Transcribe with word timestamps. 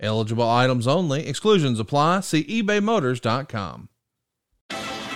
Eligible 0.00 0.48
items 0.48 0.86
only. 0.86 1.26
Exclusions 1.26 1.80
apply. 1.80 2.20
See 2.20 2.44
ebaymotors.com. 2.44 3.88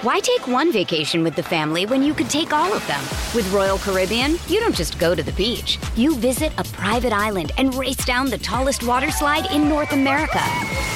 Why 0.02 0.18
take 0.18 0.48
one 0.48 0.72
vacation 0.72 1.22
with 1.22 1.36
the 1.36 1.44
family 1.44 1.86
when 1.86 2.02
you 2.02 2.12
could 2.12 2.28
take 2.28 2.52
all 2.52 2.72
of 2.72 2.84
them? 2.88 3.00
With 3.36 3.48
Royal 3.52 3.78
Caribbean, 3.78 4.32
you 4.48 4.58
don't 4.58 4.74
just 4.74 4.98
go 4.98 5.14
to 5.14 5.22
the 5.22 5.30
beach. 5.34 5.78
You 5.94 6.16
visit 6.16 6.52
a 6.58 6.64
private 6.64 7.12
island 7.12 7.52
and 7.56 7.72
race 7.76 8.04
down 8.04 8.28
the 8.28 8.38
tallest 8.38 8.82
water 8.82 9.12
slide 9.12 9.52
in 9.52 9.68
North 9.68 9.92
America. 9.92 10.42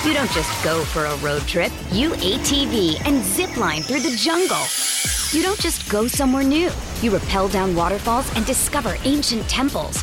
You 0.05 0.13
don't 0.13 0.31
just 0.33 0.65
go 0.65 0.83
for 0.83 1.05
a 1.05 1.17
road 1.19 1.43
trip. 1.43 1.71
You 1.93 2.11
ATV 2.11 3.01
and 3.07 3.23
zip 3.23 3.57
line 3.57 3.83
through 3.83 4.01
the 4.01 4.17
jungle. 4.17 4.65
You 5.31 5.41
don't 5.45 5.61
just 5.61 5.89
go 5.89 6.09
somewhere 6.09 6.43
new. 6.43 6.71
You 7.01 7.17
rappel 7.17 7.47
down 7.47 7.77
waterfalls 7.77 8.35
and 8.35 8.45
discover 8.45 8.97
ancient 9.05 9.49
temples. 9.49 10.03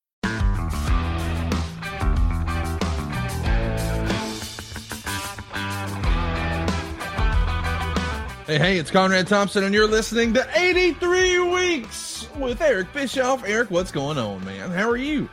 Hey, 8.47 8.57
hey, 8.57 8.77
it's 8.79 8.89
Conrad 8.89 9.27
Thompson, 9.27 9.63
and 9.63 9.73
you're 9.73 9.87
listening 9.87 10.33
to 10.33 10.59
83 10.59 11.39
Weeks 11.39 12.27
with 12.37 12.59
Eric 12.59 12.91
Bischoff. 12.91 13.43
Eric, 13.45 13.69
what's 13.69 13.91
going 13.91 14.17
on, 14.17 14.43
man? 14.43 14.71
How 14.71 14.89
are 14.89 14.97
you? 14.97 15.29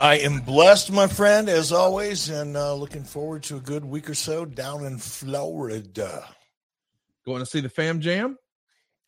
I 0.00 0.18
am 0.18 0.40
blessed, 0.42 0.92
my 0.92 1.08
friend, 1.08 1.48
as 1.48 1.72
always, 1.72 2.28
and 2.28 2.56
uh, 2.56 2.74
looking 2.74 3.02
forward 3.02 3.42
to 3.44 3.56
a 3.56 3.60
good 3.60 3.84
week 3.84 4.08
or 4.08 4.14
so 4.14 4.44
down 4.44 4.84
in 4.84 4.98
Florida. 4.98 6.28
Going 7.26 7.40
to 7.40 7.46
see 7.46 7.60
the 7.60 7.68
Fam 7.68 8.00
Jam? 8.00 8.38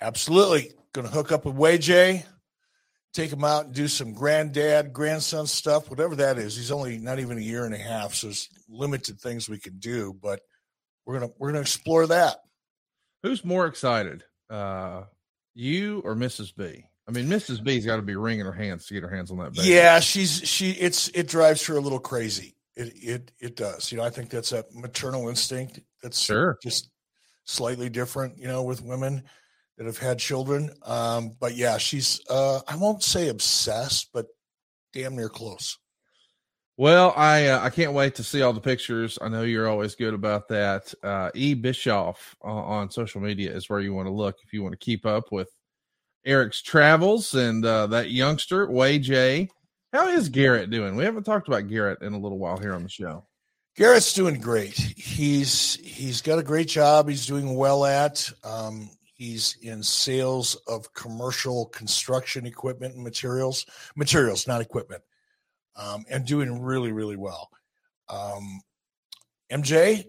Absolutely. 0.00 0.72
Going 0.92 1.06
to 1.06 1.12
hook 1.12 1.31
up 1.31 1.44
with 1.44 1.55
WayJ, 1.55 2.25
take 3.15 3.33
him 3.33 3.44
out 3.44 3.67
and 3.67 3.75
do 3.75 3.87
some 3.87 4.12
granddad, 4.12 4.92
grandson 4.92 5.47
stuff, 5.47 5.89
whatever 5.89 6.17
that 6.17 6.37
is. 6.37 6.56
He's 6.56 6.72
only 6.72 6.98
not 6.98 7.20
even 7.20 7.39
a 7.39 7.42
year 7.42 7.65
and 7.65 7.77
a 7.77 7.78
half, 7.78 8.12
so 8.12 8.27
there's 8.27 8.48
limited 8.69 9.20
things 9.20 9.48
we 9.48 9.61
can 9.61 9.78
do, 9.78 10.16
but 10.21 10.41
we're 11.06 11.21
gonna 11.21 11.33
we're 11.38 11.50
gonna 11.50 11.60
explore 11.60 12.09
that. 12.09 12.38
Who's 13.22 13.44
more 13.44 13.66
excited, 13.66 14.25
uh, 14.48 15.03
you 15.54 16.00
or 16.04 16.14
Mrs. 16.14 16.54
B? 16.56 16.84
I 17.08 17.12
mean, 17.12 17.26
Mrs. 17.26 17.62
B's 17.62 17.84
got 17.84 17.97
to 17.97 18.03
be 18.03 18.14
wringing 18.16 18.47
her 18.47 18.53
hands 18.53 18.86
to 18.86 18.94
get 18.94 19.03
her 19.03 19.14
hands 19.14 19.31
on 19.31 19.38
that 19.38 19.53
baby. 19.54 19.69
Yeah, 19.69 20.00
she's 20.00 20.48
she. 20.48 20.70
It's 20.72 21.08
it 21.08 21.26
drives 21.28 21.66
her 21.66 21.76
a 21.76 21.80
little 21.80 21.98
crazy. 21.98 22.56
It 22.76 22.92
it 22.97 23.32
it 23.41 23.56
does. 23.56 23.91
You 23.91 23.98
know, 23.98 24.04
I 24.04 24.10
think 24.10 24.30
that's 24.30 24.53
a 24.53 24.64
maternal 24.72 25.28
instinct. 25.28 25.80
That's 26.03 26.20
Sure. 26.20 26.56
just 26.62 26.88
slightly 27.44 27.88
different. 27.88 28.38
You 28.38 28.47
know, 28.47 28.62
with 28.62 28.80
women 28.82 29.25
that 29.76 29.86
have 29.86 29.98
had 29.98 30.19
children. 30.19 30.70
Um, 30.84 31.32
but 31.41 31.56
yeah, 31.56 31.78
she's. 31.78 32.20
Uh, 32.30 32.60
I 32.69 32.76
won't 32.76 33.03
say 33.03 33.28
obsessed, 33.28 34.10
but 34.14 34.26
damn 34.92 35.16
near 35.16 35.28
close. 35.28 35.78
Well, 36.80 37.12
I 37.14 37.48
uh, 37.48 37.60
I 37.60 37.68
can't 37.68 37.92
wait 37.92 38.14
to 38.14 38.22
see 38.22 38.41
all 38.41 38.54
the 38.54 38.60
pictures. 38.62 39.18
I 39.20 39.28
know 39.28 39.42
you're 39.42 39.68
always 39.68 39.94
good 39.94 40.14
about 40.14 40.48
that. 40.48 40.94
Uh, 41.02 41.30
e 41.34 41.52
Bischoff 41.52 42.34
uh, 42.42 42.48
on 42.48 42.91
social 42.91 43.20
media 43.20 43.54
is 43.54 43.68
where 43.68 43.80
you 43.80 43.92
want 43.92 44.06
to 44.06 44.12
look 44.14 44.36
if 44.42 44.54
you 44.54 44.62
want 44.62 44.72
to 44.72 44.78
keep 44.78 45.04
up 45.04 45.30
with 45.30 45.50
Eric's 46.24 46.62
travels 46.62 47.34
and 47.34 47.66
uh, 47.66 47.86
that 47.88 48.12
youngster 48.12 48.66
Way 48.66 48.98
J. 48.98 49.50
How 49.92 50.08
is 50.08 50.30
Garrett 50.30 50.70
doing? 50.70 50.96
We 50.96 51.04
haven't 51.04 51.24
talked 51.24 51.48
about 51.48 51.68
Garrett 51.68 52.00
in 52.00 52.14
a 52.14 52.18
little 52.18 52.38
while 52.38 52.56
here 52.56 52.72
on 52.72 52.82
the 52.82 52.88
show. 52.88 53.26
Garrett's 53.76 54.14
doing 54.14 54.41
great. 54.41 54.78
He's 54.78 55.74
he's 55.84 56.22
got 56.22 56.38
a 56.38 56.42
great 56.42 56.68
job. 56.68 57.10
He's 57.10 57.26
doing 57.26 57.56
well 57.56 57.84
at. 57.84 58.26
Um, 58.42 58.88
he's 59.12 59.58
in 59.60 59.82
sales 59.82 60.54
of 60.66 60.94
commercial 60.94 61.66
construction 61.66 62.47
equipment 62.47 62.94
and 62.94 63.04
materials. 63.04 63.66
Materials, 63.97 64.47
not 64.47 64.62
equipment, 64.62 65.02
um, 65.80 66.04
and 66.10 66.26
doing 66.26 66.60
really 66.60 66.92
really 66.92 67.16
well. 67.16 67.50
Um, 68.08 68.60
MJ, 69.50 70.04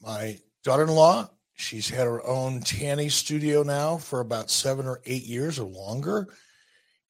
my 0.00 0.38
daughter-in-law, 0.64 1.30
she's 1.54 1.88
had 1.88 2.06
her 2.06 2.24
own 2.24 2.60
tanning 2.60 3.10
studio 3.10 3.62
now 3.62 3.98
for 3.98 4.20
about 4.20 4.50
seven 4.50 4.86
or 4.86 5.00
eight 5.06 5.24
years 5.24 5.58
or 5.58 5.68
longer. 5.68 6.26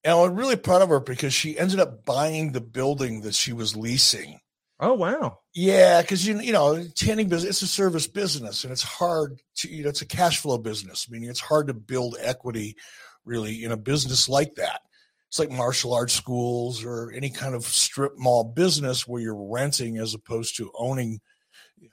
And 0.05 0.15
I'm 0.19 0.35
really 0.35 0.57
proud 0.57 0.83
of 0.83 0.89
her 0.91 1.01
because 1.01 1.35
she 1.35 1.59
ended 1.59 1.81
up 1.81 2.05
buying 2.05 2.53
the 2.53 2.61
building 2.61 3.23
that 3.23 3.35
she 3.35 3.53
was 3.53 3.77
leasing. 3.77 4.41
Oh 4.81 4.95
wow! 4.95 5.41
Yeah, 5.55 6.03
because 6.03 6.25
you 6.25 6.39
you 6.41 6.53
know 6.53 6.85
tanning 6.95 7.29
business 7.29 7.51
it's 7.51 7.63
a 7.63 7.67
service 7.67 8.07
business 8.07 8.63
and 8.63 8.73
it's 8.73 8.83
hard 8.83 9.41
to 9.57 9.69
you 9.69 9.83
know 9.83 9.89
it's 9.89 10.03
a 10.03 10.07
cash 10.07 10.39
flow 10.39 10.57
business. 10.57 11.11
Meaning 11.11 11.31
it's 11.31 11.41
hard 11.41 11.67
to 11.67 11.75
build 11.75 12.17
equity 12.21 12.77
really 13.25 13.65
in 13.65 13.73
a 13.73 13.77
business 13.77 14.29
like 14.29 14.55
that. 14.55 14.83
It's 15.29 15.39
like 15.39 15.51
martial 15.51 15.95
arts 15.95 16.15
schools 16.15 16.85
or 16.85 17.13
any 17.13 17.31
kind 17.31 17.55
of 17.55 17.65
strip 17.65 18.13
mall 18.17 18.45
business 18.45 19.07
where 19.07 19.21
you're 19.21 19.51
renting 19.51 19.99
as 19.99 20.15
opposed 20.15 20.57
to 20.57 20.73
owning. 20.75 21.21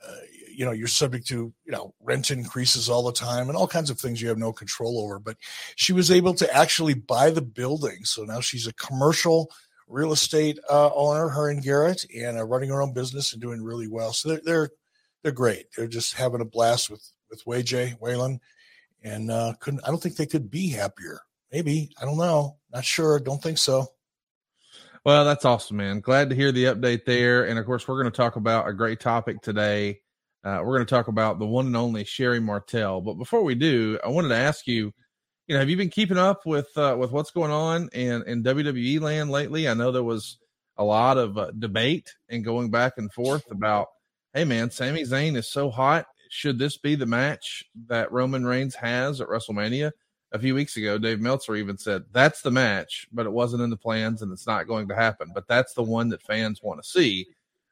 Uh, 0.06 0.14
you 0.56 0.64
know 0.64 0.72
you're 0.72 0.88
subject 0.88 1.26
to 1.28 1.52
you 1.64 1.72
know 1.72 1.94
rent 2.00 2.30
increases 2.30 2.88
all 2.88 3.04
the 3.04 3.12
time 3.12 3.48
and 3.48 3.56
all 3.56 3.68
kinds 3.68 3.90
of 3.90 4.00
things 4.00 4.20
you 4.20 4.28
have 4.28 4.38
no 4.38 4.52
control 4.52 5.00
over. 5.00 5.18
But 5.18 5.36
she 5.76 5.92
was 5.92 6.10
able 6.10 6.34
to 6.34 6.52
actually 6.56 6.94
buy 6.94 7.30
the 7.30 7.42
building, 7.42 8.04
so 8.04 8.24
now 8.24 8.40
she's 8.40 8.66
a 8.66 8.72
commercial 8.72 9.50
real 9.88 10.12
estate 10.12 10.58
uh, 10.68 10.90
owner, 10.94 11.28
her 11.28 11.48
and 11.50 11.62
Garrett, 11.62 12.04
and 12.14 12.38
uh, 12.38 12.44
running 12.44 12.70
her 12.70 12.82
own 12.82 12.92
business 12.92 13.32
and 13.32 13.40
doing 13.42 13.62
really 13.62 13.88
well. 13.88 14.12
So 14.12 14.30
they're 14.30 14.40
they're 14.44 14.70
they're 15.22 15.32
great. 15.32 15.66
They're 15.76 15.86
just 15.86 16.14
having 16.14 16.40
a 16.40 16.46
blast 16.46 16.90
with 16.90 17.06
with 17.30 17.44
WayJ 17.44 17.98
Waylon, 18.00 18.38
and 19.02 19.30
uh, 19.30 19.54
couldn't 19.60 19.80
I 19.84 19.88
don't 19.88 20.02
think 20.02 20.16
they 20.16 20.26
could 20.26 20.50
be 20.50 20.70
happier. 20.70 21.20
Maybe 21.52 21.90
I 22.00 22.04
don't 22.04 22.18
know, 22.18 22.56
not 22.72 22.84
sure. 22.84 23.18
Don't 23.20 23.42
think 23.42 23.58
so. 23.58 23.86
Well, 25.04 25.24
that's 25.24 25.44
awesome, 25.44 25.76
man. 25.76 26.00
Glad 26.00 26.30
to 26.30 26.36
hear 26.36 26.50
the 26.50 26.64
update 26.64 27.04
there. 27.04 27.46
And 27.46 27.60
of 27.60 27.64
course, 27.64 27.86
we're 27.86 28.02
going 28.02 28.12
to 28.12 28.16
talk 28.16 28.34
about 28.34 28.68
a 28.68 28.72
great 28.72 28.98
topic 28.98 29.40
today. 29.40 30.00
Uh, 30.42 30.58
we're 30.64 30.76
going 30.76 30.86
to 30.86 30.94
talk 30.94 31.06
about 31.06 31.38
the 31.38 31.46
one 31.46 31.66
and 31.66 31.76
only 31.76 32.02
Sherri 32.02 32.40
Martel. 32.40 33.00
But 33.00 33.14
before 33.14 33.44
we 33.44 33.54
do, 33.54 34.00
I 34.04 34.08
wanted 34.08 34.30
to 34.30 34.36
ask 34.36 34.66
you, 34.66 34.92
you 35.46 35.54
know, 35.54 35.60
have 35.60 35.70
you 35.70 35.76
been 35.76 35.90
keeping 35.90 36.18
up 36.18 36.44
with 36.44 36.68
uh, 36.76 36.96
with 36.98 37.12
what's 37.12 37.30
going 37.30 37.52
on 37.52 37.88
in 37.92 38.24
in 38.24 38.42
WWE 38.42 39.00
land 39.00 39.30
lately? 39.30 39.68
I 39.68 39.74
know 39.74 39.92
there 39.92 40.02
was 40.02 40.38
a 40.76 40.82
lot 40.82 41.18
of 41.18 41.38
uh, 41.38 41.52
debate 41.56 42.12
and 42.28 42.44
going 42.44 42.70
back 42.70 42.94
and 42.96 43.12
forth 43.12 43.48
about, 43.50 43.86
hey, 44.34 44.44
man, 44.44 44.70
Sami 44.70 45.04
Zayn 45.04 45.36
is 45.36 45.50
so 45.50 45.70
hot. 45.70 46.06
Should 46.30 46.58
this 46.58 46.78
be 46.78 46.96
the 46.96 47.06
match 47.06 47.62
that 47.86 48.10
Roman 48.10 48.44
Reigns 48.44 48.74
has 48.74 49.20
at 49.20 49.28
WrestleMania? 49.28 49.92
A 50.36 50.38
few 50.38 50.54
weeks 50.54 50.76
ago, 50.76 50.98
Dave 50.98 51.18
Meltzer 51.18 51.56
even 51.56 51.78
said 51.78 52.04
that's 52.12 52.42
the 52.42 52.50
match, 52.50 53.08
but 53.10 53.24
it 53.24 53.32
wasn't 53.32 53.62
in 53.62 53.70
the 53.70 53.76
plans 53.76 54.20
and 54.20 54.30
it's 54.30 54.46
not 54.46 54.66
going 54.66 54.86
to 54.88 54.94
happen. 54.94 55.30
But 55.34 55.48
that's 55.48 55.72
the 55.72 55.82
one 55.82 56.10
that 56.10 56.20
fans 56.20 56.62
want 56.62 56.82
to 56.82 56.86
see. 56.86 57.26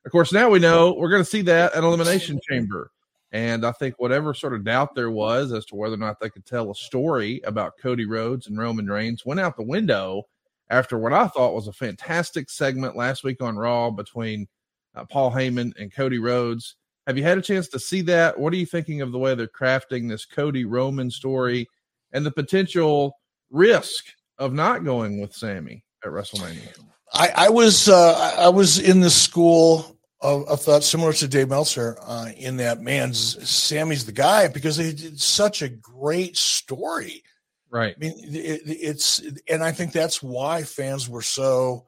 Of 0.07 0.13
course, 0.13 0.33
now 0.33 0.49
we 0.49 0.61
know 0.61 0.95
we're 0.95 1.11
going 1.11 1.23
to 1.23 1.29
see 1.29 1.43
that 1.43 1.75
at 1.75 1.85
Elimination 1.85 2.41
Chamber. 2.49 2.91
And 3.33 3.67
I 3.67 3.73
think 3.73 3.97
whatever 3.99 4.33
sort 4.33 4.55
of 4.55 4.65
doubt 4.65 4.95
there 4.95 5.11
was 5.11 5.53
as 5.53 5.67
to 5.67 5.77
whether 5.77 5.93
or 5.93 5.99
not 5.99 6.21
they 6.21 6.31
could 6.31 6.47
tell 6.47 6.71
a 6.71 6.75
story 6.75 7.43
about 7.45 7.77
Cody 7.83 8.07
Rhodes 8.07 8.47
and 8.47 8.57
Roman 8.57 8.87
Reigns 8.87 9.27
went 9.27 9.41
out 9.41 9.59
the 9.59 9.63
window 9.63 10.23
after 10.71 10.97
what 10.99 11.13
I 11.13 11.29
thought 11.29 11.53
was 11.53 11.69
a 11.69 11.73
fantastic 11.73 12.49
segment 12.49 12.97
last 12.97 13.25
week 13.25 13.43
on 13.43 13.57
Raw 13.57 13.91
between 13.91 14.49
uh, 14.95 15.05
Paul 15.05 15.31
Heyman 15.31 15.79
and 15.79 15.93
Cody 15.93 16.19
Rhodes. 16.19 16.77
Have 17.07 17.19
you 17.19 17.25
had 17.25 17.37
a 17.37 17.43
chance 17.43 17.69
to 17.69 17.79
see 17.79 18.01
that? 18.03 18.41
What 18.41 18.55
are 18.55 18.57
you 18.57 18.65
thinking 18.65 19.03
of 19.03 19.13
the 19.13 19.19
way 19.19 19.35
they're 19.35 19.49
crafting 19.49 20.09
this 20.09 20.25
Cody 20.25 20.65
Roman 20.65 21.11
story 21.11 21.69
and 22.15 22.25
the 22.25 22.31
potential 22.31 23.19
risk 23.51 24.07
of 24.39 24.55
not 24.55 24.85
going 24.85 25.21
with 25.21 25.35
Sami 25.35 25.85
at 26.03 26.11
WrestleMania? 26.11 26.79
I, 27.13 27.31
I 27.37 27.49
was 27.51 27.89
uh, 27.89 28.35
I 28.39 28.49
was 28.49 28.79
in 28.79 29.01
the 29.01 29.11
school 29.11 29.99
of, 30.21 30.49
of 30.49 30.63
thought 30.63 30.83
similar 30.83 31.13
to 31.13 31.29
Dave 31.29 31.51
Meltzer 31.51 31.99
uh, 32.01 32.31
in 32.37 32.57
that 32.57 32.81
man's 32.81 33.49
Sami's 33.49 34.07
the 34.07 34.13
guy 34.13 34.49
because 34.49 34.79
they 34.79 34.93
did 34.93 35.21
such 35.21 35.61
a 35.61 35.69
great 35.69 36.37
story. 36.37 37.23
Right. 37.71 37.95
I 37.97 38.01
mean, 38.01 38.15
it, 38.17 38.63
it's 38.65 39.23
and 39.49 39.63
I 39.63 39.73
think 39.73 39.93
that's 39.93 40.23
why 40.23 40.63
fans 40.63 41.09
were 41.09 41.23
so 41.23 41.85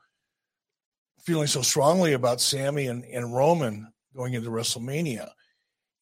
feeling 1.25 1.47
so 1.47 1.63
strongly 1.63 2.13
about 2.13 2.41
Sami 2.41 2.87
and, 2.87 3.05
and 3.05 3.35
Roman 3.35 3.93
going 4.15 4.35
into 4.35 4.51
WrestleMania. 4.51 5.29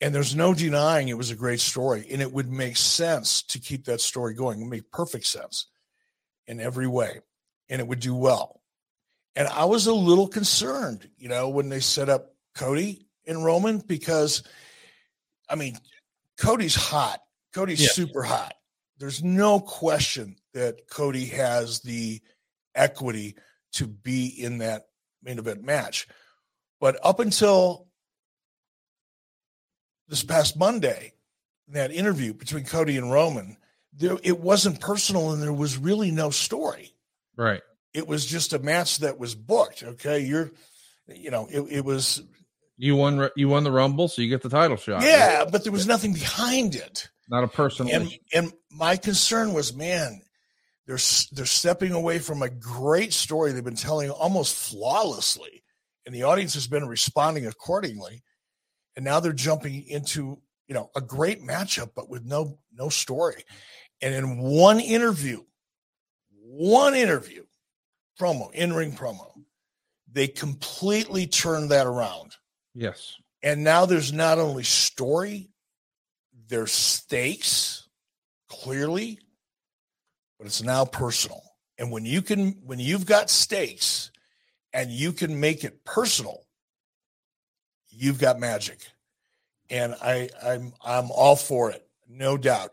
And 0.05 0.15
there's 0.15 0.37
no 0.37 0.53
denying 0.53 1.09
it 1.09 1.17
was 1.17 1.31
a 1.31 1.35
great 1.35 1.61
story. 1.61 2.07
And 2.11 2.21
it 2.21 2.31
would 2.31 2.53
make 2.53 2.77
sense 2.77 3.43
to 3.45 3.59
keep 3.59 3.87
that 3.87 4.03
story 4.03 4.35
going. 4.35 4.61
It 4.61 4.65
would 4.65 4.71
make 4.71 4.91
perfect 4.91 5.25
sense 5.25 5.67
in 6.47 6.61
every 6.61 6.87
way. 6.87 7.21
And 7.71 7.81
it 7.81 7.89
would 7.89 8.01
do 8.01 8.15
well. 8.15 8.61
And 9.35 9.49
I 9.49 9.65
was 9.65 9.87
a 9.87 9.95
little 9.95 10.29
concerned, 10.29 11.09
you 11.17 11.31
know, 11.31 11.49
when 11.49 11.71
they 11.71 11.81
set 11.81 12.11
up 12.11 12.35
Cody 12.55 13.07
and 13.27 13.43
Roman 13.43 13.79
because, 13.79 14.43
I 15.49 15.55
mean, 15.55 15.79
Cody's 16.37 16.75
hot. 16.75 17.21
Cody's 17.55 17.81
yeah. 17.81 17.89
super 17.89 18.23
hot. 18.23 18.53
There's 18.99 19.25
no 19.25 19.59
question 19.59 20.37
that 20.53 20.87
Cody 20.87 21.25
has 21.29 21.81
the 21.81 22.21
equity 22.75 23.37
to 23.73 23.87
be 23.87 24.27
in 24.27 24.59
that 24.59 24.83
main 25.23 25.39
event 25.39 25.65
match. 25.65 26.09
But 26.79 26.99
up 27.03 27.21
until 27.21 27.87
this 30.09 30.23
past 30.23 30.57
Monday, 30.57 31.13
that 31.69 31.91
interview 31.91 32.33
between 32.35 32.65
Cody 32.65 32.97
and 32.97 33.11
Roman, 33.11 33.57
there, 33.93 34.19
it 34.23 34.41
wasn't 34.41 34.81
personal 34.81 35.33
and 35.33 35.43
there 35.43 35.53
was 35.53 35.79
really 35.79 36.11
no 36.11 36.31
story. 36.31 36.95
Right. 37.37 37.63
It 37.93 38.07
was 38.07 38.27
just 38.27 38.53
a 38.53 38.59
match 38.59 38.99
that 38.99 39.19
was 39.19 39.35
booked. 39.35 39.83
Okay. 39.83 40.21
You're, 40.21 40.51
you 41.09 41.31
know, 41.31 41.49
it, 41.51 41.61
it 41.71 41.85
was. 41.85 42.23
You 42.77 42.97
won, 42.97 43.29
you 43.37 43.49
won 43.49 43.63
the 43.65 43.71
Rumble, 43.71 44.09
so 44.09 44.21
you 44.21 44.29
get 44.29 44.43
the 44.43 44.49
title 44.49 44.77
shot. 44.77 45.03
Yeah, 45.03 45.39
right? 45.39 45.53
but 45.53 45.63
there 45.63 45.73
was 45.73 45.87
nothing 45.87 46.13
behind 46.13 46.75
it. 46.75 47.09
Not 47.29 47.45
a 47.45 47.49
personal. 47.49 47.95
And, 47.95 48.13
and 48.33 48.53
my 48.71 48.97
concern 48.97 49.53
was, 49.53 49.75
man, 49.75 50.21
they're 50.87 50.99
they're 51.33 51.47
stepping 51.47 51.93
away 51.93 52.19
from 52.19 52.43
a 52.43 52.51
great 52.51 53.13
story 53.13 53.53
they've 53.53 53.65
been 53.65 53.77
telling 53.77 54.11
almost 54.11 54.55
flawlessly, 54.55 55.63
and 56.05 56.15
the 56.15 56.25
audience 56.25 56.55
has 56.55 56.67
been 56.67 56.87
responding 56.87 57.47
accordingly. 57.47 58.23
And 58.97 59.05
now 59.05 59.21
they're 59.21 59.33
jumping 59.33 59.87
into 59.89 60.41
you 60.69 60.75
know 60.75 60.91
a 60.97 61.01
great 61.01 61.43
matchup, 61.43 61.91
but 61.95 62.09
with 62.09 62.25
no 62.25 62.59
no 62.73 62.89
story. 62.89 63.45
And 64.01 64.15
in 64.15 64.39
one 64.39 64.81
interview, 64.81 65.43
one 66.41 66.95
interview, 66.95 67.45
promo 68.21 68.53
in 68.53 68.73
ring 68.73 68.93
promo, 68.93 69.31
they 70.11 70.29
completely 70.29 71.27
turned 71.27 71.71
that 71.71 71.87
around. 71.87 72.37
Yes. 72.75 73.17
And 73.43 73.63
now 73.63 73.87
there's 73.87 74.13
not 74.13 74.39
only 74.39 74.65
story, 74.65 75.51
there's 76.49 76.73
stakes 76.73 77.89
clearly 78.49 79.19
but 80.45 80.49
it's 80.49 80.63
now 80.63 80.85
personal. 80.85 81.43
And 81.79 81.91
when 81.91 82.05
you 82.05 82.21
can, 82.21 82.53
when 82.65 82.79
you've 82.79 83.07
got 83.07 83.31
stakes 83.31 84.11
and 84.75 84.91
you 84.91 85.13
can 85.13 85.41
make 85.41 85.65
it 85.65 85.85
personal, 85.85 86.44
you've 87.97 88.19
got 88.19 88.39
magic. 88.39 88.79
And 89.71 89.95
I, 90.03 90.29
I'm, 90.43 90.73
I'm 90.85 91.11
all 91.11 91.37
for 91.37 91.71
it, 91.71 91.87
no 92.09 92.37
doubt. 92.37 92.73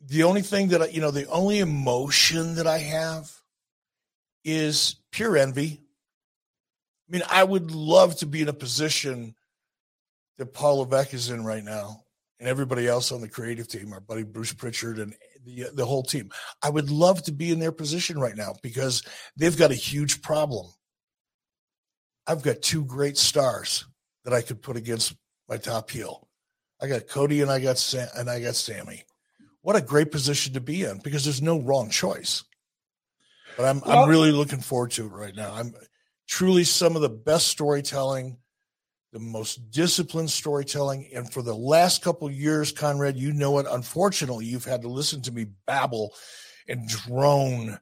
The 0.00 0.24
only 0.24 0.42
thing 0.42 0.68
that 0.68 0.82
I, 0.82 0.86
you 0.86 1.00
know, 1.00 1.10
the 1.10 1.28
only 1.28 1.58
emotion 1.58 2.56
that 2.56 2.66
I 2.66 2.78
have 2.78 3.30
is 4.44 4.96
pure 5.10 5.36
envy. 5.36 5.80
I 7.08 7.12
mean, 7.12 7.22
I 7.28 7.42
would 7.42 7.70
love 7.70 8.16
to 8.18 8.26
be 8.26 8.42
in 8.42 8.48
a 8.48 8.52
position 8.52 9.34
that 10.36 10.54
Paul 10.54 10.78
Levesque 10.78 11.14
is 11.14 11.30
in 11.30 11.44
right 11.44 11.64
now 11.64 12.04
and 12.38 12.48
everybody 12.48 12.86
else 12.86 13.10
on 13.10 13.20
the 13.20 13.28
creative 13.28 13.66
team, 13.68 13.92
our 13.92 14.00
buddy 14.00 14.22
Bruce 14.22 14.52
Pritchard 14.52 14.98
and 14.98 15.14
the 15.44 15.66
the 15.74 15.84
whole 15.84 16.02
team. 16.02 16.30
I 16.62 16.70
would 16.70 16.90
love 16.90 17.22
to 17.24 17.32
be 17.32 17.50
in 17.50 17.58
their 17.58 17.72
position 17.72 18.18
right 18.18 18.36
now 18.36 18.54
because 18.62 19.02
they've 19.36 19.56
got 19.56 19.70
a 19.70 19.76
huge 19.76 20.22
problem. 20.22 20.66
I've 22.26 22.42
got 22.42 22.62
two 22.62 22.84
great 22.84 23.16
stars 23.16 23.86
that 24.28 24.36
I 24.36 24.42
could 24.42 24.60
put 24.60 24.76
against 24.76 25.14
my 25.48 25.56
top 25.56 25.90
heel. 25.90 26.28
I 26.82 26.86
got 26.86 27.08
Cody 27.08 27.40
and 27.40 27.50
I 27.50 27.60
got 27.60 27.78
Sam, 27.78 28.08
and 28.14 28.28
I 28.28 28.40
got 28.40 28.54
Sami. 28.54 29.04
What 29.62 29.76
a 29.76 29.80
great 29.80 30.12
position 30.12 30.52
to 30.54 30.60
be 30.60 30.84
in 30.84 30.98
because 31.02 31.24
there's 31.24 31.42
no 31.42 31.60
wrong 31.60 31.88
choice. 31.88 32.44
But 33.56 33.64
I'm 33.64 33.80
well, 33.80 34.04
I'm 34.04 34.08
really 34.08 34.30
looking 34.30 34.60
forward 34.60 34.92
to 34.92 35.06
it 35.06 35.12
right 35.12 35.34
now. 35.34 35.54
I'm 35.54 35.74
truly 36.28 36.64
some 36.64 36.94
of 36.94 37.02
the 37.02 37.08
best 37.08 37.48
storytelling 37.48 38.36
the 39.12 39.18
most 39.18 39.70
disciplined 39.70 40.30
storytelling. 40.30 41.08
And 41.14 41.32
for 41.32 41.42
the 41.42 41.54
last 41.54 42.02
couple 42.02 42.30
years, 42.30 42.72
Conrad, 42.72 43.16
you 43.16 43.32
know 43.32 43.58
it. 43.58 43.66
Unfortunately, 43.70 44.44
you've 44.44 44.64
had 44.64 44.82
to 44.82 44.88
listen 44.88 45.22
to 45.22 45.32
me 45.32 45.46
babble 45.66 46.14
and 46.68 46.86
drone 46.86 47.78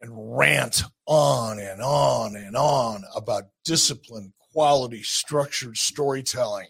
and 0.00 0.38
rant 0.38 0.82
on 1.06 1.58
and 1.58 1.82
on 1.82 2.36
and 2.36 2.56
on 2.56 3.04
about 3.14 3.44
discipline, 3.64 4.32
quality, 4.52 5.02
structured 5.02 5.76
storytelling. 5.76 6.68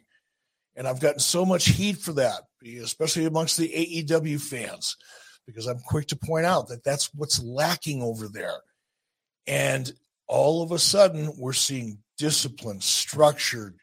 And 0.77 0.87
I've 0.87 1.01
gotten 1.01 1.21
so 1.21 1.45
much 1.45 1.67
heat 1.69 1.99
for 1.99 2.13
that, 2.15 2.43
especially 2.65 3.27
amongst 3.27 3.57
the 3.57 3.69
AEW 3.69 4.41
fans, 4.41 4.97
because 5.47 5.67
I'm 5.67 5.81
quick 5.81 6.09
to 6.09 6.17
point 6.17 6.47
out 6.47 6.69
that 6.69 6.85
that's 6.85 7.13
what's 7.15 7.43
lacking 7.43 8.03
over 8.03 8.29
there. 8.29 8.61
And 9.47 9.93
all 10.27 10.63
of 10.63 10.71
a 10.71 10.79
sudden, 10.79 11.33
we're 11.37 11.53
seeing 11.53 11.99
disciplined, 12.17 12.85
structured, 12.85 13.79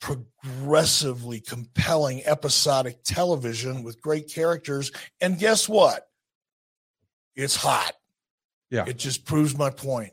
progressively 0.00 1.40
compelling 1.40 2.22
episodic 2.24 3.02
television 3.02 3.82
with 3.82 4.00
great 4.00 4.32
characters. 4.32 4.92
And 5.20 5.38
guess 5.38 5.68
what? 5.68 6.06
It's 7.34 7.56
hot. 7.56 7.92
Yeah. 8.70 8.84
It 8.86 8.98
just 8.98 9.24
proves 9.24 9.56
my 9.56 9.70
point. 9.70 10.12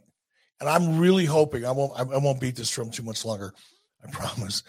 And 0.59 0.69
I'm 0.69 1.00
really 1.00 1.25
hoping 1.25 1.65
I 1.65 1.71
won't 1.71 2.00
I 2.00 2.03
won't 2.03 2.39
beat 2.39 2.55
this 2.55 2.69
drum 2.69 2.91
too 2.91 3.03
much 3.03 3.25
longer. 3.25 3.53
I 4.05 4.11
promise. 4.11 4.63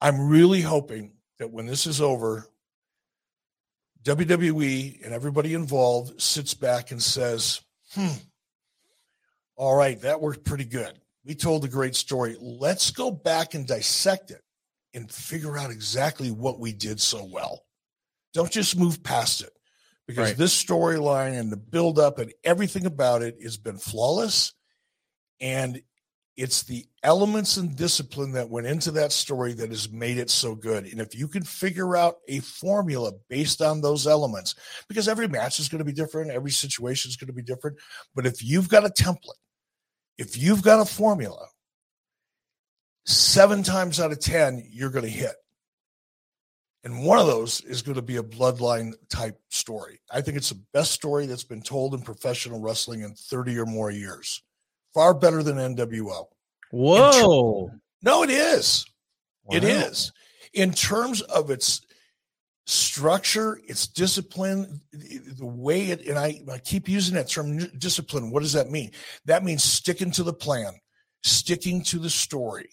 I'm 0.00 0.28
really 0.28 0.60
hoping 0.60 1.12
that 1.38 1.50
when 1.50 1.66
this 1.66 1.86
is 1.86 2.00
over, 2.00 2.48
WWE 4.02 5.04
and 5.04 5.12
everybody 5.12 5.54
involved 5.54 6.20
sits 6.20 6.54
back 6.54 6.90
and 6.90 7.02
says, 7.02 7.60
hmm, 7.92 8.12
all 9.56 9.74
right, 9.74 10.00
that 10.02 10.20
worked 10.20 10.44
pretty 10.44 10.64
good. 10.64 10.92
We 11.24 11.34
told 11.34 11.64
a 11.64 11.68
great 11.68 11.96
story. 11.96 12.36
Let's 12.40 12.90
go 12.90 13.10
back 13.10 13.54
and 13.54 13.66
dissect 13.66 14.30
it 14.30 14.42
and 14.94 15.10
figure 15.10 15.58
out 15.58 15.70
exactly 15.70 16.30
what 16.30 16.60
we 16.60 16.72
did 16.72 17.00
so 17.00 17.24
well. 17.24 17.64
Don't 18.32 18.52
just 18.52 18.78
move 18.78 19.02
past 19.02 19.42
it 19.42 19.52
because 20.06 20.28
right. 20.28 20.36
this 20.36 20.62
storyline 20.62 21.38
and 21.38 21.50
the 21.50 21.56
buildup 21.56 22.18
and 22.18 22.32
everything 22.44 22.86
about 22.86 23.22
it 23.22 23.38
has 23.42 23.56
been 23.56 23.78
flawless. 23.78 24.52
And 25.40 25.80
it's 26.36 26.64
the 26.64 26.84
elements 27.02 27.56
and 27.56 27.76
discipline 27.76 28.32
that 28.32 28.50
went 28.50 28.66
into 28.66 28.90
that 28.90 29.12
story 29.12 29.54
that 29.54 29.70
has 29.70 29.90
made 29.90 30.18
it 30.18 30.28
so 30.28 30.54
good. 30.54 30.84
And 30.84 31.00
if 31.00 31.14
you 31.14 31.28
can 31.28 31.42
figure 31.42 31.96
out 31.96 32.16
a 32.28 32.40
formula 32.40 33.12
based 33.28 33.62
on 33.62 33.80
those 33.80 34.06
elements, 34.06 34.54
because 34.88 35.08
every 35.08 35.28
match 35.28 35.58
is 35.58 35.68
going 35.68 35.78
to 35.78 35.84
be 35.84 35.92
different, 35.92 36.30
every 36.30 36.50
situation 36.50 37.08
is 37.08 37.16
going 37.16 37.28
to 37.28 37.32
be 37.32 37.42
different. 37.42 37.78
But 38.14 38.26
if 38.26 38.44
you've 38.44 38.68
got 38.68 38.84
a 38.84 38.90
template 38.90 39.38
if 40.18 40.36
you've 40.36 40.62
got 40.62 40.80
a 40.80 40.84
formula, 40.84 41.46
seven 43.04 43.62
times 43.62 44.00
out 44.00 44.12
of 44.12 44.20
10, 44.20 44.66
you're 44.70 44.90
going 44.90 45.04
to 45.04 45.10
hit. 45.10 45.34
And 46.84 47.04
one 47.04 47.18
of 47.18 47.26
those 47.26 47.60
is 47.62 47.82
going 47.82 47.96
to 47.96 48.02
be 48.02 48.16
a 48.16 48.22
bloodline 48.22 48.94
type 49.08 49.38
story. 49.50 50.00
I 50.10 50.20
think 50.20 50.36
it's 50.36 50.50
the 50.50 50.62
best 50.72 50.92
story 50.92 51.26
that's 51.26 51.44
been 51.44 51.62
told 51.62 51.94
in 51.94 52.02
professional 52.02 52.60
wrestling 52.60 53.00
in 53.00 53.14
30 53.14 53.58
or 53.58 53.66
more 53.66 53.90
years. 53.90 54.42
Far 54.96 55.12
better 55.12 55.42
than 55.42 55.58
NWO. 55.58 56.24
Whoa. 56.70 57.70
no, 58.00 58.22
it 58.22 58.30
is. 58.30 58.86
Wow. 59.44 59.58
It 59.58 59.64
is. 59.64 60.10
In 60.54 60.72
terms 60.72 61.20
of 61.20 61.50
its 61.50 61.82
structure, 62.64 63.60
its 63.68 63.88
discipline, 63.88 64.80
the 64.92 65.44
way 65.44 65.88
it, 65.88 66.06
and 66.06 66.18
I, 66.18 66.40
I 66.50 66.56
keep 66.56 66.88
using 66.88 67.14
that 67.16 67.28
term 67.28 67.58
discipline. 67.76 68.30
What 68.30 68.40
does 68.40 68.54
that 68.54 68.70
mean? 68.70 68.90
That 69.26 69.44
means 69.44 69.62
sticking 69.62 70.12
to 70.12 70.22
the 70.22 70.32
plan, 70.32 70.72
sticking 71.22 71.84
to 71.84 71.98
the 71.98 72.08
story. 72.08 72.70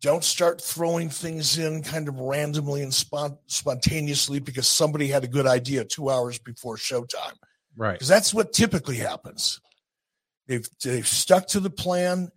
Don't 0.00 0.24
start 0.24 0.62
throwing 0.62 1.10
things 1.10 1.58
in 1.58 1.82
kind 1.82 2.08
of 2.08 2.18
randomly 2.18 2.82
and 2.82 2.90
spont- 2.90 3.36
spontaneously 3.48 4.38
because 4.40 4.66
somebody 4.66 5.08
had 5.08 5.24
a 5.24 5.28
good 5.28 5.46
idea 5.46 5.84
two 5.84 6.08
hours 6.08 6.38
before 6.38 6.78
showtime. 6.78 7.36
Right. 7.76 7.92
Because 7.92 8.08
that's 8.08 8.32
what 8.32 8.54
typically 8.54 8.96
happens. 8.96 9.60
They've, 10.46 10.68
they've 10.82 11.06
stuck 11.06 11.46
to 11.48 11.60
the 11.60 11.70
plan 11.70 12.30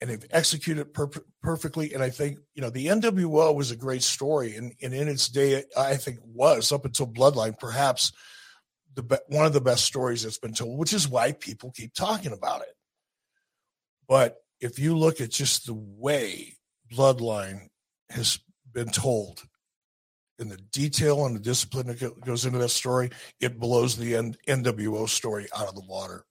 and 0.00 0.10
they've 0.10 0.26
executed 0.30 0.94
per- 0.94 1.10
perfectly. 1.42 1.94
And 1.94 2.02
I 2.02 2.10
think 2.10 2.38
you 2.54 2.62
know 2.62 2.70
the 2.70 2.86
NWO 2.86 3.54
was 3.54 3.70
a 3.70 3.76
great 3.76 4.02
story, 4.02 4.56
and, 4.56 4.72
and 4.82 4.94
in 4.94 5.08
its 5.08 5.28
day, 5.28 5.64
I 5.76 5.96
think 5.96 6.18
was 6.24 6.72
up 6.72 6.84
until 6.84 7.06
Bloodline, 7.06 7.58
perhaps 7.58 8.12
the 8.94 9.02
be- 9.02 9.16
one 9.28 9.46
of 9.46 9.52
the 9.52 9.60
best 9.60 9.84
stories 9.84 10.22
that's 10.22 10.38
been 10.38 10.54
told, 10.54 10.78
which 10.78 10.92
is 10.92 11.08
why 11.08 11.32
people 11.32 11.72
keep 11.74 11.94
talking 11.94 12.32
about 12.32 12.62
it. 12.62 12.74
But 14.08 14.36
if 14.60 14.78
you 14.78 14.96
look 14.96 15.20
at 15.20 15.30
just 15.30 15.66
the 15.66 15.74
way 15.74 16.56
Bloodline 16.92 17.68
has 18.10 18.38
been 18.72 18.88
told 18.88 19.42
in 20.38 20.48
the 20.48 20.56
detail 20.72 21.26
and 21.26 21.34
the 21.34 21.40
discipline 21.40 21.88
that 21.88 22.20
goes 22.24 22.46
into 22.46 22.58
that 22.58 22.68
story, 22.70 23.10
it 23.40 23.58
blows 23.58 23.96
the 23.96 24.16
N- 24.16 24.36
NWO 24.48 25.08
story 25.08 25.48
out 25.56 25.68
of 25.68 25.74
the 25.74 25.84
water. 25.86 26.24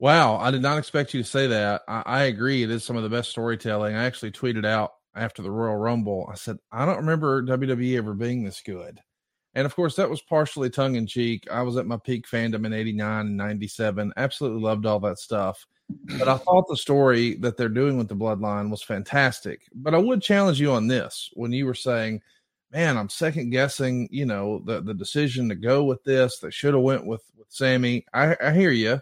Wow, 0.00 0.38
I 0.38 0.50
did 0.50 0.62
not 0.62 0.78
expect 0.78 1.12
you 1.12 1.22
to 1.22 1.28
say 1.28 1.46
that. 1.48 1.82
I, 1.86 2.02
I, 2.06 2.22
agree. 2.22 2.62
It 2.62 2.70
is 2.70 2.84
some 2.84 2.96
of 2.96 3.02
the 3.02 3.10
best 3.10 3.28
storytelling. 3.28 3.94
I 3.94 4.06
actually 4.06 4.32
tweeted 4.32 4.64
out 4.64 4.94
after 5.14 5.42
the 5.42 5.50
Royal 5.50 5.76
Rumble. 5.76 6.26
I 6.32 6.36
said, 6.36 6.56
I 6.72 6.86
don't 6.86 6.96
remember 6.96 7.42
WWE 7.42 7.98
ever 7.98 8.14
being 8.14 8.42
this 8.42 8.62
good. 8.64 8.98
And 9.54 9.66
of 9.66 9.76
course, 9.76 9.96
that 9.96 10.08
was 10.08 10.22
partially 10.22 10.70
tongue 10.70 10.94
in 10.94 11.06
cheek. 11.06 11.46
I 11.50 11.60
was 11.60 11.76
at 11.76 11.86
my 11.86 11.98
peak 11.98 12.26
fandom 12.26 12.64
in 12.64 12.72
89 12.72 13.26
and 13.26 13.36
97. 13.36 14.14
Absolutely 14.16 14.62
loved 14.62 14.86
all 14.86 15.00
that 15.00 15.18
stuff. 15.18 15.66
But 16.18 16.28
I 16.28 16.38
thought 16.38 16.66
the 16.68 16.78
story 16.78 17.34
that 17.34 17.58
they're 17.58 17.68
doing 17.68 17.98
with 17.98 18.08
the 18.08 18.16
bloodline 18.16 18.70
was 18.70 18.82
fantastic. 18.82 19.62
But 19.74 19.94
I 19.94 19.98
would 19.98 20.22
challenge 20.22 20.58
you 20.58 20.72
on 20.72 20.86
this 20.86 21.28
when 21.34 21.52
you 21.52 21.66
were 21.66 21.74
saying, 21.74 22.22
man, 22.72 22.96
I'm 22.96 23.10
second 23.10 23.50
guessing, 23.50 24.08
you 24.10 24.24
know, 24.24 24.62
the, 24.64 24.80
the 24.80 24.94
decision 24.94 25.50
to 25.50 25.56
go 25.56 25.84
with 25.84 26.02
this 26.04 26.38
that 26.38 26.54
should 26.54 26.72
have 26.72 26.82
went 26.82 27.04
with, 27.04 27.22
with 27.36 27.48
Sami. 27.50 28.06
I, 28.14 28.34
I 28.40 28.52
hear 28.52 28.70
you. 28.70 29.00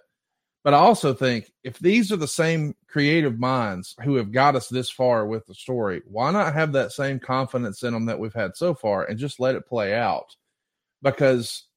But 0.69 0.75
I 0.75 0.81
also 0.81 1.15
think 1.15 1.51
if 1.65 1.79
these 1.79 2.13
are 2.13 2.19
the 2.19 2.29
same 2.29 2.77
creative 2.89 3.39
minds 3.39 3.97
who 4.05 4.17
have 4.17 4.31
got 4.31 4.55
us 4.55 4.69
this 4.69 4.91
far 4.91 5.25
with 5.25 5.47
the 5.47 5.55
story, 5.55 6.03
why 6.05 6.31
not 6.31 6.53
have 6.53 6.73
that 6.73 6.93
same 6.93 7.19
confidence 7.19 7.85
in 7.85 7.95
them 7.95 8.05
that 8.05 8.19
we've 8.19 8.35
had 8.35 8.55
so 8.55 8.75
far 8.75 9.07
and 9.07 9.19
just 9.19 9.41
let 9.41 9.55
it 9.55 9.67
play 9.67 9.95
out? 9.95 10.37
Because 11.01 11.69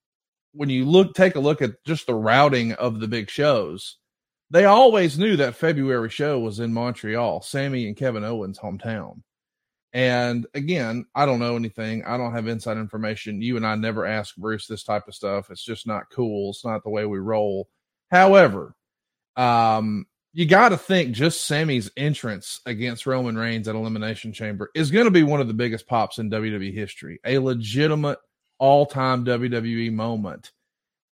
when 0.52 0.68
you 0.68 0.84
look, 0.84 1.14
take 1.14 1.36
a 1.36 1.40
look 1.40 1.62
at 1.62 1.82
just 1.86 2.06
the 2.06 2.16
routing 2.16 2.74
of 2.74 3.00
the 3.00 3.08
big 3.08 3.30
shows, 3.30 3.96
they 4.50 4.66
always 4.66 5.18
knew 5.18 5.38
that 5.38 5.56
February 5.56 6.10
show 6.10 6.38
was 6.40 6.60
in 6.60 6.74
Montreal, 6.74 7.42
Sami 7.44 7.88
and 7.88 7.96
Kevin 7.96 8.26
Owens' 8.26 8.60
hometown. 8.60 9.22
And 9.94 10.46
again, 10.54 11.06
I 11.16 11.26
don't 11.26 11.40
know 11.40 11.56
anything. 11.56 12.04
I 12.04 12.18
don't 12.18 12.34
have 12.34 12.50
inside 12.50 12.76
information. 12.76 13.42
You 13.42 13.56
and 13.56 13.66
I 13.66 13.76
never 13.76 14.06
ask 14.06 14.36
Bruce 14.36 14.68
this 14.68 14.84
type 14.84 15.08
of 15.08 15.16
stuff. 15.16 15.50
It's 15.50 15.64
just 15.64 15.88
not 15.88 16.10
cool. 16.12 16.50
It's 16.50 16.66
not 16.66 16.84
the 16.84 16.90
way 16.90 17.06
we 17.06 17.20
roll. 17.20 17.70
However, 18.10 18.76
um, 19.36 20.06
you 20.34 20.46
got 20.46 20.70
to 20.70 20.78
think 20.78 21.14
just 21.14 21.46
Sami's 21.46 21.92
entrance 21.98 22.62
against 22.66 23.06
Roman 23.06 23.38
Reigns 23.38 23.68
at 23.68 23.76
Elimination 23.76 24.32
Chamber 24.32 24.70
is 24.74 24.92
going 24.92 25.06
to 25.06 25.12
be 25.12 25.24
one 25.24 25.42
of 25.42 25.48
the 25.48 25.54
biggest 25.54 25.88
pops 25.88 26.20
in 26.20 26.30
WWE 26.30 26.74
history, 26.74 27.20
a 27.26 27.38
legitimate 27.40 28.20
all 28.58 28.86
time 28.86 29.26
WWE 29.26 29.92
moment. 29.92 30.52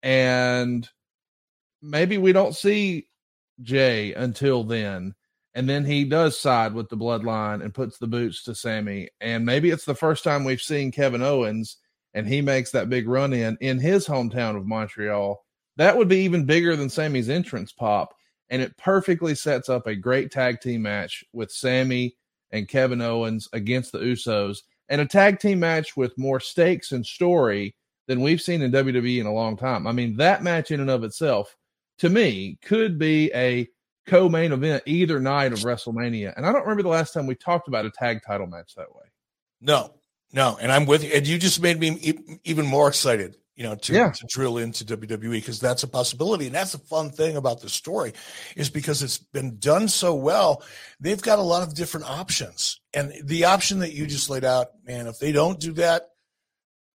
And 0.03 0.87
maybe 1.81 2.17
we 2.17 2.31
don't 2.31 2.55
see 2.55 3.07
Jey 3.61 4.13
until 4.13 4.63
then. 4.63 5.15
And 5.55 5.67
then 5.67 5.83
he 5.83 6.05
does 6.05 6.39
side 6.39 6.73
with 6.73 6.87
the 6.89 6.95
bloodline 6.95 7.61
and 7.61 7.73
puts 7.73 7.97
the 7.97 8.07
boots 8.07 8.43
to 8.43 8.55
Sami. 8.55 9.09
And 9.19 9.45
maybe 9.45 9.71
it's 9.71 9.83
the 9.83 9.95
first 9.95 10.23
time 10.23 10.45
we've 10.45 10.61
seen 10.61 10.91
Kevin 10.91 11.23
Owens 11.23 11.77
and 12.13 12.27
he 12.27 12.41
makes 12.41 12.71
that 12.71 12.89
big 12.89 13.07
run 13.07 13.33
in 13.33 13.57
in 13.61 13.79
his 13.79 14.07
hometown 14.07 14.55
of 14.55 14.65
Montreal 14.65 15.43
that 15.79 15.95
would 15.95 16.09
be 16.09 16.17
even 16.17 16.43
bigger 16.43 16.75
than 16.75 16.89
Sami's 16.89 17.29
entrance 17.29 17.71
pop. 17.71 18.13
And 18.49 18.61
it 18.61 18.75
perfectly 18.75 19.33
sets 19.33 19.69
up 19.69 19.87
a 19.87 19.95
great 19.95 20.29
tag 20.29 20.59
team 20.59 20.81
match 20.81 21.23
with 21.31 21.53
Sami 21.53 22.17
and 22.51 22.67
Kevin 22.67 23.01
Owens 23.01 23.47
against 23.53 23.93
the 23.93 23.99
Usos 23.99 24.57
and 24.89 24.99
a 24.99 25.05
tag 25.05 25.39
team 25.39 25.61
match 25.61 25.95
with 25.95 26.17
more 26.17 26.41
stakes 26.41 26.91
and 26.91 27.05
story 27.05 27.75
than 28.07 28.19
we've 28.19 28.41
seen 28.41 28.61
in 28.61 28.73
WWE 28.73 29.21
in 29.21 29.25
a 29.25 29.33
long 29.33 29.55
time. 29.55 29.87
I 29.87 29.93
mean, 29.93 30.17
that 30.17 30.43
match 30.43 30.71
in 30.71 30.81
and 30.81 30.89
of 30.89 31.05
itself, 31.05 31.55
to 31.99 32.09
me, 32.09 32.57
could 32.61 32.99
be 32.99 33.31
a 33.33 33.65
co 34.05 34.27
main 34.27 34.51
event 34.51 34.83
either 34.85 35.21
night 35.21 35.53
of 35.53 35.59
WrestleMania. 35.59 36.33
And 36.35 36.45
I 36.45 36.51
don't 36.51 36.63
remember 36.63 36.83
the 36.83 36.89
last 36.89 37.13
time 37.13 37.25
we 37.25 37.35
talked 37.35 37.69
about 37.69 37.85
a 37.85 37.91
tag 37.91 38.19
title 38.27 38.47
match 38.47 38.75
that 38.75 38.93
way. 38.93 39.05
No, 39.61 39.93
no. 40.33 40.57
And 40.59 40.73
I'm 40.73 40.85
with 40.85 41.05
you. 41.05 41.11
And 41.13 41.25
you 41.25 41.37
just 41.37 41.61
made 41.61 41.79
me 41.79 42.15
even 42.43 42.65
more 42.65 42.89
excited 42.89 43.37
you 43.59 43.65
know, 43.65 43.75
to, 43.75 43.93
yeah. 43.93 44.09
to 44.09 44.25
drill 44.29 44.57
into 44.57 44.85
WWE 44.85 45.33
because 45.33 45.59
that's 45.59 45.83
a 45.83 45.87
possibility. 45.87 46.45
And 46.45 46.55
that's 46.55 46.71
the 46.71 46.77
fun 46.77 47.09
thing 47.09 47.35
about 47.35 47.59
the 47.59 47.67
story 47.67 48.13
is 48.55 48.69
because 48.69 49.03
it's 49.03 49.17
been 49.17 49.59
done 49.59 49.89
so 49.89 50.15
well, 50.15 50.63
they've 51.01 51.21
got 51.21 51.39
a 51.39 51.41
lot 51.43 51.67
of 51.67 51.75
different 51.75 52.09
options. 52.09 52.79
And 52.93 53.11
the 53.21 53.43
option 53.43 53.79
that 53.79 53.91
you 53.91 54.07
just 54.07 54.29
laid 54.29 54.45
out, 54.45 54.67
man, 54.85 55.07
if 55.07 55.19
they 55.19 55.33
don't 55.33 55.59
do 55.59 55.73
that, 55.73 56.03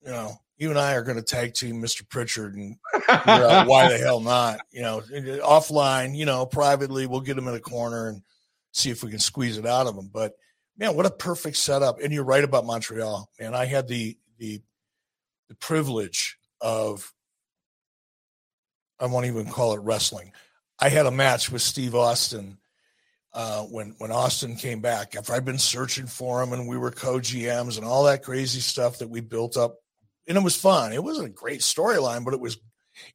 you 0.00 0.10
know, 0.10 0.38
you 0.56 0.70
and 0.70 0.78
I 0.78 0.94
are 0.94 1.02
going 1.02 1.18
to 1.18 1.22
tag 1.22 1.52
team 1.52 1.82
Mr. 1.82 2.08
Pritchard 2.08 2.54
and 2.54 2.78
figure 2.94 3.46
out 3.46 3.66
why 3.66 3.90
the 3.90 3.98
hell 3.98 4.20
not. 4.20 4.60
You 4.70 4.82
know, 4.82 5.02
offline, 5.42 6.16
you 6.16 6.24
know, 6.24 6.46
privately, 6.46 7.06
we'll 7.06 7.20
get 7.20 7.36
him 7.36 7.46
in 7.46 7.54
a 7.54 7.60
corner 7.60 8.08
and 8.08 8.22
see 8.72 8.88
if 8.88 9.04
we 9.04 9.10
can 9.10 9.18
squeeze 9.18 9.58
it 9.58 9.66
out 9.66 9.86
of 9.86 9.98
him. 9.98 10.08
But 10.10 10.32
man, 10.78 10.96
what 10.96 11.04
a 11.04 11.10
perfect 11.10 11.58
setup! 11.58 12.00
And 12.00 12.10
you're 12.10 12.24
right 12.24 12.44
about 12.44 12.64
Montreal, 12.64 13.28
man. 13.38 13.54
I 13.54 13.66
had 13.66 13.86
the 13.86 14.16
the 14.38 14.62
the 15.48 15.56
privilege 15.56 16.38
of 16.64 17.12
I 18.98 19.06
won't 19.06 19.26
even 19.26 19.46
call 19.46 19.74
it 19.74 19.82
wrestling. 19.82 20.32
I 20.80 20.88
had 20.88 21.06
a 21.06 21.10
match 21.10 21.52
with 21.52 21.62
Steve 21.62 21.94
Austin 21.94 22.58
uh, 23.34 23.62
when 23.64 23.94
when 23.98 24.10
Austin 24.10 24.56
came 24.56 24.80
back. 24.80 25.14
After 25.14 25.34
I'd 25.34 25.44
been 25.44 25.58
searching 25.58 26.06
for 26.06 26.42
him, 26.42 26.52
and 26.52 26.66
we 26.66 26.78
were 26.78 26.90
co 26.90 27.18
GMs 27.18 27.76
and 27.76 27.86
all 27.86 28.04
that 28.04 28.22
crazy 28.22 28.60
stuff 28.60 28.98
that 28.98 29.10
we 29.10 29.20
built 29.20 29.56
up, 29.56 29.76
and 30.26 30.38
it 30.38 30.42
was 30.42 30.56
fun. 30.56 30.92
It 30.92 31.04
wasn't 31.04 31.28
a 31.28 31.32
great 31.32 31.60
storyline, 31.60 32.24
but 32.24 32.34
it 32.34 32.40
was 32.40 32.56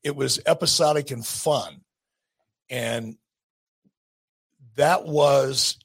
it 0.03 0.15
was 0.15 0.39
episodic 0.45 1.09
and 1.11 1.25
fun, 1.25 1.81
and 2.69 3.17
that 4.75 5.05
was 5.05 5.77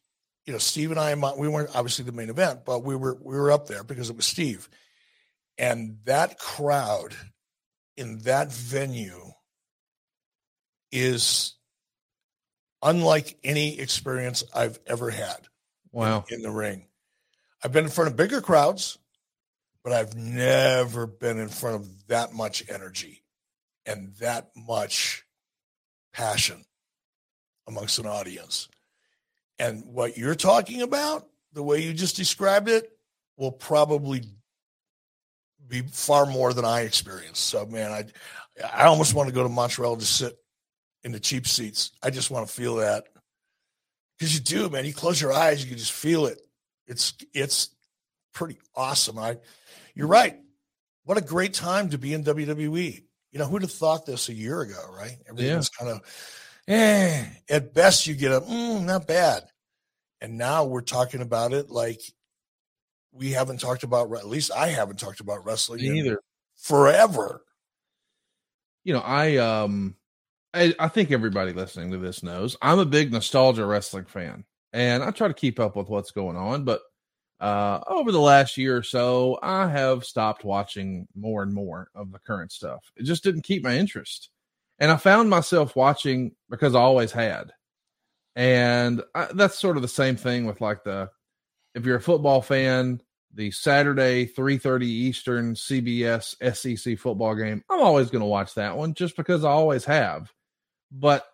you 0.45 0.53
know 0.53 0.59
Steve 0.59 0.91
and 0.91 1.01
I 1.01 1.15
we 1.37 1.49
weren't 1.49 1.75
obviously 1.75 2.05
the 2.05 2.13
main 2.13 2.31
event, 2.31 2.67
but 2.67 2.85
we 2.85 2.95
were 2.95 3.17
we 3.21 3.37
were 3.37 3.51
up 3.51 3.69
there 3.69 3.85
because 3.85 4.11
it 4.11 4.17
was 4.17 4.27
Steve, 4.27 4.69
and 5.57 5.97
that 6.05 6.39
crowd 6.39 7.15
in 7.97 8.19
that 8.21 8.53
venue 8.53 9.33
is 10.91 11.55
unlike 12.83 13.37
any 13.43 13.79
experience 13.79 14.45
I've 14.55 14.79
ever 14.87 15.11
had. 15.11 15.49
Wow. 15.93 16.25
In, 16.29 16.37
in, 16.37 16.43
the 16.43 16.51
ring. 16.51 16.87
I've 17.63 17.73
been 17.73 17.85
in 17.85 17.91
front 17.91 18.11
of 18.11 18.17
bigger 18.17 18.41
crowds, 18.41 18.99
but 19.83 19.93
I've 19.93 20.15
never 20.17 21.07
been 21.07 21.39
in 21.39 21.49
front 21.49 21.77
of 21.77 22.07
that 22.09 22.33
much 22.33 22.65
energy 22.69 23.23
and 23.87 24.15
that 24.17 24.51
much 24.57 25.25
passion 26.13 26.65
amongst 27.67 27.99
an 27.99 28.07
audience. 28.07 28.69
And 29.59 29.85
what 29.87 30.19
you're 30.19 30.35
talking 30.35 30.83
about, 30.83 31.27
the 31.53 31.63
way 31.63 31.83
you 31.83 31.93
just 31.93 32.17
described 32.17 32.69
it, 32.69 32.91
will 33.37 33.53
probably 33.53 34.23
be 35.69 35.83
far 35.83 36.27
more 36.27 36.53
than 36.53 36.65
I 36.65 36.83
experienced. 36.83 37.45
So 37.47 37.67
man, 37.67 37.91
I 37.91 38.05
I 38.63 38.85
almost 38.85 39.15
want 39.15 39.29
to 39.29 39.35
go 39.35 39.43
to 39.43 39.49
Montreal 39.49 39.97
to 39.97 40.05
sit 40.05 40.37
in 41.03 41.13
the 41.13 41.21
cheap 41.21 41.47
seats. 41.47 41.93
I 42.03 42.11
just 42.11 42.31
want 42.31 42.47
to 42.47 42.53
feel 42.53 42.77
that 42.77 43.05
because 44.19 44.35
you 44.35 44.41
do, 44.41 44.69
man. 44.69 44.85
You 44.85 44.95
close 44.95 45.21
your 45.21 45.33
eyes, 45.33 45.63
you 45.63 45.69
can 45.69 45.79
just 45.79 45.93
feel 45.93 46.27
it. 46.27 46.41
It's 46.87 47.15
it's 47.33 47.71
pretty 48.33 48.59
awesome. 48.75 49.19
I 49.19 49.39
you're 49.95 50.07
right. 50.07 50.39
What 51.05 51.19
a 51.19 51.23
great 51.23 51.55
time 51.55 51.91
to 51.91 51.99
be 51.99 52.15
in 52.15 52.25
WWE. 52.25 53.03
You 53.33 53.39
know, 53.39 53.47
who'd 53.47 53.63
have 53.63 53.73
thought 53.73 54.07
this 54.07 54.29
a 54.29 54.35
year 54.35 54.61
ago, 54.61 54.81
right? 54.97 55.17
Everything's 55.29 55.71
yeah. 55.81 55.87
kind 55.87 55.97
of 55.97 56.65
eh. 56.69 57.27
At 57.49 57.75
best, 57.75 58.07
you 58.07 58.15
get 58.15 58.33
a 58.33 58.41
mm, 58.41 58.85
not 58.85 59.07
bad, 59.07 59.45
and 60.21 60.39
now 60.39 60.65
we're 60.65 60.83
talking 60.83 61.21
about 61.21 61.53
it 61.53 61.71
like 61.71 62.01
we 63.15 63.31
haven't 63.31 63.61
talked 63.61 63.85
about 63.85 64.13
at 64.13 64.27
least 64.27 64.51
I 64.53 64.69
haven't 64.69 64.99
talked 64.99 65.21
about 65.21 65.45
wrestling 65.45 65.81
either 65.81 66.21
forever. 66.57 67.43
You 68.83 68.95
know, 68.95 69.01
I 69.01 69.37
um 69.37 69.97
I, 70.53 70.75
I 70.79 70.89
think 70.89 71.11
everybody 71.11 71.53
listening 71.53 71.91
to 71.93 71.99
this 71.99 72.23
knows 72.23 72.57
I'm 72.61 72.79
a 72.79 72.85
big 72.85 73.13
nostalgia 73.13 73.65
wrestling 73.65 74.05
fan 74.05 74.45
and 74.73 75.03
I 75.03 75.11
try 75.11 75.29
to 75.29 75.35
keep 75.35 75.61
up 75.61 75.77
with 75.77 75.89
what's 75.89 76.11
going 76.11 76.37
on, 76.37 76.65
but 76.65 76.83
uh 77.41 77.81
over 77.87 78.13
the 78.13 78.21
last 78.21 78.57
year 78.59 78.77
or 78.77 78.83
so, 78.83 79.39
I 79.43 79.69
have 79.69 80.05
stopped 80.05 80.45
watching 80.45 81.07
more 81.15 81.43
and 81.43 81.53
more 81.53 81.89
of 81.95 82.13
the 82.13 82.19
current 82.19 82.53
stuff. 82.53 82.91
It 82.97 83.05
just 83.05 83.25
didn't 83.25 83.43
keep 83.43 83.63
my 83.63 83.77
interest. 83.77 84.31
And 84.81 84.91
I 84.91 84.97
found 84.97 85.31
myself 85.31 85.77
watching 85.77 86.33
because 86.51 86.75
I 86.75 86.81
always 86.81 87.13
had. 87.13 87.53
And 88.35 89.03
I, 89.15 89.29
that's 89.33 89.61
sort 89.61 89.77
of 89.77 89.83
the 89.83 89.89
same 89.89 90.17
thing 90.17 90.47
with 90.47 90.61
like 90.61 90.83
the 90.83 91.11
if 91.75 91.85
you're 91.85 91.97
a 91.97 92.01
football 92.01 92.41
fan, 92.41 93.01
the 93.35 93.51
Saturday 93.51 94.27
3:30 94.27 94.83
Eastern 94.85 95.55
CBS 95.55 96.35
SEC 96.55 96.99
football 96.99 97.35
game, 97.35 97.63
I'm 97.71 97.81
always 97.81 98.11
going 98.11 98.21
to 98.21 98.27
watch 98.27 98.55
that 98.55 98.77
one 98.77 98.95
just 98.95 99.17
because 99.17 99.45
I 99.45 99.51
always 99.51 99.85
have. 99.85 100.33
But 100.93 101.27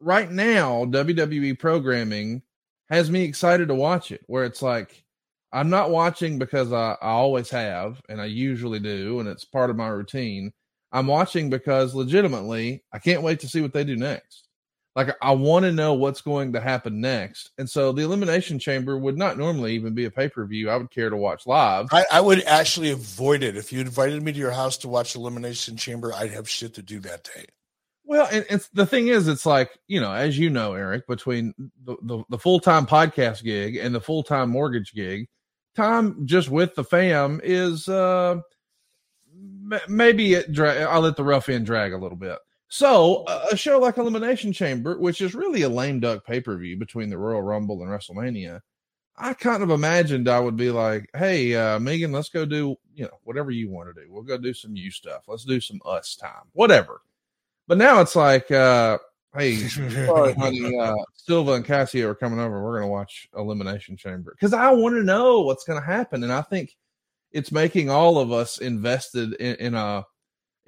right 0.00 0.30
now, 0.30 0.84
WWE 0.84 1.58
programming 1.58 2.42
has 2.90 3.10
me 3.10 3.24
excited 3.24 3.68
to 3.68 3.74
watch 3.74 4.12
it 4.12 4.22
where 4.26 4.44
it's 4.44 4.62
like 4.62 5.04
I'm 5.52 5.70
not 5.70 5.90
watching 5.90 6.38
because 6.38 6.72
I, 6.72 6.96
I 7.00 7.10
always 7.10 7.50
have 7.50 8.00
and 8.08 8.20
I 8.20 8.26
usually 8.26 8.80
do 8.80 9.20
and 9.20 9.28
it's 9.28 9.44
part 9.44 9.70
of 9.70 9.76
my 9.76 9.88
routine. 9.88 10.52
I'm 10.92 11.06
watching 11.06 11.50
because 11.50 11.94
legitimately, 11.94 12.82
I 12.92 12.98
can't 12.98 13.22
wait 13.22 13.40
to 13.40 13.48
see 13.48 13.60
what 13.60 13.72
they 13.72 13.84
do 13.84 13.96
next. 13.96 14.47
Like, 14.98 15.14
I 15.22 15.30
want 15.30 15.64
to 15.64 15.70
know 15.70 15.94
what's 15.94 16.20
going 16.22 16.54
to 16.54 16.60
happen 16.60 17.00
next. 17.00 17.52
And 17.56 17.70
so 17.70 17.92
the 17.92 18.02
Elimination 18.02 18.58
Chamber 18.58 18.98
would 18.98 19.16
not 19.16 19.38
normally 19.38 19.72
even 19.76 19.94
be 19.94 20.06
a 20.06 20.10
pay 20.10 20.28
per 20.28 20.44
view. 20.44 20.70
I 20.70 20.76
would 20.76 20.90
care 20.90 21.08
to 21.08 21.16
watch 21.16 21.46
live. 21.46 21.86
I, 21.92 22.04
I, 22.10 22.20
would 22.20 22.42
actually 22.42 22.90
avoid 22.90 23.44
it. 23.44 23.56
If 23.56 23.72
you 23.72 23.78
invited 23.78 24.20
me 24.24 24.32
to 24.32 24.38
your 24.38 24.50
house 24.50 24.76
to 24.78 24.88
watch 24.88 25.14
Elimination 25.14 25.76
Chamber, 25.76 26.12
I'd 26.12 26.32
have 26.32 26.50
shit 26.50 26.74
to 26.74 26.82
do 26.82 26.98
that 26.98 27.22
day. 27.22 27.46
Well, 28.06 28.26
and 28.32 28.44
it's 28.50 28.70
the 28.70 28.86
thing 28.86 29.06
is, 29.06 29.28
it's 29.28 29.46
like 29.46 29.78
you 29.86 30.00
know, 30.00 30.12
as 30.12 30.36
you 30.36 30.50
know, 30.50 30.72
Eric, 30.72 31.06
between 31.06 31.54
the, 31.84 31.94
the, 32.02 32.24
the 32.30 32.38
full 32.38 32.58
time 32.58 32.84
podcast 32.84 33.44
gig 33.44 33.76
and 33.76 33.94
the 33.94 34.00
full 34.00 34.24
time 34.24 34.50
mortgage 34.50 34.94
gig, 34.94 35.28
time 35.76 36.26
just 36.26 36.48
with 36.48 36.74
the 36.74 36.82
fam 36.82 37.40
is 37.44 37.88
uh 37.88 38.40
maybe 39.88 40.34
it 40.34 40.50
dra- 40.50 40.86
I'll 40.86 41.02
let 41.02 41.14
the 41.14 41.22
rough 41.22 41.48
end 41.48 41.66
drag 41.66 41.92
a 41.92 41.98
little 41.98 42.18
bit. 42.18 42.38
So 42.68 43.24
a 43.50 43.56
show 43.56 43.78
like 43.78 43.96
Elimination 43.96 44.52
Chamber, 44.52 44.98
which 44.98 45.20
is 45.22 45.34
really 45.34 45.62
a 45.62 45.68
lame 45.68 46.00
duck 46.00 46.26
pay 46.26 46.40
per 46.40 46.56
view 46.56 46.76
between 46.76 47.08
the 47.08 47.18
Royal 47.18 47.42
Rumble 47.42 47.82
and 47.82 47.90
WrestleMania, 47.90 48.60
I 49.16 49.32
kind 49.34 49.62
of 49.62 49.70
imagined 49.70 50.28
I 50.28 50.38
would 50.38 50.56
be 50.56 50.70
like, 50.70 51.08
"Hey, 51.16 51.54
uh, 51.54 51.80
Megan, 51.80 52.12
let's 52.12 52.28
go 52.28 52.44
do 52.44 52.76
you 52.94 53.04
know 53.04 53.18
whatever 53.24 53.50
you 53.50 53.70
want 53.70 53.94
to 53.94 54.00
do. 54.00 54.06
We'll 54.10 54.22
go 54.22 54.36
do 54.36 54.52
some 54.52 54.76
you 54.76 54.90
stuff. 54.90 55.22
Let's 55.26 55.44
do 55.44 55.60
some 55.60 55.80
us 55.84 56.14
time, 56.14 56.44
whatever." 56.52 57.00
But 57.66 57.78
now 57.78 58.00
it's 58.00 58.16
like, 58.16 58.50
uh, 58.50 58.98
hey, 59.36 59.56
sorry, 60.06 60.34
honey, 60.34 60.78
uh, 60.78 60.94
Silva 61.14 61.52
and 61.54 61.64
Cassio 61.64 62.08
are 62.08 62.14
coming 62.14 62.38
over. 62.38 62.62
We're 62.62 62.78
going 62.78 62.88
to 62.88 62.92
watch 62.92 63.28
Elimination 63.36 63.96
Chamber 63.96 64.32
because 64.32 64.52
I 64.52 64.70
want 64.72 64.94
to 64.94 65.02
know 65.02 65.40
what's 65.40 65.64
going 65.64 65.80
to 65.80 65.86
happen, 65.86 66.22
and 66.22 66.32
I 66.32 66.42
think 66.42 66.76
it's 67.32 67.50
making 67.50 67.90
all 67.90 68.18
of 68.18 68.30
us 68.30 68.58
invested 68.58 69.34
in, 69.34 69.56
in 69.56 69.74
a 69.74 70.04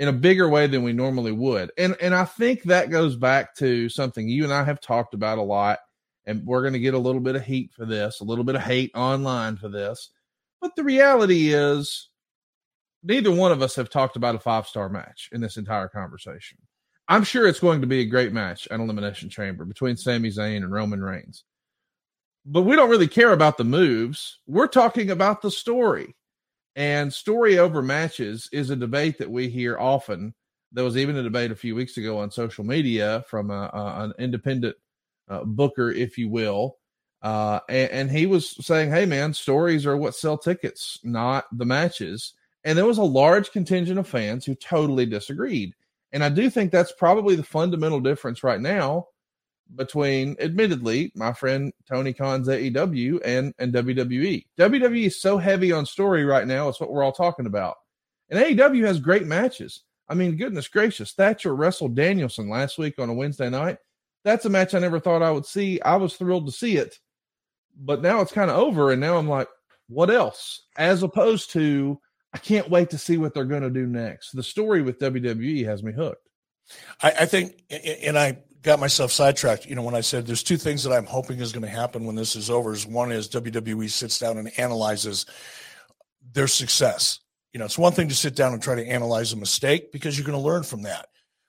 in 0.00 0.09
a 0.09 0.12
bigger 0.12 0.49
way 0.49 0.66
than 0.66 0.83
we 0.83 0.95
normally 0.95 1.30
would. 1.30 1.71
And 1.78 1.95
and 2.00 2.14
I 2.14 2.25
think 2.25 2.62
that 2.64 2.90
goes 2.90 3.14
back 3.14 3.54
to 3.57 3.88
something 3.90 4.26
you 4.26 4.42
and 4.45 4.52
I 4.52 4.64
have 4.64 4.80
talked 4.80 5.12
about 5.14 5.38
a 5.38 5.42
lot 5.42 5.78
and 6.26 6.45
we're 6.45 6.62
going 6.62 6.73
to 6.73 6.80
get 6.80 6.95
a 6.95 6.99
little 6.99 7.21
bit 7.21 7.37
of 7.37 7.45
heat 7.45 7.71
for 7.76 7.85
this, 7.85 8.21
a 8.21 8.25
little 8.25 8.45
bit 8.45 8.54
of 8.54 8.62
hate 8.62 8.90
online 8.95 9.57
for 9.57 9.69
this. 9.69 10.11
But 10.61 10.75
the 10.75 10.85
reality 10.85 11.52
is 11.52 12.09
neither 13.02 13.30
one 13.30 13.52
of 13.52 13.62
us 13.62 13.76
have 13.76 13.90
talked 13.90 14.16
about 14.16 14.35
a 14.35 14.38
five-star 14.38 14.88
match 14.88 15.28
in 15.33 15.40
this 15.40 15.57
entire 15.57 15.88
conversation. 15.88 16.59
I'm 17.09 17.25
sure 17.25 17.47
it's 17.47 17.61
going 17.61 17.80
to 17.80 17.87
be 17.87 18.00
a 18.00 18.07
great 18.07 18.33
match 18.33 18.69
at 18.71 18.80
Elimination 18.80 19.28
Chamber 19.28 19.64
between 19.64 19.97
Sami 19.97 20.30
Zayn 20.30 20.59
and 20.59 20.73
Roman 20.73 21.02
Reigns. 21.02 21.45
But 22.47 22.62
we 22.62 22.76
don't 22.76 22.90
really 22.90 23.09
care 23.09 23.33
about 23.33 23.59
the 23.59 23.64
moves. 23.64 24.38
We're 24.47 24.66
talking 24.66 25.11
about 25.11 25.42
the 25.42 25.50
story. 25.50 26.14
And 26.77 27.12
story 27.12 27.59
over 27.59 27.83
matches 27.83 28.49
is 28.53 28.71
a 28.71 28.77
debate 28.77 29.19
that 29.19 29.31
we 29.31 29.49
hear 29.49 29.79
often. 29.79 30.35
There 30.73 30.85
was 30.85 30.97
even 30.97 31.17
a 31.17 31.23
debate 31.23 31.50
a 31.50 31.57
few 31.57 31.75
weeks 31.75 31.97
ago 31.97 32.19
on 32.19 32.31
social 32.31 32.65
media 32.65 33.25
from 33.29 33.50
a, 33.50 33.71
a, 33.73 34.05
an 34.05 34.12
independent 34.19 34.77
uh, 35.29 35.45
booker, 35.45 35.91
if 35.91 36.17
you 36.17 36.29
will. 36.29 36.77
Uh, 37.23 37.61
and, 37.69 37.91
and 37.91 38.11
he 38.11 38.27
was 38.27 38.65
saying, 38.65 38.91
hey, 38.91 39.05
man, 39.05 39.35
stories 39.35 39.85
are 39.85 39.97
what 39.97 40.15
sell 40.15 40.39
tickets, 40.39 40.99
not 41.03 41.45
the 41.53 41.67
matches. 41.67 42.35
And 42.65 42.79
there 42.79 42.87
was 42.87 42.99
a 42.99 43.03
large 43.03 43.53
contingent 43.53 43.99
of 43.99 44.07
fans 44.07 44.45
who 44.45 44.55
totally 44.55 45.07
disagreed. 45.07 45.75
And 46.12 46.23
I 46.25 46.29
do 46.29 46.50
think 46.50 46.71
that's 46.71 46.93
probably 46.93 47.35
the 47.35 47.43
fundamental 47.43 48.00
difference 48.00 48.43
right 48.43 48.61
now 48.61 49.07
between, 49.77 50.37
admittedly, 50.41 51.12
my 51.15 51.33
friend 51.33 51.73
Tony 51.89 52.12
Khan's 52.12 52.49
AEW 52.49 53.21
and, 53.25 53.55
and 53.59 53.73
WWE. 53.73 54.45
WWE 54.59 55.07
is 55.07 55.21
so 55.21 55.39
heavy 55.39 55.73
on 55.73 55.87
story 55.87 56.25
right 56.25 56.47
now. 56.47 56.69
It's 56.69 56.81
what 56.81 56.91
we're 56.91 57.03
all 57.03 57.12
talking 57.12 57.47
about. 57.47 57.77
And 58.29 58.43
AEW 58.43 58.85
has 58.87 59.00
great 59.00 59.27
matches. 59.27 59.83
I 60.09 60.15
mean, 60.15 60.37
goodness 60.37 60.69
gracious, 60.69 61.12
Thatcher 61.12 61.55
wrestled 61.55 61.95
Danielson 61.95 62.49
last 62.49 62.79
week 62.79 62.99
on 62.99 63.09
a 63.09 63.15
Wednesday 63.15 63.49
night. 63.49 63.79
That's 64.25 64.45
a 64.45 64.50
match 64.50 64.75
I 64.75 64.81
never 64.81 65.00
thought 65.00 65.23
I 65.23 65.31
would 65.31 65.47
see. 65.47 65.81
I 65.81 65.97
was 65.97 66.17
thrilled 66.17 66.47
to 66.47 66.53
see 66.53 66.77
it, 66.77 66.99
but 67.76 68.02
now 68.02 68.21
it's 68.21 68.33
kind 68.33 68.50
of 68.50 68.59
over. 68.59 68.91
And 68.91 69.00
now 69.00 69.17
I'm 69.17 69.28
like, 69.28 69.49
what 69.89 70.11
else? 70.11 70.67
As 70.76 71.02
opposed 71.02 71.52
to, 71.52 72.00
I 72.35 72.39
can't 72.39 72.69
wait 72.69 72.91
to 72.91 72.99
see 72.99 73.19
what 73.19 73.35
they're 73.35 73.45
going 73.45 73.63
to 73.63 73.71
do 73.71 73.87
next. 73.87 74.33
The 74.33 74.43
story 74.43 74.83
with 74.83 74.99
WWE 74.99 75.65
has 75.67 75.83
me 75.83 75.93
hooked. 75.93 76.28
I, 77.02 77.13
I, 77.21 77.26
think, 77.26 77.63
and 77.71 78.19
I 78.19 78.39
got 78.62 78.80
myself 78.80 79.12
sidetracked. 79.12 79.66
You 79.66 79.75
know, 79.75 79.82
when 79.82 79.94
I 79.94 80.00
said 80.00 80.26
there's 80.26 80.42
two 80.42 80.56
things 80.56 80.82
that 80.84 80.92
I'm 80.92 81.06
hoping 81.06 81.38
is 81.40 81.52
going 81.52 81.64
to 81.64 81.68
happen 81.68 82.04
when 82.04 82.16
this 82.16 82.36
is 82.36 82.50
over. 82.50 82.73
Is 82.73 82.86
one 82.86 83.12
is 83.12 83.28
WWE 83.28 83.90
sits 83.90 84.18
down 84.18 84.38
and 84.38 84.50
analyzes 84.58 85.26
their 86.32 86.46
success. 86.46 87.20
You 87.52 87.58
know, 87.58 87.64
it's 87.64 87.78
one 87.78 87.92
thing 87.92 88.08
to 88.08 88.14
sit 88.14 88.36
down 88.36 88.52
and 88.52 88.62
try 88.62 88.75
to 88.75 88.86
analyze 88.86 89.32
a 89.32 89.36
mistake 89.36 89.92
because 89.92 90.16
you're 90.16 90.26
going 90.26 90.38
to 90.38 90.44
learn 90.44 90.62
from 90.62 90.82
that, 90.82 91.08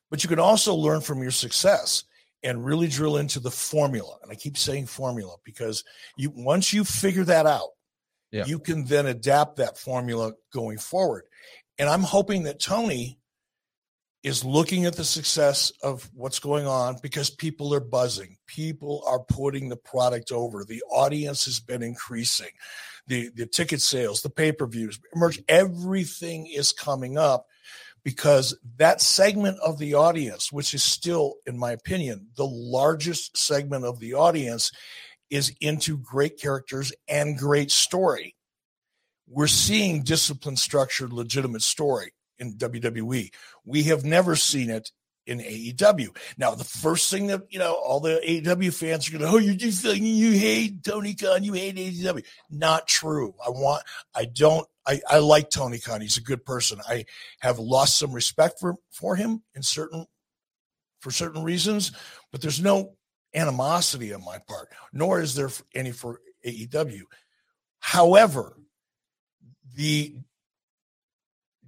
but 0.10 0.24
you 0.24 0.30
can 0.30 0.40
also 0.40 0.74
learn 0.74 1.02
from 1.02 1.22
your 1.22 1.32
success 1.32 2.06
and 2.44 2.66
really 2.66 2.88
drill 2.88 3.18
into 3.18 3.40
the 3.40 3.52
formula. 3.52 4.18
And 4.24 4.32
I 4.32 4.36
keep 4.36 4.58
saying 4.58 4.88
formula 4.88 5.36
because 5.44 5.84
you 6.18 6.32
once 6.36 6.74
you 6.74 6.84
figure 6.84 7.24
that 7.26 7.46
out, 7.46 7.70
yeah. 8.32 8.46
you 8.46 8.58
can 8.58 8.86
then 8.86 9.06
adapt 9.08 9.58
that 9.58 9.78
formula 9.78 10.34
going 10.52 10.78
forward. 10.78 11.26
And 11.78 11.88
I'm 11.88 12.02
hoping 12.02 12.44
that 12.44 12.60
Tony 12.60 13.20
is 14.24 14.46
looking 14.46 14.86
at 14.86 14.96
the 14.96 15.04
success 15.04 15.72
of 15.82 16.10
what's 16.14 16.40
going 16.40 16.68
on 16.68 16.98
because 17.02 17.30
people 17.30 17.74
are 17.74 17.80
buzzing. 17.80 18.38
People 18.46 19.04
are 19.08 19.20
putting 19.20 19.68
the 19.68 19.76
product 19.76 20.32
over. 20.32 20.64
The 20.64 20.84
audience 20.92 21.46
has 21.46 21.60
been 21.60 21.82
increasing. 21.82 22.52
The, 23.08 23.30
the 23.36 23.48
ticket 23.48 23.82
sales, 23.82 24.22
the 24.22 24.30
pay 24.30 24.52
per 24.52 24.68
views, 24.68 25.00
merch, 25.16 25.40
everything 25.50 26.46
is 26.46 26.72
coming 26.72 27.18
up 27.18 27.48
because 28.04 28.56
that 28.78 29.02
segment 29.02 29.58
of 29.60 29.80
the 29.80 29.96
audience, 29.96 30.52
which 30.52 30.76
is 30.76 30.84
still, 30.84 31.36
in 31.48 31.58
my 31.58 31.72
opinion, 31.72 32.28
the 32.36 32.46
largest 32.46 33.36
segment 33.36 33.86
of 33.86 34.00
the 34.00 34.14
audience, 34.14 34.72
is 35.32 35.52
into 35.62 35.98
great 35.98 36.40
characters 36.40 36.94
and 37.08 37.38
great 37.38 37.72
story. 37.72 38.36
We're 39.28 39.48
seeing 39.48 40.04
disciplined, 40.04 40.60
structured, 40.60 41.12
legitimate 41.12 41.64
story 41.64 42.14
in 42.42 42.56
WWE. 42.56 43.32
We 43.64 43.84
have 43.84 44.04
never 44.04 44.36
seen 44.36 44.70
it 44.70 44.92
in 45.28 45.40
AEW. 45.40 46.18
Now, 46.38 46.56
the 46.56 46.64
first 46.64 47.10
thing 47.12 47.28
that 47.28 47.44
you 47.50 47.60
know, 47.60 47.74
all 47.74 48.00
the 48.00 48.20
AEW 48.28 48.74
fans 48.74 49.08
are 49.08 49.18
going 49.18 49.24
to, 49.24 49.30
oh, 49.30 49.38
you're 49.38 49.54
just 49.54 49.86
you 49.86 50.32
hate 50.32 50.84
Tony 50.84 51.14
Khan, 51.14 51.44
you 51.44 51.54
hate 51.54 51.76
AEW. 51.76 52.26
Not 52.50 52.88
true. 52.88 53.36
I 53.46 53.52
want, 53.52 53.84
I 54.16 54.26
don't, 54.26 54.68
I, 54.86 55.00
I 55.08 55.20
like 55.20 55.50
Tony 55.52 55.80
Khan. 55.80 56.02
He's 56.02 56.18
a 56.18 56.24
good 56.24 56.44
person. 56.44 56.82
I 56.88 57.06
have 57.40 57.60
lost 57.60 58.00
some 58.00 58.12
respect 58.12 58.60
for 58.60 58.76
for 58.90 59.16
him 59.16 59.44
in 59.54 59.62
certain 59.62 60.08
for 61.00 61.12
certain 61.12 61.44
reasons, 61.44 61.92
but 62.32 62.42
there's 62.42 62.62
no 62.62 62.96
animosity 63.34 64.14
on 64.14 64.26
my 64.26 64.40
part, 64.48 64.70
nor 64.92 65.22
is 65.22 65.36
there 65.36 65.50
any 65.76 65.92
for 65.92 66.20
AEW. 66.46 67.04
However, 67.80 68.58
the 69.76 70.16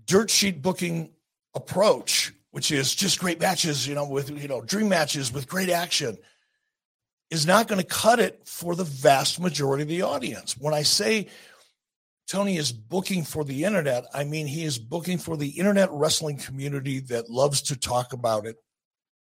dirt 0.05 0.29
sheet 0.29 0.61
booking 0.61 1.11
approach, 1.55 2.33
which 2.51 2.71
is 2.71 2.93
just 2.93 3.19
great 3.19 3.39
matches, 3.39 3.87
you 3.87 3.95
know, 3.95 4.07
with 4.07 4.29
you 4.29 4.47
know, 4.47 4.61
dream 4.61 4.89
matches 4.89 5.31
with 5.31 5.47
great 5.47 5.69
action, 5.69 6.17
is 7.29 7.45
not 7.45 7.67
going 7.67 7.81
to 7.81 7.87
cut 7.87 8.19
it 8.19 8.47
for 8.47 8.75
the 8.75 8.83
vast 8.83 9.39
majority 9.39 9.83
of 9.83 9.89
the 9.89 10.01
audience. 10.01 10.55
When 10.57 10.73
I 10.73 10.83
say 10.83 11.27
Tony 12.27 12.57
is 12.57 12.71
booking 12.71 13.23
for 13.23 13.43
the 13.43 13.63
internet, 13.63 14.05
I 14.13 14.23
mean 14.23 14.47
he 14.47 14.63
is 14.63 14.77
booking 14.77 15.17
for 15.17 15.35
the 15.35 15.49
internet 15.49 15.89
wrestling 15.91 16.37
community 16.37 16.99
that 16.99 17.29
loves 17.29 17.61
to 17.63 17.75
talk 17.75 18.13
about 18.13 18.45
it 18.45 18.57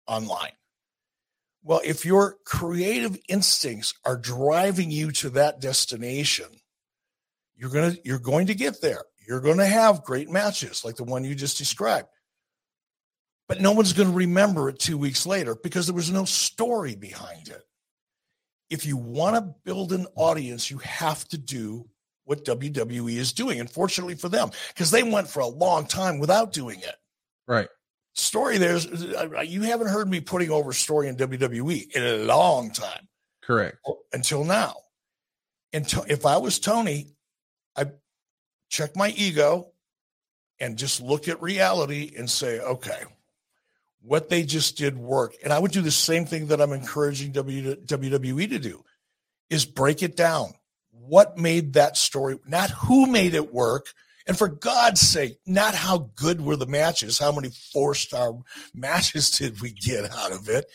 online. 0.08 0.52
Well, 1.64 1.82
if 1.86 2.06
your 2.06 2.38
creative 2.46 3.18
instincts 3.30 3.94
are 4.04 4.18
driving 4.18 4.92
you 4.92 5.12
to 5.14 5.30
that 5.32 5.62
destination, 5.62 6.48
you're 7.56 7.70
going 7.70 7.94
to 7.94 8.02
you're 8.04 8.20
going 8.20 8.48
to 8.48 8.56
get 8.56 8.82
there. 8.82 9.04
You're 9.32 9.40
going 9.40 9.60
to 9.60 9.66
have 9.66 10.04
great 10.04 10.30
matches 10.30 10.84
like 10.84 10.98
the 10.98 11.06
one 11.06 11.24
you 11.24 11.36
just 11.36 11.58
described. 11.58 12.10
But 13.48 13.62
no 13.62 13.72
one's 13.72 13.94
going 13.94 14.10
to 14.10 14.16
remember 14.16 14.68
it 14.68 14.78
2 14.78 14.98
weeks 14.98 15.26
later 15.26 15.56
because 15.56 15.88
there 15.88 15.96
was 15.96 16.12
no 16.12 16.26
story 16.26 16.96
behind 16.96 17.48
it. 17.48 17.64
If 18.70 18.86
you 18.86 18.98
want 18.98 19.38
to 19.38 19.56
build 19.64 19.94
an 19.94 20.06
audience, 20.16 20.70
you 20.70 20.80
have 20.80 21.26
to 21.30 21.38
do 21.38 21.88
what 22.26 22.44
WWE 22.44 23.16
is 23.16 23.32
doing. 23.32 23.62
Unfortunately 23.62 24.16
for 24.16 24.28
them, 24.28 24.52
because 24.68 24.92
they 24.92 25.04
went 25.04 25.30
for 25.30 25.40
a 25.40 25.48
long 25.48 25.86
time 25.86 26.20
without 26.20 26.52
doing 26.52 26.80
it. 26.82 26.96
Right 27.48 27.70
story 28.14 28.58
there's 28.58 28.86
you 29.46 29.62
haven't 29.62 29.88
heard 29.88 30.10
me 30.10 30.20
putting 30.20 30.52
over 30.52 30.74
story 30.74 31.08
in 31.08 31.16
WWE 31.16 31.96
in 31.96 32.04
a 32.04 32.18
long 32.26 32.70
time. 32.72 33.08
Correct. 33.42 33.78
Until 34.12 34.44
now. 34.44 34.76
And 35.74 35.88
to, 35.88 36.04
if 36.08 36.26
I 36.26 36.38
was 36.38 36.60
Tony, 36.60 37.16
check 38.72 38.96
my 38.96 39.10
ego 39.10 39.68
and 40.60 40.78
just 40.78 41.02
look 41.02 41.28
at 41.28 41.42
reality 41.42 42.14
and 42.18 42.30
say, 42.30 42.60
okay, 42.62 43.04
what 44.02 44.30
they 44.30 44.44
just 44.44 44.78
did 44.78 44.98
work. 44.98 45.36
And 45.44 45.54
I 45.54 45.60
would 45.60 45.72
do 45.72 45.82
the 45.82 45.92
same 45.92 46.26
thing 46.26 46.48
that 46.48 46.62
I'm 46.62 46.72
encouraging 46.72 47.34
WWE 47.34 48.50
to 48.50 48.60
do 48.60 48.84
is 49.50 49.66
break 49.66 50.02
it 50.02 50.16
down. 50.16 50.54
What 50.90 51.38
made 51.38 51.74
that 51.74 51.98
story, 51.98 52.40
not 52.48 52.72
who 52.72 53.06
made 53.06 53.36
it 53.36 53.54
work, 53.54 53.88
And 54.28 54.38
for 54.38 54.48
God's 54.48 55.02
sake, 55.02 55.40
not 55.46 55.74
how 55.74 56.12
good 56.16 56.42
were 56.42 56.56
the 56.56 56.68
matches, 56.68 57.18
how 57.18 57.32
many 57.32 57.50
four 57.74 57.96
star 57.96 58.34
matches 58.74 59.30
did 59.38 59.62
we 59.62 59.72
get 59.72 60.12
out 60.16 60.32
of 60.32 60.48
it? 60.48 60.66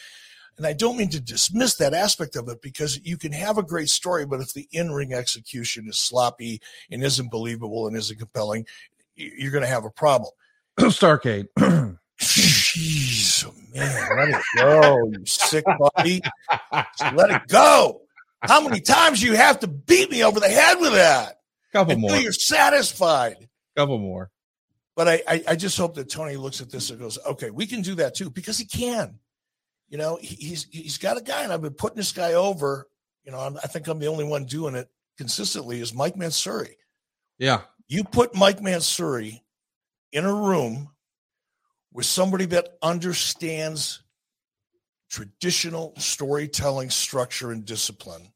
And 0.56 0.66
I 0.66 0.72
don't 0.72 0.96
mean 0.96 1.10
to 1.10 1.20
dismiss 1.20 1.76
that 1.76 1.92
aspect 1.92 2.36
of 2.36 2.48
it 2.48 2.62
because 2.62 2.98
you 3.04 3.18
can 3.18 3.32
have 3.32 3.58
a 3.58 3.62
great 3.62 3.90
story, 3.90 4.24
but 4.24 4.40
if 4.40 4.54
the 4.54 4.68
in 4.72 4.90
ring 4.92 5.12
execution 5.12 5.86
is 5.88 5.98
sloppy 5.98 6.60
and 6.90 7.02
isn't 7.02 7.30
believable 7.30 7.86
and 7.86 7.96
isn't 7.96 8.18
compelling, 8.18 8.66
you're 9.14 9.52
going 9.52 9.62
to 9.62 9.68
have 9.68 9.84
a 9.84 9.90
problem. 9.90 10.30
Starcade. 10.78 11.48
Jeez, 12.18 13.46
oh, 13.46 13.54
man, 13.74 14.18
let 14.18 14.28
it 14.30 14.42
go, 14.56 15.10
you 15.10 15.26
sick 15.26 15.64
puppy. 15.94 16.22
let 17.14 17.30
it 17.30 17.42
go. 17.48 18.00
How 18.40 18.60
many 18.62 18.80
times 18.80 19.22
you 19.22 19.34
have 19.34 19.60
to 19.60 19.66
beat 19.66 20.10
me 20.10 20.24
over 20.24 20.40
the 20.40 20.48
head 20.48 20.80
with 20.80 20.92
that? 20.92 21.40
Couple 21.72 21.92
Until 21.92 22.10
more. 22.10 22.18
You're 22.18 22.32
satisfied. 22.32 23.48
Couple 23.76 23.98
more. 23.98 24.30
But 24.94 25.08
I, 25.08 25.22
I, 25.28 25.44
I 25.48 25.56
just 25.56 25.76
hope 25.76 25.94
that 25.96 26.08
Tony 26.08 26.36
looks 26.36 26.62
at 26.62 26.70
this 26.70 26.88
and 26.88 26.98
goes, 26.98 27.18
okay, 27.26 27.50
we 27.50 27.66
can 27.66 27.82
do 27.82 27.94
that 27.96 28.14
too 28.14 28.30
because 28.30 28.56
he 28.56 28.64
can. 28.64 29.18
You 29.88 29.98
know, 29.98 30.18
he, 30.20 30.34
he's 30.34 30.66
he's 30.70 30.98
got 30.98 31.16
a 31.16 31.22
guy, 31.22 31.42
and 31.44 31.52
I've 31.52 31.62
been 31.62 31.74
putting 31.74 31.96
this 31.96 32.12
guy 32.12 32.32
over. 32.34 32.88
You 33.24 33.32
know, 33.32 33.38
I'm, 33.38 33.56
I 33.58 33.66
think 33.66 33.86
I'm 33.88 33.98
the 33.98 34.06
only 34.06 34.24
one 34.24 34.44
doing 34.44 34.74
it 34.74 34.88
consistently. 35.18 35.80
Is 35.80 35.94
Mike 35.94 36.14
Mansury? 36.16 36.74
Yeah. 37.38 37.62
You 37.88 38.04
put 38.04 38.34
Mike 38.34 38.60
Mansury 38.60 39.40
in 40.12 40.24
a 40.24 40.34
room 40.34 40.90
with 41.92 42.06
somebody 42.06 42.46
that 42.46 42.68
understands 42.82 44.02
traditional 45.10 45.94
storytelling 45.96 46.90
structure 46.90 47.52
and 47.52 47.64
discipline, 47.64 48.32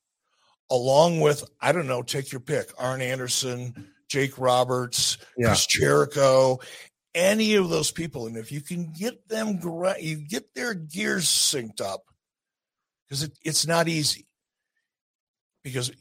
along 0.70 1.20
with, 1.20 1.44
I 1.60 1.72
don't 1.72 1.86
know, 1.86 2.02
take 2.02 2.32
your 2.32 2.40
pick, 2.40 2.70
Arn 2.78 3.02
Anderson, 3.02 3.88
Jake 4.08 4.38
Roberts, 4.38 5.18
Yeah. 5.36 5.48
Chris 5.48 5.66
Jericho, 5.66 6.60
any 7.14 7.54
of 7.54 7.68
those 7.68 7.90
people. 7.90 8.26
And 8.26 8.36
if 8.36 8.52
you 8.52 8.60
can 8.60 8.92
get 8.92 9.28
them, 9.28 9.60
you 10.00 10.16
get 10.16 10.54
their 10.54 10.74
gears 10.74 11.26
synced 11.26 11.80
up, 11.80 12.04
because 13.08 13.24
it, 13.24 13.32
it's 13.42 13.66
not 13.66 13.88
easy. 13.88 14.26
Because 15.62 15.92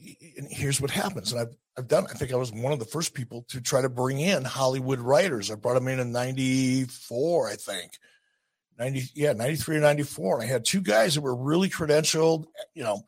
here's 0.50 0.80
what 0.80 0.90
happens, 0.90 1.32
and 1.32 1.40
I've 1.42 1.54
I've 1.76 1.88
done. 1.88 2.06
I 2.08 2.14
think 2.14 2.32
I 2.32 2.36
was 2.36 2.50
one 2.50 2.72
of 2.72 2.78
the 2.78 2.86
first 2.86 3.12
people 3.12 3.44
to 3.48 3.60
try 3.60 3.82
to 3.82 3.90
bring 3.90 4.18
in 4.18 4.42
Hollywood 4.42 5.00
writers. 5.00 5.50
I 5.50 5.54
brought 5.56 5.74
them 5.74 5.88
in 5.88 6.00
in 6.00 6.12
'94, 6.12 7.48
I 7.48 7.56
think. 7.56 7.92
90, 8.78 9.10
yeah, 9.14 9.34
93 9.34 9.76
or 9.76 9.80
94. 9.80 10.36
And 10.36 10.42
I 10.42 10.46
had 10.50 10.64
two 10.64 10.80
guys 10.80 11.14
that 11.14 11.20
were 11.20 11.36
really 11.36 11.68
credentialed, 11.68 12.46
you 12.72 12.82
know, 12.82 13.02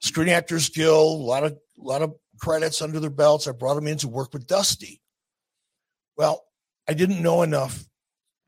Screen 0.00 0.30
Actors 0.30 0.70
Guild, 0.70 1.20
a 1.20 1.24
lot 1.24 1.44
of 1.44 1.52
a 1.52 1.82
lot 1.82 2.02
of 2.02 2.14
credits 2.40 2.80
under 2.80 2.98
their 2.98 3.10
belts. 3.10 3.46
I 3.46 3.52
brought 3.52 3.74
them 3.74 3.86
in 3.86 3.98
to 3.98 4.08
work 4.08 4.32
with 4.32 4.46
Dusty. 4.46 5.02
Well, 6.16 6.44
I 6.88 6.94
didn't 6.94 7.22
know 7.22 7.42
enough 7.42 7.84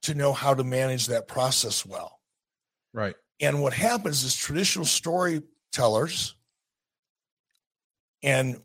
to 0.02 0.14
know 0.14 0.32
how 0.32 0.54
to 0.54 0.64
manage 0.64 1.08
that 1.08 1.28
process 1.28 1.84
well. 1.84 2.18
Right. 2.92 3.14
And 3.38 3.62
what 3.62 3.72
happens 3.72 4.24
is 4.24 4.34
traditional 4.34 4.86
storytellers 4.86 6.34
and 8.22 8.60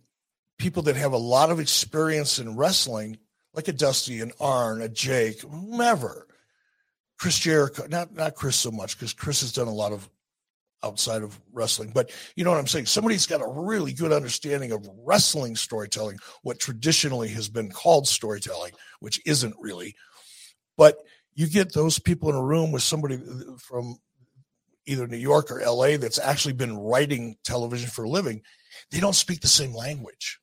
people 0.57 0.83
that 0.83 0.95
have 0.95 1.13
a 1.13 1.17
lot 1.17 1.51
of 1.51 1.59
experience 1.59 2.39
in 2.39 2.55
wrestling, 2.55 3.17
like 3.53 3.67
a 3.67 3.73
Dusty, 3.73 4.21
an 4.21 4.31
Arn, 4.39 4.81
a 4.81 4.89
Jake, 4.89 5.41
whomever, 5.41 6.27
Chris 7.17 7.39
Jericho, 7.39 7.85
not 7.87 8.13
not 8.13 8.35
Chris 8.35 8.55
so 8.55 8.71
much 8.71 8.97
because 8.97 9.13
Chris 9.13 9.41
has 9.41 9.53
done 9.53 9.67
a 9.67 9.73
lot 9.73 9.93
of 9.93 10.09
outside 10.83 11.23
of 11.23 11.39
wrestling, 11.51 11.91
but 11.93 12.11
you 12.35 12.43
know 12.43 12.51
what 12.51 12.59
I'm 12.59 12.67
saying. 12.67 12.85
Somebody's 12.85 13.25
got 13.25 13.41
a 13.41 13.47
really 13.47 13.93
good 13.93 14.11
understanding 14.11 14.71
of 14.71 14.87
wrestling 15.03 15.55
storytelling, 15.55 16.17
what 16.43 16.59
traditionally 16.59 17.29
has 17.29 17.49
been 17.49 17.71
called 17.71 18.07
storytelling, 18.07 18.73
which 18.99 19.19
isn't 19.25 19.55
really. 19.59 19.95
But 20.77 20.97
you 21.33 21.47
get 21.47 21.73
those 21.73 21.99
people 21.99 22.29
in 22.29 22.35
a 22.35 22.43
room 22.43 22.71
with 22.71 22.83
somebody 22.83 23.15
uh, 23.15 23.57
from 23.57 23.97
either 24.85 25.07
New 25.07 25.17
York 25.17 25.51
or 25.51 25.61
LA 25.65 25.97
that's 25.97 26.19
actually 26.19 26.53
been 26.53 26.77
writing 26.77 27.37
television 27.43 27.89
for 27.89 28.03
a 28.03 28.09
living, 28.09 28.41
they 28.91 28.99
don't 28.99 29.15
speak 29.15 29.41
the 29.41 29.47
same 29.47 29.73
language. 29.73 30.39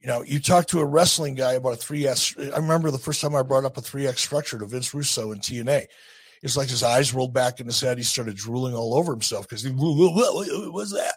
You 0.00 0.08
know, 0.08 0.22
you 0.22 0.38
talk 0.38 0.66
to 0.68 0.80
a 0.80 0.84
wrestling 0.84 1.34
guy 1.34 1.54
about 1.54 1.74
a 1.74 1.76
3S. 1.76 2.52
I 2.52 2.58
remember 2.58 2.90
the 2.90 2.98
first 2.98 3.20
time 3.20 3.34
I 3.34 3.42
brought 3.42 3.64
up 3.64 3.76
a 3.76 3.80
3X 3.80 4.18
structure 4.18 4.58
to 4.58 4.66
Vince 4.66 4.94
Russo 4.94 5.32
in 5.32 5.40
TNA. 5.40 5.86
It's 6.42 6.56
like 6.56 6.68
his 6.68 6.82
eyes 6.82 7.14
rolled 7.14 7.32
back 7.32 7.60
in 7.60 7.66
his 7.66 7.80
head. 7.80 7.98
He 7.98 8.04
started 8.04 8.36
drooling 8.36 8.74
all 8.74 8.94
over 8.94 9.12
himself 9.12 9.48
because 9.48 9.62
he, 9.62 9.70
what 9.70 10.72
was 10.72 10.92
that? 10.92 11.14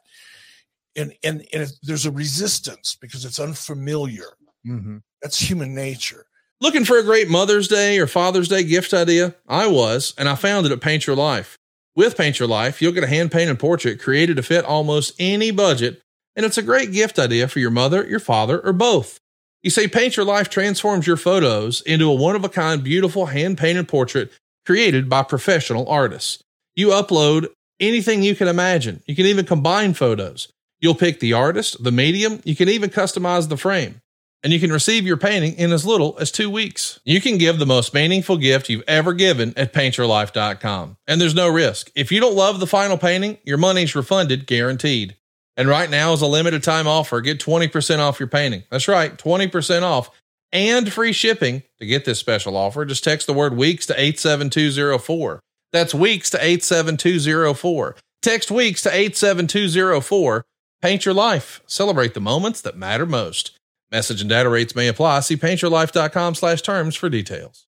And, 0.96 1.14
and, 1.24 1.46
and 1.54 1.64
it, 1.64 1.72
there's 1.84 2.06
a 2.06 2.12
resistance 2.12 2.98
because 3.00 3.26
it's 3.26 3.40
unfamiliar. 3.40 4.28
Mm-hmm. 4.66 4.98
That's 5.22 5.40
human 5.40 5.76
nature. 5.76 6.26
Looking 6.62 6.84
for 6.84 6.98
a 6.98 7.04
great 7.04 7.30
Mother's 7.30 7.68
Day 7.70 8.00
or 8.00 8.08
Father's 8.08 8.50
Day 8.50 8.64
gift 8.64 8.94
idea? 8.94 9.36
I 9.48 9.68
was, 9.68 10.14
and 10.18 10.28
I 10.28 10.36
found 10.36 10.66
it 10.66 10.72
at 10.72 10.82
Paint 10.82 11.08
Your 11.08 11.16
Life. 11.16 11.58
With 11.96 12.18
Paint 12.18 12.40
Your 12.40 12.50
Life, 12.50 12.82
you'll 12.82 12.92
get 12.92 13.04
a 13.04 13.08
hand 13.08 13.32
painted 13.32 13.60
portrait 13.60 14.02
created 14.02 14.36
to 14.38 14.44
fit 14.44 14.66
almost 14.66 15.16
any 15.20 15.52
budget, 15.52 16.02
and 16.36 16.46
it's 16.46 16.58
a 16.58 16.62
great 16.62 16.92
gift 16.92 17.18
idea 17.18 17.48
for 17.48 17.60
your 17.60 17.72
mother, 17.72 18.08
your 18.08 18.20
father, 18.20 18.60
or 18.60 18.74
both. 18.74 19.20
You 19.64 19.70
say 19.70 19.88
Paint 19.88 20.16
Your 20.16 20.26
Life 20.26 20.50
transforms 20.50 21.08
your 21.08 21.18
photos 21.18 21.82
into 21.82 22.10
a 22.10 22.16
one 22.16 22.36
of 22.36 22.46
a 22.46 22.50
kind, 22.50 22.84
beautiful 22.84 23.28
hand 23.28 23.58
painted 23.58 23.88
portrait 23.88 24.32
created 24.66 25.10
by 25.10 25.24
professional 25.24 25.88
artists. 25.88 26.44
You 26.76 26.90
upload 26.90 27.48
anything 27.80 28.24
you 28.24 28.36
can 28.36 28.48
imagine. 28.48 29.02
You 29.06 29.16
can 29.16 29.26
even 29.26 29.46
combine 29.46 29.94
photos. 29.94 30.52
You'll 30.80 30.96
pick 30.96 31.20
the 31.20 31.34
artist, 31.34 31.84
the 31.84 31.92
medium, 31.92 32.42
you 32.46 32.56
can 32.56 32.70
even 32.70 32.90
customize 32.90 33.50
the 33.50 33.58
frame 33.58 34.02
and 34.44 34.54
you 34.54 34.60
can 34.60 34.72
receive 34.72 35.06
your 35.06 35.18
painting 35.18 35.54
in 35.56 35.72
as 35.72 35.86
little 35.86 36.18
as 36.20 36.32
two 36.32 36.50
weeks. 36.50 37.00
You 37.04 37.20
can 37.20 37.38
give 37.38 37.60
the 37.60 37.66
most 37.66 37.94
meaningful 37.94 38.38
gift 38.38 38.70
you've 38.70 38.84
ever 38.88 39.14
given 39.14 39.54
at 39.58 39.74
paintyourlife.com. 39.74 40.98
And 41.08 41.20
there's 41.20 41.36
no 41.36 41.50
risk. 41.50 41.92
If 41.96 42.12
you 42.12 42.20
don't 42.22 42.36
love 42.36 42.60
the 42.60 42.68
final 42.68 42.98
painting, 42.98 43.38
your 43.44 43.58
money's 43.58 43.96
refunded 43.96 44.48
guaranteed. 44.48 45.18
And 45.58 45.68
right 45.68 45.90
now 45.90 46.14
is 46.14 46.22
a 46.22 46.28
limited 46.28 46.64
time 46.64 46.88
offer. 46.88 47.20
Get 47.20 47.40
20% 47.40 48.00
off 48.00 48.20
your 48.20 48.30
painting. 48.30 48.64
That's 48.72 48.88
right, 48.88 49.18
20% 49.18 49.82
off 49.82 50.10
and 50.52 50.92
free 50.92 51.14
shipping. 51.14 51.64
To 51.80 51.86
get 51.86 52.06
this 52.06 52.20
special 52.20 52.58
offer, 52.58 52.86
just 52.86 53.04
text 53.04 53.28
the 53.28 53.34
word 53.34 53.56
weeks 53.56 53.86
to 53.88 53.94
87204. 53.94 55.40
That's 55.72 55.94
weeks 55.94 56.30
to 56.32 56.38
87204. 56.38 57.96
Text 58.22 58.52
weeks 58.52 58.82
to 58.84 58.90
87204. 58.90 60.46
Paint 60.82 61.06
your 61.06 61.14
life. 61.14 61.62
Celebrate 61.68 62.14
the 62.14 62.20
moments 62.20 62.62
that 62.62 62.78
matter 62.78 63.06
most. 63.06 63.58
Message 63.92 64.22
and 64.22 64.30
data 64.30 64.50
rates 64.50 64.76
may 64.76 64.88
apply. 64.88 65.22
See 65.22 65.36
paintyourlife.com 65.36 66.36
slash 66.36 66.62
terms 66.62 66.96
for 66.96 67.10
details. 67.10 67.66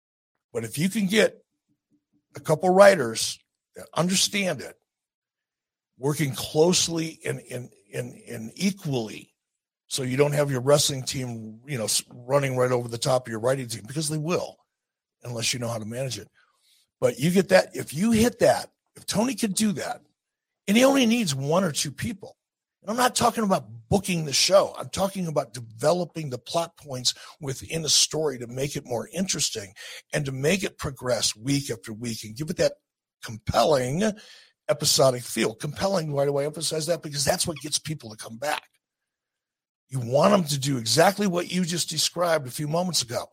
But 0.52 0.64
if 0.64 0.78
you 0.78 0.88
can 0.88 1.06
get 1.06 1.42
a 2.34 2.40
couple 2.40 2.70
writers 2.70 3.38
that 3.74 3.86
understand 3.94 4.60
it, 4.60 4.74
working 5.98 6.34
closely 6.34 7.20
and, 7.24 7.40
and, 7.50 7.70
and, 7.94 8.14
and 8.28 8.52
equally, 8.54 9.34
so 9.88 10.02
you 10.02 10.16
don't 10.16 10.34
have 10.34 10.50
your 10.50 10.60
wrestling 10.60 11.04
team, 11.04 11.60
you 11.66 11.78
know, 11.78 11.86
running 12.12 12.56
right 12.56 12.72
over 12.72 12.88
the 12.88 12.98
top 12.98 13.26
of 13.26 13.30
your 13.30 13.40
writing 13.40 13.68
team 13.68 13.84
because 13.86 14.08
they 14.08 14.18
will, 14.18 14.56
unless 15.22 15.52
you 15.52 15.60
know 15.60 15.68
how 15.68 15.78
to 15.78 15.84
manage 15.84 16.18
it. 16.18 16.28
But 17.00 17.18
you 17.18 17.30
get 17.30 17.50
that 17.50 17.74
if 17.74 17.94
you 17.94 18.10
hit 18.12 18.40
that, 18.40 18.70
if 18.96 19.06
Tony 19.06 19.34
could 19.34 19.54
do 19.54 19.72
that, 19.72 20.00
and 20.66 20.76
he 20.76 20.84
only 20.84 21.06
needs 21.06 21.34
one 21.34 21.64
or 21.64 21.72
two 21.72 21.92
people. 21.92 22.36
And 22.82 22.90
I'm 22.90 22.96
not 22.96 23.14
talking 23.14 23.44
about 23.44 23.66
booking 23.88 24.24
the 24.24 24.32
show. 24.32 24.74
I'm 24.78 24.88
talking 24.88 25.26
about 25.26 25.52
developing 25.52 26.30
the 26.30 26.38
plot 26.38 26.76
points 26.76 27.14
within 27.40 27.84
a 27.84 27.88
story 27.88 28.38
to 28.38 28.46
make 28.46 28.76
it 28.76 28.86
more 28.86 29.08
interesting 29.12 29.72
and 30.12 30.24
to 30.24 30.32
make 30.32 30.62
it 30.62 30.78
progress 30.78 31.36
week 31.36 31.70
after 31.70 31.92
week 31.92 32.24
and 32.24 32.36
give 32.36 32.50
it 32.50 32.56
that 32.56 32.74
compelling 33.24 34.04
episodic 34.68 35.22
feel. 35.22 35.54
Compelling, 35.54 36.12
why 36.12 36.24
do 36.24 36.36
I 36.36 36.44
emphasize 36.44 36.86
that? 36.86 37.02
Because 37.02 37.24
that's 37.24 37.46
what 37.46 37.58
gets 37.58 37.78
people 37.78 38.10
to 38.10 38.16
come 38.16 38.38
back. 38.38 38.62
You 39.88 40.00
want 40.00 40.32
them 40.32 40.44
to 40.44 40.58
do 40.58 40.78
exactly 40.78 41.26
what 41.26 41.50
you 41.50 41.64
just 41.64 41.88
described 41.88 42.46
a 42.46 42.50
few 42.50 42.68
moments 42.68 43.02
ago. 43.02 43.26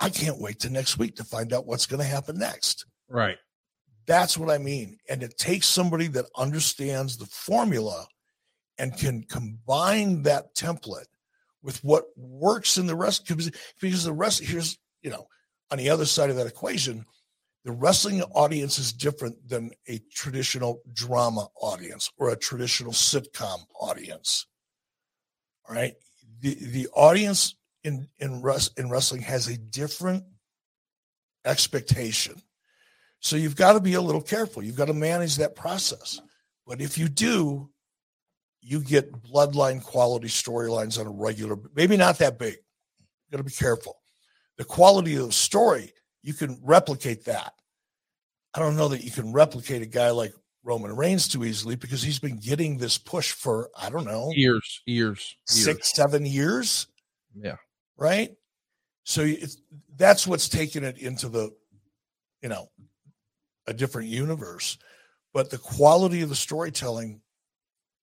I 0.00 0.10
can't 0.10 0.40
wait 0.40 0.60
to 0.60 0.70
next 0.70 0.98
week 0.98 1.16
to 1.16 1.24
find 1.24 1.52
out 1.52 1.66
what's 1.66 1.86
going 1.86 2.00
to 2.00 2.06
happen 2.06 2.38
next. 2.38 2.86
Right. 3.08 3.36
That's 4.06 4.38
what 4.38 4.50
I 4.50 4.58
mean. 4.58 4.98
And 5.08 5.22
it 5.22 5.36
takes 5.36 5.66
somebody 5.66 6.06
that 6.08 6.26
understands 6.36 7.16
the 7.16 7.26
formula 7.26 8.06
and 8.78 8.96
can 8.96 9.24
combine 9.24 10.22
that 10.22 10.54
template 10.54 11.08
with 11.62 11.82
what 11.84 12.04
works 12.16 12.78
in 12.78 12.86
the 12.86 12.94
rest 12.94 13.26
because, 13.26 14.04
the 14.04 14.12
rest 14.12 14.42
here's 14.42 14.78
you 15.02 15.10
know 15.10 15.26
on 15.70 15.78
the 15.78 15.90
other 15.90 16.06
side 16.06 16.30
of 16.30 16.36
that 16.36 16.46
equation 16.46 17.04
the 17.64 17.72
wrestling 17.72 18.22
audience 18.34 18.78
is 18.78 18.92
different 18.92 19.36
than 19.46 19.70
a 19.88 20.00
traditional 20.14 20.80
drama 20.92 21.48
audience 21.60 22.10
or 22.16 22.30
a 22.30 22.36
traditional 22.36 22.92
sitcom 22.92 23.58
audience 23.80 24.46
all 25.68 25.74
right 25.74 25.94
the 26.40 26.54
the 26.54 26.88
audience 26.94 27.54
in 27.84 28.08
in, 28.18 28.42
rest, 28.42 28.78
in 28.78 28.90
wrestling 28.90 29.22
has 29.22 29.48
a 29.48 29.56
different 29.56 30.24
expectation 31.44 32.34
so 33.20 33.36
you've 33.36 33.56
got 33.56 33.72
to 33.72 33.80
be 33.80 33.94
a 33.94 34.00
little 34.00 34.20
careful 34.20 34.62
you've 34.62 34.76
got 34.76 34.86
to 34.86 34.94
manage 34.94 35.36
that 35.36 35.56
process 35.56 36.20
but 36.66 36.80
if 36.80 36.98
you 36.98 37.08
do 37.08 37.70
you 38.68 38.80
get 38.80 39.12
bloodline 39.22 39.82
quality 39.82 40.28
storylines 40.28 41.00
on 41.00 41.06
a 41.06 41.10
regular, 41.10 41.56
maybe 41.74 41.96
not 41.96 42.18
that 42.18 42.38
big. 42.38 42.54
You 42.54 43.32
got 43.32 43.38
to 43.38 43.44
be 43.44 43.50
careful. 43.50 43.96
the 44.56 44.64
quality 44.64 45.14
of 45.14 45.26
the 45.26 45.32
story, 45.32 45.92
you 46.22 46.34
can 46.34 46.60
replicate 46.62 47.24
that. 47.26 47.52
I 48.54 48.58
don't 48.58 48.76
know 48.76 48.88
that 48.88 49.04
you 49.04 49.10
can 49.10 49.32
replicate 49.32 49.82
a 49.82 49.86
guy 49.86 50.10
like 50.10 50.34
Roman 50.68 50.94
Reigns 50.94 51.26
too 51.26 51.46
easily 51.46 51.76
because 51.76 52.02
he's 52.02 52.18
been 52.18 52.36
getting 52.36 52.76
this 52.76 52.98
push 52.98 53.32
for 53.32 53.70
I 53.76 53.88
don't 53.88 54.04
know 54.04 54.30
years, 54.34 54.82
years, 54.84 55.34
six, 55.46 55.66
years. 55.66 55.92
seven 55.94 56.26
years. 56.26 56.86
Yeah, 57.34 57.56
right. 57.96 58.32
So 59.04 59.22
it's, 59.22 59.56
that's 59.96 60.26
what's 60.26 60.50
taken 60.50 60.84
it 60.84 60.98
into 60.98 61.30
the, 61.30 61.50
you 62.42 62.50
know, 62.50 62.68
a 63.66 63.72
different 63.72 64.08
universe. 64.08 64.76
But 65.32 65.48
the 65.48 65.56
quality 65.56 66.20
of 66.20 66.28
the 66.28 66.36
storytelling 66.36 67.22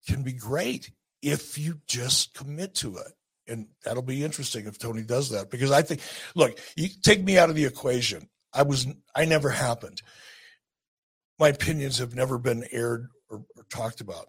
can 0.08 0.24
be 0.24 0.34
great 0.34 0.92
if 1.22 1.60
you 1.60 1.80
just 1.86 2.34
commit 2.34 2.74
to 2.76 2.98
it. 2.98 3.12
And 3.48 3.68
that'll 3.84 4.02
be 4.02 4.24
interesting 4.24 4.66
if 4.66 4.80
Tony 4.80 5.04
does 5.04 5.30
that 5.30 5.52
because 5.52 5.70
I 5.70 5.84
think, 5.84 6.02
look, 6.34 6.58
you 6.76 6.90
take 7.04 7.24
me 7.24 7.38
out 7.38 7.52
of 7.52 7.56
the 7.56 7.66
equation. 7.66 8.28
I 8.52 8.64
was, 8.64 8.88
I 9.16 9.26
never 9.26 9.52
happened 9.52 10.02
my 11.40 11.50
opinions 11.50 11.98
have 11.98 12.16
never 12.16 12.38
been 12.38 12.66
aired 12.72 13.08
or, 13.30 13.44
or 13.56 13.64
talked 13.70 14.02
about. 14.02 14.28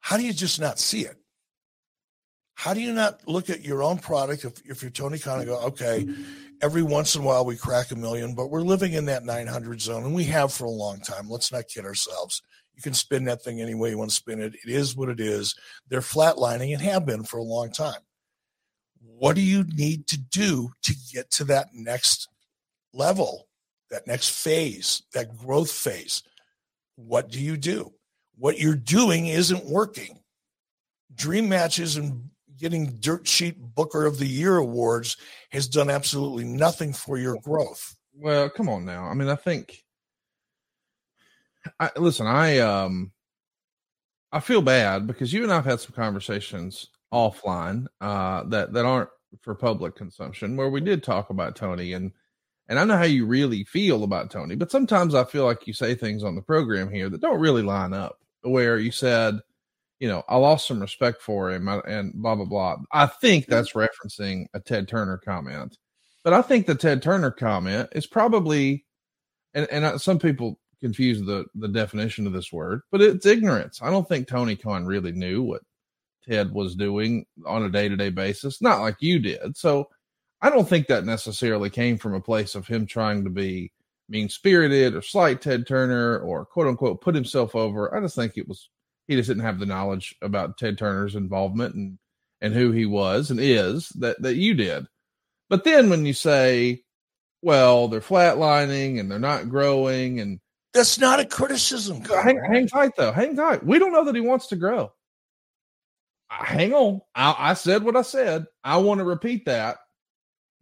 How 0.00 0.16
do 0.16 0.24
you 0.24 0.32
just 0.32 0.60
not 0.60 0.78
see 0.78 1.02
it? 1.02 1.16
How 2.54 2.74
do 2.74 2.80
you 2.80 2.92
not 2.92 3.26
look 3.26 3.50
at 3.50 3.64
your 3.64 3.82
own 3.82 3.98
product 3.98 4.44
if, 4.44 4.60
if 4.64 4.82
you're 4.82 4.90
Tony 4.90 5.18
Khan 5.18 5.38
and 5.38 5.48
go, 5.48 5.58
okay, 5.60 6.06
every 6.60 6.82
once 6.82 7.14
in 7.14 7.22
a 7.22 7.24
while 7.24 7.44
we 7.44 7.56
crack 7.56 7.90
a 7.90 7.96
million, 7.96 8.34
but 8.34 8.50
we're 8.50 8.60
living 8.60 8.92
in 8.92 9.06
that 9.06 9.24
900 9.24 9.80
zone 9.80 10.04
and 10.04 10.14
we 10.14 10.24
have 10.24 10.52
for 10.52 10.64
a 10.64 10.70
long 10.70 11.00
time. 11.00 11.28
Let's 11.28 11.50
not 11.50 11.68
kid 11.68 11.84
ourselves. 11.84 12.42
You 12.74 12.82
can 12.82 12.94
spin 12.94 13.24
that 13.24 13.42
thing 13.42 13.60
any 13.60 13.74
way 13.74 13.90
you 13.90 13.98
want 13.98 14.10
to 14.10 14.16
spin 14.16 14.40
it. 14.40 14.54
It 14.54 14.70
is 14.70 14.96
what 14.96 15.08
it 15.08 15.20
is. 15.20 15.54
They're 15.88 16.00
flatlining 16.00 16.72
and 16.72 16.82
have 16.82 17.04
been 17.04 17.24
for 17.24 17.38
a 17.38 17.42
long 17.44 17.72
time. 17.72 18.00
What 19.00 19.36
do 19.36 19.42
you 19.42 19.64
need 19.64 20.06
to 20.08 20.18
do 20.18 20.70
to 20.82 20.94
get 21.12 21.30
to 21.32 21.44
that 21.44 21.68
next 21.74 22.28
level? 22.92 23.48
That 23.92 24.06
next 24.06 24.30
phase, 24.30 25.02
that 25.12 25.36
growth 25.36 25.70
phase, 25.70 26.22
what 26.96 27.30
do 27.30 27.40
you 27.40 27.56
do? 27.56 27.92
What 28.36 28.58
you're 28.58 28.74
doing 28.74 29.26
isn't 29.26 29.64
working. 29.64 30.18
Dream 31.14 31.48
matches 31.48 31.96
and 31.96 32.30
getting 32.58 32.86
dirt 33.00 33.28
sheet 33.28 33.56
booker 33.74 34.06
of 34.06 34.18
the 34.18 34.26
year 34.26 34.56
awards 34.56 35.18
has 35.50 35.68
done 35.68 35.90
absolutely 35.90 36.44
nothing 36.44 36.92
for 36.92 37.18
your 37.18 37.38
growth. 37.40 37.94
Well, 38.14 38.48
come 38.48 38.68
on 38.68 38.84
now. 38.84 39.04
I 39.04 39.14
mean, 39.14 39.28
I 39.28 39.36
think 39.36 39.84
I 41.78 41.90
listen, 41.96 42.26
I 42.26 42.58
um 42.58 43.12
I 44.32 44.40
feel 44.40 44.62
bad 44.62 45.06
because 45.06 45.32
you 45.32 45.42
and 45.42 45.52
I've 45.52 45.64
had 45.64 45.80
some 45.80 45.92
conversations 45.94 46.88
offline 47.12 47.86
uh 48.00 48.44
that 48.44 48.72
that 48.72 48.86
aren't 48.86 49.10
for 49.42 49.54
public 49.54 49.94
consumption 49.96 50.56
where 50.56 50.70
we 50.70 50.80
did 50.80 51.02
talk 51.02 51.30
about 51.30 51.56
Tony 51.56 51.92
and 51.92 52.12
and 52.72 52.78
I 52.78 52.84
know 52.84 52.96
how 52.96 53.04
you 53.04 53.26
really 53.26 53.64
feel 53.64 54.02
about 54.02 54.30
Tony, 54.30 54.54
but 54.54 54.70
sometimes 54.70 55.14
I 55.14 55.24
feel 55.24 55.44
like 55.44 55.66
you 55.66 55.74
say 55.74 55.94
things 55.94 56.24
on 56.24 56.34
the 56.34 56.40
program 56.40 56.90
here 56.90 57.10
that 57.10 57.20
don't 57.20 57.38
really 57.38 57.60
line 57.60 57.92
up. 57.92 58.18
Where 58.40 58.78
you 58.78 58.90
said, 58.90 59.40
you 60.00 60.08
know, 60.08 60.22
I 60.26 60.38
lost 60.38 60.68
some 60.68 60.80
respect 60.80 61.20
for 61.20 61.50
him 61.50 61.68
and 61.68 62.14
blah, 62.14 62.34
blah, 62.34 62.46
blah. 62.46 62.76
I 62.90 63.04
think 63.08 63.44
mm-hmm. 63.44 63.52
that's 63.52 63.74
referencing 63.74 64.46
a 64.54 64.60
Ted 64.60 64.88
Turner 64.88 65.18
comment. 65.18 65.76
But 66.24 66.32
I 66.32 66.40
think 66.40 66.64
the 66.64 66.74
Ted 66.74 67.02
Turner 67.02 67.30
comment 67.30 67.90
is 67.92 68.06
probably, 68.06 68.86
and, 69.52 69.68
and 69.70 70.00
some 70.00 70.18
people 70.18 70.58
confuse 70.80 71.20
the, 71.20 71.44
the 71.54 71.68
definition 71.68 72.26
of 72.26 72.32
this 72.32 72.50
word, 72.54 72.80
but 72.90 73.02
it's 73.02 73.26
ignorance. 73.26 73.82
I 73.82 73.90
don't 73.90 74.08
think 74.08 74.28
Tony 74.28 74.56
Khan 74.56 74.86
really 74.86 75.12
knew 75.12 75.42
what 75.42 75.60
Ted 76.26 76.50
was 76.52 76.74
doing 76.74 77.26
on 77.44 77.64
a 77.64 77.68
day 77.68 77.90
to 77.90 77.96
day 77.96 78.08
basis, 78.08 78.62
not 78.62 78.80
like 78.80 78.96
you 79.00 79.18
did. 79.18 79.58
So, 79.58 79.90
I 80.42 80.50
don't 80.50 80.68
think 80.68 80.88
that 80.88 81.04
necessarily 81.04 81.70
came 81.70 81.96
from 81.96 82.14
a 82.14 82.20
place 82.20 82.56
of 82.56 82.66
him 82.66 82.84
trying 82.84 83.22
to 83.24 83.30
be 83.30 83.72
mean 84.08 84.28
spirited 84.28 84.94
or 84.94 85.00
slight 85.00 85.40
Ted 85.40 85.66
Turner 85.66 86.18
or 86.18 86.44
quote 86.44 86.66
unquote 86.66 87.00
put 87.00 87.14
himself 87.14 87.54
over. 87.54 87.94
I 87.94 88.00
just 88.00 88.16
think 88.16 88.36
it 88.36 88.48
was 88.48 88.68
he 89.06 89.14
just 89.14 89.28
didn't 89.28 89.44
have 89.44 89.60
the 89.60 89.66
knowledge 89.66 90.16
about 90.20 90.58
Ted 90.58 90.76
Turner's 90.76 91.14
involvement 91.14 91.76
and 91.76 91.98
and 92.40 92.52
who 92.52 92.72
he 92.72 92.86
was 92.86 93.30
and 93.30 93.38
is 93.38 93.88
that 93.90 94.20
that 94.22 94.34
you 94.34 94.54
did. 94.54 94.86
But 95.48 95.62
then 95.62 95.88
when 95.88 96.04
you 96.04 96.12
say, 96.12 96.82
well, 97.40 97.86
they're 97.86 98.00
flatlining 98.00 98.98
and 98.98 99.08
they're 99.10 99.20
not 99.20 99.48
growing 99.48 100.18
and 100.18 100.40
that's 100.74 100.98
not 100.98 101.20
a 101.20 101.24
criticism. 101.24 102.00
Hang, 102.00 102.40
hang, 102.50 102.66
tight 102.66 102.96
though. 102.96 103.12
Hang 103.12 103.36
tight. 103.36 103.64
We 103.64 103.78
don't 103.78 103.92
know 103.92 104.04
that 104.06 104.14
he 104.14 104.22
wants 104.22 104.48
to 104.48 104.56
grow. 104.56 104.92
Hang 106.28 106.72
on. 106.72 107.02
I, 107.14 107.36
I 107.38 107.54
said 107.54 107.84
what 107.84 107.96
I 107.96 108.02
said. 108.02 108.46
I 108.64 108.78
want 108.78 108.98
to 108.98 109.04
repeat 109.04 109.44
that 109.44 109.76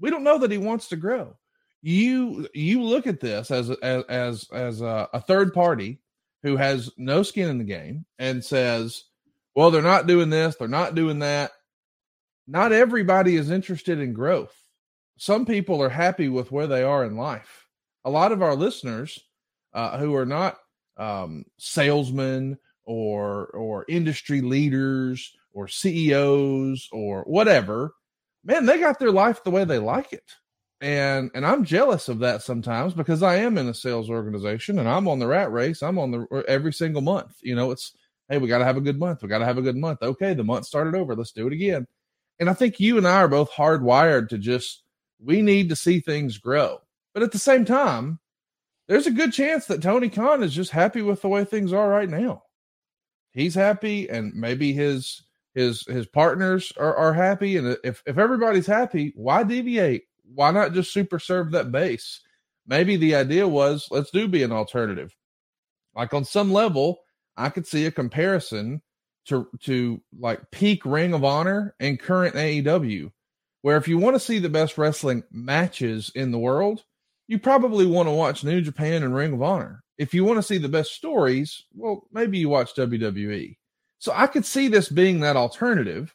we 0.00 0.10
don't 0.10 0.24
know 0.24 0.38
that 0.38 0.50
he 0.50 0.58
wants 0.58 0.88
to 0.88 0.96
grow. 0.96 1.36
You 1.82 2.48
you 2.54 2.82
look 2.82 3.06
at 3.06 3.20
this 3.20 3.50
as 3.50 3.70
as 3.70 4.04
as, 4.08 4.46
as 4.52 4.80
a, 4.80 5.08
a 5.12 5.20
third 5.20 5.54
party 5.54 6.00
who 6.42 6.56
has 6.56 6.90
no 6.96 7.22
skin 7.22 7.48
in 7.48 7.58
the 7.58 7.64
game 7.64 8.04
and 8.18 8.44
says, 8.44 9.04
"Well, 9.54 9.70
they're 9.70 9.82
not 9.82 10.06
doing 10.06 10.30
this, 10.30 10.56
they're 10.56 10.68
not 10.68 10.94
doing 10.94 11.20
that." 11.20 11.52
Not 12.46 12.72
everybody 12.72 13.36
is 13.36 13.50
interested 13.50 14.00
in 14.00 14.12
growth. 14.12 14.56
Some 15.16 15.46
people 15.46 15.80
are 15.82 15.88
happy 15.88 16.28
with 16.28 16.50
where 16.50 16.66
they 16.66 16.82
are 16.82 17.04
in 17.04 17.16
life. 17.16 17.68
A 18.04 18.10
lot 18.10 18.32
of 18.32 18.42
our 18.42 18.56
listeners 18.56 19.20
uh, 19.72 19.98
who 19.98 20.16
are 20.16 20.26
not 20.26 20.56
um, 20.96 21.44
salesmen 21.58 22.58
or 22.84 23.46
or 23.48 23.84
industry 23.88 24.40
leaders 24.40 25.32
or 25.52 25.68
CEOs 25.68 26.88
or 26.92 27.22
whatever 27.22 27.94
man, 28.44 28.66
they 28.66 28.78
got 28.78 28.98
their 28.98 29.12
life 29.12 29.42
the 29.44 29.50
way 29.50 29.64
they 29.64 29.78
like 29.78 30.12
it. 30.12 30.24
And 30.80 31.30
and 31.34 31.44
I'm 31.44 31.64
jealous 31.64 32.08
of 32.08 32.20
that 32.20 32.42
sometimes 32.42 32.94
because 32.94 33.22
I 33.22 33.36
am 33.36 33.58
in 33.58 33.68
a 33.68 33.74
sales 33.74 34.08
organization 34.08 34.78
and 34.78 34.88
I'm 34.88 35.08
on 35.08 35.18
the 35.18 35.26
rat 35.26 35.52
race. 35.52 35.82
I'm 35.82 35.98
on 35.98 36.10
the 36.10 36.44
every 36.48 36.72
single 36.72 37.02
month. 37.02 37.36
You 37.42 37.54
know, 37.54 37.70
it's 37.70 37.94
hey, 38.30 38.38
we 38.38 38.48
got 38.48 38.58
to 38.58 38.64
have 38.64 38.78
a 38.78 38.82
good 38.82 38.98
month. 38.98 39.22
We 39.22 39.28
got 39.28 39.38
to 39.38 39.44
have 39.44 39.58
a 39.58 39.62
good 39.62 39.76
month. 39.76 40.02
Okay, 40.02 40.32
the 40.32 40.44
month 40.44 40.64
started 40.64 40.94
over. 40.94 41.14
Let's 41.14 41.32
do 41.32 41.46
it 41.46 41.52
again. 41.52 41.86
And 42.38 42.48
I 42.48 42.54
think 42.54 42.80
you 42.80 42.96
and 42.96 43.06
I 43.06 43.16
are 43.16 43.28
both 43.28 43.50
hardwired 43.50 44.30
to 44.30 44.38
just 44.38 44.82
we 45.22 45.42
need 45.42 45.68
to 45.68 45.76
see 45.76 46.00
things 46.00 46.38
grow. 46.38 46.78
But 47.12 47.22
at 47.22 47.32
the 47.32 47.38
same 47.38 47.66
time, 47.66 48.18
there's 48.88 49.06
a 49.06 49.12
good 49.12 49.32
chance 49.32 49.66
that 49.66 49.82
Tony 49.82 50.08
Khan 50.08 50.42
is 50.42 50.54
just 50.54 50.70
happy 50.70 51.02
with 51.02 51.20
the 51.20 51.28
way 51.28 51.44
things 51.44 51.72
are 51.72 51.88
right 51.88 52.08
now. 52.08 52.44
He's 53.32 53.54
happy, 53.54 54.08
and 54.08 54.34
maybe 54.34 54.72
his 54.72 55.22
his 55.54 55.84
his 55.86 56.06
partners 56.06 56.72
are, 56.76 56.94
are 56.94 57.12
happy. 57.12 57.56
And 57.56 57.76
if, 57.84 58.02
if 58.06 58.18
everybody's 58.18 58.66
happy 58.66 59.12
why 59.16 59.42
deviate? 59.42 60.04
Why 60.32 60.52
not 60.52 60.74
just 60.74 60.92
super 60.92 61.18
serve 61.18 61.50
that 61.52 61.72
base? 61.72 62.20
Maybe 62.66 62.96
the 62.96 63.16
idea 63.16 63.48
was 63.48 63.88
let's 63.90 64.10
do 64.10 64.28
be 64.28 64.42
an 64.42 64.52
alternative. 64.52 65.14
Like 65.94 66.14
on 66.14 66.24
some 66.24 66.52
level 66.52 67.00
i 67.36 67.48
could 67.48 67.66
see 67.66 67.86
a 67.86 67.90
comparison 67.90 68.82
to 69.26 69.48
to 69.60 70.00
like 70.18 70.50
peak 70.50 70.84
ring 70.84 71.14
of 71.14 71.24
honor 71.24 71.74
and 71.80 71.98
current 71.98 72.34
aew 72.34 73.10
where 73.62 73.76
if 73.76 73.88
you 73.88 73.98
want 73.98 74.14
to 74.14 74.20
see 74.20 74.38
the 74.38 74.48
best 74.48 74.78
wrestling 74.78 75.22
matches 75.30 76.10
in 76.14 76.30
the 76.30 76.38
world 76.38 76.84
you 77.26 77.38
probably 77.38 77.86
want 77.86 78.08
to 78.08 78.12
watch 78.12 78.44
new 78.44 78.60
japan 78.60 79.02
and 79.02 79.14
ring 79.14 79.32
of 79.32 79.42
honor. 79.42 79.84
If 79.98 80.14
you 80.14 80.24
want 80.24 80.38
to 80.38 80.42
see 80.42 80.58
the 80.58 80.68
best 80.68 80.92
stories 80.92 81.64
well 81.74 82.06
maybe 82.12 82.38
you 82.38 82.48
watch 82.48 82.74
wwe 82.74 83.56
so 84.00 84.12
I 84.14 84.26
could 84.26 84.46
see 84.46 84.66
this 84.66 84.88
being 84.88 85.20
that 85.20 85.36
alternative. 85.36 86.14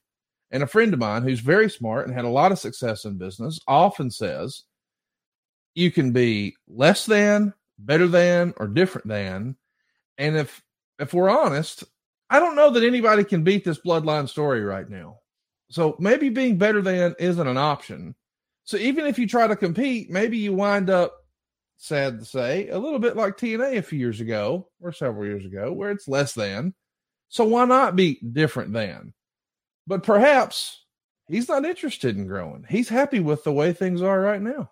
And 0.51 0.63
a 0.63 0.67
friend 0.67 0.93
of 0.93 0.99
mine 0.99 1.23
who's 1.23 1.39
very 1.39 1.69
smart 1.69 2.07
and 2.07 2.15
had 2.15 2.25
a 2.25 2.29
lot 2.29 2.51
of 2.51 2.59
success 2.59 3.05
in 3.05 3.17
business 3.17 3.59
often 3.67 4.11
says 4.11 4.63
you 5.75 5.91
can 5.91 6.11
be 6.11 6.55
less 6.67 7.05
than, 7.05 7.53
better 7.77 8.07
than, 8.07 8.53
or 8.57 8.67
different 8.67 9.07
than. 9.07 9.55
And 10.17 10.35
if 10.35 10.61
if 10.97 11.13
we're 11.13 11.29
honest, 11.29 11.83
I 12.29 12.39
don't 12.39 12.55
know 12.55 12.71
that 12.71 12.83
anybody 12.83 13.23
can 13.23 13.43
beat 13.43 13.63
this 13.63 13.79
bloodline 13.79 14.29
story 14.29 14.63
right 14.63 14.89
now. 14.89 15.19
So 15.69 15.95
maybe 15.99 16.29
being 16.29 16.57
better 16.57 16.81
than 16.81 17.15
isn't 17.19 17.47
an 17.47 17.57
option. 17.57 18.15
So 18.63 18.77
even 18.77 19.05
if 19.05 19.19
you 19.19 19.27
try 19.27 19.45
to 19.45 19.55
compete, 19.55 20.09
maybe 20.09 20.37
you 20.37 20.53
wind 20.53 20.89
up, 20.89 21.13
sad 21.77 22.19
to 22.19 22.25
say, 22.25 22.69
a 22.69 22.79
little 22.79 22.99
bit 22.99 23.15
like 23.15 23.37
TNA 23.37 23.77
a 23.77 23.81
few 23.81 23.99
years 23.99 24.21
ago 24.21 24.69
or 24.79 24.91
several 24.93 25.25
years 25.25 25.45
ago, 25.45 25.73
where 25.73 25.91
it's 25.91 26.07
less 26.07 26.33
than 26.33 26.73
so 27.35 27.43
why 27.43 27.65
not 27.65 27.97
be 27.97 28.17
different 28.21 28.71
than? 28.71 29.13
But 29.85 30.03
perhaps 30.03 30.85
he's 31.27 31.49
not 31.49 31.65
interested 31.65 32.15
in 32.15 32.27
growing. 32.27 32.65
He's 32.69 32.87
happy 32.87 33.19
with 33.19 33.43
the 33.43 33.51
way 33.51 33.73
things 33.73 34.01
are 34.01 34.21
right 34.21 34.41
now. 34.41 34.71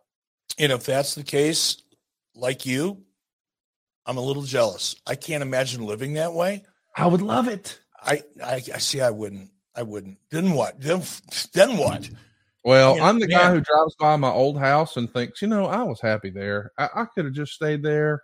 And 0.57 0.71
if 0.71 0.85
that's 0.85 1.13
the 1.13 1.23
case, 1.23 1.83
like 2.35 2.65
you, 2.65 3.03
I'm 4.05 4.15
a 4.15 4.21
little 4.21 4.43
jealous. 4.43 4.95
I 5.05 5.15
can't 5.15 5.43
imagine 5.43 5.85
living 5.85 6.13
that 6.13 6.31
way. 6.31 6.63
I 6.95 7.07
would 7.07 7.21
love 7.21 7.49
it. 7.49 7.77
I 8.01 8.23
I, 8.41 8.61
I 8.73 8.77
see. 8.77 9.01
I 9.01 9.09
wouldn't. 9.09 9.49
I 9.75 9.83
wouldn't. 9.83 10.19
Then 10.31 10.53
what? 10.53 10.79
Then 10.79 11.03
then 11.51 11.75
what? 11.75 12.09
Well, 12.63 12.93
I 13.01 13.09
am 13.09 13.19
the 13.19 13.27
man. 13.27 13.39
guy 13.39 13.51
who 13.51 13.59
drives 13.59 13.95
by 13.99 14.15
my 14.15 14.31
old 14.31 14.57
house 14.57 14.95
and 14.95 15.11
thinks, 15.11 15.41
you 15.41 15.49
know, 15.49 15.65
I 15.65 15.83
was 15.83 15.99
happy 15.99 16.29
there. 16.29 16.71
I, 16.77 16.87
I 16.95 17.05
could 17.13 17.25
have 17.25 17.33
just 17.33 17.51
stayed 17.51 17.83
there 17.83 18.23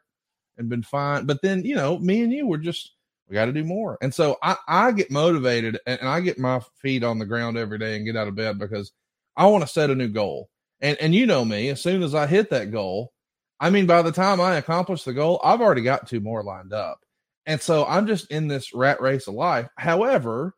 and 0.57 0.69
been 0.69 0.83
fine. 0.83 1.25
But 1.25 1.41
then, 1.41 1.65
you 1.65 1.75
know, 1.75 1.99
me 1.99 2.21
and 2.21 2.31
you 2.31 2.47
were 2.47 2.57
just 2.57 2.93
we 3.29 3.35
got 3.35 3.45
to 3.45 3.53
do 3.53 3.63
more. 3.63 3.97
And 4.01 4.13
so 4.13 4.37
I, 4.41 4.55
I 4.67 4.91
get 4.91 5.11
motivated 5.11 5.79
and 5.85 6.01
I 6.01 6.19
get 6.19 6.39
my 6.39 6.61
feet 6.81 7.03
on 7.03 7.19
the 7.19 7.25
ground 7.25 7.57
every 7.57 7.77
day 7.77 7.95
and 7.95 8.05
get 8.05 8.17
out 8.17 8.27
of 8.27 8.35
bed 8.35 8.57
because 8.57 8.91
I 9.37 9.45
want 9.45 9.63
to 9.63 9.69
set 9.69 9.91
a 9.91 9.95
new 9.95 10.07
goal. 10.07 10.49
And 10.81 10.97
and 10.99 11.13
you 11.13 11.25
know 11.25 11.45
me, 11.45 11.69
as 11.69 11.81
soon 11.81 12.03
as 12.03 12.15
I 12.15 12.25
hit 12.25 12.49
that 12.49 12.71
goal, 12.71 13.13
I 13.59 13.69
mean, 13.69 13.85
by 13.85 14.01
the 14.01 14.11
time 14.11 14.41
I 14.41 14.55
accomplish 14.55 15.03
the 15.03 15.13
goal, 15.13 15.39
I've 15.43 15.61
already 15.61 15.81
got 15.81 16.07
two 16.07 16.21
more 16.21 16.43
lined 16.43 16.73
up. 16.73 16.99
And 17.45 17.61
so 17.61 17.85
I'm 17.85 18.07
just 18.07 18.31
in 18.31 18.47
this 18.47 18.73
rat 18.73 19.01
race 19.01 19.27
of 19.27 19.33
life. 19.33 19.67
However, 19.77 20.55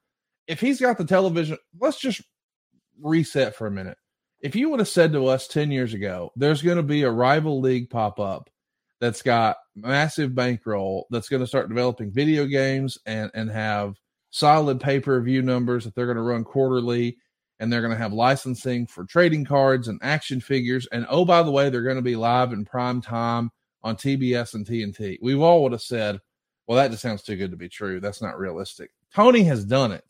if 0.48 0.60
he's 0.60 0.80
got 0.80 0.98
the 0.98 1.06
television, 1.06 1.58
let's 1.80 2.00
just 2.00 2.22
reset 3.02 3.56
for 3.56 3.68
a 3.68 3.72
minute. 3.72 3.98
If 4.42 4.56
you 4.56 4.70
would 4.70 4.80
have 4.80 4.90
said 4.90 5.14
to 5.14 5.28
us 5.28 5.48
10 5.48 5.72
years 5.72 5.94
ago, 5.94 6.32
there's 6.36 6.62
going 6.62 6.78
to 6.78 6.84
be 6.84 7.04
a 7.04 7.12
rival 7.12 7.60
league 7.62 7.90
pop 7.90 8.20
up 8.20 8.50
that's 9.02 9.24
got 9.24 9.58
massive 9.76 10.34
bankroll 10.34 11.08
that's 11.10 11.28
going 11.28 11.42
to 11.42 11.48
start 11.48 11.68
developing 11.68 12.12
video 12.12 12.46
games 12.46 12.98
and, 13.06 13.32
and 13.34 13.50
have 13.50 13.96
solid 14.30 14.80
pay 14.80 15.00
per 15.00 15.20
view 15.22 15.42
numbers 15.42 15.84
that 15.84 15.96
they're 15.96 16.06
going 16.06 16.16
to 16.16 16.24
run 16.24 16.44
quarterly 16.44 17.18
and 17.60 17.72
they're 17.72 17.82
going 17.82 17.94
to 17.94 17.98
have 17.98 18.14
licensing 18.14 18.88
for 18.88 19.04
trading 19.06 19.44
cards 19.44 19.88
and 19.88 20.00
action 20.02 20.40
figures. 20.40 20.88
And 20.92 21.06
oh, 21.10 21.26
by 21.26 21.44
the 21.44 21.52
way, 21.52 21.70
they're 21.70 21.82
going 21.82 21.98
to 21.98 22.02
be 22.02 22.16
live 22.16 22.54
in 22.54 22.64
prime 22.64 23.02
time 23.02 23.52
on 23.84 23.96
TBS 23.96 24.54
and 24.54 24.66
TNT. 24.66 25.18
We 25.22 25.36
all 25.36 25.64
would 25.64 25.72
have 25.72 25.82
said, 25.82 26.20
well, 26.68 26.78
that 26.78 26.92
just 26.92 27.04
sounds 27.04 27.24
too 27.24 27.36
good 27.36 27.52
to 27.52 27.58
be 27.58 27.70
true. 27.70 28.00
That's 28.00 28.22
not 28.22 28.40
realistic. 28.40 28.92
Tony 29.14 29.44
has 29.44 29.66
done 29.66 29.92
it. 29.92 30.06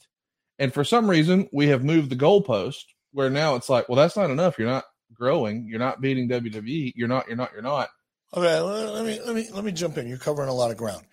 And 0.59 0.73
for 0.73 0.83
some 0.83 1.09
reason, 1.09 1.49
we 1.51 1.67
have 1.67 1.83
moved 1.83 2.09
the 2.09 2.15
goalpost 2.15 2.83
where 3.13 3.29
now 3.29 3.55
it's 3.55 3.69
like, 3.69 3.89
well, 3.89 3.95
that's 3.95 4.17
not 4.17 4.29
enough. 4.29 4.59
You're 4.59 4.69
not 4.69 4.85
growing. 5.13 5.65
You're 5.67 5.79
not 5.79 6.01
beating 6.01 6.29
WWE. 6.29 6.93
You're 6.95 7.07
not, 7.07 7.27
you're 7.27 7.37
not, 7.37 7.51
you're 7.53 7.63
not. 7.63 7.89
Okay, 8.33 8.59
let 8.59 9.05
me 9.05 9.19
let 9.25 9.35
me 9.35 9.49
let 9.51 9.63
me 9.63 9.71
jump 9.71 9.97
in. 9.97 10.07
You're 10.07 10.17
covering 10.17 10.49
a 10.49 10.53
lot 10.53 10.71
of 10.71 10.77
ground. 10.77 11.03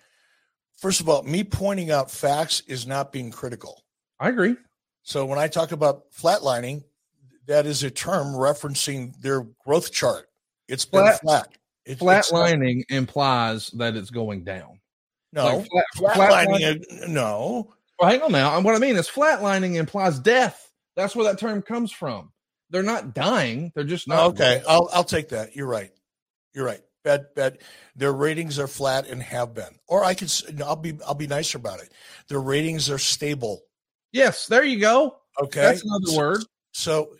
First 0.77 1.01
of 1.01 1.09
all, 1.09 1.23
me 1.23 1.43
pointing 1.43 1.91
out 1.91 2.09
facts 2.09 2.61
is 2.67 2.87
not 2.87 3.11
being 3.11 3.31
critical. 3.31 3.83
I 4.19 4.29
agree. 4.29 4.55
So 5.03 5.25
when 5.25 5.37
I 5.37 5.47
talk 5.47 5.73
about 5.73 6.11
flatlining, 6.11 6.83
that 7.47 7.65
is 7.65 7.83
a 7.83 7.91
term 7.91 8.27
referencing 8.27 9.19
their 9.21 9.45
growth 9.65 9.91
chart. 9.91 10.27
It's 10.69 10.85
been 10.85 11.01
flat. 11.01 11.21
flat. 11.21 11.57
It, 11.85 11.99
flatlining 11.99 12.83
implies 12.89 13.69
that 13.71 13.95
it's 13.95 14.11
going 14.11 14.43
down. 14.43 14.79
No, 15.33 15.45
like 15.45 15.67
flat, 15.95 16.15
flatlining. 16.15 16.85
Flat 16.85 17.09
no. 17.09 17.73
Well, 17.99 18.09
hang 18.09 18.21
on 18.21 18.31
now. 18.31 18.61
What 18.61 18.75
I 18.75 18.79
mean 18.79 18.95
is 18.95 19.09
flatlining 19.09 19.75
implies 19.75 20.19
death. 20.19 20.71
That's 20.95 21.15
where 21.15 21.25
that 21.25 21.39
term 21.39 21.61
comes 21.61 21.91
from. 21.91 22.31
They're 22.69 22.83
not 22.83 23.13
dying. 23.13 23.71
They're 23.75 23.83
just 23.83 24.07
not. 24.07 24.27
Okay, 24.27 24.61
I'll 24.67 24.89
I'll 24.93 25.03
take 25.03 25.29
that. 25.29 25.55
You're 25.55 25.67
right. 25.67 25.91
You're 26.53 26.65
right. 26.65 26.81
Bet 27.03 27.33
bet 27.33 27.61
their 27.95 28.11
ratings 28.11 28.59
are 28.59 28.67
flat 28.67 29.07
and 29.07 29.23
have 29.23 29.53
been. 29.53 29.79
Or 29.87 30.03
I 30.03 30.13
could 30.13 30.31
I'll 30.61 30.75
be 30.75 30.97
I'll 31.07 31.15
be 31.15 31.27
nicer 31.27 31.57
about 31.57 31.79
it. 31.79 31.93
Their 32.27 32.41
ratings 32.41 32.89
are 32.89 32.97
stable 32.97 33.61
Yes, 34.11 34.47
there 34.47 34.63
you 34.63 34.79
go. 34.79 35.17
Okay. 35.41 35.61
That's 35.61 35.83
another 35.83 36.07
so, 36.07 36.17
word. 36.17 36.43
So, 36.71 37.15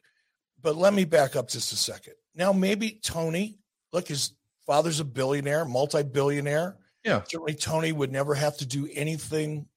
but 0.61 0.75
let 0.75 0.93
me 0.93 1.05
back 1.05 1.35
up 1.35 1.49
just 1.49 1.71
a 1.71 1.75
second. 1.75 2.13
Now, 2.35 2.51
maybe 2.51 2.99
Tony, 3.03 3.59
look, 3.93 4.07
his 4.07 4.33
father's 4.65 4.99
a 4.99 5.05
billionaire, 5.05 5.65
multi 5.65 6.03
billionaire. 6.03 6.77
Yeah. 7.03 7.21
Certainly, 7.27 7.55
Tony 7.55 7.91
would 7.91 8.11
never 8.11 8.33
have 8.33 8.57
to 8.57 8.65
do 8.65 8.89
anything 8.93 9.67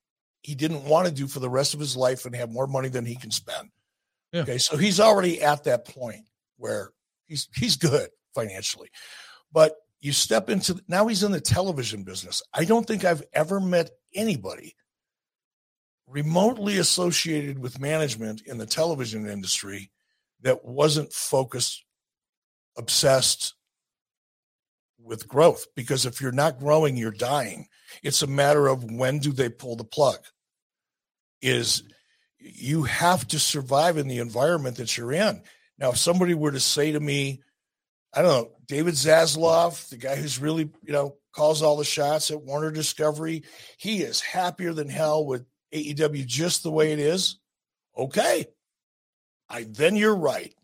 he 0.42 0.54
didn't 0.54 0.84
want 0.84 1.06
to 1.06 1.14
do 1.14 1.28
for 1.28 1.38
the 1.38 1.50
rest 1.50 1.74
of 1.74 1.80
his 1.80 1.96
life 1.96 2.24
and 2.24 2.34
have 2.34 2.50
more 2.50 2.66
money 2.66 2.88
than 2.88 3.04
he 3.04 3.14
can 3.14 3.30
spend. 3.30 3.70
Yeah. 4.32 4.42
Okay. 4.42 4.58
So 4.58 4.76
he's 4.76 4.98
already 4.98 5.40
at 5.42 5.64
that 5.64 5.86
point 5.86 6.26
where 6.56 6.90
he's 7.26 7.48
he's 7.54 7.76
good 7.76 8.08
financially. 8.34 8.88
But 9.52 9.76
you 10.02 10.12
step 10.12 10.50
into 10.50 10.78
now 10.88 11.06
he's 11.06 11.22
in 11.22 11.32
the 11.32 11.40
television 11.40 12.02
business. 12.02 12.42
I 12.52 12.64
don't 12.64 12.86
think 12.86 13.04
I've 13.04 13.22
ever 13.32 13.60
met 13.60 13.90
anybody 14.14 14.76
remotely 16.06 16.76
associated 16.76 17.58
with 17.58 17.80
management 17.80 18.42
in 18.42 18.58
the 18.58 18.66
television 18.66 19.26
industry 19.26 19.90
that 20.42 20.64
wasn't 20.64 21.12
focused, 21.12 21.84
obsessed 22.76 23.54
with 24.98 25.26
growth. 25.26 25.66
Because 25.74 26.04
if 26.04 26.20
you're 26.20 26.32
not 26.32 26.58
growing, 26.58 26.96
you're 26.96 27.12
dying. 27.12 27.68
It's 28.02 28.22
a 28.22 28.26
matter 28.26 28.66
of 28.66 28.84
when 28.90 29.20
do 29.20 29.32
they 29.32 29.48
pull 29.48 29.76
the 29.76 29.84
plug? 29.84 30.18
Is 31.40 31.84
you 32.38 32.82
have 32.82 33.26
to 33.28 33.38
survive 33.38 33.96
in 33.96 34.08
the 34.08 34.18
environment 34.18 34.76
that 34.76 34.96
you're 34.96 35.12
in. 35.12 35.42
Now, 35.78 35.90
if 35.90 35.96
somebody 35.98 36.34
were 36.34 36.50
to 36.50 36.60
say 36.60 36.92
to 36.92 37.00
me, 37.00 37.40
I 38.14 38.22
don't 38.22 38.31
know, 38.31 38.51
David 38.66 38.94
Zaslav, 38.94 39.88
the 39.88 39.96
guy 39.96 40.16
who's 40.16 40.38
really, 40.38 40.70
you 40.83 40.92
know, 40.92 41.16
calls 41.33 41.62
all 41.62 41.77
the 41.77 41.85
shots 41.85 42.31
at 42.31 42.42
Warner 42.42 42.70
Discovery, 42.70 43.44
he 43.79 44.03
is 44.03 44.20
happier 44.20 44.72
than 44.72 44.88
hell 44.88 45.25
with 45.25 45.46
AEW 45.72 46.27
just 46.27 46.62
the 46.62 46.70
way 46.70 46.92
it 46.92 46.98
is, 46.98 47.38
okay. 47.96 48.46
I 49.48 49.66
then 49.68 49.96
you're 49.96 50.16
right. 50.16 50.55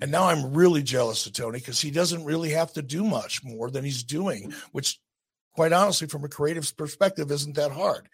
And 0.00 0.10
now 0.10 0.24
I'm 0.24 0.54
really 0.54 0.82
jealous 0.82 1.26
of 1.26 1.34
Tony 1.34 1.58
because 1.58 1.80
he 1.80 1.90
doesn't 1.90 2.24
really 2.24 2.50
have 2.50 2.72
to 2.74 2.82
do 2.82 3.04
much 3.04 3.44
more 3.44 3.70
than 3.70 3.84
he's 3.84 4.02
doing, 4.02 4.52
which 4.72 4.98
quite 5.54 5.72
honestly, 5.72 6.06
from 6.06 6.24
a 6.24 6.28
creative 6.28 6.74
perspective, 6.76 7.30
isn't 7.30 7.56
that 7.56 7.72
hard. 7.72 8.08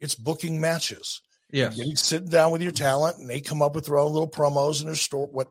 It's 0.00 0.14
booking 0.14 0.60
matches. 0.60 1.20
Yeah. 1.50 1.70
Sitting 1.94 2.28
down 2.28 2.52
with 2.52 2.62
your 2.62 2.72
talent 2.72 3.18
and 3.18 3.28
they 3.28 3.40
come 3.40 3.62
up 3.62 3.74
with 3.74 3.86
their 3.86 3.98
own 3.98 4.12
little 4.12 4.28
promos 4.28 4.80
and 4.80 4.88
their 4.88 4.96
store 4.96 5.26
what, 5.26 5.48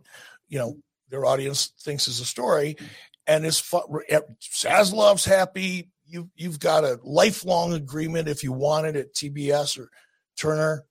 you 0.47 0.59
know, 0.59 0.77
their 1.09 1.25
audience 1.25 1.71
thinks 1.81 2.07
is 2.07 2.19
a 2.19 2.25
story. 2.25 2.77
And 3.27 3.45
it's 3.45 3.59
fun. 3.59 3.83
Eh, 4.09 4.19
Zaslav's 4.41 5.25
happy. 5.25 5.91
You, 6.05 6.29
you've 6.35 6.59
got 6.59 6.83
a 6.83 6.99
lifelong 7.03 7.73
agreement 7.73 8.27
if 8.27 8.43
you 8.43 8.51
want 8.51 8.85
it 8.87 8.95
at 8.95 9.13
TBS 9.13 9.79
or 9.79 9.89
Turner, 10.37 10.85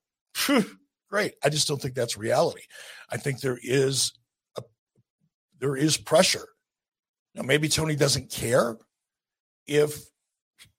great. 1.09 1.35
I 1.45 1.49
just 1.49 1.69
don't 1.69 1.81
think 1.81 1.95
that's 1.95 2.17
reality. 2.17 2.63
I 3.11 3.17
think 3.17 3.41
there 3.41 3.59
is 3.63 4.13
a, 4.57 4.63
there 5.61 5.77
is 5.77 5.97
pressure. 5.97 6.47
Now 7.35 7.43
maybe 7.43 7.69
Tony 7.69 7.95
doesn't 7.95 8.31
care 8.33 8.77
if 9.67 10.05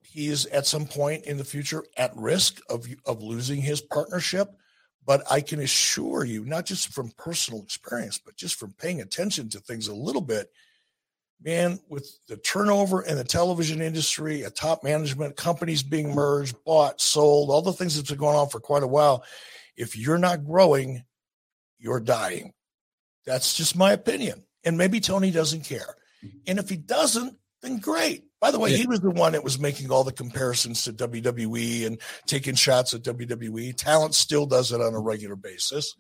he 0.04 0.28
is 0.28 0.46
at 0.48 0.66
some 0.66 0.86
point 0.86 1.26
in 1.26 1.38
the 1.38 1.44
future 1.44 1.84
at 1.98 2.16
risk 2.16 2.60
of 2.70 2.88
of 3.06 3.22
losing 3.22 3.62
his 3.62 3.82
partnership, 3.82 4.50
but 5.06 5.24
I 5.30 5.42
can 5.42 5.60
assure 5.60 6.26
you, 6.26 6.46
not 6.46 6.66
just 6.66 6.94
from 6.94 7.12
personal 7.18 7.62
experience, 7.62 8.18
but 8.18 8.36
just 8.36 8.56
from 8.56 8.74
paying 8.74 9.02
attention 9.02 9.50
to 9.50 9.60
things 9.60 9.88
a 9.88 9.96
little 9.96 10.22
bit, 10.22 10.52
man, 11.42 11.80
with 11.90 12.10
the 12.28 12.38
turnover 12.38 13.04
in 13.04 13.18
the 13.18 13.24
television 13.24 13.82
industry, 13.82 14.44
a 14.44 14.50
top 14.50 14.84
management, 14.84 15.36
companies 15.36 15.84
being 15.84 16.16
merged, 16.16 16.56
bought, 16.66 17.00
sold, 17.00 17.52
all 17.52 17.62
the 17.62 17.74
things 17.74 17.96
that's 17.96 18.10
been 18.10 18.18
going 18.18 18.36
on 18.36 18.50
for 18.50 18.60
quite 18.60 18.84
a 18.84 18.88
while, 18.88 19.24
if 19.78 19.98
you're 19.98 20.18
not 20.18 20.46
growing, 20.46 21.04
you're 21.78 22.00
dying. 22.00 22.54
That's 23.26 23.56
just 23.56 23.76
my 23.76 23.92
opinion. 23.92 24.44
And 24.64 24.78
maybe 24.78 25.00
Tony 25.00 25.30
doesn't 25.30 25.66
care. 25.66 25.96
Mm-hmm. 26.24 26.38
And 26.48 26.60
if 26.60 26.70
he 26.70 26.78
doesn't, 26.78 27.38
then 27.66 27.80
great. 27.80 28.24
By 28.40 28.52
the 28.52 28.60
way, 28.60 28.72
yeah. 28.72 28.78
he 28.78 28.88
was 28.88 29.02
the 29.02 29.10
one 29.10 29.34
that 29.34 29.44
was 29.44 29.60
making 29.60 29.92
all 29.92 30.04
the 30.04 30.12
comparisons 30.12 30.84
to 30.84 30.94
WWE 30.94 31.88
and 31.88 32.00
taking 32.28 32.56
shots 32.56 32.94
at 32.94 33.02
WWE. 33.02 33.76
Talent 33.76 34.14
still 34.14 34.46
does 34.46 34.72
it 34.72 34.82
on 34.82 34.94
a 34.94 35.00
regular 35.00 35.36
basis. 35.36 35.96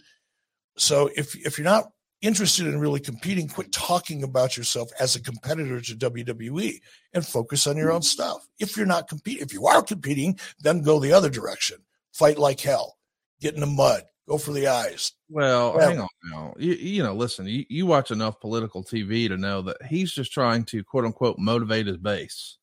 So 0.77 1.09
if 1.15 1.35
if 1.35 1.57
you're 1.57 1.65
not 1.65 1.91
interested 2.21 2.67
in 2.67 2.79
really 2.79 2.99
competing, 2.99 3.47
quit 3.47 3.71
talking 3.71 4.23
about 4.23 4.57
yourself 4.57 4.89
as 4.99 5.15
a 5.15 5.21
competitor 5.21 5.81
to 5.81 5.95
WWE 5.95 6.79
and 7.13 7.25
focus 7.25 7.67
on 7.67 7.77
your 7.77 7.91
own 7.91 7.99
mm-hmm. 7.99 8.03
stuff. 8.03 8.47
If 8.59 8.77
you're 8.77 8.85
not 8.85 9.07
competing, 9.07 9.43
if 9.43 9.53
you 9.53 9.67
are 9.67 9.81
competing, 9.81 10.39
then 10.59 10.81
go 10.81 10.99
the 10.99 11.13
other 11.13 11.29
direction. 11.29 11.77
Fight 12.13 12.37
like 12.37 12.59
hell. 12.59 12.97
Get 13.41 13.55
in 13.55 13.59
the 13.59 13.67
mud. 13.67 14.03
Go 14.27 14.37
for 14.39 14.53
the 14.53 14.67
eyes. 14.67 15.11
Well, 15.29 15.75
well 15.75 15.89
hang 15.89 15.99
on 15.99 16.07
now. 16.23 16.53
You, 16.57 16.73
you 16.73 17.03
know, 17.03 17.13
listen, 17.13 17.45
you, 17.45 17.65
you 17.69 17.85
watch 17.85 18.09
enough 18.09 18.39
political 18.39 18.83
TV 18.83 19.27
to 19.27 19.37
know 19.37 19.61
that 19.63 19.77
he's 19.87 20.11
just 20.11 20.31
trying 20.31 20.65
to 20.65 20.83
quote 20.83 21.05
unquote 21.05 21.37
motivate 21.37 21.87
his 21.87 21.97
base. 21.97 22.57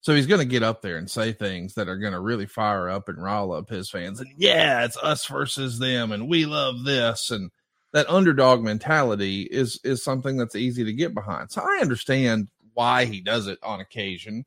So 0.00 0.14
he's 0.14 0.26
going 0.26 0.40
to 0.40 0.44
get 0.46 0.62
up 0.62 0.82
there 0.82 0.98
and 0.98 1.10
say 1.10 1.32
things 1.32 1.74
that 1.74 1.88
are 1.88 1.98
going 1.98 2.12
to 2.12 2.20
really 2.20 2.46
fire 2.46 2.88
up 2.88 3.08
and 3.08 3.20
rile 3.20 3.50
up 3.52 3.68
his 3.68 3.90
fans. 3.90 4.20
And 4.20 4.30
yeah, 4.36 4.84
it's 4.84 4.96
us 4.96 5.26
versus 5.26 5.78
them, 5.78 6.12
and 6.12 6.28
we 6.28 6.46
love 6.46 6.84
this. 6.84 7.30
And 7.30 7.50
that 7.92 8.08
underdog 8.08 8.62
mentality 8.62 9.42
is 9.42 9.80
is 9.82 10.04
something 10.04 10.36
that's 10.36 10.54
easy 10.54 10.84
to 10.84 10.92
get 10.92 11.14
behind. 11.14 11.50
So 11.50 11.62
I 11.62 11.80
understand 11.80 12.48
why 12.74 13.04
he 13.04 13.20
does 13.20 13.46
it 13.46 13.58
on 13.62 13.80
occasion. 13.80 14.44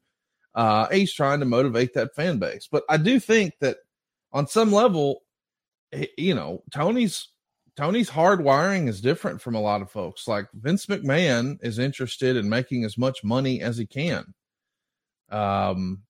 Uh, 0.55 0.87
he's 0.89 1.13
trying 1.13 1.39
to 1.39 1.45
motivate 1.45 1.93
that 1.93 2.15
fan 2.15 2.39
base, 2.39 2.67
but 2.71 2.83
I 2.89 2.97
do 2.97 3.19
think 3.19 3.53
that 3.59 3.77
on 4.31 4.47
some 4.47 4.71
level, 4.71 5.23
you 6.17 6.35
know, 6.35 6.63
Tony's 6.71 7.29
Tony's 7.75 8.09
hard 8.09 8.43
wiring 8.43 8.87
is 8.87 8.99
different 8.99 9.41
from 9.41 9.55
a 9.55 9.61
lot 9.61 9.81
of 9.81 9.89
folks. 9.89 10.27
Like 10.27 10.47
Vince 10.53 10.87
McMahon 10.87 11.57
is 11.63 11.79
interested 11.79 12.35
in 12.35 12.49
making 12.49 12.83
as 12.83 12.97
much 12.97 13.23
money 13.23 13.61
as 13.61 13.77
he 13.77 13.85
can. 13.85 14.33
Um, 15.29 16.01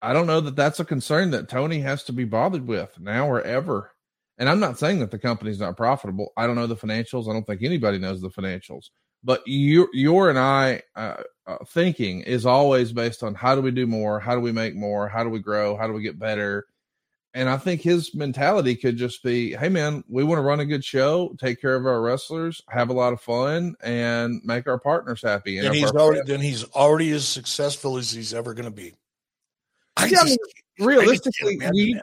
I 0.00 0.12
don't 0.12 0.28
know 0.28 0.40
that 0.40 0.54
that's 0.54 0.80
a 0.80 0.84
concern 0.84 1.32
that 1.32 1.48
Tony 1.48 1.80
has 1.80 2.04
to 2.04 2.12
be 2.12 2.24
bothered 2.24 2.66
with 2.66 2.98
now 3.00 3.28
or 3.28 3.42
ever. 3.42 3.90
And 4.38 4.48
I'm 4.48 4.60
not 4.60 4.78
saying 4.78 5.00
that 5.00 5.10
the 5.10 5.18
company's 5.18 5.58
not 5.58 5.76
profitable. 5.76 6.32
I 6.36 6.46
don't 6.46 6.54
know 6.54 6.68
the 6.68 6.76
financials. 6.76 7.28
I 7.28 7.32
don't 7.32 7.44
think 7.44 7.62
anybody 7.62 7.98
knows 7.98 8.20
the 8.20 8.30
financials. 8.30 8.90
But 9.24 9.42
your 9.46 9.88
your 9.92 10.30
and 10.30 10.38
I 10.38 10.82
uh, 10.94 11.22
uh, 11.48 11.58
thinking 11.66 12.20
is 12.20 12.46
always 12.46 12.92
based 12.92 13.24
on 13.24 13.34
how 13.34 13.56
do 13.56 13.60
we 13.60 13.72
do 13.72 13.88
more? 13.88 14.20
How 14.20 14.36
do 14.36 14.40
we 14.40 14.52
make 14.52 14.76
more? 14.76 15.08
How 15.08 15.24
do 15.24 15.30
we 15.30 15.40
grow? 15.40 15.76
How 15.76 15.88
do 15.88 15.92
we 15.92 16.02
get 16.02 16.20
better? 16.20 16.66
And 17.34 17.48
I 17.48 17.58
think 17.58 17.82
his 17.82 18.14
mentality 18.14 18.74
could 18.74 18.96
just 18.96 19.22
be, 19.22 19.54
hey 19.54 19.68
man, 19.68 20.02
we 20.08 20.24
want 20.24 20.38
to 20.38 20.42
run 20.42 20.60
a 20.60 20.64
good 20.64 20.84
show, 20.84 21.36
take 21.38 21.60
care 21.60 21.74
of 21.74 21.86
our 21.86 22.00
wrestlers, 22.00 22.62
have 22.68 22.88
a 22.88 22.94
lot 22.94 23.12
of 23.12 23.20
fun, 23.20 23.74
and 23.82 24.40
make 24.44 24.66
our 24.66 24.78
partners 24.78 25.22
happy. 25.22 25.58
And, 25.58 25.74
he's 25.74 25.90
already 25.92 26.22
then 26.24 26.40
he's 26.40 26.64
already 26.64 27.10
as 27.12 27.28
successful 27.28 27.98
as 27.98 28.10
he's 28.10 28.32
ever 28.32 28.54
going 28.54 28.64
to 28.64 28.70
be. 28.70 28.94
I 29.96 30.06
yeah, 30.06 30.24
just, 30.24 30.38
realistically, 30.78 31.58
do 31.58 31.70
you, 31.74 32.00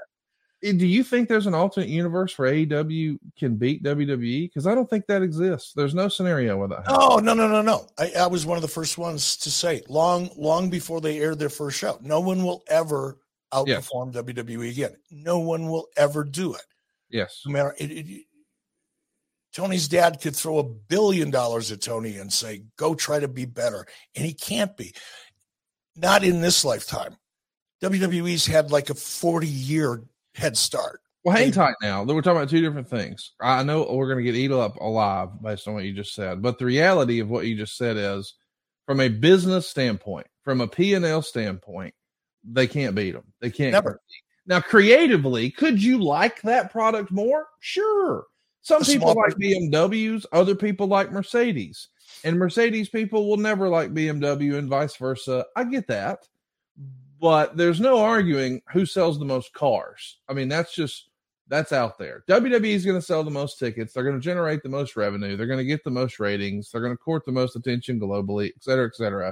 eh, 0.64 0.74
do 0.74 0.86
you 0.86 1.04
think 1.04 1.28
there's 1.28 1.48
an 1.48 1.56
alternate 1.56 1.90
universe 1.90 2.38
where 2.38 2.52
AEW 2.52 3.18
can 3.38 3.56
beat 3.56 3.84
WWE? 3.84 4.50
Because 4.50 4.68
I 4.68 4.76
don't 4.76 4.90
think 4.90 5.08
that 5.08 5.24
exists. 5.24 5.74
There's 5.74 5.96
no 5.96 6.08
scenario 6.08 6.58
where 6.58 6.68
that. 6.68 6.84
Oh 6.88 7.18
no 7.18 7.34
no 7.34 7.48
no 7.48 7.64
no! 7.64 7.88
I, 7.98 8.12
I 8.20 8.28
was 8.28 8.46
one 8.46 8.58
of 8.58 8.62
the 8.62 8.68
first 8.68 9.00
ones 9.00 9.38
to 9.38 9.50
say 9.50 9.82
long 9.90 10.30
long 10.38 10.70
before 10.70 11.02
they 11.02 11.20
aired 11.20 11.40
their 11.40 11.50
first 11.50 11.80
show. 11.80 11.98
No 12.02 12.20
one 12.20 12.44
will 12.44 12.64
ever 12.68 13.18
outperform. 13.56 14.14
WWE 14.14 14.70
again. 14.72 14.96
No 15.12 15.40
one 15.40 15.70
will 15.70 15.88
ever 15.98 16.24
do 16.24 16.54
it. 16.54 16.66
Yes. 17.10 17.42
No 17.46 17.54
matter 17.54 17.76
it, 17.78 17.92
it, 17.92 18.26
Tony's 19.54 19.88
dad 19.88 20.20
could 20.22 20.36
throw 20.36 20.58
a 20.58 20.64
billion 20.64 21.32
dollars 21.32 21.72
at 21.72 21.82
Tony 21.82 22.18
and 22.18 22.32
say, 22.32 22.64
"Go 22.78 22.94
try 22.94 23.20
to 23.20 23.28
be 23.28 23.46
better," 23.46 23.86
and 24.16 24.26
he 24.26 24.34
can't 24.34 24.76
be. 24.76 24.94
Not 25.96 26.26
in 26.26 26.42
this 26.42 26.66
lifetime. 26.66 27.16
WWE's 27.82 28.46
had 28.46 28.72
like 28.72 28.90
a 28.90 28.96
forty-year 28.96 30.04
head 30.34 30.58
start. 30.58 31.00
Well, 31.24 31.36
hang 31.36 31.52
tight 31.52 31.76
now. 31.82 32.04
We're 32.04 32.22
talking 32.22 32.38
about 32.38 32.50
two 32.50 32.62
different 32.62 32.90
things. 32.90 33.32
I 33.42 33.64
know 33.64 33.88
we're 33.90 34.08
going 34.08 34.24
to 34.24 34.32
get 34.32 34.36
eaten 34.36 34.60
up 34.60 34.76
alive 34.76 35.30
based 35.42 35.68
on 35.68 35.74
what 35.74 35.84
you 35.84 35.94
just 35.94 36.14
said, 36.14 36.42
but 36.42 36.60
the 36.60 36.66
reality 36.66 37.20
of 37.20 37.30
what 37.30 37.48
you 37.48 37.56
just 37.56 37.78
said 37.78 37.98
is, 37.98 38.36
from 38.86 39.00
a 39.00 39.08
business 39.08 39.68
standpoint, 39.68 40.28
from 40.44 40.62
a 40.62 40.68
P 40.68 40.94
and 40.94 41.04
L 41.04 41.24
standpoint, 41.24 41.96
they 42.52 42.68
can't 42.68 42.96
beat 42.96 43.12
them. 43.12 43.24
They 43.40 43.50
can't. 43.50 43.74
Never. 43.74 44.00
Now, 44.48 44.62
creatively, 44.62 45.50
could 45.50 45.82
you 45.82 45.98
like 45.98 46.42
that 46.44 46.72
product 46.72 47.12
more? 47.12 47.48
Sure. 47.60 48.26
Some 48.62 48.82
a 48.82 48.86
people 48.86 49.14
like 49.14 49.36
BMWs, 49.36 50.26
other 50.32 50.56
people 50.56 50.88
like 50.88 51.12
Mercedes, 51.12 51.90
and 52.24 52.38
Mercedes 52.38 52.90
people 52.90 53.28
will 53.28 53.38
never 53.38 53.70
like 53.70 53.94
BMW 53.94 54.58
and 54.58 54.70
vice 54.70 54.96
versa. 54.96 55.46
I 55.56 55.66
get 55.66 55.88
that, 55.88 56.28
but 57.22 57.58
there's 57.58 57.80
no 57.80 58.00
arguing 58.00 58.62
who 58.72 58.86
sells 58.86 59.20
the 59.20 59.26
most 59.26 59.54
cars. 59.54 60.18
I 60.28 60.34
mean, 60.34 60.48
that's 60.48 60.74
just 60.74 61.10
that's 61.48 61.72
out 61.72 62.00
there. 62.00 62.24
WWE 62.28 62.74
is 62.74 62.86
going 62.86 62.98
to 62.98 63.06
sell 63.06 63.24
the 63.24 63.30
most 63.30 63.60
tickets. 63.60 63.94
They're 63.94 64.04
going 64.04 64.20
to 64.20 64.24
generate 64.24 64.64
the 64.64 64.70
most 64.70 64.96
revenue. 64.96 65.38
They're 65.38 65.46
going 65.46 65.60
to 65.60 65.64
get 65.64 65.84
the 65.84 65.92
most 65.92 66.20
ratings. 66.20 66.72
They're 66.72 66.82
going 66.82 66.94
to 66.94 66.98
court 66.98 67.24
the 67.26 67.32
most 67.32 67.56
attention 67.56 68.00
globally, 68.00 68.48
et 68.48 68.64
cetera, 68.64 68.88
et 68.88 68.96
cetera 68.96 69.32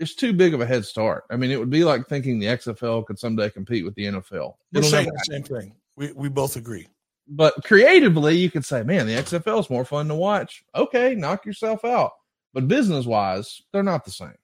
it's 0.00 0.14
too 0.14 0.32
big 0.32 0.54
of 0.54 0.60
a 0.60 0.66
head 0.66 0.84
start. 0.84 1.24
I 1.30 1.36
mean, 1.36 1.50
it 1.50 1.58
would 1.58 1.70
be 1.70 1.84
like 1.84 2.08
thinking 2.08 2.38
the 2.38 2.46
XFL 2.46 3.06
could 3.06 3.18
someday 3.18 3.50
compete 3.50 3.84
with 3.84 3.94
the 3.94 4.06
NFL. 4.06 4.54
We're 4.72 4.82
saying 4.82 5.06
the 5.06 5.24
same 5.30 5.42
thing. 5.42 5.74
We 5.96 6.12
we 6.12 6.28
both 6.28 6.56
agree. 6.56 6.88
But 7.26 7.54
creatively, 7.64 8.36
you 8.36 8.50
could 8.50 8.64
say, 8.64 8.82
man, 8.82 9.06
the 9.06 9.14
XFL 9.14 9.60
is 9.60 9.70
more 9.70 9.84
fun 9.84 10.08
to 10.08 10.14
watch. 10.14 10.62
Okay, 10.74 11.14
knock 11.14 11.46
yourself 11.46 11.84
out. 11.84 12.12
But 12.52 12.68
business 12.68 13.06
wise, 13.06 13.62
they're 13.72 13.82
not 13.82 14.04
the 14.04 14.10
same. 14.10 14.34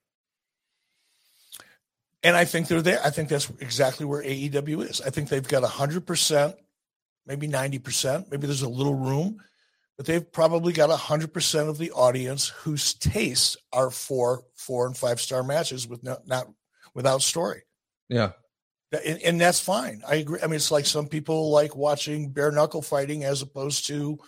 And 2.23 2.37
I 2.37 2.45
think 2.45 2.69
they're 2.69 2.83
there. 2.83 3.01
I 3.05 3.11
think 3.11 3.29
that's 3.29 3.51
exactly 3.61 4.07
where 4.07 4.23
AEW 4.23 4.89
is. 4.89 5.01
I 5.01 5.11
think 5.11 5.29
they've 5.29 5.47
got 5.47 5.63
100%, 5.63 6.55
maybe 7.27 7.49
90%. 7.49 8.31
Maybe 8.31 8.47
there's 8.47 8.63
a 8.63 8.69
little 8.69 8.95
room 8.95 9.41
but 10.01 10.07
they've 10.07 10.33
probably 10.33 10.73
got 10.73 10.89
100% 10.89 11.69
of 11.69 11.77
the 11.77 11.91
audience 11.91 12.49
whose 12.49 12.95
tastes 12.95 13.59
are 13.71 13.91
for 13.91 14.45
four 14.55 14.87
and 14.87 14.97
five 14.97 15.21
star 15.21 15.43
matches 15.43 15.87
with 15.87 16.03
not, 16.03 16.27
not 16.27 16.47
without 16.95 17.21
story. 17.21 17.65
Yeah. 18.09 18.31
And, 19.05 19.21
and, 19.21 19.39
that's 19.39 19.61
fine. 19.61 20.01
I 20.09 20.15
agree. 20.15 20.39
I 20.43 20.47
mean, 20.47 20.55
it's 20.55 20.71
like 20.71 20.87
some 20.87 21.07
people 21.07 21.51
like 21.51 21.77
watching 21.77 22.31
bare 22.31 22.51
knuckle 22.51 22.81
fighting 22.81 23.25
as 23.25 23.43
opposed 23.43 23.89
to, 23.89 24.19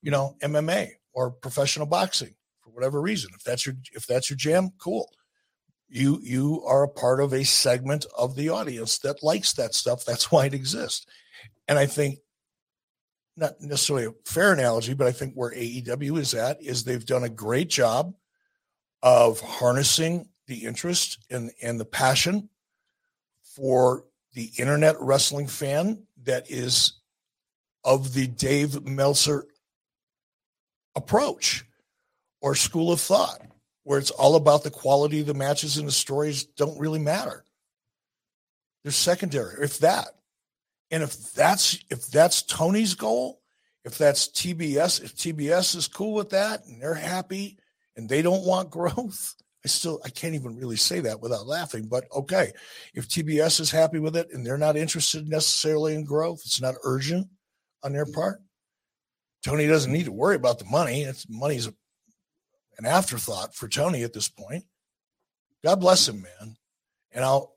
you 0.00 0.10
know, 0.10 0.36
MMA 0.42 0.88
or 1.12 1.32
professional 1.32 1.84
boxing 1.84 2.34
for 2.62 2.70
whatever 2.70 2.98
reason. 2.98 3.28
If 3.34 3.44
that's 3.44 3.66
your 3.66 3.74
if 3.92 4.06
that's 4.06 4.30
your 4.30 4.38
jam, 4.38 4.70
cool. 4.78 5.10
You 5.90 6.18
you 6.22 6.64
are 6.64 6.84
a 6.84 6.88
part 6.88 7.20
of 7.20 7.34
a 7.34 7.44
segment 7.44 8.06
of 8.16 8.36
the 8.36 8.48
audience 8.48 8.96
that 9.00 9.22
likes 9.22 9.52
that 9.52 9.74
stuff. 9.74 10.02
That's 10.02 10.32
why 10.32 10.46
it 10.46 10.54
exists. 10.54 11.04
And 11.68 11.78
I 11.78 11.84
think 11.84 12.20
not 13.40 13.60
necessarily 13.60 14.06
a 14.06 14.12
fair 14.24 14.52
analogy, 14.52 14.92
but 14.92 15.06
I 15.06 15.12
think 15.12 15.34
where 15.34 15.50
AEW 15.50 16.18
is 16.18 16.34
at 16.34 16.62
is 16.62 16.84
they've 16.84 17.04
done 17.04 17.24
a 17.24 17.28
great 17.28 17.68
job 17.68 18.14
of 19.02 19.40
harnessing 19.40 20.28
the 20.46 20.66
interest 20.66 21.18
and, 21.30 21.50
and 21.62 21.80
the 21.80 21.86
passion 21.86 22.50
for 23.42 24.04
the 24.34 24.50
internet 24.58 24.96
wrestling 25.00 25.46
fan 25.46 26.02
that 26.24 26.50
is 26.50 27.00
of 27.82 28.12
the 28.12 28.26
Dave 28.26 28.86
Meltzer 28.86 29.46
approach 30.94 31.64
or 32.42 32.54
school 32.54 32.92
of 32.92 33.00
thought, 33.00 33.40
where 33.84 33.98
it's 33.98 34.10
all 34.10 34.36
about 34.36 34.62
the 34.62 34.70
quality 34.70 35.20
of 35.20 35.26
the 35.26 35.34
matches 35.34 35.78
and 35.78 35.88
the 35.88 35.92
stories 35.92 36.44
don't 36.44 36.78
really 36.78 36.98
matter. 36.98 37.44
They're 38.82 38.92
secondary, 38.92 39.64
if 39.64 39.78
that. 39.78 40.19
And 40.90 41.02
if 41.02 41.32
that's 41.32 41.78
if 41.90 42.06
that's 42.08 42.42
Tony's 42.42 42.94
goal, 42.94 43.40
if 43.84 43.96
that's 43.96 44.28
TBS, 44.28 45.02
if 45.02 45.14
TBS 45.14 45.76
is 45.76 45.88
cool 45.88 46.14
with 46.14 46.30
that 46.30 46.64
and 46.66 46.82
they're 46.82 46.94
happy 46.94 47.58
and 47.96 48.08
they 48.08 48.22
don't 48.22 48.44
want 48.44 48.70
growth, 48.70 49.34
I 49.64 49.68
still 49.68 50.00
I 50.04 50.10
can't 50.10 50.34
even 50.34 50.56
really 50.56 50.76
say 50.76 51.00
that 51.00 51.20
without 51.20 51.46
laughing. 51.46 51.86
But 51.86 52.04
okay, 52.14 52.52
if 52.94 53.08
TBS 53.08 53.60
is 53.60 53.70
happy 53.70 53.98
with 53.98 54.16
it 54.16 54.28
and 54.32 54.44
they're 54.44 54.58
not 54.58 54.76
interested 54.76 55.28
necessarily 55.28 55.94
in 55.94 56.04
growth, 56.04 56.40
it's 56.44 56.60
not 56.60 56.76
urgent 56.82 57.28
on 57.82 57.92
their 57.92 58.06
part. 58.06 58.42
Tony 59.44 59.66
doesn't 59.66 59.92
need 59.92 60.04
to 60.04 60.12
worry 60.12 60.36
about 60.36 60.58
the 60.58 60.66
money. 60.66 61.02
It's 61.02 61.28
money's 61.28 61.66
an 62.78 62.86
afterthought 62.86 63.54
for 63.54 63.68
Tony 63.68 64.02
at 64.02 64.12
this 64.12 64.28
point. 64.28 64.64
God 65.64 65.80
bless 65.80 66.08
him, 66.08 66.22
man. 66.22 66.56
And 67.12 67.24
I'll 67.24 67.54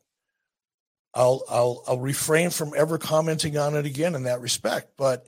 I'll 1.14 1.44
I'll 1.50 1.84
I'll 1.88 2.00
refrain 2.00 2.50
from 2.50 2.74
ever 2.76 2.98
commenting 2.98 3.58
on 3.58 3.76
it 3.76 3.86
again 3.86 4.16
in 4.16 4.24
that 4.24 4.42
respect. 4.42 4.94
But 4.98 5.28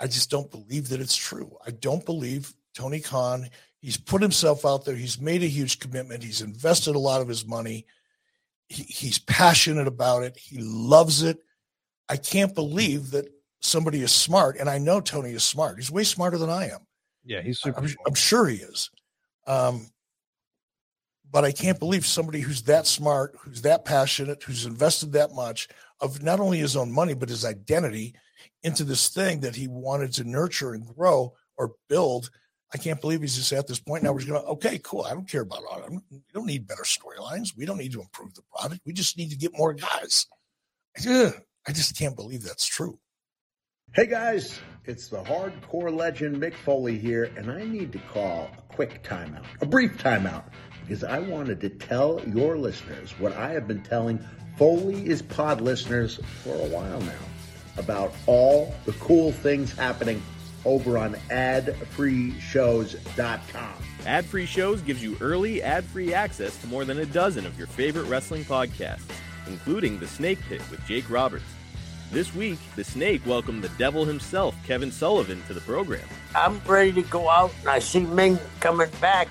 I 0.00 0.06
just 0.06 0.30
don't 0.30 0.50
believe 0.50 0.88
that 0.88 1.00
it's 1.00 1.16
true. 1.16 1.56
I 1.66 1.70
don't 1.70 2.04
believe 2.04 2.52
Tony 2.74 3.00
Khan. 3.00 3.48
He's 3.78 3.96
put 3.96 4.22
himself 4.22 4.64
out 4.64 4.84
there. 4.84 4.96
He's 4.96 5.20
made 5.20 5.42
a 5.42 5.48
huge 5.48 5.78
commitment. 5.78 6.22
He's 6.22 6.40
invested 6.40 6.94
a 6.94 7.00
lot 7.00 7.20
of 7.20 7.28
his 7.28 7.46
money. 7.46 7.86
He, 8.68 8.82
he's 8.84 9.18
passionate 9.18 9.86
about 9.86 10.22
it. 10.22 10.36
He 10.36 10.58
loves 10.60 11.22
it. 11.22 11.38
I 12.08 12.16
can't 12.16 12.54
believe 12.54 13.10
that 13.12 13.26
somebody 13.60 14.02
is 14.02 14.12
smart, 14.12 14.56
and 14.58 14.68
I 14.68 14.78
know 14.78 15.00
Tony 15.00 15.30
is 15.30 15.44
smart. 15.44 15.76
He's 15.78 15.90
way 15.90 16.04
smarter 16.04 16.38
than 16.38 16.50
I 16.50 16.70
am. 16.70 16.86
Yeah, 17.24 17.42
he's 17.42 17.60
super. 17.60 17.78
I'm, 17.78 17.88
I'm 18.06 18.14
sure 18.14 18.46
he 18.46 18.56
is. 18.56 18.90
Um, 19.46 19.91
but 21.32 21.44
I 21.44 21.50
can't 21.50 21.78
believe 21.78 22.06
somebody 22.06 22.40
who's 22.40 22.62
that 22.64 22.86
smart, 22.86 23.34
who's 23.40 23.62
that 23.62 23.86
passionate, 23.86 24.42
who's 24.42 24.66
invested 24.66 25.12
that 25.12 25.32
much 25.32 25.66
of 26.00 26.22
not 26.22 26.40
only 26.40 26.58
his 26.58 26.76
own 26.76 26.92
money 26.92 27.14
but 27.14 27.30
his 27.30 27.44
identity 27.44 28.14
into 28.62 28.84
this 28.84 29.08
thing 29.08 29.40
that 29.40 29.56
he 29.56 29.66
wanted 29.66 30.12
to 30.12 30.24
nurture 30.24 30.74
and 30.74 30.86
grow 30.86 31.32
or 31.56 31.72
build. 31.88 32.30
I 32.74 32.78
can't 32.78 33.00
believe 33.00 33.22
he's 33.22 33.36
just 33.36 33.52
at 33.52 33.66
this 33.66 33.80
point 33.80 34.02
now. 34.02 34.12
We're 34.12 34.26
going 34.26 34.44
okay, 34.44 34.78
cool. 34.82 35.02
I 35.02 35.14
don't 35.14 35.28
care 35.28 35.42
about 35.42 35.64
all. 35.64 35.82
We 36.10 36.20
don't 36.32 36.46
need 36.46 36.66
better 36.66 36.84
storylines. 36.84 37.56
We 37.56 37.66
don't 37.66 37.78
need 37.78 37.92
to 37.92 38.00
improve 38.00 38.34
the 38.34 38.42
product. 38.54 38.82
We 38.84 38.92
just 38.92 39.16
need 39.16 39.30
to 39.30 39.36
get 39.36 39.56
more 39.56 39.72
guys. 39.74 40.26
I 40.96 41.72
just 41.72 41.98
can't 41.98 42.16
believe 42.16 42.42
that's 42.42 42.66
true. 42.66 42.98
Hey 43.94 44.06
guys, 44.06 44.58
it's 44.86 45.08
the 45.08 45.22
hardcore 45.22 45.94
legend 45.94 46.36
Mick 46.36 46.54
Foley 46.54 46.98
here, 46.98 47.30
and 47.36 47.50
I 47.50 47.64
need 47.64 47.92
to 47.92 47.98
call 47.98 48.50
a 48.56 48.74
quick 48.74 49.02
timeout, 49.04 49.44
a 49.60 49.66
brief 49.66 49.98
timeout 49.98 50.44
because 50.82 51.04
I 51.04 51.18
wanted 51.18 51.60
to 51.62 51.68
tell 51.68 52.20
your 52.26 52.56
listeners 52.56 53.12
what 53.18 53.32
I 53.34 53.52
have 53.52 53.66
been 53.66 53.82
telling 53.82 54.18
Foley 54.56 55.06
is 55.06 55.22
Pod 55.22 55.60
listeners 55.60 56.20
for 56.42 56.54
a 56.54 56.68
while 56.68 57.00
now 57.00 57.12
about 57.78 58.14
all 58.26 58.74
the 58.84 58.92
cool 58.92 59.32
things 59.32 59.72
happening 59.72 60.22
over 60.64 60.98
on 60.98 61.14
adfreeshows.com. 61.30 63.72
Ad 64.06 64.24
Free 64.24 64.46
Shows 64.46 64.80
gives 64.82 65.02
you 65.02 65.16
early, 65.20 65.62
ad 65.62 65.84
free 65.84 66.12
access 66.12 66.56
to 66.58 66.66
more 66.66 66.84
than 66.84 66.98
a 66.98 67.06
dozen 67.06 67.46
of 67.46 67.56
your 67.56 67.68
favorite 67.68 68.04
wrestling 68.04 68.44
podcasts, 68.44 69.10
including 69.46 69.98
The 69.98 70.06
Snake 70.06 70.38
Pit 70.48 70.60
with 70.70 70.84
Jake 70.86 71.08
Roberts. 71.08 71.44
This 72.12 72.34
week, 72.34 72.58
The 72.76 72.84
Snake 72.84 73.22
welcomed 73.26 73.64
the 73.64 73.70
devil 73.70 74.04
himself, 74.04 74.54
Kevin 74.66 74.92
Sullivan, 74.92 75.42
to 75.48 75.54
the 75.54 75.62
program. 75.62 76.06
I'm 76.34 76.60
ready 76.66 76.92
to 76.92 77.02
go 77.02 77.30
out, 77.30 77.52
and 77.60 77.70
I 77.70 77.78
see 77.78 78.00
Ming 78.00 78.38
coming 78.60 78.90
back 79.00 79.28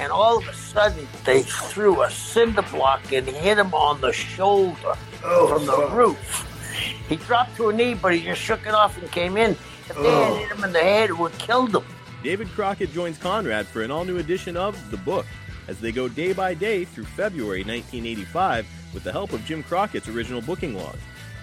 and 0.00 0.10
all 0.10 0.38
of 0.38 0.48
a 0.48 0.54
sudden 0.54 1.06
they 1.26 1.42
threw 1.42 2.02
a 2.02 2.10
cinder 2.10 2.62
block 2.62 3.12
and 3.12 3.26
hit 3.26 3.58
him 3.58 3.74
on 3.74 4.00
the 4.00 4.12
shoulder 4.12 4.94
oh, 5.22 5.46
from 5.46 5.66
the 5.66 5.72
fuck. 5.72 5.92
roof. 5.92 7.04
He 7.06 7.16
dropped 7.16 7.56
to 7.56 7.68
a 7.68 7.72
knee, 7.72 7.92
but 7.92 8.14
he 8.14 8.22
just 8.22 8.40
shook 8.40 8.66
it 8.66 8.72
off 8.72 8.96
and 8.96 9.10
came 9.12 9.36
in. 9.36 9.50
If 9.50 9.96
they 9.96 10.08
oh. 10.08 10.24
had 10.24 10.48
hit 10.48 10.58
him 10.58 10.64
in 10.64 10.72
the 10.72 10.80
head, 10.80 11.10
it 11.10 11.18
would 11.18 11.32
have 11.32 11.40
killed 11.40 11.76
him. 11.76 11.84
David 12.22 12.48
Crockett 12.48 12.92
joins 12.92 13.18
Conrad 13.18 13.66
for 13.66 13.82
an 13.82 13.90
all 13.90 14.06
new 14.06 14.16
edition 14.16 14.56
of 14.56 14.90
The 14.90 14.96
Book 14.96 15.26
as 15.68 15.78
they 15.80 15.92
go 15.92 16.08
day 16.08 16.32
by 16.32 16.54
day 16.54 16.86
through 16.86 17.04
February 17.04 17.62
1985 17.62 18.66
with 18.94 19.04
the 19.04 19.12
help 19.12 19.34
of 19.34 19.44
Jim 19.44 19.62
Crockett's 19.62 20.08
original 20.08 20.40
booking 20.40 20.74
log. 20.74 20.96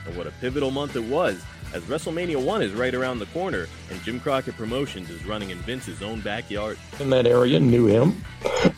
And 0.07 0.15
what 0.15 0.25
a 0.25 0.31
pivotal 0.31 0.71
month 0.71 0.95
it 0.95 1.03
was, 1.03 1.43
as 1.73 1.83
WrestleMania 1.83 2.41
1 2.41 2.61
is 2.61 2.71
right 2.71 2.95
around 2.95 3.19
the 3.19 3.25
corner 3.27 3.67
and 3.91 4.01
Jim 4.03 4.19
Crockett 4.19 4.55
Promotions 4.55 5.09
is 5.09 5.25
running 5.25 5.49
in 5.49 5.57
Vince's 5.59 6.01
own 6.01 6.21
backyard. 6.21 6.77
In 6.99 7.09
that 7.09 7.27
area, 7.27 7.59
knew 7.59 7.87
him, 7.87 8.23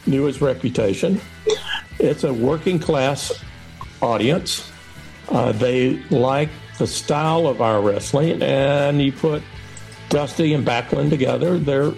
knew 0.07 0.25
his 0.25 0.41
reputation. 0.41 1.21
It's 1.99 2.23
a 2.23 2.33
working 2.33 2.79
class 2.79 3.43
audience. 4.01 4.71
Uh, 5.29 5.51
they 5.51 5.99
like 6.09 6.49
the 6.79 6.87
style 6.87 7.45
of 7.45 7.61
our 7.61 7.79
wrestling, 7.79 8.41
and 8.41 8.99
you 8.99 9.11
put 9.11 9.43
Dusty 10.09 10.55
and 10.55 10.65
Backlund 10.65 11.11
together. 11.11 11.59
They're, 11.59 11.93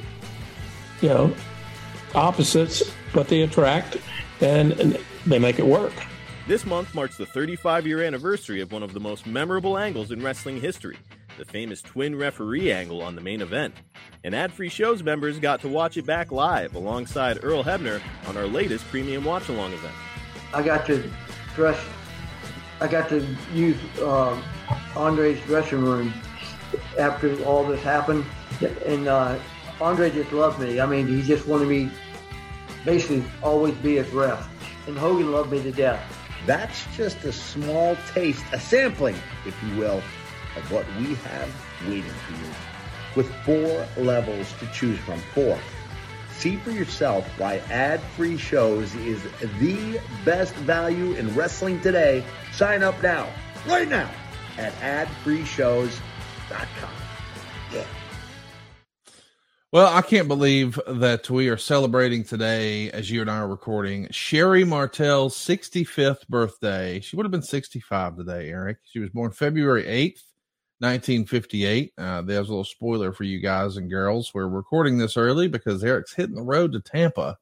you 1.02 1.10
know, 1.10 1.34
opposites, 2.14 2.84
but 3.14 3.30
they 3.30 3.44
attract 3.44 3.96
and, 4.42 4.74
and 4.74 5.00
they 5.26 5.40
make 5.40 5.60
it 5.60 5.66
work. 5.66 5.94
This 6.52 6.66
month 6.66 6.94
marks 6.94 7.16
the 7.16 7.26
35 7.26 7.88
year 7.88 8.02
anniversary 8.02 8.60
of 8.60 8.74
one 8.74 8.84
of 8.84 8.92
the 8.92 9.00
most 9.00 9.26
memorable 9.26 9.78
angles 9.78 10.12
in 10.12 10.22
wrestling 10.22 10.60
history 10.60 10.98
the 11.38 11.46
famous 11.46 11.82
twin 11.82 12.14
referee 12.14 12.74
angle 12.74 13.02
on 13.02 13.16
the 13.16 13.22
main 13.22 13.40
event. 13.40 13.74
And 14.26 14.36
ad 14.36 14.52
free 14.52 14.68
shows 14.68 15.02
members 15.02 15.40
got 15.40 15.62
to 15.62 15.70
watch 15.70 15.96
it 15.96 16.06
back 16.06 16.30
live 16.30 16.76
alongside 16.76 17.40
Earl 17.42 17.64
Hebner 17.64 18.02
on 18.28 18.36
our 18.36 18.48
latest 18.48 18.86
premium 18.90 19.24
watch 19.24 19.48
along 19.48 19.72
event. 19.72 19.94
I 20.54 20.62
got 20.62 20.86
to 20.88 21.10
dress, 21.56 21.82
I 22.82 22.88
got 22.88 23.08
to 23.08 23.26
use 23.54 23.78
uh, 24.02 24.38
Andre's 24.98 25.40
dressing 25.46 25.82
room 25.82 26.14
after 27.00 27.42
all 27.46 27.64
this 27.64 27.82
happened. 27.82 28.26
And 28.86 29.08
uh, 29.08 29.40
Andre 29.80 30.12
just 30.12 30.34
loved 30.34 30.60
me. 30.60 30.82
I 30.82 30.86
mean, 30.86 31.08
he 31.08 31.22
just 31.22 31.48
wanted 31.48 31.70
me 31.70 31.90
basically 32.84 33.24
always 33.42 33.74
be 33.76 33.96
his 33.96 34.10
ref. 34.12 34.50
And 34.86 34.98
Hogan 34.98 35.32
loved 35.32 35.50
me 35.50 35.64
to 35.64 35.72
death. 35.72 36.18
That's 36.46 36.86
just 36.96 37.24
a 37.24 37.32
small 37.32 37.96
taste, 38.14 38.44
a 38.52 38.60
sampling, 38.60 39.16
if 39.46 39.56
you 39.64 39.78
will, 39.78 40.02
of 40.58 40.72
what 40.72 40.86
we 40.98 41.16
have 41.16 41.50
waiting 41.88 42.04
for 42.04 42.34
you. 42.34 42.52
With 43.16 43.34
four 43.46 43.88
levels 44.04 44.52
to 44.60 44.68
choose 44.68 45.00
from. 45.00 45.20
Four. 45.34 45.58
See 46.38 46.56
for 46.56 46.72
yourself 46.72 47.28
why 47.38 47.58
ad-free 47.70 48.38
shows 48.38 48.96
is 48.96 49.22
the 49.60 50.00
best 50.26 50.56
value 50.56 51.14
in 51.14 51.36
wrestling 51.36 51.80
today. 51.82 52.24
Sign 52.54 52.82
up 52.82 53.04
now, 53.04 53.28
right 53.68 53.88
now, 53.88 54.10
at 54.58 54.74
adfreeshows.com. 54.80 56.90
Yeah. 57.72 57.86
Well, 59.74 59.88
I 59.88 60.02
can't 60.02 60.28
believe 60.28 60.78
that 60.86 61.30
we 61.30 61.48
are 61.48 61.56
celebrating 61.56 62.26
today, 62.26 62.92
as 62.92 63.10
you 63.10 63.22
and 63.22 63.32
I 63.32 63.38
are 63.38 63.48
recording, 63.48 64.10
Sherri 64.12 64.66
Martel's 64.66 65.34
65th 65.34 66.28
birthday. 66.28 67.00
She 67.00 67.16
would 67.16 67.24
have 67.26 67.32
been 67.32 67.42
65 67.42 68.18
today, 68.18 68.50
Eric. 68.50 68.80
She 68.84 69.00
was 69.00 69.12
born 69.12 69.32
February 69.32 69.84
8th, 69.84 70.24
1958. 70.80 71.94
Uh, 71.98 72.22
there's 72.24 72.50
a 72.50 72.52
little 72.52 72.66
spoiler 72.66 73.14
for 73.14 73.24
you 73.24 73.40
guys 73.40 73.78
and 73.78 73.90
girls. 73.90 74.34
We're 74.34 74.50
recording 74.50 74.98
this 74.98 75.16
early 75.16 75.48
because 75.48 75.82
Eric's 75.86 76.14
hitting 76.14 76.36
the 76.36 76.42
road 76.42 76.74
to 76.74 76.82
Tampa. 76.82 77.38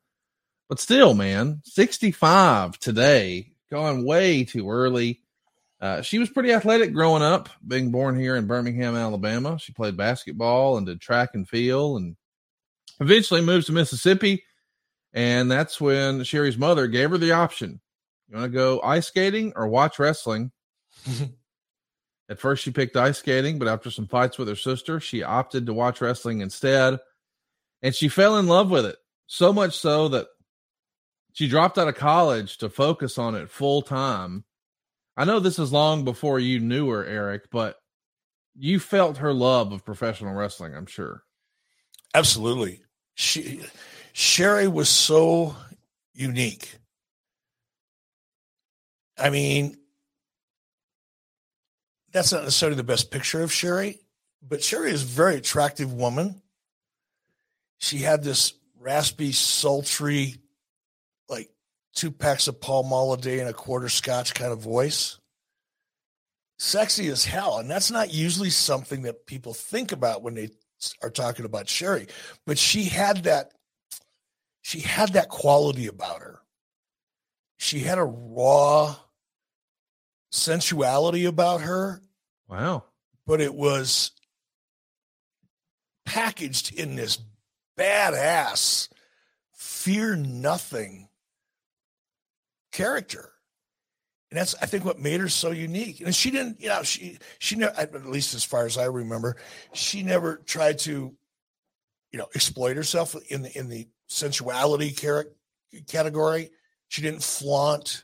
But 0.68 0.80
still, 0.80 1.16
man, 1.16 1.62
65 1.64 2.78
today, 2.78 3.54
going 3.72 4.06
way 4.06 4.44
too 4.44 4.70
early. 4.70 5.22
Uh, 5.82 6.04
she 6.04 6.20
was 6.20 6.30
pretty 6.30 6.54
athletic 6.54 6.94
growing 6.94 7.24
up, 7.24 7.50
being 7.68 7.90
born 7.90 8.20
here 8.20 8.36
in 8.36 8.46
Birmingham, 8.46 8.96
Alabama. 8.96 9.58
She 9.58 9.74
played 9.74 9.98
basketball 9.98 10.78
and 10.78 10.86
did 10.86 11.02
track 11.02 11.32
and 11.34 11.50
field 11.50 12.02
and 12.02 12.16
eventually 13.00 13.42
moves 13.42 13.68
to 13.68 13.72
Mississippi. 13.72 14.44
And 15.14 15.50
that's 15.50 15.82
when 15.82 16.24
Sherri's 16.24 16.58
mother 16.58 16.88
gave 16.88 17.10
her 17.10 17.18
the 17.18 17.32
option 17.32 17.82
you 18.30 18.38
want 18.38 18.52
to 18.52 18.56
go 18.56 18.80
ice 18.82 19.08
skating 19.08 19.54
or 19.56 19.68
watch 19.68 19.98
wrestling? 19.98 20.52
At 22.30 22.40
first, 22.40 22.64
she 22.64 22.72
picked 22.72 22.96
ice 22.96 23.18
skating, 23.18 23.58
but 23.58 23.68
after 23.68 23.90
some 23.90 24.08
fights 24.08 24.38
with 24.38 24.48
her 24.48 24.56
sister, 24.56 25.00
she 25.00 25.24
opted 25.24 25.66
to 25.66 25.74
watch 25.74 26.00
wrestling 26.00 26.42
instead. 26.42 27.00
And 27.82 27.96
she 27.96 28.08
fell 28.08 28.38
in 28.38 28.46
love 28.46 28.70
with 28.70 28.86
it 28.86 28.98
so 29.26 29.52
much 29.52 29.76
so 29.76 30.10
that 30.10 30.28
she 31.34 31.48
dropped 31.48 31.80
out 31.80 31.88
of 31.88 31.96
college 31.96 32.60
to 32.60 32.70
focus 32.70 33.18
on 33.18 33.34
it 33.34 33.50
full 33.50 33.82
time. 33.82 34.44
I 35.18 35.26
know 35.26 35.40
this 35.40 35.58
is 35.58 35.74
long 35.74 36.06
before 36.06 36.40
you 36.40 36.60
knew 36.60 36.90
her, 36.90 37.04
Eric, 37.04 37.50
but 37.52 37.78
you 38.56 38.80
felt 38.80 39.18
her 39.18 39.34
love 39.34 39.72
of 39.72 39.86
professional 39.86 40.34
wrestling, 40.34 40.76
I'm 40.76 40.86
sure. 40.86 41.24
Absolutely. 42.14 42.82
She 43.20 43.60
Sherri 44.14 44.70
was 44.70 44.88
so 44.88 45.54
unique. 46.14 46.74
I 49.18 49.30
mean, 49.30 49.76
that's 52.14 52.32
not 52.32 52.44
necessarily 52.44 52.78
the 52.78 52.84
best 52.86 53.12
picture 53.12 53.44
of 53.44 53.52
Sherri, 53.52 54.00
but 54.42 54.64
Sherri 54.64 54.92
is 54.92 55.04
a 55.04 55.06
very 55.06 55.36
attractive 55.36 55.92
woman. 55.92 56.42
She 57.80 57.98
had 57.98 58.24
this 58.24 58.54
raspy, 58.80 59.34
sultry, 59.34 60.36
like 61.28 61.50
two 61.94 62.12
packs 62.12 62.48
of 62.48 62.62
Pall 62.62 62.84
Mall 62.84 63.12
a 63.12 63.18
day 63.18 63.42
and 63.42 63.50
a 63.50 63.54
quarter 63.54 63.90
scotch 63.90 64.34
kind 64.34 64.54
of 64.54 64.60
voice. 64.60 65.20
Sexy 66.58 67.10
as 67.10 67.26
hell. 67.26 67.58
And 67.58 67.70
that's 67.70 67.92
not 67.92 68.14
usually 68.14 68.50
something 68.50 69.02
that 69.02 69.26
people 69.26 69.54
think 69.54 69.92
about 69.92 70.24
when 70.24 70.36
they 70.36 70.52
are 71.02 71.10
talking 71.10 71.46
about 71.46 71.70
Sherri, 71.70 72.08
But 72.46 72.58
she 72.58 72.86
had 72.86 73.24
that, 73.24 73.54
she 74.62 74.80
had 74.80 75.14
that 75.14 75.30
quality 75.30 75.88
about 75.88 76.22
her. 76.22 76.40
She 77.58 77.80
had 77.80 77.98
a 77.98 78.04
raw 78.04 78.96
sensuality 80.32 81.26
about 81.26 81.62
her. 81.62 82.02
Wow. 82.48 82.86
But 83.26 83.42
it 83.42 83.54
was 83.54 84.12
packaged 86.06 86.74
in 86.74 86.96
this 86.96 87.20
badass, 87.78 88.90
fear 89.54 90.16
nothing 90.16 91.10
character. 92.72 93.34
And 94.32 94.40
that's, 94.40 94.56
I 94.62 94.68
think, 94.68 94.86
what 94.86 95.00
made 95.00 95.20
her 95.22 95.30
so 95.30 95.52
unique. 95.52 96.02
And 96.02 96.14
she 96.14 96.30
didn't, 96.30 96.62
you 96.62 96.70
know, 96.70 96.84
she, 96.84 97.18
she 97.40 97.56
never, 97.56 97.74
at 97.80 98.06
least 98.06 98.36
as 98.36 98.44
far 98.44 98.66
as 98.66 98.78
I 98.78 98.86
remember, 98.86 99.38
she 99.74 100.04
never 100.04 100.38
tried 100.46 100.78
to, 100.80 101.14
you 102.12 102.20
know, 102.20 102.28
exploit 102.36 102.76
herself 102.78 103.16
in 103.30 103.42
the, 103.42 103.58
in 103.58 103.70
the 103.70 103.88
sensuality 104.08 104.92
category. 105.88 106.52
She 106.90 107.02
didn't 107.02 107.24
flaunt. 107.24 108.04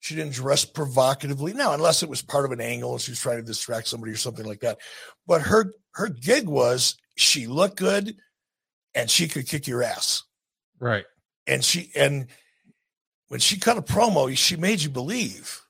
She 0.00 0.14
didn't 0.14 0.32
dress 0.32 0.64
provocatively. 0.64 1.54
Now, 1.54 1.72
unless 1.72 2.02
it 2.02 2.08
was 2.08 2.22
part 2.22 2.44
of 2.44 2.52
an 2.52 2.60
angle 2.60 2.92
and 2.92 3.00
she 3.00 3.12
was 3.12 3.20
trying 3.20 3.36
to 3.36 3.42
distract 3.42 3.88
somebody 3.88 4.12
or 4.12 4.16
something 4.16 4.44
like 4.44 4.60
that. 4.60 4.78
But 5.26 5.42
her 5.42 5.72
her 5.92 6.08
gig 6.08 6.48
was 6.48 6.96
she 7.14 7.46
looked 7.46 7.76
good 7.76 8.16
and 8.94 9.08
she 9.08 9.28
could 9.28 9.46
kick 9.46 9.66
your 9.66 9.82
ass. 9.82 10.24
Right. 10.80 11.04
And 11.46 11.64
she 11.64 11.92
and 11.94 12.26
when 13.28 13.40
she 13.40 13.58
cut 13.58 13.78
a 13.78 13.82
promo, 13.82 14.36
she 14.36 14.56
made 14.56 14.82
you 14.82 14.90
believe. 14.90 15.61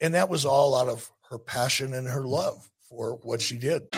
And 0.00 0.14
that 0.14 0.28
was 0.28 0.44
all 0.44 0.74
out 0.74 0.88
of 0.88 1.10
her 1.30 1.38
passion 1.38 1.94
and 1.94 2.06
her 2.06 2.24
love 2.24 2.68
for 2.88 3.18
what 3.22 3.40
she 3.40 3.58
did. 3.58 3.88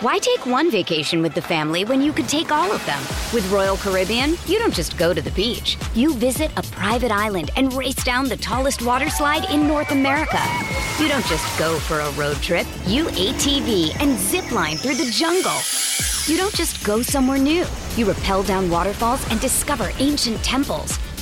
Why 0.00 0.18
take 0.18 0.44
one 0.44 0.70
vacation 0.70 1.22
with 1.22 1.32
the 1.32 1.40
family 1.40 1.86
when 1.86 2.02
you 2.02 2.12
could 2.12 2.28
take 2.28 2.52
all 2.52 2.70
of 2.70 2.84
them? 2.84 3.00
With 3.32 3.50
Royal 3.50 3.78
Caribbean, 3.78 4.36
you 4.44 4.58
don't 4.58 4.74
just 4.74 4.98
go 4.98 5.14
to 5.14 5.22
the 5.22 5.30
beach. 5.30 5.78
You 5.94 6.12
visit 6.12 6.50
a 6.58 6.62
private 6.62 7.10
island 7.10 7.50
and 7.56 7.72
race 7.72 8.04
down 8.04 8.28
the 8.28 8.36
tallest 8.36 8.82
water 8.82 9.08
slide 9.08 9.50
in 9.50 9.66
North 9.66 9.92
America. 9.92 10.38
You 11.00 11.08
don't 11.08 11.24
just 11.24 11.58
go 11.58 11.78
for 11.78 12.00
a 12.00 12.12
road 12.12 12.36
trip. 12.42 12.66
You 12.86 13.06
ATV 13.06 13.98
and 13.98 14.18
zip 14.18 14.52
line 14.52 14.76
through 14.76 14.96
the 14.96 15.10
jungle. 15.10 15.56
You 16.26 16.36
don't 16.36 16.54
just 16.54 16.84
go 16.84 17.00
somewhere 17.00 17.38
new. 17.38 17.64
You 17.96 18.12
rappel 18.12 18.42
down 18.42 18.68
waterfalls 18.68 19.26
and 19.30 19.40
discover 19.40 19.90
ancient 19.98 20.44
temples. 20.44 20.98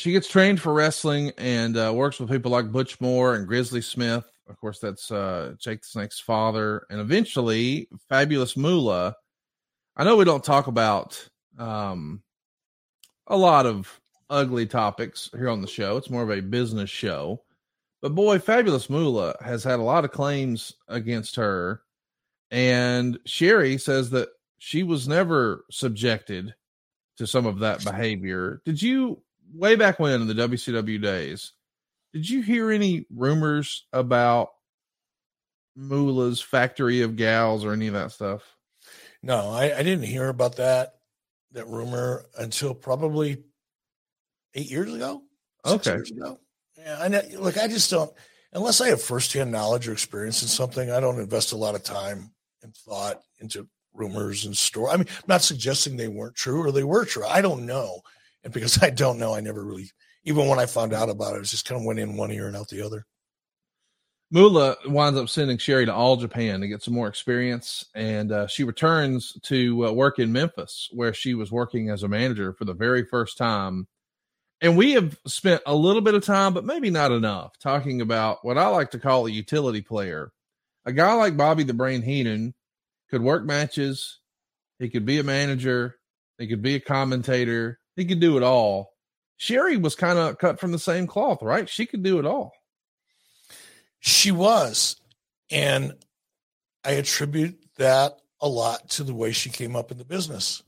she 0.00 0.12
gets 0.12 0.26
trained 0.26 0.58
for 0.58 0.72
wrestling 0.72 1.30
and 1.36 1.76
uh, 1.76 1.92
works 1.94 2.18
with 2.18 2.30
people 2.30 2.50
like 2.50 2.72
Butch 2.72 2.98
Moore 3.02 3.34
and 3.34 3.46
Grizzly 3.46 3.82
Smith. 3.82 4.24
Of 4.48 4.58
course, 4.58 4.78
that's 4.78 5.10
uh, 5.10 5.52
Jake 5.58 5.82
the 5.82 5.88
Snake's 5.88 6.18
father, 6.18 6.86
and 6.88 7.02
eventually 7.02 7.86
Fabulous 8.08 8.56
Moolah. 8.56 9.14
I 9.98 10.04
know 10.04 10.16
we 10.16 10.24
don't 10.24 10.42
talk 10.42 10.68
about 10.68 11.22
um, 11.58 12.22
a 13.26 13.36
lot 13.36 13.66
of 13.66 14.00
ugly 14.30 14.64
topics 14.64 15.28
here 15.36 15.50
on 15.50 15.60
the 15.60 15.68
show. 15.68 15.98
It's 15.98 16.08
more 16.08 16.22
of 16.22 16.30
a 16.30 16.40
business 16.40 16.88
show. 16.88 17.42
But 18.00 18.14
boy, 18.14 18.38
Fabulous 18.38 18.88
Moolah 18.88 19.36
has 19.44 19.62
had 19.62 19.80
a 19.80 19.82
lot 19.82 20.06
of 20.06 20.12
claims 20.12 20.72
against 20.88 21.36
her. 21.36 21.82
And 22.50 23.18
Sherri 23.26 23.76
says 23.76 24.08
that 24.10 24.30
she 24.56 24.82
was 24.82 25.06
never 25.06 25.66
subjected 25.70 26.54
to 27.18 27.26
some 27.26 27.44
of 27.44 27.58
that 27.58 27.84
behavior. 27.84 28.62
Did 28.64 28.80
you 28.80 29.20
way 29.54 29.76
back 29.76 29.98
when 29.98 30.20
in 30.20 30.26
the 30.26 30.34
WCW 30.34 31.00
days, 31.00 31.52
did 32.12 32.28
you 32.28 32.42
hear 32.42 32.70
any 32.70 33.06
rumors 33.14 33.86
about 33.92 34.48
Moolah's 35.76 36.40
factory 36.40 37.02
of 37.02 37.16
gals 37.16 37.64
or 37.64 37.72
any 37.72 37.86
of 37.86 37.94
that 37.94 38.12
stuff? 38.12 38.42
No, 39.22 39.50
I, 39.50 39.78
I 39.78 39.82
didn't 39.82 40.04
hear 40.04 40.28
about 40.28 40.56
that 40.56 40.94
that 41.52 41.66
rumor 41.66 42.24
until 42.38 42.74
probably 42.74 43.42
eight 44.54 44.70
years 44.70 44.92
ago. 44.94 45.22
Okay. 45.66 45.92
Years 45.92 46.10
ago. 46.10 46.38
Yeah, 46.78 46.98
I 47.00 47.08
know. 47.08 47.22
Look, 47.38 47.58
I 47.58 47.68
just 47.68 47.90
don't 47.90 48.12
unless 48.52 48.80
I 48.80 48.88
have 48.88 49.02
firsthand 49.02 49.52
knowledge 49.52 49.88
or 49.88 49.92
experience 49.92 50.42
in 50.42 50.48
something. 50.48 50.90
I 50.90 51.00
don't 51.00 51.20
invest 51.20 51.52
a 51.52 51.56
lot 51.56 51.74
of 51.74 51.82
time 51.82 52.30
and 52.62 52.74
thought 52.74 53.20
into 53.40 53.68
rumors 53.92 54.44
and 54.46 54.56
story. 54.56 54.90
I 54.90 54.96
mean, 54.96 55.06
I'm 55.08 55.24
not 55.26 55.42
suggesting 55.42 55.96
they 55.96 56.08
weren't 56.08 56.36
true 56.36 56.62
or 56.62 56.72
they 56.72 56.84
were 56.84 57.04
true. 57.04 57.26
I 57.26 57.40
don't 57.40 57.66
know. 57.66 58.00
And 58.44 58.52
because 58.52 58.82
I 58.82 58.90
don't 58.90 59.18
know, 59.18 59.34
I 59.34 59.40
never 59.40 59.64
really, 59.64 59.90
even 60.24 60.48
when 60.48 60.58
I 60.58 60.66
found 60.66 60.92
out 60.92 61.10
about 61.10 61.36
it, 61.36 61.40
it 61.40 61.44
just 61.44 61.66
kind 61.66 61.80
of 61.80 61.86
went 61.86 61.98
in 61.98 62.16
one 62.16 62.30
ear 62.30 62.46
and 62.46 62.56
out 62.56 62.68
the 62.68 62.82
other. 62.82 63.06
Moolah 64.32 64.76
winds 64.86 65.18
up 65.18 65.28
sending 65.28 65.58
Sherri 65.58 65.86
to 65.86 65.92
All 65.92 66.16
Japan 66.16 66.60
to 66.60 66.68
get 66.68 66.82
some 66.82 66.94
more 66.94 67.08
experience, 67.08 67.84
and 67.96 68.30
uh, 68.30 68.46
she 68.46 68.62
returns 68.62 69.36
to 69.42 69.88
uh, 69.88 69.92
work 69.92 70.20
in 70.20 70.32
Memphis, 70.32 70.88
where 70.92 71.12
she 71.12 71.34
was 71.34 71.50
working 71.50 71.90
as 71.90 72.04
a 72.04 72.08
manager 72.08 72.52
for 72.52 72.64
the 72.64 72.72
very 72.72 73.04
first 73.04 73.36
time. 73.36 73.88
And 74.60 74.76
we 74.76 74.92
have 74.92 75.18
spent 75.26 75.62
a 75.66 75.74
little 75.74 76.02
bit 76.02 76.14
of 76.14 76.24
time, 76.24 76.54
but 76.54 76.64
maybe 76.64 76.90
not 76.90 77.10
enough, 77.10 77.58
talking 77.58 78.00
about 78.00 78.44
what 78.44 78.56
I 78.56 78.68
like 78.68 78.92
to 78.92 79.00
call 79.00 79.26
a 79.26 79.30
utility 79.30 79.80
player. 79.80 80.30
A 80.84 80.92
guy 80.92 81.12
like 81.14 81.36
Bobby 81.36 81.64
the 81.64 81.74
Brain 81.74 82.02
Heenan 82.02 82.54
could 83.10 83.22
work 83.22 83.44
matches, 83.44 84.20
he 84.78 84.88
could 84.88 85.04
be 85.04 85.18
a 85.18 85.24
manager, 85.24 85.96
he 86.38 86.46
could 86.46 86.62
be 86.62 86.76
a 86.76 86.80
commentator, 86.80 87.79
he 88.00 88.06
could 88.06 88.20
do 88.20 88.36
it 88.36 88.42
all. 88.42 88.94
Sherri 89.36 89.76
was 89.76 89.94
kind 89.94 90.18
of 90.18 90.38
cut 90.38 90.60
from 90.60 90.72
the 90.72 90.78
same 90.78 91.06
cloth, 91.06 91.42
right? 91.42 91.68
She 91.68 91.86
could 91.86 92.02
do 92.02 92.18
it 92.18 92.26
all. 92.26 92.52
She 94.00 94.32
was. 94.32 94.96
And 95.50 95.94
I 96.84 96.92
attribute 96.92 97.58
that 97.76 98.18
a 98.40 98.48
lot 98.48 98.88
to 98.90 99.04
the 99.04 99.14
way 99.14 99.32
she 99.32 99.50
came 99.50 99.76
up 99.76 99.90
in 99.90 99.98
the 99.98 100.04
business. 100.04 100.62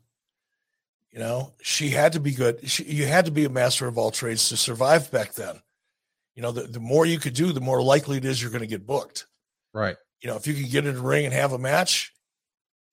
You 1.11 1.19
know, 1.19 1.53
she 1.61 1.91
had 1.91 2.15
to 2.15 2.21
be 2.21 2.33
good. 2.33 2.69
She, 2.69 2.85
you 2.85 3.07
had 3.07 3.27
to 3.27 3.31
be 3.31 3.45
a 3.45 3.51
master 3.51 3.87
of 3.87 3.99
all 3.99 4.11
trades 4.11 4.49
to 4.49 4.57
survive 4.57 5.11
back 5.11 5.35
then. 5.35 5.61
You 6.35 6.43
know, 6.43 6.53
the, 6.53 6.63
the 6.63 6.81
more 6.81 7.05
you 7.05 7.19
could 7.19 7.35
do, 7.35 7.53
the 7.53 7.61
more 7.61 7.83
likely 7.83 8.17
it 8.17 8.25
is 8.25 8.41
you're 8.41 8.51
going 8.51 8.63
to 8.63 8.67
get 8.67 8.87
booked. 8.87 9.27
Right. 9.75 9.97
You 10.23 10.31
know, 10.31 10.37
if 10.37 10.47
you 10.47 10.55
can 10.55 10.71
get 10.71 10.87
in 10.87 10.95
the 10.95 11.03
ring 11.03 11.27
and 11.27 11.35
have 11.35 11.53
a 11.53 11.59
match 11.59 12.15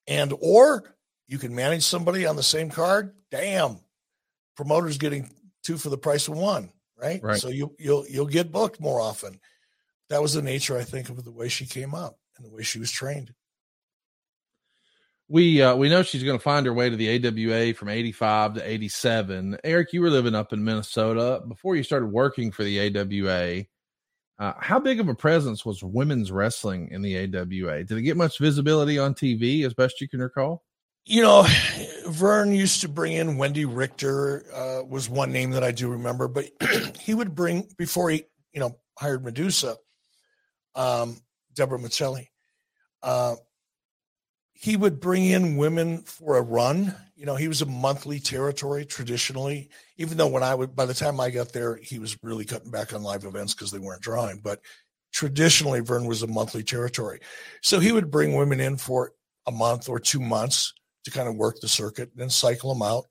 and 0.07 0.33
or 0.41 0.95
you 1.27 1.37
can 1.37 1.55
manage 1.55 1.83
somebody 1.83 2.25
on 2.25 2.35
the 2.35 2.43
same 2.43 2.69
card, 2.69 3.13
damn, 3.31 3.79
promoters 4.59 4.97
getting 4.97 5.31
two 5.63 5.77
for 5.77 5.87
the 5.87 5.97
price 5.97 6.27
of 6.27 6.35
one, 6.35 6.69
right? 6.97 7.23
Right. 7.23 7.39
So 7.39 7.47
you 7.47 7.73
you'll 7.79 8.05
you'll 8.09 8.25
get 8.25 8.51
booked 8.51 8.81
more 8.81 8.99
often. 8.99 9.39
That 10.09 10.21
was 10.21 10.33
the 10.33 10.41
nature, 10.41 10.77
I 10.77 10.83
think, 10.83 11.07
of 11.07 11.23
the 11.23 11.31
way 11.31 11.47
she 11.47 11.65
came 11.65 11.95
up 11.95 12.17
and 12.35 12.45
the 12.45 12.51
way 12.51 12.63
she 12.63 12.77
was 12.77 12.91
trained. 12.91 13.33
We 15.29 15.61
uh, 15.61 15.77
we 15.77 15.87
know 15.87 16.03
she's 16.03 16.25
going 16.25 16.37
to 16.37 16.43
find 16.43 16.65
her 16.65 16.73
way 16.73 16.89
to 16.89 16.97
the 16.97 17.25
AWA 17.25 17.73
from 17.73 17.87
85 17.87 18.55
to 18.55 18.69
87. 18.69 19.59
Eric, 19.63 19.93
you 19.93 20.01
were 20.01 20.09
living 20.09 20.35
up 20.35 20.51
in 20.51 20.61
Minnesota 20.61 21.41
before 21.47 21.77
you 21.77 21.83
started 21.83 22.07
working 22.07 22.51
for 22.51 22.65
the 22.65 22.97
AWA. 22.97 23.63
Uh, 24.39 24.53
how 24.59 24.77
big 24.77 24.99
of 24.99 25.07
a 25.07 25.15
presence 25.15 25.65
was 25.65 25.81
women's 25.81 26.33
wrestling 26.33 26.89
in 26.91 27.01
the 27.01 27.15
AWA? 27.15 27.85
Did 27.85 27.97
it 27.97 28.01
get 28.01 28.17
much 28.17 28.39
visibility 28.39 28.99
on 28.99 29.13
TV, 29.13 29.65
as 29.65 29.73
best 29.73 30.01
you 30.01 30.09
can 30.09 30.19
recall? 30.19 30.65
You 31.05 31.23
know, 31.23 31.45
Verne 32.05 32.51
used 32.51 32.81
to 32.81 32.89
bring 32.89 33.13
in 33.13 33.37
Wendi 33.37 33.65
Richter 33.67 34.45
uh, 34.53 34.83
was 34.83 35.09
one 35.09 35.31
name 35.31 35.51
that 35.51 35.63
I 35.63 35.71
do 35.71 35.89
remember, 35.89 36.27
but 36.27 36.45
he 36.99 37.13
would 37.13 37.33
bring 37.33 37.67
before 37.77 38.09
he, 38.11 38.25
you 38.53 38.59
know, 38.59 38.77
hired 38.97 39.23
Medusa, 39.23 39.77
um, 40.75 41.19
Deborah 41.53 41.79
Miceli. 41.79 42.27
Uh, 43.01 43.35
he 44.53 44.75
would 44.75 44.99
bring 44.99 45.25
in 45.25 45.55
women 45.55 46.03
for 46.03 46.37
a 46.37 46.41
run. 46.41 46.93
You 47.15 47.25
know, 47.25 47.35
he 47.35 47.47
was 47.47 47.61
a 47.61 47.65
monthly 47.65 48.19
territory 48.19 48.85
traditionally, 48.85 49.69
even 49.97 50.17
though 50.17 50.27
when 50.27 50.43
I 50.43 50.53
would, 50.53 50.75
by 50.75 50.85
the 50.85 50.93
time 50.93 51.19
I 51.19 51.29
got 51.29 51.53
there, 51.53 51.77
he 51.77 51.97
was 51.97 52.17
really 52.23 52.43
cutting 52.43 52.71
back 52.71 52.93
on 52.93 53.01
live 53.01 53.23
events 53.23 53.53
because 53.53 53.71
they 53.71 53.79
weren't 53.79 54.01
drawing. 54.01 54.41
But 54.43 54.59
traditionally, 55.13 55.79
Verne 55.79 56.05
was 56.05 56.23
a 56.23 56.27
monthly 56.27 56.61
territory. 56.61 57.21
So 57.61 57.79
he 57.79 57.93
would 57.93 58.11
bring 58.11 58.35
women 58.35 58.59
in 58.59 58.75
for 58.75 59.13
a 59.47 59.51
month 59.51 59.87
or 59.87 59.97
two 59.97 60.19
months 60.19 60.73
to 61.09 61.17
kind 61.17 61.29
of 61.29 61.35
work 61.35 61.59
the 61.59 61.67
circuit 61.67 62.09
and 62.11 62.21
then 62.21 62.29
cycle 62.29 62.73
them 62.73 62.81
out. 62.81 63.05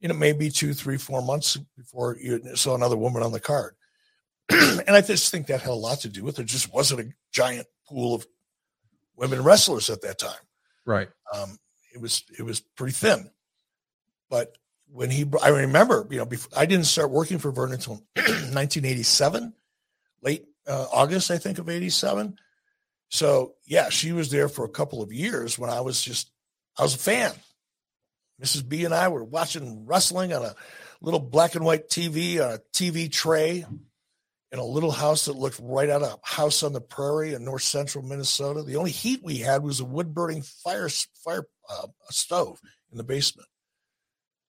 You 0.00 0.08
know, 0.08 0.14
maybe 0.14 0.50
two, 0.50 0.74
three, 0.74 0.98
four 0.98 1.22
months 1.22 1.56
before 1.76 2.16
you 2.20 2.56
saw 2.56 2.74
another 2.74 2.96
woman 2.96 3.22
on 3.22 3.32
the 3.32 3.40
card. 3.40 3.74
and 4.50 4.90
I 4.90 5.00
just 5.00 5.30
think 5.30 5.46
that 5.46 5.62
had 5.62 5.70
a 5.70 5.74
lot 5.74 6.00
to 6.00 6.08
do 6.08 6.24
with 6.24 6.38
it. 6.38 6.44
Just 6.44 6.72
wasn't 6.72 7.00
a 7.00 7.12
giant 7.32 7.66
pool 7.88 8.14
of 8.14 8.26
women 9.16 9.42
wrestlers 9.42 9.88
at 9.88 10.02
that 10.02 10.18
time. 10.18 10.32
Right. 10.84 11.08
Um, 11.32 11.58
it 11.94 12.00
was 12.00 12.24
it 12.38 12.42
was 12.42 12.60
pretty 12.60 12.92
thin. 12.92 13.30
But 14.28 14.56
when 14.92 15.10
he, 15.10 15.24
I 15.42 15.48
remember, 15.48 16.06
you 16.10 16.18
know, 16.18 16.26
before, 16.26 16.58
I 16.58 16.66
didn't 16.66 16.86
start 16.86 17.10
working 17.10 17.38
for 17.38 17.50
Vernon 17.50 17.74
until 17.74 17.94
1987, 18.16 19.54
late 20.22 20.44
uh, 20.66 20.86
August, 20.92 21.30
I 21.30 21.38
think, 21.38 21.58
of 21.58 21.68
87. 21.68 22.36
So 23.08 23.54
yeah, 23.66 23.88
she 23.90 24.12
was 24.12 24.30
there 24.30 24.48
for 24.48 24.64
a 24.64 24.70
couple 24.70 25.02
of 25.02 25.12
years 25.12 25.58
when 25.58 25.70
I 25.70 25.80
was 25.80 26.02
just 26.02 26.30
I 26.78 26.82
was 26.82 26.94
a 26.94 26.98
fan. 26.98 27.32
Mrs. 28.42 28.68
B 28.68 28.84
and 28.84 28.94
I 28.94 29.08
were 29.08 29.24
watching 29.24 29.86
wrestling 29.86 30.32
on 30.32 30.44
a 30.44 30.54
little 31.00 31.20
black 31.20 31.54
and 31.54 31.64
white 31.64 31.88
TV 31.88 32.44
on 32.44 32.54
a 32.54 32.58
TV 32.72 33.10
tray 33.10 33.64
in 34.50 34.58
a 34.58 34.64
little 34.64 34.90
house 34.90 35.24
that 35.24 35.36
looked 35.36 35.60
right 35.62 35.90
out 35.90 36.02
of 36.02 36.18
house 36.22 36.62
on 36.62 36.72
the 36.72 36.80
prairie 36.80 37.34
in 37.34 37.44
north 37.44 37.62
central 37.62 38.04
Minnesota. 38.04 38.62
The 38.62 38.76
only 38.76 38.90
heat 38.90 39.20
we 39.22 39.38
had 39.38 39.62
was 39.62 39.80
a 39.80 39.84
wood 39.84 40.14
burning 40.14 40.42
fire 40.42 40.88
fire 41.24 41.46
uh, 41.68 41.86
stove 42.10 42.60
in 42.90 42.98
the 42.98 43.04
basement. 43.04 43.48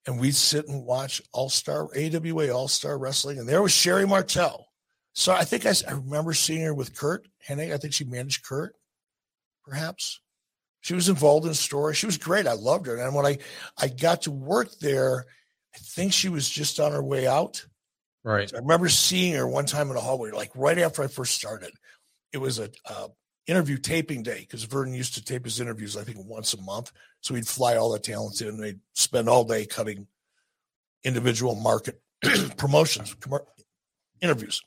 And 0.06 0.20
we'd 0.20 0.36
sit 0.36 0.68
and 0.68 0.84
watch 0.84 1.20
All 1.32 1.48
Star 1.48 1.88
AWA 1.96 2.50
All 2.50 2.68
Star 2.68 2.96
Wrestling, 2.96 3.38
and 3.38 3.48
there 3.48 3.62
was 3.62 3.72
Sherri 3.72 4.06
Martel. 4.06 4.66
So 5.14 5.32
I 5.32 5.44
think 5.44 5.66
I, 5.66 5.72
I 5.88 5.94
remember 5.94 6.34
seeing 6.34 6.62
her 6.62 6.74
with 6.74 6.94
Curt 6.94 7.26
Hennig. 7.48 7.72
I 7.72 7.76
think 7.78 7.92
she 7.92 8.04
managed 8.04 8.44
Curt, 8.44 8.74
perhaps. 9.64 10.20
She 10.86 10.94
was 10.94 11.08
involved 11.08 11.48
in 11.48 11.54
story. 11.54 11.96
She 11.96 12.06
was 12.06 12.16
great. 12.16 12.46
I 12.46 12.52
loved 12.52 12.86
her. 12.86 12.96
And 12.96 13.12
when 13.12 13.26
I, 13.26 13.38
I 13.76 13.88
got 13.88 14.22
to 14.22 14.30
work 14.30 14.70
there, 14.78 15.26
I 15.74 15.78
think 15.78 16.12
she 16.12 16.28
was 16.28 16.48
just 16.48 16.78
on 16.78 16.92
her 16.92 17.02
way 17.02 17.26
out. 17.26 17.66
Right. 18.22 18.48
So 18.48 18.56
I 18.56 18.60
remember 18.60 18.88
seeing 18.88 19.34
her 19.34 19.48
one 19.48 19.66
time 19.66 19.88
in 19.88 19.96
the 19.96 20.00
hallway, 20.00 20.30
like 20.30 20.52
right 20.54 20.78
after 20.78 21.02
I 21.02 21.08
first 21.08 21.34
started. 21.34 21.72
It 22.32 22.38
was 22.38 22.60
a 22.60 22.70
uh, 22.88 23.08
interview 23.48 23.78
taping 23.78 24.22
day 24.22 24.38
because 24.38 24.62
Vernon 24.62 24.94
used 24.94 25.14
to 25.14 25.24
tape 25.24 25.44
his 25.44 25.58
interviews, 25.58 25.96
I 25.96 26.04
think, 26.04 26.18
once 26.20 26.54
a 26.54 26.62
month. 26.62 26.92
So 27.20 27.34
he'd 27.34 27.48
fly 27.48 27.74
all 27.74 27.90
the 27.90 27.98
talents 27.98 28.40
in 28.40 28.46
and 28.46 28.62
they'd 28.62 28.78
spend 28.92 29.28
all 29.28 29.42
day 29.42 29.66
cutting 29.66 30.06
individual 31.02 31.56
market 31.56 32.00
promotions, 32.56 33.12
com- 33.18 33.40
interviews. 34.20 34.62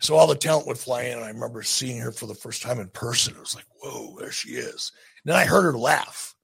So 0.00 0.14
all 0.14 0.26
the 0.26 0.36
talent 0.36 0.66
would 0.68 0.78
fly 0.78 1.02
in, 1.02 1.18
and 1.18 1.24
I 1.26 1.28
remember 1.28 1.62
seeing 1.62 1.98
her 2.00 2.12
for 2.12 2.24
the 2.24 2.34
first 2.34 2.62
time 2.62 2.80
in 2.80 2.88
person. 2.88 3.34
It 3.34 3.40
was 3.40 3.54
like, 3.54 3.66
whoa, 3.82 4.16
there 4.18 4.32
she 4.32 4.52
is. 4.52 4.90
Then 5.24 5.36
I 5.36 5.44
heard 5.44 5.62
her 5.62 5.78
laugh. 5.78 6.34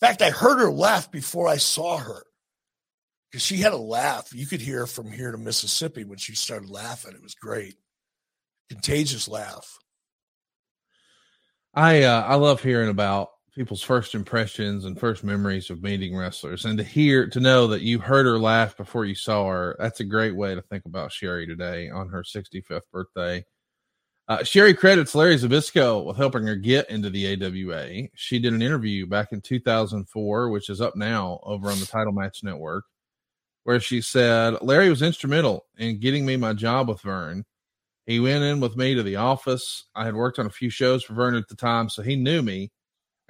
In 0.00 0.08
fact, 0.08 0.22
I 0.22 0.30
heard 0.30 0.58
her 0.58 0.70
laugh 0.70 1.10
before 1.10 1.48
I 1.48 1.56
saw 1.56 1.98
her 1.98 2.24
because 3.30 3.44
she 3.44 3.58
had 3.58 3.72
a 3.72 3.78
laugh. 3.78 4.30
You 4.34 4.46
could 4.46 4.60
hear 4.60 4.86
from 4.86 5.10
here 5.10 5.32
to 5.32 5.38
Mississippi 5.38 6.04
when 6.04 6.18
she 6.18 6.34
started 6.34 6.70
laughing. 6.70 7.12
It 7.14 7.22
was 7.22 7.34
great, 7.34 7.76
contagious 8.68 9.28
laugh. 9.28 9.78
I 11.74 12.02
uh, 12.02 12.22
I 12.22 12.34
love 12.34 12.62
hearing 12.62 12.90
about 12.90 13.30
people's 13.54 13.82
first 13.82 14.14
impressions 14.14 14.84
and 14.84 14.98
first 14.98 15.22
memories 15.24 15.70
of 15.70 15.82
meeting 15.82 16.16
wrestlers, 16.16 16.64
and 16.64 16.78
to 16.78 16.84
hear 16.84 17.28
to 17.28 17.40
know 17.40 17.66
that 17.68 17.82
you 17.82 17.98
heard 17.98 18.26
her 18.26 18.38
laugh 18.38 18.76
before 18.76 19.04
you 19.04 19.14
saw 19.14 19.48
her. 19.48 19.76
That's 19.78 20.00
a 20.00 20.04
great 20.04 20.36
way 20.36 20.54
to 20.54 20.62
think 20.62 20.84
about 20.84 21.12
Sherri 21.12 21.46
today 21.46 21.88
on 21.88 22.08
her 22.08 22.22
65th 22.22 22.82
birthday. 22.92 23.44
Uh, 24.32 24.42
Sherri 24.42 24.72
credits 24.72 25.14
Larry 25.14 25.36
Zbyszko 25.36 26.06
with 26.06 26.16
helping 26.16 26.46
her 26.46 26.56
get 26.56 26.88
into 26.88 27.10
the 27.10 27.34
AWA. 27.34 28.08
She 28.14 28.38
did 28.38 28.54
an 28.54 28.62
interview 28.62 29.06
back 29.06 29.30
in 29.30 29.42
2004, 29.42 30.48
which 30.48 30.70
is 30.70 30.80
up 30.80 30.96
now 30.96 31.38
over 31.42 31.70
on 31.70 31.78
the 31.78 31.84
Title 31.84 32.14
Match 32.14 32.42
Network, 32.42 32.86
where 33.64 33.78
she 33.78 34.00
said 34.00 34.56
Larry 34.62 34.88
was 34.88 35.02
instrumental 35.02 35.66
in 35.76 36.00
getting 36.00 36.24
me 36.24 36.38
my 36.38 36.54
job 36.54 36.88
with 36.88 37.02
Verne. 37.02 37.44
He 38.06 38.20
went 38.20 38.42
in 38.42 38.58
with 38.58 38.74
me 38.74 38.94
to 38.94 39.02
the 39.02 39.16
office. 39.16 39.84
I 39.94 40.06
had 40.06 40.14
worked 40.14 40.38
on 40.38 40.46
a 40.46 40.50
few 40.50 40.70
shows 40.70 41.04
for 41.04 41.12
Verne 41.12 41.34
at 41.34 41.48
the 41.48 41.54
time, 41.54 41.90
so 41.90 42.00
he 42.00 42.16
knew 42.16 42.40
me. 42.40 42.72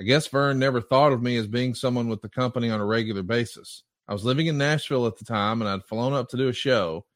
I 0.01 0.05
guess 0.05 0.29
Verne 0.29 0.61
never 0.61 0.81
thought 0.81 1.13
of 1.13 1.21
me 1.21 1.37
as 1.37 1.49
being 1.49 1.75
someone 1.75 2.07
with 2.07 2.23
the 2.23 2.29
company 2.29 2.71
on 2.71 2.79
a 2.79 2.87
regular 2.87 3.25
basis. 3.25 3.83
I 4.07 4.13
was 4.13 4.25
living 4.25 4.47
in 4.47 4.57
Nashville 4.57 5.09
at 5.09 5.17
the 5.17 5.25
time 5.25 5.63
and 5.63 5.69
I'd 5.69 5.85
flown 5.85 6.13
up 6.13 6.29
to 6.29 6.37
do 6.37 6.47
a 6.47 6.53
show. 6.53 7.07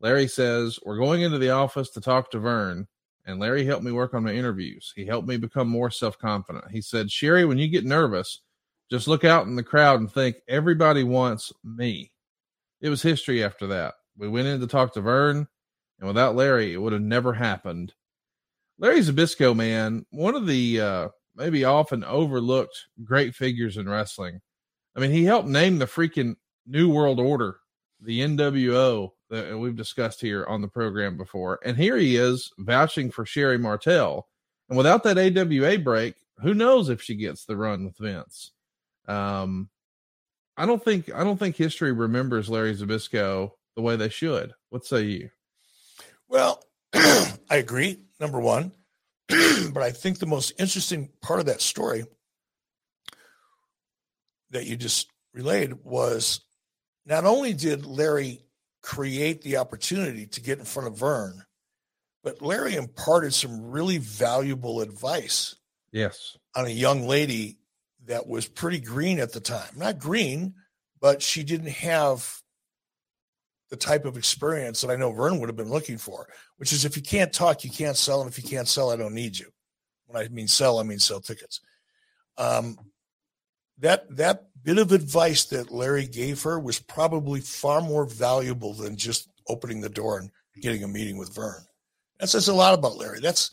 Larry 0.00 0.26
says, 0.26 0.78
We're 0.86 0.96
going 0.96 1.20
into 1.20 1.36
the 1.36 1.50
office 1.50 1.90
to 1.90 2.00
talk 2.00 2.30
to 2.30 2.38
Verne. 2.38 2.86
And 3.26 3.40
Larry 3.40 3.64
helped 3.64 3.84
me 3.84 3.90
work 3.90 4.14
on 4.14 4.22
my 4.22 4.32
interviews. 4.32 4.92
He 4.94 5.04
helped 5.04 5.26
me 5.26 5.36
become 5.36 5.68
more 5.68 5.90
self 5.90 6.16
confident. 6.16 6.70
He 6.70 6.80
said, 6.80 7.10
Sherri, 7.10 7.44
when 7.44 7.58
you 7.58 7.68
get 7.68 7.84
nervous, 7.84 8.40
just 8.88 9.08
look 9.08 9.24
out 9.24 9.46
in 9.46 9.56
the 9.56 9.64
crowd 9.64 9.98
and 9.98 10.10
think, 10.10 10.36
everybody 10.48 11.02
wants 11.02 11.52
me. 11.64 12.12
It 12.80 12.88
was 12.88 13.02
history 13.02 13.42
after 13.42 13.66
that. 13.66 13.94
We 14.16 14.28
went 14.28 14.46
in 14.46 14.60
to 14.60 14.66
talk 14.66 14.94
to 14.94 15.00
Verne, 15.00 15.48
and 15.98 16.06
without 16.06 16.36
Larry, 16.36 16.72
it 16.72 16.80
would 16.80 16.92
have 16.92 17.02
never 17.02 17.32
happened. 17.32 17.92
Larry 18.78 19.00
Zbyszko, 19.00 19.56
man, 19.56 20.06
one 20.10 20.36
of 20.36 20.46
the 20.46 20.80
uh, 20.80 21.08
maybe 21.34 21.64
often 21.64 22.04
overlooked 22.04 22.86
great 23.02 23.34
figures 23.34 23.76
in 23.76 23.88
wrestling. 23.88 24.40
I 24.94 25.00
mean, 25.00 25.10
he 25.10 25.24
helped 25.24 25.48
name 25.48 25.78
the 25.78 25.86
freaking 25.86 26.36
New 26.66 26.92
World 26.92 27.18
Order, 27.18 27.58
the 28.00 28.20
NWO, 28.20 29.10
that 29.30 29.58
we've 29.58 29.76
discussed 29.76 30.20
here 30.20 30.44
on 30.46 30.60
the 30.60 30.68
program 30.68 31.16
before. 31.16 31.58
And 31.64 31.76
here 31.76 31.96
he 31.96 32.16
is 32.16 32.52
vouching 32.58 33.10
for 33.10 33.26
Sherri 33.26 33.58
Martel. 33.58 34.28
And 34.68 34.76
without 34.76 35.02
that 35.04 35.18
AWA 35.18 35.78
break, 35.78 36.14
who 36.40 36.54
knows 36.54 36.88
if 36.88 37.02
she 37.02 37.14
gets 37.14 37.44
the 37.44 37.56
run 37.56 37.84
with 37.84 37.98
Vince? 37.98 38.52
Um, 39.08 39.68
I 40.56 40.66
don't 40.66 40.82
think 40.82 41.12
I 41.14 41.22
don't 41.22 41.38
think 41.38 41.56
history 41.56 41.92
remembers 41.92 42.48
Larry 42.48 42.74
Zbyszko 42.74 43.52
the 43.74 43.82
way 43.82 43.96
they 43.96 44.08
should. 44.08 44.52
What 44.70 44.86
say 44.86 45.02
you? 45.02 45.30
Well, 46.28 46.62
I 46.94 47.36
agree. 47.50 48.00
Number 48.18 48.40
one, 48.40 48.72
but 49.28 49.82
I 49.82 49.90
think 49.90 50.18
the 50.18 50.26
most 50.26 50.52
interesting 50.58 51.10
part 51.20 51.40
of 51.40 51.46
that 51.46 51.60
story 51.60 52.04
that 54.50 54.66
you 54.66 54.76
just 54.76 55.10
relayed 55.34 55.74
was 55.84 56.40
not 57.04 57.24
only 57.24 57.52
did 57.52 57.84
Larry 57.84 58.45
create 58.86 59.42
the 59.42 59.56
opportunity 59.56 60.26
to 60.28 60.40
get 60.40 60.60
in 60.60 60.64
front 60.64 60.86
of 60.86 60.96
Verne. 60.96 61.44
But 62.22 62.40
Larry 62.40 62.76
imparted 62.76 63.34
some 63.34 63.70
really 63.70 63.98
valuable 63.98 64.80
advice. 64.80 65.56
Yes. 65.90 66.36
On 66.54 66.66
a 66.66 66.70
young 66.70 67.08
lady 67.08 67.58
that 68.06 68.28
was 68.28 68.46
pretty 68.46 68.78
green 68.78 69.18
at 69.18 69.32
the 69.32 69.40
time. 69.40 69.70
Not 69.76 69.98
green, 69.98 70.54
but 71.00 71.20
she 71.20 71.42
didn't 71.42 71.70
have 71.70 72.40
the 73.70 73.76
type 73.76 74.04
of 74.04 74.16
experience 74.16 74.82
that 74.82 74.90
I 74.90 74.96
know 74.96 75.10
Verne 75.10 75.40
would 75.40 75.48
have 75.48 75.56
been 75.56 75.70
looking 75.70 75.98
for, 75.98 76.28
which 76.56 76.72
is 76.72 76.84
if 76.84 76.96
you 76.96 77.02
can't 77.02 77.32
talk, 77.32 77.64
you 77.64 77.70
can't 77.70 77.96
sell. 77.96 78.20
And 78.20 78.30
if 78.30 78.40
you 78.40 78.48
can't 78.48 78.68
sell, 78.68 78.90
I 78.90 78.96
don't 78.96 79.14
need 79.14 79.36
you. 79.36 79.50
When 80.06 80.22
I 80.22 80.28
mean 80.28 80.46
sell, 80.46 80.78
I 80.78 80.84
mean 80.84 81.00
sell 81.00 81.20
tickets. 81.20 81.60
Um, 82.38 82.78
that 83.78 84.04
that 84.16 84.44
bit 84.66 84.78
of 84.78 84.90
advice 84.90 85.44
that 85.44 85.70
Larry 85.70 86.08
gave 86.08 86.42
her 86.42 86.58
was 86.58 86.80
probably 86.80 87.40
far 87.40 87.80
more 87.80 88.04
valuable 88.04 88.74
than 88.74 88.96
just 88.96 89.30
opening 89.48 89.80
the 89.80 89.88
door 89.88 90.18
and 90.18 90.30
getting 90.60 90.82
a 90.82 90.88
meeting 90.88 91.16
with 91.16 91.32
Verne. 91.32 91.64
That 92.18 92.28
says 92.28 92.48
a 92.48 92.54
lot 92.54 92.74
about 92.74 92.96
Larry. 92.96 93.20
That's 93.20 93.52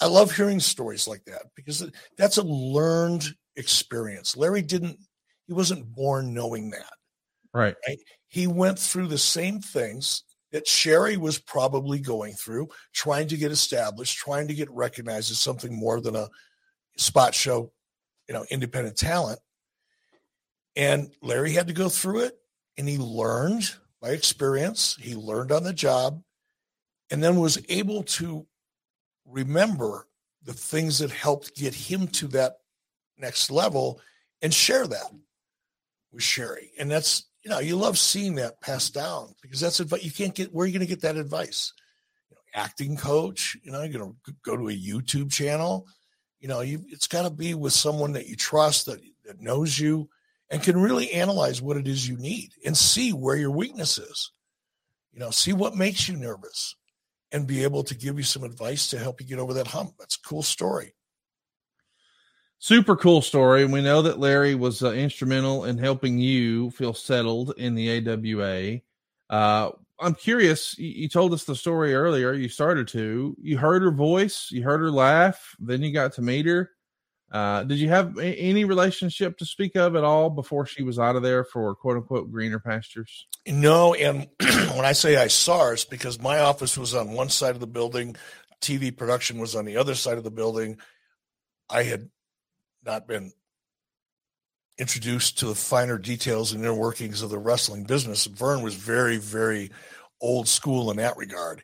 I 0.00 0.06
love 0.06 0.30
hearing 0.30 0.60
stories 0.60 1.08
like 1.08 1.24
that 1.24 1.44
because 1.56 1.90
that's 2.18 2.36
a 2.36 2.42
learned 2.42 3.34
experience. 3.56 4.36
Larry 4.36 4.60
didn't 4.60 4.98
he 5.46 5.54
wasn't 5.54 5.92
born 5.94 6.34
knowing 6.34 6.70
that. 6.70 6.92
Right. 7.54 7.74
right. 7.88 7.98
He 8.28 8.46
went 8.46 8.78
through 8.78 9.08
the 9.08 9.18
same 9.18 9.60
things 9.60 10.22
that 10.52 10.68
Sherri 10.68 11.16
was 11.16 11.38
probably 11.38 11.98
going 11.98 12.34
through, 12.34 12.68
trying 12.92 13.28
to 13.28 13.38
get 13.38 13.52
established, 13.52 14.18
trying 14.18 14.48
to 14.48 14.54
get 14.54 14.70
recognized 14.70 15.30
as 15.30 15.40
something 15.40 15.74
more 15.74 16.00
than 16.00 16.14
a 16.14 16.28
spot 16.98 17.34
show, 17.34 17.72
you 18.28 18.34
know, 18.34 18.44
independent 18.50 18.98
talent. 18.98 19.38
And 20.76 21.12
Larry 21.20 21.52
had 21.52 21.66
to 21.68 21.72
go 21.72 21.88
through 21.88 22.20
it 22.20 22.38
and 22.76 22.88
he 22.88 22.98
learned 22.98 23.74
by 24.00 24.10
experience, 24.10 24.96
he 25.00 25.14
learned 25.14 25.52
on 25.52 25.62
the 25.62 25.72
job, 25.72 26.22
and 27.10 27.22
then 27.22 27.38
was 27.38 27.62
able 27.68 28.02
to 28.02 28.46
remember 29.26 30.08
the 30.44 30.52
things 30.52 30.98
that 30.98 31.10
helped 31.10 31.54
get 31.54 31.74
him 31.74 32.08
to 32.08 32.26
that 32.28 32.54
next 33.16 33.50
level 33.50 34.00
and 34.40 34.52
share 34.52 34.86
that 34.86 35.12
with 36.10 36.22
Sherri. 36.22 36.72
And 36.78 36.90
that's, 36.90 37.28
you 37.44 37.50
know, 37.50 37.60
you 37.60 37.76
love 37.76 37.98
seeing 37.98 38.34
that 38.36 38.60
passed 38.60 38.94
down 38.94 39.34
because 39.40 39.60
that's 39.60 39.78
advice. 39.78 40.04
You 40.04 40.10
can't 40.10 40.34
get, 40.34 40.52
where 40.52 40.64
are 40.64 40.66
you 40.66 40.72
going 40.72 40.86
to 40.86 40.92
get 40.92 41.02
that 41.02 41.16
advice? 41.16 41.72
You 42.30 42.36
know, 42.36 42.40
acting 42.54 42.96
coach, 42.96 43.56
you 43.62 43.70
know, 43.70 43.82
you're 43.82 43.98
going 43.98 44.16
to 44.26 44.34
go 44.42 44.56
to 44.56 44.68
a 44.68 44.72
YouTube 44.72 45.30
channel. 45.30 45.86
You 46.40 46.48
know, 46.48 46.60
you, 46.60 46.84
it's 46.88 47.06
got 47.06 47.22
to 47.22 47.30
be 47.30 47.54
with 47.54 47.72
someone 47.72 48.12
that 48.12 48.26
you 48.26 48.34
trust, 48.34 48.86
that, 48.86 49.00
that 49.26 49.40
knows 49.40 49.78
you, 49.78 50.08
and 50.52 50.62
can 50.62 50.78
really 50.78 51.10
analyze 51.12 51.62
what 51.62 51.78
it 51.78 51.88
is 51.88 52.06
you 52.06 52.16
need 52.18 52.50
and 52.64 52.76
see 52.76 53.10
where 53.12 53.36
your 53.36 53.50
weakness 53.50 53.96
is. 53.96 54.30
You 55.12 55.18
know, 55.18 55.30
see 55.30 55.54
what 55.54 55.74
makes 55.74 56.08
you 56.08 56.16
nervous 56.16 56.76
and 57.32 57.46
be 57.46 57.64
able 57.64 57.82
to 57.84 57.94
give 57.94 58.18
you 58.18 58.22
some 58.22 58.44
advice 58.44 58.88
to 58.90 58.98
help 58.98 59.20
you 59.20 59.26
get 59.26 59.38
over 59.38 59.54
that 59.54 59.66
hump. 59.66 59.94
That's 59.98 60.16
a 60.16 60.28
cool 60.28 60.42
story. 60.42 60.94
Super 62.58 62.94
cool 62.94 63.22
story. 63.22 63.64
We 63.64 63.80
know 63.80 64.02
that 64.02 64.20
Larry 64.20 64.54
was 64.54 64.84
uh, 64.84 64.92
instrumental 64.92 65.64
in 65.64 65.78
helping 65.78 66.18
you 66.18 66.70
feel 66.72 66.92
settled 66.92 67.54
in 67.56 67.74
the 67.74 68.06
AWA. 68.06 68.80
Uh, 69.30 69.72
I'm 69.98 70.14
curious. 70.14 70.78
You, 70.78 70.88
you, 70.90 71.08
told 71.08 71.32
us 71.32 71.44
the 71.44 71.56
story 71.56 71.94
earlier. 71.94 72.34
You 72.34 72.48
started 72.48 72.86
to. 72.88 73.36
You 73.40 73.56
heard 73.56 73.82
her 73.82 73.90
voice. 73.90 74.48
You 74.50 74.62
heard 74.62 74.80
her 74.80 74.90
laugh. 74.90 75.56
Then 75.58 75.82
you 75.82 75.92
got 75.92 76.12
to 76.14 76.22
meet 76.22 76.46
her. 76.46 76.70
Uh, 77.32 77.64
did 77.64 77.78
you 77.78 77.88
have 77.88 78.18
a- 78.18 78.34
any 78.34 78.64
relationship 78.64 79.38
to 79.38 79.46
speak 79.46 79.74
of 79.74 79.96
at 79.96 80.04
all 80.04 80.28
before 80.28 80.66
she 80.66 80.82
was 80.82 80.98
out 80.98 81.16
of 81.16 81.22
there 81.22 81.44
for 81.44 81.74
quote 81.74 81.96
unquote 81.96 82.30
greener 82.30 82.60
pastures? 82.60 83.26
No. 83.46 83.94
And 83.94 84.28
when 84.40 84.84
I 84.84 84.92
say 84.92 85.16
I 85.16 85.28
saw 85.28 85.66
her, 85.66 85.72
it's 85.72 85.86
because 85.86 86.20
my 86.20 86.40
office 86.40 86.76
was 86.76 86.94
on 86.94 87.12
one 87.12 87.30
side 87.30 87.54
of 87.54 87.60
the 87.60 87.66
building, 87.66 88.16
TV 88.60 88.94
production 88.94 89.38
was 89.38 89.56
on 89.56 89.64
the 89.64 89.78
other 89.78 89.94
side 89.94 90.18
of 90.18 90.24
the 90.24 90.30
building. 90.30 90.76
I 91.70 91.84
had 91.84 92.10
not 92.84 93.08
been 93.08 93.32
introduced 94.76 95.38
to 95.38 95.46
the 95.46 95.54
finer 95.54 95.96
details 95.96 96.52
and 96.52 96.62
inner 96.62 96.74
workings 96.74 97.22
of 97.22 97.30
the 97.30 97.38
wrestling 97.38 97.84
business. 97.84 98.26
Verne 98.26 98.62
was 98.62 98.74
very, 98.74 99.16
very 99.16 99.70
old 100.20 100.48
school 100.48 100.90
in 100.90 100.98
that 100.98 101.16
regard. 101.16 101.62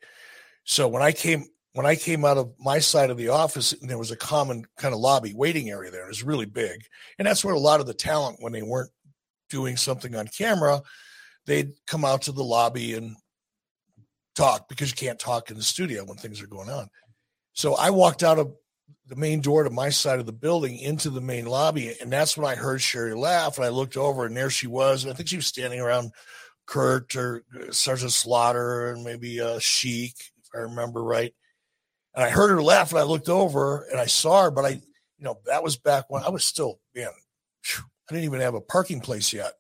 So 0.65 0.89
when 0.89 1.03
I 1.03 1.13
came 1.13 1.47
when 1.75 1.87
I 1.87 1.97
came 1.97 2.25
out 2.25 2.39
of 2.39 2.53
my 2.59 2.79
side 2.79 3.11
of 3.11 3.17
the 3.17 3.29
office, 3.29 3.73
and 3.73 3.89
there 3.89 3.99
was 3.99 4.11
a 4.11 4.17
common 4.17 4.65
kind 4.77 4.95
of 4.95 5.01
lobby 5.01 5.33
waiting 5.35 5.71
area 5.71 5.91
there. 5.91 6.05
It 6.05 6.09
was 6.09 6.23
really 6.23 6.47
big. 6.47 6.85
And 7.19 7.27
that's 7.27 7.45
where 7.45 7.55
a 7.55 7.59
lot 7.59 7.81
of 7.81 7.87
the 7.87 7.95
talent, 7.95 8.39
when 8.41 8.53
they 8.53 8.63
weren't 8.63 8.91
doing 9.51 9.77
something 9.77 10.15
on 10.15 10.29
camera, 10.29 10.81
they'd 11.47 11.73
come 11.87 12.05
out 12.05 12.23
to 12.23 12.33
the 12.33 12.45
lobby 12.45 12.95
and 12.95 13.17
talk 14.35 14.69
because 14.69 14.91
you 14.91 14.97
can't 14.97 15.19
talk 15.19 15.51
in 15.51 15.57
the 15.57 15.63
studio 15.63 16.05
when 16.05 16.17
things 16.17 16.41
are 16.43 16.47
going 16.47 16.71
on. 16.71 16.89
So 17.53 17.75
I 17.75 17.91
walked 17.91 18.23
out 18.23 18.39
of 18.39 18.53
the 19.07 19.17
main 19.17 19.41
door 19.41 19.65
to 19.65 19.71
my 19.71 19.89
side 19.89 20.21
of 20.21 20.27
the 20.27 20.33
building 20.33 20.79
into 20.79 21.11
the 21.11 21.21
main 21.21 21.47
lobby. 21.47 21.95
And 22.01 22.13
that's 22.13 22.37
when 22.37 22.47
I 22.47 22.55
heard 22.55 22.81
Sherri 22.81 23.15
laugh. 23.15 23.57
And 23.57 23.65
I 23.65 23.71
looked 23.71 23.97
over 23.97 24.27
and 24.27 24.37
there 24.37 24.51
she 24.51 24.67
was. 24.67 25.03
And 25.03 25.13
I 25.13 25.17
think 25.17 25.29
she 25.29 25.37
was 25.37 25.47
standing 25.47 25.81
around 25.81 26.13
Curt 26.67 27.17
or 27.17 27.43
Sergeant 27.71 28.13
Slaughter 28.13 28.93
and 28.93 29.03
maybe 29.03 29.41
uh, 29.41 29.59
Sheik, 29.59 30.15
if 30.43 30.49
I 30.55 30.59
remember 30.59 31.03
right. 31.03 31.35
And 32.15 32.25
I 32.25 32.31
heard 32.31 32.51
her 32.51 32.63
laugh 32.63 32.91
and 32.91 32.99
I 32.99 33.05
looked 33.05 33.29
over 33.29 33.87
and 33.91 34.01
I 34.01 34.07
saw 34.07 34.45
her, 34.45 34.51
but 34.51 34.65
I, 34.65 34.69
you 34.71 35.25
know, 35.25 35.39
that 35.47 35.63
was 35.63 35.77
back 35.77 36.05
when 36.09 36.23
I 36.23 36.31
was 36.31 36.45
still, 36.45 36.81
man, 36.95 37.09
I 38.09 38.13
didn't 38.15 38.25
even 38.25 38.41
have 38.41 38.55
a 38.55 38.61
parking 38.61 39.01
place 39.01 39.33
yet. 39.33 39.53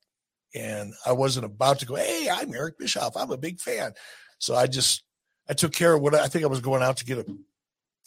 And 0.54 0.94
I 1.06 1.12
wasn't 1.12 1.46
about 1.46 1.80
to 1.80 1.86
go, 1.86 1.94
hey, 1.96 2.28
I'm 2.30 2.54
Eric 2.54 2.78
Bischoff. 2.78 3.16
I'm 3.16 3.30
a 3.30 3.36
big 3.36 3.60
fan. 3.60 3.92
So 4.38 4.54
I 4.54 4.66
just, 4.66 5.02
I 5.48 5.52
took 5.52 5.72
care 5.72 5.94
of 5.94 6.02
what 6.02 6.14
I 6.14 6.26
think 6.26 6.44
I 6.44 6.48
was 6.48 6.60
going 6.60 6.82
out 6.82 6.96
to 6.98 7.04
get 7.04 7.18
a 7.18 7.26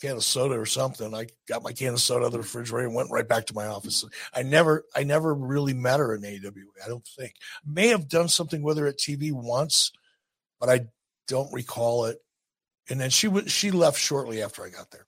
can 0.01 0.15
of 0.17 0.23
soda 0.23 0.59
or 0.59 0.65
something. 0.65 1.13
I 1.13 1.27
got 1.47 1.63
my 1.63 1.71
can 1.71 1.93
of 1.93 2.01
soda 2.01 2.21
out 2.21 2.27
of 2.27 2.31
the 2.31 2.39
refrigerator 2.39 2.87
and 2.87 2.95
went 2.95 3.11
right 3.11 3.27
back 3.27 3.45
to 3.47 3.53
my 3.53 3.67
office. 3.67 4.03
I 4.33 4.41
never, 4.41 4.83
I 4.95 5.03
never 5.03 5.33
really 5.33 5.73
met 5.73 5.99
her 5.99 6.15
in 6.15 6.25
AWA. 6.25 6.83
I 6.83 6.87
don't 6.87 7.07
think. 7.17 7.35
May 7.65 7.89
have 7.89 8.09
done 8.09 8.27
something 8.27 8.63
with 8.63 8.77
her 8.77 8.87
at 8.87 8.97
TV 8.97 9.31
once, 9.31 9.91
but 10.59 10.69
I 10.69 10.87
don't 11.27 11.53
recall 11.53 12.05
it. 12.05 12.20
And 12.91 12.99
then 12.99 13.09
she 13.09 13.29
was 13.29 13.49
she 13.49 13.71
left 13.71 13.97
shortly 13.97 14.43
after 14.43 14.63
I 14.63 14.69
got 14.69 14.91
there. 14.91 15.05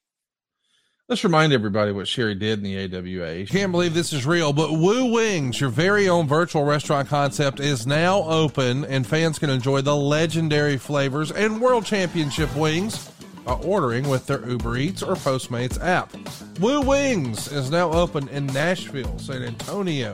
Let's 1.09 1.25
remind 1.25 1.51
everybody 1.51 1.91
what 1.91 2.07
Sherri 2.07 2.34
did 2.34 2.59
in 2.59 2.63
the 2.63 2.97
AWA. 2.97 3.45
Can't 3.45 3.73
believe 3.73 3.93
this 3.93 4.13
is 4.13 4.25
real, 4.25 4.53
but 4.53 4.71
Woo 4.71 5.11
Wings, 5.11 5.59
your 5.59 5.69
very 5.69 6.07
own 6.07 6.25
virtual 6.25 6.63
restaurant 6.63 7.09
concept, 7.09 7.59
is 7.59 7.86
now 7.86 8.23
open, 8.23 8.86
and 8.86 9.05
fans 9.05 9.38
can 9.38 9.49
enjoy 9.49 9.81
the 9.81 9.95
legendary 9.95 10.77
flavors 10.77 11.29
and 11.29 11.59
world 11.59 11.86
championship 11.86 12.55
wings 12.55 13.11
by 13.43 13.53
ordering 13.55 14.07
with 14.07 14.25
their 14.27 14.47
Uber 14.49 14.77
Eats 14.77 15.03
or 15.03 15.15
Postmates 15.15 15.77
app. 15.84 16.13
Woo 16.61 16.79
Wings 16.79 17.51
is 17.51 17.69
now 17.69 17.91
open 17.91 18.29
in 18.29 18.45
Nashville, 18.47 19.19
San 19.19 19.43
Antonio, 19.43 20.13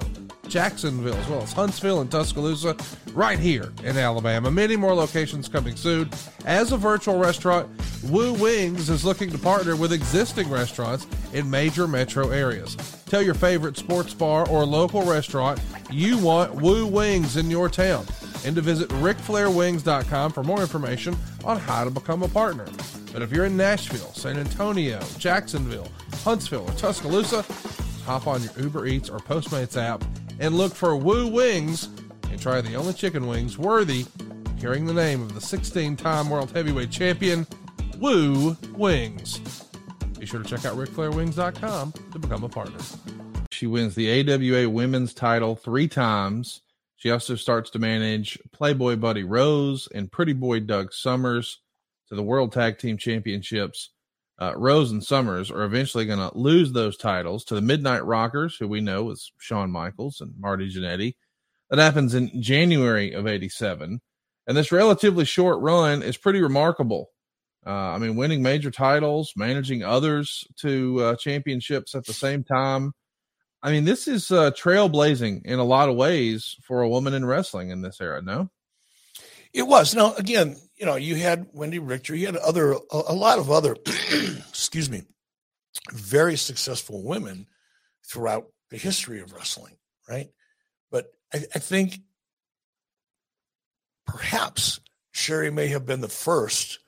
Jacksonville, 0.50 1.16
as 1.16 1.28
well 1.30 1.41
as 1.41 1.54
Huntsville 1.54 2.02
and 2.02 2.12
Tuscaloosa, 2.12 2.76
right 3.14 3.39
here 3.39 3.72
in 3.84 3.97
Alabama. 3.97 4.52
Many 4.52 4.76
more 4.76 4.93
locations 4.93 5.47
coming 5.47 5.76
soon. 5.76 6.10
As 6.45 6.72
a 6.72 6.78
virtual 6.78 7.18
restaurant, 7.18 7.70
Woo 8.04 8.34
Wings 8.34 8.89
is 8.89 9.06
looking 9.06 9.30
to 9.30 9.38
partner 9.38 9.76
with 9.76 9.93
existing 9.93 10.50
restaurants 10.50 11.06
in 11.34 11.50
major 11.50 11.88
metro 11.88 12.30
areas. 12.30 12.76
Tell 13.06 13.22
your 13.22 13.34
favorite 13.34 13.78
sports 13.78 14.14
bar 14.14 14.47
or 14.50 14.66
local 14.66 15.04
restaurant 15.04 15.60
you 15.91 16.18
want 16.18 16.54
Woo 16.56 16.86
Wings 16.86 17.38
in 17.38 17.50
your 17.50 17.70
town 17.70 18.06
and 18.45 18.56
to 18.56 18.62
visit 18.62 18.89
rickflairwings.com 18.89 20.32
for 20.32 20.43
more 20.43 20.62
information 20.62 21.16
on 21.43 21.60
how 21.60 21.84
to 21.84 21.89
become 21.89 22.24
a 22.24 22.28
partner. 22.28 22.66
But 23.12 23.22
if 23.22 23.32
you're 23.32 23.45
in 23.45 23.58
Nashville, 23.58 24.14
San 24.14 24.38
Antonio, 24.38 25.00
Jacksonville, 25.18 25.91
Huntsville, 26.24 26.70
or 26.70 26.74
Tuscaloosa, 26.74 27.43
hop 28.10 28.26
on 28.26 28.41
your 28.41 28.51
Uber 28.57 28.88
Eats 28.88 29.07
or 29.07 29.20
Postmates 29.20 29.80
app 29.80 30.03
and 30.39 30.55
look 30.55 30.74
for 30.74 30.95
Woo 30.95 31.28
Wings 31.28 31.89
and 32.32 32.41
try 32.41 32.60
the 32.60 32.74
only 32.74 32.91
chicken 32.91 33.28
wings 33.28 33.60
worthy 33.60 34.03
hearing 34.57 34.88
the 34.88 34.93
name 34.95 35.22
of 35.22 35.36
the 35.36 35.41
16 35.41 35.95
time 35.95 36.28
world 36.28 36.49
heavyweight 36.49 36.89
champion, 36.89 37.45
Woo 37.99 38.57
Wings. 38.74 39.38
Be 40.18 40.26
sure 40.26 40.41
to 40.41 40.49
check 40.49 40.66
out 40.66 40.76
RickFlairWings.com 40.76 41.93
to 42.12 42.18
become 42.18 42.43
a 42.43 42.49
partner. 42.49 42.80
She 43.51 43.68
wins 43.68 43.93
the 43.93 44.10
AWA 44.28 44.68
women's 44.68 45.14
title 45.14 45.55
three 45.55 45.88
times. 45.88 46.62
She 46.97 47.12
also 47.12 47.36
starts 47.36 47.70
to 47.70 47.80
manage 47.80 48.39
Playboy 48.51 48.95
Buddy 48.95 49.24
Rose 49.24 49.88
and 49.93 50.12
Pretty 50.12 50.34
Boy 50.34 50.62
Doug 50.62 50.93
Summers 50.93 51.60
to 52.07 52.16
the 52.16 52.24
World 52.24 52.53
Tag 52.53 52.80
Team 52.80 52.97
Championships. 52.97 53.91
Uh, 54.40 54.54
Rose 54.56 54.92
and 54.92 55.04
Summers 55.04 55.52
are 55.52 55.64
eventually 55.64 56.06
going 56.06 56.20
to 56.20 56.38
lose 56.38 56.72
those 56.72 56.96
titles 56.96 57.44
to 57.46 57.56
the 57.56 57.62
Midnight 57.62 58.06
Rockers, 58.06 58.56
who 58.56 58.68
we 58.70 58.80
know 58.80 59.10
is 59.12 59.34
Shawn 59.38 59.70
Michaels 59.70 60.22
and 60.22 60.34
Marty 60.40 60.72
Jannetty. 60.72 61.16
That 61.70 61.80
happens 61.80 62.16
in 62.16 62.42
January 62.42 63.12
of 63.12 63.28
87. 63.28 64.00
And 64.48 64.58
this 64.58 64.72
relatively 64.72 65.26
short 65.26 65.60
run 65.60 66.02
is 66.02 66.18
pretty 66.18 66.42
remarkable. 66.42 67.12
Uh, 67.68 67.72
I 67.72 67.98
mean, 67.98 68.16
winning 68.16 68.42
major 68.42 68.72
titles, 68.72 69.34
managing 69.36 69.84
others 69.84 70.46
to 70.62 71.04
uh, 71.04 71.16
championships 71.18 71.94
at 71.94 72.06
the 72.06 72.14
same 72.14 72.44
time. 72.44 72.94
I 73.62 73.72
mean, 73.72 73.84
this 73.84 74.08
is 74.08 74.32
uh, 74.32 74.52
trailblazing 74.52 75.46
in 75.46 75.60
a 75.60 75.66
lot 75.66 75.90
of 75.90 75.98
ways 75.98 76.56
for 76.64 76.82
a 76.82 76.90
woman 76.90 77.14
in 77.14 77.26
wrestling 77.26 77.72
in 77.72 77.82
this 77.82 78.00
era, 78.00 78.22
no? 78.22 78.50
It 79.54 79.64
was. 79.64 79.94
Now, 79.94 80.14
again, 80.16 80.56
you 80.80 80.86
know, 80.86 80.95
you 80.95 81.15
had 81.15 81.51
Wendi 81.53 81.80
Richter, 81.82 82.15
you 82.15 82.25
had 82.25 82.38
other, 82.38 82.71
a, 82.71 82.80
a 82.91 83.13
lot 83.13 83.38
of 83.38 83.51
other, 83.51 83.75
excuse 84.49 84.89
me, 84.89 85.03
very 85.91 86.38
successful 86.38 87.03
women 87.03 87.47
throughout 88.05 88.47
the 88.69 88.77
history 88.77 89.19
of 89.19 89.34
wrestling, 89.34 89.75
right? 90.09 90.30
But 90.89 91.11
I, 91.34 91.43
I 91.53 91.59
think 91.59 91.99
perhaps 94.07 94.80
Sherri 95.11 95.51
may 95.51 95.67
have 95.67 95.86
been 95.86 96.01
the 96.01 96.07
first 96.07 96.80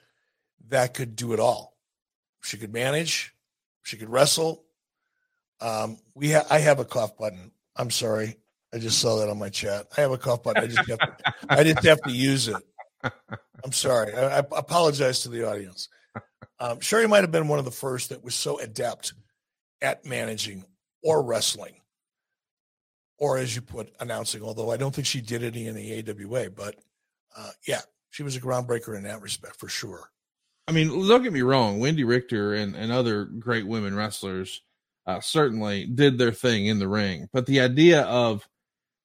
that 0.70 0.94
could 0.94 1.16
do 1.16 1.34
it 1.34 1.40
all. 1.40 1.76
She 2.42 2.58
could 2.58 2.74
manage, 2.74 3.36
she 3.84 3.98
could 3.98 4.10
wrestle. 4.10 4.64
Um, 5.60 5.98
we 6.16 6.32
ha- 6.32 6.48
I 6.50 6.60
have 6.60 6.80
a 6.80 6.86
cough 6.86 7.18
button. 7.18 7.52
I'm 7.76 7.92
sorry. 7.92 8.38
I 8.74 8.80
just 8.80 9.00
saw 9.00 9.18
that 9.18 9.30
on 9.30 9.38
my 9.38 9.50
chat. 9.50 9.88
I 9.98 10.02
have 10.02 10.12
a 10.12 10.18
cough 10.18 10.44
button. 10.44 10.64
I 10.64 10.68
just 10.68 10.90
have 10.90 11.00
to, 11.00 11.34
I 11.50 11.62
didn't 11.62 11.86
have 11.86 12.02
to 12.04 12.12
use 12.12 12.48
it. 12.48 12.56
I'm 13.64 13.72
sorry. 13.72 14.14
I, 14.14 14.38
I 14.38 14.40
apologize 14.40 15.22
to 15.22 15.30
the 15.30 15.50
audience. 15.50 15.90
Um, 16.60 16.80
Sherri 16.80 17.08
might 17.08 17.22
have 17.22 17.32
been 17.32 17.48
one 17.48 17.60
of 17.60 17.66
the 17.66 17.72
first 17.72 18.10
that 18.10 18.24
was 18.24 18.36
so 18.36 18.60
adept 18.60 19.14
at 19.82 20.06
managing 20.06 20.64
or 21.04 21.24
wrestling, 21.24 21.74
or 23.18 23.38
as 23.38 23.56
you 23.56 23.62
put, 23.62 23.92
announcing. 24.00 24.44
Although 24.44 24.72
I 24.72 24.78
don't 24.78 24.94
think 24.94 25.08
she 25.08 25.22
did 25.22 25.44
any 25.44 25.68
in 25.68 25.76
the 25.76 26.00
AWA, 26.08 26.52
but 26.52 26.76
uh, 27.36 27.50
yeah, 27.68 27.82
she 28.12 28.24
was 28.24 28.36
a 28.36 28.42
groundbreaker 28.42 28.96
in 28.96 29.04
that 29.04 29.22
respect 29.22 29.56
for 29.56 29.68
sure. 29.68 30.12
I 30.68 30.72
mean, 30.72 30.90
don't 31.08 31.24
get 31.24 31.34
me 31.34 31.42
wrong. 31.42 31.80
Wendi 31.80 32.08
Richter 32.08 32.54
and, 32.54 32.76
and 32.76 32.92
other 32.92 33.26
great 33.26 33.66
women 33.66 33.96
wrestlers 33.96 34.62
uh, 35.08 35.20
certainly 35.20 35.86
did 35.88 36.18
their 36.18 36.32
thing 36.32 36.68
in 36.68 36.78
the 36.78 36.88
ring, 36.88 37.28
but 37.34 37.48
the 37.48 37.62
idea 37.62 38.04
of 38.04 38.48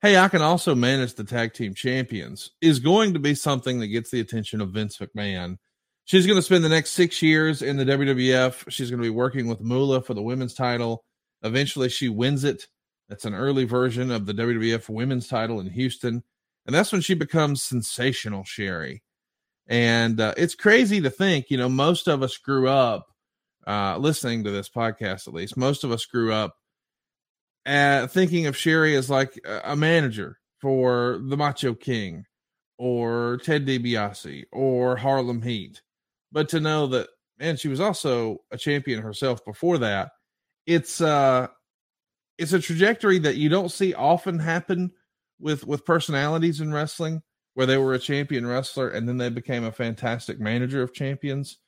hey, 0.03 0.19
I 0.19 0.29
can 0.29 0.43
also 0.43 0.75
manage 0.75 1.15
the 1.15 1.25
tag 1.25 1.55
team 1.55 1.75
champions 1.75 2.51
is 2.61 2.79
going 2.79 3.15
to 3.15 3.19
be 3.19 3.35
something 3.35 3.81
that 3.81 3.89
gets 3.89 4.11
the 4.11 4.21
attention 4.21 4.61
of 4.61 4.71
Vince 4.71 4.99
McMahon. 4.99 5.57
She's 6.05 6.27
going 6.27 6.39
to 6.39 6.43
spend 6.43 6.65
the 6.65 6.69
next 6.69 6.93
six 6.93 7.21
years 7.23 7.63
in 7.63 7.77
the 7.77 7.85
WWF. 7.85 8.71
She's 8.71 8.91
going 8.91 9.03
to 9.03 9.07
be 9.07 9.11
working 9.11 9.49
with 9.49 9.61
Moolah 9.61 10.03
for 10.03 10.15
the 10.15 10.23
women's 10.23 10.55
title. 10.55 11.05
Eventually, 11.43 11.89
she 11.89 12.09
wins 12.09 12.45
it. 12.45 12.67
That's 13.09 13.25
an 13.25 13.35
early 13.35 13.65
version 13.65 14.11
of 14.11 14.27
the 14.27 14.35
WWF 14.35 14.89
women's 14.89 15.29
title 15.29 15.61
in 15.61 15.71
Houston. 15.71 16.23
And 16.67 16.75
that's 16.75 16.93
when 16.93 17.01
she 17.01 17.15
becomes 17.15 17.63
sensational 17.63 18.45
Sherri. 18.45 19.03
And 19.69 20.21
uh, 20.21 20.35
it's 20.37 20.55
crazy 20.55 21.01
to 21.01 21.11
think, 21.11 21.47
you 21.51 21.57
know, 21.57 21.69
most 21.69 22.07
of 22.07 22.23
us 22.23 22.37
grew 22.37 22.69
up 22.69 23.09
uh, 23.67 23.97
listening 23.99 24.45
to 24.45 24.51
this 24.51 24.69
podcast, 24.69 25.27
at 25.27 25.35
least, 25.35 25.57
most 25.57 25.83
of 25.83 25.91
us 25.91 26.05
grew 26.05 26.33
up 26.33 26.57
at 27.67 28.07
thinking 28.07 28.47
of 28.47 28.57
Sherri 28.57 28.95
as 28.97 29.11
like 29.11 29.39
a 29.45 29.77
manager 29.77 30.39
for 30.61 31.21
the 31.23 31.37
Macho 31.37 31.75
King 31.75 32.25
or 32.79 33.39
Ted 33.43 33.67
DiBiase 33.67 34.45
or 34.53 34.97
Harlem 34.97 35.43
Heat. 35.43 35.83
But 36.33 36.49
to 36.51 36.61
know 36.61 36.87
that, 36.89 37.09
man, 37.39 37.57
she 37.57 37.69
was 37.69 37.81
also 37.81 38.39
a 38.51 38.57
champion 38.57 39.03
herself 39.03 39.45
before 39.45 39.79
that, 39.79 40.13
it's 40.67 41.01
uh 41.01 41.49
it's 42.39 42.53
a 42.53 42.61
trajectory 42.61 43.19
that 43.21 43.37
you 43.37 43.49
don't 43.49 43.71
see 43.71 43.95
often 43.95 44.39
happen 44.39 44.93
with 45.41 45.67
with 45.67 45.85
personalities 45.85 46.61
in 46.61 46.73
wrestling 46.73 47.23
where 47.55 47.67
they 47.67 47.79
were 47.79 47.95
a 47.95 47.99
champion 47.99 48.47
wrestler 48.47 48.91
and 48.91 49.09
then 49.09 49.17
they 49.17 49.31
became 49.31 49.65
a 49.65 49.73
fantastic 49.73 50.39
manager 50.39 50.83
of 50.83 50.93
champions. 50.93 51.59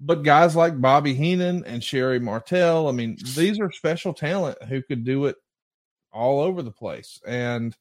But 0.00 0.22
guys 0.22 0.56
like 0.56 0.80
Bobby 0.80 1.14
Heenan 1.14 1.64
and 1.66 1.84
Sherri 1.84 2.18
Martel, 2.18 2.88
I 2.88 2.92
mean, 2.92 3.18
these 3.34 3.60
are 3.60 3.70
special 3.70 4.14
talent 4.14 4.62
who 4.62 4.82
could 4.82 5.04
do 5.04 5.26
it 5.26 5.36
all 6.12 6.40
over 6.40 6.62
the 6.62 6.70
place. 6.70 7.20
And 7.26 7.76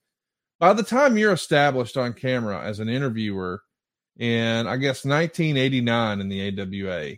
by 0.59 0.73
the 0.73 0.83
time 0.83 1.17
you're 1.17 1.31
established 1.31 1.95
on 1.95 2.13
camera 2.13 2.61
as 2.61 2.79
an 2.79 2.89
interviewer 2.89 3.61
in, 4.17 4.67
I 4.67 4.75
guess, 4.75 5.05
1989 5.05 6.19
in 6.19 6.27
the 6.27 6.59
AWA, 6.59 7.15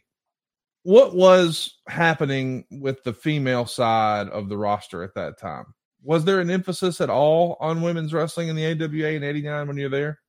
what 0.84 1.16
was 1.16 1.78
happening 1.88 2.66
with 2.70 3.04
the 3.04 3.14
female 3.14 3.66
side 3.66 4.30
of 4.30 4.49
the 4.49 4.58
roster 4.58 5.04
at 5.04 5.16
that 5.16 5.39
time? 5.39 5.66
Was 6.04 6.26
there 6.26 6.39
an 6.39 6.49
emphasis 6.49 7.02
at 7.02 7.10
all 7.10 7.58
on 7.60 7.82
women's 7.82 8.14
wrestling 8.14 8.47
in 8.47 8.56
the 8.56 8.66
AWA 8.66 9.12
in 9.12 9.24
89 9.24 9.68
when 9.68 9.78
you're 9.78 9.89
there? 9.89 10.20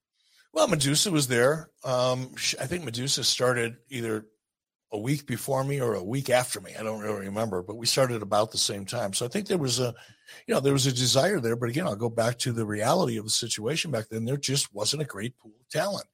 Well, 0.52 0.68
Medusa 0.68 1.10
was 1.10 1.28
there. 1.28 1.70
Um, 1.82 2.34
I 2.60 2.66
think 2.66 2.84
Medusa 2.84 3.24
started 3.24 3.76
either 3.88 4.26
a 4.92 4.98
week 4.98 5.26
before 5.26 5.64
me 5.64 5.80
or 5.80 5.94
a 5.94 6.04
week 6.04 6.28
after 6.28 6.60
me. 6.60 6.72
I 6.78 6.82
don't 6.82 7.00
really 7.00 7.26
remember, 7.26 7.62
but 7.62 7.76
we 7.76 7.86
started 7.86 8.20
about 8.20 8.52
the 8.52 8.58
same 8.58 8.84
time. 8.84 9.14
So 9.14 9.24
I 9.24 9.28
think 9.28 9.46
there 9.46 9.58
was 9.58 9.80
a, 9.80 9.94
you 10.46 10.54
know, 10.54 10.60
there 10.60 10.74
was 10.74 10.86
a 10.86 10.92
desire 10.92 11.40
there. 11.40 11.56
But 11.56 11.70
again, 11.70 11.86
I'll 11.86 11.96
go 11.96 12.10
back 12.10 12.38
to 12.40 12.52
the 12.52 12.66
reality 12.66 13.16
of 13.16 13.24
the 13.24 13.30
situation 13.30 13.90
back 13.90 14.08
then. 14.10 14.26
There 14.26 14.36
just 14.36 14.72
wasn't 14.74 15.02
a 15.02 15.06
great 15.06 15.36
pool 15.38 15.52
of 15.58 15.68
talent. 15.70 16.06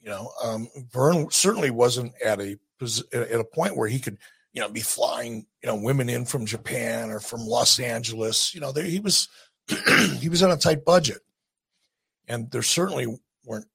You 0.00 0.08
know, 0.08 0.32
um, 0.42 0.68
Verne 0.90 1.30
certainly 1.30 1.70
wasn't 1.70 2.14
at 2.24 2.40
a 2.40 2.58
at 3.12 3.40
a 3.40 3.44
point 3.44 3.76
where 3.76 3.88
he 3.88 3.98
could, 3.98 4.16
you 4.54 4.62
know, 4.62 4.70
be 4.70 4.80
flying, 4.80 5.46
you 5.62 5.66
know, 5.66 5.76
women 5.76 6.08
in 6.08 6.24
from 6.24 6.46
Japan 6.46 7.10
or 7.10 7.20
from 7.20 7.40
Los 7.40 7.78
Angeles. 7.78 8.54
You 8.54 8.62
know, 8.62 8.72
there 8.72 8.84
he 8.84 9.00
was, 9.00 9.28
he 10.18 10.30
was 10.30 10.42
on 10.42 10.50
a 10.50 10.56
tight 10.56 10.86
budget, 10.86 11.18
and 12.26 12.50
there 12.50 12.62
certainly 12.62 13.14
weren't 13.44 13.66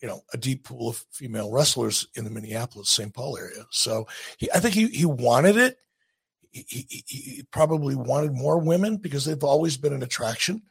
you 0.00 0.08
know 0.08 0.22
a 0.32 0.36
deep 0.36 0.64
pool 0.64 0.88
of 0.88 1.04
female 1.10 1.50
wrestlers 1.50 2.06
in 2.14 2.24
the 2.24 2.30
Minneapolis 2.30 2.88
St. 2.88 3.12
Paul 3.12 3.36
area. 3.36 3.64
So 3.70 4.06
he, 4.38 4.50
I 4.52 4.60
think 4.60 4.74
he 4.74 4.88
he 4.88 5.06
wanted 5.06 5.56
it. 5.56 5.76
He, 6.52 6.64
he, 6.68 7.04
he, 7.06 7.42
probably 7.52 7.94
wanted 7.94 8.32
more 8.32 8.58
women 8.58 8.96
because 8.96 9.24
they've 9.24 9.44
always 9.44 9.76
been 9.76 9.92
an 9.92 10.02
attraction, 10.02 10.62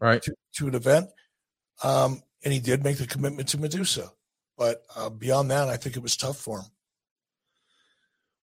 right, 0.00 0.20
to, 0.20 0.34
to 0.54 0.66
an 0.66 0.74
event. 0.74 1.10
Um, 1.84 2.22
and 2.42 2.52
he 2.52 2.58
did 2.58 2.82
make 2.82 2.96
the 2.98 3.06
commitment 3.06 3.46
to 3.50 3.58
Medusa, 3.58 4.10
but 4.58 4.82
uh, 4.96 5.10
beyond 5.10 5.52
that, 5.52 5.68
I 5.68 5.76
think 5.76 5.96
it 5.96 6.02
was 6.02 6.16
tough 6.16 6.38
for 6.38 6.58
him. 6.58 6.66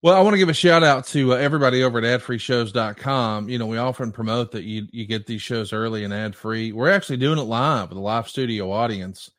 Well, 0.02 0.16
I 0.16 0.22
want 0.22 0.36
to 0.36 0.38
give 0.38 0.48
a 0.48 0.54
shout 0.54 0.82
out 0.82 1.06
to 1.08 1.34
uh, 1.34 1.36
everybody 1.36 1.84
over 1.84 1.98
at 2.00 2.22
adfreeshows.com. 2.22 3.50
You 3.50 3.58
know, 3.58 3.66
we 3.66 3.78
often 3.78 4.14
promote 4.14 4.52
that 4.52 4.64
you 4.64 4.88
you 4.92 5.06
get 5.06 5.26
these 5.26 5.42
shows 5.42 5.74
early 5.74 6.06
and 6.06 6.14
ad 6.14 6.34
free. 6.34 6.72
We're 6.72 6.90
actually 6.90 7.18
doing 7.18 7.38
it 7.38 7.44
live 7.44 7.90
with 7.90 7.98
a 7.98 8.02
live 8.02 8.30
studio 8.30 8.72
audience. 8.72 9.30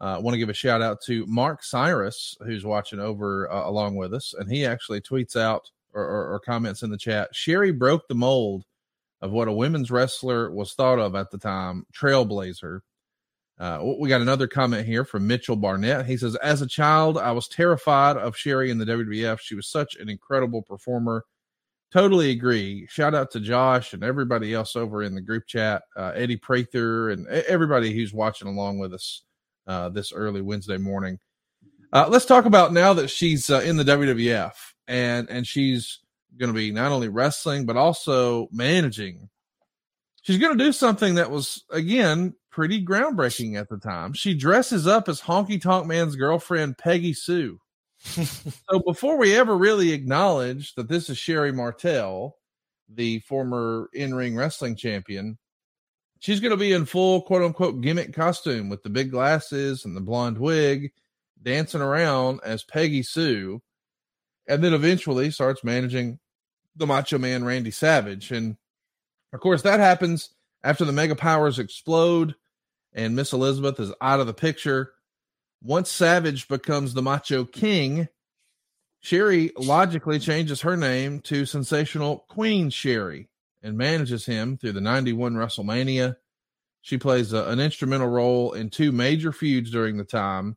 I 0.00 0.14
uh, 0.14 0.20
want 0.20 0.34
to 0.34 0.38
give 0.38 0.48
a 0.48 0.54
shout 0.54 0.80
out 0.80 1.02
to 1.02 1.26
Mark 1.26 1.62
Cyrus, 1.62 2.34
who's 2.40 2.64
watching 2.64 3.00
over 3.00 3.50
uh, 3.52 3.68
along 3.68 3.96
with 3.96 4.14
us, 4.14 4.32
and 4.38 4.50
he 4.50 4.64
actually 4.64 5.02
tweets 5.02 5.36
out 5.36 5.70
or, 5.92 6.02
or, 6.02 6.32
or 6.32 6.40
comments 6.40 6.82
in 6.82 6.90
the 6.90 6.96
chat. 6.96 7.28
Sherri 7.32 7.70
broke 7.70 8.08
the 8.08 8.14
mold 8.14 8.64
of 9.20 9.30
what 9.30 9.48
a 9.48 9.52
women's 9.52 9.90
wrestler 9.90 10.50
was 10.50 10.72
thought 10.72 10.98
of 10.98 11.14
at 11.14 11.30
the 11.30 11.36
time, 11.36 11.84
trailblazer. 11.94 12.80
Uh, 13.58 13.92
we 13.98 14.08
got 14.08 14.22
another 14.22 14.48
comment 14.48 14.86
here 14.86 15.04
from 15.04 15.26
Mitchell 15.26 15.56
Barnett. 15.56 16.06
He 16.06 16.16
says, 16.16 16.34
As 16.36 16.62
a 16.62 16.66
child, 16.66 17.18
I 17.18 17.32
was 17.32 17.46
terrified 17.46 18.16
of 18.16 18.34
Sherri 18.34 18.70
in 18.70 18.78
the 18.78 18.86
WWF. 18.86 19.38
She 19.40 19.54
was 19.54 19.68
such 19.68 19.96
an 19.96 20.08
incredible 20.08 20.62
performer. 20.62 21.24
Totally 21.92 22.30
agree. 22.30 22.86
Shout 22.88 23.14
out 23.14 23.30
to 23.32 23.40
Josh 23.40 23.92
and 23.92 24.02
everybody 24.02 24.54
else 24.54 24.76
over 24.76 25.02
in 25.02 25.14
the 25.14 25.20
group 25.20 25.46
chat, 25.46 25.82
uh, 25.94 26.12
Eddie 26.14 26.38
Prather, 26.38 27.10
and 27.10 27.26
everybody 27.26 27.92
who's 27.92 28.14
watching 28.14 28.48
along 28.48 28.78
with 28.78 28.94
us 28.94 29.24
uh, 29.66 29.88
this 29.88 30.12
early 30.12 30.40
Wednesday 30.40 30.78
morning. 30.78 31.18
Uh, 31.92 32.06
let's 32.08 32.26
talk 32.26 32.44
about 32.44 32.72
now 32.72 32.92
that 32.92 33.08
she's 33.08 33.50
uh, 33.50 33.60
in 33.60 33.76
the 33.76 33.84
WWF 33.84 34.52
and 34.86 35.28
and 35.28 35.46
she's 35.46 36.00
going 36.36 36.52
to 36.52 36.56
be 36.56 36.70
not 36.70 36.92
only 36.92 37.08
wrestling 37.08 37.66
but 37.66 37.76
also 37.76 38.48
managing. 38.52 39.28
She's 40.22 40.38
going 40.38 40.56
to 40.56 40.64
do 40.64 40.72
something 40.72 41.14
that 41.14 41.30
was 41.30 41.64
again 41.70 42.34
pretty 42.50 42.84
groundbreaking 42.84 43.58
at 43.58 43.68
the 43.68 43.78
time. 43.78 44.12
She 44.12 44.34
dresses 44.34 44.86
up 44.86 45.08
as 45.08 45.20
Honky 45.20 45.60
Tonk 45.60 45.86
Man's 45.86 46.16
girlfriend, 46.16 46.78
Peggy 46.78 47.14
Sue. 47.14 47.58
so 48.02 48.80
before 48.86 49.16
we 49.18 49.36
ever 49.36 49.56
really 49.56 49.92
acknowledge 49.92 50.74
that 50.74 50.88
this 50.88 51.10
is 51.10 51.18
Sherri 51.18 51.52
Martel, 51.52 52.36
the 52.88 53.20
former 53.20 53.88
in 53.92 54.14
ring 54.14 54.36
wrestling 54.36 54.74
champion, 54.76 55.38
she's 56.20 56.38
going 56.38 56.52
to 56.52 56.56
be 56.56 56.72
in 56.72 56.86
full 56.86 57.22
quote 57.22 57.42
unquote 57.42 57.80
gimmick 57.80 58.14
costume 58.14 58.68
with 58.68 58.84
the 58.84 58.90
big 58.90 59.10
glasses 59.10 59.84
and 59.84 59.96
the 59.96 60.00
blonde 60.00 60.38
wig, 60.38 60.92
dancing 61.42 61.80
around 61.80 62.40
as 62.44 62.62
Peggy 62.62 63.02
Sue, 63.02 63.60
and 64.46 64.62
then 64.62 64.72
eventually 64.72 65.32
starts 65.32 65.64
managing 65.64 66.20
the 66.76 66.86
Macho 66.86 67.18
Man 67.18 67.42
Randy 67.44 67.72
Savage. 67.72 68.30
And 68.30 68.56
of 69.32 69.40
course, 69.40 69.62
that 69.62 69.80
happens 69.80 70.30
after 70.62 70.84
the 70.84 70.92
mega 70.92 71.16
powers 71.16 71.58
explode 71.58 72.34
and 72.92 73.16
Miss 73.16 73.32
Elizabeth 73.32 73.80
is 73.80 73.92
out 74.00 74.20
of 74.20 74.26
the 74.26 74.34
picture. 74.34 74.92
Once 75.62 75.90
Savage 75.90 76.48
becomes 76.48 76.92
the 76.92 77.02
Macho 77.02 77.44
King, 77.44 78.08
Sherri 79.00 79.52
logically 79.56 80.18
changes 80.18 80.60
her 80.62 80.76
name 80.76 81.20
to 81.20 81.46
Sensational 81.46 82.24
Queen 82.28 82.68
Sherri 82.68 83.29
and 83.62 83.76
manages 83.76 84.24
him 84.24 84.56
through 84.56 84.72
the 84.72 84.80
91 84.80 85.34
WrestleMania. 85.34 86.16
She 86.82 86.98
plays 86.98 87.32
a, 87.32 87.44
an 87.48 87.60
instrumental 87.60 88.08
role 88.08 88.52
in 88.52 88.70
two 88.70 88.92
major 88.92 89.32
feuds 89.32 89.70
during 89.70 89.96
the 89.96 90.04
time. 90.04 90.56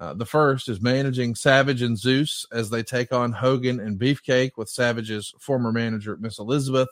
Uh, 0.00 0.14
the 0.14 0.26
first 0.26 0.68
is 0.68 0.80
managing 0.80 1.34
Savage 1.34 1.82
and 1.82 1.98
Zeus 1.98 2.46
as 2.52 2.70
they 2.70 2.84
take 2.84 3.12
on 3.12 3.32
Hogan 3.32 3.80
and 3.80 3.98
Beefcake 3.98 4.52
with 4.56 4.68
Savage's 4.68 5.34
former 5.40 5.72
manager, 5.72 6.16
Miss 6.20 6.38
Elizabeth. 6.38 6.88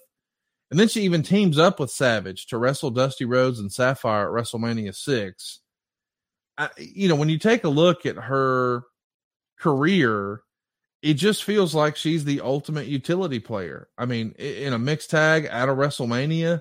And 0.70 0.80
then 0.80 0.88
she 0.88 1.02
even 1.02 1.22
teams 1.22 1.58
up 1.58 1.78
with 1.78 1.90
Savage 1.90 2.46
to 2.46 2.58
wrestle 2.58 2.90
Dusty 2.90 3.24
Rhodes 3.24 3.60
and 3.60 3.72
Sapphire 3.72 4.36
at 4.36 4.44
WrestleMania 4.44 4.94
6. 4.94 5.60
I, 6.58 6.70
you 6.78 7.08
know, 7.08 7.14
when 7.14 7.28
you 7.28 7.38
take 7.38 7.62
a 7.62 7.68
look 7.68 8.04
at 8.04 8.16
her 8.16 8.82
career, 9.60 10.40
it 11.06 11.14
just 11.14 11.44
feels 11.44 11.72
like 11.72 11.94
she's 11.94 12.24
the 12.24 12.40
ultimate 12.40 12.88
utility 12.88 13.38
player. 13.38 13.88
I 13.96 14.06
mean, 14.06 14.32
in 14.32 14.72
a 14.72 14.78
mixed 14.78 15.08
tag 15.08 15.44
at 15.44 15.68
a 15.68 15.72
WrestleMania, 15.72 16.60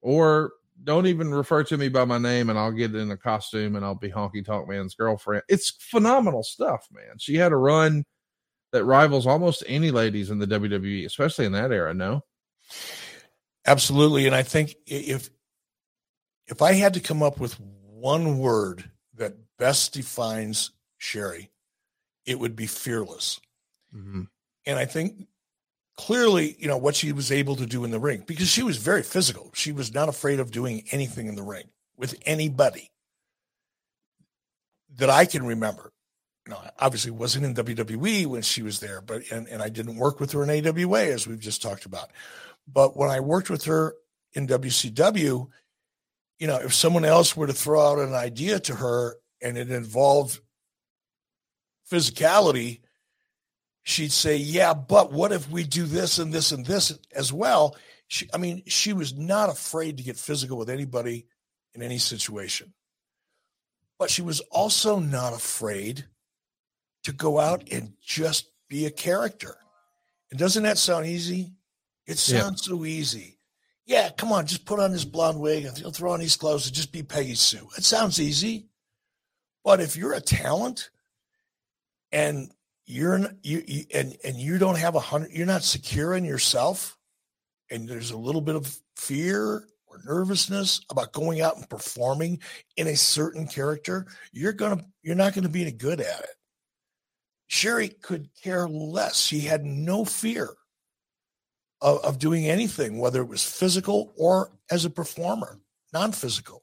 or 0.00 0.52
don't 0.84 1.08
even 1.08 1.34
refer 1.34 1.64
to 1.64 1.76
me 1.76 1.88
by 1.88 2.04
my 2.04 2.18
name 2.18 2.48
and 2.48 2.56
I'll 2.56 2.70
get 2.70 2.94
in 2.94 3.10
a 3.10 3.16
costume 3.16 3.74
and 3.74 3.84
I'll 3.84 3.96
be 3.96 4.08
Honky 4.08 4.44
Tonk 4.44 4.68
Man's 4.68 4.94
girlfriend. 4.94 5.42
It's 5.48 5.70
phenomenal 5.80 6.44
stuff, 6.44 6.86
man. 6.92 7.18
She 7.18 7.34
had 7.34 7.50
a 7.50 7.56
run 7.56 8.04
that 8.70 8.84
rivals 8.84 9.26
almost 9.26 9.64
any 9.66 9.90
ladies 9.90 10.30
in 10.30 10.38
the 10.38 10.46
WWE, 10.46 11.04
especially 11.04 11.46
in 11.46 11.52
that 11.52 11.72
era, 11.72 11.92
no? 11.92 12.22
Absolutely. 13.66 14.26
And 14.26 14.34
I 14.34 14.44
think 14.44 14.76
if 14.86 15.28
if 16.46 16.62
I 16.62 16.74
had 16.74 16.94
to 16.94 17.00
come 17.00 17.22
up 17.22 17.40
with 17.40 17.58
one 17.58 18.38
word 18.38 18.88
that 19.16 19.34
best 19.58 19.92
defines 19.92 20.70
Sherri, 20.98 21.50
it 22.26 22.38
would 22.38 22.54
be 22.54 22.66
fearless. 22.66 23.40
Mm-hmm. 23.94 24.22
And 24.66 24.78
I 24.78 24.84
think 24.84 25.26
clearly, 25.96 26.56
you 26.58 26.68
know, 26.68 26.76
what 26.76 26.96
she 26.96 27.12
was 27.12 27.30
able 27.30 27.56
to 27.56 27.66
do 27.66 27.84
in 27.84 27.90
the 27.90 28.00
ring, 28.00 28.24
because 28.26 28.48
she 28.48 28.62
was 28.62 28.76
very 28.76 29.02
physical. 29.02 29.50
She 29.54 29.72
was 29.72 29.92
not 29.92 30.08
afraid 30.08 30.40
of 30.40 30.50
doing 30.50 30.84
anything 30.90 31.26
in 31.26 31.34
the 31.34 31.42
ring 31.42 31.64
with 31.96 32.14
anybody 32.24 32.90
that 34.96 35.10
I 35.10 35.24
can 35.24 35.46
remember. 35.46 35.92
You 36.46 36.52
know, 36.52 36.60
obviously 36.80 37.12
wasn't 37.12 37.44
in 37.44 37.54
WWE 37.54 38.26
when 38.26 38.42
she 38.42 38.62
was 38.62 38.80
there, 38.80 39.00
but 39.00 39.22
and, 39.30 39.46
and 39.48 39.62
I 39.62 39.68
didn't 39.68 39.96
work 39.96 40.18
with 40.18 40.32
her 40.32 40.42
in 40.42 40.66
AWA 40.66 41.04
as 41.04 41.26
we've 41.26 41.38
just 41.38 41.62
talked 41.62 41.84
about. 41.84 42.10
But 42.66 42.96
when 42.96 43.10
I 43.10 43.20
worked 43.20 43.48
with 43.48 43.64
her 43.64 43.94
in 44.32 44.48
WCW, 44.48 45.48
you 46.38 46.46
know, 46.46 46.56
if 46.56 46.74
someone 46.74 47.04
else 47.04 47.36
were 47.36 47.46
to 47.46 47.52
throw 47.52 47.80
out 47.80 47.98
an 48.00 48.14
idea 48.14 48.58
to 48.60 48.74
her 48.74 49.16
and 49.40 49.56
it 49.56 49.70
involved 49.70 50.40
physicality, 51.88 52.80
she'd 53.82 54.12
say, 54.12 54.36
"Yeah, 54.36 54.74
but 54.74 55.12
what 55.12 55.32
if 55.32 55.50
we 55.50 55.64
do 55.64 55.84
this 55.84 56.18
and 56.18 56.32
this 56.32 56.52
and 56.52 56.64
this 56.64 56.98
as 57.14 57.32
well?" 57.32 57.76
She, 58.08 58.28
I 58.34 58.38
mean, 58.38 58.62
she 58.66 58.92
was 58.92 59.14
not 59.14 59.48
afraid 59.48 59.96
to 59.96 60.02
get 60.02 60.16
physical 60.16 60.58
with 60.58 60.68
anybody 60.70 61.26
in 61.74 61.82
any 61.82 61.98
situation, 61.98 62.74
but 63.98 64.10
she 64.10 64.22
was 64.22 64.40
also 64.50 64.98
not 64.98 65.32
afraid 65.32 66.06
to 67.04 67.12
go 67.12 67.40
out 67.40 67.68
and 67.70 67.94
just 68.00 68.50
be 68.68 68.86
a 68.86 68.90
character. 68.90 69.56
And 70.30 70.38
doesn't 70.38 70.62
that 70.62 70.78
sound 70.78 71.06
easy? 71.06 71.52
It 72.06 72.18
sounds 72.18 72.66
yeah. 72.66 72.72
so 72.72 72.84
easy. 72.84 73.38
Yeah, 73.84 74.10
come 74.10 74.32
on, 74.32 74.46
just 74.46 74.64
put 74.64 74.78
on 74.78 74.92
this 74.92 75.04
blonde 75.04 75.40
wig 75.40 75.64
and 75.64 75.94
throw 75.94 76.12
on 76.12 76.20
these 76.20 76.36
clothes 76.36 76.66
and 76.66 76.74
just 76.74 76.92
be 76.92 77.02
Peggy 77.02 77.34
Sue. 77.34 77.68
It 77.76 77.84
sounds 77.84 78.20
easy. 78.20 78.66
But 79.64 79.80
if 79.80 79.96
you're 79.96 80.14
a 80.14 80.20
talent 80.20 80.90
and 82.10 82.50
you're 82.86 83.18
you, 83.42 83.62
you 83.66 83.84
and 83.94 84.16
and 84.24 84.36
you 84.36 84.58
don't 84.58 84.78
have 84.78 84.94
a 84.94 85.00
hundred 85.00 85.30
you're 85.32 85.46
not 85.46 85.62
secure 85.62 86.14
in 86.14 86.24
yourself 86.24 86.98
and 87.70 87.88
there's 87.88 88.10
a 88.10 88.16
little 88.16 88.40
bit 88.40 88.56
of 88.56 88.78
fear 88.96 89.66
or 89.86 90.00
nervousness 90.04 90.80
about 90.90 91.12
going 91.12 91.40
out 91.40 91.56
and 91.56 91.68
performing 91.68 92.40
in 92.76 92.88
a 92.88 92.96
certain 92.96 93.46
character 93.46 94.06
you're 94.32 94.52
gonna 94.52 94.84
you're 95.02 95.14
not 95.16 95.34
gonna 95.34 95.48
be 95.48 95.62
any 95.62 95.72
good 95.72 96.00
at 96.00 96.20
it. 96.20 96.36
Sherri 97.46 97.88
could 97.88 98.30
care 98.42 98.66
less. 98.66 99.20
She 99.20 99.40
had 99.40 99.62
no 99.62 100.06
fear 100.06 100.48
of, 101.82 102.02
of 102.02 102.18
doing 102.18 102.46
anything 102.46 102.98
whether 102.98 103.20
it 103.20 103.28
was 103.28 103.44
physical 103.44 104.12
or 104.16 104.50
as 104.70 104.84
a 104.84 104.90
performer 104.90 105.60
non-physical. 105.92 106.62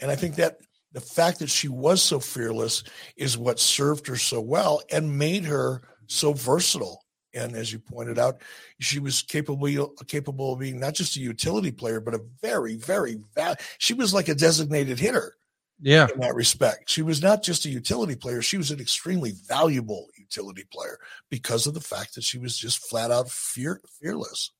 And 0.00 0.10
i 0.12 0.16
think 0.16 0.36
that 0.36 0.58
the 0.92 1.00
fact 1.00 1.38
that 1.40 1.50
she 1.50 1.68
was 1.68 2.02
so 2.02 2.18
fearless 2.18 2.82
is 3.16 3.36
what 3.36 3.60
served 3.60 4.06
her 4.06 4.16
so 4.16 4.40
well 4.40 4.82
and 4.90 5.18
made 5.18 5.44
her 5.44 5.82
so 6.06 6.32
versatile. 6.32 7.04
And 7.34 7.54
as 7.54 7.72
you 7.72 7.78
pointed 7.78 8.18
out, 8.18 8.40
she 8.80 8.98
was 8.98 9.22
capable 9.22 9.94
capable 10.06 10.54
of 10.54 10.60
being 10.60 10.80
not 10.80 10.94
just 10.94 11.16
a 11.16 11.20
utility 11.20 11.70
player, 11.70 12.00
but 12.00 12.14
a 12.14 12.24
very, 12.40 12.76
very 12.76 13.20
val- 13.34 13.56
she 13.76 13.92
was 13.92 14.14
like 14.14 14.28
a 14.28 14.34
designated 14.34 14.98
hitter. 14.98 15.34
Yeah, 15.80 16.08
in 16.12 16.18
that 16.20 16.34
respect, 16.34 16.90
she 16.90 17.02
was 17.02 17.22
not 17.22 17.44
just 17.44 17.64
a 17.64 17.68
utility 17.68 18.16
player; 18.16 18.42
she 18.42 18.56
was 18.56 18.72
an 18.72 18.80
extremely 18.80 19.34
valuable 19.46 20.08
utility 20.16 20.64
player 20.72 20.98
because 21.30 21.68
of 21.68 21.74
the 21.74 21.80
fact 21.80 22.16
that 22.16 22.24
she 22.24 22.38
was 22.38 22.58
just 22.58 22.88
flat 22.88 23.12
out 23.12 23.30
fear 23.30 23.80
fearless. 24.00 24.50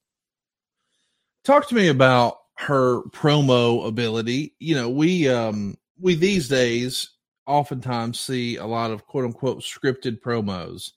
Talk 1.43 1.69
to 1.71 1.75
me 1.75 1.89
about 1.89 2.37
her 2.59 3.03
promo 3.11 3.89
ability. 3.89 4.55
You 4.61 4.77
know, 4.77 4.91
we 4.91 5.29
um 5.29 5.77
we 6.01 6.15
these 6.15 6.49
days 6.49 7.11
oftentimes 7.47 8.21
see 8.21 8.57
a 8.57 8.67
lot 8.67 8.91
of 8.91 9.07
quote 9.07 9.25
unquote 9.25 9.61
scripted 9.61 10.21
promos. 10.21 10.93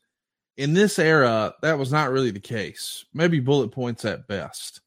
In 0.57 0.73
this 0.73 0.99
era, 0.99 1.53
that 1.61 1.79
was 1.79 1.91
not 1.91 2.11
really 2.11 2.31
the 2.31 2.39
case. 2.39 3.05
Maybe 3.13 3.39
bullet 3.39 3.71
points 3.71 4.05
at 4.05 4.27
best. 4.27 4.81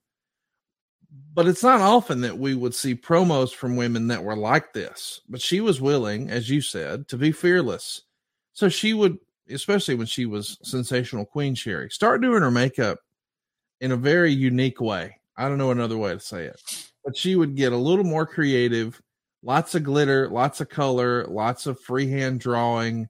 But 1.32 1.48
it's 1.48 1.62
not 1.62 1.80
often 1.80 2.20
that 2.20 2.38
we 2.38 2.54
would 2.54 2.74
see 2.74 2.94
promos 2.94 3.52
from 3.52 3.76
women 3.76 4.08
that 4.08 4.22
were 4.22 4.36
like 4.36 4.72
this. 4.72 5.20
But 5.28 5.40
she 5.40 5.60
was 5.60 5.80
willing, 5.80 6.28
as 6.28 6.50
you 6.50 6.60
said, 6.60 7.08
to 7.08 7.16
be 7.16 7.32
fearless. 7.32 8.02
So 8.52 8.68
she 8.68 8.94
would, 8.94 9.18
especially 9.48 9.94
when 9.94 10.06
she 10.06 10.26
was 10.26 10.58
sensational 10.62 11.24
Queen 11.24 11.54
Sherri, 11.54 11.90
start 11.90 12.20
doing 12.20 12.42
her 12.42 12.50
makeup 12.50 12.98
in 13.80 13.92
a 13.92 13.96
very 13.96 14.32
unique 14.32 14.80
way. 14.80 15.16
I 15.36 15.48
don't 15.48 15.58
know 15.58 15.70
another 15.70 15.98
way 15.98 16.12
to 16.12 16.20
say 16.20 16.44
it. 16.44 16.60
But 17.04 17.16
she 17.16 17.36
would 17.36 17.56
get 17.56 17.72
a 17.72 17.76
little 17.76 18.04
more 18.04 18.26
creative 18.26 19.00
lots 19.44 19.74
of 19.74 19.84
glitter, 19.84 20.28
lots 20.28 20.60
of 20.60 20.68
color, 20.68 21.26
lots 21.26 21.66
of 21.66 21.78
freehand 21.80 22.40
drawing. 22.40 23.08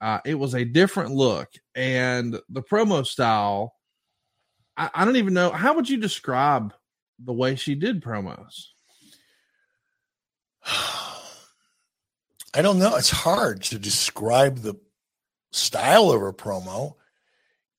Uh, 0.00 0.18
it 0.24 0.34
was 0.34 0.54
a 0.54 0.64
different 0.64 1.12
look, 1.12 1.48
and 1.74 2.38
the 2.48 2.62
promo 2.62 3.06
style. 3.06 3.74
I, 4.76 4.90
I 4.92 5.04
don't 5.04 5.16
even 5.16 5.34
know 5.34 5.50
how 5.50 5.74
would 5.74 5.88
you 5.88 5.96
describe 5.96 6.74
the 7.18 7.32
way 7.32 7.54
she 7.54 7.74
did 7.74 8.02
promos. 8.02 8.66
I 12.52 12.62
don't 12.62 12.78
know. 12.78 12.96
It's 12.96 13.10
hard 13.10 13.62
to 13.64 13.78
describe 13.78 14.58
the 14.58 14.74
style 15.52 16.10
of 16.10 16.20
her 16.20 16.32
promo. 16.32 16.94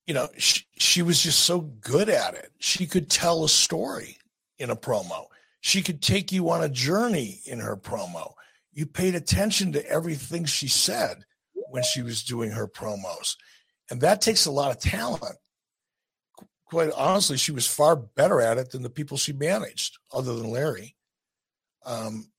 You 0.07 0.13
know, 0.13 0.29
she, 0.37 0.63
she 0.77 1.01
was 1.01 1.21
just 1.21 1.39
so 1.39 1.61
good 1.61 2.07
at 2.09 2.35
it. 2.35 2.51
She 2.59 2.87
could 2.87 3.09
tell 3.09 3.43
a 3.43 3.49
story 3.49 4.17
in 4.59 4.69
a 4.69 4.75
promo. 4.75 5.25
She 5.61 5.81
could 5.83 6.01
take 6.01 6.31
you 6.31 6.49
on 6.49 6.63
a 6.63 6.69
journey 6.69 7.39
in 7.45 7.59
her 7.59 7.77
promo. 7.77 8.33
You 8.73 8.85
paid 8.85 9.15
attention 9.15 9.71
to 9.73 9.87
everything 9.87 10.45
she 10.45 10.67
said 10.67 11.23
when 11.53 11.83
she 11.83 12.01
was 12.01 12.23
doing 12.23 12.51
her 12.51 12.67
promos. 12.67 13.35
And 13.89 14.01
that 14.01 14.21
takes 14.21 14.45
a 14.45 14.51
lot 14.51 14.71
of 14.71 14.79
talent. 14.79 15.37
Quite 16.65 16.91
honestly, 16.93 17.37
she 17.37 17.51
was 17.51 17.67
far 17.67 17.95
better 17.95 18.41
at 18.41 18.57
it 18.57 18.71
than 18.71 18.81
the 18.81 18.89
people 18.89 19.17
she 19.17 19.33
managed, 19.33 19.97
other 20.11 20.35
than 20.35 20.49
Larry. 20.49 20.95
Um, 21.85 22.31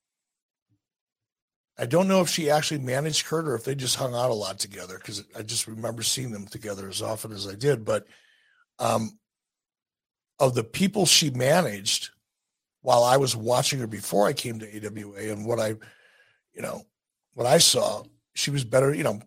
I 1.77 1.85
don't 1.85 2.07
know 2.07 2.21
if 2.21 2.29
she 2.29 2.49
actually 2.49 2.79
managed 2.79 3.25
Curt 3.25 3.47
or 3.47 3.55
if 3.55 3.63
they 3.63 3.75
just 3.75 3.95
hung 3.95 4.13
out 4.13 4.31
a 4.31 4.35
lot 4.35 4.59
together 4.59 4.97
because 4.97 5.23
I 5.37 5.43
just 5.43 5.67
remember 5.67 6.03
seeing 6.03 6.31
them 6.31 6.47
together 6.47 6.89
as 6.89 7.01
often 7.01 7.31
as 7.31 7.47
I 7.47 7.55
did. 7.55 7.85
But 7.85 8.05
um, 8.79 9.17
of 10.39 10.55
the 10.55 10.63
people 10.63 11.05
she 11.05 11.29
managed 11.29 12.09
while 12.83 13.03
I 13.03 13.17
was 13.17 13.35
watching 13.35 13.79
her 13.79 13.87
before 13.87 14.27
I 14.27 14.33
came 14.33 14.59
to 14.59 14.67
AWA 14.87 15.31
and 15.31 15.45
what 15.45 15.59
I, 15.59 15.69
you 16.53 16.61
know, 16.61 16.83
what 17.33 17.47
I 17.47 17.57
saw, 17.57 18.03
she 18.35 18.51
was 18.51 18.63
better, 18.63 18.93
you 18.93 19.03
know, 19.03 19.19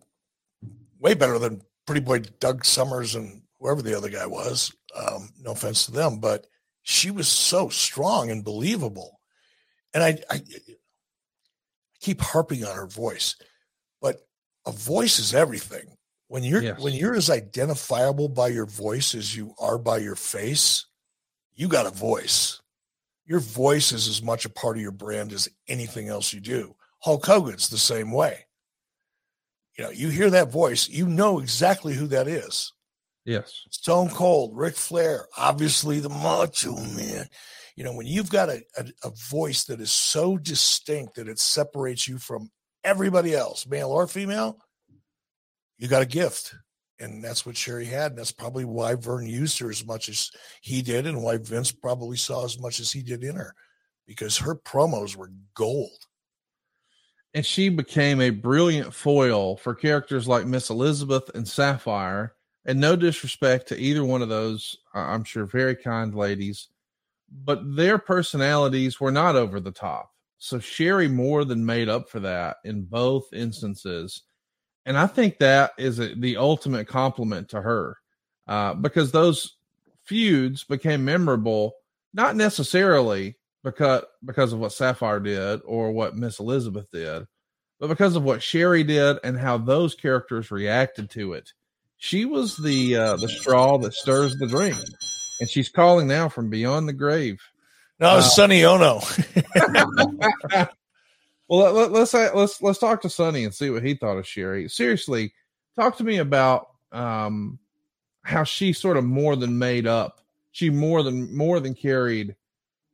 way 0.99 1.13
better 1.15 1.37
than 1.37 1.61
Pretty 1.85 2.01
Boy 2.01 2.19
Doug 2.19 2.63
Summers 2.63 3.15
and 3.15 3.41
whoever 3.59 3.81
the 3.81 3.97
other 3.97 4.09
guy 4.09 4.25
was. 4.25 4.71
Um, 4.95 5.29
no 5.41 5.51
offense 5.51 5.85
to 5.85 5.91
them, 5.91 6.19
but 6.19 6.47
she 6.83 7.11
was 7.11 7.27
so 7.27 7.67
strong 7.69 8.29
and 8.31 8.43
believable. 8.45 9.19
And 9.93 10.03
I, 10.03 10.19
I 10.29 10.41
keep 11.99 12.21
harping 12.21 12.63
on 12.63 12.75
her 12.75 12.87
voice, 12.87 13.35
but 14.01 14.21
a 14.65 14.71
voice 14.71 15.19
is 15.19 15.33
everything. 15.33 15.97
When 16.29 16.43
you're 16.43 16.61
Yes. 16.61 16.79
when 16.79 16.93
you're 16.93 17.15
as 17.15 17.29
identifiable 17.29 18.27
by 18.29 18.49
your 18.49 18.65
voice 18.65 19.15
as 19.15 19.35
you 19.35 19.55
are 19.59 19.77
by 19.77 19.97
your 19.97 20.15
face, 20.15 20.85
you 21.55 21.67
got 21.69 21.85
a 21.85 21.89
voice. 21.91 22.61
Your 23.27 23.39
voice 23.41 23.91
is 23.91 24.07
as 24.07 24.23
much 24.23 24.45
a 24.45 24.49
part 24.49 24.77
of 24.77 24.81
your 24.81 24.91
brand 24.91 25.33
as 25.33 25.49
anything 25.67 26.07
else 26.07 26.33
you 26.33 26.39
do. 26.39 26.75
Hulk 26.99 27.25
Hogan's 27.25 27.69
the 27.69 27.77
same 27.77 28.11
way. 28.11 28.45
You 29.77 29.83
know, 29.83 29.89
you 29.91 30.09
hear 30.09 30.29
that 30.31 30.49
voice, 30.49 30.89
you 30.89 31.05
know 31.05 31.39
exactly 31.39 31.93
who 31.93 32.07
that 32.07 32.27
is. 32.27 32.73
Yes. 33.25 33.65
Stone 33.69 34.09
Cold, 34.09 34.57
Ric 34.57 34.75
Flair, 34.75 35.27
obviously 35.37 35.99
the 35.99 36.09
Macho 36.09 36.75
Man. 36.77 37.27
You 37.75 37.83
know, 37.83 37.93
when 37.93 38.07
you've 38.07 38.31
got 38.31 38.49
a, 38.49 38.63
a, 38.77 38.85
a 39.03 39.11
voice 39.29 39.65
that 39.65 39.81
is 39.81 39.91
so 39.91 40.37
distinct 40.37 41.15
that 41.15 41.27
it 41.27 41.37
separates 41.37 42.07
you 42.07 42.17
from 42.17 42.49
everybody 42.83 43.35
else, 43.35 43.67
male 43.67 43.89
or 43.89 44.07
female, 44.07 44.57
you 45.77 45.89
got 45.89 46.01
a 46.01 46.07
gift. 46.07 46.55
And 46.99 47.23
that's 47.23 47.45
what 47.45 47.57
Sherri 47.57 47.85
had. 47.85 48.11
And 48.11 48.19
that's 48.19 48.31
probably 48.31 48.65
why 48.65 48.95
Verne 48.95 49.27
used 49.27 49.59
her 49.59 49.69
as 49.69 49.85
much 49.85 50.09
as 50.09 50.31
he 50.61 50.81
did, 50.81 51.05
and 51.05 51.21
why 51.21 51.37
Vince 51.37 51.71
probably 51.71 52.17
saw 52.17 52.45
as 52.45 52.59
much 52.59 52.79
as 52.79 52.91
he 52.91 53.03
did 53.03 53.23
in 53.23 53.35
her, 53.35 53.53
because 54.05 54.37
her 54.37 54.55
promos 54.55 55.15
were 55.15 55.31
gold. 55.53 56.07
and 57.33 57.45
she 57.45 57.69
became 57.69 58.19
a 58.19 58.31
brilliant 58.31 58.93
foil 58.93 59.57
for 59.57 59.75
characters 59.75 60.27
like 60.27 60.47
Miss 60.47 60.71
Elizabeth 60.71 61.29
and 61.35 61.47
Sapphire. 61.47 62.33
And 62.65 62.79
no 62.79 62.95
disrespect 62.95 63.67
to 63.67 63.79
either 63.79 64.03
one 64.03 64.21
of 64.21 64.27
those, 64.27 64.75
I'm 64.93 65.23
sure, 65.23 65.45
very 65.45 65.75
kind 65.75 66.15
ladies, 66.15 66.67
but 67.45 67.75
their 67.75 67.97
personalities 67.97 68.99
were 68.99 69.11
not 69.11 69.35
over 69.35 69.59
the 69.59 69.71
top. 69.71 70.11
So 70.39 70.59
Sherri 70.59 71.07
more 71.07 71.45
than 71.45 71.65
made 71.65 71.89
up 71.89 72.09
for 72.09 72.19
that 72.21 72.57
in 72.65 72.83
both 72.83 73.31
instances. 73.33 74.23
And 74.87 74.97
I 74.97 75.05
think 75.05 75.39
that 75.39 75.73
is 75.77 75.99
a, 75.99 76.15
the 76.15 76.37
ultimate 76.37 76.87
compliment 76.87 77.49
to 77.49 77.61
her 77.61 77.97
uh, 78.47 78.73
because 78.73 79.11
those 79.11 79.57
feuds 80.05 80.63
became 80.63 81.03
memorable, 81.03 81.73
not 82.13 82.37
necessarily 82.37 83.35
because 83.65 84.05
because 84.23 84.53
of 84.53 84.59
what 84.59 84.71
Sapphire 84.71 85.19
did 85.19 85.59
or 85.65 85.91
what 85.91 86.15
Miss 86.15 86.39
Elizabeth 86.39 86.89
did, 86.89 87.27
but 87.81 87.87
because 87.89 88.15
of 88.15 88.23
what 88.23 88.41
Sherri 88.41 88.85
did 88.85 89.17
and 89.25 89.37
how 89.37 89.57
those 89.57 89.93
characters 89.93 90.51
reacted 90.51 91.09
to 91.11 91.33
it. 91.33 91.51
She 91.97 92.23
was 92.23 92.55
the 92.55 92.95
uh, 92.95 93.15
the 93.17 93.27
straw 93.27 93.77
that 93.79 93.93
stirs 93.93 94.37
the 94.37 94.47
drink, 94.47 94.77
and 95.41 95.49
she's 95.49 95.67
calling 95.67 96.07
now 96.07 96.29
from 96.29 96.49
beyond 96.49 96.87
the 96.87 96.93
grave. 96.93 97.41
No, 97.99 98.07
Uh, 98.07 98.21
Sonny 98.21 98.63
Onoo. 98.63 99.01
well, 101.47 101.71
let, 101.71 101.91
us 101.91 102.13
let's 102.13 102.35
let's 102.35 102.61
let's 102.61 102.79
talk 102.79 103.01
to 103.01 103.09
Sonny 103.09 103.43
and 103.43 103.53
see 103.53 103.69
what 103.69 103.83
he 103.83 103.93
thought 103.93 104.17
of 104.17 104.27
Sherri. 104.27 104.67
Seriously, 104.67 105.33
talk 105.75 105.97
to 105.97 106.03
me 106.03 106.17
about 106.17 106.67
um 106.91 107.59
how 108.23 108.43
she 108.43 108.73
sort 108.73 108.97
of 108.97 109.05
more 109.05 109.35
than 109.35 109.57
made 109.57 109.87
up. 109.87 110.21
She 110.51 110.69
more 110.69 111.03
than 111.03 111.35
more 111.35 111.59
than 111.59 111.73
carried 111.73 112.35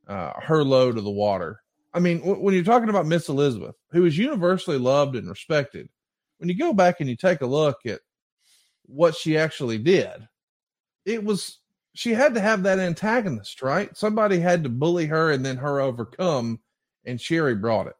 uh, 0.06 0.32
her 0.40 0.62
load 0.62 0.98
of 0.98 1.04
the 1.04 1.10
water. 1.10 1.60
I 1.92 2.00
mean, 2.00 2.18
w- 2.18 2.40
when 2.40 2.54
you're 2.54 2.62
talking 2.64 2.88
about 2.88 3.06
Miss 3.06 3.28
Elizabeth, 3.28 3.74
who 3.90 4.04
is 4.04 4.18
universally 4.18 4.78
loved 4.78 5.16
and 5.16 5.28
respected, 5.28 5.88
when 6.38 6.48
you 6.48 6.56
go 6.56 6.72
back 6.72 7.00
and 7.00 7.08
you 7.08 7.16
take 7.16 7.40
a 7.40 7.46
look 7.46 7.78
at 7.86 8.00
what 8.86 9.16
she 9.16 9.36
actually 9.36 9.78
did, 9.78 10.28
it 11.04 11.24
was 11.24 11.58
she 11.94 12.12
had 12.12 12.34
to 12.34 12.40
have 12.40 12.62
that 12.64 12.78
antagonist, 12.78 13.62
right? 13.62 13.96
Somebody 13.96 14.38
had 14.38 14.62
to 14.64 14.68
bully 14.68 15.06
her 15.06 15.30
and 15.30 15.44
then 15.44 15.56
her 15.56 15.80
overcome, 15.80 16.60
and 17.04 17.20
Sherri 17.20 17.54
brought 17.54 17.86
it. 17.86 17.94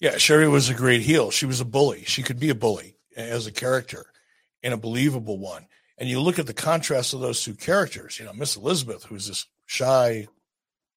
Yeah, 0.00 0.16
Sherri 0.16 0.48
was 0.48 0.68
a 0.68 0.74
great 0.74 1.02
heel. 1.02 1.30
She 1.30 1.46
was 1.46 1.60
a 1.60 1.64
bully. 1.64 2.04
She 2.04 2.22
could 2.22 2.38
be 2.38 2.50
a 2.50 2.54
bully 2.54 2.96
as 3.16 3.46
a 3.46 3.52
character 3.52 4.06
and 4.62 4.72
a 4.72 4.76
believable 4.76 5.38
one. 5.38 5.66
And 5.98 6.08
you 6.08 6.20
look 6.20 6.38
at 6.38 6.46
the 6.46 6.54
contrast 6.54 7.14
of 7.14 7.20
those 7.20 7.42
two 7.42 7.54
characters, 7.54 8.18
you 8.18 8.24
know, 8.24 8.32
Miss 8.32 8.54
Elizabeth, 8.56 9.04
who's 9.04 9.26
this 9.26 9.46
shy, 9.66 10.28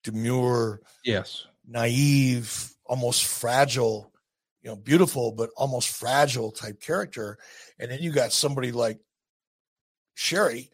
demure, 0.04 0.82
Yes. 1.04 1.46
naive, 1.68 2.72
almost 2.86 3.26
fragile, 3.26 4.12
you 4.62 4.70
know, 4.70 4.76
beautiful, 4.76 5.32
but 5.32 5.50
almost 5.58 5.90
fragile 5.90 6.52
type 6.52 6.80
character. 6.80 7.40
And 7.80 7.90
then 7.90 8.00
you 8.04 8.12
got 8.12 8.32
somebody 8.32 8.72
like 8.72 9.00
Sherri 10.14 10.70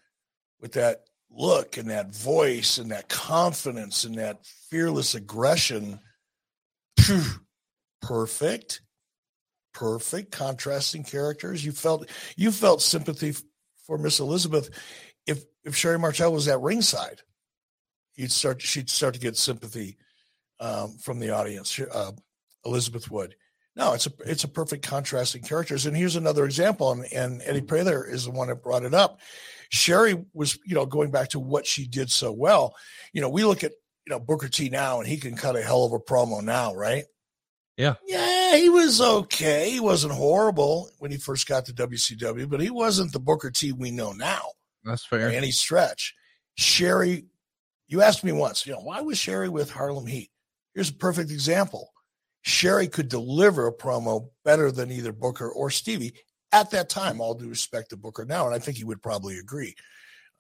with 0.60 0.74
that 0.74 1.06
look 1.30 1.78
and 1.78 1.90
that 1.90 2.14
voice 2.14 2.78
and 2.78 2.92
that 2.92 3.08
confidence 3.08 4.04
and 4.04 4.16
that 4.16 4.46
fearless 4.46 5.16
aggression. 5.16 6.00
Phew, 7.00 7.24
perfect. 8.02 8.82
Perfect 9.74 10.32
contrasting 10.32 11.04
characters. 11.04 11.64
You 11.64 11.72
felt 11.72 12.10
you 12.36 12.52
felt 12.52 12.82
sympathy 12.82 13.36
for 13.86 13.98
Miss 13.98 14.20
Elizabeth. 14.20 14.70
If 15.28 15.44
if 15.64 15.76
Sherri 15.76 16.00
Martel 16.00 16.34
was 16.34 16.48
at 16.48 16.60
ringside, 16.62 17.22
you'd 18.16 18.32
start 18.32 18.62
she'd 18.62 18.90
start 18.90 19.14
to 19.14 19.20
get 19.20 19.38
sympathy 19.38 19.98
um, 20.60 20.98
from 20.98 21.20
the 21.20 21.30
audience. 21.30 21.80
Uh, 21.80 22.12
Elizabeth 22.66 23.10
would. 23.12 23.36
No, 23.76 23.94
it's 23.94 24.08
a 24.08 24.12
it's 24.26 24.44
a 24.44 24.50
perfect 24.50 24.88
contrasting 24.88 25.44
characters. 25.44 25.86
And 25.86 25.96
here's 25.96 26.16
another 26.16 26.46
example, 26.46 26.92
and, 26.92 27.06
and 27.14 27.42
Eddie 27.46 27.62
Prather 27.62 28.04
is 28.04 28.26
the 28.26 28.32
one 28.32 28.48
that 28.48 28.64
brought 28.64 28.84
it 28.84 28.96
up. 28.96 29.20
Sherri 29.70 30.26
was, 30.34 30.58
you 30.66 30.74
know, 30.74 30.86
going 30.86 31.12
back 31.12 31.30
to 31.30 31.40
what 31.40 31.68
she 31.68 31.86
did 31.86 32.10
so 32.10 32.32
well. 32.32 32.76
You 33.14 33.22
know, 33.22 33.30
we 33.30 33.46
look 33.46 33.64
at 33.64 33.74
you 34.06 34.12
know 34.12 34.20
Booker 34.20 34.48
T 34.48 34.70
now, 34.70 35.00
and 35.00 35.08
he 35.08 35.18
can 35.18 35.36
cut 35.36 35.56
a 35.56 35.62
hell 35.62 35.86
of 35.86 35.94
a 35.94 36.00
promo 36.00 36.42
now, 36.42 36.74
right? 36.74 37.06
Yeah. 37.78 37.94
Yeah, 38.06 38.58
he 38.58 38.70
was 38.70 39.00
okay. 39.00 39.70
He 39.70 39.80
wasn't 39.80 40.14
horrible 40.14 40.90
when 40.98 41.12
he 41.12 41.18
first 41.18 41.48
got 41.48 41.66
to 41.66 41.74
WCW, 41.74 42.50
but 42.50 42.60
he 42.60 42.72
wasn't 42.72 43.14
the 43.14 43.20
Booker 43.20 43.52
T 43.52 43.72
we 43.72 43.92
know 43.92 44.14
now 44.14 44.42
That's 44.84 45.06
fair. 45.06 45.30
any 45.30 45.52
stretch. 45.52 46.16
Sherri, 46.56 47.26
you 47.88 48.02
asked 48.02 48.24
me 48.24 48.32
once, 48.32 48.66
you 48.66 48.74
know, 48.74 48.82
why 48.82 49.02
was 49.02 49.20
Sherri 49.20 49.48
with 49.48 49.70
Harlem 49.70 50.08
Heat? 50.08 50.32
Here's 50.74 50.90
a 50.90 50.94
perfect 50.94 51.30
example. 51.30 51.92
Sherri 52.42 52.88
could 52.88 53.10
deliver 53.10 53.68
a 53.68 53.74
promo 53.74 54.30
better 54.44 54.72
than 54.72 54.92
either 54.92 55.12
Booker 55.12 55.50
or 55.50 55.70
Stevie 55.70 56.14
at 56.52 56.72
that 56.72 56.90
time. 56.90 57.22
All 57.22 57.34
due 57.36 57.50
respect 57.50 57.92
to 57.92 57.98
Booker 57.98 58.26
now, 58.26 58.46
and 58.46 58.56
I 58.56 58.60
think 58.60 58.78
he 58.78 58.84
would 58.84 59.04
probably 59.04 59.38
agree. 59.38 59.76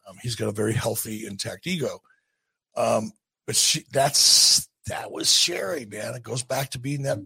Um, 0.07 0.15
he's 0.21 0.35
got 0.35 0.47
a 0.47 0.53
very 0.53 0.73
healthy, 0.73 1.25
intact 1.27 1.67
ego. 1.67 1.99
Um, 2.75 3.11
but 3.45 3.55
she, 3.55 3.83
that's 3.91 4.67
that 4.87 5.11
was 5.11 5.31
Sherri, 5.31 5.85
man. 5.85 6.15
It 6.15 6.23
goes 6.23 6.43
back 6.43 6.71
to 6.71 6.79
being 6.79 7.03
that 7.03 7.19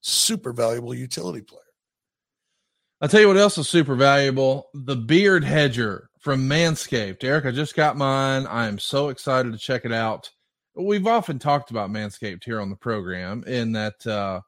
super 0.00 0.52
valuable 0.52 0.94
utility 0.94 1.40
player. 1.40 1.60
I'll 3.00 3.08
tell 3.08 3.20
you 3.20 3.28
what 3.28 3.36
else 3.36 3.58
is 3.58 3.68
super 3.68 3.96
valuable 3.96 4.68
the 4.72 4.96
beard 4.96 5.44
hedger 5.44 6.08
from 6.20 6.48
Manscaped. 6.48 7.22
Eric, 7.22 7.44
I 7.44 7.50
just 7.50 7.76
got 7.76 7.96
mine. 7.96 8.46
I 8.46 8.66
am 8.66 8.78
so 8.78 9.08
excited 9.08 9.52
to 9.52 9.58
check 9.58 9.84
it 9.84 9.92
out. 9.92 10.30
We've 10.74 11.06
often 11.06 11.38
talked 11.38 11.70
about 11.70 11.90
Manscaped 11.90 12.44
here 12.44 12.60
on 12.60 12.70
the 12.70 12.76
program 12.76 13.44
in 13.46 13.72
that 13.72 14.06
uh, 14.06 14.40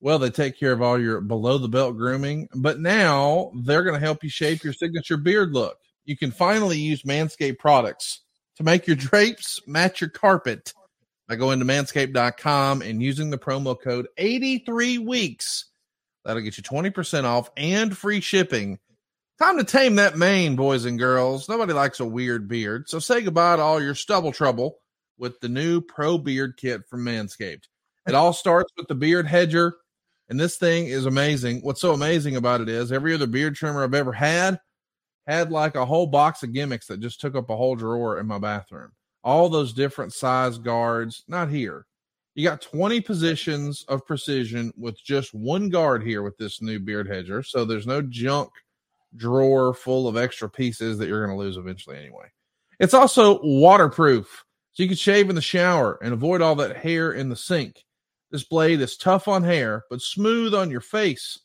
Well, 0.00 0.18
they 0.18 0.30
take 0.30 0.58
care 0.58 0.72
of 0.72 0.80
all 0.80 0.98
your 0.98 1.20
below 1.20 1.58
the 1.58 1.68
belt 1.68 1.96
grooming, 1.96 2.48
but 2.54 2.80
now 2.80 3.52
they're 3.64 3.84
going 3.84 4.00
to 4.00 4.04
help 4.04 4.24
you 4.24 4.30
shape 4.30 4.64
your 4.64 4.72
signature 4.72 5.18
beard 5.18 5.52
look. 5.52 5.76
You 6.06 6.16
can 6.16 6.30
finally 6.30 6.78
use 6.78 7.02
Manscaped 7.02 7.58
products 7.58 8.22
to 8.56 8.62
make 8.62 8.86
your 8.86 8.96
drapes 8.96 9.60
match 9.66 10.00
your 10.00 10.10
carpet 10.10 10.72
by 11.30 11.36
going 11.36 11.60
to 11.60 11.64
manscaped.com 11.64 12.82
and 12.82 13.00
using 13.00 13.30
the 13.30 13.38
promo 13.38 13.80
code 13.80 14.08
83 14.18 14.98
weeks. 14.98 15.66
That'll 16.24 16.42
get 16.42 16.56
you 16.56 16.64
20% 16.64 17.22
off 17.22 17.48
and 17.56 17.96
free 17.96 18.20
shipping. 18.20 18.80
Time 19.38 19.56
to 19.56 19.62
tame 19.62 19.94
that 19.94 20.18
mane, 20.18 20.56
boys 20.56 20.86
and 20.86 20.98
girls. 20.98 21.48
Nobody 21.48 21.72
likes 21.72 22.00
a 22.00 22.04
weird 22.04 22.48
beard. 22.48 22.88
So 22.88 22.98
say 22.98 23.20
goodbye 23.20 23.56
to 23.56 23.62
all 23.62 23.80
your 23.80 23.94
stubble 23.94 24.32
trouble 24.32 24.80
with 25.18 25.38
the 25.38 25.48
new 25.48 25.80
Pro 25.80 26.18
Beard 26.18 26.56
Kit 26.56 26.82
from 26.90 27.04
Manscaped. 27.04 27.68
It 28.08 28.16
all 28.16 28.32
starts 28.32 28.72
with 28.76 28.88
the 28.88 28.96
Beard 28.96 29.28
Hedger 29.28 29.76
and 30.28 30.38
this 30.38 30.56
thing 30.56 30.86
is 30.86 31.06
amazing. 31.06 31.60
What's 31.60 31.80
so 31.80 31.92
amazing 31.92 32.34
about 32.34 32.60
it 32.60 32.68
is 32.68 32.90
every 32.90 33.14
other 33.14 33.28
beard 33.28 33.54
trimmer 33.54 33.84
I've 33.84 33.94
ever 33.94 34.12
had 34.12 34.58
had 35.28 35.52
like 35.52 35.76
a 35.76 35.86
whole 35.86 36.08
box 36.08 36.42
of 36.42 36.52
gimmicks 36.52 36.88
that 36.88 36.98
just 36.98 37.20
took 37.20 37.36
up 37.36 37.50
a 37.50 37.56
whole 37.56 37.76
drawer 37.76 38.18
in 38.18 38.26
my 38.26 38.38
bathroom. 38.38 38.90
All 39.22 39.48
those 39.48 39.72
different 39.72 40.12
size 40.12 40.58
guards, 40.58 41.24
not 41.28 41.50
here. 41.50 41.86
You 42.34 42.44
got 42.44 42.62
20 42.62 43.00
positions 43.00 43.84
of 43.88 44.06
precision 44.06 44.72
with 44.76 45.02
just 45.02 45.34
one 45.34 45.68
guard 45.68 46.02
here 46.02 46.22
with 46.22 46.38
this 46.38 46.62
new 46.62 46.78
beard 46.78 47.08
hedger. 47.08 47.42
So 47.42 47.64
there's 47.64 47.86
no 47.86 48.00
junk 48.02 48.50
drawer 49.16 49.74
full 49.74 50.08
of 50.08 50.16
extra 50.16 50.48
pieces 50.48 50.98
that 50.98 51.08
you're 51.08 51.26
going 51.26 51.36
to 51.36 51.42
lose 51.42 51.56
eventually 51.56 51.98
anyway. 51.98 52.26
It's 52.78 52.94
also 52.94 53.40
waterproof. 53.42 54.44
So 54.72 54.82
you 54.82 54.88
can 54.88 54.96
shave 54.96 55.28
in 55.28 55.34
the 55.34 55.42
shower 55.42 55.98
and 56.02 56.14
avoid 56.14 56.40
all 56.40 56.54
that 56.56 56.76
hair 56.76 57.12
in 57.12 57.28
the 57.28 57.36
sink. 57.36 57.84
This 58.30 58.44
blade 58.44 58.80
is 58.80 58.96
tough 58.96 59.26
on 59.26 59.42
hair, 59.42 59.82
but 59.90 60.00
smooth 60.00 60.54
on 60.54 60.70
your 60.70 60.80
face, 60.80 61.38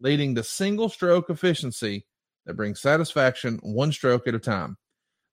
leading 0.00 0.34
to 0.34 0.42
single 0.42 0.88
stroke 0.88 1.30
efficiency 1.30 2.04
that 2.46 2.54
brings 2.54 2.80
satisfaction 2.80 3.60
one 3.62 3.92
stroke 3.92 4.26
at 4.26 4.34
a 4.34 4.40
time. 4.40 4.76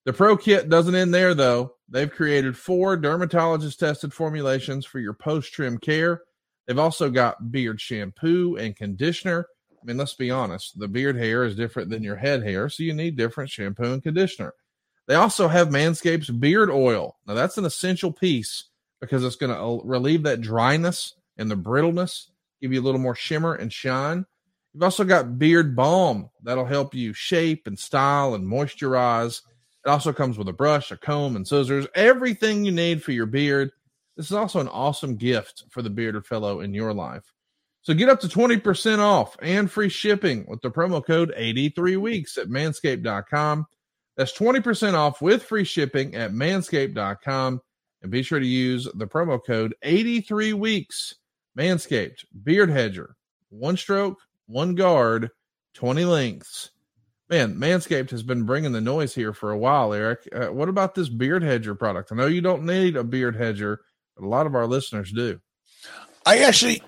The 0.09 0.13
Pro 0.13 0.35
Kit 0.35 0.69
doesn't 0.69 0.95
end 0.95 1.13
there, 1.13 1.35
though. 1.35 1.75
They've 1.87 2.09
created 2.09 2.57
four 2.57 2.97
dermatologist 2.97 3.79
tested 3.79 4.11
formulations 4.11 4.83
for 4.83 4.97
your 4.97 5.13
post 5.13 5.53
trim 5.53 5.77
care. 5.77 6.23
They've 6.65 6.79
also 6.79 7.11
got 7.11 7.51
beard 7.51 7.79
shampoo 7.79 8.57
and 8.57 8.75
conditioner. 8.75 9.45
I 9.71 9.85
mean, 9.85 9.97
let's 9.97 10.15
be 10.15 10.31
honest, 10.31 10.79
the 10.79 10.87
beard 10.87 11.15
hair 11.15 11.43
is 11.43 11.55
different 11.55 11.91
than 11.91 12.01
your 12.01 12.15
head 12.15 12.41
hair, 12.41 12.69
so 12.69 12.81
you 12.81 12.95
need 12.95 13.17
different 13.17 13.51
shampoo 13.51 13.93
and 13.93 14.01
conditioner. 14.01 14.55
They 15.07 15.13
also 15.13 15.47
have 15.47 15.69
Manscaped's 15.69 16.31
beard 16.31 16.71
oil. 16.71 17.17
Now, 17.27 17.35
that's 17.35 17.59
an 17.59 17.65
essential 17.65 18.11
piece 18.11 18.63
because 18.99 19.23
it's 19.23 19.35
going 19.35 19.53
to 19.53 19.61
uh, 19.61 19.77
relieve 19.83 20.23
that 20.23 20.41
dryness 20.41 21.13
and 21.37 21.51
the 21.51 21.55
brittleness, 21.55 22.31
give 22.63 22.73
you 22.73 22.81
a 22.81 22.83
little 22.83 22.99
more 22.99 23.13
shimmer 23.13 23.53
and 23.53 23.71
shine. 23.71 24.25
You've 24.73 24.81
also 24.81 25.03
got 25.03 25.37
beard 25.37 25.75
balm 25.75 26.31
that'll 26.41 26.65
help 26.65 26.95
you 26.95 27.13
shape 27.13 27.67
and 27.67 27.77
style 27.77 28.33
and 28.33 28.43
moisturize. 28.43 29.43
It 29.89 29.93
also 29.93 30.13
comes 30.13 30.37
with 30.37 30.47
a 30.47 30.53
brush, 30.53 30.91
a 30.91 30.97
comb, 30.97 31.35
and 31.35 31.47
scissors, 31.47 31.87
everything 31.95 32.63
you 32.63 32.71
need 32.71 33.01
for 33.01 33.11
your 33.11 33.25
beard. 33.25 33.71
This 34.15 34.27
is 34.27 34.33
also 34.33 34.59
an 34.59 34.67
awesome 34.67 35.15
gift 35.15 35.63
for 35.71 35.81
the 35.81 35.89
bearded 35.89 36.27
fellow 36.27 36.59
in 36.59 36.75
your 36.75 36.93
life. 36.93 37.33
So 37.81 37.95
get 37.95 38.07
up 38.07 38.19
to 38.19 38.27
20% 38.27 38.99
off 38.99 39.35
and 39.41 39.69
free 39.69 39.89
shipping 39.89 40.45
with 40.47 40.61
the 40.61 40.69
promo 40.69 41.03
code 41.03 41.33
83 41.35 41.97
weeks 41.97 42.37
at 42.37 42.49
manscaped.com. 42.49 43.65
That's 44.15 44.37
20% 44.37 44.93
off 44.93 45.23
with 45.23 45.41
free 45.41 45.63
shipping 45.63 46.13
at 46.13 46.33
manscaped.com. 46.33 47.59
And 48.03 48.11
be 48.11 48.21
sure 48.21 48.39
to 48.39 48.45
use 48.45 48.87
the 48.93 49.07
promo 49.07 49.43
code 49.43 49.73
83 49.81 50.53
weeks. 50.53 51.15
Manscaped, 51.57 52.25
Beard 52.43 52.69
Hedger, 52.69 53.15
one 53.49 53.75
stroke, 53.75 54.19
one 54.45 54.75
guard, 54.75 55.31
20 55.73 56.05
lengths. 56.05 56.69
Man, 57.29 57.55
Manscaped 57.57 58.09
has 58.09 58.23
been 58.23 58.43
bringing 58.43 58.71
the 58.71 58.81
noise 58.81 59.13
here 59.13 59.33
for 59.33 59.51
a 59.51 59.57
while, 59.57 59.93
Eric. 59.93 60.27
Uh, 60.33 60.47
what 60.47 60.67
about 60.67 60.95
this 60.95 61.09
beard 61.09 61.43
hedger 61.43 61.75
product? 61.75 62.11
I 62.11 62.15
know 62.15 62.25
you 62.25 62.41
don't 62.41 62.65
need 62.65 62.95
a 62.95 63.03
beard 63.03 63.35
hedger, 63.35 63.81
but 64.15 64.25
a 64.25 64.27
lot 64.27 64.47
of 64.47 64.55
our 64.55 64.65
listeners 64.65 65.11
do. 65.11 65.39
I 66.25 66.39
actually, 66.39 66.81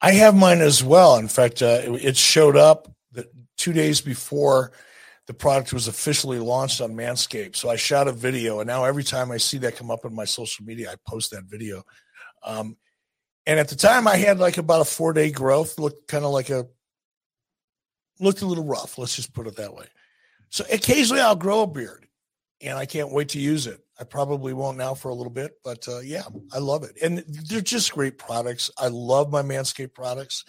I 0.00 0.12
have 0.12 0.34
mine 0.34 0.60
as 0.60 0.82
well. 0.82 1.16
In 1.16 1.28
fact, 1.28 1.62
uh, 1.62 1.80
it, 1.84 2.04
it 2.04 2.16
showed 2.16 2.56
up 2.56 2.92
the, 3.12 3.28
two 3.56 3.72
days 3.72 4.00
before 4.00 4.72
the 5.26 5.34
product 5.34 5.72
was 5.72 5.86
officially 5.86 6.40
launched 6.40 6.80
on 6.80 6.94
Manscaped. 6.94 7.54
So 7.54 7.70
I 7.70 7.76
shot 7.76 8.08
a 8.08 8.12
video, 8.12 8.58
and 8.58 8.66
now 8.66 8.84
every 8.84 9.04
time 9.04 9.30
I 9.30 9.36
see 9.36 9.58
that 9.58 9.76
come 9.76 9.92
up 9.92 10.04
in 10.04 10.14
my 10.14 10.24
social 10.24 10.64
media, 10.64 10.90
I 10.90 10.96
post 11.08 11.30
that 11.30 11.44
video. 11.44 11.84
Um, 12.44 12.76
and 13.46 13.60
at 13.60 13.68
the 13.68 13.76
time, 13.76 14.08
I 14.08 14.16
had 14.16 14.40
like 14.40 14.58
about 14.58 14.80
a 14.80 14.84
four 14.84 15.12
day 15.12 15.30
growth, 15.30 15.78
looked 15.78 16.08
kind 16.08 16.24
of 16.24 16.32
like 16.32 16.50
a 16.50 16.66
looked 18.20 18.42
a 18.42 18.46
little 18.46 18.64
rough. 18.64 18.98
Let's 18.98 19.16
just 19.16 19.32
put 19.32 19.46
it 19.46 19.56
that 19.56 19.74
way. 19.74 19.86
So 20.50 20.64
occasionally, 20.72 21.22
I'll 21.22 21.36
grow 21.36 21.62
a 21.62 21.66
beard, 21.66 22.06
and 22.60 22.78
I 22.78 22.86
can't 22.86 23.12
wait 23.12 23.30
to 23.30 23.40
use 23.40 23.66
it. 23.66 23.80
I 23.98 24.04
probably 24.04 24.52
won't 24.52 24.78
now 24.78 24.94
for 24.94 25.08
a 25.08 25.14
little 25.14 25.32
bit, 25.32 25.52
but 25.64 25.86
uh, 25.88 26.00
yeah, 26.00 26.22
I 26.52 26.58
love 26.58 26.84
it, 26.84 26.96
and 27.02 27.18
they're 27.18 27.60
just 27.60 27.92
great 27.92 28.18
products. 28.18 28.70
I 28.78 28.88
love 28.88 29.30
my 29.30 29.42
Manscaped 29.42 29.94
products. 29.94 30.44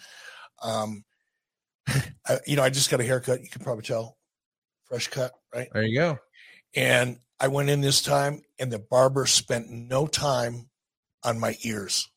Um, 0.62 1.04
I, 1.88 2.38
you 2.46 2.56
know, 2.56 2.62
I 2.62 2.70
just 2.70 2.90
got 2.90 3.00
a 3.00 3.04
haircut. 3.04 3.42
You 3.42 3.48
can 3.48 3.62
probably 3.62 3.84
tell 3.84 4.16
fresh 4.84 5.08
cut, 5.08 5.32
right? 5.54 5.68
There 5.72 5.82
you 5.82 5.98
go. 5.98 6.18
And 6.74 7.18
I 7.38 7.48
went 7.48 7.70
in 7.70 7.80
this 7.80 8.02
time, 8.02 8.42
and 8.58 8.72
the 8.72 8.78
barber 8.78 9.26
spent 9.26 9.70
no 9.70 10.06
time 10.06 10.68
on 11.24 11.38
my 11.38 11.56
ears. 11.62 12.08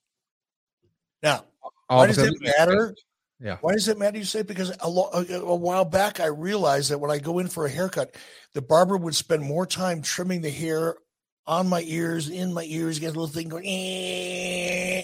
Now, 1.21 1.45
All 1.89 1.99
why 1.99 2.07
does 2.07 2.17
it 2.17 2.33
matter? 2.41 2.95
Yeah. 3.39 3.57
Why 3.61 3.73
does 3.73 3.87
it 3.87 3.97
matter? 3.97 4.17
You 4.17 4.25
say 4.25 4.41
because 4.43 4.75
a, 4.81 4.89
lo- 4.89 5.09
a 5.13 5.55
while 5.55 5.85
back 5.85 6.19
I 6.19 6.25
realized 6.25 6.91
that 6.91 6.99
when 6.99 7.11
I 7.11 7.19
go 7.19 7.39
in 7.39 7.47
for 7.47 7.65
a 7.65 7.69
haircut, 7.69 8.15
the 8.53 8.61
barber 8.61 8.97
would 8.97 9.15
spend 9.15 9.43
more 9.43 9.65
time 9.65 10.01
trimming 10.01 10.41
the 10.41 10.49
hair 10.49 10.95
on 11.47 11.67
my 11.67 11.81
ears, 11.87 12.29
in 12.29 12.53
my 12.53 12.63
ears, 12.67 12.99
get 12.99 13.07
a 13.07 13.19
little 13.19 13.27
thing 13.27 13.49
going. 13.49 13.65
"Eh." 13.65 15.03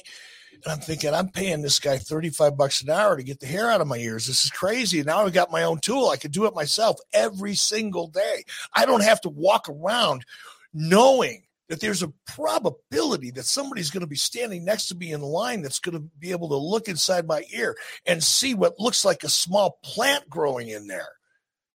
And 0.66 0.74
I'm 0.74 0.80
thinking, 0.80 1.14
I'm 1.14 1.30
paying 1.30 1.62
this 1.62 1.80
guy 1.80 1.98
35 1.98 2.58
bucks 2.58 2.82
an 2.82 2.90
hour 2.90 3.16
to 3.16 3.24
get 3.24 3.40
the 3.40 3.48
hair 3.48 3.70
out 3.72 3.82
of 3.82 3.88
my 3.88 3.98
ears. 3.98 4.28
This 4.28 4.46
is 4.46 4.52
crazy. 4.52 5.02
Now 5.04 5.26
I've 5.26 5.34
got 5.34 5.52
my 5.52 5.64
own 5.64 5.80
tool. 5.80 6.10
I 6.10 6.18
can 6.18 6.32
do 6.32 6.46
it 6.46 6.56
myself 6.56 6.98
every 7.14 7.56
single 7.56 8.08
day. 8.08 8.44
I 8.74 8.86
don't 8.86 9.04
have 9.04 9.22
to 9.22 9.30
walk 9.30 9.70
around 9.70 10.26
knowing 10.74 11.45
that 11.70 11.82
there's 11.82 12.04
a 12.04 12.14
probability 12.28 13.32
that 13.32 13.46
somebody's 13.46 13.90
going 13.90 14.02
to 14.02 14.08
be 14.08 14.16
standing 14.16 14.64
next 14.64 14.88
to 14.88 14.96
me 14.96 15.12
in 15.12 15.22
line 15.22 15.62
that's 15.62 15.80
going 15.80 15.98
to 15.98 16.10
be 16.20 16.32
able 16.32 16.50
to 16.50 16.56
look 16.56 16.88
inside 16.88 17.28
my 17.28 17.44
ear 17.54 17.76
and 18.06 18.24
see 18.24 18.54
what 18.54 18.80
looks 18.80 19.04
like 19.04 19.24
a 19.24 19.30
small 19.30 19.80
plant 19.84 20.30
growing 20.30 20.70
in 20.70 20.88
there. 20.88 21.10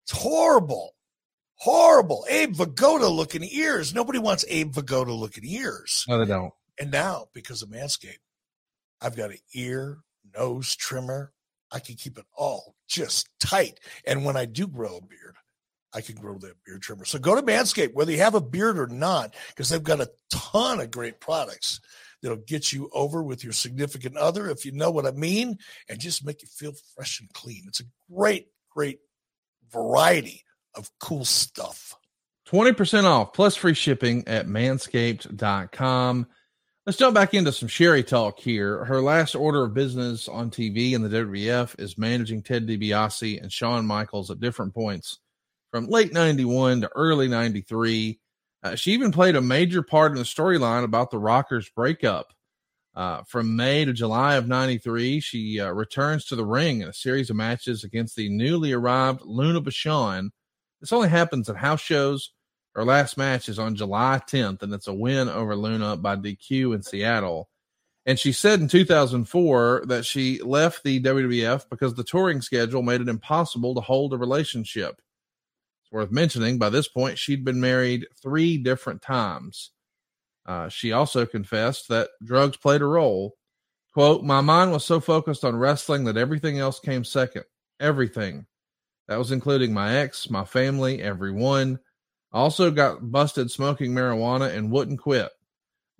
It's 0.04 0.20
horrible. 0.20 0.94
Horrible. 1.58 2.26
Abe 2.28 2.54
Vigoda 2.54 3.10
looking 3.10 3.44
ears. 3.44 3.94
Nobody 3.94 4.18
wants 4.18 4.44
Abe 4.48 4.72
Vigoda 4.72 5.16
looking 5.16 5.44
ears. 5.46 6.04
No, 6.08 6.18
they 6.18 6.26
don't. 6.26 6.52
And 6.78 6.90
now, 6.90 7.26
because 7.32 7.62
of 7.62 7.70
Manscaped, 7.70 8.18
I've 9.00 9.16
got 9.16 9.30
an 9.30 9.38
ear, 9.54 9.98
nose 10.36 10.76
trimmer. 10.76 11.32
I 11.72 11.78
can 11.80 11.96
keep 11.96 12.18
it 12.18 12.26
all 12.36 12.76
just 12.88 13.28
tight. 13.40 13.80
And 14.06 14.24
when 14.24 14.36
I 14.36 14.44
do 14.44 14.66
grow 14.66 14.98
a 14.98 15.00
beard, 15.00 15.36
I 15.94 16.00
can 16.00 16.16
grow 16.16 16.38
that 16.38 16.62
beard 16.64 16.82
trimmer. 16.82 17.04
So 17.04 17.18
go 17.18 17.34
to 17.34 17.42
Manscaped, 17.42 17.94
whether 17.94 18.12
you 18.12 18.18
have 18.18 18.34
a 18.34 18.40
beard 18.40 18.78
or 18.78 18.86
not, 18.86 19.34
because 19.48 19.68
they've 19.68 19.82
got 19.82 20.00
a 20.00 20.10
ton 20.30 20.80
of 20.80 20.90
great 20.90 21.20
products 21.20 21.80
that'll 22.22 22.38
get 22.38 22.72
you 22.72 22.90
over 22.92 23.22
with 23.22 23.44
your 23.44 23.52
significant 23.52 24.16
other, 24.16 24.50
if 24.50 24.64
you 24.64 24.72
know 24.72 24.90
what 24.90 25.06
I 25.06 25.12
mean, 25.12 25.58
and 25.88 25.98
just 25.98 26.24
make 26.24 26.42
you 26.42 26.48
feel 26.48 26.72
fresh 26.94 27.20
and 27.20 27.32
clean. 27.32 27.64
It's 27.68 27.80
a 27.80 27.84
great, 28.12 28.48
great 28.70 29.00
variety 29.72 30.44
of 30.74 30.90
cool 30.98 31.24
stuff. 31.24 31.94
20% 32.48 33.04
off 33.04 33.32
plus 33.32 33.56
free 33.56 33.74
shipping 33.74 34.26
at 34.28 34.46
manscaped.com. 34.46 36.26
Let's 36.84 36.98
jump 36.98 37.16
back 37.16 37.34
into 37.34 37.50
some 37.50 37.68
Sherri 37.68 38.04
talk 38.04 38.38
here. 38.38 38.84
Her 38.84 39.00
last 39.00 39.34
order 39.34 39.64
of 39.64 39.74
business 39.74 40.28
on 40.28 40.50
TV 40.50 40.92
in 40.92 41.02
the 41.02 41.08
WWF 41.08 41.80
is 41.80 41.98
managing 41.98 42.42
Ted 42.42 42.68
DiBiase 42.68 43.42
and 43.42 43.52
Shawn 43.52 43.84
Michaels 43.84 44.30
at 44.30 44.38
different 44.38 44.72
points 44.72 45.18
from 45.70 45.86
late 45.86 46.12
91 46.12 46.82
to 46.82 46.90
early 46.94 47.28
93. 47.28 48.18
Uh, 48.62 48.74
she 48.74 48.93
even 48.93 49.12
played 49.12 49.36
a 49.36 49.40
major 49.40 49.82
part 49.82 50.12
in 50.12 50.18
the 50.18 50.24
storyline 50.24 50.84
about 50.84 51.10
the 51.10 51.18
Rockers 51.18 51.68
breakup. 51.70 52.32
Uh, 52.94 53.22
from 53.24 53.56
May 53.56 53.84
to 53.84 53.93
July 53.93 54.36
of 54.36 54.48
93, 54.48 55.20
she 55.20 55.60
uh, 55.60 55.70
returns 55.70 56.24
to 56.26 56.36
the 56.36 56.47
ring 56.47 56.80
in 56.80 56.88
a 56.88 56.94
series 56.94 57.28
of 57.28 57.36
matches 57.36 57.84
against 57.84 58.16
the 58.16 58.30
newly 58.30 58.72
arrived 58.72 59.20
Luna 59.22 59.60
Vachon. 59.60 60.30
This 60.80 60.93
only 60.93 61.10
happens 61.10 61.51
at 61.51 61.56
house 61.56 61.82
shows. 61.82 62.32
Her 62.74 62.84
last 62.84 63.18
match 63.18 63.51
is 63.51 63.59
on 63.59 63.74
July 63.74 64.22
10th, 64.26 64.62
and 64.62 64.72
it's 64.72 64.86
a 64.86 64.94
win 64.94 65.28
over 65.28 65.55
Luna 65.55 65.97
by 65.97 66.16
DQ 66.16 66.74
in 66.74 66.82
Seattle. 66.82 67.51
And 68.06 68.18
she 68.18 68.32
said 68.32 68.60
in 68.60 68.68
2004 68.68 69.84
that 69.88 70.06
she 70.06 70.40
left 70.40 70.84
the 70.84 71.01
WWF 71.01 71.68
because 71.68 71.94
the 71.94 72.05
touring 72.05 72.40
schedule 72.40 72.82
made 72.82 73.01
it 73.01 73.09
impossible 73.09 73.74
to 73.74 73.80
hold 73.80 74.14
a 74.14 74.16
relationship. 74.16 75.02
It's 75.86 75.92
worth 75.92 76.10
mentioning 76.10 76.58
by 76.58 76.68
this 76.68 76.88
point, 76.88 77.16
she'd 77.16 77.44
been 77.44 77.60
married 77.60 78.08
three 78.20 78.58
different 78.58 79.02
times. 79.02 79.70
Uh, 80.44 80.68
she 80.68 80.90
also 80.90 81.24
confessed 81.24 81.88
that 81.88 82.10
drugs 82.24 82.56
played 82.56 82.82
a 82.82 82.86
role. 82.86 83.36
Quote, 83.94 84.24
my 84.24 84.40
mind 84.40 84.72
was 84.72 84.84
so 84.84 84.98
focused 84.98 85.44
on 85.44 85.54
wrestling 85.54 86.02
that 86.04 86.16
everything 86.16 86.58
else 86.58 86.80
came 86.80 87.04
second. 87.04 87.44
Everything. 87.78 88.46
That 89.06 89.18
was 89.18 89.30
including 89.30 89.72
my 89.72 89.94
ex, 89.94 90.28
my 90.28 90.44
family, 90.44 91.00
everyone. 91.00 91.78
I 92.32 92.40
also 92.40 92.72
got 92.72 93.12
busted 93.12 93.52
smoking 93.52 93.92
marijuana 93.92 94.52
and 94.52 94.72
wouldn't 94.72 94.98
quit. 94.98 95.30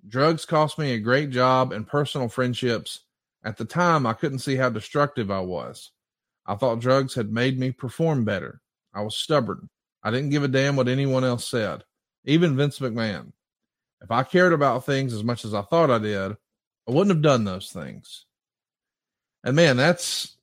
Drugs 0.05 0.43
cost 0.45 0.77
me 0.77 0.91
a 0.91 0.99
great 0.99 1.29
job 1.29 1.71
and 1.71 1.87
personal 1.87 2.27
friendships. 2.27 3.05
At 3.45 3.55
the 3.55 3.63
time, 3.63 4.05
I 4.05 4.11
couldn't 4.11 4.39
see 4.39 4.57
how 4.57 4.69
destructive 4.69 5.31
I 5.31 5.39
was. 5.39 5.91
I 6.45 6.55
thought 6.55 6.81
drugs 6.81 7.15
had 7.15 7.31
made 7.31 7.57
me 7.57 7.71
perform 7.71 8.25
better. 8.25 8.59
I 8.93 9.01
was 9.01 9.15
stubborn. 9.15 9.69
I 10.07 10.11
didn't 10.11 10.29
give 10.29 10.43
a 10.43 10.47
damn 10.47 10.77
what 10.77 10.87
anyone 10.87 11.25
else 11.25 11.49
said, 11.49 11.83
even 12.23 12.55
Vince 12.55 12.79
McMahon. 12.79 13.33
If 14.01 14.09
I 14.09 14.23
cared 14.23 14.53
about 14.53 14.85
things 14.85 15.13
as 15.13 15.21
much 15.21 15.43
as 15.43 15.53
I 15.53 15.63
thought 15.63 15.91
I 15.91 15.99
did, 15.99 16.31
I 16.31 16.91
wouldn't 16.91 17.13
have 17.13 17.21
done 17.21 17.43
those 17.43 17.73
things. 17.73 18.23
And 19.43 19.53
man, 19.57 19.75
that's 19.75 20.37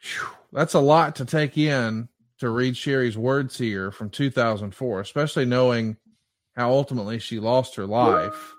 whew, 0.00 0.30
that's 0.52 0.74
a 0.74 0.80
lot 0.80 1.14
to 1.16 1.26
take 1.26 1.56
in 1.56 2.08
to 2.40 2.50
read 2.50 2.76
Sherri's 2.76 3.16
words 3.16 3.56
here 3.56 3.92
from 3.92 4.10
2004, 4.10 5.00
especially 5.00 5.44
knowing 5.44 5.96
how 6.56 6.72
ultimately 6.72 7.20
she 7.20 7.38
lost 7.38 7.76
her 7.76 7.86
life. 7.86 8.52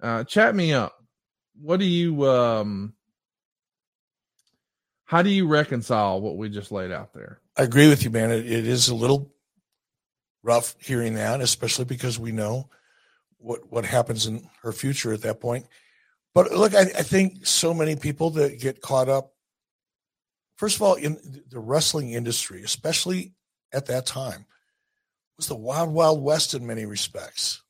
Uh, 0.00 0.22
chat 0.22 0.54
me 0.54 0.72
up. 0.72 0.94
What 1.60 1.80
do 1.80 1.86
you 1.86 2.24
um 2.24 2.94
how 5.06 5.22
do 5.22 5.30
you 5.30 5.48
reconcile 5.48 6.20
what 6.20 6.36
we 6.36 6.48
just 6.48 6.70
laid 6.70 6.92
out 6.92 7.12
there? 7.14 7.40
I 7.56 7.62
agree 7.62 7.88
with 7.88 8.04
you, 8.04 8.10
man. 8.10 8.30
It, 8.30 8.46
it 8.46 8.66
is 8.66 8.88
a 8.88 8.94
little 8.94 9.32
rough 10.42 10.76
hearing 10.78 11.14
that, 11.14 11.40
especially 11.40 11.86
because 11.86 12.18
we 12.18 12.32
know 12.32 12.68
what 13.38 13.70
what 13.70 13.84
happens 13.84 14.26
in 14.26 14.48
her 14.62 14.72
future 14.72 15.12
at 15.12 15.22
that 15.22 15.40
point. 15.40 15.66
But 16.34 16.52
look, 16.52 16.74
I, 16.74 16.82
I 16.82 17.02
think 17.02 17.46
so 17.46 17.72
many 17.72 17.96
people 17.96 18.30
that 18.32 18.60
get 18.60 18.82
caught 18.82 19.08
up, 19.08 19.32
first 20.56 20.76
of 20.76 20.82
all, 20.82 20.94
in 20.94 21.18
the 21.48 21.58
wrestling 21.58 22.12
industry, 22.12 22.62
especially 22.62 23.32
at 23.72 23.86
that 23.86 24.04
time, 24.04 24.44
was 25.36 25.48
the 25.48 25.56
wild, 25.56 25.90
wild 25.90 26.22
west 26.22 26.52
in 26.52 26.66
many 26.66 26.84
respects. 26.84 27.62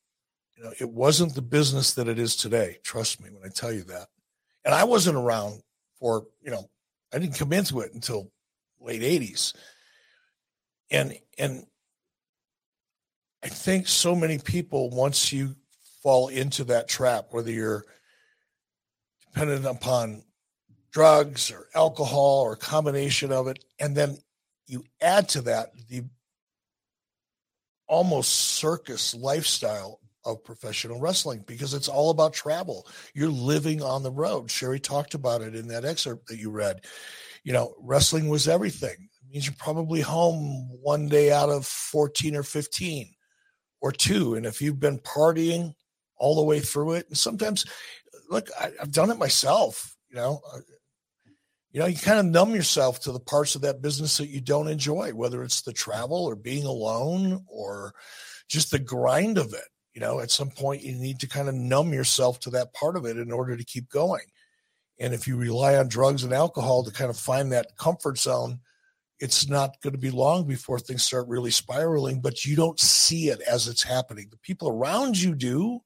You 0.56 0.64
know, 0.64 0.72
it 0.80 0.90
wasn't 0.90 1.34
the 1.34 1.42
business 1.42 1.94
that 1.94 2.08
it 2.08 2.18
is 2.18 2.34
today. 2.34 2.78
Trust 2.82 3.22
me 3.22 3.30
when 3.30 3.44
I 3.44 3.52
tell 3.52 3.72
you 3.72 3.82
that. 3.84 4.08
And 4.64 4.74
I 4.74 4.84
wasn't 4.84 5.16
around 5.16 5.62
for, 6.00 6.26
you 6.42 6.50
know, 6.50 6.68
I 7.12 7.18
didn't 7.18 7.38
come 7.38 7.52
into 7.52 7.80
it 7.80 7.94
until 7.94 8.32
late 8.80 9.02
80s. 9.02 9.54
And 10.90 11.18
and 11.38 11.66
I 13.42 13.48
think 13.48 13.88
so 13.88 14.14
many 14.14 14.38
people 14.38 14.90
once 14.90 15.32
you 15.32 15.54
fall 16.02 16.28
into 16.28 16.64
that 16.64 16.88
trap, 16.88 17.26
whether 17.30 17.50
you're 17.50 17.84
dependent 19.32 19.66
upon 19.66 20.22
drugs 20.90 21.50
or 21.50 21.68
alcohol 21.74 22.42
or 22.42 22.52
a 22.54 22.56
combination 22.56 23.32
of 23.32 23.48
it, 23.48 23.64
and 23.78 23.96
then 23.96 24.16
you 24.66 24.84
add 25.00 25.28
to 25.30 25.42
that 25.42 25.70
the 25.88 26.02
almost 27.86 28.32
circus 28.32 29.14
lifestyle 29.14 30.00
of 30.24 30.42
professional 30.42 30.98
wrestling 30.98 31.44
because 31.46 31.72
it's 31.72 31.88
all 31.88 32.10
about 32.10 32.34
travel. 32.34 32.86
You're 33.14 33.28
living 33.28 33.80
on 33.80 34.02
the 34.02 34.10
road. 34.10 34.50
Sherry 34.50 34.80
talked 34.80 35.14
about 35.14 35.40
it 35.40 35.54
in 35.54 35.68
that 35.68 35.84
excerpt 35.84 36.26
that 36.28 36.38
you 36.38 36.50
read. 36.50 36.84
You 37.44 37.52
know, 37.52 37.74
wrestling 37.78 38.28
was 38.28 38.48
everything. 38.48 39.08
Means 39.36 39.44
you're 39.44 39.54
probably 39.58 40.00
home 40.00 40.66
one 40.80 41.08
day 41.08 41.30
out 41.30 41.50
of 41.50 41.66
14 41.66 42.36
or 42.36 42.42
15 42.42 43.14
or 43.82 43.92
two. 43.92 44.34
And 44.34 44.46
if 44.46 44.62
you've 44.62 44.80
been 44.80 44.98
partying 45.00 45.74
all 46.16 46.36
the 46.36 46.42
way 46.42 46.58
through 46.58 46.92
it, 46.92 47.06
and 47.08 47.18
sometimes, 47.18 47.66
look, 48.30 48.48
I, 48.58 48.70
have 48.80 48.92
done 48.92 49.10
it 49.10 49.18
myself, 49.18 49.94
you 50.08 50.16
know. 50.16 50.40
Uh, 50.50 50.60
you 51.70 51.80
know, 51.80 51.86
you 51.86 51.98
kind 51.98 52.18
of 52.18 52.24
numb 52.24 52.54
yourself 52.54 53.00
to 53.00 53.12
the 53.12 53.20
parts 53.20 53.54
of 53.54 53.60
that 53.60 53.82
business 53.82 54.16
that 54.16 54.30
you 54.30 54.40
don't 54.40 54.68
enjoy, 54.68 55.10
whether 55.10 55.44
it's 55.44 55.60
the 55.60 55.74
travel 55.74 56.24
or 56.24 56.34
being 56.34 56.64
alone 56.64 57.44
or 57.46 57.92
just 58.48 58.70
the 58.70 58.78
grind 58.78 59.36
of 59.36 59.52
it 59.52 59.68
you 59.92 60.00
know 60.00 60.20
at 60.20 60.30
some 60.30 60.50
point 60.50 60.84
you 60.84 60.94
need 60.94 61.18
to 61.18 61.26
kind 61.26 61.48
of 61.48 61.54
numb 61.54 61.92
yourself 61.92 62.38
to 62.38 62.50
that 62.50 62.72
part 62.74 62.96
of 62.96 63.04
it 63.04 63.16
in 63.16 63.32
order 63.32 63.56
to 63.56 63.64
keep 63.64 63.88
going 63.88 64.22
and 65.00 65.12
if 65.12 65.26
you 65.26 65.36
rely 65.36 65.76
on 65.76 65.88
drugs 65.88 66.22
and 66.22 66.32
alcohol 66.32 66.84
to 66.84 66.92
kind 66.92 67.10
of 67.10 67.18
find 67.18 67.50
that 67.50 67.76
comfort 67.76 68.16
zone 68.18 68.60
it's 69.20 69.48
not 69.48 69.80
going 69.82 69.92
to 69.92 69.98
be 69.98 70.10
long 70.10 70.46
before 70.46 70.78
things 70.78 71.04
start 71.04 71.26
really 71.28 71.50
spiraling 71.50 72.20
but 72.20 72.44
you 72.44 72.56
don't 72.56 72.80
see 72.80 73.28
it 73.28 73.40
as 73.42 73.68
it's 73.68 73.82
happening. 73.82 74.28
The 74.30 74.38
people 74.38 74.68
around 74.68 75.20
you 75.20 75.34
do 75.34 75.80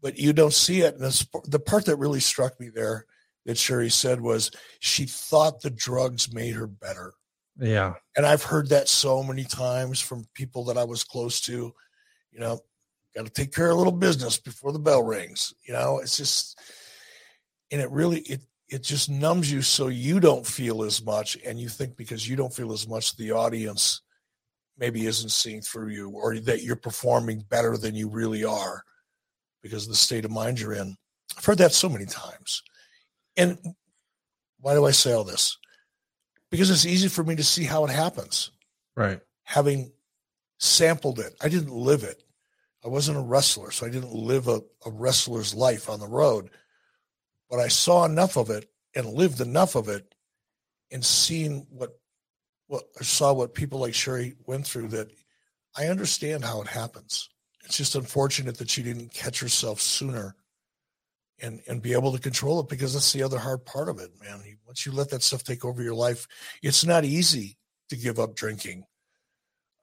but 0.00 0.16
you 0.16 0.32
don't 0.32 0.52
see 0.52 0.82
it. 0.82 0.94
And 0.94 1.02
the 1.46 1.58
part 1.58 1.86
that 1.86 1.96
really 1.96 2.20
struck 2.20 2.58
me 2.60 2.68
there 2.68 3.04
that 3.46 3.58
sherri 3.58 3.90
said 3.90 4.20
was 4.20 4.50
she 4.80 5.06
thought 5.06 5.60
the 5.60 5.70
drugs 5.70 6.32
made 6.32 6.54
her 6.54 6.66
better. 6.66 7.14
Yeah. 7.58 7.94
And 8.16 8.24
i've 8.24 8.42
heard 8.44 8.68
that 8.68 8.88
so 8.88 9.22
many 9.22 9.44
times 9.44 10.00
from 10.00 10.28
people 10.34 10.64
that 10.66 10.78
i 10.78 10.84
was 10.84 11.02
close 11.02 11.40
to 11.42 11.74
you 12.30 12.40
know 12.40 12.60
got 13.18 13.26
to 13.26 13.32
take 13.32 13.52
care 13.52 13.70
of 13.70 13.74
a 13.74 13.78
little 13.78 13.92
business 13.92 14.38
before 14.38 14.72
the 14.72 14.78
bell 14.78 15.02
rings. 15.02 15.52
You 15.66 15.74
know, 15.74 15.98
it's 15.98 16.16
just, 16.16 16.58
and 17.70 17.80
it 17.80 17.90
really, 17.90 18.20
it, 18.20 18.40
it 18.68 18.82
just 18.82 19.08
numbs 19.08 19.50
you 19.50 19.62
so 19.62 19.88
you 19.88 20.20
don't 20.20 20.46
feel 20.46 20.82
as 20.82 21.02
much. 21.04 21.38
And 21.44 21.58
you 21.58 21.68
think 21.68 21.96
because 21.96 22.28
you 22.28 22.36
don't 22.36 22.52
feel 22.52 22.72
as 22.72 22.86
much, 22.86 23.16
the 23.16 23.32
audience 23.32 24.02
maybe 24.76 25.06
isn't 25.06 25.30
seeing 25.30 25.60
through 25.60 25.88
you 25.88 26.10
or 26.10 26.38
that 26.38 26.62
you're 26.62 26.76
performing 26.76 27.44
better 27.48 27.76
than 27.76 27.94
you 27.94 28.08
really 28.08 28.44
are 28.44 28.84
because 29.62 29.84
of 29.84 29.90
the 29.90 29.96
state 29.96 30.24
of 30.24 30.30
mind 30.30 30.60
you're 30.60 30.74
in. 30.74 30.96
I've 31.36 31.44
heard 31.44 31.58
that 31.58 31.72
so 31.72 31.88
many 31.88 32.06
times. 32.06 32.62
And 33.36 33.58
why 34.60 34.74
do 34.74 34.84
I 34.84 34.90
say 34.90 35.12
all 35.12 35.24
this? 35.24 35.56
Because 36.50 36.70
it's 36.70 36.86
easy 36.86 37.08
for 37.08 37.24
me 37.24 37.36
to 37.36 37.44
see 37.44 37.64
how 37.64 37.84
it 37.84 37.90
happens. 37.90 38.52
Right. 38.96 39.20
Having 39.44 39.92
sampled 40.58 41.18
it, 41.18 41.34
I 41.40 41.48
didn't 41.48 41.72
live 41.72 42.04
it. 42.04 42.22
I 42.84 42.88
wasn't 42.88 43.18
a 43.18 43.22
wrestler, 43.22 43.70
so 43.70 43.86
I 43.86 43.90
didn't 43.90 44.14
live 44.14 44.48
a, 44.48 44.60
a 44.86 44.90
wrestler's 44.90 45.54
life 45.54 45.88
on 45.88 46.00
the 46.00 46.06
road. 46.06 46.50
But 47.50 47.60
I 47.60 47.68
saw 47.68 48.04
enough 48.04 48.36
of 48.36 48.50
it 48.50 48.68
and 48.94 49.06
lived 49.06 49.40
enough 49.40 49.74
of 49.74 49.88
it 49.88 50.14
and 50.90 51.04
seen 51.04 51.66
what 51.70 51.98
what 52.66 52.84
I 53.00 53.04
saw 53.04 53.32
what 53.32 53.54
people 53.54 53.80
like 53.80 53.94
Sherri 53.94 54.34
went 54.46 54.66
through 54.66 54.88
that 54.88 55.10
I 55.76 55.86
understand 55.86 56.44
how 56.44 56.60
it 56.60 56.68
happens. 56.68 57.28
It's 57.64 57.76
just 57.76 57.94
unfortunate 57.94 58.58
that 58.58 58.70
she 58.70 58.82
didn't 58.82 59.12
catch 59.12 59.40
herself 59.40 59.80
sooner 59.80 60.36
and 61.40 61.60
and 61.66 61.82
be 61.82 61.92
able 61.92 62.12
to 62.12 62.20
control 62.20 62.60
it 62.60 62.68
because 62.68 62.92
that's 62.92 63.12
the 63.12 63.22
other 63.22 63.38
hard 63.38 63.64
part 63.64 63.88
of 63.88 63.98
it, 63.98 64.10
man. 64.22 64.42
Once 64.66 64.84
you 64.84 64.92
let 64.92 65.10
that 65.10 65.22
stuff 65.22 65.42
take 65.42 65.64
over 65.64 65.82
your 65.82 65.94
life, 65.94 66.26
it's 66.62 66.84
not 66.84 67.04
easy 67.04 67.56
to 67.88 67.96
give 67.96 68.18
up 68.18 68.34
drinking. 68.34 68.84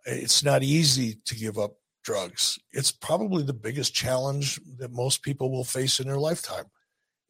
It's 0.06 0.44
not 0.44 0.62
easy 0.62 1.18
to 1.26 1.36
give 1.36 1.58
up 1.58 1.78
drugs. 2.04 2.60
It's 2.72 2.92
probably 2.92 3.42
the 3.42 3.54
biggest 3.54 3.96
challenge 3.96 4.60
that 4.78 4.92
most 4.92 5.24
people 5.24 5.52
will 5.52 5.64
face 5.64 6.00
in 6.00 6.08
their 6.08 6.20
lifetime 6.20 6.66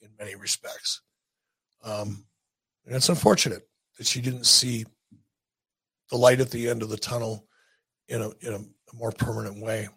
in 0.05 0.11
many 0.17 0.35
respects. 0.35 1.01
Um, 1.83 2.25
and 2.85 2.95
it's 2.95 3.09
unfortunate 3.09 3.67
that 3.97 4.07
she 4.07 4.21
didn't 4.21 4.45
see 4.45 4.85
the 6.11 6.17
light 6.17 6.39
at 6.39 6.51
the 6.51 6.69
end 6.69 6.83
of 6.83 6.89
the 6.89 6.97
tunnel 6.97 7.47
in 8.07 8.21
a, 8.21 8.29
in 8.41 8.53
a, 8.53 8.59
more 8.93 9.11
permanent 9.11 9.61
way. 9.61 9.89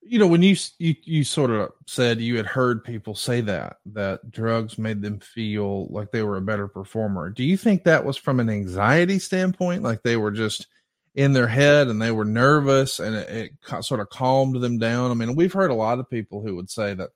You 0.00 0.18
know, 0.18 0.26
when 0.26 0.42
you, 0.42 0.56
you 0.78 0.94
you 1.04 1.24
sort 1.24 1.50
of 1.50 1.72
said 1.86 2.18
you 2.18 2.38
had 2.38 2.46
heard 2.46 2.82
people 2.82 3.14
say 3.14 3.42
that 3.42 3.76
that 3.86 4.30
drugs 4.30 4.78
made 4.78 5.02
them 5.02 5.20
feel 5.20 5.88
like 5.88 6.10
they 6.10 6.22
were 6.22 6.38
a 6.38 6.40
better 6.40 6.68
performer. 6.68 7.28
Do 7.28 7.44
you 7.44 7.58
think 7.58 7.84
that 7.84 8.02
was 8.02 8.16
from 8.16 8.40
an 8.40 8.48
anxiety 8.48 9.18
standpoint, 9.18 9.82
like 9.82 10.02
they 10.02 10.16
were 10.16 10.30
just 10.30 10.68
in 11.14 11.32
their 11.32 11.48
head 11.48 11.88
and 11.88 12.00
they 12.00 12.12
were 12.12 12.24
nervous 12.24 12.98
and 12.98 13.14
it, 13.16 13.28
it, 13.28 13.84
sort 13.84 14.00
of 14.00 14.08
calmed 14.10 14.60
them 14.60 14.78
down. 14.78 15.10
I 15.10 15.14
mean, 15.14 15.34
we've 15.34 15.52
heard 15.52 15.70
a 15.70 15.74
lot 15.74 15.98
of 15.98 16.08
people 16.08 16.40
who 16.42 16.54
would 16.56 16.70
say 16.70 16.94
that 16.94 17.10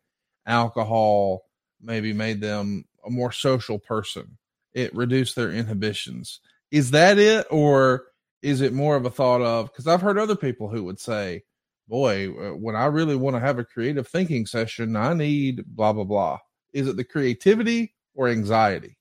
alcohol 0.47 1.43
maybe 1.81 2.13
made 2.13 2.41
them 2.41 2.85
a 3.05 3.11
more 3.11 3.33
social 3.33 3.79
person. 3.79 4.39
It 4.73 4.95
reduced 4.95 5.37
their 5.37 5.53
inhibitions. 5.53 6.41
Is 6.71 6.91
that 6.93 7.19
it? 7.19 7.47
Or 7.51 8.07
is 8.43 8.61
it 8.61 8.73
more 8.73 8.97
of 8.97 9.07
a 9.07 9.11
thought 9.11 9.41
of, 9.41 9.73
because 9.73 9.87
I've 9.87 10.03
heard 10.03 10.19
other 10.19 10.37
people 10.37 10.69
who 10.69 10.85
would 10.85 11.01
say, 11.01 11.43
boy, 11.89 12.29
uh, 12.31 12.57
when 12.57 12.77
I 12.77 12.87
really 12.87 13.17
want 13.17 13.37
to 13.37 13.41
have 13.41 13.59
a 13.59 13.65
creative 13.65 14.09
thinking 14.09 14.47
session, 14.47 14.97
I 14.97 15.15
need 15.15 15.65
blah, 15.67 15.93
blah, 15.93 16.05
blah. 16.05 16.39
Is 16.73 16.89
it 16.89 16.97
the 16.97 17.05
creativity 17.05 17.95
or 18.15 18.29
anxiety? 18.29 18.97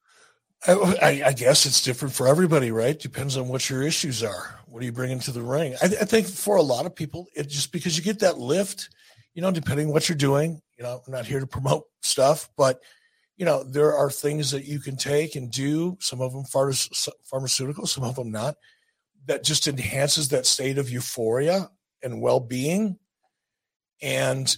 I, 0.66 1.24
I, 1.26 1.34
guess 1.34 1.66
it's 1.66 1.82
different 1.82 2.14
for 2.14 2.26
everybody, 2.26 2.72
right? 2.72 2.98
Depends 2.98 3.36
on 3.36 3.50
what 3.50 3.70
your 3.70 3.84
issues 3.84 4.24
are. 4.24 4.62
What 4.66 4.82
are 4.82 4.86
you 4.86 4.94
bringing 4.94 5.20
to 5.20 5.32
the 5.32 5.42
ring? 5.42 5.76
I, 5.82 5.88
I 5.88 6.06
think 6.06 6.26
for 6.26 6.56
a 6.56 6.62
lot 6.62 6.86
of 6.86 6.96
people, 6.96 7.28
it 7.36 7.50
just 7.50 7.74
because 7.74 7.98
you 7.98 8.04
get 8.04 8.20
that 8.20 8.38
lift, 8.38 8.90
you 9.34 9.42
know, 9.42 9.52
depending 9.52 9.92
what 9.92 10.08
you're 10.08 10.18
doing. 10.18 10.62
You 10.84 10.90
know, 10.90 11.02
I'm 11.08 11.14
not 11.14 11.26
here 11.26 11.40
to 11.40 11.48
promote 11.48 11.86
stuff, 12.02 12.50
but 12.58 12.82
you 13.38 13.46
know, 13.46 13.64
there 13.64 13.96
are 13.96 14.10
things 14.10 14.52
that 14.52 14.66
you 14.66 14.82
can 14.82 14.98
take 14.98 15.38
and 15.38 15.50
do. 15.50 15.96
Some 16.02 16.20
of 16.20 16.34
them 16.34 16.44
pharmaceutical, 16.44 17.88
some 17.88 18.04
of 18.04 18.18
them 18.18 18.32
not. 18.32 18.58
That 19.28 19.46
just 19.46 19.66
enhances 19.66 20.28
that 20.30 20.46
state 20.46 20.78
of 20.78 20.90
euphoria 20.90 21.70
and 22.04 22.22
well-being, 22.22 23.00
and 24.02 24.54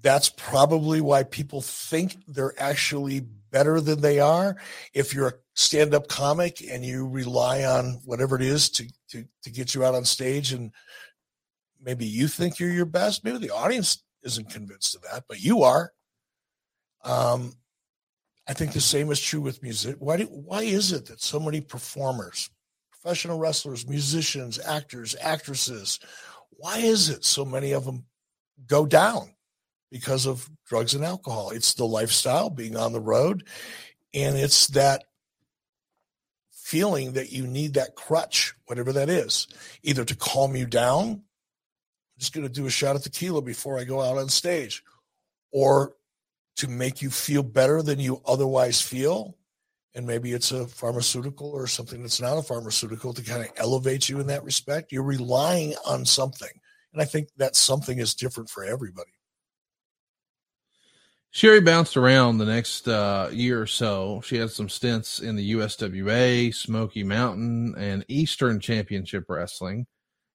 that's 0.00 0.28
probably 0.28 1.00
why 1.00 1.24
people 1.24 1.60
think 1.60 2.16
they're 2.28 2.54
actually 2.56 3.18
better 3.50 3.80
than 3.80 4.02
they 4.02 4.20
are. 4.20 4.58
If 4.94 5.12
you're 5.12 5.26
a 5.26 5.34
stand-up 5.56 6.06
comic 6.06 6.62
and 6.70 6.84
you 6.84 7.08
rely 7.08 7.64
on 7.64 8.00
whatever 8.04 8.36
it 8.36 8.42
is 8.42 8.70
to 8.70 8.86
to 9.08 9.24
to 9.42 9.50
get 9.50 9.74
you 9.74 9.84
out 9.84 9.96
on 9.96 10.04
stage 10.04 10.52
and 10.52 10.70
maybe 11.82 12.06
you 12.06 12.28
think 12.28 12.60
you're 12.60 12.70
your 12.70 12.86
best, 12.86 13.24
maybe 13.24 13.38
the 13.38 13.50
audience 13.50 14.04
isn't 14.22 14.50
convinced 14.50 14.94
of 14.94 15.02
that, 15.02 15.24
but 15.28 15.40
you 15.40 15.62
are. 15.62 15.92
Um, 17.04 17.54
I 18.46 18.52
think 18.52 18.72
the 18.72 18.80
same 18.80 19.10
is 19.10 19.20
true 19.20 19.40
with 19.40 19.62
music. 19.62 19.96
Why 19.98 20.16
do, 20.16 20.24
why 20.24 20.62
is 20.62 20.92
it 20.92 21.06
that 21.06 21.22
so 21.22 21.38
many 21.38 21.60
performers, 21.60 22.50
professional 22.90 23.38
wrestlers, 23.38 23.88
musicians, 23.88 24.58
actors, 24.58 25.14
actresses, 25.20 26.00
why 26.50 26.78
is 26.78 27.08
it 27.08 27.24
so 27.24 27.44
many 27.44 27.72
of 27.72 27.84
them 27.84 28.04
go 28.66 28.86
down 28.86 29.34
because 29.90 30.26
of 30.26 30.50
drugs 30.66 30.94
and 30.94 31.04
alcohol? 31.04 31.50
It's 31.50 31.74
the 31.74 31.86
lifestyle, 31.86 32.50
being 32.50 32.76
on 32.76 32.92
the 32.92 33.00
road, 33.00 33.46
and 34.12 34.36
it's 34.36 34.66
that 34.68 35.04
feeling 36.52 37.14
that 37.14 37.32
you 37.32 37.46
need 37.46 37.74
that 37.74 37.96
crutch, 37.96 38.54
whatever 38.66 38.92
that 38.92 39.08
is, 39.08 39.48
either 39.82 40.04
to 40.04 40.14
calm 40.14 40.54
you 40.54 40.66
down. 40.66 41.22
Just 42.20 42.32
going 42.32 42.46
to 42.46 42.52
do 42.52 42.66
a 42.66 42.70
shot 42.70 42.94
of 42.94 43.02
tequila 43.02 43.42
before 43.42 43.78
I 43.78 43.84
go 43.84 44.00
out 44.00 44.18
on 44.18 44.28
stage, 44.28 44.84
or 45.50 45.94
to 46.56 46.68
make 46.68 47.02
you 47.02 47.10
feel 47.10 47.42
better 47.42 47.82
than 47.82 47.98
you 47.98 48.22
otherwise 48.26 48.80
feel. 48.80 49.36
And 49.94 50.06
maybe 50.06 50.32
it's 50.32 50.52
a 50.52 50.68
pharmaceutical 50.68 51.50
or 51.50 51.66
something 51.66 52.02
that's 52.02 52.20
not 52.20 52.38
a 52.38 52.42
pharmaceutical 52.42 53.12
to 53.14 53.22
kind 53.22 53.42
of 53.42 53.50
elevate 53.56 54.08
you 54.08 54.20
in 54.20 54.28
that 54.28 54.44
respect. 54.44 54.92
You're 54.92 55.02
relying 55.02 55.74
on 55.84 56.04
something. 56.04 56.50
And 56.92 57.02
I 57.02 57.06
think 57.06 57.28
that 57.38 57.56
something 57.56 57.98
is 57.98 58.14
different 58.14 58.50
for 58.50 58.62
everybody. 58.62 59.10
Sherri 61.32 61.60
bounced 61.60 61.96
around 61.96 62.38
the 62.38 62.44
next 62.44 62.88
uh, 62.88 63.30
year 63.32 63.62
or 63.62 63.66
so. 63.66 64.20
She 64.24 64.36
had 64.36 64.50
some 64.50 64.68
stints 64.68 65.20
in 65.20 65.36
the 65.36 65.52
USWA, 65.52 66.52
Smoky 66.52 67.04
Mountain, 67.04 67.74
and 67.78 68.04
Eastern 68.08 68.58
Championship 68.58 69.24
Wrestling. 69.28 69.86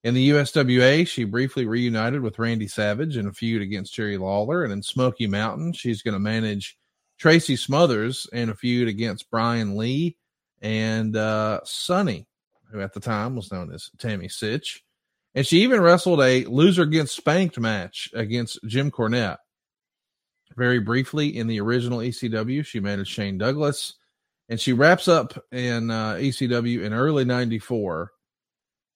In 0.05 0.13
the 0.13 0.29
USWA, 0.29 1.07
she 1.07 1.23
briefly 1.23 1.65
reunited 1.65 2.21
with 2.21 2.37
Randy 2.37 2.67
Savage 2.67 3.17
in 3.17 3.25
a 3.25 3.33
feud 3.33 3.63
against 3.63 3.95
Jerry 3.95 4.19
Lawler. 4.19 4.63
And 4.63 4.71
in 4.71 4.83
Smoky 4.83 5.25
Mountain, 5.25 5.73
she's 5.73 6.03
going 6.03 6.13
to 6.13 6.19
manage 6.19 6.77
Tracy 7.17 7.55
Smothers 7.55 8.27
in 8.31 8.49
a 8.49 8.55
feud 8.55 8.87
against 8.87 9.31
Brian 9.31 9.75
Lee 9.75 10.15
and 10.61 11.17
uh, 11.17 11.61
Sunny, 11.63 12.27
who 12.71 12.81
at 12.81 12.93
the 12.93 12.99
time 12.99 13.35
was 13.35 13.51
known 13.51 13.73
as 13.73 13.89
Tammy 13.97 14.27
Sytch. 14.27 14.81
And 15.33 15.43
she 15.43 15.63
even 15.63 15.81
wrestled 15.81 16.21
a 16.21 16.45
loser 16.45 16.83
against 16.83 17.15
spanked 17.15 17.59
match 17.59 18.11
against 18.13 18.59
Jim 18.67 18.91
Cornette. 18.91 19.37
Very 20.55 20.79
briefly 20.79 21.35
in 21.35 21.47
the 21.47 21.59
original 21.61 21.97
ECW, 21.97 22.63
she 22.63 22.79
managed 22.79 23.09
Shane 23.09 23.39
Douglas, 23.39 23.95
and 24.49 24.61
she 24.61 24.71
wraps 24.71 25.07
up 25.07 25.43
in 25.51 25.89
uh, 25.89 26.13
ECW 26.13 26.83
in 26.83 26.93
early 26.93 27.25
'94. 27.25 28.11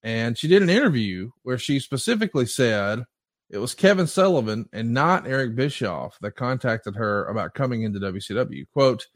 And 0.04 0.38
she 0.38 0.48
did 0.48 0.62
an 0.62 0.70
interview 0.70 1.32
where 1.44 1.58
she 1.58 1.80
specifically 1.80 2.46
said 2.46 3.04
it 3.50 3.58
was 3.58 3.74
Kevin 3.74 4.08
Sullivan 4.08 4.70
and 4.72 4.94
not 4.94 5.28
Eric 5.28 5.56
Bischoff 5.56 6.18
that 6.22 6.36
contacted 6.36 6.96
her 6.96 7.26
about 7.26 7.54
coming 7.54 7.82
into 7.84 8.00
WCW. 8.00 8.66
Quote, 8.72 9.08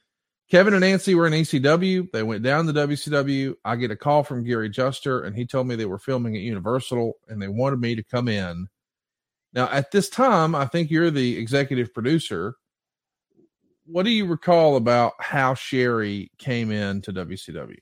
Kevin 0.50 0.74
and 0.74 0.82
Nancy 0.82 1.16
were 1.16 1.28
in 1.28 1.34
ECW. 1.34 2.12
They 2.12 2.24
went 2.24 2.44
down 2.44 2.68
to 2.68 2.74
WCW. 2.74 3.56
I 3.64 3.76
get 3.76 3.92
a 3.92 3.96
call 3.96 4.24
from 4.24 4.44
Gary 4.44 4.70
Juster, 4.70 5.24
and 5.24 5.36
he 5.36 5.46
told 5.46 5.68
me 5.68 5.76
they 5.76 5.86
were 5.86 6.00
filming 6.00 6.36
at 6.36 6.42
Universal 6.42 7.14
and 7.28 7.42
they 7.42 7.48
wanted 7.48 7.80
me 7.80 7.96
to 7.96 8.04
come 8.04 8.28
in. 8.28 8.68
Now, 9.54 9.70
at 9.72 9.92
this 9.92 10.10
time, 10.10 10.56
I 10.56 10.66
think 10.66 10.90
you're 10.90 11.12
the 11.12 11.38
executive 11.38 11.94
producer. 11.94 12.56
What 13.86 14.04
do 14.04 14.10
you 14.10 14.26
recall 14.26 14.76
about 14.76 15.14
how 15.20 15.54
Sherri 15.54 16.32
came 16.40 16.72
into 16.72 17.14
WCW? 17.14 17.78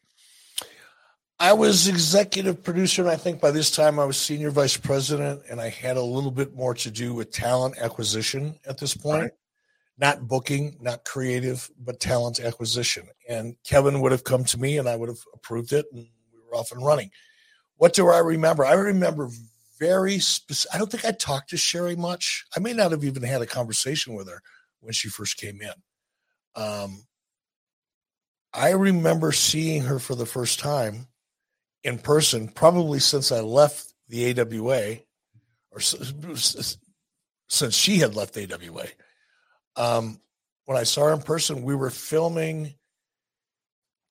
I 1.41 1.53
was 1.53 1.88
executive 1.88 2.63
producer, 2.63 3.01
and 3.01 3.09
I 3.09 3.15
think 3.15 3.41
by 3.41 3.49
this 3.49 3.72
time 3.72 3.97
I 3.97 4.05
was 4.05 4.15
senior 4.15 4.51
vice 4.51 4.77
president, 4.77 5.41
and 5.49 5.59
I 5.59 5.69
had 5.69 5.97
a 5.97 6.01
little 6.01 6.30
bit 6.30 6.53
more 6.53 6.76
to 6.76 6.91
do 6.91 7.15
with 7.15 7.31
talent 7.31 7.80
acquisition 7.80 8.59
at 8.68 8.77
this 8.77 8.95
point. 8.95 9.23
Right. 9.23 9.31
Not 9.97 10.27
booking, 10.27 10.77
not 10.80 11.03
creative, 11.03 11.68
but 11.80 11.99
talent 11.99 12.39
acquisition. 12.39 13.07
And 13.27 13.55
Kevin 13.63 14.01
would 14.01 14.11
have 14.11 14.23
come 14.23 14.43
to 14.45 14.59
me, 14.59 14.77
and 14.77 14.88
I 14.88 14.95
would 14.95 15.09
have 15.09 15.18
approved 15.34 15.73
it, 15.73 15.88
and 15.91 16.05
we 16.31 16.39
were 16.47 16.55
off 16.55 16.72
and 16.72 16.85
running. 16.85 17.09
What 17.77 17.93
do 17.95 18.09
I 18.09 18.19
remember? 18.19 18.63
I 18.63 18.73
remember 18.73 19.27
very 19.80 20.19
specific. 20.19 20.76
I 20.76 20.77
don't 20.77 20.91
think 20.91 21.05
I 21.05 21.11
talked 21.11 21.49
to 21.49 21.57
Sherri 21.57 21.95
much. 21.95 22.45
I 22.55 22.59
may 22.59 22.73
not 22.73 22.91
have 22.91 23.03
even 23.03 23.23
had 23.23 23.41
a 23.41 23.47
conversation 23.47 24.13
with 24.13 24.30
her 24.30 24.43
when 24.80 24.93
she 24.93 25.09
first 25.09 25.38
came 25.38 25.59
in. 25.59 25.73
Um, 26.55 27.07
I 28.53 28.73
remember 28.73 29.31
seeing 29.31 29.81
her 29.81 29.97
for 29.97 30.13
the 30.13 30.27
first 30.27 30.59
time 30.59 31.07
in 31.84 31.98
person, 31.98 32.48
probably 32.48 32.99
since 32.99 33.32
I 33.32 33.40
left 33.40 33.94
the 34.08 34.40
AWA, 34.40 34.98
or 35.72 35.80
since 35.80 36.78
she 37.72 37.98
had 37.98 38.16
left 38.16 38.38
AWA. 38.38 38.86
Um, 39.76 40.20
when 40.66 40.78
I 40.78 40.84
saw 40.84 41.06
her 41.06 41.14
in 41.14 41.22
person, 41.22 41.64
we 41.64 41.76
were 41.76 41.90
filming 41.90 42.76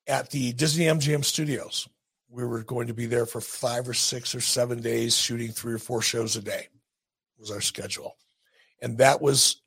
at 0.07 0.31
the 0.31 0.53
Disney 0.53 0.85
MGM 0.85 1.23
studios 1.23 1.87
we 2.31 2.45
were 2.45 2.63
going 2.63 2.87
to 2.87 2.93
be 2.93 3.05
there 3.05 3.25
for 3.25 3.41
five 3.41 3.87
or 3.87 3.93
six 3.93 4.33
or 4.33 4.41
seven 4.41 4.81
days, 4.81 5.17
shooting 5.17 5.51
three 5.51 5.73
or 5.73 5.77
four 5.77 6.01
shows 6.01 6.37
a 6.37 6.41
day 6.41 6.69
was 7.37 7.51
our 7.51 7.61
schedule. 7.61 8.15
And 8.81 8.97
that 8.99 9.21
was 9.21 9.61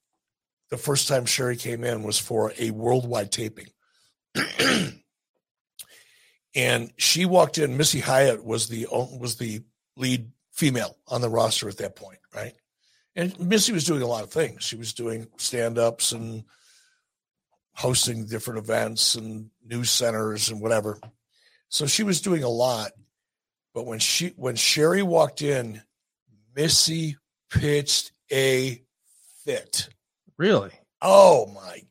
the 0.71 0.79
first 0.79 1.07
time 1.07 1.27
Sherri 1.27 1.57
came 1.57 1.85
in 1.85 2.03
was 2.03 2.19
for 2.19 2.53
a 2.59 2.71
worldwide 2.71 3.31
taping. 3.31 3.69
and 6.55 6.93
she 6.97 7.25
walked 7.25 7.59
in, 7.59 7.77
Missy 7.77 8.01
Hyatt 8.01 8.45
was 8.45 8.69
the 8.69 8.87
was 8.91 9.37
the 9.37 9.63
lead 9.97 10.31
female 10.53 10.97
on 11.09 11.21
the 11.21 11.29
roster 11.29 11.69
at 11.69 11.79
that 11.79 11.97
point, 11.97 12.19
right? 12.35 12.55
And 13.17 13.39
Missy 13.39 13.73
was 13.73 13.85
doing 13.85 14.03
a 14.03 14.07
lot 14.07 14.25
of 14.25 14.31
things. 14.31 14.65
She 14.65 14.77
was 14.77 14.93
doing 14.93 15.29
stand-ups 15.37 16.13
and 16.13 16.45
hosting 17.75 18.27
different 18.27 18.59
events 18.59 19.15
and 19.15 19.51
news 19.65 19.91
centers 19.91 20.51
and 20.51 20.61
whatever. 20.61 20.99
So 21.69 21.87
she 21.87 22.03
was 22.03 22.21
doing 22.21 22.43
a 22.45 22.49
lot. 22.49 22.93
But 23.73 23.87
when 23.87 23.99
she 23.99 24.29
when 24.37 24.55
Sherri 24.55 25.03
walked 25.03 25.43
in, 25.43 25.83
Missy 26.55 27.17
pitched 27.51 28.13
a 28.33 28.81
fit. 29.45 29.89
Really? 30.39 30.71
Oh 31.03 31.47
my 31.55 31.83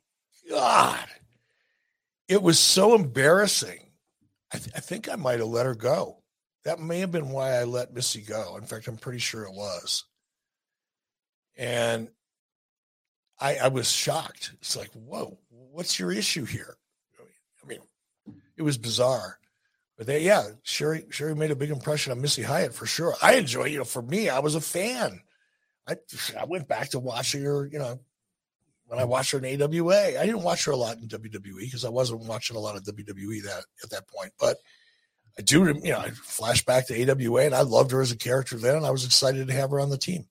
God. 0.50 1.06
It 2.30 2.42
was 2.42 2.58
so 2.58 2.96
embarrassing. 2.96 3.83
I, 4.54 4.58
th- 4.58 4.76
I 4.76 4.80
think 4.80 5.10
I 5.10 5.16
might 5.16 5.40
have 5.40 5.48
let 5.48 5.66
her 5.66 5.76
go. 5.76 6.18
That 6.64 6.80
may 6.80 7.00
have 7.00 7.12
been 7.12 7.30
why 7.30 7.54
I 7.54 7.64
let 7.64 7.94
Missy 7.94 8.22
go. 8.22 8.56
In 8.58 8.64
fact, 8.66 8.88
I'm 8.88 8.98
pretty 8.98 9.20
sure 9.20 9.44
it 9.44 9.54
was. 9.54 10.06
And 11.58 12.10
I, 13.40 13.58
I 13.58 13.68
was 13.68 13.92
shocked. 13.92 14.54
It's 14.62 14.78
like, 14.78 14.92
whoa, 14.94 15.38
what's 15.50 16.00
your 16.00 16.12
issue 16.12 16.46
here? 16.46 16.78
I 17.62 17.68
mean, 17.68 17.80
it 18.56 18.62
was 18.62 18.78
bizarre. 18.78 19.40
But 19.98 20.08
they, 20.08 20.24
yeah, 20.24 20.50
Sherri, 20.64 21.06
Sherri 21.10 21.36
made 21.36 21.52
a 21.52 21.56
big 21.56 21.70
impression 21.70 22.12
on 22.12 22.22
Missy 22.22 22.42
Hyatt 22.42 22.74
for 22.74 22.86
sure. 22.86 23.14
I 23.22 23.36
enjoy, 23.36 23.66
you 23.66 23.80
know, 23.80 23.84
for 23.84 24.02
me, 24.02 24.30
I 24.30 24.40
was 24.40 24.56
a 24.56 24.62
fan. 24.62 25.22
I 25.88 25.98
I 26.40 26.46
went 26.46 26.68
back 26.68 26.90
to 26.90 27.00
watching 27.00 27.44
her, 27.44 27.68
you 27.68 27.78
know, 27.78 28.00
when 28.94 29.02
I 29.02 29.06
watched 29.06 29.32
her 29.32 29.40
in 29.40 29.60
AWA. 29.60 30.20
I 30.20 30.24
didn't 30.24 30.44
watch 30.44 30.66
her 30.66 30.72
a 30.72 30.78
lot 30.78 30.98
in 30.98 31.08
WWE 31.08 31.62
because 31.62 31.84
I 31.84 31.90
wasn't 31.90 32.26
watching 32.26 32.56
a 32.56 32.60
lot 32.60 32.76
of 32.76 32.84
WWE 32.84 33.42
that 33.46 33.64
at 33.84 33.90
that 33.90 34.08
point. 34.08 34.34
But 34.40 34.58
I 35.36 35.42
do, 35.42 35.66
you 35.66 35.92
know, 35.92 35.98
I 35.98 36.12
flash 36.12 36.64
back 36.64 36.86
to 36.88 37.12
AWA 37.12 37.46
and 37.46 37.56
I 37.56 37.62
loved 37.62 37.90
her 37.90 38.02
as 38.02 38.12
a 38.12 38.16
character 38.16 38.56
then, 38.56 38.76
and 38.76 38.86
I 38.86 38.92
was 38.92 39.04
excited 39.04 39.48
to 39.48 39.54
have 39.54 39.72
her 39.72 39.80
on 39.80 39.90
the 39.90 39.98
team. 39.98 40.28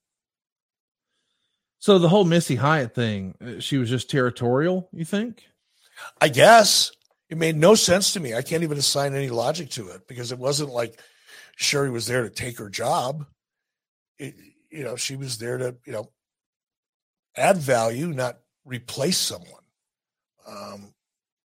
So 1.81 1.99
the 1.99 2.09
whole 2.09 2.25
Missy 2.25 2.55
Hyatt 2.55 2.95
thing, 2.95 3.35
uh, 3.45 3.59
she 3.59 3.79
was 3.79 3.91
just 3.91 4.09
territorial, 4.09 4.89
you 4.93 5.05
think? 5.05 5.43
I 6.21 6.29
guess 6.29 6.93
it 7.29 7.39
made 7.39 7.57
no 7.57 7.75
sense 7.75 8.13
to 8.13 8.21
me. 8.21 8.33
I 8.33 8.43
can't 8.43 8.63
even 8.63 8.79
assign 8.79 9.13
any 9.17 9.29
logic 9.29 9.71
to 9.71 9.89
it 9.89 10.07
because 10.07 10.31
it 10.31 10.39
wasn't 10.39 10.71
like 10.71 11.01
Sherri 11.57 11.91
was 11.91 12.07
there 12.07 12.23
to 12.23 12.31
take 12.31 12.59
her 12.59 12.71
job. 12.71 13.27
It, 14.19 14.37
you 14.71 14.85
know, 14.85 14.95
she 14.95 15.17
was 15.17 15.39
there 15.39 15.59
to, 15.59 15.75
you 15.85 15.93
know, 15.93 16.13
add 17.37 17.57
value, 17.57 18.07
not 18.07 18.39
replace 18.65 19.19
someone. 19.19 19.63
Um, 20.47 20.95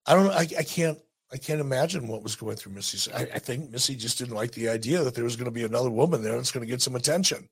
I 0.05 0.13
don't 0.13 0.25
know. 0.25 0.31
I, 0.31 0.47
I 0.57 0.63
can't. 0.63 0.99
I 1.33 1.37
can't 1.37 1.59
imagine 1.59 2.07
what 2.07 2.23
was 2.23 2.35
going 2.35 2.55
through 2.55 2.73
Missy's. 2.73 3.09
I, 3.13 3.21
I 3.21 3.39
think 3.39 3.71
Missy 3.71 3.95
just 3.95 4.19
didn't 4.19 4.35
like 4.35 4.51
the 4.51 4.69
idea 4.69 5.03
that 5.03 5.15
there 5.15 5.23
was 5.23 5.35
going 5.35 5.45
to 5.45 5.51
be 5.51 5.63
another 5.63 5.89
woman 5.89 6.21
there 6.21 6.35
that's 6.35 6.51
going 6.51 6.65
to 6.65 6.71
get 6.71 6.81
some 6.81 6.95
attention. 6.95 7.49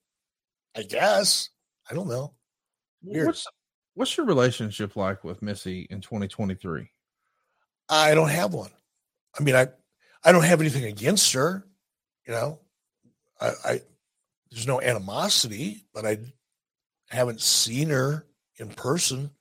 I 0.75 0.83
guess. 0.83 1.49
I 1.89 1.95
don't 1.95 2.07
know. 2.07 2.33
Weird. 3.01 3.27
What's 3.27 3.47
What's 3.95 4.17
your 4.17 4.25
relationship 4.25 4.95
like 4.95 5.23
with 5.23 5.41
Missy 5.41 5.87
in 5.89 6.01
2023? 6.01 6.89
I 7.89 8.15
don't 8.15 8.29
have 8.29 8.53
one. 8.53 8.71
I 9.37 9.43
mean, 9.43 9.55
I 9.55 9.67
I 10.23 10.31
don't 10.31 10.45
have 10.45 10.61
anything 10.61 10.85
against 10.85 11.33
her. 11.33 11.65
You 12.27 12.33
know, 12.33 12.59
I, 13.39 13.51
I 13.65 13.81
there's 14.51 14.67
no 14.67 14.81
animosity, 14.81 15.85
but 15.93 16.05
I 16.05 16.17
haven't 17.09 17.41
seen 17.41 17.89
her 17.89 18.25
in 18.57 18.69
person 18.69 19.31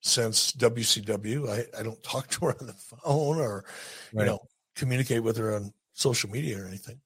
since 0.00 0.52
WCW. 0.52 1.48
I, 1.48 1.78
I 1.78 1.82
don't 1.82 2.02
talk 2.02 2.28
to 2.28 2.46
her 2.46 2.56
on 2.60 2.66
the 2.66 2.72
phone 2.72 3.38
or, 3.38 3.64
right. 4.12 4.24
you 4.24 4.30
know, 4.30 4.40
communicate 4.74 5.22
with 5.22 5.36
her 5.36 5.54
on 5.54 5.72
social 5.92 6.30
media 6.30 6.62
or 6.62 6.66
anything. 6.66 7.00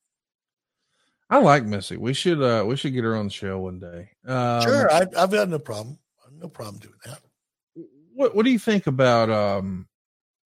I 1.31 1.39
like 1.39 1.65
Missy. 1.65 1.97
We 1.97 2.12
should 2.12 2.41
uh 2.43 2.65
we 2.66 2.77
should 2.77 2.93
get 2.93 3.05
her 3.05 3.16
on 3.16 3.27
the 3.27 3.33
show 3.33 3.59
one 3.59 3.81
day. 3.81 4.11
Um, 4.27 4.62
sure, 4.62 4.93
I, 4.93 5.07
I've 5.16 5.31
got 5.31 5.49
no 5.49 5.59
problem. 5.59 5.99
No 6.39 6.49
problem 6.49 6.79
doing 6.79 6.95
that. 7.07 7.21
What 8.15 8.37
What 8.37 8.45
do 8.45 8.53
you 8.53 8.59
think 8.59 8.87
about 8.87 9.31
um 9.31 9.89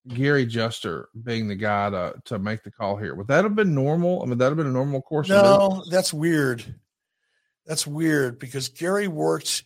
Gary 0.07 0.47
Juster 0.47 1.09
being 1.25 1.49
the 1.49 1.57
guy 1.57 1.91
to 1.91 2.15
to 2.27 2.39
make 2.39 2.62
the 2.62 2.70
call 2.70 2.97
here? 2.97 3.15
Would 3.15 3.29
that 3.29 3.45
have 3.45 3.57
been 3.57 3.75
normal? 3.75 4.23
I 4.23 4.27
mean, 4.27 4.39
that 4.39 4.47
would 4.47 4.51
have 4.51 4.57
been 4.57 4.69
a 4.69 4.70
normal 4.70 5.03
course. 5.03 5.29
No, 5.29 5.85
that's 5.91 6.15
weird. 6.15 6.65
That's 7.66 7.87
weird 7.87 8.39
because 8.39 8.69
Gary 8.69 9.09
worked 9.09 9.65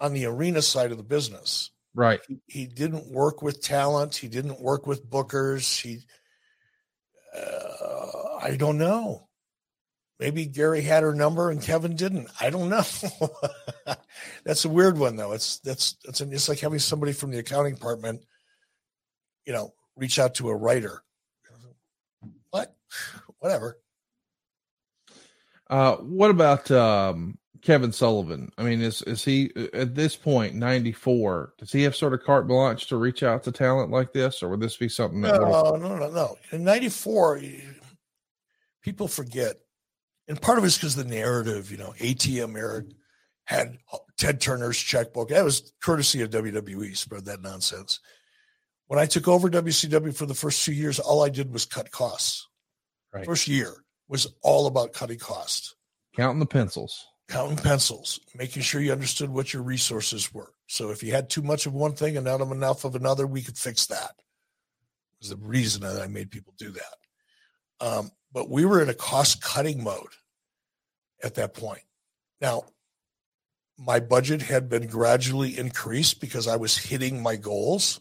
on 0.00 0.12
the 0.12 0.26
arena 0.26 0.62
side 0.62 0.90
of 0.90 0.96
the 0.96 1.04
business. 1.04 1.70
Right. 1.94 2.20
He, 2.26 2.40
he 2.46 2.66
didn't 2.66 3.10
work 3.10 3.42
with 3.42 3.62
talent. 3.62 4.16
He 4.16 4.28
didn't 4.28 4.60
work 4.60 4.86
with 4.86 5.08
bookers. 5.08 5.80
He, 5.80 6.00
uh, 7.36 8.36
I 8.40 8.56
don't 8.56 8.78
know. 8.78 9.28
Maybe 10.18 10.44
Gary 10.44 10.82
had 10.82 11.02
her 11.02 11.14
number 11.14 11.50
and 11.50 11.62
Kevin 11.62 11.96
didn't. 11.96 12.28
I 12.38 12.50
don't 12.50 12.68
know. 12.68 12.82
that's 14.44 14.66
a 14.66 14.68
weird 14.68 14.98
one 14.98 15.16
though. 15.16 15.32
It's 15.32 15.60
that's 15.60 15.96
that's 16.04 16.20
it's 16.20 16.48
like 16.48 16.60
having 16.60 16.78
somebody 16.78 17.14
from 17.14 17.30
the 17.30 17.38
accounting 17.38 17.74
department, 17.74 18.22
you 19.46 19.54
know, 19.54 19.72
reach 19.96 20.18
out 20.18 20.34
to 20.34 20.50
a 20.50 20.54
writer. 20.54 21.02
What? 22.50 22.76
Whatever. 23.38 23.78
Uh, 25.70 25.96
what 25.96 26.30
about 26.30 26.70
um, 26.70 27.38
Kevin 27.62 27.92
Sullivan? 27.92 28.50
I 28.56 28.62
mean, 28.62 28.80
is 28.80 29.02
is 29.02 29.24
he 29.24 29.50
at 29.74 29.94
this 29.94 30.16
point 30.16 30.54
ninety 30.54 30.92
four? 30.92 31.52
Does 31.58 31.72
he 31.72 31.82
have 31.82 31.94
sort 31.94 32.14
of 32.14 32.22
carte 32.22 32.46
blanche 32.46 32.86
to 32.86 32.96
reach 32.96 33.22
out 33.22 33.44
to 33.44 33.52
talent 33.52 33.90
like 33.90 34.12
this, 34.12 34.42
or 34.42 34.48
would 34.48 34.60
this 34.60 34.76
be 34.76 34.88
something? 34.88 35.20
That 35.20 35.40
no, 35.40 35.76
no, 35.76 35.96
no, 35.96 36.10
no. 36.10 36.38
In 36.52 36.64
ninety 36.64 36.88
four, 36.88 37.40
people 38.82 39.08
forget, 39.08 39.56
and 40.28 40.40
part 40.40 40.58
of 40.58 40.64
it's 40.64 40.76
because 40.76 40.96
the 40.96 41.04
narrative. 41.04 41.70
You 41.70 41.78
know, 41.78 41.94
ATM 41.98 42.56
Eric 42.56 42.86
had 43.44 43.76
Ted 44.16 44.40
Turner's 44.40 44.78
checkbook. 44.78 45.28
That 45.28 45.44
was 45.44 45.72
courtesy 45.82 46.22
of 46.22 46.30
WWE. 46.30 46.96
Spread 46.96 47.26
that 47.26 47.42
nonsense. 47.42 48.00
When 48.86 48.98
I 48.98 49.06
took 49.06 49.28
over 49.28 49.50
WCW 49.50 50.16
for 50.16 50.26
the 50.26 50.34
first 50.34 50.64
two 50.64 50.72
years, 50.72 50.98
all 50.98 51.22
I 51.22 51.28
did 51.28 51.52
was 51.52 51.64
cut 51.66 51.90
costs. 51.90 52.48
Right. 53.12 53.26
First 53.26 53.48
year 53.48 53.74
was 54.08 54.32
all 54.42 54.66
about 54.66 54.92
cutting 54.92 55.18
costs, 55.18 55.74
counting 56.16 56.40
the 56.40 56.46
pencils 56.46 57.09
counting 57.30 57.56
pencils, 57.56 58.20
making 58.34 58.62
sure 58.62 58.80
you 58.80 58.92
understood 58.92 59.30
what 59.30 59.52
your 59.54 59.62
resources 59.62 60.34
were. 60.34 60.52
So 60.66 60.90
if 60.90 61.02
you 61.02 61.12
had 61.12 61.30
too 61.30 61.42
much 61.42 61.64
of 61.64 61.72
one 61.72 61.92
thing 61.92 62.16
and 62.16 62.26
not 62.26 62.40
enough 62.40 62.84
of 62.84 62.96
another, 62.96 63.26
we 63.26 63.42
could 63.42 63.56
fix 63.56 63.86
that. 63.86 64.12
Was 65.20 65.30
the 65.30 65.36
reason 65.36 65.82
that 65.82 66.00
I 66.00 66.06
made 66.06 66.30
people 66.30 66.54
do 66.58 66.72
that. 66.72 67.86
Um, 67.86 68.10
but 68.32 68.50
we 68.50 68.64
were 68.64 68.82
in 68.82 68.88
a 68.88 68.94
cost 68.94 69.42
cutting 69.42 69.82
mode 69.82 70.14
at 71.22 71.34
that 71.36 71.54
point. 71.54 71.82
Now, 72.40 72.64
my 73.78 74.00
budget 74.00 74.42
had 74.42 74.68
been 74.68 74.86
gradually 74.86 75.58
increased 75.58 76.20
because 76.20 76.46
I 76.46 76.56
was 76.56 76.76
hitting 76.76 77.22
my 77.22 77.36
goals, 77.36 78.00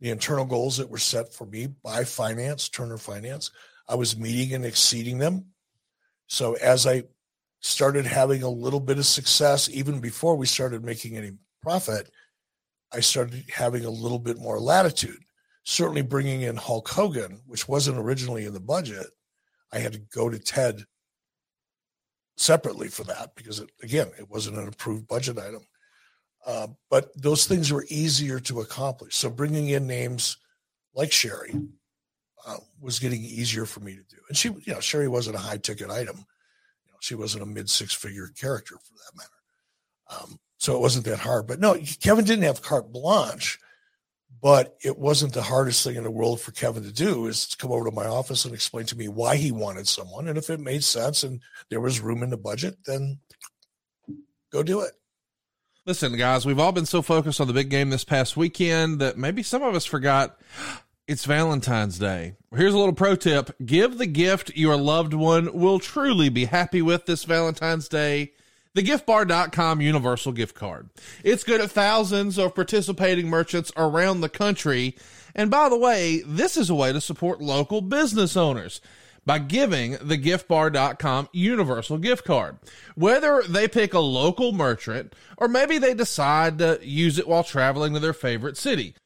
the 0.00 0.10
internal 0.10 0.44
goals 0.44 0.78
that 0.78 0.90
were 0.90 0.98
set 0.98 1.32
for 1.32 1.46
me 1.46 1.66
by 1.66 2.04
finance, 2.04 2.68
Turner 2.68 2.98
Finance. 2.98 3.50
I 3.88 3.94
was 3.94 4.16
meeting 4.16 4.54
and 4.54 4.64
exceeding 4.64 5.18
them. 5.18 5.46
So 6.26 6.54
as 6.54 6.86
I 6.86 7.04
started 7.64 8.04
having 8.04 8.42
a 8.42 8.48
little 8.48 8.78
bit 8.78 8.98
of 8.98 9.06
success 9.06 9.70
even 9.70 9.98
before 9.98 10.36
we 10.36 10.44
started 10.44 10.84
making 10.84 11.16
any 11.16 11.32
profit 11.62 12.10
i 12.92 13.00
started 13.00 13.42
having 13.50 13.86
a 13.86 13.90
little 13.90 14.18
bit 14.18 14.38
more 14.38 14.60
latitude. 14.60 15.18
Certainly 15.64 16.02
bringing 16.02 16.42
in 16.42 16.56
hulk 16.56 16.88
hogan 16.88 17.40
which 17.46 17.66
wasn't 17.66 17.98
originally 17.98 18.44
in 18.44 18.52
the 18.52 18.60
budget 18.60 19.06
i 19.72 19.78
had 19.78 19.94
to 19.94 19.98
go 20.14 20.28
to 20.28 20.38
ted 20.38 20.84
separately 22.36 22.88
for 22.88 23.04
that 23.04 23.34
because 23.34 23.60
it, 23.60 23.70
again 23.82 24.10
it 24.18 24.28
wasn't 24.28 24.58
an 24.58 24.68
approved 24.68 25.08
budget 25.08 25.38
item. 25.38 25.66
Uh, 26.46 26.66
but 26.90 27.10
those 27.16 27.46
things 27.46 27.72
were 27.72 27.86
easier 27.88 28.38
to 28.38 28.60
accomplish. 28.60 29.16
So 29.16 29.30
bringing 29.30 29.70
in 29.70 29.86
names 29.86 30.36
like 30.94 31.10
sherri 31.10 31.54
uh, 32.46 32.58
was 32.78 32.98
getting 32.98 33.22
easier 33.24 33.64
for 33.64 33.80
me 33.80 33.92
to 33.92 34.02
do. 34.02 34.18
And 34.28 34.36
she 34.36 34.48
you 34.48 34.74
know 34.74 34.80
sherri 34.80 35.08
wasn't 35.08 35.36
a 35.36 35.40
high 35.40 35.56
ticket 35.56 35.88
item 35.88 36.26
she 37.04 37.14
wasn't 37.14 37.42
a 37.42 37.46
mid 37.46 37.68
six 37.68 37.92
figure 37.92 38.28
character 38.28 38.76
for 38.76 38.94
that 38.94 39.16
matter. 39.16 40.22
Um, 40.22 40.38
so 40.56 40.74
it 40.74 40.80
wasn't 40.80 41.04
that 41.04 41.18
hard. 41.18 41.46
But 41.46 41.60
no, 41.60 41.78
Kevin 42.00 42.24
didn't 42.24 42.44
have 42.44 42.62
carte 42.62 42.90
blanche, 42.90 43.58
but 44.40 44.74
it 44.82 44.98
wasn't 44.98 45.34
the 45.34 45.42
hardest 45.42 45.84
thing 45.84 45.96
in 45.96 46.04
the 46.04 46.10
world 46.10 46.40
for 46.40 46.52
Kevin 46.52 46.82
to 46.82 46.92
do 46.92 47.26
is 47.26 47.46
to 47.48 47.58
come 47.58 47.72
over 47.72 47.84
to 47.84 47.94
my 47.94 48.06
office 48.06 48.46
and 48.46 48.54
explain 48.54 48.86
to 48.86 48.96
me 48.96 49.08
why 49.08 49.36
he 49.36 49.52
wanted 49.52 49.86
someone. 49.86 50.28
And 50.28 50.38
if 50.38 50.48
it 50.48 50.60
made 50.60 50.82
sense 50.82 51.22
and 51.22 51.42
there 51.68 51.80
was 51.80 52.00
room 52.00 52.22
in 52.22 52.30
the 52.30 52.38
budget, 52.38 52.78
then 52.86 53.18
go 54.50 54.62
do 54.62 54.80
it. 54.80 54.92
Listen, 55.84 56.16
guys, 56.16 56.46
we've 56.46 56.58
all 56.58 56.72
been 56.72 56.86
so 56.86 57.02
focused 57.02 57.38
on 57.38 57.48
the 57.48 57.52
big 57.52 57.68
game 57.68 57.90
this 57.90 58.04
past 58.04 58.34
weekend 58.34 58.98
that 59.00 59.18
maybe 59.18 59.42
some 59.42 59.62
of 59.62 59.74
us 59.74 59.84
forgot 59.84 60.40
it's 61.06 61.24
Valentine's 61.26 61.98
Day. 61.98 62.34
Here's 62.54 62.74
a 62.74 62.78
little 62.78 62.94
pro 62.94 63.16
tip 63.16 63.50
give 63.64 63.98
the 63.98 64.06
gift 64.06 64.56
your 64.56 64.76
loved 64.76 65.12
one 65.12 65.52
will 65.52 65.78
truly 65.78 66.28
be 66.28 66.46
happy 66.46 66.82
with 66.82 67.06
this 67.06 67.24
Valentine's 67.24 67.88
Day. 67.88 68.32
The 68.74 68.82
giftbar.com 68.82 69.80
universal 69.80 70.32
gift 70.32 70.56
card. 70.56 70.90
It's 71.22 71.44
good 71.44 71.60
at 71.60 71.70
thousands 71.70 72.38
of 72.38 72.56
participating 72.56 73.28
merchants 73.28 73.70
around 73.76 74.20
the 74.20 74.28
country. 74.28 74.96
And 75.32 75.48
by 75.48 75.68
the 75.68 75.78
way, 75.78 76.22
this 76.26 76.56
is 76.56 76.70
a 76.70 76.74
way 76.74 76.92
to 76.92 77.00
support 77.00 77.40
local 77.40 77.82
business 77.82 78.36
owners 78.36 78.80
by 79.24 79.38
giving 79.38 79.92
the 80.02 80.18
giftbar.com 80.18 81.28
universal 81.32 81.98
gift 81.98 82.24
card. 82.24 82.58
Whether 82.96 83.42
they 83.48 83.68
pick 83.68 83.94
a 83.94 84.00
local 84.00 84.52
merchant 84.52 85.14
or 85.38 85.46
maybe 85.46 85.78
they 85.78 85.94
decide 85.94 86.58
to 86.58 86.80
use 86.82 87.18
it 87.18 87.28
while 87.28 87.44
traveling 87.44 87.94
to 87.94 88.00
their 88.00 88.12
favorite 88.12 88.56
city. 88.56 88.96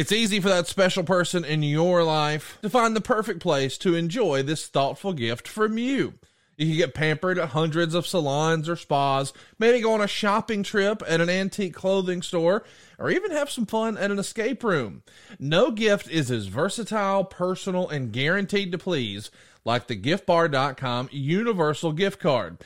It's 0.00 0.12
easy 0.12 0.40
for 0.40 0.48
that 0.48 0.66
special 0.66 1.04
person 1.04 1.44
in 1.44 1.62
your 1.62 2.02
life 2.02 2.56
to 2.62 2.70
find 2.70 2.96
the 2.96 3.02
perfect 3.02 3.40
place 3.40 3.76
to 3.76 3.94
enjoy 3.94 4.42
this 4.42 4.66
thoughtful 4.66 5.12
gift 5.12 5.46
from 5.46 5.76
you. 5.76 6.14
You 6.56 6.68
can 6.68 6.76
get 6.78 6.94
pampered 6.94 7.38
at 7.38 7.50
hundreds 7.50 7.94
of 7.94 8.06
salons 8.06 8.66
or 8.66 8.76
spas, 8.76 9.34
maybe 9.58 9.82
go 9.82 9.92
on 9.92 10.00
a 10.00 10.06
shopping 10.06 10.62
trip 10.62 11.02
at 11.06 11.20
an 11.20 11.28
antique 11.28 11.74
clothing 11.74 12.22
store, 12.22 12.64
or 12.98 13.10
even 13.10 13.30
have 13.30 13.50
some 13.50 13.66
fun 13.66 13.98
at 13.98 14.10
an 14.10 14.18
escape 14.18 14.64
room. 14.64 15.02
No 15.38 15.70
gift 15.70 16.08
is 16.08 16.30
as 16.30 16.46
versatile, 16.46 17.24
personal, 17.24 17.86
and 17.86 18.10
guaranteed 18.10 18.72
to 18.72 18.78
please 18.78 19.30
like 19.66 19.86
the 19.86 20.00
giftbar.com 20.00 21.10
universal 21.12 21.92
gift 21.92 22.20
card. 22.20 22.56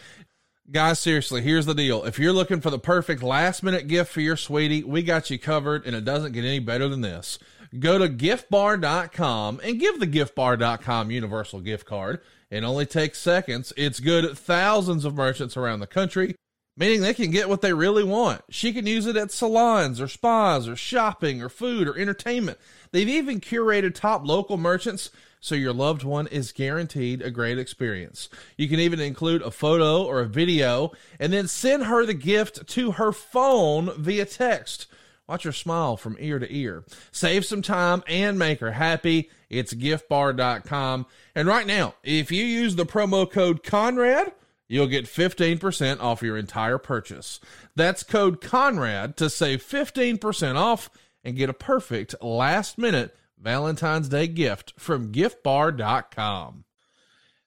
Guys, 0.70 0.98
seriously, 0.98 1.42
here's 1.42 1.66
the 1.66 1.74
deal. 1.74 2.04
If 2.04 2.18
you're 2.18 2.32
looking 2.32 2.62
for 2.62 2.70
the 2.70 2.78
perfect 2.78 3.22
last 3.22 3.62
minute 3.62 3.86
gift 3.86 4.10
for 4.10 4.22
your 4.22 4.36
sweetie, 4.36 4.82
we 4.82 5.02
got 5.02 5.28
you 5.28 5.38
covered, 5.38 5.84
and 5.84 5.94
it 5.94 6.06
doesn't 6.06 6.32
get 6.32 6.46
any 6.46 6.58
better 6.58 6.88
than 6.88 7.02
this. 7.02 7.38
Go 7.78 7.98
to 7.98 8.08
giftbar.com 8.08 9.60
and 9.62 9.78
give 9.78 10.00
the 10.00 10.06
giftbar.com 10.06 11.10
universal 11.10 11.60
gift 11.60 11.84
card. 11.84 12.22
It 12.50 12.64
only 12.64 12.86
takes 12.86 13.18
seconds. 13.18 13.74
It's 13.76 14.00
good 14.00 14.24
at 14.24 14.38
thousands 14.38 15.04
of 15.04 15.14
merchants 15.14 15.54
around 15.54 15.80
the 15.80 15.86
country, 15.86 16.34
meaning 16.78 17.02
they 17.02 17.12
can 17.12 17.30
get 17.30 17.50
what 17.50 17.60
they 17.60 17.74
really 17.74 18.04
want. 18.04 18.40
She 18.48 18.72
can 18.72 18.86
use 18.86 19.04
it 19.04 19.16
at 19.18 19.32
salons 19.32 20.00
or 20.00 20.08
spas 20.08 20.66
or 20.66 20.76
shopping 20.76 21.42
or 21.42 21.50
food 21.50 21.86
or 21.86 21.98
entertainment. 21.98 22.56
They've 22.90 23.06
even 23.06 23.40
curated 23.40 23.94
top 23.94 24.26
local 24.26 24.56
merchants 24.56 25.10
so 25.44 25.54
your 25.54 25.74
loved 25.74 26.04
one 26.04 26.26
is 26.28 26.52
guaranteed 26.52 27.20
a 27.20 27.30
great 27.30 27.58
experience. 27.58 28.30
You 28.56 28.66
can 28.66 28.80
even 28.80 28.98
include 28.98 29.42
a 29.42 29.50
photo 29.50 30.02
or 30.02 30.20
a 30.20 30.26
video 30.26 30.92
and 31.20 31.34
then 31.34 31.48
send 31.48 31.84
her 31.84 32.06
the 32.06 32.14
gift 32.14 32.66
to 32.68 32.92
her 32.92 33.12
phone 33.12 33.90
via 33.98 34.24
text. 34.24 34.86
Watch 35.28 35.42
her 35.42 35.52
smile 35.52 35.98
from 35.98 36.16
ear 36.18 36.38
to 36.38 36.50
ear. 36.50 36.86
Save 37.12 37.44
some 37.44 37.60
time 37.60 38.02
and 38.08 38.38
make 38.38 38.60
her 38.60 38.72
happy. 38.72 39.28
It's 39.50 39.74
giftbar.com. 39.74 41.04
And 41.34 41.46
right 41.46 41.66
now, 41.66 41.94
if 42.02 42.32
you 42.32 42.42
use 42.42 42.76
the 42.76 42.86
promo 42.86 43.30
code 43.30 43.62
Conrad, 43.62 44.32
you'll 44.66 44.86
get 44.86 45.04
15% 45.04 46.00
off 46.00 46.22
your 46.22 46.38
entire 46.38 46.78
purchase. 46.78 47.38
That's 47.76 48.02
code 48.02 48.40
Conrad 48.40 49.18
to 49.18 49.28
save 49.28 49.62
15% 49.62 50.56
off 50.56 50.88
and 51.22 51.36
get 51.36 51.50
a 51.50 51.54
perfect 51.54 52.14
last 52.22 52.78
minute 52.78 53.14
Valentine's 53.38 54.08
Day 54.08 54.26
gift 54.26 54.74
from 54.78 55.12
giftbar.com. 55.12 56.64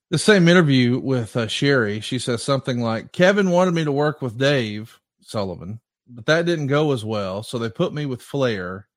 The 0.09 0.17
same 0.17 0.47
interview 0.47 0.99
with 0.99 1.35
uh, 1.35 1.47
Sherri, 1.47 1.99
she 1.99 2.17
says 2.17 2.41
something 2.41 2.79
like 2.79 3.11
Kevin 3.11 3.51
wanted 3.51 3.73
me 3.73 3.83
to 3.83 3.91
work 3.91 4.21
with 4.21 4.37
Dave 4.37 4.99
Sullivan, 5.21 5.81
but 6.07 6.25
that 6.27 6.45
didn't 6.45 6.67
go 6.67 6.93
as 6.93 7.03
well. 7.03 7.43
So 7.43 7.57
they 7.57 7.69
put 7.69 7.93
me 7.93 8.05
with 8.05 8.21
Flair. 8.21 8.87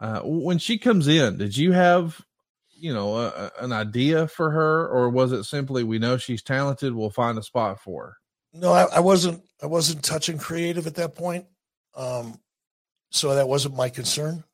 Uh, 0.00 0.20
when 0.24 0.58
she 0.58 0.76
comes 0.76 1.06
in, 1.06 1.38
did 1.38 1.56
you 1.56 1.70
have, 1.70 2.20
you 2.76 2.92
know, 2.92 3.16
a, 3.16 3.52
an 3.60 3.72
idea 3.72 4.26
for 4.26 4.50
her, 4.50 4.88
or 4.88 5.08
was 5.08 5.30
it 5.30 5.44
simply 5.44 5.84
we 5.84 6.00
know 6.00 6.16
she's 6.16 6.42
talented, 6.42 6.94
we'll 6.94 7.10
find 7.10 7.38
a 7.38 7.42
spot 7.42 7.80
for 7.80 8.04
her? 8.04 8.16
No, 8.52 8.72
I, 8.72 8.84
I 8.84 9.00
wasn't. 9.00 9.42
I 9.62 9.66
wasn't 9.66 10.04
touching 10.04 10.38
creative 10.38 10.86
at 10.86 10.94
that 10.96 11.14
point. 11.14 11.46
Um, 11.94 12.40
so 13.10 13.34
that 13.34 13.48
wasn't 13.48 13.76
my 13.76 13.88
concern. 13.88 14.44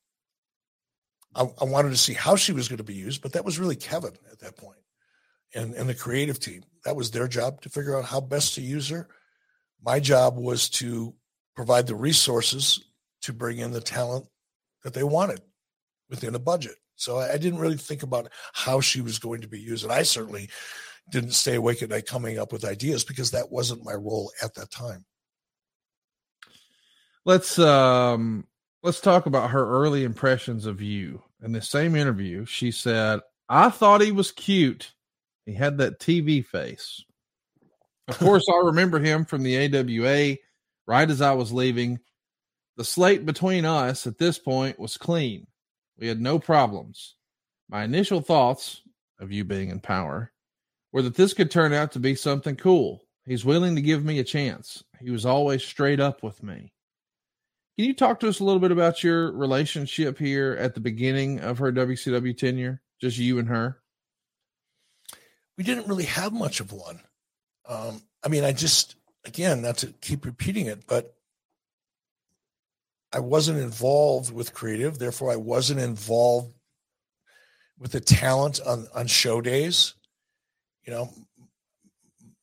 I, 1.34 1.42
I 1.60 1.64
wanted 1.64 1.90
to 1.90 1.96
see 1.96 2.14
how 2.14 2.36
she 2.36 2.52
was 2.52 2.68
going 2.68 2.78
to 2.78 2.84
be 2.84 2.94
used, 2.94 3.22
but 3.22 3.32
that 3.32 3.44
was 3.44 3.58
really 3.58 3.76
Kevin 3.76 4.14
at 4.30 4.40
that 4.40 4.56
point 4.56 4.78
and, 5.54 5.74
and 5.74 5.88
the 5.88 5.94
creative 5.94 6.40
team. 6.40 6.62
That 6.84 6.96
was 6.96 7.10
their 7.10 7.28
job 7.28 7.60
to 7.62 7.68
figure 7.68 7.96
out 7.96 8.04
how 8.04 8.20
best 8.20 8.54
to 8.54 8.62
use 8.62 8.88
her. 8.88 9.08
My 9.82 10.00
job 10.00 10.36
was 10.36 10.68
to 10.70 11.14
provide 11.54 11.86
the 11.86 11.94
resources 11.94 12.84
to 13.22 13.32
bring 13.32 13.58
in 13.58 13.72
the 13.72 13.80
talent 13.80 14.26
that 14.82 14.94
they 14.94 15.02
wanted 15.02 15.40
within 16.08 16.34
a 16.34 16.38
budget. 16.38 16.76
So 16.96 17.18
I, 17.18 17.32
I 17.32 17.38
didn't 17.38 17.60
really 17.60 17.76
think 17.76 18.02
about 18.02 18.30
how 18.52 18.80
she 18.80 19.00
was 19.00 19.18
going 19.18 19.40
to 19.42 19.48
be 19.48 19.60
used. 19.60 19.84
And 19.84 19.92
I 19.92 20.02
certainly 20.02 20.50
didn't 21.10 21.32
stay 21.32 21.56
awake 21.56 21.82
at 21.82 21.90
night 21.90 22.06
coming 22.06 22.38
up 22.38 22.52
with 22.52 22.64
ideas 22.64 23.04
because 23.04 23.30
that 23.30 23.50
wasn't 23.50 23.84
my 23.84 23.94
role 23.94 24.32
at 24.42 24.54
that 24.54 24.70
time. 24.70 25.04
Let's 27.24 27.58
um 27.58 28.46
let's 28.82 29.00
talk 29.00 29.26
about 29.26 29.50
her 29.50 29.66
early 29.66 30.04
impressions 30.04 30.66
of 30.66 30.80
you. 30.80 31.22
In 31.42 31.52
the 31.52 31.62
same 31.62 31.96
interview, 31.96 32.44
she 32.44 32.70
said, 32.70 33.20
I 33.48 33.70
thought 33.70 34.00
he 34.00 34.12
was 34.12 34.32
cute. 34.32 34.92
He 35.46 35.54
had 35.54 35.78
that 35.78 36.00
TV 36.00 36.44
face. 36.44 37.04
Of 38.08 38.18
course, 38.20 38.44
I 38.52 38.58
remember 38.66 38.98
him 38.98 39.24
from 39.24 39.42
the 39.42 39.56
AWA 39.56 40.36
right 40.86 41.10
as 41.10 41.20
I 41.20 41.32
was 41.32 41.52
leaving. 41.52 41.98
The 42.76 42.84
slate 42.84 43.26
between 43.26 43.64
us 43.64 44.06
at 44.06 44.18
this 44.18 44.38
point 44.38 44.78
was 44.78 44.96
clean. 44.96 45.46
We 45.98 46.08
had 46.08 46.20
no 46.20 46.38
problems. 46.38 47.16
My 47.68 47.84
initial 47.84 48.20
thoughts 48.20 48.82
of 49.18 49.30
you 49.30 49.44
being 49.44 49.70
in 49.70 49.80
power 49.80 50.32
were 50.92 51.02
that 51.02 51.14
this 51.14 51.34
could 51.34 51.50
turn 51.50 51.72
out 51.72 51.92
to 51.92 52.00
be 52.00 52.14
something 52.14 52.56
cool. 52.56 53.02
He's 53.26 53.44
willing 53.44 53.76
to 53.76 53.82
give 53.82 54.04
me 54.04 54.18
a 54.18 54.24
chance. 54.24 54.82
He 55.00 55.10
was 55.10 55.26
always 55.26 55.62
straight 55.62 56.00
up 56.00 56.22
with 56.22 56.42
me. 56.42 56.72
Can 57.80 57.86
you 57.86 57.94
talk 57.94 58.20
to 58.20 58.28
us 58.28 58.40
a 58.40 58.44
little 58.44 58.60
bit 58.60 58.72
about 58.72 59.02
your 59.02 59.32
relationship 59.32 60.18
here 60.18 60.54
at 60.60 60.74
the 60.74 60.80
beginning 60.80 61.40
of 61.40 61.56
her 61.56 61.72
WCW 61.72 62.36
tenure? 62.36 62.82
Just 63.00 63.16
you 63.16 63.38
and 63.38 63.48
her? 63.48 63.80
We 65.56 65.64
didn't 65.64 65.88
really 65.88 66.04
have 66.04 66.34
much 66.34 66.60
of 66.60 66.72
one. 66.72 67.00
Um, 67.66 68.02
I 68.22 68.28
mean, 68.28 68.44
I 68.44 68.52
just, 68.52 68.96
again, 69.24 69.62
not 69.62 69.78
to 69.78 69.86
keep 70.02 70.26
repeating 70.26 70.66
it, 70.66 70.86
but 70.86 71.14
I 73.14 73.20
wasn't 73.20 73.60
involved 73.60 74.30
with 74.30 74.52
creative. 74.52 74.98
Therefore, 74.98 75.32
I 75.32 75.36
wasn't 75.36 75.80
involved 75.80 76.52
with 77.78 77.92
the 77.92 78.00
talent 78.00 78.60
on, 78.60 78.88
on 78.94 79.06
show 79.06 79.40
days. 79.40 79.94
You 80.84 80.92
know, 80.92 81.10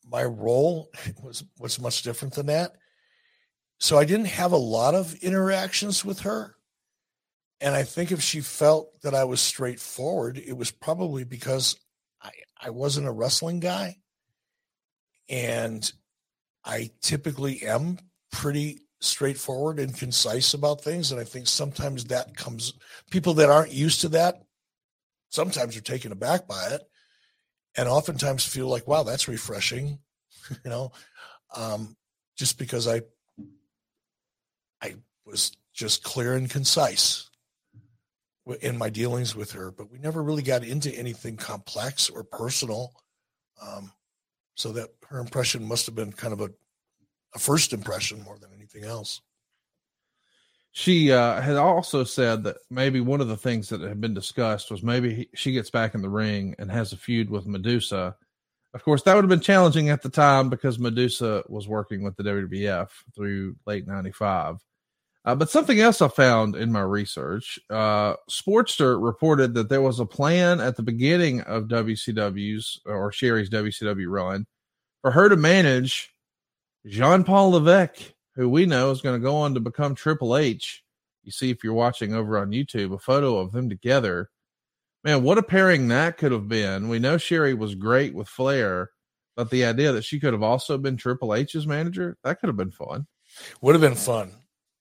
my 0.04 0.24
role 0.24 0.90
was 1.22 1.44
was 1.60 1.80
much 1.80 2.02
different 2.02 2.34
than 2.34 2.48
that. 2.48 2.78
So 3.80 3.98
I 3.98 4.06
didn't 4.06 4.28
have 4.28 4.52
a 4.52 4.58
lot 4.58 4.95
of 4.95 5.16
interactions 5.24 6.04
with 6.04 6.22
her. 6.22 6.56
And 7.60 7.76
I 7.76 7.84
think 7.84 8.12
if 8.12 8.22
she 8.22 8.41
felt 8.41 9.02
that 9.02 9.16
I 9.16 9.24
was 9.24 9.41
straightforward, 9.41 10.38
it 10.38 10.56
was 10.56 10.72
probably 10.72 11.24
because 11.24 11.76
I, 12.22 12.32
I 12.62 12.70
wasn't 12.70 13.08
a 13.08 13.12
wrestling 13.12 13.60
guy. 13.60 13.98
And 15.30 15.91
I 16.64 16.91
typically 17.02 17.64
am 17.64 17.98
pretty 18.32 18.82
straightforward 18.99 19.80
and 19.80 19.98
concise 19.98 20.54
about 20.54 20.82
things. 20.82 21.12
And 21.12 21.20
I 21.20 21.24
think 21.24 21.48
sometimes 21.48 22.06
that 22.06 22.36
comes, 22.36 22.74
people 23.12 23.36
that 23.36 23.49
aren't 23.49 23.72
used 23.72 24.02
to 24.02 24.10
that 24.10 24.44
sometimes 25.30 25.76
are 25.78 25.82
taken 25.82 26.12
aback 26.12 26.48
by 26.48 26.68
it 26.72 26.82
and 27.76 27.88
oftentimes 27.88 28.45
feel 28.45 28.68
like, 28.68 28.88
wow, 28.88 29.04
that's 29.04 29.28
refreshing, 29.28 29.99
you 30.49 30.70
know, 30.70 30.91
um, 31.56 31.95
just 32.36 32.58
because 32.58 32.88
I 32.88 33.02
I 34.82 34.95
was 35.26 35.52
just 35.74 36.04
clear 36.04 36.36
and 36.36 36.49
concise 36.49 37.30
in 38.62 38.78
my 38.78 38.90
dealings 38.90 39.36
with 39.36 39.52
her, 39.52 39.72
but 39.72 39.91
we 39.91 39.98
never 39.99 40.24
really 40.24 40.41
got 40.41 40.64
into 40.64 40.94
anything 40.94 41.36
complex 41.38 42.10
or 42.10 42.24
personal. 42.24 42.94
Um, 43.62 43.91
so 44.58 44.72
that 44.72 44.90
her 45.08 45.20
impression 45.20 45.66
must 45.66 45.86
have 45.86 45.95
been 45.95 46.12
kind 46.12 46.34
of 46.34 46.41
a, 46.41 46.49
a 47.36 47.40
first 47.40 47.74
impression 47.74 48.24
more 48.24 48.38
than 48.40 48.49
anything 48.56 48.84
else. 48.84 49.22
She 50.72 51.12
uh, 51.12 51.41
had 51.41 51.56
also 51.56 52.04
said 52.04 52.44
that 52.44 52.58
maybe 52.70 52.99
one 52.99 53.22
of 53.22 53.28
the 53.28 53.38
things 53.38 53.70
that 53.70 53.82
had 53.82 54.02
been 54.02 54.14
discussed 54.14 54.70
was 54.70 54.84
maybe 54.84 55.14
he, 55.14 55.30
she 55.34 55.52
gets 55.52 55.70
back 55.70 55.95
in 55.95 56.02
the 56.02 56.10
ring 56.10 56.56
and 56.60 56.70
has 56.72 56.91
a 56.91 56.98
feud 56.98 57.30
with 57.30 57.48
Medusa. 57.48 58.16
Of 58.74 58.84
course, 58.84 59.02
that 59.04 59.16
would 59.16 59.24
have 59.24 59.30
been 59.30 59.40
challenging 59.40 59.90
at 59.90 60.02
the 60.02 60.10
time 60.10 60.49
because 60.49 60.78
Medusa 60.78 61.44
was 61.48 61.68
working 61.68 62.04
with 62.04 62.16
the 62.16 62.24
WWF 62.24 62.90
through 63.16 63.56
late 63.66 63.88
95. 63.88 64.58
Uh, 65.28 65.36
but 65.36 65.49
something 65.49 65.82
else 65.82 66.02
I 66.02 66.08
found 66.08 66.56
in 66.56 66.72
my 66.72 66.80
research, 66.80 67.60
uh, 67.70 68.16
Sportster 68.30 68.98
reported 69.04 69.54
that 69.56 69.68
there 69.68 69.82
was 69.82 69.99
a 69.99 70.06
plan 70.06 70.62
at 70.62 70.78
the 70.78 70.84
beginning 70.84 71.41
of 71.41 71.66
WCW's 71.66 72.80
or 72.86 73.12
Sherri's 73.12 73.49
WCW 73.49 74.06
run 74.08 74.48
for 75.02 75.12
her 75.12 75.28
to 75.28 75.36
manage 75.36 76.14
Jean 76.86 77.26
Paul 77.26 77.49
Levesque, 77.49 78.14
who 78.36 78.48
we 78.48 78.66
know 78.66 78.90
is 78.90 79.02
going 79.02 79.20
to 79.20 79.24
go 79.24 79.36
on 79.36 79.54
to 79.54 79.60
become 79.60 79.95
Triple 79.95 80.38
H. 80.38 80.82
You 81.24 81.34
see, 81.34 81.49
if 81.49 81.62
you're 81.62 81.74
watching 81.74 82.14
over 82.14 82.38
on 82.38 82.52
YouTube, 82.52 82.94
a 82.94 82.98
photo 82.98 83.38
of 83.38 83.52
them 83.52 83.68
together. 83.68 84.30
Man, 85.04 85.24
what 85.24 85.38
a 85.38 85.44
pairing 85.44 85.90
that 85.90 86.18
could 86.18 86.32
have 86.32 86.48
been. 86.48 86.88
We 86.88 86.99
know 86.99 87.18
Sherri 87.18 87.54
was 87.54 87.76
great 87.76 88.16
with 88.16 88.30
Flair, 88.30 88.91
but 89.36 89.49
the 89.49 89.66
idea 89.66 89.91
that 89.91 90.06
she 90.06 90.22
could 90.22 90.32
have 90.32 90.41
also 90.41 90.78
been 90.78 90.95
Triple 90.95 91.36
H's 91.36 91.68
manager, 91.68 92.18
that 92.24 92.40
could 92.40 92.48
have 92.48 92.56
been 92.56 92.72
fun. 92.72 93.08
Would 93.60 93.76
have 93.76 93.82
been 93.82 93.95
fun 93.95 94.32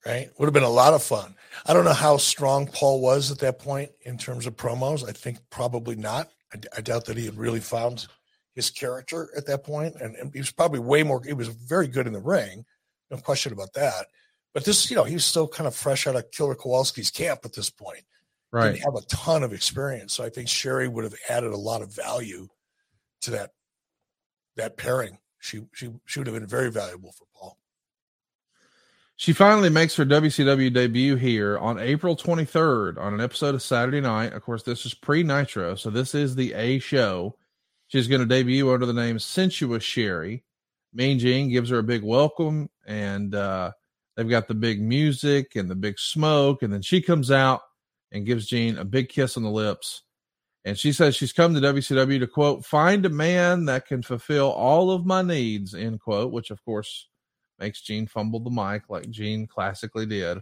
right? 0.07 0.29
Would 0.37 0.45
have 0.45 0.53
been 0.53 0.63
a 0.63 0.69
lot 0.69 0.93
of 0.93 1.03
fun. 1.03 1.35
I 1.65 1.73
don't 1.73 1.85
know 1.85 1.93
how 1.93 2.17
strong 2.17 2.67
Paul 2.67 3.01
was 3.01 3.31
at 3.31 3.39
that 3.39 3.59
point 3.59 3.91
in 4.03 4.17
terms 4.17 4.45
of 4.45 4.55
promos. 4.55 5.07
I 5.07 5.11
think 5.11 5.37
probably 5.49 5.95
not. 5.95 6.29
I, 6.53 6.59
I 6.77 6.81
doubt 6.81 7.05
that 7.05 7.17
he 7.17 7.25
had 7.25 7.37
really 7.37 7.59
found 7.59 8.07
his 8.55 8.69
character 8.69 9.29
at 9.35 9.45
that 9.45 9.63
point, 9.63 9.95
and, 10.01 10.15
and, 10.15 10.33
he 10.33 10.39
was 10.39 10.51
probably 10.51 10.79
way 10.79 11.03
more. 11.03 11.21
He 11.23 11.33
was 11.33 11.49
very 11.49 11.87
good 11.87 12.07
in 12.07 12.13
the 12.13 12.19
ring, 12.19 12.65
no 13.11 13.17
question 13.17 13.53
about 13.53 13.73
that. 13.73 14.07
But 14.53 14.65
this, 14.65 14.89
you 14.89 14.95
know, 14.95 15.03
he 15.03 15.13
was 15.13 15.25
still 15.25 15.47
kind 15.47 15.67
of 15.67 15.75
fresh 15.75 16.07
out 16.07 16.15
of 16.15 16.31
Killer 16.31 16.55
Kowalski's 16.55 17.11
camp 17.11 17.41
at 17.43 17.53
this 17.53 17.69
point. 17.69 18.03
Right, 18.51 18.71
didn't 18.71 18.85
have 18.85 18.95
a 18.95 19.05
ton 19.07 19.43
of 19.43 19.53
experience, 19.53 20.13
so 20.13 20.23
I 20.23 20.29
think 20.29 20.47
Sherri 20.47 20.87
would 20.87 21.03
have 21.03 21.13
added 21.29 21.51
a 21.51 21.57
lot 21.57 21.81
of 21.81 21.93
value 21.93 22.47
to 23.21 23.31
that 23.31 23.51
that 24.55 24.77
pairing. 24.77 25.19
She 25.39 25.61
she 25.73 25.91
she 26.05 26.19
would 26.19 26.27
have 26.27 26.35
been 26.35 26.47
very 26.47 26.71
valuable 26.71 27.11
for 27.11 27.25
Paul. 27.35 27.59
She 29.19 29.33
finally 29.33 29.69
makes 29.69 29.95
her 29.95 30.05
WCW 30.05 30.71
debut 30.71 31.15
here 31.15 31.57
on 31.57 31.79
April 31.79 32.15
23rd 32.15 32.99
on 32.99 33.15
an 33.15 33.19
episode 33.19 33.55
of 33.55 33.63
Saturday 33.63 33.99
Night. 33.99 34.33
Of 34.33 34.43
course, 34.43 34.61
this 34.61 34.85
is 34.85 34.93
pre 34.93 35.23
Nitro, 35.23 35.73
so 35.73 35.89
this 35.89 36.13
is 36.13 36.35
the 36.35 36.53
A 36.53 36.77
show. 36.77 37.35
She's 37.87 38.07
going 38.07 38.21
to 38.21 38.27
debut 38.27 38.71
under 38.71 38.85
the 38.85 38.93
name 38.93 39.17
Sensuous 39.17 39.83
Sherri. 39.83 40.43
Mean 40.93 41.17
Gene 41.17 41.49
gives 41.49 41.71
her 41.71 41.79
a 41.79 41.83
big 41.83 42.03
welcome, 42.03 42.69
and 42.85 43.33
uh, 43.33 43.71
they've 44.15 44.29
got 44.29 44.47
the 44.47 44.53
big 44.53 44.79
music 44.83 45.55
and 45.55 45.67
the 45.67 45.75
big 45.75 45.97
smoke. 45.97 46.61
And 46.61 46.71
then 46.71 46.83
she 46.83 47.01
comes 47.01 47.31
out 47.31 47.61
and 48.11 48.23
gives 48.23 48.45
Gene 48.45 48.77
a 48.77 48.85
big 48.85 49.09
kiss 49.09 49.35
on 49.35 49.41
the 49.41 49.49
lips. 49.49 50.03
And 50.63 50.77
she 50.77 50.93
says 50.93 51.15
she's 51.15 51.33
come 51.33 51.55
to 51.55 51.59
WCW 51.59 52.19
to 52.19 52.27
quote, 52.27 52.65
find 52.65 53.03
a 53.03 53.09
man 53.09 53.65
that 53.65 53.87
can 53.87 54.03
fulfill 54.03 54.51
all 54.51 54.91
of 54.91 55.07
my 55.07 55.23
needs, 55.23 55.73
end 55.73 56.01
quote, 56.01 56.31
which 56.31 56.51
of 56.51 56.63
course 56.63 57.07
makes 57.59 57.81
Gene 57.81 58.07
fumble 58.07 58.39
the 58.39 58.49
mic 58.49 58.89
like 58.89 59.09
Gene 59.09 59.47
classically 59.47 60.05
did. 60.05 60.39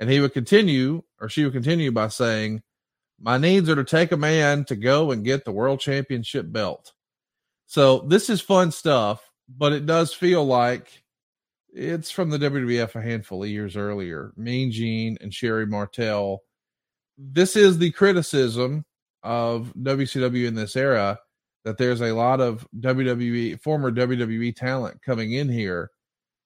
And 0.00 0.10
he 0.10 0.20
would 0.20 0.32
continue, 0.32 1.02
or 1.20 1.28
she 1.28 1.44
would 1.44 1.52
continue 1.52 1.92
by 1.92 2.08
saying, 2.08 2.62
My 3.20 3.38
needs 3.38 3.68
are 3.68 3.76
to 3.76 3.84
take 3.84 4.12
a 4.12 4.16
man 4.16 4.64
to 4.64 4.76
go 4.76 5.10
and 5.10 5.24
get 5.24 5.44
the 5.44 5.52
world 5.52 5.80
championship 5.80 6.50
belt. 6.50 6.92
So 7.66 8.00
this 8.00 8.28
is 8.28 8.40
fun 8.40 8.72
stuff, 8.72 9.30
but 9.48 9.72
it 9.72 9.86
does 9.86 10.12
feel 10.12 10.44
like 10.44 11.02
it's 11.72 12.10
from 12.10 12.30
the 12.30 12.38
WWF 12.38 12.94
a 12.94 13.02
handful 13.02 13.42
of 13.42 13.48
years 13.48 13.76
earlier. 13.76 14.32
Mean 14.36 14.70
Gene 14.70 15.16
and 15.20 15.32
Sherri 15.32 15.66
Martel. 15.66 16.42
This 17.16 17.56
is 17.56 17.78
the 17.78 17.90
criticism 17.92 18.84
of 19.22 19.72
WCW 19.78 20.46
in 20.46 20.54
this 20.54 20.76
era 20.76 21.18
that 21.64 21.78
there's 21.78 22.02
a 22.02 22.12
lot 22.12 22.40
of 22.40 22.66
WWE 22.80 23.60
former 23.60 23.90
WWE 23.90 24.54
talent 24.54 25.00
coming 25.02 25.32
in 25.32 25.48
here 25.48 25.90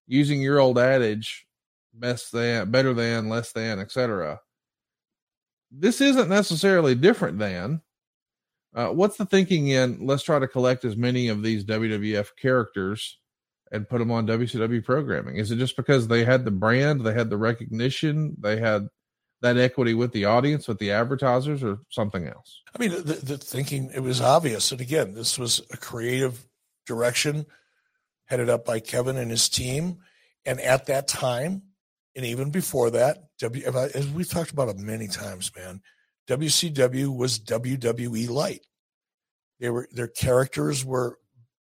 using 0.07 0.41
your 0.41 0.61
old 0.61 0.79
adage, 0.79 1.47
best 1.93 2.33
than, 2.33 2.71
better 2.71 2.95
than, 2.95 3.29
less 3.29 3.53
than, 3.53 3.79
etc. 3.79 4.41
This 5.71 6.01
isn't 6.01 6.29
necessarily 6.29 6.95
different 6.95 7.39
than. 7.39 7.83
Uh, 8.75 8.89
what's 8.89 9.17
the 9.17 9.27
thinking 9.27 9.69
in 9.69 10.07
let's 10.07 10.23
try 10.23 10.39
to 10.39 10.47
collect 10.47 10.85
as 10.85 10.97
many 10.97 11.29
of 11.29 11.43
these 11.43 11.65
WWF 11.65 12.29
characters 12.41 13.19
and 13.73 13.89
put 13.89 13.99
them 13.99 14.11
on 14.11 14.27
WCW 14.27 14.85
programming? 14.85 15.37
Is 15.37 15.51
it 15.51 15.57
just 15.57 15.77
because 15.77 16.09
they 16.09 16.25
had 16.25 16.45
the 16.45 16.51
brand, 16.51 17.01
they 17.01 17.15
had 17.15 17.31
the 17.31 17.39
recognition, 17.39 18.37
they 18.39 18.59
had 18.59 18.89
that 19.41 19.57
equity 19.57 19.95
with 19.95 20.13
the 20.13 20.27
audience, 20.27 20.69
with 20.69 20.79
the 20.79 20.91
advertisers, 20.91 21.63
or 21.63 21.79
something 21.89 22.27
else? 22.27 22.63
I 22.75 22.79
mean, 22.79 22.91
the, 22.91 23.15
the 23.15 23.39
thinking 23.39 23.91
it 23.95 24.01
was 24.01 24.21
obvious, 24.21 24.73
and 24.73 24.81
again, 24.81 25.15
this 25.15 25.39
was 25.39 25.63
a 25.73 25.77
creative 25.77 26.47
direction 26.87 27.47
headed 28.27 28.49
up 28.51 28.65
by 28.65 28.81
Kevin 28.81 29.17
and 29.17 29.31
his 29.31 29.49
team. 29.49 29.99
And 30.45 30.61
at 30.61 30.87
that 30.87 31.09
time, 31.09 31.63
and 32.15 32.25
even 32.25 32.51
before 32.51 32.91
that, 32.91 33.25
W 33.39 33.67
uh, 33.67 33.89
as 33.95 34.09
we've 34.09 34.29
talked 34.29 34.51
about 34.51 34.69
it 34.69 34.79
many 34.79 35.09
times, 35.09 35.51
man, 35.57 35.81
WCW 36.29 37.15
was 37.15 37.39
WWE 37.41 38.29
light. 38.31 38.67
They 39.61 39.71
were 39.71 39.89
their 39.93 40.09
characters 40.09 40.85
were 40.85 41.19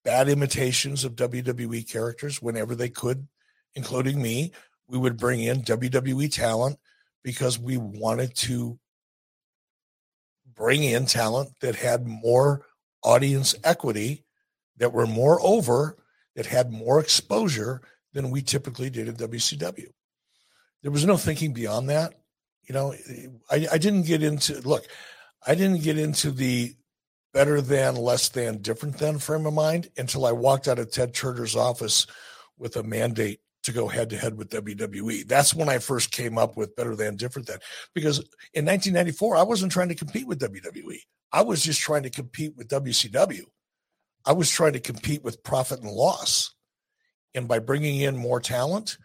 bad 0.04 0.28
imitations 0.28 1.04
of 1.04 1.14
WWE 1.14 1.88
characters 1.88 2.40
whenever 2.42 2.74
they 2.74 2.88
could, 2.88 3.28
including 3.74 4.20
me. 4.20 4.52
We 4.88 4.98
would 4.98 5.16
bring 5.16 5.40
in 5.40 5.62
WWE 5.62 6.32
talent 6.32 6.78
because 7.22 7.58
we 7.58 7.76
wanted 7.76 8.34
to 8.36 8.78
bring 10.54 10.82
in 10.82 11.06
talent 11.06 11.50
that 11.60 11.76
had 11.76 12.06
more 12.06 12.66
audience 13.02 13.54
equity, 13.62 14.24
that 14.78 14.92
were 14.92 15.06
more 15.06 15.40
over, 15.42 15.96
that 16.40 16.46
had 16.46 16.72
more 16.72 17.00
exposure 17.00 17.82
than 18.14 18.30
we 18.30 18.40
typically 18.40 18.88
did 18.88 19.08
at 19.08 19.18
WCW. 19.18 19.88
There 20.80 20.90
was 20.90 21.04
no 21.04 21.18
thinking 21.18 21.52
beyond 21.52 21.90
that. 21.90 22.14
You 22.66 22.72
know, 22.72 22.94
I, 23.50 23.66
I 23.72 23.76
didn't 23.76 24.06
get 24.06 24.22
into 24.22 24.58
look, 24.62 24.86
I 25.46 25.54
didn't 25.54 25.82
get 25.82 25.98
into 25.98 26.30
the 26.30 26.74
better 27.34 27.60
than, 27.60 27.94
less 27.94 28.30
than, 28.30 28.62
different 28.62 28.96
than 28.96 29.18
frame 29.18 29.44
of 29.44 29.52
mind 29.52 29.90
until 29.98 30.24
I 30.24 30.32
walked 30.32 30.66
out 30.66 30.78
of 30.78 30.90
Ted 30.90 31.12
Turner's 31.12 31.56
office 31.56 32.06
with 32.56 32.76
a 32.76 32.82
mandate 32.82 33.40
to 33.64 33.72
go 33.72 33.86
head 33.86 34.08
to 34.08 34.16
head 34.16 34.38
with 34.38 34.48
WWE. 34.48 35.28
That's 35.28 35.52
when 35.52 35.68
I 35.68 35.76
first 35.76 36.10
came 36.10 36.38
up 36.38 36.56
with 36.56 36.74
better 36.74 36.96
than, 36.96 37.16
different 37.16 37.48
than. 37.48 37.58
Because 37.94 38.16
in 38.54 38.64
1994, 38.64 39.36
I 39.36 39.42
wasn't 39.42 39.72
trying 39.72 39.90
to 39.90 39.94
compete 39.94 40.26
with 40.26 40.40
WWE. 40.40 41.00
I 41.32 41.42
was 41.42 41.62
just 41.62 41.82
trying 41.82 42.04
to 42.04 42.10
compete 42.10 42.56
with 42.56 42.68
WCW. 42.68 43.44
I 44.24 44.32
was 44.32 44.50
trying 44.50 44.74
to 44.74 44.80
compete 44.80 45.24
with 45.24 45.42
profit 45.42 45.80
and 45.80 45.90
loss. 45.90 46.54
And 47.34 47.48
by 47.48 47.58
bringing 47.58 48.00
in 48.00 48.16
more 48.16 48.40
talent 48.40 48.98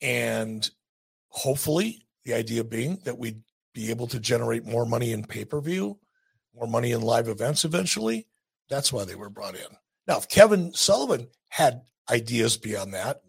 and 0.00 0.68
hopefully 1.28 2.06
the 2.24 2.34
idea 2.34 2.64
being 2.64 2.98
that 3.04 3.18
we'd 3.18 3.42
be 3.74 3.90
able 3.90 4.06
to 4.08 4.18
generate 4.18 4.64
more 4.64 4.86
money 4.86 5.12
in 5.12 5.24
pay 5.24 5.44
per 5.44 5.60
view, 5.60 5.98
more 6.54 6.66
money 6.66 6.92
in 6.92 7.02
live 7.02 7.28
events 7.28 7.64
eventually, 7.64 8.26
that's 8.68 8.92
why 8.92 9.04
they 9.04 9.14
were 9.14 9.30
brought 9.30 9.54
in. 9.54 9.76
Now, 10.06 10.18
if 10.18 10.28
Kevin 10.28 10.72
Sullivan 10.72 11.28
had 11.48 11.82
ideas 12.10 12.56
beyond 12.56 12.94
that, 12.94 13.20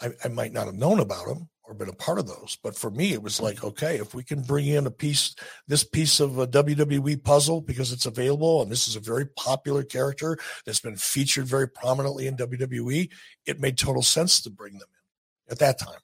I, 0.00 0.10
I 0.24 0.28
might 0.28 0.52
not 0.52 0.66
have 0.66 0.74
known 0.74 1.00
about 1.00 1.26
them 1.26 1.48
or 1.72 1.74
been 1.74 1.88
a 1.88 1.92
part 1.94 2.18
of 2.18 2.26
those. 2.26 2.58
But 2.62 2.76
for 2.76 2.90
me, 2.90 3.12
it 3.12 3.22
was 3.22 3.40
like, 3.40 3.64
okay, 3.64 3.96
if 3.96 4.14
we 4.14 4.22
can 4.22 4.42
bring 4.42 4.66
in 4.66 4.86
a 4.86 4.90
piece, 4.90 5.34
this 5.66 5.82
piece 5.82 6.20
of 6.20 6.38
a 6.38 6.46
WWE 6.46 7.24
puzzle 7.24 7.60
because 7.60 7.92
it's 7.92 8.06
available, 8.06 8.62
and 8.62 8.70
this 8.70 8.86
is 8.86 8.96
a 8.96 9.00
very 9.00 9.26
popular 9.26 9.82
character 9.82 10.38
that's 10.66 10.80
been 10.80 10.96
featured 10.96 11.46
very 11.46 11.68
prominently 11.68 12.26
in 12.26 12.36
WWE, 12.36 13.10
it 13.46 13.60
made 13.60 13.78
total 13.78 14.02
sense 14.02 14.40
to 14.42 14.50
bring 14.50 14.74
them 14.74 14.88
in 15.48 15.52
at 15.52 15.58
that 15.58 15.78
time. 15.78 16.00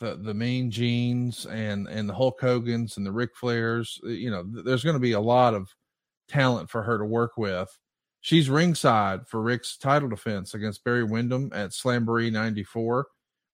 The, 0.00 0.16
the 0.16 0.34
mean 0.34 0.70
genes 0.70 1.46
and 1.46 1.86
and 1.86 2.08
the 2.08 2.14
Hulk 2.14 2.40
Hogan's 2.40 2.96
and 2.96 3.06
the 3.06 3.12
Ric 3.12 3.30
Flairs, 3.36 4.00
you 4.02 4.30
know, 4.30 4.42
there's 4.42 4.82
going 4.82 4.94
to 4.94 5.00
be 5.00 5.12
a 5.12 5.20
lot 5.20 5.54
of 5.54 5.68
talent 6.28 6.68
for 6.68 6.82
her 6.82 6.98
to 6.98 7.04
work 7.04 7.36
with 7.36 7.70
She's 8.24 8.48
ringside 8.48 9.28
for 9.28 9.42
Ric's 9.42 9.76
title 9.76 10.08
defense 10.08 10.54
against 10.54 10.82
Barry 10.82 11.04
Windham 11.04 11.50
at 11.52 11.72
Slamboree 11.72 12.32
94. 12.32 13.06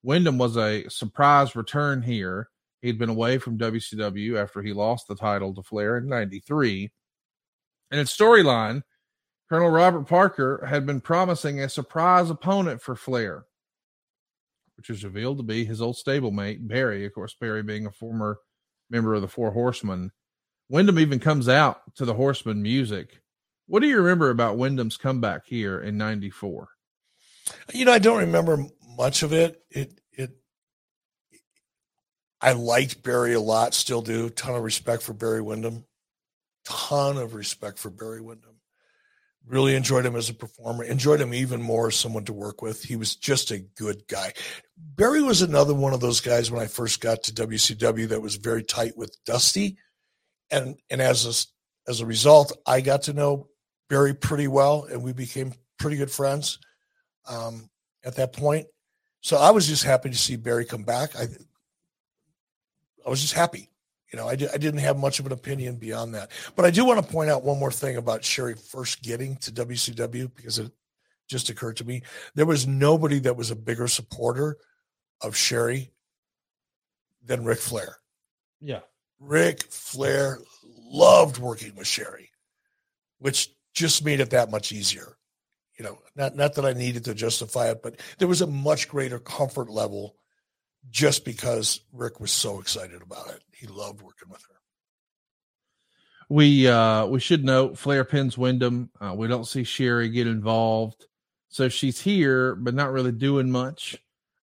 Windham 0.04 0.38
was 0.38 0.56
a 0.56 0.88
surprise 0.88 1.56
return 1.56 2.02
here. 2.02 2.50
He'd 2.80 2.96
been 2.96 3.08
away 3.08 3.38
from 3.38 3.58
WCW 3.58 4.40
after 4.40 4.62
he 4.62 4.72
lost 4.72 5.08
the 5.08 5.16
title 5.16 5.52
to 5.54 5.62
Flair 5.64 5.96
in 5.96 6.08
93. 6.08 6.88
And 7.90 8.00
its 8.00 8.16
storyline, 8.16 8.82
Colonel 9.48 9.70
Robert 9.70 10.06
Parker 10.06 10.64
had 10.64 10.86
been 10.86 11.00
promising 11.00 11.58
a 11.58 11.68
surprise 11.68 12.30
opponent 12.30 12.80
for 12.80 12.94
Flair, 12.94 13.46
which 14.76 14.88
was 14.88 15.02
revealed 15.02 15.38
to 15.38 15.42
be 15.42 15.64
his 15.64 15.82
old 15.82 15.96
stablemate, 15.96 16.68
Barry. 16.68 17.04
Of 17.04 17.12
course, 17.12 17.34
Barry 17.40 17.64
being 17.64 17.86
a 17.86 17.90
former 17.90 18.38
member 18.88 19.14
of 19.14 19.22
the 19.22 19.26
Four 19.26 19.50
Horsemen. 19.50 20.12
Windham 20.68 21.00
even 21.00 21.18
comes 21.18 21.48
out 21.48 21.92
to 21.96 22.04
the 22.04 22.14
Horseman 22.14 22.62
music 22.62 23.20
what 23.70 23.82
do 23.82 23.88
you 23.88 23.98
remember 23.98 24.30
about 24.30 24.56
Windham's 24.56 24.96
comeback 24.96 25.46
here 25.46 25.80
in 25.80 25.96
'94? 25.96 26.68
You 27.72 27.84
know, 27.84 27.92
I 27.92 28.00
don't 28.00 28.18
remember 28.18 28.66
much 28.96 29.22
of 29.22 29.32
it. 29.32 29.62
It 29.70 30.00
it. 30.12 30.32
I 32.40 32.52
liked 32.52 33.04
Barry 33.04 33.34
a 33.34 33.40
lot, 33.40 33.74
still 33.74 34.02
do. 34.02 34.28
Ton 34.28 34.56
of 34.56 34.64
respect 34.64 35.04
for 35.04 35.12
Barry 35.12 35.40
Windham. 35.40 35.84
Ton 36.64 37.16
of 37.16 37.34
respect 37.34 37.78
for 37.78 37.90
Barry 37.90 38.20
Windham. 38.20 38.56
Really 39.46 39.76
enjoyed 39.76 40.04
him 40.04 40.16
as 40.16 40.28
a 40.28 40.34
performer. 40.34 40.82
Enjoyed 40.82 41.20
him 41.20 41.32
even 41.32 41.62
more 41.62 41.88
as 41.88 41.96
someone 41.96 42.24
to 42.24 42.32
work 42.32 42.62
with. 42.62 42.82
He 42.82 42.96
was 42.96 43.14
just 43.14 43.52
a 43.52 43.58
good 43.60 44.02
guy. 44.08 44.32
Barry 44.76 45.22
was 45.22 45.42
another 45.42 45.74
one 45.74 45.94
of 45.94 46.00
those 46.00 46.20
guys 46.20 46.50
when 46.50 46.60
I 46.60 46.66
first 46.66 47.00
got 47.00 47.22
to 47.24 47.32
WCW 47.32 48.08
that 48.08 48.20
was 48.20 48.34
very 48.34 48.64
tight 48.64 48.96
with 48.96 49.16
Dusty, 49.24 49.78
and 50.50 50.76
and 50.90 51.00
as 51.00 51.24
a, 51.24 51.90
as 51.90 52.00
a 52.00 52.06
result, 52.06 52.52
I 52.66 52.80
got 52.80 53.02
to 53.02 53.12
know 53.12 53.49
Barry 53.90 54.14
pretty 54.14 54.48
well, 54.48 54.86
and 54.90 55.02
we 55.02 55.12
became 55.12 55.52
pretty 55.78 55.96
good 55.96 56.10
friends 56.10 56.58
um, 57.28 57.68
at 58.04 58.16
that 58.16 58.32
point. 58.32 58.68
So 59.20 59.36
I 59.36 59.50
was 59.50 59.66
just 59.66 59.84
happy 59.84 60.08
to 60.08 60.16
see 60.16 60.36
Barry 60.36 60.64
come 60.64 60.84
back. 60.84 61.14
I 61.16 61.26
I 63.04 63.10
was 63.10 63.20
just 63.20 63.34
happy. 63.34 63.68
You 64.12 64.18
know, 64.18 64.28
I, 64.28 64.32
I 64.32 64.34
didn't 64.34 64.78
have 64.78 64.98
much 64.98 65.18
of 65.18 65.26
an 65.26 65.32
opinion 65.32 65.76
beyond 65.76 66.14
that. 66.14 66.30
But 66.56 66.64
I 66.64 66.70
do 66.70 66.84
want 66.84 67.04
to 67.04 67.12
point 67.12 67.30
out 67.30 67.44
one 67.44 67.58
more 67.58 67.70
thing 67.70 67.96
about 67.96 68.24
Sherri 68.24 68.54
first 68.54 69.02
getting 69.02 69.36
to 69.38 69.52
WCW 69.52 70.30
because 70.34 70.58
it 70.58 70.70
just 71.28 71.48
occurred 71.48 71.76
to 71.76 71.84
me. 71.84 72.02
There 72.34 72.46
was 72.46 72.66
nobody 72.66 73.20
that 73.20 73.36
was 73.36 73.50
a 73.50 73.56
bigger 73.56 73.88
supporter 73.88 74.56
of 75.20 75.36
Sherri 75.36 75.92
than 77.24 77.44
Ric 77.44 77.58
Flair. 77.58 77.98
Yeah. 78.60 78.80
Ric 79.20 79.62
Flair 79.70 80.38
loved 80.64 81.38
working 81.38 81.74
with 81.76 81.86
Sherri, 81.86 82.30
which 83.18 83.50
just 83.72 84.04
made 84.04 84.20
it 84.20 84.30
that 84.30 84.50
much 84.50 84.72
easier. 84.72 85.16
You 85.78 85.84
know, 85.84 85.98
not 86.14 86.36
not 86.36 86.54
that 86.54 86.66
I 86.66 86.72
needed 86.72 87.04
to 87.04 87.14
justify 87.14 87.70
it, 87.70 87.82
but 87.82 88.00
there 88.18 88.28
was 88.28 88.42
a 88.42 88.46
much 88.46 88.88
greater 88.88 89.18
comfort 89.18 89.70
level 89.70 90.16
just 90.90 91.24
because 91.24 91.80
Ric 91.92 92.20
was 92.20 92.32
so 92.32 92.60
excited 92.60 93.02
about 93.02 93.28
it. 93.28 93.42
He 93.52 93.66
loved 93.66 94.02
working 94.02 94.28
with 94.28 94.42
her. 94.42 94.56
We 96.28 96.68
uh 96.68 97.06
we 97.06 97.18
should 97.20 97.44
note 97.44 97.78
Flair 97.78 98.04
pins 98.04 98.36
Windham. 98.36 98.90
Uh, 99.00 99.14
we 99.16 99.26
don't 99.26 99.46
see 99.46 99.64
Sherri 99.64 100.10
get 100.10 100.26
involved, 100.26 101.06
so 101.48 101.68
she's 101.68 102.00
here 102.00 102.54
but 102.54 102.74
not 102.74 102.92
really 102.92 103.12
doing 103.12 103.50
much. 103.50 103.96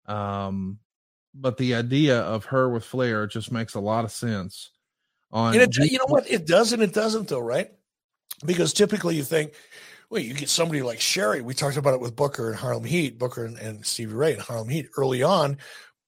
Um, 0.08 0.80
but 1.34 1.58
the 1.58 1.76
idea 1.76 2.20
of 2.22 2.46
her 2.46 2.68
with 2.70 2.84
Flair 2.84 3.28
just 3.28 3.52
makes 3.52 3.76
a 3.76 3.80
lot 3.80 4.06
of 4.06 4.12
sense. 4.12 4.72
On 5.32 5.54
and 5.54 5.62
it, 5.64 5.92
you 5.92 5.98
know 5.98 6.08
what 6.08 6.30
it 6.30 6.48
does 6.48 6.74
and 6.74 6.82
it 6.82 6.94
doesn't 6.94 7.28
though, 7.28 7.40
right? 7.40 7.72
Because 8.46 8.74
typically 8.74 9.16
you 9.16 9.24
think, 9.24 9.54
well, 10.10 10.22
you 10.22 10.34
get 10.34 10.50
somebody 10.50 10.82
like 10.82 11.02
Sherri. 11.02 11.42
We 11.42 11.54
talked 11.54 11.78
about 11.78 11.94
it 11.94 12.00
with 12.00 12.16
Booker 12.16 12.50
and 12.50 12.58
Harlem 12.58 12.84
Heat, 12.84 13.18
Booker 13.18 13.46
and, 13.46 13.58
and 13.58 13.86
Stevie 13.86 14.14
Ray 14.14 14.34
and 14.34 14.42
Harlem 14.42 14.70
Heat 14.70 14.88
early 14.98 15.24
on 15.24 15.58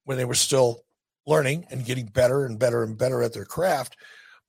when 0.06 0.18
they 0.18 0.26
were 0.26 0.36
still 0.36 0.84
learning 1.28 1.66
and 1.70 1.86
getting 1.86 2.06
better 2.06 2.46
and 2.46 2.58
better 2.58 2.84
and 2.84 2.98
better 2.98 3.22
at 3.22 3.34
their 3.34 3.46
craft. 3.46 3.98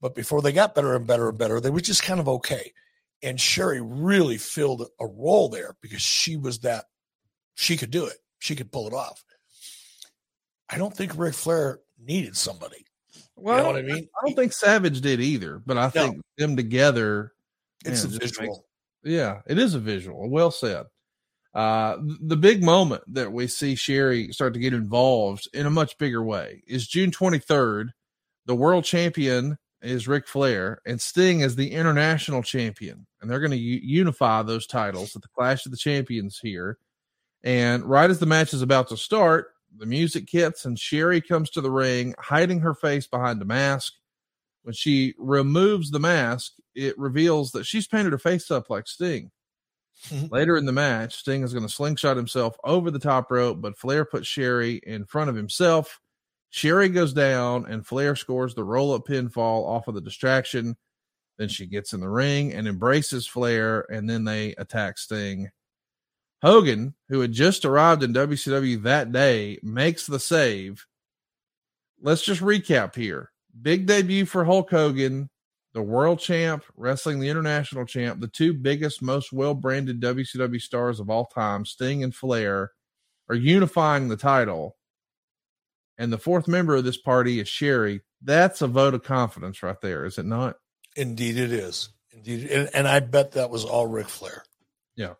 But 0.00 0.14
before 0.14 0.40
they 0.40 0.52
got 0.52 0.74
better 0.74 0.94
and 0.94 1.06
better 1.06 1.28
and 1.28 1.38
better, 1.38 1.60
they 1.60 1.70
were 1.70 1.80
just 1.80 2.02
kind 2.02 2.20
of 2.20 2.28
okay. 2.28 2.72
And 3.22 3.40
Sherri 3.40 3.82
really 3.82 4.38
filled 4.38 4.86
a 4.98 5.06
role 5.06 5.48
there 5.48 5.76
because 5.82 6.00
she 6.00 6.36
was 6.36 6.60
that, 6.60 6.86
she 7.54 7.76
could 7.76 7.90
do 7.90 8.06
it. 8.06 8.16
She 8.38 8.56
could 8.56 8.72
pull 8.72 8.86
it 8.86 8.94
off. 8.94 9.22
I 10.70 10.78
don't 10.78 10.96
think 10.96 11.18
Ric 11.18 11.34
Flair 11.34 11.80
needed 11.98 12.36
somebody. 12.36 12.86
Well, 13.36 13.56
you 13.56 13.62
know 13.62 13.68
what 13.68 13.78
I 13.78 13.82
mean? 13.82 14.08
I 14.16 14.26
don't 14.26 14.36
think 14.36 14.52
Savage 14.52 15.00
did 15.00 15.20
either, 15.20 15.60
but 15.64 15.76
I 15.76 15.90
think 15.90 16.22
them 16.38 16.56
together 16.56 17.32
it's 17.84 18.04
Man, 18.04 18.14
a 18.14 18.18
visual. 18.18 18.46
Makes, 18.46 19.14
yeah, 19.14 19.40
it 19.46 19.58
is 19.58 19.74
a 19.74 19.78
visual. 19.78 20.28
Well 20.28 20.50
said. 20.50 20.86
Uh, 21.52 21.96
the 22.20 22.36
big 22.36 22.62
moment 22.62 23.02
that 23.08 23.32
we 23.32 23.46
see 23.48 23.74
Sherri 23.74 24.32
start 24.32 24.54
to 24.54 24.60
get 24.60 24.72
involved 24.72 25.48
in 25.52 25.66
a 25.66 25.70
much 25.70 25.98
bigger 25.98 26.22
way 26.22 26.62
is 26.66 26.86
June 26.86 27.10
23rd. 27.10 27.88
The 28.46 28.54
world 28.54 28.84
champion 28.84 29.58
is 29.82 30.06
Ric 30.06 30.28
Flair, 30.28 30.80
and 30.86 31.00
Sting 31.00 31.40
is 31.40 31.56
the 31.56 31.72
international 31.72 32.42
champion. 32.42 33.06
And 33.20 33.30
they're 33.30 33.40
going 33.40 33.50
to 33.50 33.56
u- 33.56 33.80
unify 33.82 34.42
those 34.42 34.66
titles 34.66 35.16
at 35.16 35.22
the 35.22 35.28
Clash 35.28 35.66
of 35.66 35.72
the 35.72 35.78
Champions 35.78 36.38
here. 36.40 36.78
And 37.42 37.84
right 37.84 38.10
as 38.10 38.18
the 38.18 38.26
match 38.26 38.52
is 38.52 38.62
about 38.62 38.88
to 38.88 38.96
start, 38.96 39.48
the 39.76 39.86
music 39.86 40.28
hits, 40.30 40.64
and 40.64 40.78
Sherri 40.78 41.20
comes 41.20 41.50
to 41.50 41.60
the 41.60 41.70
ring, 41.70 42.14
hiding 42.18 42.60
her 42.60 42.74
face 42.74 43.06
behind 43.06 43.40
a 43.40 43.46
mask. 43.46 43.94
When 44.62 44.74
she 44.74 45.14
removes 45.18 45.90
the 45.90 46.00
mask, 46.00 46.52
it 46.74 46.98
reveals 46.98 47.52
that 47.52 47.64
she's 47.64 47.86
painted 47.86 48.12
her 48.12 48.18
face 48.18 48.50
up 48.50 48.70
like 48.70 48.86
Sting. 48.86 49.30
Mm-hmm. 50.08 50.32
Later 50.32 50.56
in 50.56 50.66
the 50.66 50.72
match, 50.72 51.16
Sting 51.16 51.42
is 51.42 51.52
going 51.52 51.66
to 51.66 51.72
slingshot 51.72 52.16
himself 52.16 52.56
over 52.64 52.90
the 52.90 52.98
top 52.98 53.30
rope, 53.30 53.60
but 53.60 53.76
Flair 53.76 54.04
puts 54.04 54.26
Sherri 54.26 54.80
in 54.84 55.04
front 55.04 55.30
of 55.30 55.36
himself. 55.36 56.00
Sherri 56.50 56.88
goes 56.88 57.12
down, 57.12 57.66
and 57.66 57.86
Flair 57.86 58.16
scores 58.16 58.54
the 58.54 58.64
roll 58.64 58.92
up 58.92 59.06
pinfall 59.06 59.66
off 59.66 59.88
of 59.88 59.94
the 59.94 60.00
distraction. 60.00 60.76
Then 61.38 61.48
she 61.48 61.66
gets 61.66 61.92
in 61.92 62.00
the 62.00 62.08
ring 62.08 62.52
and 62.52 62.66
embraces 62.66 63.26
Flair, 63.26 63.86
and 63.90 64.08
then 64.08 64.24
they 64.24 64.54
attack 64.56 64.98
Sting. 64.98 65.50
Hogan, 66.42 66.94
who 67.08 67.20
had 67.20 67.32
just 67.32 67.64
arrived 67.64 68.02
in 68.02 68.12
WCW 68.12 68.82
that 68.82 69.12
day, 69.12 69.58
makes 69.62 70.06
the 70.06 70.20
save. 70.20 70.86
Let's 72.00 72.22
just 72.22 72.40
recap 72.40 72.94
here. 72.94 73.30
Big 73.62 73.86
debut 73.86 74.26
for 74.26 74.44
Hulk 74.44 74.70
Hogan, 74.70 75.29
the 75.72 75.82
world 75.82 76.18
champ, 76.18 76.64
wrestling 76.76 77.20
the 77.20 77.28
international 77.28 77.86
champ, 77.86 78.20
the 78.20 78.28
two 78.28 78.52
biggest, 78.52 79.02
most 79.02 79.32
well 79.32 79.54
branded 79.54 80.00
WCW 80.00 80.60
stars 80.60 81.00
of 81.00 81.10
all 81.10 81.26
time, 81.26 81.64
Sting 81.64 82.02
and 82.02 82.14
Flair, 82.14 82.72
are 83.28 83.36
unifying 83.36 84.08
the 84.08 84.16
title. 84.16 84.76
And 85.98 86.12
the 86.12 86.18
fourth 86.18 86.48
member 86.48 86.74
of 86.74 86.84
this 86.84 86.96
party 86.96 87.40
is 87.40 87.48
Sherri. 87.48 88.00
That's 88.22 88.62
a 88.62 88.66
vote 88.66 88.94
of 88.94 89.04
confidence 89.04 89.62
right 89.62 89.80
there, 89.80 90.04
is 90.04 90.18
it 90.18 90.26
not? 90.26 90.56
Indeed, 90.96 91.36
it 91.36 91.52
is. 91.52 91.90
Indeed. 92.12 92.50
And, 92.50 92.70
and 92.74 92.88
I 92.88 93.00
bet 93.00 93.32
that 93.32 93.50
was 93.50 93.64
all 93.64 93.86
Ric 93.86 94.08
Flair. 94.08 94.42
Yeah. 94.96 95.14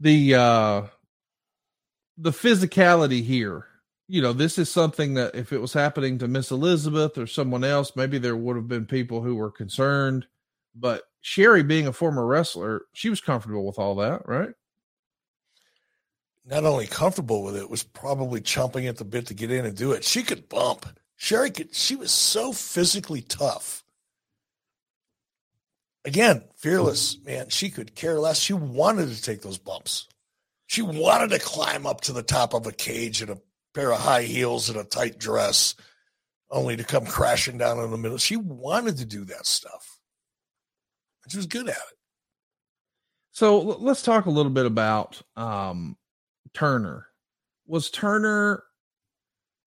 The 0.00 0.34
uh 0.34 0.82
the 2.18 2.30
physicality 2.32 3.22
here, 3.22 3.67
you 4.08 4.22
know, 4.22 4.32
this 4.32 4.58
is 4.58 4.70
something 4.70 5.14
that 5.14 5.34
if 5.34 5.52
it 5.52 5.60
was 5.60 5.72
happening 5.72 6.18
to 6.18 6.28
Miss 6.28 6.50
Elizabeth 6.50 7.18
or 7.18 7.26
someone 7.26 7.62
else, 7.62 7.94
maybe 7.94 8.18
there 8.18 8.36
would 8.36 8.56
have 8.56 8.68
been 8.68 8.86
people 8.86 9.22
who 9.22 9.36
were 9.36 9.50
concerned. 9.50 10.26
But 10.74 11.02
Sherri, 11.20 11.62
being 11.62 11.86
a 11.86 11.92
former 11.92 12.26
wrestler, 12.26 12.82
she 12.92 13.10
was 13.10 13.20
comfortable 13.20 13.66
with 13.66 13.78
all 13.78 13.96
that, 13.96 14.26
right? 14.26 14.50
Not 16.46 16.64
only 16.64 16.86
comfortable 16.86 17.42
with 17.42 17.56
it, 17.56 17.68
was 17.68 17.82
probably 17.82 18.40
chomping 18.40 18.88
at 18.88 18.96
the 18.96 19.04
bit 19.04 19.26
to 19.26 19.34
get 19.34 19.50
in 19.50 19.66
and 19.66 19.76
do 19.76 19.92
it. 19.92 20.04
She 20.04 20.22
could 20.22 20.48
bump. 20.48 20.86
Sherri 21.16 21.50
could. 21.50 21.74
She 21.74 21.94
was 21.94 22.10
so 22.10 22.52
physically 22.52 23.20
tough 23.20 23.84
again, 26.08 26.42
fearless, 26.56 27.18
man. 27.24 27.48
She 27.50 27.70
could 27.70 27.94
care 27.94 28.18
less. 28.18 28.38
She 28.38 28.54
wanted 28.54 29.14
to 29.14 29.22
take 29.22 29.42
those 29.42 29.58
bumps. 29.58 30.08
She 30.66 30.82
wanted 30.82 31.30
to 31.30 31.38
climb 31.38 31.86
up 31.86 32.00
to 32.02 32.12
the 32.12 32.22
top 32.22 32.54
of 32.54 32.66
a 32.66 32.72
cage 32.72 33.22
in 33.22 33.30
a 33.30 33.38
pair 33.78 33.92
of 33.92 34.00
high 34.00 34.22
heels 34.22 34.68
and 34.68 34.76
a 34.76 34.82
tight 34.82 35.18
dress, 35.18 35.76
only 36.50 36.76
to 36.76 36.82
come 36.82 37.06
crashing 37.06 37.58
down 37.58 37.78
in 37.78 37.92
the 37.92 37.96
middle. 37.96 38.18
She 38.18 38.36
wanted 38.36 38.96
to 38.96 39.04
do 39.04 39.24
that 39.26 39.46
stuff. 39.46 40.00
She 41.28 41.36
was 41.36 41.46
good 41.46 41.68
at 41.68 41.76
it. 41.76 41.98
So 43.30 43.60
let's 43.60 44.02
talk 44.02 44.26
a 44.26 44.30
little 44.30 44.50
bit 44.50 44.66
about 44.66 45.22
um, 45.36 45.96
Turner. 46.54 47.06
Was 47.68 47.88
Turner 47.88 48.64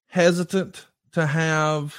hesitant 0.07 0.87
to 1.13 1.25
have 1.25 1.95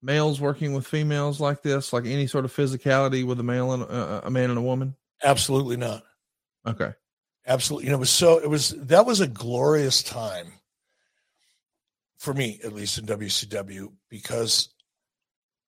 males 0.00 0.40
working 0.40 0.72
with 0.72 0.86
females 0.86 1.38
like 1.38 1.60
this, 1.60 1.92
like 1.92 2.06
any 2.06 2.26
sort 2.26 2.46
of 2.46 2.54
physicality 2.54 3.26
with 3.26 3.40
a 3.40 3.42
male 3.42 3.72
and 3.72 3.82
uh, 3.82 4.22
a 4.24 4.30
man 4.30 4.48
and 4.48 4.58
a 4.58 4.62
woman? 4.62 4.94
Absolutely 5.22 5.76
not. 5.76 6.02
Okay. 6.66 6.92
Absolutely. 7.46 7.86
You 7.86 7.90
know, 7.90 7.96
it 7.96 8.00
was 8.00 8.10
so, 8.10 8.38
it 8.38 8.48
was, 8.48 8.70
that 8.70 9.04
was 9.04 9.20
a 9.20 9.26
glorious 9.26 10.02
time 10.02 10.52
for 12.20 12.34
me, 12.34 12.60
at 12.62 12.74
least 12.74 12.98
in 12.98 13.06
WCW, 13.06 13.92
because 14.10 14.68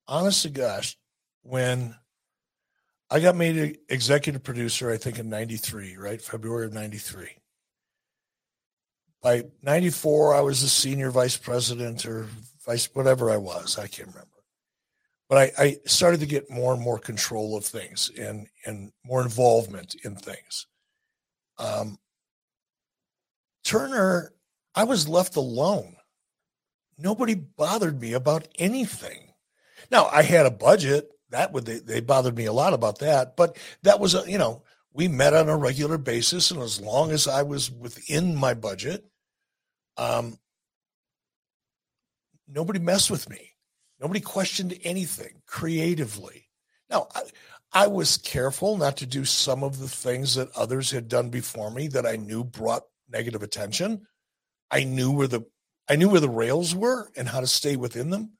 honest 0.07 0.43
to 0.43 0.51
gosh, 0.51 0.99
when 1.41 1.97
I 3.11 3.21
got 3.21 3.37
made 3.37 3.79
executive 3.89 4.45
producer, 4.45 4.91
I 4.91 4.99
think 4.99 5.19
in 5.19 5.31
93, 5.31 5.97
right? 5.97 6.21
February 6.21 6.67
of 6.67 6.75
93. 6.75 7.29
By 9.23 9.45
94, 9.63 10.35
I 10.35 10.41
was 10.43 10.63
a 10.63 10.69
senior 10.69 11.11
vice 11.11 11.39
president 11.39 12.05
or 12.05 12.29
vice, 12.67 12.87
whatever 12.93 13.31
I 13.31 13.39
was. 13.39 13.79
I 13.79 13.87
can't 13.87 14.09
remember. 14.09 14.29
But 15.31 15.39
I, 15.59 15.63
I 15.65 15.77
started 15.87 16.21
to 16.21 16.27
get 16.27 16.51
more 16.51 16.75
and 16.75 16.83
more 16.83 16.99
control 16.99 17.57
of 17.57 17.65
things 17.65 18.11
and, 18.19 18.47
and 18.67 18.93
more 19.07 19.23
involvement 19.23 19.95
in 20.05 20.17
things. 20.17 20.67
Um, 21.59 21.99
Turner, 23.65 24.35
I 24.75 24.85
was 24.85 25.09
left 25.09 25.37
alone. 25.37 25.97
Nobody 27.03 27.35
bothered 27.35 28.01
me 28.01 28.13
about 28.13 28.47
anything. 28.59 29.33
Now 29.91 30.07
I 30.07 30.23
had 30.23 30.47
a 30.47 30.51
budget 30.51 31.11
that 31.31 31.53
would 31.53 31.65
they, 31.65 31.81
they 31.81 32.01
bothered 32.01 32.37
me 32.37 32.45
a 32.45 32.53
lot 32.53 32.75
about 32.75 33.01
that, 33.01 33.37
but 33.37 33.57
that 33.83 33.99
was 33.99 34.15
a 34.15 34.31
you 34.31 34.39
know 34.39 34.63
we 34.93 35.09
met 35.09 35.35
on 35.35 35.49
a 35.49 35.57
regular 35.57 35.99
basis, 35.99 36.51
and 36.51 36.63
as 36.63 36.81
long 36.81 37.11
as 37.11 37.27
I 37.27 37.43
was 37.43 37.71
within 37.71 38.37
my 38.37 38.55
budget, 38.55 39.05
um, 39.97 40.39
nobody 42.47 42.79
messed 42.79 43.11
with 43.11 43.29
me. 43.29 43.53
Nobody 44.01 44.21
questioned 44.21 44.79
anything 44.85 45.43
creatively. 45.47 46.49
Now, 46.91 47.09
I, 47.15 47.23
I, 47.73 47.87
was 47.87 48.19
careful 48.19 48.77
not 48.77 48.97
to 48.99 49.07
do 49.07 49.25
some 49.25 49.63
of 49.63 49.79
the 49.79 49.89
things 49.89 50.35
that 50.35 50.51
others 50.57 50.91
had 50.91 51.09
done 51.09 51.31
before 51.31 51.71
me 51.71 51.89
that 51.89 52.05
I 52.05 52.17
knew 52.17 52.45
brought 52.45 52.83
negative 53.09 53.43
attention. 53.43 54.07
I 54.71 54.85
knew 54.85 55.11
where 55.11 55.29
the 55.29 55.47
I 55.93 55.97
knew 55.97 56.09
where 56.09 56.21
the 56.21 56.29
rails 56.31 56.75
were 56.75 57.11
and 57.19 57.29
how 57.29 57.41
to 57.41 57.47
stay 57.47 57.77
within 57.77 58.09
them. 58.09 58.33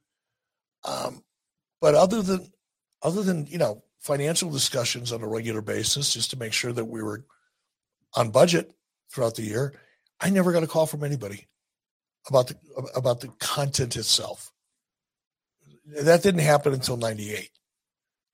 Um, 0.85 1.23
but 1.83 1.95
other 1.95 2.23
than 2.23 2.51
other 3.03 3.23
than 3.23 3.47
you 3.47 3.59
know 3.59 3.85
financial 4.01 4.49
discussions 4.51 5.13
on 5.13 5.21
a 5.21 5.29
regular 5.29 5.61
basis, 5.61 6.15
just 6.15 6.31
to 6.31 6.39
make 6.39 6.55
sure 6.55 6.73
that 6.73 6.87
we 6.87 7.03
were 7.03 7.27
on 8.15 8.31
budget 8.31 8.73
throughout 9.13 9.35
the 9.35 9.43
year, 9.43 9.75
I 10.19 10.31
never 10.31 10.51
got 10.51 10.63
a 10.63 10.67
call 10.67 10.87
from 10.87 11.05
anybody 11.05 11.47
about 12.27 12.47
the 12.47 12.57
about 12.97 13.21
the 13.21 13.29
content 13.39 13.97
itself. 13.97 14.51
That 15.85 16.23
didn't 16.23 16.41
happen 16.41 16.73
until 16.73 16.97
98. 16.97 17.51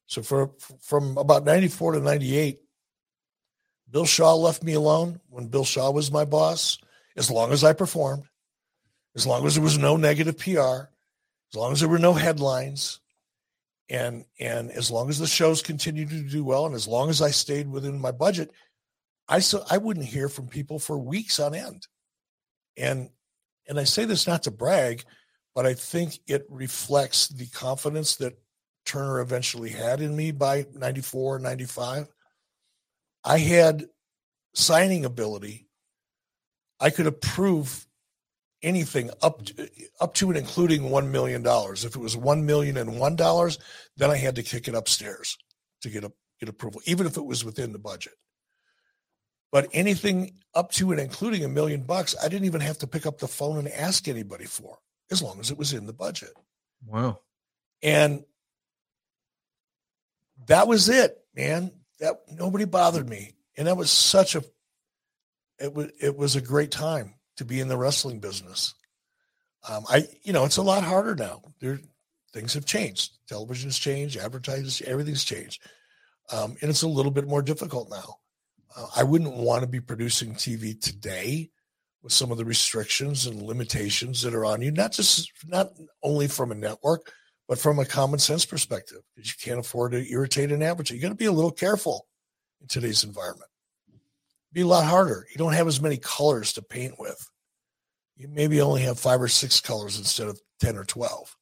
So 0.07 0.23
for 0.23 0.53
from 0.81 1.19
about 1.19 1.45
94 1.45 1.95
to 1.95 2.01
98, 2.01 2.61
Bill 3.91 4.07
Shaw 4.07 4.37
left 4.37 4.63
me 4.63 4.75
alone 4.75 5.19
when 5.29 5.49
Bill 5.49 5.65
Shaw 5.65 5.91
was 5.91 6.13
my 6.13 6.25
boss, 6.25 6.79
as 7.17 7.33
long 7.33 7.51
as 7.51 7.65
I 7.65 7.73
performed, 7.73 8.28
as 9.17 9.27
long 9.27 9.47
as 9.47 9.55
there 9.55 9.65
was 9.65 9.79
no 9.79 9.97
negative 9.97 10.39
PR, 10.39 10.89
as 11.51 11.57
long 11.57 11.73
as 11.73 11.81
there 11.81 11.89
were 11.89 11.99
no 11.99 12.13
headlines, 12.13 13.01
and 13.89 14.25
and 14.39 14.71
as 14.71 14.91
long 14.91 15.09
as 15.09 15.19
the 15.19 15.27
shows 15.27 15.63
continued 15.63 16.11
to 16.11 16.23
do 16.23 16.45
well, 16.45 16.67
and 16.67 16.75
as 16.75 16.87
long 16.87 17.09
as 17.09 17.23
I 17.23 17.31
stayed 17.31 17.69
within 17.69 18.01
my 18.01 18.13
budget, 18.13 18.53
I 19.29 19.41
so 19.41 19.65
I 19.71 19.79
wouldn't 19.79 20.07
hear 20.07 20.29
from 20.29 20.49
people 20.49 20.79
for 20.79 20.99
weeks 20.99 21.41
on 21.41 21.55
end. 21.55 21.87
And 22.77 23.11
and 23.69 23.79
I 23.79 23.85
say 23.85 24.05
this 24.05 24.27
not 24.27 24.45
to 24.45 24.51
brag, 24.51 25.05
but 25.55 25.67
I 25.67 25.75
think 25.75 26.19
it 26.27 26.47
reflects 26.49 27.29
the 27.29 27.47
confidence 27.47 28.17
that 28.17 28.39
Turner 28.87 29.21
eventually 29.21 29.71
had 29.71 30.01
in 30.01 30.17
me 30.17 30.31
by 30.31 30.67
94, 30.73 31.41
95. 31.41 32.09
I 33.25 33.39
had 33.39 33.87
signing 34.55 35.05
ability. 35.05 35.67
I 36.81 36.91
could 36.91 37.07
approve 37.07 37.88
anything 38.63 39.11
up 39.23 39.45
to, 39.45 39.69
up 40.01 40.15
to 40.15 40.29
and 40.29 40.39
including 40.39 40.91
one 40.91 41.11
million 41.13 41.43
dollars. 41.43 41.85
If 41.85 41.95
it 41.95 42.01
was 42.01 42.17
one 42.17 42.47
million 42.47 42.77
and 42.77 42.99
one 42.99 43.17
dollars, 43.17 43.59
then 43.97 44.11
I 44.11 44.17
had 44.17 44.37
to 44.37 44.43
kick 44.43 44.69
it 44.69 44.75
upstairs 44.75 45.37
to 45.83 45.91
get 45.91 46.05
a 46.05 46.13
get 46.41 46.49
approval, 46.49 46.81
even 46.87 47.07
if 47.07 47.17
it 47.17 47.25
was 47.25 47.45
within 47.45 47.73
the 47.73 47.79
budget. 47.79 48.15
But 49.51 49.69
anything 49.73 50.35
up 50.55 50.73
to 50.73 50.91
and 50.91 51.01
including 51.01 51.45
a 51.45 51.49
million 51.49 51.83
bucks, 51.83 52.15
I 52.23 52.29
didn't 52.29 52.47
even 52.47 52.61
have 52.61 52.79
to 52.79 52.87
pick 52.87 53.07
up 53.07 53.19
the 53.19 53.29
phone 53.29 53.59
and 53.59 53.69
ask 53.69 54.07
anybody 54.07 54.45
for, 54.45 54.79
as 55.11 55.23
long 55.23 55.41
as 55.41 55.51
it 55.51 55.59
was 55.59 55.73
in 55.73 55.87
the 55.87 55.93
budget. 55.93 56.33
Wow. 56.87 57.21
And 57.83 58.25
that 60.47 60.69
was 60.69 60.89
it, 60.89 61.17
man. 61.35 61.73
That 62.01 62.17
nobody 62.31 62.65
bothered 62.65 63.09
me. 63.09 63.33
And 63.57 63.67
that 63.67 63.77
was 63.77 63.91
such 63.91 64.37
a 64.37 64.45
it 65.59 65.75
was 65.75 65.91
it 66.01 66.17
was 66.17 66.37
a 66.37 66.41
great 66.41 66.71
time 66.71 67.15
to 67.39 67.45
be 67.45 67.61
in 67.61 67.69
the 67.69 67.77
wrestling 67.77 68.21
business. 68.21 68.75
Um, 69.69 69.85
I 69.89 70.07
you 70.23 70.33
know, 70.33 70.45
it's 70.45 70.57
a 70.57 70.63
lot 70.63 70.85
harder 70.85 71.15
now. 71.15 71.43
There 71.61 71.81
things 72.33 72.55
have 72.55 72.67
changed. 72.67 73.13
Television's 73.29 73.79
changed, 73.79 74.17
advertising, 74.17 74.87
everything's 74.87 75.25
changed. 75.25 75.63
Um, 76.31 76.57
and 76.61 76.71
it's 76.71 76.83
a 76.83 76.89
little 76.89 77.11
bit 77.11 77.27
more 77.27 77.43
difficult 77.43 77.91
now. 77.91 78.17
Uh, 78.77 78.87
I 78.97 79.03
wouldn't 79.03 79.35
want 79.35 79.63
to 79.63 79.67
be 79.69 79.81
producing 79.81 80.35
TV 80.35 80.79
today 80.79 81.51
with 82.03 82.13
some 82.13 82.31
of 82.31 82.39
the 82.39 82.45
restrictions 82.45 83.27
and 83.27 83.43
limitations 83.43 84.23
that 84.23 84.35
are 84.35 84.45
on 84.45 84.61
you, 84.61 84.71
not 84.71 84.93
just 84.93 85.33
not 85.47 85.71
only 86.03 86.29
from 86.29 86.53
a 86.53 86.55
network, 86.55 87.11
but 87.49 87.59
from 87.59 87.79
a 87.79 87.85
common 87.85 88.19
sense 88.19 88.45
perspective, 88.45 88.99
because 89.17 89.31
you 89.31 89.37
can't 89.43 89.59
afford 89.61 89.93
to 89.93 90.11
irritate 90.11 90.53
an 90.53 90.63
advertiser. 90.63 90.95
You 90.97 91.03
got 91.03 91.09
to 91.09 91.15
be 91.15 91.25
a 91.25 91.33
little 91.33 91.51
careful 91.51 92.07
in 92.61 92.69
today's 92.69 93.05
environment. 93.05 93.51
Be 94.53 94.63
a 94.63 94.67
lot 94.67 94.87
harder. 94.87 95.27
You 95.31 95.37
don't 95.37 95.53
have 95.53 95.67
as 95.67 95.81
many 95.81 95.99
colors 95.99 96.53
to 96.55 96.63
paint 96.63 96.99
with. 96.99 97.19
You 98.17 98.29
maybe 98.29 98.61
only 98.61 98.83
have 98.83 98.99
five 98.99 99.21
or 99.21 99.29
six 99.29 99.61
colors 99.61 99.99
instead 99.99 100.29
of 100.29 100.41
10 100.61 100.77
or 100.77 100.85
12 100.85 101.37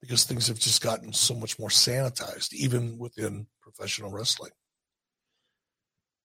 because 0.00 0.24
things 0.24 0.48
have 0.48 0.58
just 0.58 0.82
gotten 0.82 1.12
so 1.12 1.34
much 1.34 1.58
more 1.58 1.68
sanitized, 1.68 2.52
even 2.52 2.98
within 2.98 3.46
professional 3.60 4.10
wrestling. 4.10 4.52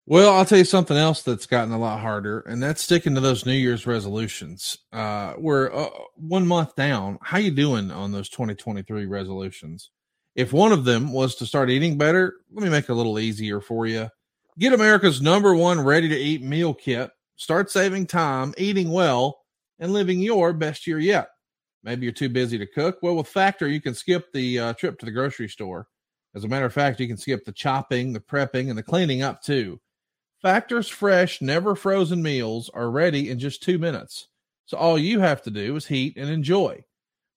Well, 0.05 0.33
I'll 0.33 0.45
tell 0.45 0.57
you 0.57 0.65
something 0.65 0.97
else 0.97 1.21
that's 1.21 1.45
gotten 1.45 1.73
a 1.73 1.79
lot 1.79 2.01
harder, 2.01 2.41
and 2.41 2.61
that's 2.61 2.83
sticking 2.83 3.15
to 3.15 3.21
those 3.21 3.45
New 3.45 3.53
Year's 3.53 3.87
resolutions. 3.87 4.77
Uh, 4.91 5.33
we're 5.37 5.73
uh, 5.73 5.89
one 6.15 6.45
month 6.45 6.75
down. 6.75 7.19
How 7.21 7.37
you 7.37 7.51
doing 7.51 7.89
on 7.89 8.11
those 8.11 8.27
2023 8.27 9.05
resolutions? 9.05 9.91
If 10.35 10.51
one 10.51 10.73
of 10.73 10.83
them 10.83 11.13
was 11.13 11.35
to 11.35 11.45
start 11.45 11.69
eating 11.69 11.97
better, 11.97 12.33
let 12.51 12.63
me 12.63 12.69
make 12.69 12.85
it 12.85 12.91
a 12.91 12.95
little 12.95 13.17
easier 13.17 13.61
for 13.61 13.85
you. 13.85 14.09
Get 14.59 14.71
America's 14.71 15.19
number 15.19 15.55
one 15.55 15.81
ready 15.81 16.07
to 16.09 16.15
eat 16.15 16.43
meal 16.43 16.75
kit. 16.75 17.09
Start 17.37 17.71
saving 17.71 18.05
time, 18.05 18.53
eating 18.55 18.91
well, 18.91 19.39
and 19.79 19.91
living 19.91 20.19
your 20.19 20.53
best 20.53 20.85
year 20.85 20.99
yet. 20.99 21.29
Maybe 21.83 22.05
you're 22.05 22.13
too 22.13 22.29
busy 22.29 22.59
to 22.59 22.67
cook. 22.67 22.99
Well, 23.01 23.15
with 23.15 23.27
Factor, 23.27 23.67
you 23.67 23.81
can 23.81 23.95
skip 23.95 24.31
the 24.31 24.59
uh, 24.59 24.73
trip 24.73 24.99
to 24.99 25.05
the 25.05 25.11
grocery 25.11 25.49
store. 25.49 25.87
As 26.35 26.43
a 26.43 26.47
matter 26.47 26.65
of 26.65 26.73
fact, 26.73 26.99
you 26.99 27.07
can 27.07 27.17
skip 27.17 27.45
the 27.45 27.51
chopping, 27.51 28.13
the 28.13 28.19
prepping, 28.19 28.69
and 28.69 28.77
the 28.77 28.83
cleaning 28.83 29.23
up 29.23 29.41
too. 29.41 29.81
Factor's 30.43 30.87
fresh, 30.87 31.41
never 31.41 31.75
frozen 31.75 32.21
meals 32.21 32.69
are 32.75 32.91
ready 32.91 33.31
in 33.31 33.39
just 33.39 33.63
two 33.63 33.79
minutes. 33.79 34.27
So 34.65 34.77
all 34.77 34.99
you 34.99 35.19
have 35.19 35.41
to 35.43 35.51
do 35.51 35.75
is 35.75 35.87
heat 35.87 36.15
and 36.15 36.29
enjoy. 36.29 36.83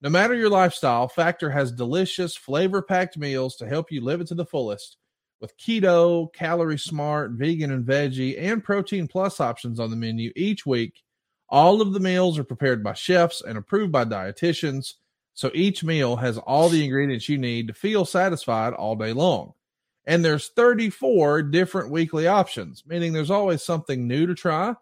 No 0.03 0.11
matter 0.11 0.35
your 0.35 0.51
lifestyle, 0.51 1.09
Factor 1.09 1.49
has 1.49 1.73
delicious, 1.73 2.37
flavor 2.37 2.83
packed 2.83 3.17
meals 3.17 3.57
to 3.57 3.67
help 3.67 3.91
you 3.91 4.03
live 4.03 4.21
it 4.21 4.27
to 4.29 4.35
the 4.35 4.45
fullest 4.45 4.99
with 5.41 5.57
keto, 5.59 6.33
calorie 6.33 6.79
smart, 6.79 7.33
vegan 7.33 7.71
and 7.71 7.85
veggie, 7.85 8.41
and 8.41 8.65
protein 8.65 9.07
plus 9.07 9.41
options 9.41 9.79
on 9.79 9.91
the 9.91 9.97
menu 9.97 10.33
each 10.35 10.65
week. 10.65 11.03
All 11.49 11.81
of 11.81 11.93
the 11.93 12.01
meals 12.01 12.39
are 12.39 12.45
prepared 12.45 12.83
by 12.83 12.95
chefs 12.95 13.41
and 13.41 13.57
approved 13.57 13.93
by 13.93 14.05
dietitians, 14.05 14.95
so 15.35 15.51
each 15.55 15.85
meal 15.85 16.17
has 16.17 16.39
all 16.39 16.69
the 16.69 16.85
ingredients 16.85 17.29
you 17.29 17.39
need 17.39 17.69
to 17.69 17.75
feel 17.75 18.05
satisfied 18.05 18.73
all 18.73 18.97
day 18.97 19.13
long. 19.13 19.53
And 20.07 20.25
there's 20.25 20.49
34 20.49 21.43
different 21.43 21.91
weekly 21.91 22.27
options, 22.27 22.85
meaning 22.87 23.13
there's 23.13 23.31
always 23.31 23.63
something 23.63 24.07
new 24.07 24.27
to 24.27 24.35
try. 24.35 24.75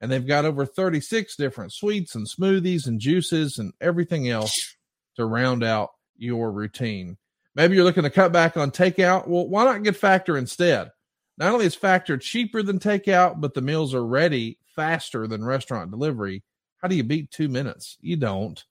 And 0.00 0.10
they've 0.10 0.26
got 0.26 0.46
over 0.46 0.64
36 0.64 1.36
different 1.36 1.72
sweets 1.72 2.14
and 2.14 2.26
smoothies 2.26 2.86
and 2.86 2.98
juices 2.98 3.58
and 3.58 3.74
everything 3.80 4.28
else 4.30 4.76
to 5.16 5.26
round 5.26 5.62
out 5.62 5.90
your 6.16 6.50
routine. 6.50 7.18
Maybe 7.54 7.74
you're 7.74 7.84
looking 7.84 8.04
to 8.04 8.10
cut 8.10 8.32
back 8.32 8.56
on 8.56 8.70
takeout. 8.70 9.26
Well, 9.26 9.48
why 9.48 9.64
not 9.64 9.82
get 9.82 9.96
Factor 9.96 10.36
instead? 10.38 10.90
Not 11.36 11.52
only 11.52 11.66
is 11.66 11.74
Factor 11.74 12.16
cheaper 12.16 12.62
than 12.62 12.78
takeout, 12.78 13.40
but 13.40 13.54
the 13.54 13.62
meals 13.62 13.94
are 13.94 14.06
ready 14.06 14.58
faster 14.76 15.26
than 15.26 15.44
restaurant 15.44 15.90
delivery. 15.90 16.42
How 16.78 16.88
do 16.88 16.94
you 16.94 17.02
beat 17.02 17.30
two 17.30 17.48
minutes? 17.48 17.98
You 18.00 18.16
don't. 18.16 18.62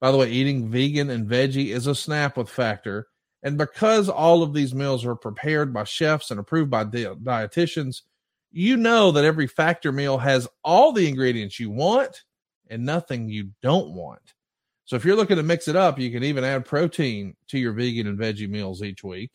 By 0.00 0.10
the 0.10 0.16
way, 0.16 0.30
eating 0.30 0.70
vegan 0.70 1.10
and 1.10 1.28
veggie 1.28 1.68
is 1.68 1.86
a 1.86 1.94
snap 1.94 2.36
with 2.36 2.48
Factor. 2.48 3.08
And 3.42 3.58
because 3.58 4.08
all 4.08 4.42
of 4.42 4.54
these 4.54 4.74
meals 4.74 5.04
are 5.04 5.14
prepared 5.14 5.72
by 5.72 5.84
chefs 5.84 6.30
and 6.30 6.40
approved 6.40 6.70
by 6.70 6.84
di- 6.84 7.04
dietitians, 7.04 8.02
you 8.50 8.76
know 8.76 9.12
that 9.12 9.24
every 9.24 9.46
Factor 9.46 9.92
meal 9.92 10.18
has 10.18 10.48
all 10.64 10.92
the 10.92 11.08
ingredients 11.08 11.60
you 11.60 11.70
want 11.70 12.24
and 12.68 12.84
nothing 12.84 13.28
you 13.28 13.50
don't 13.62 13.92
want. 13.92 14.34
So 14.86 14.94
if 14.94 15.04
you're 15.04 15.16
looking 15.16 15.36
to 15.36 15.42
mix 15.42 15.66
it 15.68 15.76
up, 15.76 15.98
you 15.98 16.10
can 16.10 16.22
even 16.22 16.44
add 16.44 16.64
protein 16.64 17.36
to 17.48 17.58
your 17.58 17.72
vegan 17.72 18.06
and 18.06 18.18
veggie 18.18 18.48
meals 18.48 18.82
each 18.82 19.02
week. 19.02 19.32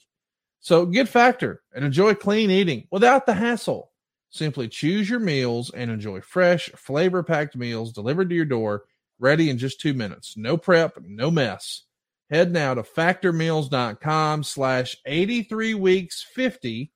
So 0.61 0.85
get 0.85 1.09
Factor 1.09 1.61
and 1.73 1.83
enjoy 1.83 2.15
clean 2.15 2.49
eating 2.49 2.87
without 2.89 3.25
the 3.25 3.33
hassle. 3.33 3.91
Simply 4.29 4.69
choose 4.69 5.09
your 5.09 5.19
meals 5.19 5.69
and 5.71 5.91
enjoy 5.91 6.21
fresh, 6.21 6.69
flavor 6.69 7.21
packed 7.21 7.57
meals 7.57 7.91
delivered 7.91 8.29
to 8.29 8.35
your 8.35 8.45
door, 8.45 8.83
ready 9.19 9.49
in 9.49 9.57
just 9.57 9.81
two 9.81 9.93
minutes. 9.93 10.37
No 10.37 10.55
prep, 10.55 10.97
no 11.03 11.29
mess. 11.29 11.83
Head 12.29 12.53
now 12.53 12.73
to 12.73 12.83
factormeals.com 12.83 14.43
slash 14.43 14.95
83 15.05 15.73
weeks 15.73 16.25
50 16.33 16.93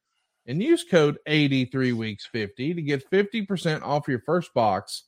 and 0.48 0.64
use 0.64 0.86
code 0.90 1.18
83 1.26 1.91
weeks 1.91 2.26
50 2.26 2.73
to 2.76 2.82
get 2.82 3.10
50% 3.11 3.82
off 3.82 4.07
your 4.07 4.22
first 4.22 4.53
box. 4.53 5.03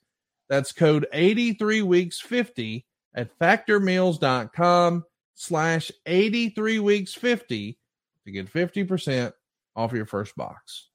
That's 0.49 0.73
code 0.73 1.07
83 1.13 1.81
weeks 1.83 2.19
50 2.19 2.86
at 3.17 3.37
factormeals.com 3.39 5.03
slash 5.33 5.91
83 6.05 6.79
weeks 6.79 7.13
50 7.13 7.77
to 8.25 8.31
get 8.31 8.51
50% 8.51 9.33
off 9.75 9.91
your 9.91 10.05
first 10.05 10.35
box. 10.35 10.87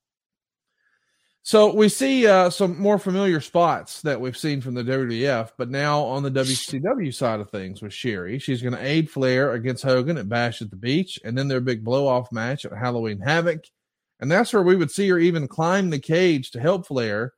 So 1.45 1.75
we 1.75 1.89
see 1.89 2.29
uh, 2.29 2.51
some 2.51 2.81
more 2.81 3.01
familiar 3.01 3.41
spots 3.41 4.01
that 4.03 4.21
we've 4.21 4.37
seen 4.37 4.61
from 4.61 4.75
the 4.75 4.85
WWF, 4.85 5.51
but 5.59 5.71
now 5.71 6.01
on 6.03 6.23
the 6.23 6.31
WCW 6.31 7.13
side 7.13 7.41
of 7.41 7.51
things 7.51 7.83
with 7.83 7.93
Sherri, 7.93 8.39
she's 8.39 8.63
going 8.63 8.75
to 8.75 8.85
aid 8.85 9.11
Flair 9.11 9.53
against 9.55 9.83
Hogan 9.83 10.19
at 10.19 10.29
Bash 10.29 10.63
at 10.63 10.71
the 10.71 10.77
Beach, 10.77 11.19
and 11.25 11.37
then 11.37 11.49
their 11.49 11.61
big 11.61 11.83
blow 11.83 12.07
off 12.07 12.31
match 12.31 12.65
at 12.65 12.73
Halloween 12.73 13.19
Havoc, 13.19 13.65
and 14.21 14.31
that's 14.31 14.53
where 14.53 14.63
we 14.63 14.77
would 14.77 14.93
see 14.93 15.09
her 15.09 15.19
even 15.19 15.49
climb 15.49 15.91
the 15.91 15.99
cage 15.99 16.53
to 16.53 16.61
help 16.61 16.87
Flair, 16.87 17.33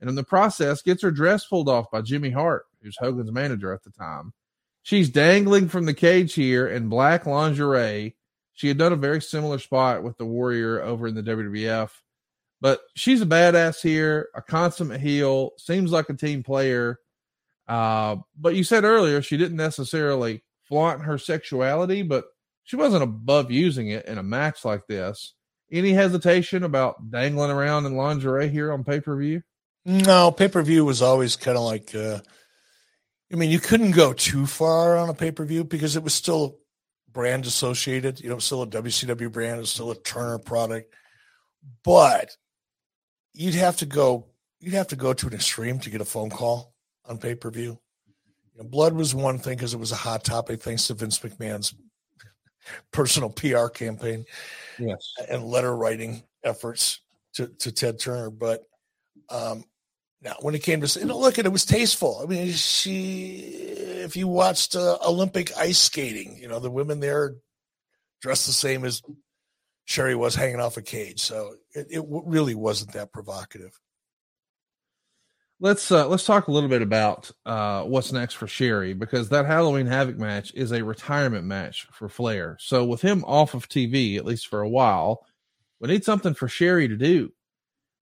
and 0.00 0.08
in 0.08 0.16
the 0.16 0.24
process 0.24 0.82
gets 0.82 1.02
her 1.02 1.10
dress 1.10 1.46
pulled 1.46 1.68
off 1.68 1.90
by 1.90 2.00
Jimmy 2.00 2.30
Hart, 2.30 2.66
who's 2.82 2.96
Hogan's 2.98 3.32
manager 3.32 3.72
at 3.72 3.82
the 3.82 3.90
time. 3.90 4.32
She's 4.82 5.10
dangling 5.10 5.68
from 5.68 5.84
the 5.84 5.94
cage 5.94 6.34
here 6.34 6.66
in 6.68 6.88
black 6.88 7.26
lingerie. 7.26 8.16
She 8.54 8.68
had 8.68 8.78
done 8.78 8.92
a 8.92 8.96
very 8.96 9.20
similar 9.20 9.58
spot 9.58 10.02
with 10.02 10.16
the 10.18 10.24
Warrior 10.24 10.80
over 10.82 11.06
in 11.06 11.14
the 11.14 11.22
WWF, 11.22 11.90
but 12.60 12.80
she's 12.96 13.22
a 13.22 13.26
badass 13.26 13.82
here, 13.82 14.28
a 14.34 14.42
consummate 14.42 15.00
heel, 15.00 15.50
seems 15.58 15.92
like 15.92 16.08
a 16.08 16.14
team 16.14 16.42
player. 16.42 16.98
Uh, 17.68 18.16
but 18.36 18.54
you 18.54 18.64
said 18.64 18.84
earlier 18.84 19.20
she 19.20 19.36
didn't 19.36 19.56
necessarily 19.56 20.42
flaunt 20.64 21.02
her 21.02 21.18
sexuality, 21.18 22.02
but 22.02 22.24
she 22.64 22.76
wasn't 22.76 23.02
above 23.02 23.50
using 23.50 23.88
it 23.88 24.06
in 24.06 24.18
a 24.18 24.22
match 24.22 24.64
like 24.64 24.86
this. 24.86 25.34
Any 25.70 25.92
hesitation 25.92 26.64
about 26.64 27.10
dangling 27.10 27.50
around 27.50 27.86
in 27.86 27.96
lingerie 27.96 28.48
here 28.48 28.72
on 28.72 28.84
pay 28.84 29.00
per 29.00 29.16
view? 29.16 29.42
No, 29.88 30.30
pay 30.30 30.48
per 30.48 30.60
view 30.60 30.84
was 30.84 31.00
always 31.00 31.34
kind 31.34 31.56
of 31.56 31.64
like 31.64 31.94
uh, 31.94 32.18
I 33.32 33.36
mean, 33.36 33.50
you 33.50 33.58
couldn't 33.58 33.92
go 33.92 34.12
too 34.12 34.44
far 34.46 34.98
on 34.98 35.08
a 35.08 35.14
pay 35.14 35.30
per 35.30 35.46
view 35.46 35.64
because 35.64 35.96
it 35.96 36.02
was 36.02 36.12
still 36.12 36.58
brand 37.10 37.46
associated. 37.46 38.20
You 38.20 38.28
know, 38.28 38.38
still 38.38 38.62
a 38.62 38.66
WCW 38.66 39.32
brand, 39.32 39.60
it's 39.60 39.70
still 39.70 39.90
a 39.90 39.96
Turner 39.96 40.38
product, 40.38 40.94
but 41.84 42.36
you'd 43.32 43.54
have 43.54 43.78
to 43.78 43.86
go. 43.86 44.26
You'd 44.60 44.74
have 44.74 44.88
to 44.88 44.96
go 44.96 45.14
to 45.14 45.26
an 45.26 45.32
extreme 45.32 45.78
to 45.80 45.90
get 45.90 46.02
a 46.02 46.06
phone 46.06 46.28
call 46.28 46.74
on 47.06 47.16
pay 47.16 47.34
per 47.34 47.50
view. 47.50 47.78
You 48.54 48.62
know, 48.62 48.68
blood 48.68 48.92
was 48.92 49.14
one 49.14 49.38
thing 49.38 49.56
because 49.56 49.72
it 49.72 49.80
was 49.80 49.92
a 49.92 49.96
hot 49.96 50.22
topic, 50.22 50.62
thanks 50.62 50.86
to 50.88 50.94
Vince 50.94 51.18
McMahon's 51.20 51.74
personal 52.92 53.30
PR 53.30 53.68
campaign, 53.68 54.26
yes, 54.78 55.14
and 55.30 55.44
letter 55.44 55.74
writing 55.74 56.24
efforts 56.44 57.00
to, 57.36 57.46
to 57.46 57.72
Ted 57.72 57.98
Turner. 57.98 58.28
But 58.28 58.64
um, 59.30 59.64
now, 60.20 60.34
when 60.40 60.54
it 60.54 60.62
came 60.62 60.80
to 60.80 60.98
you 60.98 61.06
know, 61.06 61.18
look, 61.18 61.38
at 61.38 61.46
it 61.46 61.52
was 61.52 61.64
tasteful. 61.64 62.20
I 62.22 62.26
mean, 62.26 62.50
she, 62.50 63.36
if 63.38 64.16
you 64.16 64.26
watched 64.26 64.74
uh, 64.74 64.98
Olympic 65.06 65.56
ice 65.56 65.78
skating, 65.78 66.38
you 66.40 66.48
know, 66.48 66.58
the 66.58 66.70
women 66.70 66.98
there 66.98 67.36
dressed 68.20 68.46
the 68.46 68.52
same 68.52 68.84
as 68.84 69.00
Sherri 69.84 70.16
was 70.16 70.34
hanging 70.34 70.60
off 70.60 70.76
a 70.76 70.82
cage. 70.82 71.20
So 71.20 71.54
it, 71.72 71.86
it 71.90 72.04
really 72.08 72.56
wasn't 72.56 72.92
that 72.92 73.12
provocative. 73.12 73.78
Let's 75.60 75.90
uh, 75.90 76.06
let's 76.06 76.24
talk 76.24 76.46
a 76.46 76.52
little 76.52 76.68
bit 76.68 76.82
about 76.82 77.32
uh, 77.44 77.82
what's 77.82 78.12
next 78.12 78.34
for 78.34 78.46
Sherri 78.46 78.94
because 78.94 79.28
that 79.30 79.46
Halloween 79.46 79.86
Havoc 79.86 80.16
match 80.16 80.52
is 80.54 80.70
a 80.70 80.84
retirement 80.84 81.46
match 81.46 81.88
for 81.92 82.08
Flair. 82.08 82.56
So 82.60 82.84
with 82.84 83.02
him 83.02 83.24
off 83.24 83.54
of 83.54 83.68
TV 83.68 84.16
at 84.18 84.24
least 84.24 84.46
for 84.46 84.60
a 84.60 84.68
while, 84.68 85.26
we 85.80 85.88
need 85.88 86.04
something 86.04 86.34
for 86.34 86.46
Sherri 86.46 86.86
to 86.86 86.96
do. 86.96 87.32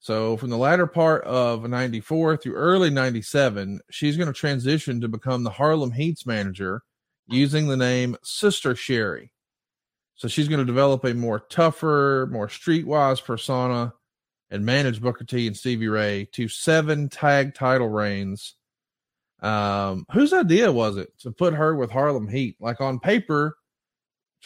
So 0.06 0.36
from 0.36 0.50
the 0.50 0.56
latter 0.56 0.86
part 0.86 1.24
of 1.24 1.68
94 1.68 2.36
through 2.36 2.54
early 2.54 2.90
97, 2.90 3.80
she's 3.90 4.16
going 4.16 4.28
to 4.28 4.32
transition 4.32 5.00
to 5.00 5.08
become 5.08 5.42
the 5.42 5.50
Harlem 5.50 5.90
Heats 5.90 6.24
manager 6.24 6.82
using 7.26 7.66
the 7.66 7.76
name 7.76 8.16
Sister 8.22 8.76
Sherri. 8.76 9.32
So 10.14 10.28
she's 10.28 10.46
going 10.46 10.60
to 10.60 10.64
develop 10.64 11.04
a 11.04 11.12
more 11.12 11.40
tougher, 11.40 12.28
more 12.30 12.46
streetwise 12.46 13.24
persona 13.24 13.94
and 14.48 14.64
manage 14.64 15.02
Booker 15.02 15.24
T 15.24 15.48
and 15.48 15.56
Stevie 15.56 15.88
Ray 15.88 16.28
to 16.34 16.46
seven 16.46 17.08
tag 17.08 17.54
title 17.54 17.88
reigns. 17.88 18.54
Um, 19.42 20.06
whose 20.12 20.32
idea 20.32 20.70
was 20.70 20.98
it 20.98 21.18
to 21.22 21.32
put 21.32 21.52
her 21.52 21.74
with 21.74 21.90
Harlem 21.90 22.28
Heat? 22.28 22.54
Like 22.60 22.80
on 22.80 23.00
paper, 23.00 23.56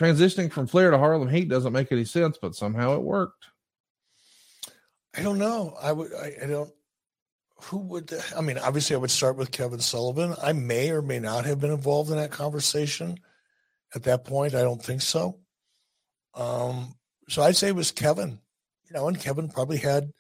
transitioning 0.00 0.50
from 0.50 0.68
Flair 0.68 0.90
to 0.90 0.96
Harlem 0.96 1.28
Heat 1.28 1.50
doesn't 1.50 1.74
make 1.74 1.92
any 1.92 2.06
sense, 2.06 2.38
but 2.40 2.54
somehow 2.54 2.94
it 2.94 3.02
worked. 3.02 3.44
I 5.16 5.22
don't 5.22 5.38
know. 5.38 5.76
I 5.80 5.92
would. 5.92 6.12
I, 6.14 6.32
I 6.42 6.46
don't. 6.46 6.72
Who 7.64 7.78
would? 7.78 8.12
I 8.36 8.40
mean, 8.40 8.58
obviously, 8.58 8.96
I 8.96 8.98
would 8.98 9.10
start 9.10 9.36
with 9.36 9.50
Kevin 9.50 9.80
Sullivan. 9.80 10.34
I 10.42 10.52
may 10.52 10.90
or 10.90 11.02
may 11.02 11.18
not 11.18 11.44
have 11.46 11.60
been 11.60 11.72
involved 11.72 12.10
in 12.10 12.16
that 12.16 12.30
conversation 12.30 13.18
at 13.94 14.04
that 14.04 14.24
point. 14.24 14.54
I 14.54 14.62
don't 14.62 14.82
think 14.82 15.02
so. 15.02 15.38
Um, 16.34 16.94
so 17.28 17.42
I'd 17.42 17.56
say 17.56 17.68
it 17.68 17.74
was 17.76 17.90
Kevin. 17.90 18.38
You 18.88 18.94
know, 18.94 19.08
and 19.08 19.20
Kevin 19.20 19.48
probably 19.48 19.78
had 19.78 20.10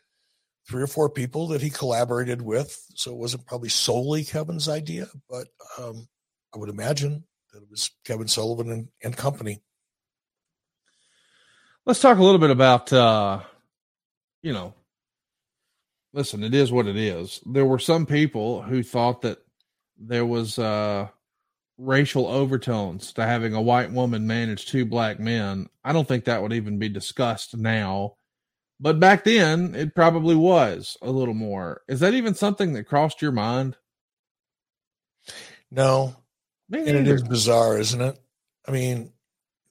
three 0.68 0.82
or 0.82 0.86
four 0.86 1.08
people 1.08 1.48
that 1.48 1.62
he 1.62 1.70
collaborated 1.70 2.42
with. 2.42 2.84
So 2.94 3.12
it 3.12 3.18
wasn't 3.18 3.46
probably 3.46 3.68
solely 3.68 4.24
Kevin's 4.24 4.68
idea, 4.68 5.08
but 5.28 5.48
um, 5.78 6.08
I 6.54 6.58
would 6.58 6.68
imagine 6.68 7.24
that 7.52 7.62
it 7.62 7.70
was 7.70 7.90
Kevin 8.04 8.28
Sullivan 8.28 8.70
and, 8.70 8.88
and 9.02 9.16
company. 9.16 9.62
Let's 11.86 12.00
talk 12.00 12.18
a 12.18 12.22
little 12.22 12.38
bit 12.38 12.50
about, 12.50 12.92
uh, 12.92 13.40
you 14.42 14.52
know, 14.52 14.74
listen, 16.12 16.42
it 16.44 16.54
is 16.54 16.72
what 16.72 16.86
it 16.86 16.96
is. 16.96 17.40
There 17.46 17.66
were 17.66 17.78
some 17.78 18.06
people 18.06 18.62
who 18.62 18.82
thought 18.82 19.22
that 19.22 19.38
there 19.98 20.26
was 20.26 20.58
uh, 20.58 21.08
racial 21.78 22.26
overtones 22.26 23.12
to 23.14 23.24
having 23.26 23.54
a 23.54 23.62
white 23.62 23.90
woman 23.92 24.26
manage 24.26 24.66
two 24.66 24.84
black 24.86 25.20
men. 25.20 25.68
I 25.84 25.92
don't 25.92 26.08
think 26.08 26.24
that 26.24 26.42
would 26.42 26.52
even 26.52 26.78
be 26.78 26.88
discussed 26.88 27.56
now 27.56 28.16
But 28.80 28.98
back 28.98 29.24
then, 29.24 29.74
it 29.74 29.94
probably 29.94 30.34
was 30.34 30.96
a 31.02 31.10
little 31.10 31.34
more. 31.34 31.82
Is 31.88 32.00
that 32.00 32.14
even 32.14 32.34
something 32.34 32.72
that 32.72 32.84
crossed 32.84 33.22
your 33.22 33.32
mind? 33.32 33.76
No. 35.70 36.16
and 36.72 36.88
it 36.88 37.08
is 37.08 37.22
bizarre, 37.22 37.78
isn't 37.78 38.00
it? 38.00 38.18
I 38.66 38.70
mean, 38.72 39.12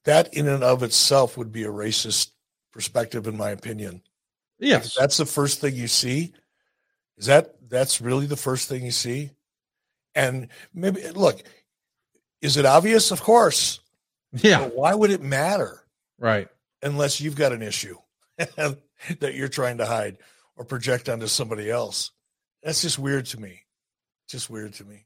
that 0.05 0.33
in 0.33 0.47
and 0.47 0.63
of 0.63 0.83
itself 0.83 1.37
would 1.37 1.51
be 1.51 1.63
a 1.63 1.67
racist 1.69 2.31
perspective, 2.71 3.27
in 3.27 3.37
my 3.37 3.51
opinion. 3.51 4.01
Yes. 4.59 4.87
If 4.87 4.93
that's 4.95 5.17
the 5.17 5.25
first 5.25 5.61
thing 5.61 5.75
you 5.75 5.87
see. 5.87 6.33
Is 7.17 7.25
that 7.25 7.55
that's 7.69 8.01
really 8.01 8.25
the 8.25 8.37
first 8.37 8.69
thing 8.69 8.83
you 8.83 8.91
see? 8.91 9.31
And 10.15 10.49
maybe 10.73 11.07
look, 11.09 11.41
is 12.41 12.57
it 12.57 12.65
obvious? 12.65 13.11
Of 13.11 13.21
course. 13.21 13.79
Yeah. 14.33 14.59
But 14.59 14.75
why 14.75 14.93
would 14.93 15.11
it 15.11 15.21
matter? 15.21 15.83
Right. 16.17 16.47
Unless 16.81 17.19
you've 17.19 17.35
got 17.35 17.51
an 17.51 17.61
issue 17.61 17.97
that 18.37 19.33
you're 19.33 19.47
trying 19.49 19.79
to 19.79 19.85
hide 19.85 20.17
or 20.55 20.65
project 20.65 21.09
onto 21.09 21.27
somebody 21.27 21.69
else. 21.69 22.11
That's 22.63 22.81
just 22.81 22.99
weird 22.99 23.25
to 23.27 23.39
me. 23.39 23.61
Just 24.27 24.49
weird 24.49 24.73
to 24.75 24.85
me. 24.85 25.05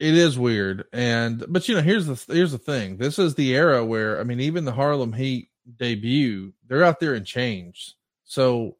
It 0.00 0.14
is 0.14 0.36
weird, 0.36 0.86
and 0.92 1.44
but 1.48 1.68
you 1.68 1.76
know, 1.76 1.80
here's 1.80 2.06
the 2.06 2.20
here's 2.26 2.50
the 2.50 2.58
thing. 2.58 2.96
This 2.96 3.16
is 3.16 3.36
the 3.36 3.54
era 3.54 3.84
where 3.84 4.18
I 4.18 4.24
mean, 4.24 4.40
even 4.40 4.64
the 4.64 4.72
Harlem 4.72 5.12
Heat 5.12 5.50
debut, 5.76 6.52
they're 6.66 6.82
out 6.82 6.98
there 6.98 7.14
in 7.14 7.24
chains. 7.24 7.94
So 8.24 8.76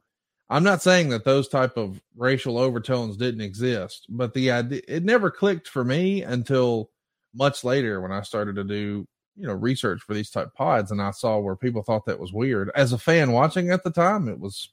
I'm 0.50 0.64
not 0.64 0.82
saying 0.82 1.08
that 1.08 1.24
those 1.24 1.48
type 1.48 1.76
of 1.76 2.00
racial 2.16 2.58
overtones 2.58 3.16
didn't 3.16 3.40
exist, 3.40 4.06
but 4.08 4.34
the 4.34 4.50
idea 4.50 4.82
it 4.86 5.04
never 5.04 5.30
clicked 5.30 5.68
for 5.68 5.84
me 5.84 6.22
until 6.22 6.90
much 7.34 7.64
later 7.64 8.00
when 8.00 8.12
I 8.12 8.22
started 8.22 8.56
to 8.56 8.64
do 8.64 9.06
you 9.36 9.46
know 9.46 9.54
research 9.54 10.02
for 10.02 10.14
these 10.14 10.30
type 10.30 10.54
pods, 10.54 10.90
and 10.90 11.00
I 11.00 11.10
saw 11.10 11.38
where 11.38 11.56
people 11.56 11.82
thought 11.82 12.06
that 12.06 12.20
was 12.20 12.32
weird. 12.32 12.70
As 12.74 12.92
a 12.92 12.98
fan 12.98 13.32
watching 13.32 13.70
at 13.70 13.84
the 13.84 13.90
time, 13.90 14.28
it 14.28 14.38
was 14.38 14.70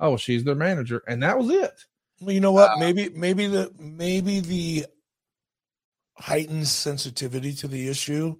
oh, 0.00 0.16
she's 0.16 0.44
their 0.44 0.54
manager, 0.54 1.02
and 1.06 1.22
that 1.22 1.38
was 1.38 1.50
it. 1.50 1.84
Well, 2.20 2.32
you 2.32 2.40
know 2.40 2.52
what? 2.52 2.70
Uh, 2.72 2.76
maybe 2.78 3.08
maybe 3.10 3.46
the 3.46 3.72
maybe 3.78 4.40
the 4.40 4.86
heightened 6.16 6.68
sensitivity 6.68 7.52
to 7.54 7.68
the 7.68 7.88
issue 7.88 8.36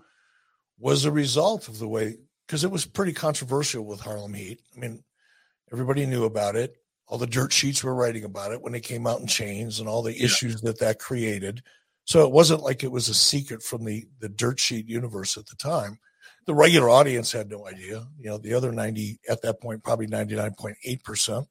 was 0.78 1.04
a 1.04 1.12
result 1.12 1.68
of 1.68 1.78
the 1.78 1.88
way 1.88 2.16
because 2.46 2.64
it 2.64 2.70
was 2.70 2.84
pretty 2.84 3.12
controversial 3.12 3.84
with 3.84 4.00
Harlem 4.00 4.34
Heat. 4.34 4.60
I 4.76 4.80
mean, 4.80 5.02
everybody 5.72 6.06
knew 6.06 6.24
about 6.24 6.56
it. 6.56 6.76
All 7.08 7.18
the 7.18 7.26
dirt 7.26 7.52
sheets 7.52 7.82
were 7.82 7.94
writing 7.94 8.24
about 8.24 8.52
it 8.52 8.62
when 8.62 8.74
it 8.74 8.82
came 8.82 9.06
out 9.06 9.20
in 9.20 9.26
chains 9.26 9.80
and 9.80 9.88
all 9.88 10.02
the 10.02 10.16
yeah. 10.16 10.24
issues 10.24 10.60
that 10.62 10.78
that 10.78 10.98
created. 10.98 11.62
So 12.04 12.24
it 12.24 12.32
wasn't 12.32 12.62
like 12.62 12.82
it 12.82 12.90
was 12.90 13.08
a 13.08 13.14
secret 13.14 13.62
from 13.62 13.84
the 13.84 14.06
the 14.20 14.28
dirt 14.28 14.58
sheet 14.58 14.88
universe 14.88 15.36
at 15.36 15.46
the 15.46 15.56
time. 15.56 15.98
The 16.46 16.54
regular 16.54 16.90
audience 16.90 17.30
had 17.30 17.50
no 17.50 17.66
idea. 17.66 18.04
You 18.18 18.30
know, 18.30 18.38
the 18.38 18.54
other 18.54 18.72
90 18.72 19.20
at 19.28 19.42
that 19.42 19.60
point, 19.60 19.84
probably 19.84 20.08
99.8% 20.08 21.46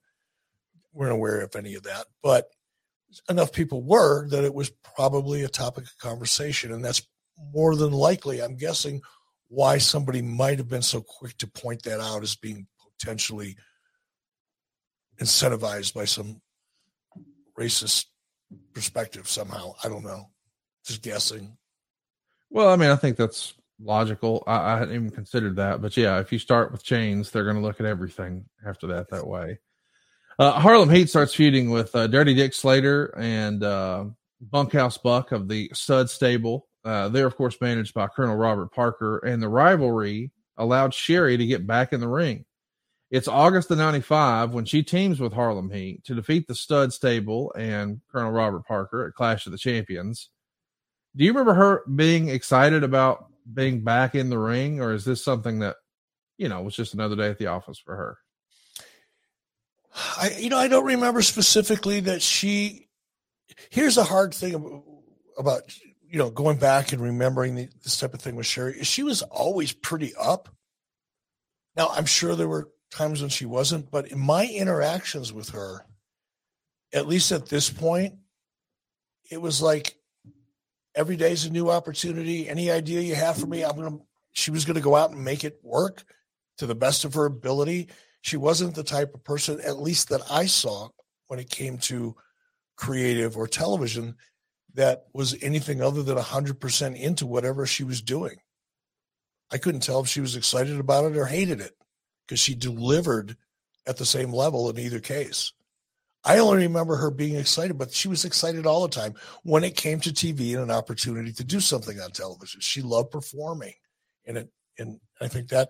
weren't 0.93 1.13
aware 1.13 1.41
of 1.41 1.55
any 1.55 1.75
of 1.75 1.83
that. 1.83 2.05
But 2.21 2.47
enough 3.29 3.53
people 3.53 3.83
were 3.83 4.27
that 4.29 4.43
it 4.43 4.53
was 4.53 4.71
probably 4.95 5.43
a 5.43 5.49
topic 5.49 5.85
of 5.85 5.97
conversation. 5.97 6.73
And 6.73 6.83
that's 6.83 7.07
more 7.53 7.75
than 7.75 7.91
likely, 7.93 8.41
I'm 8.41 8.57
guessing, 8.57 9.01
why 9.47 9.77
somebody 9.77 10.21
might 10.21 10.57
have 10.57 10.69
been 10.69 10.81
so 10.81 11.01
quick 11.01 11.37
to 11.37 11.47
point 11.47 11.83
that 11.83 11.99
out 11.99 12.23
as 12.23 12.35
being 12.35 12.67
potentially 12.99 13.57
incentivized 15.21 15.93
by 15.93 16.05
some 16.05 16.41
racist 17.57 18.05
perspective 18.73 19.27
somehow. 19.29 19.73
I 19.83 19.89
don't 19.89 20.03
know. 20.03 20.29
Just 20.85 21.01
guessing. 21.01 21.57
Well, 22.49 22.69
I 22.69 22.75
mean, 22.75 22.89
I 22.89 22.95
think 22.95 23.17
that's 23.17 23.53
logical. 23.79 24.43
I, 24.47 24.73
I 24.73 24.77
hadn't 24.79 24.95
even 24.95 25.11
considered 25.11 25.55
that. 25.57 25.81
But 25.81 25.95
yeah, 25.95 26.19
if 26.19 26.31
you 26.31 26.39
start 26.39 26.71
with 26.71 26.83
chains, 26.83 27.31
they're 27.31 27.43
going 27.43 27.55
to 27.55 27.61
look 27.61 27.79
at 27.79 27.85
everything 27.85 28.45
after 28.65 28.87
that 28.87 29.09
that 29.11 29.27
way. 29.27 29.59
Uh, 30.39 30.53
Harlem 30.53 30.89
Heat 30.89 31.09
starts 31.09 31.35
feuding 31.35 31.69
with 31.69 31.95
uh, 31.95 32.07
Dirty 32.07 32.33
Dick 32.33 32.53
Slater 32.53 33.13
and 33.17 33.63
uh, 33.63 34.05
Bunkhouse 34.41 34.97
Buck 34.97 35.31
of 35.31 35.47
the 35.47 35.69
Stud 35.73 36.09
Stable. 36.09 36.67
Uh, 36.83 37.09
they're, 37.09 37.27
of 37.27 37.35
course, 37.35 37.61
managed 37.61 37.93
by 37.93 38.07
Colonel 38.07 38.35
Robert 38.35 38.71
Parker, 38.71 39.19
and 39.19 39.41
the 39.41 39.49
rivalry 39.49 40.31
allowed 40.57 40.95
Sherri 40.95 41.37
to 41.37 41.45
get 41.45 41.67
back 41.67 41.93
in 41.93 41.99
the 41.99 42.07
ring. 42.07 42.45
It's 43.11 43.27
August 43.27 43.69
of 43.71 43.77
95 43.77 44.53
when 44.53 44.63
she 44.63 44.83
teams 44.83 45.19
with 45.19 45.33
Harlem 45.33 45.69
Heat 45.69 46.05
to 46.05 46.15
defeat 46.15 46.47
the 46.47 46.55
Stud 46.55 46.93
Stable 46.93 47.53
and 47.57 47.99
Colonel 48.09 48.31
Robert 48.31 48.65
Parker 48.65 49.05
at 49.05 49.13
Clash 49.13 49.45
of 49.45 49.51
the 49.51 49.57
Champions. 49.57 50.29
Do 51.17 51.25
you 51.25 51.31
remember 51.31 51.53
her 51.53 51.83
being 51.93 52.29
excited 52.29 52.85
about 52.85 53.25
being 53.53 53.83
back 53.83 54.15
in 54.15 54.29
the 54.29 54.39
ring, 54.39 54.79
or 54.79 54.93
is 54.93 55.03
this 55.03 55.21
something 55.21 55.59
that, 55.59 55.75
you 56.37 56.47
know, 56.47 56.61
was 56.61 56.73
just 56.73 56.93
another 56.93 57.17
day 57.17 57.27
at 57.27 57.37
the 57.37 57.47
office 57.47 57.77
for 57.77 57.97
her? 57.97 58.17
I, 59.93 60.37
you 60.39 60.49
know, 60.49 60.57
I 60.57 60.69
don't 60.69 60.85
remember 60.85 61.21
specifically 61.21 61.99
that 62.01 62.21
she. 62.21 62.87
Here's 63.69 63.95
the 63.95 64.05
hard 64.05 64.33
thing 64.33 64.83
about 65.37 65.63
you 66.01 66.17
know 66.17 66.29
going 66.29 66.57
back 66.57 66.93
and 66.93 67.01
remembering 67.01 67.55
the, 67.55 67.67
this 67.83 67.99
type 67.99 68.13
of 68.13 68.21
thing 68.21 68.37
with 68.37 68.45
Sherri. 68.45 68.83
She 68.83 69.03
was 69.03 69.21
always 69.21 69.73
pretty 69.73 70.13
up. 70.15 70.47
Now 71.75 71.89
I'm 71.89 72.05
sure 72.05 72.35
there 72.35 72.47
were 72.47 72.69
times 72.91 73.21
when 73.21 73.29
she 73.29 73.45
wasn't, 73.45 73.89
but 73.89 74.07
in 74.07 74.19
my 74.19 74.45
interactions 74.45 75.31
with 75.33 75.49
her, 75.49 75.85
at 76.93 77.07
least 77.07 77.31
at 77.31 77.47
this 77.47 77.69
point, 77.69 78.15
it 79.29 79.41
was 79.41 79.61
like 79.61 79.95
every 80.93 81.15
day 81.15 81.31
is 81.31 81.45
a 81.45 81.51
new 81.51 81.69
opportunity. 81.69 82.49
Any 82.49 82.69
idea 82.69 83.01
you 83.01 83.15
have 83.15 83.37
for 83.37 83.47
me, 83.47 83.63
I'm 83.63 83.75
gonna. 83.75 83.97
She 84.33 84.51
was 84.51 84.65
gonna 84.65 84.81
go 84.81 84.95
out 84.95 85.11
and 85.11 85.23
make 85.23 85.43
it 85.43 85.59
work 85.63 86.03
to 86.57 86.65
the 86.65 86.75
best 86.75 87.05
of 87.05 87.13
her 87.13 87.25
ability 87.25 87.89
she 88.21 88.37
wasn't 88.37 88.75
the 88.75 88.83
type 88.83 89.13
of 89.13 89.23
person, 89.23 89.59
at 89.61 89.79
least 89.79 90.09
that 90.09 90.21
I 90.29 90.45
saw 90.45 90.89
when 91.27 91.39
it 91.39 91.49
came 91.49 91.77
to 91.79 92.15
creative 92.77 93.35
or 93.35 93.47
television, 93.47 94.15
that 94.75 95.05
was 95.13 95.35
anything 95.41 95.81
other 95.81 96.03
than 96.03 96.17
100% 96.17 96.99
into 96.99 97.25
whatever 97.25 97.65
she 97.65 97.83
was 97.83 98.01
doing. 98.01 98.37
I 99.51 99.57
couldn't 99.57 99.81
tell 99.81 99.99
if 100.01 100.07
she 100.07 100.21
was 100.21 100.35
excited 100.35 100.79
about 100.79 101.11
it 101.11 101.17
or 101.17 101.25
hated 101.25 101.59
it 101.59 101.73
because 102.25 102.39
she 102.39 102.55
delivered 102.55 103.35
at 103.87 103.97
the 103.97 104.05
same 104.05 104.31
level 104.31 104.69
in 104.69 104.79
either 104.79 104.99
case. 104.99 105.53
I 106.23 106.37
only 106.37 106.67
remember 106.67 106.95
her 106.97 107.09
being 107.09 107.35
excited, 107.35 107.77
but 107.79 107.91
she 107.91 108.07
was 108.07 108.25
excited 108.25 108.67
all 108.67 108.83
the 108.83 108.95
time 108.95 109.15
when 109.43 109.63
it 109.63 109.75
came 109.75 109.99
to 110.01 110.11
TV 110.11 110.53
and 110.53 110.63
an 110.63 110.71
opportunity 110.71 111.31
to 111.33 111.43
do 111.43 111.59
something 111.59 111.99
on 111.99 112.11
television. 112.11 112.61
She 112.61 112.83
loved 112.83 113.09
performing, 113.09 113.73
and 114.27 114.37
it, 114.37 114.49
and 114.77 114.99
I 115.19 115.27
think 115.27 115.49
that 115.49 115.69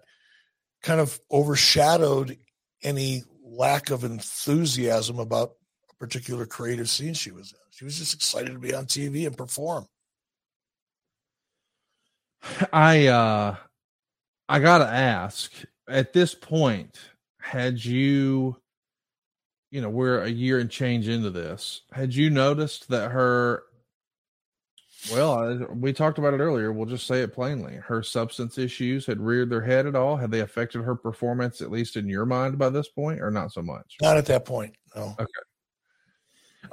kind 0.81 0.99
of 0.99 1.17
overshadowed 1.31 2.37
any 2.83 3.23
lack 3.43 3.91
of 3.91 4.03
enthusiasm 4.03 5.19
about 5.19 5.53
a 5.89 5.93
particular 5.95 6.45
creative 6.45 6.89
scene 6.89 7.13
she 7.13 7.31
was 7.31 7.53
in. 7.53 7.59
She 7.71 7.85
was 7.85 7.97
just 7.97 8.13
excited 8.13 8.51
to 8.51 8.59
be 8.59 8.73
on 8.73 8.85
TV 8.85 9.27
and 9.27 9.37
perform. 9.37 9.85
I 12.73 13.07
uh 13.07 13.55
I 14.49 14.59
got 14.59 14.79
to 14.79 14.87
ask 14.87 15.51
at 15.91 16.13
this 16.13 16.33
point 16.33 16.99
had 17.39 17.83
you 17.83 18.55
you 19.69 19.81
know 19.81 19.89
we're 19.89 20.21
a 20.21 20.29
year 20.29 20.59
and 20.59 20.69
change 20.69 21.07
into 21.07 21.29
this 21.29 21.81
had 21.91 22.13
you 22.13 22.29
noticed 22.29 22.89
that 22.89 23.11
her 23.11 23.63
well, 25.11 25.65
we 25.73 25.93
talked 25.93 26.19
about 26.19 26.33
it 26.33 26.39
earlier. 26.39 26.71
We'll 26.71 26.85
just 26.85 27.07
say 27.07 27.21
it 27.21 27.33
plainly. 27.33 27.75
Her 27.75 28.03
substance 28.03 28.57
issues 28.57 29.05
had 29.05 29.19
reared 29.19 29.49
their 29.49 29.61
head 29.61 29.87
at 29.87 29.95
all. 29.95 30.15
Had 30.15 30.29
they 30.29 30.41
affected 30.41 30.83
her 30.83 30.95
performance, 30.95 31.61
at 31.61 31.71
least 31.71 31.97
in 31.97 32.07
your 32.07 32.25
mind, 32.25 32.59
by 32.59 32.69
this 32.69 32.87
point, 32.87 33.19
or 33.19 33.31
not 33.31 33.51
so 33.51 33.61
much? 33.61 33.97
Not 34.01 34.17
at 34.17 34.27
that 34.27 34.45
point. 34.45 34.75
No. 34.95 35.15
Okay. 35.19 35.31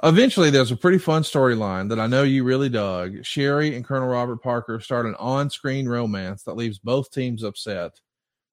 Eventually, 0.03 0.51
there's 0.51 0.71
a 0.71 0.77
pretty 0.77 0.99
fun 0.99 1.23
storyline 1.23 1.89
that 1.89 1.99
I 1.99 2.05
know 2.05 2.23
you 2.23 2.43
really 2.43 2.69
dug. 2.69 3.25
Sherri 3.25 3.75
and 3.75 3.83
Colonel 3.83 4.07
Robert 4.07 4.41
Parker 4.43 4.79
start 4.79 5.07
an 5.07 5.15
on 5.15 5.49
screen 5.49 5.89
romance 5.89 6.43
that 6.43 6.55
leaves 6.55 6.77
both 6.77 7.11
teams 7.11 7.43
upset. 7.43 7.99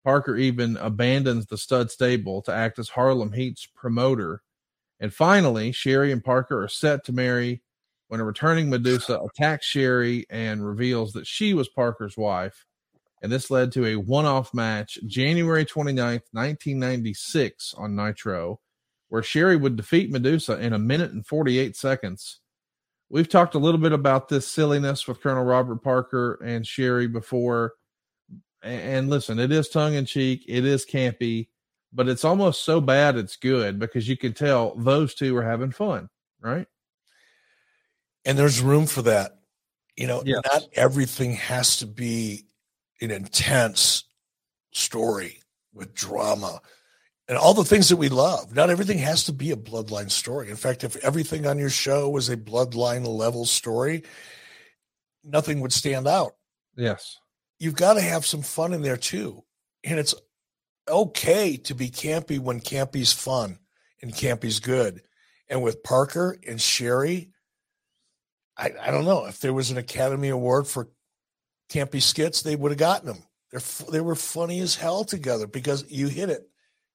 Parker 0.06 0.36
even 0.36 0.76
abandons 0.76 1.46
the 1.46 1.58
stud 1.58 1.90
stable 1.90 2.40
to 2.42 2.52
act 2.52 2.78
as 2.78 2.90
Harlem 2.90 3.32
Heat's 3.32 3.66
promoter. 3.66 4.40
And 5.00 5.12
finally, 5.12 5.72
Sherri 5.72 6.12
and 6.12 6.22
Parker 6.22 6.62
are 6.62 6.68
set 6.68 7.04
to 7.06 7.12
marry 7.12 7.64
when 8.06 8.20
a 8.20 8.24
returning 8.24 8.70
Medusa 8.70 9.18
attacks 9.18 9.66
Sherri 9.66 10.24
and 10.30 10.64
reveals 10.64 11.12
that 11.14 11.26
she 11.26 11.54
was 11.54 11.68
Parker's 11.68 12.16
wife. 12.16 12.66
And 13.20 13.32
this 13.32 13.50
led 13.50 13.72
to 13.72 13.84
a 13.84 13.96
one 13.96 14.26
off 14.26 14.54
match 14.54 14.96
January 15.08 15.64
29th, 15.64 16.22
1996 16.30 17.74
on 17.76 17.96
Nitro, 17.96 18.60
where 19.08 19.24
Sherri 19.24 19.56
would 19.56 19.74
defeat 19.74 20.12
Medusa 20.12 20.56
in 20.60 20.72
a 20.72 20.78
minute 20.78 21.10
and 21.10 21.26
48 21.26 21.74
seconds. 21.74 22.38
We've 23.08 23.28
talked 23.28 23.56
a 23.56 23.58
little 23.58 23.80
bit 23.80 23.90
about 23.90 24.28
this 24.28 24.46
silliness 24.46 25.08
with 25.08 25.20
Colonel 25.20 25.42
Robert 25.42 25.82
Parker 25.82 26.38
and 26.44 26.64
Sherri 26.64 27.08
before. 27.08 27.72
And 28.62 29.10
listen, 29.10 29.38
it 29.38 29.52
is 29.52 29.68
tongue 29.68 29.94
in 29.94 30.06
cheek, 30.06 30.44
it 30.48 30.64
is 30.64 30.84
campy, 30.84 31.48
but 31.92 32.08
it's 32.08 32.24
almost 32.24 32.64
so 32.64 32.80
bad 32.80 33.16
it's 33.16 33.36
good 33.36 33.78
because 33.78 34.08
you 34.08 34.16
can 34.16 34.32
tell 34.32 34.74
those 34.74 35.14
two 35.14 35.36
are 35.36 35.44
having 35.44 35.70
fun, 35.72 36.08
right? 36.40 36.66
and 38.26 38.36
there's 38.36 38.60
room 38.60 38.86
for 38.86 39.02
that. 39.02 39.38
You 39.96 40.06
know, 40.06 40.22
yes. 40.26 40.42
not 40.52 40.66
everything 40.74 41.32
has 41.34 41.78
to 41.78 41.86
be 41.86 42.46
an 43.00 43.10
intense 43.10 44.04
story 44.72 45.40
with 45.72 45.94
drama. 45.94 46.60
and 47.28 47.38
all 47.38 47.54
the 47.54 47.64
things 47.64 47.88
that 47.88 47.96
we 47.96 48.08
love. 48.08 48.54
Not 48.54 48.68
everything 48.68 48.98
has 48.98 49.24
to 49.24 49.32
be 49.32 49.50
a 49.52 49.56
bloodline 49.56 50.10
story. 50.10 50.50
In 50.50 50.56
fact, 50.56 50.84
if 50.84 50.96
everything 50.96 51.46
on 51.46 51.58
your 51.58 51.70
show 51.70 52.08
was 52.08 52.28
a 52.28 52.36
bloodline 52.36 53.06
level 53.06 53.46
story, 53.46 54.04
nothing 55.24 55.60
would 55.60 55.72
stand 55.72 56.06
out. 56.06 56.36
Yes. 56.76 57.18
You've 57.58 57.76
got 57.76 57.94
to 57.94 58.00
have 58.00 58.26
some 58.26 58.42
fun 58.42 58.72
in 58.72 58.82
there 58.82 58.96
too. 58.96 59.44
And 59.84 59.98
it's 59.98 60.14
okay 60.88 61.56
to 61.56 61.74
be 61.74 61.88
campy 61.88 62.38
when 62.38 62.60
campy's 62.60 63.12
fun 63.12 63.58
and 64.02 64.12
campy's 64.12 64.60
good. 64.60 65.02
And 65.48 65.62
with 65.62 65.82
Parker 65.82 66.36
and 66.46 66.60
Sherri, 66.60 67.30
I, 68.56 68.72
I 68.80 68.90
don't 68.90 69.04
know 69.04 69.26
if 69.26 69.40
there 69.40 69.52
was 69.52 69.70
an 69.70 69.78
Academy 69.78 70.28
Award 70.28 70.66
for 70.66 70.88
campy 71.70 72.02
skits, 72.02 72.42
they 72.42 72.56
would 72.56 72.72
have 72.72 72.78
gotten 72.78 73.06
them. 73.06 73.22
They're 73.50 73.60
they 73.90 74.00
were 74.00 74.14
funny 74.14 74.60
as 74.60 74.74
hell 74.74 75.04
together 75.04 75.46
because 75.46 75.90
you 75.90 76.08
hit 76.08 76.30
it. 76.30 76.48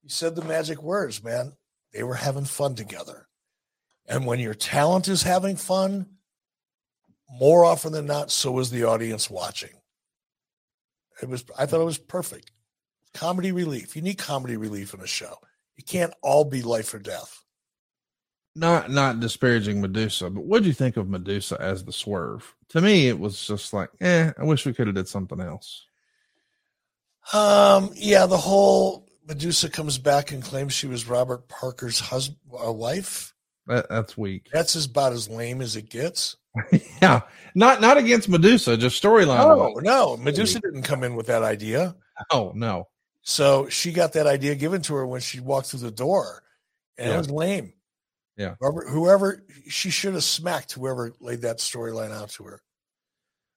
You 0.03 0.09
said 0.09 0.35
the 0.35 0.43
magic 0.43 0.81
words, 0.81 1.23
man. 1.23 1.53
They 1.93 2.03
were 2.03 2.15
having 2.15 2.45
fun 2.45 2.75
together. 2.75 3.27
And 4.07 4.25
when 4.25 4.39
your 4.39 4.53
talent 4.53 5.07
is 5.07 5.23
having 5.23 5.55
fun, 5.55 6.07
more 7.29 7.63
often 7.63 7.93
than 7.93 8.07
not, 8.07 8.31
so 8.31 8.59
is 8.59 8.71
the 8.71 8.83
audience 8.83 9.29
watching. 9.29 9.80
It 11.21 11.29
was 11.29 11.45
I 11.57 11.65
thought 11.65 11.81
it 11.81 11.85
was 11.85 11.97
perfect. 11.97 12.51
Comedy 13.13 13.51
relief. 13.51 13.95
You 13.95 14.01
need 14.01 14.17
comedy 14.17 14.57
relief 14.57 14.93
in 14.93 15.01
a 15.01 15.07
show. 15.07 15.35
It 15.77 15.85
can't 15.87 16.13
all 16.21 16.45
be 16.45 16.61
life 16.61 16.93
or 16.93 16.99
death. 16.99 17.43
Not 18.55 18.91
not 18.91 19.19
disparaging 19.19 19.81
Medusa, 19.81 20.29
but 20.29 20.43
what 20.43 20.61
do 20.61 20.67
you 20.67 20.73
think 20.73 20.97
of 20.97 21.09
Medusa 21.09 21.57
as 21.59 21.85
the 21.85 21.93
swerve? 21.93 22.53
To 22.69 22.81
me, 22.81 23.07
it 23.07 23.19
was 23.19 23.45
just 23.45 23.73
like, 23.73 23.89
eh, 24.01 24.31
I 24.37 24.43
wish 24.43 24.65
we 24.65 24.73
could 24.73 24.87
have 24.87 24.95
did 24.95 25.07
something 25.07 25.39
else. 25.39 25.85
Um, 27.33 27.91
yeah, 27.95 28.25
the 28.25 28.37
whole 28.37 29.07
Medusa 29.27 29.69
comes 29.69 29.97
back 29.97 30.31
and 30.31 30.43
claims 30.43 30.73
she 30.73 30.87
was 30.87 31.07
Robert 31.07 31.47
Parker's 31.47 31.99
husband, 31.99 32.39
uh, 32.65 32.71
wife. 32.71 33.33
That, 33.67 33.87
that's 33.89 34.17
weak. 34.17 34.49
That's 34.51 34.85
about 34.85 35.13
as 35.13 35.29
lame 35.29 35.61
as 35.61 35.75
it 35.75 35.89
gets. 35.89 36.35
yeah, 37.01 37.21
not 37.55 37.81
not 37.81 37.97
against 37.97 38.29
Medusa, 38.29 38.77
just 38.77 39.01
storyline. 39.01 39.37
No, 39.37 39.73
no, 39.81 40.17
Medusa 40.17 40.59
didn't 40.59 40.83
come 40.83 41.03
in 41.03 41.15
with 41.15 41.27
that 41.27 41.43
idea. 41.43 41.95
Oh 42.31 42.51
no. 42.55 42.87
So 43.23 43.69
she 43.69 43.91
got 43.91 44.13
that 44.13 44.27
idea 44.27 44.55
given 44.55 44.81
to 44.83 44.95
her 44.95 45.05
when 45.05 45.21
she 45.21 45.39
walked 45.39 45.67
through 45.67 45.79
the 45.81 45.91
door, 45.91 46.43
and 46.97 47.09
Yeah. 47.09 47.15
it 47.15 47.17
was 47.17 47.29
lame. 47.31 47.73
Yeah. 48.37 48.55
Robert, 48.59 48.89
whoever 48.89 49.45
she 49.67 49.89
should 49.89 50.13
have 50.13 50.23
smacked 50.23 50.73
whoever 50.73 51.13
laid 51.19 51.41
that 51.41 51.57
storyline 51.57 52.11
out 52.11 52.29
to 52.31 52.43
her. 52.45 52.61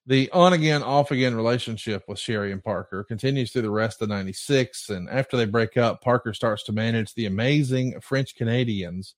The 0.06 0.30
on 0.32 0.52
again, 0.52 0.82
off 0.82 1.10
again 1.10 1.34
relationship 1.34 2.02
with 2.08 2.18
Sherri 2.18 2.52
and 2.52 2.62
Parker 2.62 3.04
continues 3.04 3.52
through 3.52 3.62
the 3.62 3.70
rest 3.70 4.02
of 4.02 4.10
96. 4.10 4.90
And 4.90 5.08
after 5.08 5.38
they 5.38 5.46
break 5.46 5.78
up, 5.78 6.02
Parker 6.02 6.34
starts 6.34 6.62
to 6.64 6.72
manage 6.72 7.14
the 7.14 7.24
amazing 7.24 7.98
French 8.02 8.36
Canadians. 8.36 9.14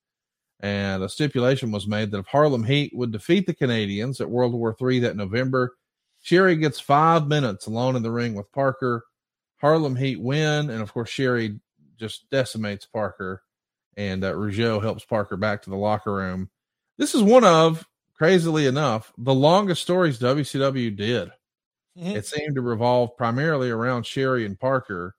And 0.61 1.03
a 1.03 1.09
stipulation 1.09 1.71
was 1.71 1.87
made 1.87 2.11
that 2.11 2.19
if 2.19 2.27
Harlem 2.27 2.65
Heat 2.65 2.93
would 2.95 3.13
defeat 3.13 3.47
the 3.47 3.55
Canadians 3.55 4.21
at 4.21 4.31
World 4.31 4.55
War 4.55 4.75
III 4.81 5.01
that 5.01 5.17
November, 5.17 5.77
Sherri 6.23 6.57
gets 6.57 6.81
five 6.81 7.27
minutes 7.27 7.67
alone 7.67 7.95
in 7.95 8.03
the 8.03 8.11
ring 8.11 8.35
with 8.35 8.51
Parker. 8.53 9.05
Harlem 9.61 9.97
Heat 9.97 10.21
win. 10.21 10.71
And 10.71 10.83
of 10.83 10.93
course, 10.93 11.11
Sherri 11.11 11.61
just 11.99 12.29
decimates 12.31 12.87
Parker. 12.87 13.43
And 13.97 14.25
uh, 14.25 14.33
Rougeau 14.33 14.83
helps 14.83 15.05
Parker 15.05 15.37
back 15.37 15.63
to 15.63 15.71
the 15.71 15.77
locker 15.77 16.15
room. 16.15 16.51
This 16.99 17.15
is 17.15 17.23
one 17.23 17.45
of, 17.45 17.87
crazily 18.15 18.67
enough, 18.67 19.13
the 19.19 19.35
longest 19.35 19.83
stories 19.83 20.19
WCW 20.19 20.97
did. 20.97 21.31
It 22.15 22.27
seemed 22.27 22.57
to 22.57 22.63
revolve 22.63 23.17
primarily 23.17 23.71
around 23.71 24.05
Sherri 24.05 24.45
and 24.45 24.59
Parker. 24.59 25.15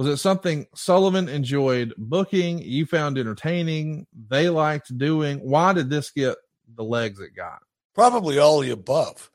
Was 0.00 0.08
it 0.08 0.16
something 0.16 0.66
Sullivan 0.74 1.28
enjoyed 1.28 1.92
booking? 1.98 2.58
You 2.60 2.86
found 2.86 3.18
entertaining? 3.18 4.06
They 4.30 4.48
liked 4.48 4.96
doing? 4.96 5.40
Why 5.40 5.74
did 5.74 5.90
this 5.90 6.10
get 6.10 6.36
the 6.74 6.82
legs 6.82 7.20
it 7.20 7.36
got? 7.36 7.58
Probably 7.94 8.38
all 8.38 8.60
the 8.60 8.70
above. 8.70 9.30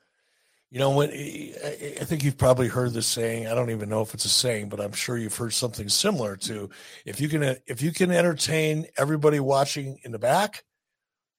You 0.71 0.79
know, 0.79 0.89
when 0.89 1.11
I 1.11 2.03
think 2.03 2.23
you've 2.23 2.39
probably 2.39 2.67
heard 2.67 2.93
this 2.93 3.05
saying. 3.05 3.45
I 3.45 3.53
don't 3.53 3.69
even 3.69 3.89
know 3.89 4.01
if 4.01 4.15
it's 4.15 4.25
a 4.25 4.29
saying, 4.29 4.69
but 4.69 4.81
I'm 4.81 4.93
sure 4.93 5.19
you've 5.19 5.37
heard 5.37 5.53
something 5.53 5.87
similar 5.87 6.35
to 6.37 6.71
if 7.05 7.21
you 7.21 7.29
can 7.29 7.57
if 7.67 7.83
you 7.83 7.91
can 7.91 8.09
entertain 8.09 8.87
everybody 8.97 9.39
watching 9.39 9.99
in 10.03 10.11
the 10.11 10.17
back, 10.17 10.63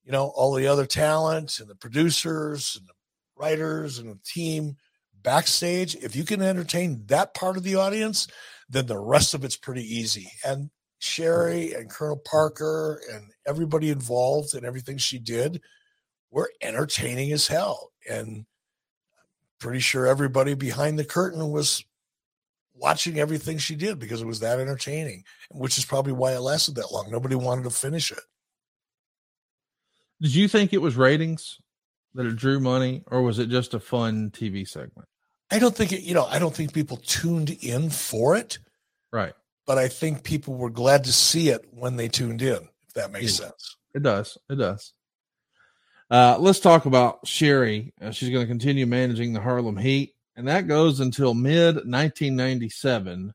you 0.05 0.13
know, 0.13 0.27
all 0.37 0.55
the 0.55 0.69
other 0.69 0.87
talent 0.87 1.59
and 1.59 1.69
the 1.69 1.75
producers 1.75 2.77
and 2.79 2.87
the 2.87 2.93
writers 3.37 3.99
and 3.99 4.09
the 4.09 4.21
team 4.25 4.77
backstage, 5.21 5.97
if 5.97 6.15
you 6.15 6.23
can 6.23 6.43
entertain 6.43 7.03
that 7.07 7.35
part 7.35 7.57
of 7.57 7.65
the 7.65 7.75
audience, 7.75 8.29
then 8.69 8.87
the 8.87 8.99
rest 8.99 9.35
of 9.35 9.45
it's 9.45 9.57
pretty 9.57 9.83
easy. 9.83 10.31
And 10.45 10.71
Sherri 10.99 11.73
and 11.75 11.91
Colonel 11.91 12.17
Parker 12.17 13.01
and 13.13 13.31
everybody 13.47 13.91
involved 13.91 14.55
and 14.55 14.65
everything 14.65 14.99
she 14.99 15.19
did 15.19 15.61
were 16.31 16.51
entertaining 16.63 17.33
as 17.33 17.47
hell. 17.47 17.93
And 18.11 18.47
pretty 19.59 19.81
sure 19.81 20.07
everybody 20.07 20.55
behind 20.55 20.99
the 20.99 21.05
curtain 21.05 21.51
was 21.51 21.85
watching 22.75 23.19
everything 23.19 23.59
she 23.59 23.75
did 23.75 23.99
because 23.99 24.21
it 24.21 24.27
was 24.27 24.41
that 24.41 24.59
entertaining, 24.59 25.25
which 25.51 25.79
is 25.79 25.85
probably 25.85 26.13
why 26.13 26.35
it 26.35 26.41
lasted 26.41 26.75
that 26.75 26.93
long. 26.93 27.11
Nobody 27.11 27.35
wanted 27.35 27.65
to 27.65 27.71
finish 27.71 28.11
it. 28.11 28.21
Did 30.21 30.35
you 30.35 30.49
think 30.49 30.73
it 30.73 30.83
was 30.83 30.97
ratings 30.97 31.59
that 32.15 32.27
it 32.27 32.37
drew 32.37 32.59
money, 32.59 33.03
or 33.09 33.23
was 33.23 33.39
it 33.39 33.49
just 33.49 33.75
a 33.75 33.81
fun 33.81 34.31
TV 34.31 34.67
segment? 34.67 35.09
I 35.51 35.59
don't 35.59 35.77
think 35.77 35.93
it, 35.93 36.03
you 36.03 36.15
know, 36.15 36.27
I 36.27 36.39
don't 36.39 36.55
think 36.55 36.73
people 36.73 36.97
tuned 36.99 37.51
in 37.63 37.91
for 37.91 38.37
it, 38.37 38.59
Right. 39.13 39.33
but 39.67 39.79
I 39.79 39.89
think 39.89 40.25
people 40.25 40.55
were 40.55 40.71
glad 40.71 41.05
to 41.05 41.13
see 41.13 41.49
it 41.51 41.65
when 41.71 41.97
they 41.97 42.09
tuned 42.09 42.43
in, 42.43 42.69
if 42.87 42.95
that 42.95 43.13
makes 43.13 43.39
Yeah. 43.39 43.47
sense. 43.47 43.77
It 43.95 44.03
does. 44.03 44.37
It 44.51 44.57
does. 44.57 44.93
Uh, 46.11 46.37
let's 46.39 46.61
talk 46.61 46.87
about 46.87 47.27
Sherri. 47.27 47.93
Uh, 48.01 48.11
she's 48.11 48.31
going 48.31 48.45
to 48.45 48.49
continue 48.49 48.87
managing 48.87 49.33
the 49.33 49.41
Harlem 49.41 49.77
Heat, 49.77 50.15
and 50.37 50.47
that 50.49 50.69
goes 50.69 51.01
until 51.01 51.35
mid 51.35 51.87
1997. 51.87 53.33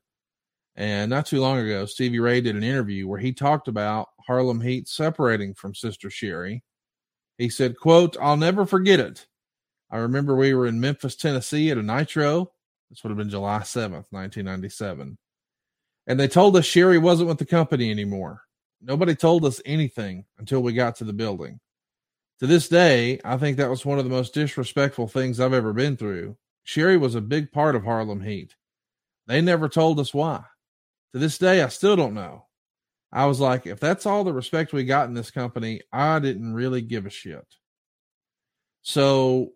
And 0.74 1.10
not 1.10 1.26
too 1.26 1.40
long 1.40 1.58
ago, 1.58 1.84
Stevie 1.84 2.18
Ray 2.20 2.40
did 2.40 2.56
an 2.56 2.62
interview 2.62 3.06
where 3.06 3.18
he 3.18 3.32
talked 3.32 3.68
about 3.68 4.08
Harlem 4.26 4.60
Heat 4.60 4.88
separating 4.88 5.52
from 5.52 5.74
Sister 5.74 6.08
Sherri. 6.08 6.62
He 7.36 7.50
said, 7.50 7.76
"quote 7.78 8.16
I'll 8.20 8.38
never 8.38 8.64
forget 8.64 9.00
it. 9.00 9.26
I 9.92 9.98
remember 9.98 10.34
we 10.34 10.54
were 10.54 10.66
in 10.66 10.80
Memphis, 10.80 11.14
Tennessee, 11.14 11.70
at 11.70 11.78
a 11.78 11.82
Nitro. 11.82 12.50
This 12.90 13.04
would 13.04 13.10
have 13.10 13.18
been 13.18 13.30
July 13.30 13.62
seventh, 13.62 14.06
nineteen 14.10 14.46
ninety-seven, 14.46 15.18
and 16.06 16.18
they 16.18 16.28
told 16.28 16.56
us 16.56 16.64
Sherri 16.64 16.98
wasn't 16.98 17.28
with 17.28 17.38
the 17.38 17.46
company 17.46 17.90
anymore. 17.90 18.42
Nobody 18.80 19.14
told 19.14 19.44
us 19.44 19.60
anything 19.64 20.24
until 20.38 20.60
we 20.60 20.72
got 20.72 20.96
to 20.96 21.04
the 21.04 21.12
building. 21.12 21.60
To 22.40 22.46
this 22.48 22.68
day, 22.68 23.20
I 23.24 23.36
think 23.36 23.58
that 23.58 23.70
was 23.70 23.86
one 23.86 23.98
of 23.98 24.04
the 24.04 24.10
most 24.10 24.34
disrespectful 24.34 25.06
things 25.06 25.38
I've 25.38 25.52
ever 25.52 25.72
been 25.72 25.96
through. 25.96 26.36
Sherri 26.64 26.96
was 26.96 27.14
a 27.14 27.20
big 27.20 27.52
part 27.52 27.76
of 27.76 27.84
Harlem 27.84 28.22
Heat. 28.22 28.56
They 29.26 29.40
never 29.40 29.68
told 29.68 30.00
us 30.00 30.12
why. 30.12 30.42
To 31.12 31.18
this 31.20 31.38
day, 31.38 31.62
I 31.62 31.68
still 31.68 31.94
don't 31.94 32.14
know. 32.14 32.46
I 33.12 33.26
was 33.26 33.38
like, 33.40 33.66
if 33.66 33.78
that's 33.78 34.06
all 34.06 34.24
the 34.24 34.32
respect 34.32 34.72
we 34.72 34.84
got 34.84 35.06
in 35.06 35.14
this 35.14 35.30
company, 35.30 35.82
I 35.92 36.18
didn't 36.18 36.54
really 36.54 36.80
give 36.80 37.06
a 37.06 37.10
shit. 37.10 37.46
So 38.82 39.52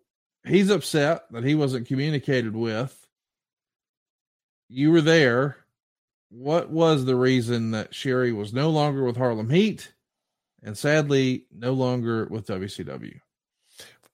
he's 0.47 0.69
upset 0.69 1.31
that 1.31 1.43
he 1.43 1.55
wasn't 1.55 1.87
communicated 1.87 2.55
with. 2.55 3.07
You 4.69 4.91
were 4.91 5.01
there. 5.01 5.57
What 6.29 6.69
was 6.69 7.05
the 7.05 7.15
reason 7.15 7.71
that 7.71 7.95
Sherri 7.95 8.33
was 8.33 8.53
no 8.53 8.69
longer 8.69 9.03
with 9.03 9.15
Harlem 9.15 9.49
Heat 9.49 9.93
and 10.61 10.77
sadly 10.77 11.45
no 11.55 11.73
longer 11.73 12.25
with 12.25 12.47
WCW? 12.47 13.21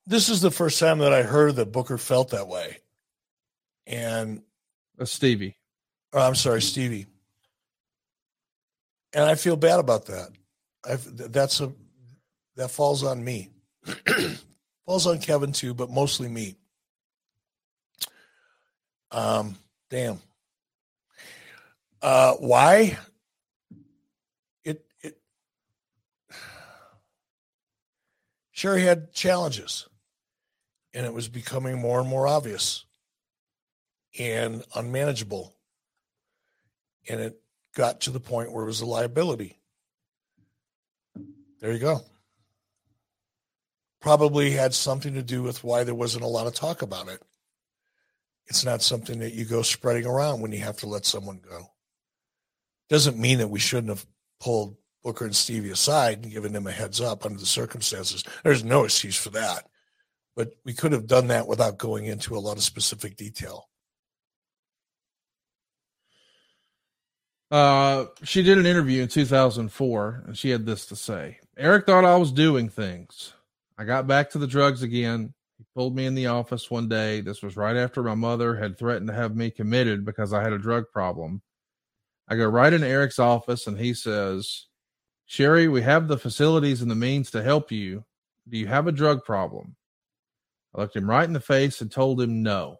This 0.06 0.30
is 0.30 0.42
the 0.42 0.52
first 0.52 0.80
time 0.80 1.00
that 1.00 1.14
I 1.14 1.24
heard 1.24 1.56
that 1.56 1.72
Booker 1.72 1.98
felt 1.98 2.30
that 2.32 2.48
way. 2.48 2.78
And 3.88 4.44
That's 4.98 5.12
Stevie. 5.12 5.58
Oh, 6.12 6.22
I'm 6.22 6.36
sorry, 6.36 6.62
Stevie. 6.62 7.08
And 9.14 9.26
I 9.26 9.36
feel 9.36 9.56
bad 9.56 9.80
about 9.80 10.06
that. 10.08 10.30
I 10.86 10.98
that's 10.98 11.62
a 11.62 11.72
that 12.56 12.70
falls 12.72 13.04
on 13.04 13.24
me. 13.24 13.50
falls 14.86 15.08
on 15.08 15.20
Kevin 15.20 15.52
too, 15.52 15.74
but 15.74 15.90
mostly 15.90 16.28
me. 16.30 16.56
Um, 19.12 19.58
damn. 19.90 20.20
Uh, 22.02 22.34
why? 22.34 22.98
It 24.66 24.86
it 25.02 25.18
sure 28.52 28.78
had 28.78 29.14
challenges, 29.14 29.88
and 30.94 31.06
it 31.06 31.14
was 31.14 31.30
becoming 31.30 31.80
more 31.80 32.00
and 32.00 32.10
more 32.10 32.28
obvious 32.28 32.86
and 34.20 34.64
unmanageable 34.76 35.56
and 37.08 37.20
it 37.20 37.40
got 37.76 38.02
to 38.02 38.12
the 38.12 38.20
point 38.20 38.52
where 38.52 38.64
it 38.64 38.68
was 38.68 38.82
a 38.82 38.86
liability. 38.86 39.60
There 41.60 41.72
you 41.72 41.80
go. 41.80 42.02
Probably 44.04 44.52
had 44.52 44.74
something 44.74 45.14
to 45.14 45.24
do 45.24 45.42
with 45.42 45.64
why 45.64 45.86
there 45.86 45.96
wasn't 45.96 46.26
a 46.26 46.28
lot 46.28 46.46
of 46.46 46.54
talk 46.54 46.82
about 46.82 47.08
it. 47.08 47.22
It's 48.48 48.66
not 48.66 48.82
something 48.82 49.20
that 49.20 49.34
you 49.34 49.46
go 49.46 49.62
spreading 49.62 50.06
around 50.06 50.42
when 50.42 50.52
you 50.52 50.60
have 50.60 50.76
to 50.80 50.88
let 50.88 51.06
someone 51.06 51.40
go. 51.40 51.72
Doesn't 52.90 53.18
mean 53.18 53.38
that 53.38 53.50
we 53.50 53.62
shouldn't 53.62 53.88
have 53.88 54.06
pulled 54.42 54.76
Booker 55.06 55.24
and 55.24 55.34
Stevie 55.34 55.70
aside 55.70 56.22
and 56.22 56.34
given 56.34 56.52
them 56.52 56.68
a 56.68 56.72
heads 56.72 57.00
up 57.00 57.26
under 57.26 57.40
the 57.40 57.46
circumstances. 57.46 58.26
There's 58.44 58.66
no 58.66 58.84
excuse 58.84 59.16
for 59.16 59.30
that. 59.30 59.70
But 60.36 60.52
we 60.66 60.74
could 60.74 60.92
have 60.92 61.08
done 61.08 61.28
that 61.28 61.48
without 61.48 61.78
going 61.78 62.06
into 62.06 62.36
a 62.36 62.40
lot 62.40 62.58
of 62.58 62.64
specific 62.64 63.16
detail. 63.16 63.70
Uh, 67.50 68.08
she 68.24 68.44
did 68.44 68.58
an 68.58 68.66
interview 68.66 69.02
in 69.02 69.08
2004 69.08 70.24
and 70.28 70.38
she 70.38 70.50
had 70.50 70.66
this 70.66 70.88
to 70.88 70.96
say 70.98 71.40
Eric 71.56 71.86
thought 71.86 72.04
I 72.04 72.18
was 72.18 72.34
doing 72.34 72.68
things. 72.68 73.32
I 73.78 73.86
got 73.86 74.08
back 74.08 74.30
to 74.32 74.38
the 74.38 74.48
drugs 74.48 74.84
again. 74.84 75.34
He 75.58 75.66
pulled 75.76 75.96
me 75.96 76.06
in 76.06 76.16
the 76.16 76.28
office 76.28 76.70
one 76.70 76.88
day. 76.88 77.22
This 77.22 77.42
was 77.42 77.58
right 77.58 77.76
after 77.76 78.04
my 78.04 78.16
mother 78.16 78.56
had 78.56 78.78
threatened 78.78 79.08
to 79.08 79.14
have 79.14 79.36
me 79.36 79.50
committed 79.50 80.06
because 80.06 80.34
I 80.34 80.42
had 80.42 80.54
a 80.54 80.60
drug 80.60 80.86
problem. 80.92 81.42
I 82.28 82.36
go 82.36 82.48
right 82.48 82.72
into 82.72 82.88
Eric's 82.88 83.20
office 83.20 83.68
and 83.68 83.78
he 83.78 83.94
says, 83.94 84.68
Sherri, 85.26 85.68
we 85.68 85.82
have 85.82 86.08
the 86.08 86.18
facilities 86.18 86.82
and 86.82 86.92
the 86.92 86.96
means 86.96 87.32
to 87.32 87.44
help 87.44 87.72
you. 87.72 88.06
Do 88.48 88.58
you 88.58 88.68
have 88.68 88.88
a 88.88 88.92
drug 88.92 89.24
problem? 89.24 89.76
I 90.76 90.82
looked 90.82 90.96
him 90.96 91.10
right 91.10 91.24
in 91.24 91.34
the 91.34 91.40
face 91.40 91.82
and 91.82 91.92
told 91.92 92.22
him 92.22 92.44
no. 92.44 92.78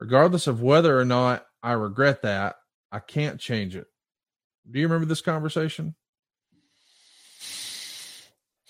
Regardless 0.00 0.46
of 0.46 0.62
whether 0.62 0.98
or 0.98 1.04
not 1.04 1.46
I 1.62 1.72
regret 1.72 2.22
that, 2.22 2.56
I 2.90 2.98
can't 2.98 3.40
change 3.40 3.76
it. 3.76 3.86
Do 4.70 4.78
you 4.78 4.86
remember 4.86 5.06
this 5.06 5.20
conversation? 5.20 5.94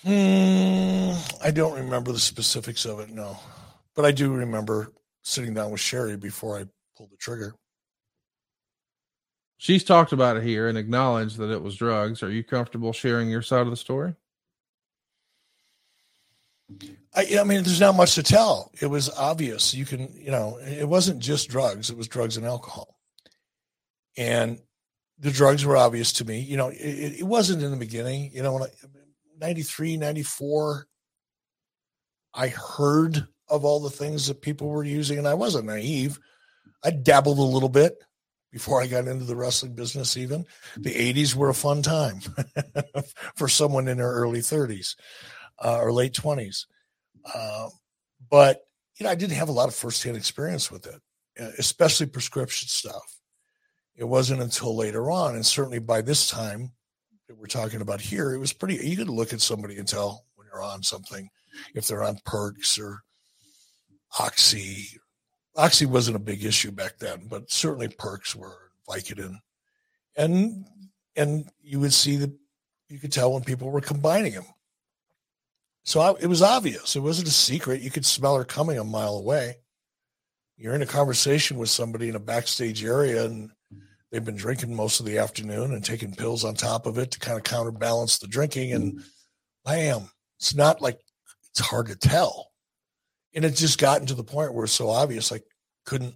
Hmm, 0.04 1.12
I 1.44 1.50
don't 1.52 1.74
remember 1.74 2.12
the 2.12 2.18
specifics 2.18 2.84
of 2.84 3.00
it, 3.00 3.10
no. 3.10 3.38
But 3.94 4.04
I 4.04 4.10
do 4.10 4.32
remember 4.32 4.92
sitting 5.22 5.54
down 5.54 5.70
with 5.70 5.80
Sherri 5.80 6.16
before 6.16 6.58
I 6.58 6.64
pulled 6.96 7.10
the 7.10 7.16
trigger. 7.16 7.54
She's 9.58 9.84
talked 9.84 10.12
about 10.12 10.36
it 10.36 10.42
here 10.42 10.66
and 10.66 10.76
acknowledged 10.76 11.36
that 11.36 11.50
it 11.50 11.62
was 11.62 11.76
drugs. 11.76 12.22
Are 12.22 12.30
you 12.30 12.42
comfortable 12.42 12.92
sharing 12.92 13.30
your 13.30 13.42
side 13.42 13.60
of 13.60 13.70
the 13.70 13.76
story? 13.76 14.14
I, 17.14 17.38
I 17.40 17.44
mean, 17.44 17.62
there's 17.62 17.80
not 17.80 17.94
much 17.94 18.16
to 18.16 18.22
tell. 18.24 18.72
It 18.80 18.86
was 18.86 19.08
obvious. 19.10 19.72
You 19.72 19.84
can, 19.84 20.12
you 20.14 20.30
know, 20.32 20.58
it 20.58 20.88
wasn't 20.88 21.20
just 21.20 21.48
drugs, 21.48 21.90
it 21.90 21.96
was 21.96 22.08
drugs 22.08 22.36
and 22.36 22.46
alcohol 22.46 22.96
and 24.16 24.58
the 25.18 25.30
drugs 25.30 25.64
were 25.64 25.76
obvious 25.76 26.12
to 26.14 26.24
me. 26.24 26.40
You 26.40 26.56
know, 26.56 26.68
it, 26.68 27.20
it 27.20 27.26
wasn't 27.26 27.62
in 27.62 27.70
the 27.70 27.76
beginning. 27.76 28.30
You 28.34 28.42
know, 28.42 28.54
when 28.54 28.62
I, 28.64 28.66
93, 29.42 29.96
94, 29.96 30.86
I 32.32 32.48
heard 32.48 33.26
of 33.48 33.64
all 33.64 33.80
the 33.80 33.90
things 33.90 34.28
that 34.28 34.40
people 34.40 34.68
were 34.68 34.84
using, 34.84 35.18
and 35.18 35.26
I 35.26 35.34
wasn't 35.34 35.66
naive. 35.66 36.18
I 36.84 36.92
dabbled 36.92 37.38
a 37.38 37.42
little 37.42 37.68
bit 37.68 37.98
before 38.52 38.80
I 38.80 38.86
got 38.86 39.08
into 39.08 39.24
the 39.24 39.34
wrestling 39.34 39.74
business, 39.74 40.16
even. 40.16 40.46
The 40.76 40.94
80s 40.94 41.34
were 41.34 41.48
a 41.48 41.54
fun 41.54 41.82
time 41.82 42.20
for 43.34 43.48
someone 43.48 43.88
in 43.88 43.98
their 43.98 44.12
early 44.12 44.40
30s 44.40 44.94
uh, 45.62 45.78
or 45.80 45.92
late 45.92 46.14
20s. 46.14 46.66
Uh, 47.34 47.68
but, 48.30 48.60
you 48.96 49.04
know, 49.04 49.10
I 49.10 49.16
didn't 49.16 49.36
have 49.36 49.48
a 49.48 49.52
lot 49.52 49.68
of 49.68 49.74
firsthand 49.74 50.16
experience 50.16 50.70
with 50.70 50.86
it, 50.86 51.00
especially 51.58 52.06
prescription 52.06 52.68
stuff. 52.68 53.16
It 53.96 54.04
wasn't 54.04 54.40
until 54.40 54.76
later 54.76 55.10
on, 55.10 55.34
and 55.34 55.44
certainly 55.44 55.80
by 55.80 56.00
this 56.00 56.28
time 56.28 56.72
that 57.32 57.40
we're 57.40 57.46
talking 57.46 57.80
about 57.80 58.00
here, 58.00 58.34
it 58.34 58.38
was 58.38 58.52
pretty. 58.52 58.86
You 58.86 58.96
could 58.96 59.08
look 59.08 59.32
at 59.32 59.40
somebody 59.40 59.78
and 59.78 59.88
tell 59.88 60.26
when 60.34 60.46
you're 60.52 60.62
on 60.62 60.82
something, 60.82 61.30
if 61.74 61.86
they're 61.86 62.04
on 62.04 62.18
perks 62.26 62.78
or 62.78 63.00
oxy. 64.18 65.00
Oxy 65.56 65.86
wasn't 65.86 66.16
a 66.16 66.20
big 66.20 66.44
issue 66.44 66.70
back 66.70 66.98
then, 66.98 67.26
but 67.28 67.50
certainly 67.50 67.88
perks 67.88 68.36
were 68.36 68.70
Vicodin, 68.86 69.38
and 70.14 70.66
and 71.16 71.46
you 71.62 71.80
would 71.80 71.94
see 71.94 72.16
that 72.16 72.32
you 72.88 72.98
could 72.98 73.12
tell 73.12 73.32
when 73.32 73.44
people 73.44 73.70
were 73.70 73.80
combining 73.80 74.32
them. 74.32 74.46
So 75.84 76.00
I, 76.00 76.14
it 76.20 76.26
was 76.26 76.42
obvious. 76.42 76.96
It 76.96 77.00
wasn't 77.00 77.28
a 77.28 77.32
secret. 77.32 77.80
You 77.80 77.90
could 77.90 78.04
smell 78.04 78.36
her 78.36 78.44
coming 78.44 78.78
a 78.78 78.84
mile 78.84 79.16
away. 79.16 79.56
You're 80.58 80.74
in 80.74 80.82
a 80.82 80.86
conversation 80.86 81.56
with 81.56 81.70
somebody 81.70 82.10
in 82.10 82.14
a 82.14 82.20
backstage 82.20 82.84
area, 82.84 83.24
and 83.24 83.50
they've 84.12 84.24
been 84.24 84.36
drinking 84.36 84.76
most 84.76 85.00
of 85.00 85.06
the 85.06 85.18
afternoon 85.18 85.72
and 85.72 85.84
taking 85.84 86.14
pills 86.14 86.44
on 86.44 86.54
top 86.54 86.86
of 86.86 86.98
it 86.98 87.10
to 87.12 87.18
kind 87.18 87.38
of 87.38 87.44
counterbalance 87.44 88.18
the 88.18 88.28
drinking. 88.28 88.72
And 88.72 88.92
mm-hmm. 88.92 89.02
bam, 89.64 90.10
it's 90.38 90.54
not 90.54 90.80
like 90.80 91.00
it's 91.50 91.60
hard 91.60 91.86
to 91.86 91.96
tell. 91.96 92.52
And 93.34 93.44
it 93.44 93.56
just 93.56 93.80
gotten 93.80 94.06
to 94.06 94.14
the 94.14 94.22
point 94.22 94.52
where 94.52 94.64
it's 94.64 94.74
so 94.74 94.90
obvious 94.90 95.32
I 95.32 95.40
couldn't 95.86 96.14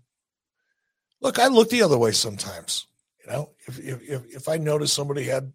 look. 1.23 1.39
I 1.39 1.49
look 1.49 1.71
the 1.71 1.83
other 1.83 1.99
way 1.99 2.13
sometimes. 2.13 2.87
You 3.25 3.33
know, 3.33 3.51
if 3.67 3.81
if 3.81 4.25
if 4.27 4.49
I 4.49 4.59
notice 4.59 4.93
somebody 4.93 5.25
had 5.25 5.53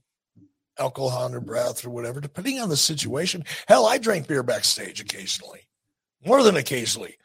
alcohol 0.79 1.23
on 1.25 1.31
their 1.31 1.39
breath 1.39 1.85
or 1.85 1.91
whatever, 1.91 2.19
depending 2.19 2.59
on 2.59 2.69
the 2.69 2.77
situation. 2.77 3.45
Hell, 3.67 3.85
I 3.85 3.97
drank 3.97 4.27
beer 4.27 4.41
backstage 4.41 4.99
occasionally, 4.99 5.67
more 6.25 6.43
than 6.43 6.55
occasionally, 6.55 7.17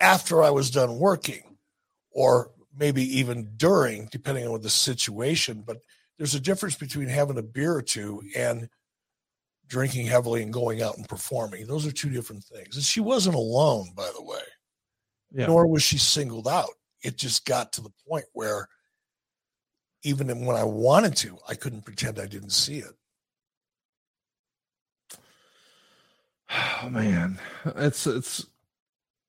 after 0.00 0.42
I 0.42 0.50
was 0.50 0.70
done 0.70 0.98
working, 0.98 1.56
or 2.10 2.50
maybe 2.76 3.02
even 3.18 3.50
during, 3.56 4.08
depending 4.10 4.46
on 4.46 4.60
the 4.62 4.70
situation. 4.70 5.62
But 5.66 5.78
there's 6.18 6.34
a 6.34 6.40
difference 6.40 6.76
between 6.76 7.08
having 7.08 7.38
a 7.38 7.42
beer 7.42 7.74
or 7.74 7.82
two 7.82 8.22
and 8.36 8.68
drinking 9.66 10.06
heavily 10.06 10.42
and 10.42 10.52
going 10.52 10.82
out 10.82 10.96
and 10.96 11.08
performing. 11.08 11.66
Those 11.66 11.86
are 11.86 11.92
two 11.92 12.10
different 12.10 12.44
things. 12.44 12.76
And 12.76 12.84
she 12.84 13.00
wasn't 13.00 13.36
alone, 13.36 13.92
by 13.94 14.10
the 14.14 14.22
way, 14.22 14.42
yeah. 15.32 15.46
nor 15.46 15.66
was 15.66 15.82
she 15.82 15.98
singled 15.98 16.48
out. 16.48 16.74
It 17.02 17.16
just 17.16 17.46
got 17.46 17.72
to 17.72 17.80
the 17.80 17.92
point 18.08 18.26
where 18.32 18.68
even 20.02 20.44
when 20.44 20.56
I 20.56 20.64
wanted 20.64 21.16
to, 21.18 21.38
I 21.48 21.54
couldn't 21.54 21.84
pretend 21.84 22.18
I 22.18 22.26
didn't 22.26 22.50
see 22.50 22.78
it. 22.78 22.92
Oh 26.82 26.88
man, 26.90 27.38
it's 27.76 28.06
it's 28.06 28.46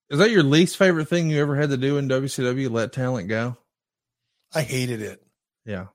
is 0.10 0.20
that 0.20 0.32
your 0.32 0.44
least 0.44 0.78
favorite 0.78 1.08
thing 1.08 1.30
you 1.30 1.42
ever 1.42 1.56
had 1.56 1.70
to 1.70 1.78
do 1.78 1.98
in 1.98 2.10
WCW? 2.10 2.70
Let 2.70 2.94
talent 2.94 3.28
go? 3.28 3.58
I 4.54 4.62
hated 4.62 5.02
it. 5.02 5.24
Yeah. 5.66 5.88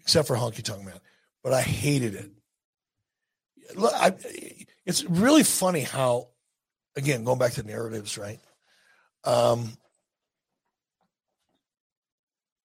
Except 0.00 0.26
for 0.28 0.36
Honky 0.36 0.62
Tonk 0.62 0.84
Man, 0.84 0.98
but 1.42 1.52
I 1.52 1.62
hated 1.62 2.14
it. 2.14 2.30
Look, 3.76 3.92
I, 3.94 4.14
it's 4.84 5.04
really 5.04 5.44
funny 5.44 5.82
how, 5.82 6.28
again, 6.96 7.24
going 7.24 7.38
back 7.38 7.52
to 7.52 7.62
narratives, 7.62 8.18
right? 8.18 8.40
Um, 9.24 9.76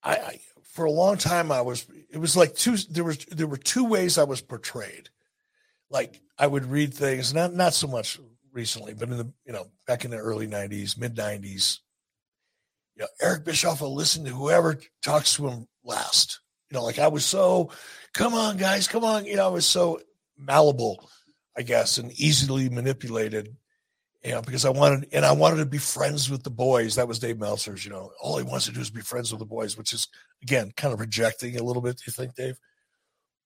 I, 0.04 0.16
I 0.16 0.40
for 0.64 0.86
a 0.86 0.92
long 0.92 1.18
time 1.18 1.52
I 1.52 1.62
was. 1.62 1.86
It 2.10 2.18
was 2.18 2.36
like 2.36 2.56
two. 2.56 2.78
There 2.78 3.04
was 3.04 3.18
there 3.26 3.48
were 3.48 3.58
two 3.58 3.86
ways 3.86 4.18
I 4.18 4.24
was 4.24 4.42
portrayed. 4.42 5.10
Like 5.90 6.22
I 6.38 6.48
would 6.48 6.66
read 6.66 6.94
things, 6.94 7.34
not 7.34 7.54
not 7.54 7.74
so 7.74 7.88
much 7.88 8.20
recently, 8.58 8.96
but 8.96 9.08
in 9.10 9.18
the 9.18 9.32
you 9.46 9.54
know 9.54 9.68
back 9.86 10.04
in 10.04 10.12
the 10.12 10.18
early 10.18 10.48
'90s, 10.48 10.98
mid 10.98 11.16
'90s, 11.16 11.80
you 12.96 13.04
know, 13.04 13.08
Eric 13.22 13.46
Bischoff 13.46 13.80
will 13.80 13.94
listen 13.94 14.26
to 14.26 14.32
whoever 14.32 14.80
talks 15.04 15.36
to 15.36 15.48
him 15.48 15.68
last. 15.86 16.42
You 16.70 16.76
know, 16.76 16.84
like 16.84 16.98
I 16.98 17.08
was 17.08 17.24
so, 17.24 17.70
come 18.14 18.34
on, 18.34 18.58
guys, 18.58 18.88
come 18.88 19.06
on. 19.06 19.26
You 19.26 19.36
know, 19.38 19.46
I 19.46 19.52
was 19.52 19.66
so 19.66 20.02
malleable, 20.38 21.08
I 21.56 21.62
guess, 21.62 22.00
and 22.00 22.12
easily 22.20 22.68
manipulated. 22.68 23.56
You 24.26 24.32
know, 24.32 24.42
because 24.42 24.66
I 24.66 24.72
wanted 24.72 25.08
and 25.14 25.24
I 25.24 25.32
wanted 25.32 25.58
to 25.58 25.66
be 25.68 25.78
friends 25.78 26.30
with 26.30 26.42
the 26.42 26.50
boys. 26.50 26.96
That 26.96 27.08
was 27.08 27.20
Dave 27.20 27.38
Meltzer's. 27.38 27.86
You 27.86 27.92
know, 27.92 28.12
all 28.20 28.38
he 28.38 28.44
wants 28.44 28.66
to 28.66 28.72
do 28.72 28.82
is 28.82 28.90
be 28.90 29.02
friends 29.02 29.32
with 29.32 29.40
the 29.40 29.46
boys, 29.46 29.78
which 29.78 29.94
is 29.94 30.08
again 30.42 30.74
kind 30.76 30.94
of 30.94 31.00
rejecting 31.00 31.58
a 31.58 31.64
little 31.64 31.84
bit. 31.84 31.98
Do 31.98 32.04
you 32.08 32.14
think, 32.14 32.34
Dave? 32.34 32.58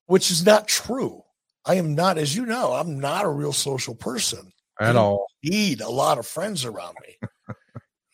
Which 0.06 0.32
is 0.32 0.46
not 0.46 0.70
true. 0.70 1.22
I 1.66 1.76
am 1.76 1.94
not, 1.94 2.18
as 2.18 2.36
you 2.36 2.46
know, 2.46 2.74
I'm 2.74 3.00
not 3.00 3.26
a 3.26 3.30
real 3.30 3.54
social 3.54 3.94
person 3.94 4.52
at 4.82 4.96
all. 4.96 5.28
Need 5.44 5.82
a 5.82 5.90
lot 5.90 6.18
of 6.18 6.26
friends 6.26 6.66
around 6.66 6.96
me. 7.08 7.56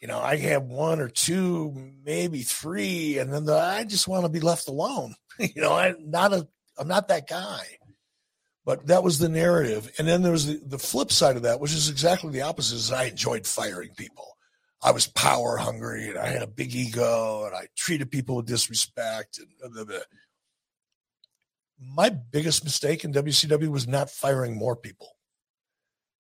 you 0.02 0.08
know, 0.08 0.20
I 0.20 0.38
have 0.38 0.64
one 0.64 1.00
or 1.00 1.10
two, 1.10 1.74
maybe 2.04 2.42
three, 2.42 3.18
and 3.18 3.32
then 3.32 3.46
the, 3.46 3.56
I 3.56 3.84
just 3.86 4.08
want 4.08 4.26
to 4.26 4.30
be 4.30 4.40
left 4.40 4.68
alone. 4.68 5.16
you 5.40 5.62
know, 5.62 5.74
I'm 5.74 6.10
not 6.10 6.34
a, 6.34 6.48
I'm 6.78 6.88
not 6.88 7.08
that 7.08 7.28
guy. 7.28 7.64
But 8.66 8.88
that 8.88 9.02
was 9.02 9.18
the 9.18 9.30
narrative, 9.30 9.90
and 9.98 10.06
then 10.06 10.24
there 10.24 10.32
was 10.34 10.48
the, 10.48 10.62
the 10.62 10.78
flip 10.78 11.10
side 11.10 11.38
of 11.38 11.44
that, 11.44 11.62
which 11.62 11.72
is 11.72 11.90
exactly 11.90 12.32
the 12.32 12.42
opposite. 12.42 12.76
Is 12.76 12.92
I 12.92 13.06
enjoyed 13.06 13.48
firing 13.48 13.92
people. 13.96 14.36
I 14.84 14.92
was 14.92 15.08
power 15.08 15.56
hungry, 15.56 16.10
and 16.10 16.18
I 16.18 16.28
had 16.28 16.42
a 16.42 16.48
big 16.48 16.76
ego, 16.76 17.46
and 17.46 17.56
I 17.56 17.68
treated 17.78 18.12
people 18.12 18.36
with 18.36 18.46
disrespect. 18.46 19.40
And 19.40 19.48
blah, 19.58 19.70
blah, 19.70 19.84
blah. 19.86 20.04
my 21.80 22.10
biggest 22.10 22.66
mistake 22.66 23.06
in 23.06 23.14
WCW 23.14 23.70
was 23.70 23.88
not 23.88 24.10
firing 24.10 24.58
more 24.58 24.76
people 24.76 25.17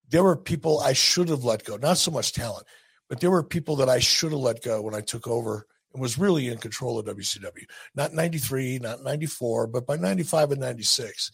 there 0.10 0.24
were 0.24 0.36
people 0.36 0.80
I 0.80 0.94
should 0.94 1.30
have 1.30 1.44
let 1.44 1.64
go, 1.64 1.78
not 1.78 1.98
so 1.98 2.12
much 2.12 2.34
talent, 2.34 2.66
but 3.10 3.20
there 3.20 3.32
were 3.32 3.44
people 3.44 3.76
that 3.78 3.90
I 3.90 4.00
should 4.00 4.32
have 4.32 4.40
let 4.40 4.64
go 4.64 4.82
when 4.82 4.96
I 4.96 5.02
took 5.02 5.28
over 5.28 5.66
and 5.94 6.02
was 6.02 6.18
really 6.18 6.48
in 6.48 6.58
control 6.58 7.00
of 7.00 7.06
WCW. 7.06 7.66
Not 7.96 8.14
93, 8.14 8.80
not 8.80 9.04
94, 9.04 9.68
but 9.68 9.86
by 9.86 9.98
95 9.98 10.52
and 10.52 10.62
96, 10.62 11.32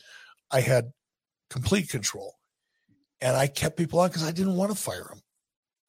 I 0.52 0.62
had 0.62 0.92
complete 1.50 1.90
control. 1.90 2.36
And 3.22 3.36
I 3.38 3.48
kept 3.48 3.78
people 3.78 4.00
on 4.00 4.10
because 4.10 4.24
I 4.24 4.32
didn't 4.32 4.56
want 4.56 4.72
to 4.72 4.78
fire 4.78 5.08
them. 5.10 5.22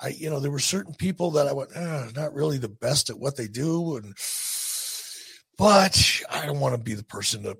I, 0.00 0.08
you 0.08 0.30
know, 0.30 0.40
there 0.40 0.50
were 0.50 0.58
certain 0.58 0.94
people 0.94 1.32
that 1.32 1.48
I 1.48 1.52
went, 1.52 1.70
ah, 1.76 2.08
not 2.14 2.34
really 2.34 2.58
the 2.58 2.68
best 2.68 3.10
at 3.10 3.18
what 3.18 3.36
they 3.36 3.48
do. 3.48 3.96
And 3.96 4.14
but 5.56 6.22
I 6.30 6.46
don't 6.46 6.60
want 6.60 6.74
to 6.74 6.82
be 6.82 6.94
the 6.94 7.04
person 7.04 7.44
to 7.44 7.56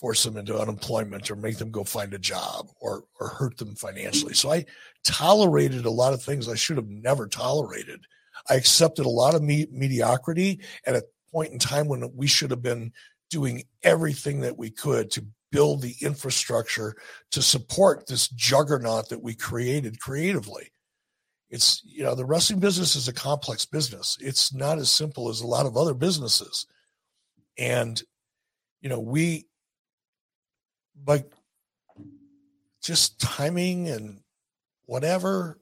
force 0.00 0.24
them 0.24 0.38
into 0.38 0.58
unemployment 0.58 1.30
or 1.30 1.36
make 1.36 1.58
them 1.58 1.70
go 1.70 1.84
find 1.84 2.14
a 2.14 2.18
job 2.18 2.68
or 2.80 3.04
or 3.20 3.28
hurt 3.28 3.58
them 3.58 3.76
financially. 3.76 4.34
So 4.34 4.50
I 4.50 4.64
tolerated 5.04 5.84
a 5.84 5.90
lot 5.90 6.14
of 6.14 6.22
things 6.22 6.48
I 6.48 6.54
should 6.54 6.78
have 6.78 6.88
never 6.88 7.28
tolerated. 7.28 8.04
I 8.48 8.54
accepted 8.54 9.04
a 9.04 9.10
lot 9.10 9.34
of 9.34 9.42
me- 9.42 9.68
mediocrity 9.70 10.60
at 10.86 10.96
a 10.96 11.04
point 11.30 11.52
in 11.52 11.58
time 11.58 11.86
when 11.86 12.10
we 12.16 12.26
should 12.26 12.50
have 12.50 12.62
been 12.62 12.92
doing 13.28 13.64
everything 13.82 14.40
that 14.40 14.56
we 14.56 14.70
could 14.70 15.10
to 15.12 15.24
build 15.52 15.82
the 15.82 15.94
infrastructure 16.00 16.96
to 17.30 17.42
support 17.42 18.06
this 18.06 18.28
juggernaut 18.28 19.08
that 19.08 19.22
we 19.22 19.34
created 19.34 20.00
creatively. 20.00 20.72
It's, 21.50 21.82
you 21.84 22.04
know, 22.04 22.14
the 22.14 22.24
wrestling 22.24 22.60
business 22.60 22.94
is 22.94 23.08
a 23.08 23.12
complex 23.12 23.64
business. 23.64 24.16
It's 24.20 24.54
not 24.54 24.78
as 24.78 24.90
simple 24.90 25.28
as 25.28 25.40
a 25.40 25.46
lot 25.46 25.66
of 25.66 25.76
other 25.76 25.94
businesses. 25.94 26.66
And, 27.58 28.00
you 28.80 28.88
know, 28.88 29.00
we, 29.00 29.46
like, 31.06 31.30
just 32.82 33.20
timing 33.20 33.88
and 33.88 34.20
whatever, 34.86 35.60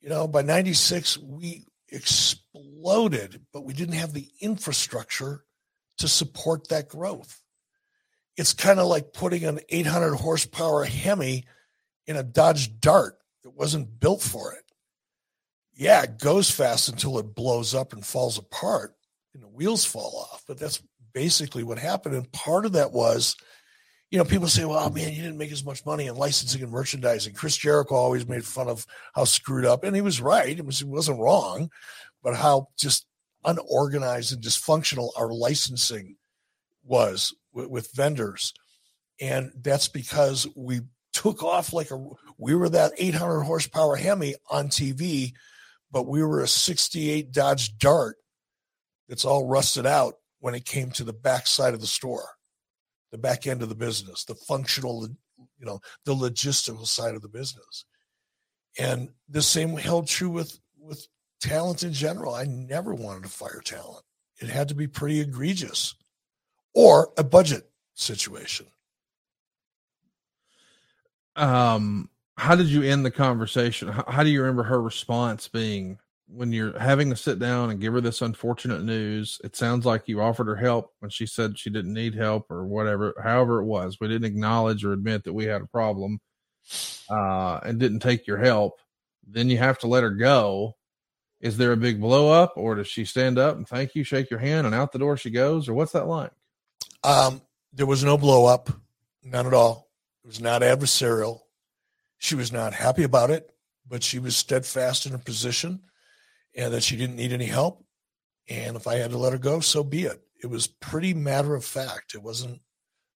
you 0.00 0.08
know, 0.08 0.26
by 0.26 0.42
96, 0.42 1.18
we 1.18 1.64
exploded, 1.88 3.40
but 3.52 3.64
we 3.64 3.72
didn't 3.72 3.94
have 3.94 4.12
the 4.12 4.28
infrastructure 4.40 5.44
to 5.98 6.08
support 6.08 6.68
that 6.68 6.88
growth. 6.88 7.42
It's 8.36 8.52
kind 8.52 8.80
of 8.80 8.86
like 8.86 9.12
putting 9.12 9.44
an 9.44 9.60
800 9.68 10.14
horsepower 10.14 10.84
Hemi 10.84 11.44
in 12.06 12.16
a 12.16 12.22
Dodge 12.22 12.80
Dart 12.80 13.18
that 13.44 13.50
wasn't 13.50 14.00
built 14.00 14.22
for 14.22 14.52
it. 14.52 14.64
Yeah, 15.74 16.02
it 16.02 16.18
goes 16.18 16.50
fast 16.50 16.88
until 16.88 17.18
it 17.18 17.34
blows 17.34 17.74
up 17.74 17.92
and 17.92 18.04
falls 18.04 18.38
apart 18.38 18.94
and 19.34 19.42
the 19.42 19.48
wheels 19.48 19.84
fall 19.84 20.26
off. 20.32 20.42
But 20.46 20.58
that's 20.58 20.82
basically 21.12 21.62
what 21.62 21.78
happened. 21.78 22.14
And 22.14 22.30
part 22.32 22.66
of 22.66 22.72
that 22.72 22.92
was, 22.92 23.36
you 24.10 24.18
know, 24.18 24.24
people 24.24 24.48
say, 24.48 24.64
well, 24.64 24.90
man, 24.90 25.12
you 25.12 25.22
didn't 25.22 25.38
make 25.38 25.52
as 25.52 25.64
much 25.64 25.86
money 25.86 26.06
in 26.06 26.16
licensing 26.16 26.62
and 26.62 26.72
merchandising. 26.72 27.34
Chris 27.34 27.56
Jericho 27.56 27.94
always 27.94 28.26
made 28.26 28.44
fun 28.44 28.68
of 28.68 28.84
how 29.14 29.24
screwed 29.24 29.64
up, 29.64 29.84
and 29.84 29.94
he 29.94 30.02
was 30.02 30.20
right. 30.20 30.58
It, 30.58 30.64
was, 30.64 30.84
wasn't 30.84 31.20
wrong, 31.20 31.70
but 32.22 32.34
how 32.34 32.68
just 32.76 33.06
unorganized 33.44 34.32
and 34.32 34.42
dysfunctional 34.42 35.10
our 35.16 35.32
licensing 35.32 36.16
was 36.84 37.34
with, 37.52 37.68
with 37.68 37.94
vendors. 37.94 38.52
And 39.20 39.52
that's 39.60 39.88
because 39.88 40.46
we 40.56 40.80
took 41.12 41.42
off 41.42 41.72
like 41.72 41.90
a, 41.90 42.04
we 42.38 42.54
were 42.54 42.68
that 42.70 42.92
800 42.98 43.42
horsepower 43.42 43.96
Hemi 43.96 44.34
on 44.50 44.68
TV, 44.68 45.32
but 45.90 46.06
we 46.06 46.22
were 46.22 46.40
a 46.40 46.48
68 46.48 47.32
Dodge 47.32 47.76
Dart 47.78 48.16
that's 49.08 49.24
all 49.24 49.46
rusted 49.46 49.86
out 49.86 50.14
when 50.40 50.54
it 50.54 50.64
came 50.64 50.90
to 50.92 51.04
the 51.04 51.12
back 51.12 51.46
side 51.46 51.74
of 51.74 51.80
the 51.80 51.86
store, 51.86 52.28
the 53.10 53.18
back 53.18 53.46
end 53.46 53.62
of 53.62 53.68
the 53.68 53.74
business, 53.74 54.24
the 54.24 54.34
functional, 54.34 55.08
you 55.58 55.66
know, 55.66 55.80
the 56.04 56.14
logistical 56.14 56.86
side 56.86 57.14
of 57.14 57.22
the 57.22 57.28
business. 57.28 57.84
And 58.78 59.10
the 59.28 59.42
same 59.42 59.76
held 59.76 60.06
true 60.06 60.30
with 60.30 60.60
with 60.78 61.06
talent 61.40 61.82
in 61.82 61.92
general. 61.92 62.34
I 62.34 62.44
never 62.44 62.94
wanted 62.94 63.24
to 63.24 63.28
fire 63.28 63.60
talent. 63.64 64.04
It 64.40 64.48
had 64.48 64.68
to 64.68 64.74
be 64.74 64.86
pretty 64.86 65.20
egregious 65.20 65.94
or 66.74 67.12
a 67.18 67.24
budget 67.24 67.68
situation. 67.94 68.66
Um, 71.36 72.08
how 72.36 72.54
did 72.54 72.66
you 72.66 72.82
end 72.82 73.04
the 73.04 73.10
conversation? 73.10 73.88
How, 73.88 74.04
how, 74.08 74.22
do 74.22 74.30
you 74.30 74.40
remember 74.40 74.62
her 74.64 74.80
response 74.80 75.48
being 75.48 75.98
when 76.32 76.52
you're 76.52 76.78
having 76.78 77.10
to 77.10 77.16
sit 77.16 77.38
down 77.38 77.70
and 77.70 77.80
give 77.80 77.92
her 77.92 78.00
this 78.00 78.22
unfortunate 78.22 78.82
news? 78.82 79.40
It 79.44 79.56
sounds 79.56 79.84
like 79.84 80.08
you 80.08 80.20
offered 80.20 80.46
her 80.46 80.56
help 80.56 80.92
when 81.00 81.10
she 81.10 81.26
said 81.26 81.58
she 81.58 81.70
didn't 81.70 81.92
need 81.92 82.14
help 82.14 82.50
or 82.50 82.66
whatever, 82.66 83.14
however 83.22 83.60
it 83.60 83.66
was. 83.66 83.98
We 84.00 84.08
didn't 84.08 84.26
acknowledge 84.26 84.84
or 84.84 84.92
admit 84.92 85.24
that 85.24 85.32
we 85.32 85.44
had 85.44 85.62
a 85.62 85.66
problem 85.66 86.20
uh, 87.10 87.60
and 87.62 87.78
didn't 87.78 88.00
take 88.00 88.26
your 88.26 88.38
help. 88.38 88.74
Then 89.26 89.50
you 89.50 89.58
have 89.58 89.78
to 89.80 89.86
let 89.86 90.02
her 90.02 90.10
go 90.10 90.76
is 91.40 91.56
there 91.56 91.72
a 91.72 91.76
big 91.76 92.00
blow 92.00 92.30
up 92.30 92.52
or 92.56 92.74
does 92.74 92.86
she 92.86 93.04
stand 93.04 93.38
up 93.38 93.56
and 93.56 93.66
thank 93.66 93.94
you, 93.94 94.04
shake 94.04 94.30
your 94.30 94.40
hand 94.40 94.66
and 94.66 94.74
out 94.74 94.92
the 94.92 94.98
door 94.98 95.16
she 95.16 95.30
goes 95.30 95.68
or 95.68 95.74
what's 95.74 95.92
that 95.92 96.06
like? 96.06 96.30
Um, 97.02 97.40
there 97.72 97.86
was 97.86 98.04
no 98.04 98.18
blow 98.18 98.44
up, 98.44 98.68
none 99.24 99.46
at 99.46 99.54
all. 99.54 99.88
It 100.22 100.26
was 100.26 100.40
not 100.40 100.60
adversarial. 100.60 101.40
She 102.18 102.34
was 102.34 102.52
not 102.52 102.74
happy 102.74 103.04
about 103.04 103.30
it, 103.30 103.50
but 103.88 104.02
she 104.02 104.18
was 104.18 104.36
steadfast 104.36 105.06
in 105.06 105.12
her 105.12 105.18
position 105.18 105.80
and 106.54 106.72
that 106.72 106.82
she 106.82 106.96
didn't 106.96 107.16
need 107.16 107.32
any 107.32 107.46
help. 107.46 107.84
And 108.48 108.76
if 108.76 108.86
I 108.86 108.96
had 108.96 109.10
to 109.10 109.18
let 109.18 109.32
her 109.32 109.38
go, 109.38 109.60
so 109.60 109.84
be 109.84 110.04
it. 110.04 110.20
It 110.42 110.48
was 110.48 110.66
pretty 110.66 111.14
matter 111.14 111.54
of 111.54 111.64
fact. 111.64 112.14
It 112.14 112.22
wasn't, 112.22 112.60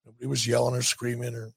nobody 0.04 0.26
was 0.26 0.46
yelling 0.46 0.76
or 0.76 0.82
screaming 0.82 1.34
or 1.34 1.52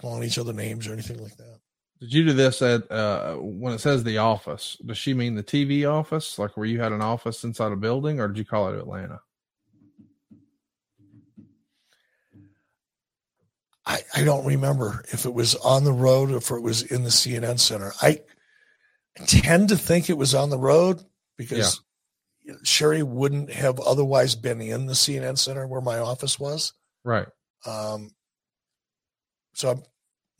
calling 0.00 0.22
each 0.22 0.38
other 0.38 0.52
names 0.52 0.86
or 0.86 0.92
anything 0.92 1.22
like 1.22 1.36
that. 1.36 1.58
Did 2.00 2.12
you 2.12 2.24
do 2.24 2.32
this 2.34 2.60
at 2.60 2.90
uh, 2.90 3.36
when 3.36 3.72
it 3.72 3.80
says 3.80 4.04
the 4.04 4.18
office? 4.18 4.76
Does 4.84 4.98
she 4.98 5.14
mean 5.14 5.34
the 5.34 5.42
TV 5.42 5.90
office, 5.90 6.38
like 6.38 6.56
where 6.56 6.66
you 6.66 6.80
had 6.80 6.92
an 6.92 7.00
office 7.00 7.42
inside 7.42 7.72
a 7.72 7.76
building, 7.76 8.20
or 8.20 8.28
did 8.28 8.36
you 8.36 8.44
call 8.44 8.68
it 8.68 8.78
Atlanta? 8.78 9.20
I, 13.86 14.00
I 14.14 14.24
don't 14.24 14.44
remember 14.44 15.04
if 15.12 15.24
it 15.24 15.32
was 15.32 15.54
on 15.54 15.84
the 15.84 15.92
road 15.92 16.30
or 16.30 16.38
if 16.38 16.50
it 16.50 16.60
was 16.60 16.82
in 16.82 17.04
the 17.04 17.08
CNN 17.08 17.60
center. 17.60 17.92
I 18.02 18.20
tend 19.24 19.70
to 19.70 19.76
think 19.76 20.10
it 20.10 20.18
was 20.18 20.34
on 20.34 20.50
the 20.50 20.58
road 20.58 21.02
because 21.36 21.80
yeah. 22.44 22.54
Sherri 22.62 23.02
wouldn't 23.02 23.50
have 23.50 23.80
otherwise 23.80 24.34
been 24.34 24.60
in 24.60 24.86
the 24.86 24.92
CNN 24.92 25.38
center 25.38 25.66
where 25.66 25.80
my 25.80 25.98
office 25.98 26.38
was. 26.38 26.72
Right. 27.04 27.26
Um, 27.64 28.10
so 29.54 29.70
I'm 29.70 29.82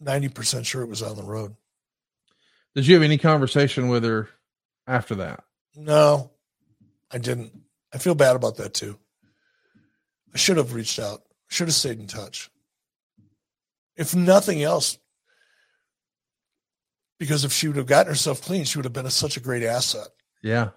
90% 0.02 0.66
sure 0.66 0.82
it 0.82 0.88
was 0.88 1.02
on 1.02 1.16
the 1.16 1.22
road. 1.22 1.56
Did 2.74 2.86
you 2.86 2.94
have 2.94 3.02
any 3.02 3.16
conversation 3.16 3.88
with 3.88 4.04
her 4.04 4.28
after 4.86 5.14
that? 5.16 5.44
No, 5.74 6.30
I 7.10 7.18
didn't. 7.18 7.52
I 7.94 7.98
feel 7.98 8.14
bad 8.14 8.36
about 8.36 8.56
that 8.58 8.74
too. 8.74 8.98
I 10.34 10.36
should 10.36 10.58
have 10.58 10.74
reached 10.74 10.98
out, 10.98 11.22
should 11.48 11.68
have 11.68 11.74
stayed 11.74 11.98
in 11.98 12.06
touch. 12.06 12.50
If 13.96 14.14
nothing 14.14 14.62
else, 14.62 14.98
because 17.18 17.44
if 17.44 17.52
she 17.52 17.68
would 17.68 17.76
have 17.76 17.86
gotten 17.86 18.12
herself 18.12 18.42
clean, 18.42 18.64
she 18.64 18.78
would 18.78 18.84
have 18.84 18.92
been 18.92 19.06
a, 19.06 19.10
such 19.10 19.36
a 19.36 19.40
great 19.40 19.62
asset. 19.62 20.08
Yeah. 20.42 20.70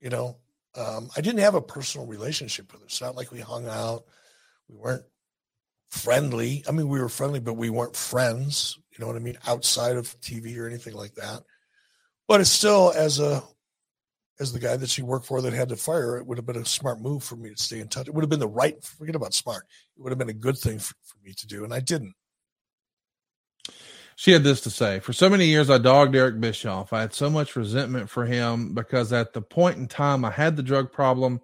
You 0.00 0.10
know, 0.10 0.38
um, 0.76 1.08
I 1.16 1.20
didn't 1.20 1.40
have 1.40 1.54
a 1.54 1.62
personal 1.62 2.06
relationship 2.06 2.72
with 2.72 2.82
her. 2.82 2.86
It's 2.86 3.00
not 3.00 3.16
like 3.16 3.32
we 3.32 3.40
hung 3.40 3.66
out. 3.66 4.04
We 4.68 4.76
weren't 4.76 5.04
friendly. 5.90 6.64
I 6.68 6.72
mean, 6.72 6.88
we 6.88 7.00
were 7.00 7.08
friendly, 7.08 7.40
but 7.40 7.54
we 7.54 7.70
weren't 7.70 7.96
friends. 7.96 8.78
You 8.90 8.98
know 9.00 9.06
what 9.06 9.16
I 9.16 9.20
mean? 9.20 9.38
Outside 9.46 9.96
of 9.96 10.20
TV 10.20 10.58
or 10.58 10.66
anything 10.66 10.94
like 10.94 11.14
that. 11.14 11.42
But 12.28 12.40
it's 12.40 12.50
still 12.50 12.92
as 12.96 13.20
a 13.20 13.42
as 14.38 14.52
the 14.52 14.58
guy 14.58 14.76
that 14.76 14.90
she 14.90 15.02
worked 15.02 15.24
for 15.24 15.40
that 15.40 15.54
had 15.54 15.70
to 15.70 15.76
fire, 15.76 16.18
it 16.18 16.26
would 16.26 16.36
have 16.36 16.44
been 16.44 16.56
a 16.56 16.64
smart 16.64 17.00
move 17.00 17.24
for 17.24 17.36
me 17.36 17.48
to 17.48 17.62
stay 17.62 17.80
in 17.80 17.88
touch. 17.88 18.06
It 18.06 18.12
would 18.12 18.22
have 18.22 18.28
been 18.28 18.40
the 18.40 18.46
right. 18.46 18.82
Forget 18.84 19.14
about 19.14 19.32
smart. 19.32 19.64
It 19.96 20.02
would 20.02 20.10
have 20.10 20.18
been 20.18 20.28
a 20.28 20.34
good 20.34 20.58
thing 20.58 20.78
for, 20.78 20.94
for 21.04 21.16
me 21.24 21.32
to 21.32 21.46
do, 21.46 21.64
and 21.64 21.72
I 21.72 21.80
didn't. 21.80 22.14
She 24.16 24.32
had 24.32 24.42
this 24.44 24.62
to 24.62 24.70
say 24.70 24.98
For 24.98 25.12
so 25.12 25.28
many 25.28 25.46
years, 25.46 25.70
I 25.70 25.78
dogged 25.78 26.16
Eric 26.16 26.40
Bischoff. 26.40 26.92
I 26.92 27.02
had 27.02 27.14
so 27.14 27.30
much 27.30 27.54
resentment 27.54 28.10
for 28.10 28.24
him 28.24 28.74
because 28.74 29.12
at 29.12 29.34
the 29.34 29.42
point 29.42 29.76
in 29.76 29.86
time 29.86 30.24
I 30.24 30.30
had 30.30 30.56
the 30.56 30.62
drug 30.62 30.90
problem, 30.90 31.40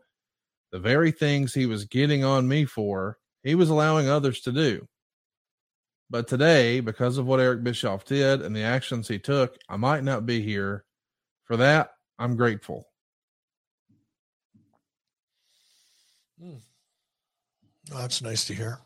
the 0.73 0.79
very 0.79 1.13
things 1.13 1.53
he 1.53 1.67
was 1.67 1.85
getting 1.85 2.25
on 2.25 2.49
me 2.49 2.65
for, 2.65 3.19
he 3.43 3.55
was 3.55 3.69
allowing 3.69 4.09
others 4.09 4.41
to 4.43 4.53
do. 4.53 4.89
But 6.09 6.29
today, 6.29 6.81
because 6.81 7.19
of 7.19 7.27
what 7.27 7.41
Eric 7.41 7.63
Bischoff 7.63 8.07
did 8.07 8.41
and 8.43 8.57
the 8.57 8.63
actions 8.63 9.07
he 9.07 9.19
took, 9.19 9.57
I 9.69 9.77
might 9.77 10.03
not 10.03 10.27
be 10.27 10.43
here. 10.43 10.85
For 11.45 11.59
that, 11.59 11.91
I'm 12.19 12.37
grateful. 12.37 12.87
Hmm. 16.41 16.57
Oh, 17.93 17.99
that's 17.99 18.23
nice 18.23 18.47
to 18.47 18.55
hear. 18.55 18.79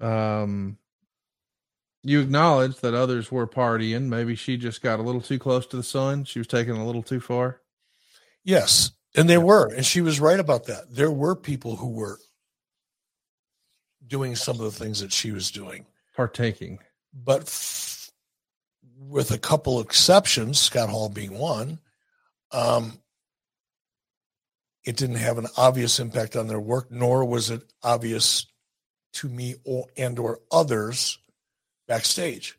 Um, 0.00 0.78
you 2.02 2.20
acknowledge 2.20 2.76
that 2.76 2.94
others 2.94 3.30
were 3.30 3.46
partying. 3.46 4.04
Maybe 4.04 4.34
she 4.34 4.56
just 4.56 4.82
got 4.82 5.00
a 5.00 5.02
little 5.02 5.20
too 5.20 5.38
close 5.38 5.66
to 5.68 5.76
the 5.76 5.82
sun. 5.82 6.24
She 6.24 6.38
was 6.38 6.46
taking 6.46 6.76
a 6.76 6.86
little 6.86 7.02
too 7.02 7.20
far. 7.20 7.60
Yes, 8.44 8.92
and 9.14 9.28
they 9.28 9.38
were, 9.38 9.72
and 9.72 9.84
she 9.84 10.00
was 10.00 10.20
right 10.20 10.38
about 10.38 10.66
that. 10.66 10.84
There 10.90 11.10
were 11.10 11.34
people 11.34 11.76
who 11.76 11.90
were 11.90 12.18
doing 14.06 14.36
some 14.36 14.56
of 14.56 14.62
the 14.62 14.70
things 14.70 15.00
that 15.00 15.12
she 15.12 15.32
was 15.32 15.50
doing, 15.50 15.86
partaking. 16.16 16.78
But 17.12 17.42
f- 17.42 18.10
with 18.98 19.30
a 19.30 19.38
couple 19.38 19.80
exceptions, 19.80 20.60
Scott 20.60 20.88
Hall 20.88 21.08
being 21.08 21.36
one, 21.36 21.78
um, 22.52 23.00
it 24.84 24.96
didn't 24.96 25.16
have 25.16 25.36
an 25.36 25.48
obvious 25.56 26.00
impact 26.00 26.36
on 26.36 26.46
their 26.46 26.60
work, 26.60 26.90
nor 26.90 27.24
was 27.24 27.50
it 27.50 27.62
obvious 27.82 28.46
to 29.14 29.28
me 29.28 29.56
or 29.64 29.86
and 29.96 30.18
or 30.18 30.40
others 30.50 31.18
backstage. 31.88 32.56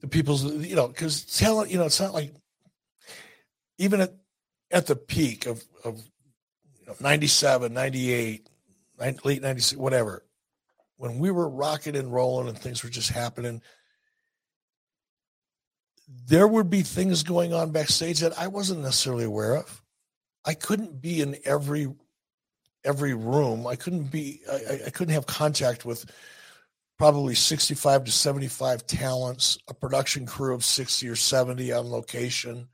The 0.00 0.08
people's, 0.08 0.44
you 0.44 0.76
know, 0.76 0.88
because 0.88 1.24
talent, 1.24 1.70
you 1.70 1.78
know, 1.78 1.84
it's 1.84 2.00
not 2.00 2.12
like 2.12 2.34
even 3.78 4.00
at 4.02 4.14
at 4.70 4.86
the 4.86 4.96
peak 4.96 5.46
of, 5.46 5.64
of 5.84 5.98
you 6.78 6.86
know, 6.86 6.94
97, 7.00 7.72
98, 7.72 8.48
late 9.24 9.42
96, 9.42 9.78
whatever, 9.78 10.24
when 10.96 11.18
we 11.18 11.30
were 11.30 11.48
rocking 11.48 11.96
and 11.96 12.12
rolling 12.12 12.48
and 12.48 12.58
things 12.58 12.84
were 12.84 12.90
just 12.90 13.10
happening, 13.10 13.62
there 16.26 16.46
would 16.46 16.70
be 16.70 16.82
things 16.82 17.22
going 17.22 17.52
on 17.52 17.70
backstage 17.70 18.20
that 18.20 18.38
I 18.38 18.48
wasn't 18.48 18.82
necessarily 18.82 19.24
aware 19.24 19.56
of. 19.56 19.82
I 20.44 20.54
couldn't 20.54 21.00
be 21.00 21.20
in 21.20 21.36
every 21.44 21.88
every 22.84 23.14
room. 23.14 23.66
I 23.66 23.76
couldn't 23.76 24.10
be 24.10 24.40
I, 24.50 24.80
I 24.86 24.90
couldn't 24.90 25.14
have 25.14 25.26
contact 25.26 25.84
with 25.84 26.10
probably 27.00 27.34
65 27.34 28.04
to 28.04 28.12
75 28.12 28.86
talents, 28.86 29.56
a 29.68 29.74
production 29.74 30.26
crew 30.26 30.54
of 30.54 30.62
60 30.62 31.08
or 31.08 31.16
70 31.16 31.72
on 31.72 31.90
location. 31.90 32.68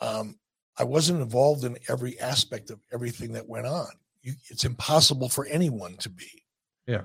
Um, 0.00 0.38
I 0.78 0.84
wasn't 0.84 1.20
involved 1.20 1.62
in 1.64 1.76
every 1.90 2.18
aspect 2.20 2.70
of 2.70 2.80
everything 2.90 3.34
that 3.34 3.46
went 3.46 3.66
on. 3.66 3.90
You, 4.22 4.32
it's 4.48 4.64
impossible 4.64 5.28
for 5.28 5.44
anyone 5.44 5.98
to 5.98 6.08
be. 6.08 6.42
Yeah. 6.86 7.04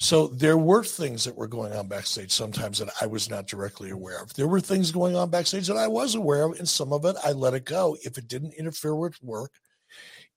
So 0.00 0.26
there 0.26 0.58
were 0.58 0.82
things 0.82 1.24
that 1.24 1.36
were 1.36 1.46
going 1.46 1.72
on 1.72 1.86
backstage 1.86 2.32
sometimes 2.32 2.80
that 2.80 2.90
I 3.00 3.06
was 3.06 3.30
not 3.30 3.46
directly 3.46 3.90
aware 3.90 4.20
of. 4.20 4.34
There 4.34 4.48
were 4.48 4.60
things 4.60 4.90
going 4.90 5.14
on 5.14 5.30
backstage 5.30 5.68
that 5.68 5.76
I 5.76 5.86
was 5.86 6.16
aware 6.16 6.42
of, 6.42 6.58
and 6.58 6.68
some 6.68 6.92
of 6.92 7.04
it 7.04 7.14
I 7.24 7.30
let 7.30 7.54
it 7.54 7.64
go 7.64 7.96
if 8.02 8.18
it 8.18 8.26
didn't 8.26 8.54
interfere 8.54 8.96
with 8.96 9.22
work. 9.22 9.52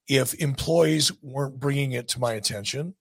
If 0.08 0.36
employees 0.36 1.12
weren't 1.24 1.60
bringing 1.60 1.94
it 1.94 2.10
to 2.10 2.20
my 2.20 2.34
attention, 2.34 2.94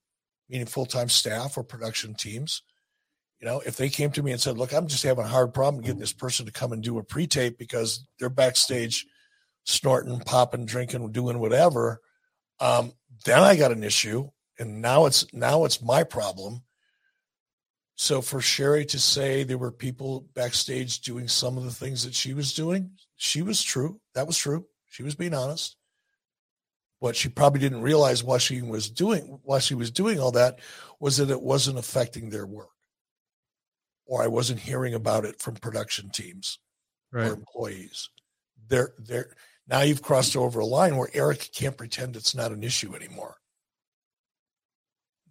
meaning 0.51 0.67
full 0.67 0.87
time 0.87 1.09
staff 1.09 1.57
or 1.57 1.63
production 1.63 2.15
teams, 2.15 2.63
you 3.41 3.47
know, 3.47 3.63
if 3.65 3.77
they 3.77 3.89
came 3.89 4.11
to 4.13 4.23
me 4.23 4.33
and 4.33 4.41
said, 4.41 4.59
"Look, 4.59 4.73
I'm 4.73 4.89
just 4.89 5.05
having 5.05 5.25
a 5.25 5.29
hard 5.29 5.55
problem 5.55 5.83
getting 5.83 6.01
this 6.01 6.13
person 6.13 6.45
to 6.47 6.53
come 6.53 6.73
and 6.73 6.83
do 6.83 6.99
a 6.99 7.05
pre-tape 7.05 7.57
because 7.57 8.07
they're 8.19 8.29
backstage 8.29 9.07
snorting, 9.65 10.21
popping, 10.21 10.67
drinking, 10.67 11.13
doing 11.13 11.39
whatever," 11.39 12.01
um, 12.59 12.93
then 13.25 13.41
I 13.41 13.57
got 13.57 13.73
an 13.73 13.85
issue 13.85 14.29
and 14.61 14.83
now 14.83 15.07
it's 15.07 15.33
now 15.33 15.65
it's 15.65 15.83
my 15.83 16.05
problem. 16.05 16.63
So 17.97 18.21
for 18.21 18.41
Sherri 18.41 18.85
to 18.87 18.99
say 18.99 19.43
there 19.43 19.59
were 19.59 19.73
people 19.73 20.29
backstage 20.35 21.01
doing 21.01 21.29
some 21.29 21.59
of 21.59 21.65
the 21.65 21.71
things 21.71 22.05
that 22.05 22.15
she 22.15 22.35
was 22.35 22.55
doing, 22.55 22.93
she 23.17 23.43
was 23.43 23.63
true. 23.63 24.01
That 24.15 24.27
was 24.27 24.39
true. 24.39 24.67
She 24.89 25.03
was 25.03 25.15
being 25.15 25.35
honest. 25.35 25.77
What 27.01 27.17
she 27.17 27.29
probably 27.29 27.61
didn't 27.61 27.83
realize 27.83 28.23
while 28.23 28.39
she 28.39 28.63
was 28.63 28.89
doing 28.89 29.41
while 29.43 29.59
she 29.59 29.75
was 29.75 29.91
doing 29.91 30.21
all 30.21 30.33
that 30.33 30.61
was 31.01 31.17
that 31.17 31.31
it 31.31 31.43
wasn't 31.43 31.79
affecting 31.79 32.31
their 32.31 32.47
work. 32.47 32.69
Or 34.07 34.23
I 34.23 34.27
wasn't 34.27 34.61
hearing 34.61 34.95
about 34.95 35.25
it 35.25 35.41
from 35.41 35.55
production 35.55 36.11
teams 36.11 36.59
right. 37.13 37.29
or 37.29 37.35
employees. 37.35 38.11
They're 38.69 38.93
they're 38.99 39.35
now 39.67 39.81
you've 39.81 40.03
crossed 40.03 40.37
over 40.37 40.61
a 40.61 40.67
line 40.67 40.97
where 40.97 41.11
Eric 41.15 41.51
can't 41.55 41.77
pretend 41.77 42.17
it's 42.17 42.35
not 42.35 42.53
an 42.53 42.63
issue 42.63 42.95
anymore 42.95 43.41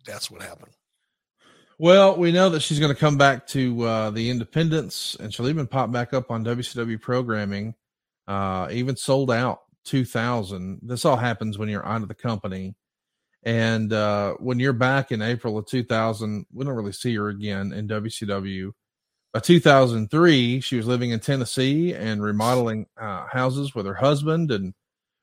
that's 0.09 0.31
what 0.31 0.41
happened. 0.41 0.73
Well, 1.77 2.17
we 2.17 2.31
know 2.31 2.49
that 2.49 2.59
she's 2.61 2.79
going 2.79 2.93
to 2.93 2.99
come 2.99 3.17
back 3.17 3.47
to 3.47 3.83
uh, 3.83 4.09
the 4.11 4.29
Independence, 4.29 5.15
and 5.19 5.33
she'll 5.33 5.47
even 5.47 5.67
pop 5.67 5.91
back 5.91 6.13
up 6.13 6.29
on 6.29 6.43
WCW 6.43 6.99
programming. 6.99 7.73
Uh, 8.27 8.67
even 8.71 8.95
sold 8.95 9.31
out 9.31 9.61
2000. 9.89 10.79
This 10.83 11.05
all 11.05 11.17
happens 11.17 11.57
when 11.57 11.69
you're 11.69 11.85
out 11.85 12.01
of 12.01 12.07
the 12.07 12.15
company, 12.15 12.75
and 13.43 13.91
uh, 13.91 14.35
when 14.35 14.59
you're 14.59 14.73
back 14.73 15.11
in 15.11 15.21
April 15.21 15.57
of 15.57 15.65
2000, 15.65 16.45
we 16.53 16.65
don't 16.65 16.75
really 16.75 16.91
see 16.91 17.15
her 17.15 17.29
again 17.29 17.73
in 17.73 17.87
WCW. 17.87 18.71
By 19.33 19.39
2003, 19.39 20.61
she 20.61 20.77
was 20.77 20.87
living 20.87 21.11
in 21.11 21.19
Tennessee 21.19 21.93
and 21.93 22.21
remodeling 22.21 22.87
uh, 22.99 23.27
houses 23.27 23.75
with 23.75 23.85
her 23.85 23.93
husband 23.93 24.51
and 24.51 24.73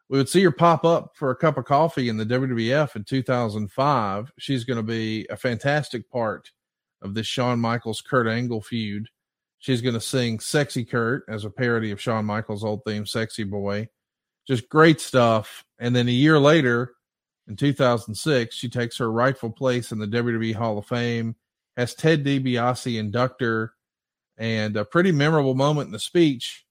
we 0.09 0.19
would 0.19 0.29
see 0.29 0.43
her 0.45 0.53
pop 0.53 0.85
up 0.85 1.17
for 1.17 1.31
a 1.31 1.37
cup 1.37 1.59
of 1.59 1.65
coffee 1.65 2.09
in 2.09 2.17
the 2.17 2.27
WWF 2.27 2.95
in 2.95 3.05
2005. 3.05 4.33
She's 4.39 4.65
going 4.65 4.77
to 4.77 4.83
be 4.83 5.27
a 5.31 5.37
fantastic 5.37 6.09
part 6.11 6.51
of 7.03 7.15
this 7.15 7.27
Shawn 7.27 7.59
Michaels 7.59 8.01
Kurt 8.01 8.29
Angle 8.29 8.63
feud. 8.63 9.09
She's 9.59 9.83
going 9.83 9.95
to 9.95 10.01
sing 10.01 10.39
Sexy 10.39 10.85
Kurt 10.85 11.25
as 11.29 11.45
a 11.45 11.51
parody 11.51 11.91
of 11.91 12.01
Shawn 12.01 12.25
Michaels' 12.25 12.63
old 12.63 12.85
theme, 12.85 13.05
Sexy 13.05 13.43
Boy. 13.43 13.89
Just 14.47 14.69
great 14.69 15.01
stuff. 15.01 15.65
And 15.79 15.95
then 15.95 16.09
a 16.09 16.13
year 16.13 16.39
later, 16.39 16.93
in 17.49 17.57
2006, 17.57 18.55
she 18.55 18.69
takes 18.69 18.99
her 18.99 19.11
rightful 19.11 19.51
place 19.51 19.93
in 19.93 19.99
the 19.99 20.07
WWE 20.07 20.55
Hall 20.55 20.79
of 20.79 20.87
Fame, 20.87 21.37
as 21.77 21.95
Ted 21.95 22.25
DiBiase 22.25 22.99
inductor, 22.99 23.75
and 24.39 24.77
a 24.77 24.85
pretty 24.85 25.13
memorable 25.13 25.55
moment 25.55 25.87
in 25.87 25.93
the 25.93 25.99
speech 25.99 26.67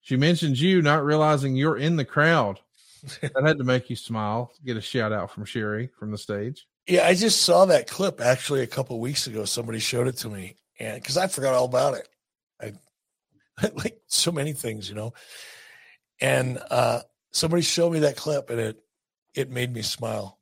she 0.00 0.16
mentions 0.16 0.60
you 0.60 0.82
not 0.82 1.04
realizing 1.04 1.54
you're 1.54 1.76
in 1.76 1.96
the 1.96 2.04
crowd. 2.04 2.58
that 3.22 3.46
had 3.46 3.58
to 3.58 3.64
make 3.64 3.88
you 3.88 3.96
smile. 3.96 4.52
Get 4.64 4.76
a 4.76 4.80
shout 4.80 5.12
out 5.12 5.30
from 5.30 5.44
Sherri 5.44 5.90
from 5.98 6.10
the 6.10 6.18
stage. 6.18 6.66
Yeah, 6.86 7.06
I 7.06 7.14
just 7.14 7.42
saw 7.42 7.64
that 7.66 7.86
clip 7.86 8.20
actually 8.20 8.62
a 8.62 8.66
couple 8.66 8.98
weeks 9.00 9.26
ago. 9.26 9.44
Somebody 9.44 9.78
showed 9.78 10.08
it 10.08 10.16
to 10.18 10.28
me, 10.28 10.56
and 10.78 11.00
because 11.00 11.16
I 11.16 11.26
forgot 11.28 11.54
all 11.54 11.64
about 11.64 11.94
it, 11.94 12.08
I, 12.60 13.68
like 13.74 14.00
so 14.06 14.32
many 14.32 14.52
things, 14.52 14.88
you 14.88 14.94
know. 14.94 15.14
And 16.20 16.58
uh, 16.70 17.00
somebody 17.32 17.62
showed 17.62 17.92
me 17.92 18.00
that 18.00 18.16
clip, 18.16 18.50
and 18.50 18.60
it 18.60 18.82
it 19.34 19.50
made 19.50 19.72
me 19.72 19.82
smile. 19.82 20.38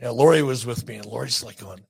Yeah, 0.00 0.10
Lori 0.10 0.42
was 0.42 0.66
with 0.66 0.86
me, 0.86 0.96
and 0.96 1.06
Lori's 1.06 1.44
like 1.44 1.60
going, 1.60 1.84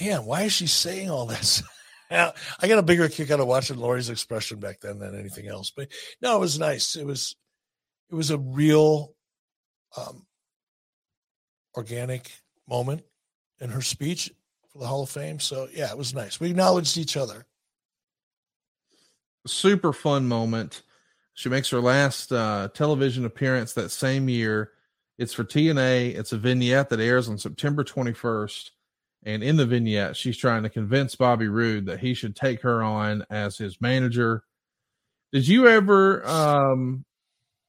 "Man, 0.00 0.24
why 0.24 0.42
is 0.42 0.52
she 0.52 0.66
saying 0.66 1.10
all 1.10 1.26
this?" 1.26 1.62
I 2.10 2.32
got 2.62 2.78
a 2.78 2.82
bigger 2.82 3.08
kick 3.08 3.30
out 3.30 3.40
of 3.40 3.46
watching 3.46 3.76
Lori's 3.76 4.10
expression 4.10 4.60
back 4.60 4.80
then 4.80 4.98
than 4.98 5.18
anything 5.18 5.48
else. 5.48 5.72
But 5.74 5.88
no, 6.22 6.36
it 6.36 6.40
was 6.40 6.58
nice. 6.58 6.96
It 6.96 7.06
was 7.06 7.36
it 8.10 8.14
was 8.14 8.30
a 8.30 8.38
real 8.38 9.14
um, 9.96 10.26
organic 11.76 12.30
moment 12.68 13.02
in 13.60 13.70
her 13.70 13.82
speech 13.82 14.30
for 14.72 14.78
the 14.78 14.86
Hall 14.86 15.02
of 15.02 15.10
Fame. 15.10 15.40
So 15.40 15.68
yeah, 15.72 15.90
it 15.90 15.98
was 15.98 16.14
nice. 16.14 16.40
We 16.40 16.50
acknowledged 16.50 16.96
each 16.96 17.16
other. 17.16 17.46
Super 19.46 19.92
fun 19.92 20.26
moment. 20.26 20.82
She 21.34 21.48
makes 21.48 21.68
her 21.70 21.80
last 21.80 22.32
uh, 22.32 22.68
television 22.74 23.24
appearance 23.24 23.72
that 23.74 23.90
same 23.90 24.28
year. 24.28 24.70
It's 25.18 25.32
for 25.32 25.44
TNA. 25.44 26.14
It's 26.16 26.32
a 26.32 26.38
vignette 26.38 26.88
that 26.90 27.00
airs 27.00 27.28
on 27.28 27.38
September 27.38 27.84
21st. 27.84 28.70
And 29.24 29.42
in 29.42 29.56
the 29.56 29.66
vignette, 29.66 30.16
she's 30.16 30.36
trying 30.36 30.62
to 30.62 30.68
convince 30.68 31.16
Bobby 31.16 31.48
Roode 31.48 31.86
that 31.86 32.00
he 32.00 32.14
should 32.14 32.36
take 32.36 32.62
her 32.62 32.82
on 32.82 33.24
as 33.30 33.58
his 33.58 33.80
manager. 33.80 34.44
Did 35.32 35.48
you 35.48 35.66
ever 35.66 36.26
um, 36.26 37.04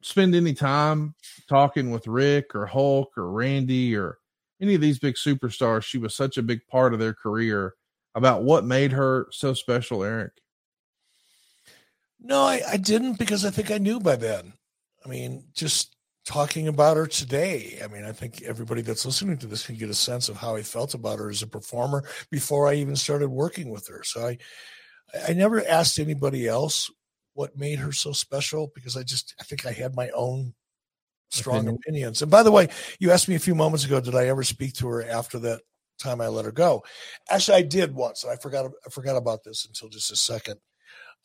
spend 0.02 0.36
any 0.36 0.54
time 0.54 1.16
talking 1.50 1.90
with 1.90 2.08
Ric 2.08 2.54
or 2.54 2.68
Hulk 2.68 3.18
or 3.18 3.32
Randy 3.32 3.96
or 3.96 4.20
any 4.62 4.76
of 4.76 4.82
these 4.82 5.00
big 5.00 5.16
superstars? 5.16 5.84
She 5.84 5.98
was 5.98 6.14
such 6.14 6.38
a 6.38 6.44
big 6.44 6.68
part 6.68 6.94
of 6.94 7.00
their 7.00 7.14
career 7.14 7.74
about 8.14 8.44
what 8.44 8.66
made 8.66 8.92
her 8.92 9.28
so 9.32 9.54
special, 9.54 10.04
Eric. 10.04 10.34
No, 12.26 12.42
I, 12.42 12.62
I 12.72 12.78
didn't 12.78 13.20
because 13.20 13.46
I 13.46 13.52
think 13.52 13.70
I 13.70 13.78
knew 13.78 14.00
by 14.00 14.16
then. 14.16 14.54
I 15.06 15.10
mean, 15.10 15.44
just 15.54 15.96
talking 16.26 16.68
about 16.68 16.98
her 16.98 17.06
today. 17.06 17.80
I 17.84 17.88
mean, 17.88 18.04
I 18.04 18.12
think 18.12 18.42
everybody 18.42 18.82
that's 18.82 19.06
listening 19.06 19.38
to 19.38 19.46
this 19.48 19.64
can 19.64 19.76
get 19.76 19.92
a 19.92 19.94
sense 19.94 20.28
of 20.28 20.38
how 20.38 20.56
I 20.56 20.64
felt 20.64 20.96
about 20.96 21.20
her 21.20 21.30
as 21.30 21.44
a 21.44 21.48
performer 21.48 22.04
before 22.32 22.68
I 22.68 22.74
even 22.74 22.96
started 22.96 23.30
working 23.30 23.70
with 23.70 23.88
her. 23.90 24.02
So 24.04 24.26
I 24.26 24.38
I 25.30 25.34
never 25.34 25.64
asked 25.68 26.00
anybody 26.00 26.48
else 26.48 26.90
what 27.36 27.56
made 27.58 27.78
her 27.78 27.92
so 27.92 28.12
special 28.12 28.72
because 28.74 28.98
I 28.98 29.04
just 29.04 29.36
I 29.40 29.44
think 29.44 29.68
I 29.68 29.72
had 29.72 29.96
my 29.96 30.10
own 30.10 30.56
strong 31.30 31.60
Opinion. 31.60 31.76
opinions. 31.76 32.22
And 32.24 32.32
by 32.32 32.42
the 32.42 32.52
way, 32.52 32.70
you 33.00 33.12
asked 33.12 33.28
me 33.28 33.36
a 33.36 33.40
few 33.40 33.54
moments 33.54 33.86
ago, 33.86 34.00
did 34.00 34.16
I 34.16 34.26
ever 34.30 34.44
speak 34.44 34.74
to 34.76 34.88
her 34.88 35.04
after 35.08 35.38
that 35.40 35.62
time 36.00 36.22
I 36.22 36.28
let 36.28 36.46
her 36.46 36.52
go? 36.52 36.84
Actually, 37.30 37.58
I 37.58 37.62
did 37.62 37.94
once. 37.94 38.24
and 38.24 38.34
I 38.34 38.38
forgot 38.38 38.72
I 38.86 38.90
forgot 38.90 39.16
about 39.16 39.44
this 39.44 39.66
until 39.68 39.90
just 39.90 40.12
a 40.12 40.16
second. 40.16 40.60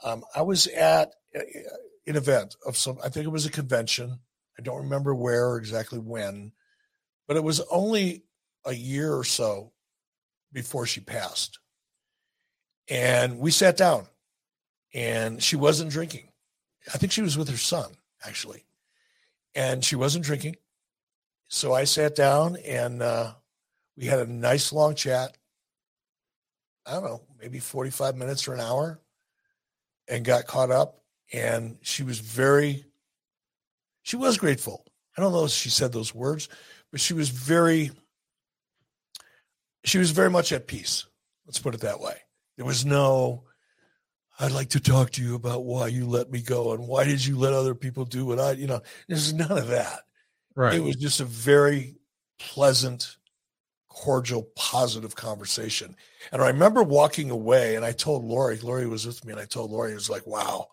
Um, 0.03 0.25
I 0.35 0.43
was 0.43 0.67
at 0.69 1.13
an 1.35 2.17
event 2.17 2.57
of 2.67 2.77
some. 2.77 2.99
I 3.05 3.09
think 3.09 3.27
it 3.27 3.31
was 3.31 3.47
a 3.47 3.51
convention 3.51 4.21
I 4.61 4.63
don't 4.63 4.83
remember 4.83 5.15
where 5.15 5.49
or 5.49 5.57
exactly 5.57 5.99
when, 5.99 6.53
but 7.27 7.39
it 7.39 7.43
was 7.43 7.61
only 7.71 8.25
a 8.67 8.75
year 8.75 9.15
or 9.15 9.25
so 9.25 9.73
before 10.53 10.85
she 10.85 11.01
passed. 11.01 11.59
And 12.87 13.39
we 13.39 13.53
sat 13.53 13.79
down 13.79 14.07
and 14.93 15.43
she 15.43 15.57
wasn't 15.57 15.91
drinking. 15.91 16.29
I 16.93 16.99
think 16.99 17.11
she 17.11 17.23
was 17.23 17.39
with 17.39 17.49
her 17.49 17.57
son, 17.57 17.93
actually. 18.23 18.67
And 19.55 19.83
she 19.83 19.97
wasn't 19.97 20.27
drinking. 20.27 20.57
So 21.49 21.73
I 21.73 21.85
sat 21.85 22.15
down 22.15 22.57
and 22.57 23.03
uh, 23.03 23.33
we 23.97 24.05
had 24.05 24.19
a 24.19 24.31
nice 24.31 24.75
long 24.75 24.95
chat. 24.95 25.39
I 26.85 26.93
don't 26.93 27.05
know, 27.05 27.23
maybe 27.41 27.61
45 27.61 28.15
minutes 28.15 28.47
or 28.47 28.53
an 28.53 28.61
hour 28.61 29.01
and 30.11 30.25
got 30.25 30.47
caught 30.47 30.71
up. 30.71 31.03
And 31.33 31.79
she 31.83 32.03
was 32.03 32.19
very 32.19 32.85
she 34.03 34.17
was 34.17 34.39
grateful. 34.39 34.85
I 35.17 35.21
don't 35.21 35.33
know 35.33 35.45
if 35.45 35.51
she 35.51 35.71
said 35.71 35.93
those 35.93 36.15
words, 36.15 36.49
but 36.91 37.01
she 37.01 37.15
was 37.15 37.29
very, 37.29 37.91
she 39.85 39.99
was 39.99 40.11
very 40.11 40.31
much 40.31 40.53
at 40.53 40.67
peace. 40.67 41.07
Let's 41.47 41.59
put 41.59 41.75
it 41.75 41.83
that 41.83 42.01
way. 42.01 42.17
There 42.57 42.67
was 42.67 42.85
no, 42.85 43.45
I'd 44.39 44.53
like 44.53 44.71
to 44.71 44.81
talk 44.81 45.11
to 45.13 45.23
you 45.23 45.35
about 45.35 45.65
why 45.65 45.89
you 45.89 46.07
let 46.07 46.31
me 46.31 46.41
go 46.41 46.73
and 46.73 46.87
why 46.87 47.05
did 47.05 47.25
you 47.25 47.37
let 47.39 47.53
other 47.53 47.75
people 47.75 48.05
do 48.05 48.25
what 48.25 48.41
I, 48.41 48.53
you 48.53 48.67
know, 48.67 48.81
there's 49.09 49.33
none 49.33 49.53
of 49.53 49.69
that. 49.69 50.01
Right. 50.55 50.75
It 50.75 50.83
was 50.83 50.97
just 50.97 51.21
a 51.21 51.25
very 51.25 51.97
pleasant, 52.39 53.17
cordial, 54.01 54.49
positive 54.57 55.15
conversation. 55.15 55.95
And 56.33 56.41
I 56.41 56.49
remember 56.49 56.83
walking 56.83 57.31
away 57.31 57.77
and 57.77 57.85
I 57.85 57.93
told 57.93 58.25
Lori, 58.25 58.57
Lori 58.57 58.87
was 58.87 59.07
with 59.07 59.23
me, 59.27 59.33
and 59.33 59.41
I 59.41 59.45
told 59.45 59.71
Lori, 59.71 59.93
it 59.93 59.97
was 59.97 60.09
like, 60.09 60.27
wow, 60.27 60.69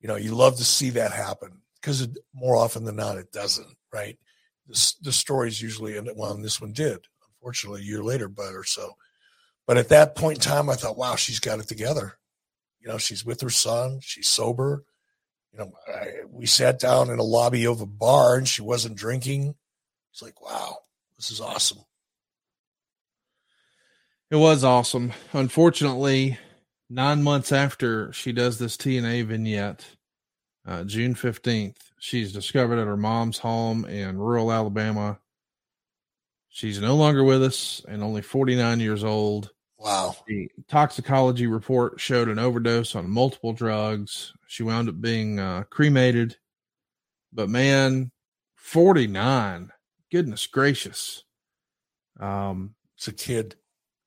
you 0.00 0.08
know, 0.08 0.16
you 0.16 0.34
love 0.34 0.56
to 0.56 0.64
see 0.64 0.90
that 0.90 1.12
happen 1.12 1.60
because 1.80 2.08
more 2.34 2.56
often 2.56 2.82
than 2.82 2.96
not, 2.96 3.18
it 3.18 3.30
doesn't, 3.30 3.68
right? 3.92 4.18
The, 4.66 4.94
the 5.02 5.12
stories 5.12 5.62
usually 5.62 5.96
end 5.96 6.08
up, 6.08 6.16
well, 6.16 6.32
and 6.32 6.44
this 6.44 6.60
one 6.60 6.72
did, 6.72 6.98
unfortunately, 7.36 7.82
a 7.82 7.84
year 7.84 8.02
later, 8.02 8.26
but 8.26 8.52
or 8.52 8.64
so. 8.64 8.96
But 9.64 9.76
at 9.78 9.90
that 9.90 10.16
point 10.16 10.38
in 10.38 10.42
time, 10.42 10.68
I 10.68 10.74
thought, 10.74 10.98
wow, 10.98 11.14
she's 11.14 11.38
got 11.38 11.60
it 11.60 11.68
together. 11.68 12.18
You 12.80 12.88
know, 12.88 12.98
she's 12.98 13.24
with 13.24 13.40
her 13.42 13.50
son, 13.50 14.00
she's 14.02 14.28
sober. 14.28 14.82
You 15.52 15.60
know, 15.60 15.72
I, 15.86 16.24
we 16.28 16.46
sat 16.46 16.80
down 16.80 17.10
in 17.10 17.20
a 17.20 17.22
lobby 17.22 17.64
of 17.64 17.80
a 17.80 17.86
bar 17.86 18.36
and 18.36 18.48
she 18.48 18.62
wasn't 18.62 18.96
drinking. 18.96 19.54
It's 20.10 20.20
like, 20.20 20.42
wow, 20.42 20.78
this 21.16 21.30
is 21.30 21.40
awesome. 21.40 21.78
It 24.28 24.36
was 24.36 24.64
awesome. 24.64 25.12
Unfortunately, 25.32 26.38
nine 26.90 27.22
months 27.22 27.52
after 27.52 28.12
she 28.12 28.32
does 28.32 28.58
this 28.58 28.76
TNA 28.76 29.26
vignette, 29.26 29.86
uh, 30.66 30.82
June 30.82 31.14
15th, 31.14 31.76
she's 32.00 32.32
discovered 32.32 32.80
at 32.80 32.88
her 32.88 32.96
mom's 32.96 33.38
home 33.38 33.84
in 33.84 34.18
rural 34.18 34.50
Alabama. 34.50 35.20
She's 36.48 36.80
no 36.80 36.96
longer 36.96 37.22
with 37.22 37.44
us 37.44 37.84
and 37.86 38.02
only 38.02 38.20
49 38.20 38.80
years 38.80 39.04
old. 39.04 39.50
Wow. 39.78 40.16
The 40.26 40.48
toxicology 40.66 41.46
report 41.46 42.00
showed 42.00 42.28
an 42.28 42.40
overdose 42.40 42.96
on 42.96 43.08
multiple 43.08 43.52
drugs. 43.52 44.32
She 44.48 44.64
wound 44.64 44.88
up 44.88 45.00
being 45.00 45.38
uh, 45.38 45.64
cremated. 45.70 46.36
But 47.32 47.48
man, 47.48 48.10
49. 48.56 49.70
Goodness 50.10 50.46
gracious. 50.48 51.22
Um, 52.18 52.74
it's 52.96 53.06
a 53.06 53.12
kid. 53.12 53.54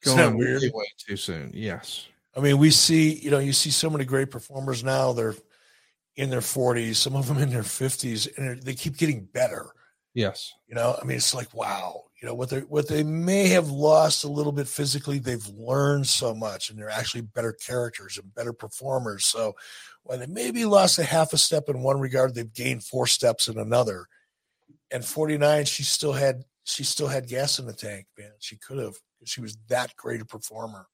Going 0.04 0.20
Isn't 0.20 0.32
that 0.32 0.38
weird? 0.38 0.62
way, 0.62 0.72
way 0.74 0.86
too 0.98 1.18
soon. 1.18 1.52
Yes. 1.54 2.08
I 2.36 2.40
mean, 2.42 2.58
we 2.58 2.72
see, 2.72 3.14
you 3.14 3.32
know, 3.32 3.40
you 3.40 3.54
see 3.54 3.72
so 3.72 3.90
many 3.90 4.06
great 4.06 4.32
performers 4.32 4.84
now. 4.84 5.14
They're 5.14 5.36
in 6.16 6.30
their 6.30 6.40
40s, 6.42 6.96
some 6.96 7.16
of 7.16 7.28
them 7.28 7.38
in 7.38 7.50
their 7.50 7.64
50s, 7.64 8.38
and 8.38 8.62
they 8.62 8.74
keep 8.74 8.98
getting 8.98 9.26
better. 9.26 9.68
Yes. 10.14 10.54
You 10.68 10.76
know, 10.76 10.98
I 11.02 11.06
mean, 11.06 11.18
it's 11.18 11.34
like, 11.34 11.54
wow, 11.54 12.04
you 12.22 12.28
know, 12.28 12.34
what 12.34 12.50
they 12.50 12.60
what 12.62 12.88
they 12.88 13.04
may 13.04 13.48
have 13.50 13.70
lost 13.70 14.24
a 14.24 14.30
little 14.30 14.52
bit 14.52 14.68
physically, 14.68 15.20
they've 15.20 15.48
learned 15.48 16.08
so 16.08 16.36
much 16.36 16.70
and 16.70 16.78
they're 16.78 16.90
actually 16.90 17.22
better 17.22 17.54
characters 17.54 18.18
and 18.18 18.34
better 18.36 18.52
performers. 18.52 19.26
So 19.26 19.56
while 20.04 20.18
they 20.18 20.28
maybe 20.28 20.66
lost 20.66 21.00
a 21.00 21.04
half 21.04 21.32
a 21.32 21.38
step 21.38 21.70
in 21.70 21.82
one 21.82 22.00
regard, 22.00 22.36
they've 22.36 22.54
gained 22.54 22.84
four 22.84 23.08
steps 23.08 23.48
in 23.48 23.58
another. 23.58 24.08
And 24.92 25.06
49, 25.06 25.66
she 25.66 25.84
still 25.84 26.14
had 26.14 26.44
she 26.64 26.84
still 26.84 27.08
had 27.08 27.28
gas 27.28 27.60
in 27.60 27.66
the 27.66 27.74
tank, 27.74 28.08
man. 28.18 28.32
She 28.40 28.58
could 28.58 28.80
have 28.80 28.96
she 29.26 29.42
was 29.42 29.58
that 29.68 29.96
great 29.96 30.22
a 30.22 30.26
performer. 30.26 30.88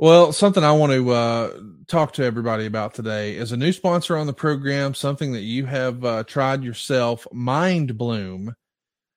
Well, 0.00 0.32
something 0.32 0.64
I 0.64 0.72
want 0.72 0.92
to 0.92 1.10
uh, 1.10 1.60
talk 1.86 2.14
to 2.14 2.24
everybody 2.24 2.64
about 2.64 2.94
today 2.94 3.36
is 3.36 3.52
a 3.52 3.56
new 3.58 3.70
sponsor 3.70 4.16
on 4.16 4.26
the 4.26 4.32
program, 4.32 4.94
something 4.94 5.32
that 5.32 5.42
you 5.42 5.66
have 5.66 6.02
uh, 6.02 6.24
tried 6.24 6.62
yourself, 6.64 7.26
Mindbloom. 7.34 8.54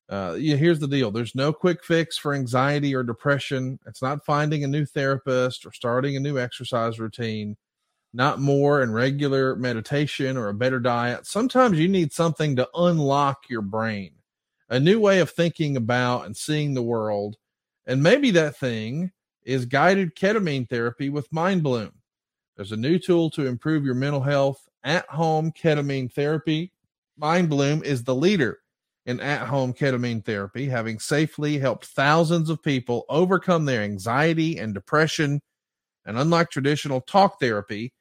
Uh, 0.10 0.35
yeah, 0.38 0.57
here's 0.57 0.81
the 0.81 0.88
deal 0.90 1.10
there's 1.10 1.35
no 1.35 1.53
quick 1.53 1.85
fix 1.85 2.18
for 2.18 2.34
anxiety 2.34 2.94
or 2.94 3.02
depression. 3.02 3.80
It's 3.88 4.02
not 4.02 4.26
finding 4.26 4.65
a 4.65 4.68
new 4.68 4.85
therapist 4.85 5.65
or 5.65 5.72
starting 5.72 6.18
a 6.18 6.19
new 6.19 6.38
exercise 6.38 6.99
routine, 6.99 7.56
not 8.14 8.41
more 8.41 8.81
and 8.81 8.94
regular 8.94 9.56
meditation 9.56 10.35
or 10.35 10.49
a 10.49 10.53
better 10.53 10.81
diet. 10.81 11.26
Sometimes 11.26 11.80
you 11.80 11.88
need 11.88 12.11
something 12.11 12.57
to 12.57 12.68
unlock 12.76 13.49
your 13.49 13.61
brain, 13.61 14.11
a 14.73 14.79
new 14.79 14.99
way 14.99 15.19
of 15.19 15.29
thinking 15.29 15.77
about 15.77 16.25
and 16.25 16.35
seeing 16.35 16.73
the 16.73 16.81
world. 16.81 17.35
And 17.85 18.01
maybe 18.01 18.31
that 18.31 18.57
thing 18.57 19.11
is 19.43 19.67
guided 19.67 20.15
ketamine 20.15 20.67
therapy 20.67 21.11
with 21.11 21.29
Mindbloom. 21.29 21.91
There's 22.55 22.71
a 22.71 22.77
new 22.77 22.97
tool 22.97 23.29
to 23.31 23.45
improve 23.45 23.85
your 23.85 23.93
mental 23.93 24.21
health 24.21 24.67
at 24.83 25.07
home 25.09 25.51
ketamine 25.51 26.11
therapy. 26.11 26.71
Mindbloom 27.21 27.83
is 27.83 28.03
the 28.03 28.15
leader 28.15 28.61
in 29.05 29.19
at 29.19 29.47
home 29.47 29.73
ketamine 29.73 30.25
therapy, 30.25 30.69
having 30.69 30.97
safely 30.97 31.59
helped 31.59 31.85
thousands 31.85 32.49
of 32.49 32.63
people 32.63 33.05
overcome 33.09 33.65
their 33.65 33.83
anxiety 33.83 34.57
and 34.57 34.73
depression. 34.73 35.39
And 36.03 36.17
unlike 36.17 36.49
traditional 36.49 37.01
talk 37.01 37.39
therapy, 37.39 37.93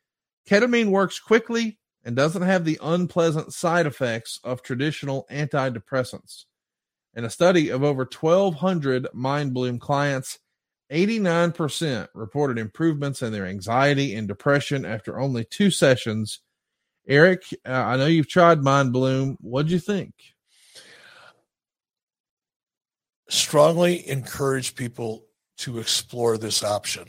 ketamine 0.48 0.88
works 0.88 1.20
quickly 1.20 1.78
and 2.02 2.16
doesn't 2.16 2.40
have 2.40 2.64
the 2.64 2.78
unpleasant 2.82 3.52
side 3.52 3.84
effects 3.84 4.40
of 4.42 4.62
traditional 4.62 5.26
antidepressants. 5.30 6.46
In 7.14 7.24
a 7.24 7.30
study 7.30 7.68
of 7.68 7.82
over 7.82 8.08
1,200 8.10 9.08
Mindbloom 9.14 9.80
clients, 9.80 10.38
89% 10.90 12.08
reported 12.14 12.58
improvements 12.58 13.22
in 13.22 13.32
their 13.32 13.46
anxiety 13.46 14.14
and 14.14 14.28
depression 14.28 14.84
after 14.84 15.18
only 15.18 15.44
two 15.44 15.70
sessions. 15.70 16.40
Eric, 17.08 17.44
uh, 17.66 17.72
I 17.72 17.96
know 17.96 18.06
you've 18.06 18.28
tried 18.28 18.60
Mindbloom. 18.60 19.36
What'd 19.40 19.70
you 19.70 19.78
think? 19.78 20.12
Strongly 23.28 24.08
encourage 24.08 24.74
people 24.74 25.24
to 25.58 25.78
explore 25.78 26.36
this 26.36 26.62
option. 26.62 27.08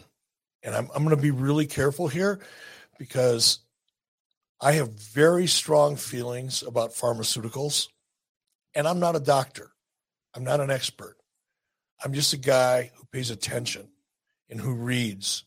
And 0.63 0.73
I'm, 0.73 0.89
I'm 0.95 1.03
going 1.03 1.15
to 1.15 1.21
be 1.21 1.31
really 1.31 1.65
careful 1.65 2.07
here 2.07 2.39
because 2.97 3.59
I 4.61 4.73
have 4.73 4.93
very 4.93 5.47
strong 5.47 5.97
feelings 5.97 6.63
about 6.63 6.91
pharmaceuticals. 6.93 7.89
And 8.75 8.87
I'm 8.87 8.99
not 8.99 9.17
a 9.17 9.19
doctor, 9.19 9.72
I'm 10.35 10.43
not 10.43 10.59
an 10.59 10.71
expert. 10.71 11.17
I'm 12.03 12.13
just 12.13 12.33
a 12.33 12.37
guy 12.37 12.91
who 12.95 13.05
pays 13.11 13.29
attention 13.29 13.89
and 14.49 14.59
who 14.59 14.73
reads 14.73 15.45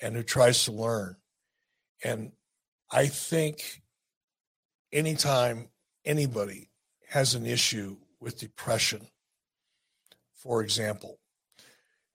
and 0.00 0.16
who 0.16 0.22
tries 0.22 0.64
to 0.64 0.72
learn. 0.72 1.16
And 2.02 2.32
I 2.90 3.06
think 3.06 3.82
anytime 4.92 5.68
anybody 6.04 6.70
has 7.08 7.34
an 7.34 7.46
issue 7.46 7.96
with 8.20 8.38
depression, 8.38 9.08
for 10.36 10.62
example, 10.62 11.18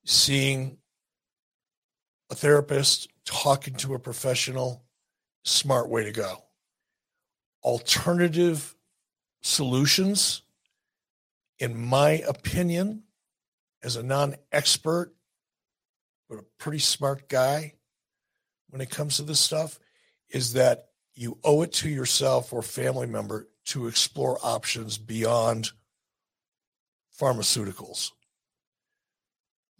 seeing 0.06 0.78
a 2.32 2.36
therapist, 2.36 3.08
talking 3.26 3.76
to 3.76 3.94
a 3.94 4.00
professional, 4.00 4.84
smart 5.44 5.90
way 5.90 6.04
to 6.04 6.12
go. 6.12 6.44
Alternative 7.64 8.76
solutions, 9.42 10.42
in 11.60 11.80
my 11.80 12.24
opinion, 12.28 13.04
as 13.84 13.96
a 13.96 14.04
non 14.04 14.36
expert, 14.52 15.14
but 16.30 16.40
a 16.40 16.46
pretty 16.58 16.80
smart 16.80 17.30
guy 17.30 17.74
when 18.70 18.82
it 18.82 18.90
comes 18.90 19.18
to 19.18 19.24
this 19.24 19.40
stuff, 19.40 19.80
is 20.30 20.54
that 20.54 20.90
you 21.14 21.38
owe 21.44 21.62
it 21.62 21.72
to 21.72 21.90
yourself 21.90 22.52
or 22.52 22.62
family 22.62 23.08
member 23.08 23.48
to 23.64 23.88
explore 23.88 24.38
options 24.44 24.98
beyond 24.98 25.72
pharmaceuticals. 27.18 28.12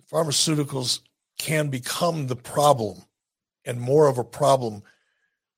Pharmaceuticals 0.10 1.02
can 1.38 1.68
become 1.70 2.28
the 2.28 2.36
problem 2.36 3.04
and 3.66 3.82
more 3.82 4.08
of 4.08 4.18
a 4.18 4.24
problem 4.24 4.84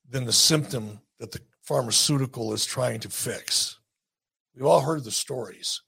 than 0.09 0.25
the 0.25 0.33
symptom 0.33 1.01
that 1.19 1.31
the 1.31 1.41
pharmaceutical 1.61 2.53
is 2.53 2.65
trying 2.65 2.99
to 3.01 3.09
fix. 3.09 3.77
We've 4.55 4.65
all 4.65 4.81
heard 4.81 5.03
the 5.03 5.11
stories 5.11 5.81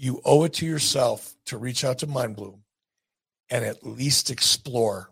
you 0.00 0.22
owe 0.24 0.44
it 0.44 0.54
to 0.54 0.64
yourself 0.64 1.34
to 1.44 1.58
reach 1.58 1.84
out 1.84 1.98
to 1.98 2.06
Mindbloom 2.06 2.60
and 3.50 3.66
at 3.66 3.86
least 3.86 4.30
explore. 4.30 5.10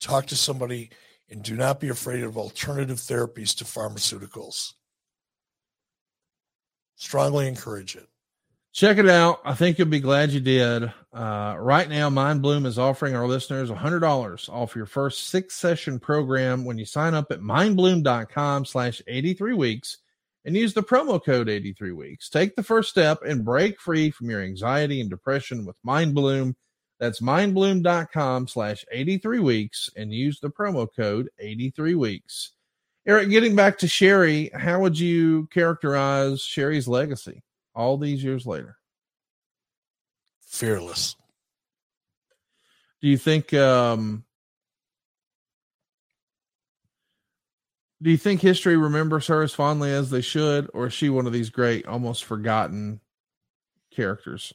Talk 0.00 0.26
to 0.26 0.36
somebody 0.36 0.90
and 1.30 1.40
do 1.40 1.54
not 1.54 1.78
be 1.78 1.88
afraid 1.88 2.24
of 2.24 2.36
alternative 2.36 2.96
therapies 2.96 3.56
to 3.58 3.64
pharmaceuticals. 3.64 4.72
Strongly 6.96 7.46
encourage 7.46 7.94
it. 7.94 8.08
Check 8.72 8.98
it 8.98 9.08
out. 9.08 9.38
I 9.44 9.54
think 9.54 9.78
you'll 9.78 9.86
be 9.86 10.00
glad 10.00 10.32
you 10.32 10.40
did. 10.40 10.92
Uh, 11.12 11.54
right 11.56 11.88
now, 11.88 12.10
Mindbloom 12.10 12.66
is 12.66 12.80
offering 12.80 13.14
our 13.14 13.28
listeners 13.28 13.70
$100 13.70 14.48
off 14.48 14.74
your 14.74 14.86
first 14.86 15.28
six 15.28 15.54
session 15.54 16.00
program 16.00 16.64
when 16.64 16.76
you 16.76 16.84
sign 16.84 17.14
up 17.14 17.30
at 17.30 17.40
mindbloom.com 17.40 18.64
slash 18.64 19.00
83 19.06 19.54
weeks 19.54 19.98
and 20.46 20.56
use 20.56 20.72
the 20.72 20.82
promo 20.82 21.22
code 21.22 21.48
83 21.48 21.90
weeks. 21.92 22.30
Take 22.30 22.54
the 22.54 22.62
first 22.62 22.88
step 22.88 23.18
and 23.26 23.44
break 23.44 23.80
free 23.80 24.12
from 24.12 24.30
your 24.30 24.40
anxiety 24.40 25.00
and 25.00 25.10
depression 25.10 25.66
with 25.66 25.76
Mindbloom. 25.84 26.54
That's 27.00 27.20
mindbloom.com 27.20 28.46
slash 28.46 28.84
83 28.90 29.40
weeks 29.40 29.90
and 29.96 30.14
use 30.14 30.38
the 30.38 30.48
promo 30.48 30.86
code 30.96 31.28
83 31.40 31.96
weeks. 31.96 32.52
Eric, 33.06 33.28
getting 33.28 33.56
back 33.56 33.78
to 33.78 33.88
Sherri, 33.88 34.50
how 34.54 34.80
would 34.80 34.98
you 34.98 35.48
characterize 35.52 36.40
Sherri's 36.40 36.88
legacy 36.88 37.42
all 37.74 37.98
these 37.98 38.22
years 38.22 38.46
later? 38.46 38.76
Fearless. 40.46 41.16
Do 43.02 43.08
you 43.08 43.18
think 43.18 43.52
um 43.52 44.24
Do 48.02 48.10
you 48.10 48.18
think 48.18 48.42
history 48.42 48.76
remembers 48.76 49.26
her 49.28 49.42
as 49.42 49.54
fondly 49.54 49.90
as 49.90 50.10
they 50.10 50.20
should, 50.20 50.68
or 50.74 50.86
is 50.86 50.92
she 50.92 51.08
one 51.08 51.26
of 51.26 51.32
these 51.32 51.48
great, 51.48 51.86
almost 51.86 52.24
forgotten 52.24 53.00
characters? 53.90 54.52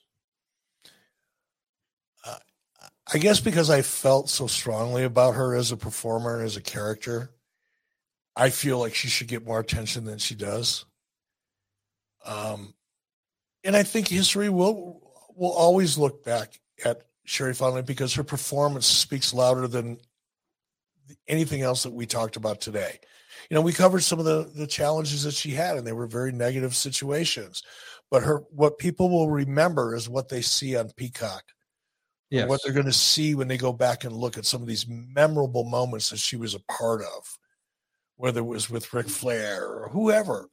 Uh, 2.23 2.37
I 3.11 3.17
guess 3.17 3.39
because 3.39 3.71
I 3.71 3.81
felt 3.81 4.29
so 4.29 4.45
strongly 4.45 5.03
about 5.03 5.35
her 5.35 5.55
as 5.55 5.71
a 5.71 5.77
performer 5.77 6.41
as 6.41 6.55
a 6.55 6.61
character, 6.61 7.31
I 8.35 8.51
feel 8.51 8.77
like 8.77 8.93
she 8.93 9.07
should 9.07 9.27
get 9.27 9.45
more 9.45 9.59
attention 9.59 10.05
than 10.05 10.19
she 10.19 10.35
does. 10.35 10.85
Um, 12.23 12.75
and 13.63 13.75
I 13.75 13.83
think 13.83 14.07
history 14.07 14.49
will 14.49 15.01
will 15.35 15.51
always 15.51 15.97
look 15.97 16.23
back 16.23 16.59
at 16.85 17.01
Sherri 17.25 17.53
Fondling 17.53 17.85
because 17.85 18.13
her 18.13 18.23
performance 18.23 18.85
speaks 18.85 19.33
louder 19.33 19.67
than 19.67 19.97
anything 21.27 21.61
else 21.61 21.83
that 21.83 21.93
we 21.93 22.05
talked 22.05 22.35
about 22.35 22.61
today. 22.61 22.99
You 23.49 23.55
know, 23.55 23.61
we 23.61 23.73
covered 23.73 24.01
some 24.01 24.19
of 24.19 24.25
the 24.25 24.51
the 24.55 24.67
challenges 24.67 25.23
that 25.23 25.33
she 25.33 25.51
had, 25.51 25.77
and 25.77 25.85
they 25.85 25.93
were 25.93 26.07
very 26.07 26.31
negative 26.31 26.75
situations. 26.75 27.63
But 28.09 28.23
her, 28.23 28.43
what 28.49 28.77
people 28.77 29.09
will 29.09 29.29
remember 29.29 29.95
is 29.95 30.09
what 30.09 30.29
they 30.29 30.41
see 30.41 30.75
on 30.75 30.91
Peacock. 30.95 31.43
Yes. 32.29 32.47
What 32.47 32.61
they're 32.63 32.73
going 32.73 32.85
to 32.85 32.93
see 32.93 33.35
when 33.35 33.47
they 33.47 33.57
go 33.57 33.73
back 33.73 34.03
and 34.03 34.13
look 34.13 34.37
at 34.37 34.45
some 34.45 34.61
of 34.61 34.67
these 34.67 34.85
memorable 34.87 35.65
moments 35.65 36.09
that 36.09 36.19
she 36.19 36.37
was 36.37 36.55
a 36.55 36.61
part 36.71 37.01
of, 37.01 37.37
whether 38.15 38.39
it 38.39 38.45
was 38.45 38.69
with 38.69 38.93
Ric 38.93 39.09
Flair 39.09 39.65
or 39.65 39.89
whoever. 39.89 40.49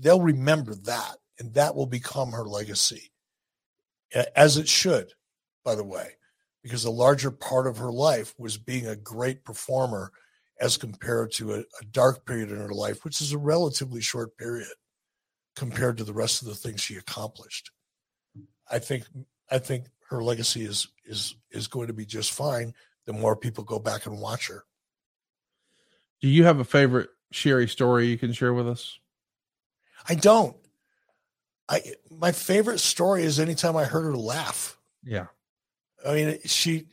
They'll 0.00 0.20
remember 0.20 0.74
that, 0.84 1.16
and 1.38 1.52
that 1.54 1.74
will 1.74 1.86
become 1.86 2.30
her 2.32 2.44
legacy, 2.44 3.10
as 4.34 4.56
it 4.56 4.68
should, 4.68 5.12
by 5.64 5.74
the 5.74 5.84
way 5.84 6.16
because 6.66 6.84
a 6.84 6.90
larger 6.90 7.30
part 7.30 7.68
of 7.68 7.78
her 7.78 7.92
life 7.92 8.34
was 8.38 8.58
being 8.58 8.88
a 8.88 8.96
great 8.96 9.44
performer 9.44 10.10
as 10.60 10.76
compared 10.76 11.32
to 11.32 11.54
a, 11.54 11.58
a, 11.58 11.84
dark 11.92 12.24
period 12.24 12.50
in 12.50 12.56
her 12.56 12.70
life, 12.70 13.04
which 13.04 13.20
is 13.20 13.32
a 13.32 13.38
relatively 13.38 14.00
short 14.00 14.36
period 14.38 14.68
compared 15.54 15.98
to 15.98 16.04
the 16.04 16.12
rest 16.12 16.40
of 16.40 16.48
the 16.48 16.54
things 16.54 16.80
she 16.80 16.96
accomplished. 16.96 17.70
I 18.70 18.78
think 18.78 19.04
I 19.50 19.58
think 19.58 19.86
her 20.08 20.22
legacy 20.22 20.64
is 20.64 20.88
is 21.04 21.36
is 21.50 21.68
going 21.68 21.88
to 21.88 21.92
be 21.92 22.06
just 22.06 22.32
fine 22.32 22.74
the 23.06 23.12
more 23.12 23.36
people 23.36 23.64
go 23.64 23.78
back 23.78 24.06
and 24.06 24.18
watch 24.18 24.48
her. 24.48 24.64
Do 26.20 26.28
you 26.28 26.44
have 26.44 26.58
a 26.58 26.64
favorite 26.64 27.10
Sherri 27.30 27.68
story 27.68 28.08
you 28.08 28.18
can 28.18 28.32
share 28.32 28.54
with 28.54 28.68
us? 28.68 28.98
I 30.08 30.14
don't. 30.14 30.56
I 31.68 31.82
my 32.10 32.32
favorite 32.32 32.80
story 32.80 33.24
is 33.24 33.38
anytime 33.38 33.76
I 33.76 33.84
heard 33.84 34.04
her 34.04 34.16
laugh. 34.16 34.78
Yeah. 35.04 35.26
I 36.06 36.14
mean, 36.14 36.38
she 36.44 36.86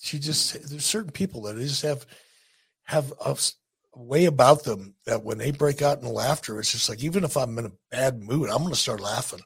she 0.00 0.18
just 0.18 0.68
there's 0.68 0.84
certain 0.84 1.12
people 1.12 1.42
that 1.42 1.56
just 1.56 1.82
have 1.82 2.06
have 2.86 3.12
a 3.24 3.36
way 3.94 4.24
about 4.24 4.64
them 4.64 4.94
that 5.04 5.24
when 5.24 5.38
they 5.38 5.50
break 5.50 5.82
out 5.82 6.00
in 6.00 6.08
laughter, 6.08 6.58
it's 6.58 6.72
just 6.72 6.88
like 6.88 7.02
even 7.02 7.24
if 7.24 7.36
I'm 7.36 7.58
in 7.58 7.66
a 7.66 7.72
bad 7.90 8.22
mood, 8.22 8.48
I'm 8.48 8.58
going 8.58 8.70
to 8.70 8.76
start 8.76 9.00
laughing. 9.00 9.40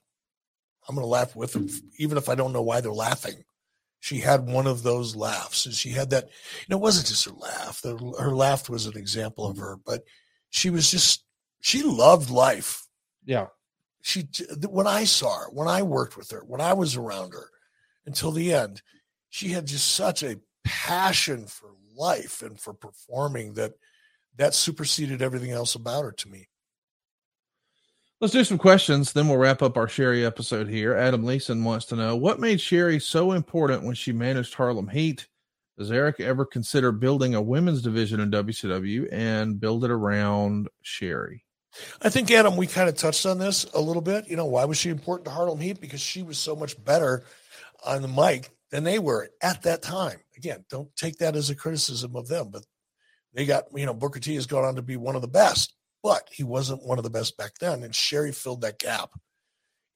I'm 0.88 0.94
going 0.94 1.04
to 1.04 1.08
laugh 1.08 1.36
with 1.36 1.52
them, 1.52 1.68
even 1.98 2.18
if 2.18 2.28
I 2.28 2.34
don't 2.34 2.52
know 2.52 2.62
why 2.62 2.80
they're 2.80 2.92
laughing. 2.92 3.44
She 4.00 4.18
had 4.18 4.46
one 4.46 4.66
of 4.66 4.82
those 4.82 5.14
laughs, 5.14 5.66
and 5.66 5.74
she 5.74 5.90
had 5.90 6.10
that. 6.10 6.24
You 6.24 6.66
know, 6.70 6.76
it 6.76 6.82
wasn't 6.82 7.06
just 7.06 7.26
her 7.26 7.32
laugh. 7.32 7.82
The, 7.82 7.96
her 8.18 8.34
laugh 8.34 8.68
was 8.70 8.86
an 8.86 8.96
example 8.96 9.46
of 9.46 9.58
her, 9.58 9.76
but 9.84 10.04
she 10.48 10.70
was 10.70 10.90
just 10.90 11.22
she 11.60 11.82
loved 11.82 12.30
life. 12.30 12.86
Yeah. 13.24 13.48
She 14.02 14.26
when 14.68 14.86
I 14.86 15.04
saw 15.04 15.40
her, 15.40 15.50
when 15.50 15.68
I 15.68 15.82
worked 15.82 16.16
with 16.16 16.30
her, 16.30 16.42
when 16.46 16.62
I 16.62 16.72
was 16.72 16.96
around 16.96 17.34
her, 17.34 17.50
until 18.06 18.32
the 18.32 18.54
end, 18.54 18.80
she 19.28 19.48
had 19.48 19.66
just 19.66 19.92
such 19.92 20.22
a 20.22 20.40
passion 20.64 21.46
for 21.46 21.68
life 22.00 22.42
and 22.42 22.58
for 22.58 22.72
performing 22.72 23.54
that 23.54 23.74
that 24.36 24.54
superseded 24.54 25.22
everything 25.22 25.50
else 25.50 25.74
about 25.74 26.04
her 26.04 26.12
to 26.12 26.28
me. 26.28 26.48
Let's 28.20 28.32
do 28.32 28.44
some 28.44 28.58
questions, 28.58 29.12
then 29.12 29.28
we'll 29.28 29.38
wrap 29.38 29.62
up 29.62 29.76
our 29.76 29.88
Sherri 29.88 30.26
episode 30.26 30.68
here. 30.68 30.94
Adam 30.94 31.24
Leeson 31.24 31.64
wants 31.64 31.86
to 31.86 31.96
know 31.96 32.16
what 32.16 32.40
made 32.40 32.60
Sherri 32.60 32.98
so 32.98 33.32
important 33.32 33.84
when 33.84 33.94
she 33.94 34.12
managed 34.12 34.54
Harlem 34.54 34.88
Heat. 34.88 35.26
Does 35.78 35.90
Eric 35.90 36.20
ever 36.20 36.44
consider 36.44 36.92
building 36.92 37.34
a 37.34 37.40
women's 37.40 37.80
division 37.80 38.20
in 38.20 38.30
WCW 38.30 39.08
and 39.10 39.58
build 39.58 39.84
it 39.84 39.90
around 39.90 40.68
Sherri? 40.82 41.44
I 42.02 42.10
think 42.10 42.30
Adam, 42.30 42.56
we 42.56 42.66
kind 42.66 42.88
of 42.90 42.96
touched 42.96 43.24
on 43.24 43.38
this 43.38 43.64
a 43.72 43.80
little 43.80 44.02
bit. 44.02 44.28
You 44.28 44.36
know, 44.36 44.46
why 44.46 44.66
was 44.66 44.76
she 44.76 44.90
important 44.90 45.24
to 45.24 45.30
Harlem 45.30 45.60
Heat? 45.60 45.80
Because 45.80 46.00
she 46.00 46.22
was 46.22 46.38
so 46.38 46.54
much 46.54 46.82
better 46.84 47.24
on 47.86 48.02
the 48.02 48.08
mic 48.08 48.50
than 48.70 48.84
they 48.84 48.98
were 48.98 49.28
at 49.42 49.62
that 49.62 49.82
time. 49.82 50.18
Again, 50.36 50.64
don't 50.70 50.94
take 50.96 51.18
that 51.18 51.36
as 51.36 51.50
a 51.50 51.54
criticism 51.54 52.16
of 52.16 52.28
them, 52.28 52.50
but 52.50 52.64
they 53.34 53.46
got, 53.46 53.64
you 53.74 53.86
know, 53.86 53.94
Booker 53.94 54.20
T 54.20 54.34
has 54.34 54.46
gone 54.46 54.64
on 54.64 54.76
to 54.76 54.82
be 54.82 54.96
one 54.96 55.16
of 55.16 55.22
the 55.22 55.28
best, 55.28 55.74
but 56.02 56.28
he 56.30 56.44
wasn't 56.44 56.84
one 56.84 56.98
of 56.98 57.04
the 57.04 57.10
best 57.10 57.36
back 57.36 57.52
then. 57.60 57.82
And 57.82 57.94
Sherri 57.94 58.32
filled 58.32 58.62
that 58.62 58.78
gap 58.78 59.10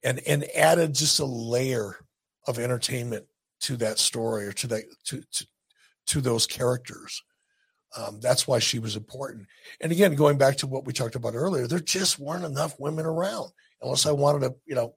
and 0.03 0.21
and 0.27 0.45
added 0.55 0.93
just 0.93 1.19
a 1.19 1.25
layer 1.25 1.97
of 2.47 2.59
entertainment 2.59 3.25
to 3.61 3.75
that 3.77 3.97
story 3.97 4.45
or 4.45 4.53
to 4.53 4.67
that 4.67 4.83
to 5.05 5.21
to, 5.31 5.47
to 6.07 6.21
those 6.21 6.45
characters. 6.45 7.23
Um, 7.97 8.19
that's 8.19 8.47
why 8.47 8.59
she 8.59 8.79
was 8.79 8.95
important. 8.95 9.47
And 9.79 9.91
again, 9.91 10.15
going 10.15 10.37
back 10.37 10.57
to 10.57 10.67
what 10.67 10.85
we 10.85 10.91
talked 10.91 11.15
about 11.15 11.33
earlier, 11.33 11.65
there 11.65 11.79
just 11.79 12.19
weren't 12.19 12.43
enough 12.43 12.77
women 12.77 13.05
around. 13.05 13.51
Unless 13.81 14.05
I 14.05 14.11
wanted 14.11 14.41
to, 14.41 14.55
you 14.65 14.75
know, 14.75 14.95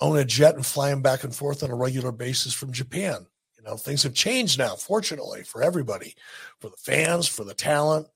own 0.00 0.18
a 0.18 0.24
jet 0.24 0.54
and 0.54 0.64
fly 0.64 0.90
him 0.90 1.02
back 1.02 1.24
and 1.24 1.34
forth 1.34 1.62
on 1.62 1.70
a 1.70 1.74
regular 1.74 2.12
basis 2.12 2.52
from 2.52 2.72
Japan. 2.72 3.26
You 3.56 3.64
know, 3.64 3.76
things 3.76 4.02
have 4.04 4.14
changed 4.14 4.58
now, 4.58 4.76
fortunately, 4.76 5.42
for 5.42 5.62
everybody, 5.62 6.14
for 6.60 6.68
the 6.68 6.76
fans, 6.76 7.26
for 7.26 7.44
the 7.44 7.54
talent, 7.54 8.06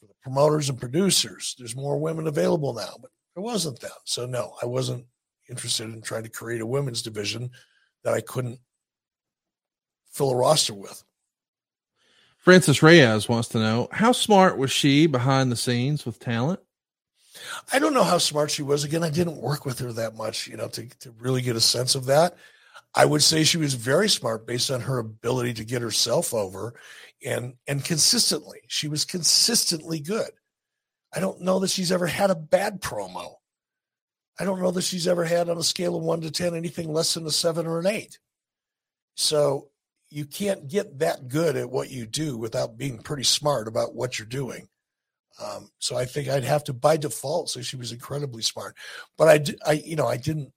for 0.00 0.06
the 0.06 0.14
promoters 0.22 0.68
and 0.68 0.78
producers. 0.78 1.56
There's 1.58 1.74
more 1.74 1.98
women 1.98 2.26
available 2.26 2.72
now, 2.72 2.94
but 3.00 3.10
there 3.34 3.42
wasn't 3.42 3.80
then. 3.80 3.90
So 4.04 4.26
no, 4.26 4.54
I 4.62 4.66
wasn't 4.66 5.04
interested 5.48 5.84
in 5.92 6.02
trying 6.02 6.22
to 6.22 6.28
create 6.28 6.60
a 6.60 6.66
women's 6.66 7.02
division 7.02 7.50
that 8.04 8.14
I 8.14 8.20
couldn't 8.20 8.60
fill 10.10 10.30
a 10.30 10.36
roster 10.36 10.74
with. 10.74 11.02
Francis 12.38 12.82
Reyes 12.82 13.28
wants 13.28 13.48
to 13.48 13.58
know 13.58 13.88
how 13.90 14.12
smart 14.12 14.56
was 14.56 14.70
she 14.70 15.08
behind 15.08 15.50
the 15.50 15.56
scenes 15.56 16.06
with 16.06 16.20
talent? 16.20 16.60
I 17.72 17.78
don't 17.78 17.94
know 17.94 18.04
how 18.04 18.18
smart 18.18 18.50
she 18.50 18.62
was. 18.62 18.84
Again, 18.84 19.04
I 19.04 19.10
didn't 19.10 19.40
work 19.40 19.64
with 19.64 19.78
her 19.80 19.92
that 19.92 20.14
much, 20.14 20.46
you 20.46 20.56
know, 20.56 20.68
to, 20.68 20.86
to 21.00 21.10
really 21.18 21.42
get 21.42 21.56
a 21.56 21.60
sense 21.60 21.94
of 21.94 22.06
that. 22.06 22.36
I 22.94 23.04
would 23.04 23.22
say 23.22 23.44
she 23.44 23.58
was 23.58 23.74
very 23.74 24.08
smart 24.08 24.46
based 24.46 24.70
on 24.70 24.80
her 24.82 24.98
ability 24.98 25.54
to 25.54 25.64
get 25.64 25.82
herself 25.82 26.32
over 26.32 26.74
and 27.24 27.54
and 27.66 27.84
consistently. 27.84 28.60
She 28.68 28.88
was 28.88 29.04
consistently 29.04 30.00
good. 30.00 30.30
I 31.14 31.20
don't 31.20 31.42
know 31.42 31.58
that 31.60 31.70
she's 31.70 31.92
ever 31.92 32.06
had 32.06 32.30
a 32.30 32.34
bad 32.34 32.80
promo. 32.80 33.34
I 34.38 34.44
don't 34.44 34.60
know 34.60 34.70
that 34.70 34.82
she's 34.82 35.08
ever 35.08 35.24
had 35.24 35.48
on 35.48 35.56
a 35.58 35.62
scale 35.62 35.96
of 35.96 36.02
one 36.02 36.20
to 36.22 36.30
10 36.30 36.54
anything 36.54 36.92
less 36.92 37.14
than 37.14 37.26
a 37.26 37.30
seven 37.30 37.66
or 37.66 37.78
an 37.78 37.86
eight. 37.86 38.18
So 39.14 39.68
you 40.10 40.26
can't 40.26 40.68
get 40.68 40.98
that 40.98 41.28
good 41.28 41.56
at 41.56 41.70
what 41.70 41.90
you 41.90 42.06
do 42.06 42.36
without 42.36 42.76
being 42.76 42.98
pretty 42.98 43.24
smart 43.24 43.66
about 43.66 43.94
what 43.94 44.18
you're 44.18 44.26
doing. 44.26 44.68
Um, 45.42 45.70
so 45.78 45.96
I 45.96 46.04
think 46.04 46.28
I'd 46.28 46.44
have 46.44 46.64
to 46.64 46.72
by 46.72 46.96
default 46.96 47.50
say 47.50 47.62
she 47.62 47.76
was 47.76 47.92
incredibly 47.92 48.42
smart. 48.42 48.76
But 49.18 49.28
I, 49.28 49.70
I, 49.70 49.72
you 49.74 49.96
know, 49.96 50.06
I 50.06 50.16
didn't 50.16 50.52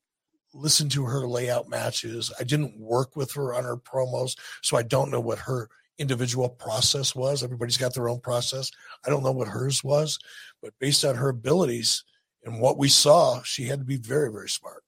listen 0.54 0.90
to 0.90 1.06
her 1.06 1.28
layout 1.28 1.70
matches. 1.70 2.32
I 2.40 2.44
didn't 2.44 2.80
work 2.80 3.16
with 3.16 3.34
her 3.34 3.54
on 3.54 3.64
her 3.64 3.78
promos, 3.78 4.38
so 4.62 4.78
I 4.78 4.84
don't 4.84 5.12
know 5.12 5.20
what 5.20 5.40
her 5.40 5.70
individual 5.98 6.50
process 6.50 7.14
was. 7.14 7.44
Everybody's 7.44 7.78
got 7.78 7.94
their 7.94 8.10
own 8.10 8.22
process. 8.22 8.72
I 9.06 9.10
don't 9.10 9.24
know 9.24 9.32
what 9.32 9.50
hers 9.50 9.84
was, 9.84 10.18
but 10.62 10.74
based 10.80 11.04
on 11.04 11.16
her 11.16 11.30
abilities 11.30 12.04
and 12.44 12.62
what 12.62 12.78
we 12.78 12.88
saw, 12.88 13.44
she 13.44 13.66
had 13.66 13.80
to 13.80 13.86
be 13.86 13.98
very, 13.98 14.32
very 14.32 14.50
smart. 14.50 14.84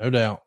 No 0.00 0.10
doubt. 0.10 0.42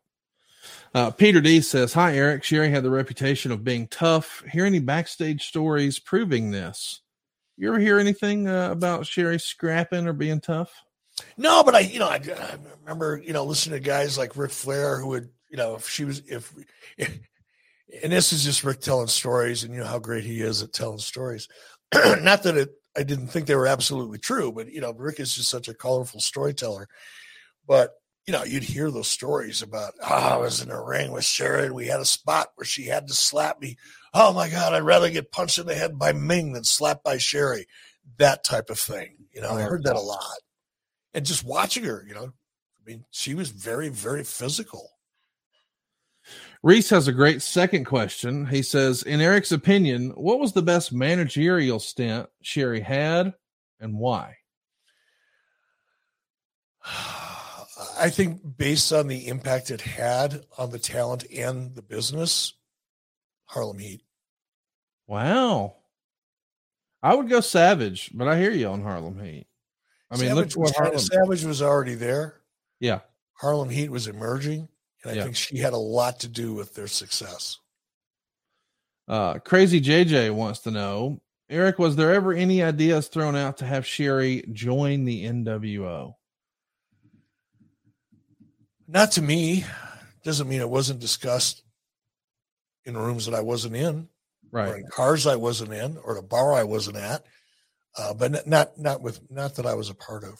Uh, 0.92 1.10
Peter 1.10 1.40
D 1.40 1.60
says, 1.60 1.92
Hi, 1.94 2.16
Eric. 2.16 2.42
Sherri 2.42 2.70
had 2.70 2.82
the 2.82 2.90
reputation 2.90 3.52
of 3.52 3.64
being 3.64 3.86
tough. 3.86 4.42
Hear 4.50 4.66
any 4.66 4.80
backstage 4.80 5.46
stories 5.46 5.98
proving 5.98 6.50
this? 6.50 7.00
You 7.60 7.68
ever 7.68 7.78
hear 7.78 7.98
anything 7.98 8.48
uh, 8.48 8.70
about 8.70 9.06
Sherri 9.06 9.38
scrapping 9.38 10.06
or 10.06 10.14
being 10.14 10.40
tough? 10.40 10.72
No, 11.36 11.62
but 11.62 11.74
I, 11.74 11.80
you 11.80 11.98
know, 11.98 12.08
I, 12.08 12.14
I, 12.14 12.56
remember, 12.80 13.20
you 13.22 13.34
know, 13.34 13.44
listening 13.44 13.78
to 13.78 13.86
guys 13.86 14.16
like 14.16 14.34
Ric 14.34 14.50
Flair 14.50 14.98
who 14.98 15.08
would, 15.08 15.28
you 15.50 15.58
know, 15.58 15.74
if 15.74 15.86
she 15.86 16.06
was, 16.06 16.20
if, 16.20 16.54
if 16.96 17.20
and 18.02 18.10
this 18.10 18.32
is 18.32 18.44
just 18.44 18.64
Ric 18.64 18.80
telling 18.80 19.08
stories, 19.08 19.62
and 19.62 19.74
you 19.74 19.80
know 19.80 19.86
how 19.86 19.98
great 19.98 20.24
he 20.24 20.40
is 20.40 20.62
at 20.62 20.72
telling 20.72 21.00
stories. 21.00 21.48
Not 21.94 22.44
that 22.44 22.56
it, 22.56 22.70
I 22.96 23.02
didn't 23.02 23.26
think 23.26 23.46
they 23.46 23.56
were 23.56 23.66
absolutely 23.66 24.18
true, 24.18 24.52
but 24.52 24.72
you 24.72 24.80
know, 24.80 24.94
Ric 24.94 25.20
is 25.20 25.34
just 25.34 25.50
such 25.50 25.68
a 25.68 25.74
colorful 25.74 26.20
storyteller. 26.20 26.88
But 27.68 27.90
you 28.26 28.32
know, 28.32 28.44
you'd 28.44 28.62
hear 28.62 28.90
those 28.90 29.08
stories 29.08 29.60
about, 29.60 29.92
oh, 30.02 30.14
I 30.14 30.36
was 30.38 30.62
in 30.62 30.70
a 30.70 30.82
ring 30.82 31.12
with 31.12 31.24
Sherri, 31.24 31.66
and 31.66 31.74
we 31.74 31.88
had 31.88 32.00
a 32.00 32.06
spot 32.06 32.52
where 32.54 32.64
she 32.64 32.86
had 32.86 33.06
to 33.08 33.12
slap 33.12 33.60
me 33.60 33.76
oh 34.12 34.32
my 34.32 34.48
God, 34.48 34.72
I'd 34.72 34.82
rather 34.82 35.10
get 35.10 35.32
punched 35.32 35.58
in 35.58 35.66
the 35.66 35.74
head 35.74 35.98
by 35.98 36.12
Ming 36.12 36.52
than 36.52 36.64
slapped 36.64 37.04
by 37.04 37.18
Sherri. 37.18 37.66
That 38.18 38.44
type 38.44 38.70
of 38.70 38.78
thing. 38.78 39.16
You 39.32 39.40
know, 39.40 39.50
I 39.50 39.62
heard 39.62 39.84
that 39.84 39.96
a 39.96 40.00
lot. 40.00 40.38
And 41.14 41.24
just 41.24 41.44
watching 41.44 41.84
her, 41.84 42.04
you 42.06 42.14
know, 42.14 42.26
I 42.26 42.90
mean, 42.90 43.04
she 43.10 43.34
was 43.34 43.50
very, 43.50 43.88
very 43.88 44.24
physical. 44.24 44.90
Reese 46.62 46.90
has 46.90 47.08
a 47.08 47.12
great 47.12 47.40
second 47.42 47.84
question. 47.84 48.46
He 48.46 48.62
says, 48.62 49.02
in 49.02 49.20
Eric's 49.20 49.52
opinion, 49.52 50.10
what 50.10 50.38
was 50.38 50.52
the 50.52 50.62
best 50.62 50.92
managerial 50.92 51.78
stint 51.78 52.28
Sherri 52.42 52.80
had 52.80 53.34
and 53.80 53.98
why? 53.98 54.36
I 57.98 58.10
think 58.10 58.40
based 58.56 58.92
on 58.92 59.08
the 59.08 59.28
impact 59.28 59.70
it 59.70 59.80
had 59.80 60.44
on 60.58 60.70
the 60.70 60.78
talent 60.78 61.24
and 61.34 61.74
the 61.74 61.82
business, 61.82 62.54
Harlem 63.50 63.78
Heat. 63.78 64.02
Wow. 65.08 65.74
I 67.02 67.14
would 67.14 67.28
go 67.28 67.40
Savage, 67.40 68.10
but 68.14 68.28
I 68.28 68.38
hear 68.38 68.52
you 68.52 68.68
on 68.68 68.80
Harlem 68.80 69.18
Heat. 69.18 69.46
I 70.08 70.16
mean, 70.16 70.28
Savage 70.28 70.56
look 70.56 70.66
was, 70.66 70.76
Harlem. 70.76 70.98
Savage 70.98 71.44
was 71.44 71.60
already 71.60 71.96
there. 71.96 72.42
Yeah. 72.78 73.00
Harlem 73.34 73.68
Heat 73.68 73.90
was 73.90 74.06
emerging, 74.06 74.68
and 75.02 75.12
I 75.12 75.14
Yeah. 75.16 75.24
think 75.24 75.34
she 75.34 75.58
had 75.58 75.72
a 75.72 75.78
lot 75.78 76.20
to 76.20 76.28
do 76.28 76.54
with 76.54 76.74
their 76.74 76.86
success. 76.86 77.58
Uh, 79.08 79.40
Crazy 79.40 79.80
JJ 79.80 80.30
wants 80.30 80.60
to 80.60 80.70
know, 80.70 81.20
Eric, 81.48 81.80
was 81.80 81.96
there 81.96 82.12
ever 82.12 82.32
any 82.32 82.62
ideas 82.62 83.08
thrown 83.08 83.34
out 83.34 83.56
to 83.56 83.66
have 83.66 83.84
Sherri 83.84 84.44
join 84.52 85.04
the 85.04 85.24
NWO? 85.24 86.14
Not 88.86 89.10
to 89.12 89.22
me. 89.22 89.64
Doesn't 90.22 90.48
mean 90.48 90.60
it 90.60 90.70
wasn't 90.70 91.00
discussed 91.00 91.64
in 92.84 92.96
rooms 92.96 93.26
that 93.26 93.34
I 93.34 93.40
wasn't 93.40 93.76
in, 93.76 94.08
or 94.52 94.60
Right. 94.60 94.76
in 94.76 94.86
cars 94.90 95.26
I 95.26 95.36
wasn't 95.36 95.72
in, 95.72 95.96
or 95.98 96.16
at 96.16 96.24
a 96.24 96.26
bar 96.26 96.52
I 96.54 96.64
wasn't 96.64 96.96
at. 96.96 97.24
Uh, 97.98 98.14
but 98.14 98.46
not 98.46 98.78
not 98.78 99.02
with 99.02 99.20
not 99.30 99.56
that 99.56 99.66
I 99.66 99.74
was 99.74 99.90
a 99.90 99.94
part 99.94 100.22
of. 100.24 100.38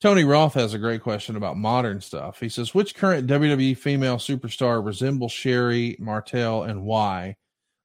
Tony 0.00 0.24
Roth 0.24 0.54
has 0.54 0.74
a 0.74 0.78
great 0.78 1.02
question 1.02 1.36
about 1.36 1.56
modern 1.56 2.00
stuff. 2.00 2.38
He 2.38 2.48
says, 2.50 2.74
which 2.74 2.94
current 2.94 3.26
WWE 3.26 3.76
female 3.76 4.18
superstar 4.18 4.84
resembles 4.84 5.32
Sherri 5.32 5.96
Martel 5.98 6.62
and 6.64 6.84
why? 6.84 7.36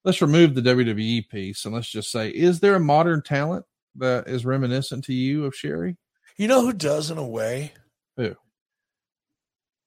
Let's 0.04 0.22
remove 0.22 0.54
the 0.54 0.62
WWE 0.62 1.30
piece 1.30 1.64
and 1.66 1.74
let's 1.74 1.90
just 1.90 2.12
say, 2.12 2.30
is 2.30 2.60
there 2.60 2.76
a 2.76 2.80
modern 2.82 3.22
talent 3.24 3.66
that 3.96 4.28
is 4.28 4.46
reminiscent 4.46 5.06
to 5.06 5.14
you 5.14 5.46
of 5.46 5.56
Sherri? 5.56 5.96
You 6.38 6.48
know 6.50 6.62
who 6.62 6.74
does 6.74 7.10
in 7.12 7.18
a 7.18 7.28
way 7.28 7.72
Who? 8.18 8.36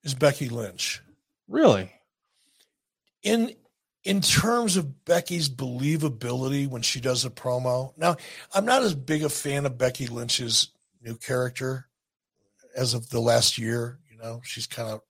is 0.02 0.14
Becky 0.14 0.48
Lynch. 0.48 1.02
Really? 1.48 1.92
In 3.24 3.54
in 4.04 4.20
terms 4.20 4.76
of 4.76 5.04
Becky's 5.06 5.48
believability 5.48 6.68
when 6.68 6.82
she 6.82 7.00
does 7.00 7.24
a 7.24 7.30
promo. 7.30 7.96
Now, 7.96 8.16
I'm 8.54 8.66
not 8.66 8.82
as 8.82 8.94
big 8.94 9.24
a 9.24 9.30
fan 9.30 9.64
of 9.64 9.78
Becky 9.78 10.06
Lynch's 10.06 10.68
new 11.02 11.16
character 11.16 11.88
as 12.76 12.92
of 12.92 13.08
the 13.08 13.20
last 13.20 13.56
year. 13.56 13.98
You 14.10 14.18
know, 14.18 14.42
she's 14.44 14.66
kind 14.66 14.90
of 14.90 15.00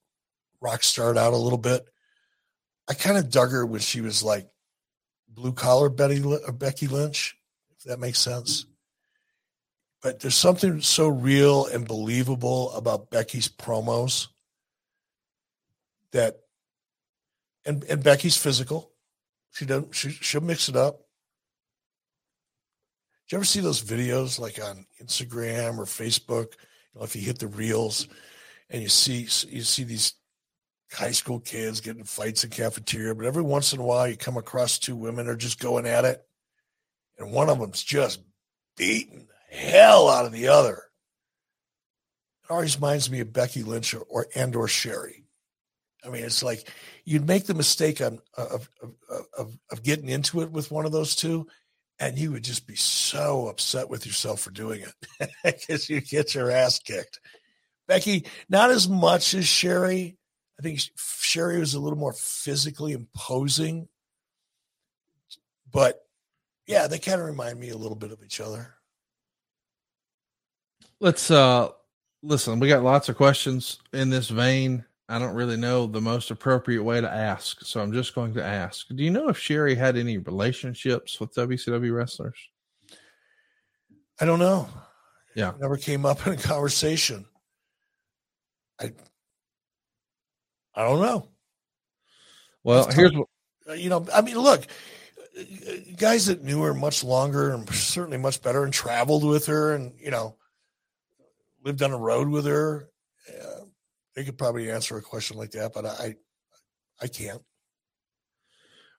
rock 0.60 0.84
starred 0.84 1.18
out 1.18 1.32
a 1.32 1.36
little 1.38 1.58
bit. 1.58 1.84
I 2.88 2.94
kind 2.94 3.18
of 3.18 3.30
dug 3.30 3.50
her 3.50 3.66
when 3.66 3.80
she 3.80 4.00
was 4.00 4.22
like 4.22 4.48
blue 5.28 5.52
collar 5.52 5.88
Betty 5.88 6.22
or 6.22 6.38
uh, 6.46 6.52
Becky 6.52 6.86
Lynch, 6.86 7.36
if 7.76 7.84
that 7.84 7.98
makes 7.98 8.20
sense. 8.20 8.66
But 10.02 10.20
there's 10.20 10.36
something 10.36 10.82
so 10.82 11.08
real 11.08 11.66
and 11.66 11.88
believable 11.88 12.72
about 12.72 13.10
Becky's 13.10 13.48
promos 13.48 14.28
that 16.12 16.43
and 17.64 17.84
and 17.84 18.02
Becky's 18.02 18.36
physical. 18.36 18.92
She 19.52 19.66
doesn't. 19.66 19.94
She 19.94 20.10
she'll 20.10 20.40
mix 20.40 20.68
it 20.68 20.76
up. 20.76 20.98
Do 23.28 23.36
you 23.36 23.38
ever 23.38 23.44
see 23.44 23.60
those 23.60 23.82
videos 23.82 24.38
like 24.38 24.62
on 24.62 24.86
Instagram 25.02 25.78
or 25.78 25.84
Facebook? 25.84 26.52
You 26.92 27.00
know, 27.00 27.04
if 27.04 27.16
you 27.16 27.22
hit 27.22 27.38
the 27.38 27.46
reels, 27.46 28.08
and 28.68 28.82
you 28.82 28.88
see 28.88 29.20
you 29.48 29.62
see 29.62 29.84
these 29.84 30.14
high 30.92 31.12
school 31.12 31.40
kids 31.40 31.80
getting 31.80 32.04
fights 32.04 32.44
in 32.44 32.50
cafeteria, 32.50 33.14
but 33.14 33.26
every 33.26 33.42
once 33.42 33.72
in 33.72 33.80
a 33.80 33.84
while 33.84 34.06
you 34.06 34.16
come 34.16 34.36
across 34.36 34.78
two 34.78 34.96
women 34.96 35.28
are 35.28 35.36
just 35.36 35.58
going 35.58 35.86
at 35.86 36.04
it, 36.04 36.22
and 37.18 37.32
one 37.32 37.48
of 37.48 37.58
them's 37.58 37.82
just 37.82 38.20
beating 38.76 39.26
the 39.50 39.56
hell 39.56 40.08
out 40.08 40.26
of 40.26 40.32
the 40.32 40.48
other. 40.48 40.82
It 42.44 42.50
always 42.50 42.76
reminds 42.76 43.10
me 43.10 43.20
of 43.20 43.32
Becky 43.32 43.62
Lynch 43.62 43.94
or, 43.94 44.00
or 44.00 44.26
and 44.34 44.54
or 44.54 44.68
Sherri. 44.68 45.24
I 46.04 46.10
mean, 46.10 46.24
it's 46.24 46.42
like 46.42 46.68
you'd 47.04 47.26
make 47.26 47.46
the 47.46 47.54
mistake 47.54 48.00
on, 48.00 48.18
of, 48.36 48.68
of, 48.82 48.94
of, 49.38 49.58
of 49.70 49.82
getting 49.82 50.08
into 50.08 50.40
it 50.40 50.50
with 50.50 50.70
one 50.70 50.86
of 50.86 50.92
those 50.92 51.14
two, 51.14 51.46
and 51.98 52.18
you 52.18 52.32
would 52.32 52.44
just 52.44 52.66
be 52.66 52.76
so 52.76 53.48
upset 53.48 53.88
with 53.88 54.06
yourself 54.06 54.40
for 54.40 54.50
doing 54.50 54.82
it 54.82 55.30
because 55.44 55.88
you 55.88 56.00
get 56.00 56.34
your 56.34 56.50
ass 56.50 56.78
kicked. 56.78 57.20
Becky, 57.86 58.26
not 58.48 58.70
as 58.70 58.88
much 58.88 59.34
as 59.34 59.46
Sherri. 59.46 60.16
I 60.58 60.62
think 60.62 60.80
Sherri 60.96 61.58
was 61.58 61.74
a 61.74 61.80
little 61.80 61.98
more 61.98 62.14
physically 62.14 62.92
imposing, 62.92 63.88
but 65.70 66.00
yeah, 66.66 66.86
they 66.86 66.98
kind 66.98 67.20
of 67.20 67.26
remind 67.26 67.58
me 67.58 67.70
a 67.70 67.76
little 67.76 67.96
bit 67.96 68.12
of 68.12 68.22
each 68.22 68.40
other. 68.40 68.74
Let's 71.00 71.30
uh 71.30 71.70
listen, 72.22 72.60
we 72.60 72.68
got 72.68 72.82
lots 72.82 73.08
of 73.08 73.16
questions 73.16 73.78
in 73.92 74.10
this 74.10 74.28
vein. 74.28 74.84
I 75.14 75.18
don't 75.20 75.36
really 75.36 75.56
know 75.56 75.86
the 75.86 76.00
most 76.00 76.32
appropriate 76.32 76.82
way 76.82 77.00
to 77.00 77.08
ask, 77.08 77.64
so 77.64 77.80
I'm 77.80 77.92
just 77.92 78.16
going 78.16 78.34
to 78.34 78.42
ask. 78.42 78.88
Do 78.88 79.04
you 79.04 79.12
know 79.12 79.28
if 79.28 79.38
Sherri 79.38 79.76
had 79.76 79.96
any 79.96 80.18
relationships 80.18 81.20
with 81.20 81.32
WCW 81.34 81.94
wrestlers? 81.94 82.36
I 84.20 84.24
don't 84.24 84.40
know. 84.40 84.68
Yeah. 85.36 85.50
It 85.50 85.60
never 85.60 85.76
came 85.76 86.04
up 86.04 86.26
in 86.26 86.32
a 86.32 86.36
conversation. 86.36 87.26
I 88.80 88.90
I 90.74 90.82
don't 90.82 91.00
know. 91.00 91.28
Well, 92.64 92.90
here's 92.90 93.12
what 93.12 93.28
Uh, 93.70 93.74
you 93.74 93.90
know, 93.90 94.04
I 94.12 94.20
mean, 94.20 94.36
look, 94.36 94.66
uh, 95.38 95.42
guys 95.96 96.26
that 96.26 96.42
knew 96.42 96.60
her 96.62 96.74
much 96.74 97.04
longer 97.04 97.52
and 97.52 97.72
certainly 97.72 98.18
much 98.18 98.42
better 98.42 98.64
and 98.64 98.72
traveled 98.72 99.22
with 99.22 99.46
her 99.46 99.74
and, 99.74 99.94
you 100.00 100.10
know, 100.10 100.34
lived 101.62 101.84
on 101.84 101.92
a 101.92 101.98
road 101.98 102.28
with 102.28 102.46
her, 102.46 102.90
uh, 103.28 103.53
they 104.14 104.24
could 104.24 104.38
probably 104.38 104.70
answer 104.70 104.96
a 104.96 105.02
question 105.02 105.36
like 105.36 105.50
that, 105.52 105.72
but 105.72 105.86
I, 105.86 106.16
I 107.00 107.06
can't. 107.08 107.42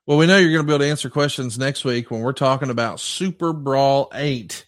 Well, 0.06 0.18
we 0.18 0.26
know 0.26 0.38
you're 0.38 0.52
going 0.52 0.64
to 0.64 0.66
be 0.66 0.74
able 0.74 0.84
to 0.84 0.90
answer 0.90 1.10
questions 1.10 1.58
next 1.58 1.84
week 1.84 2.10
when 2.10 2.20
we're 2.20 2.32
talking 2.32 2.70
about 2.70 2.98
SuperBrawl 2.98 4.08
8. 4.14 4.66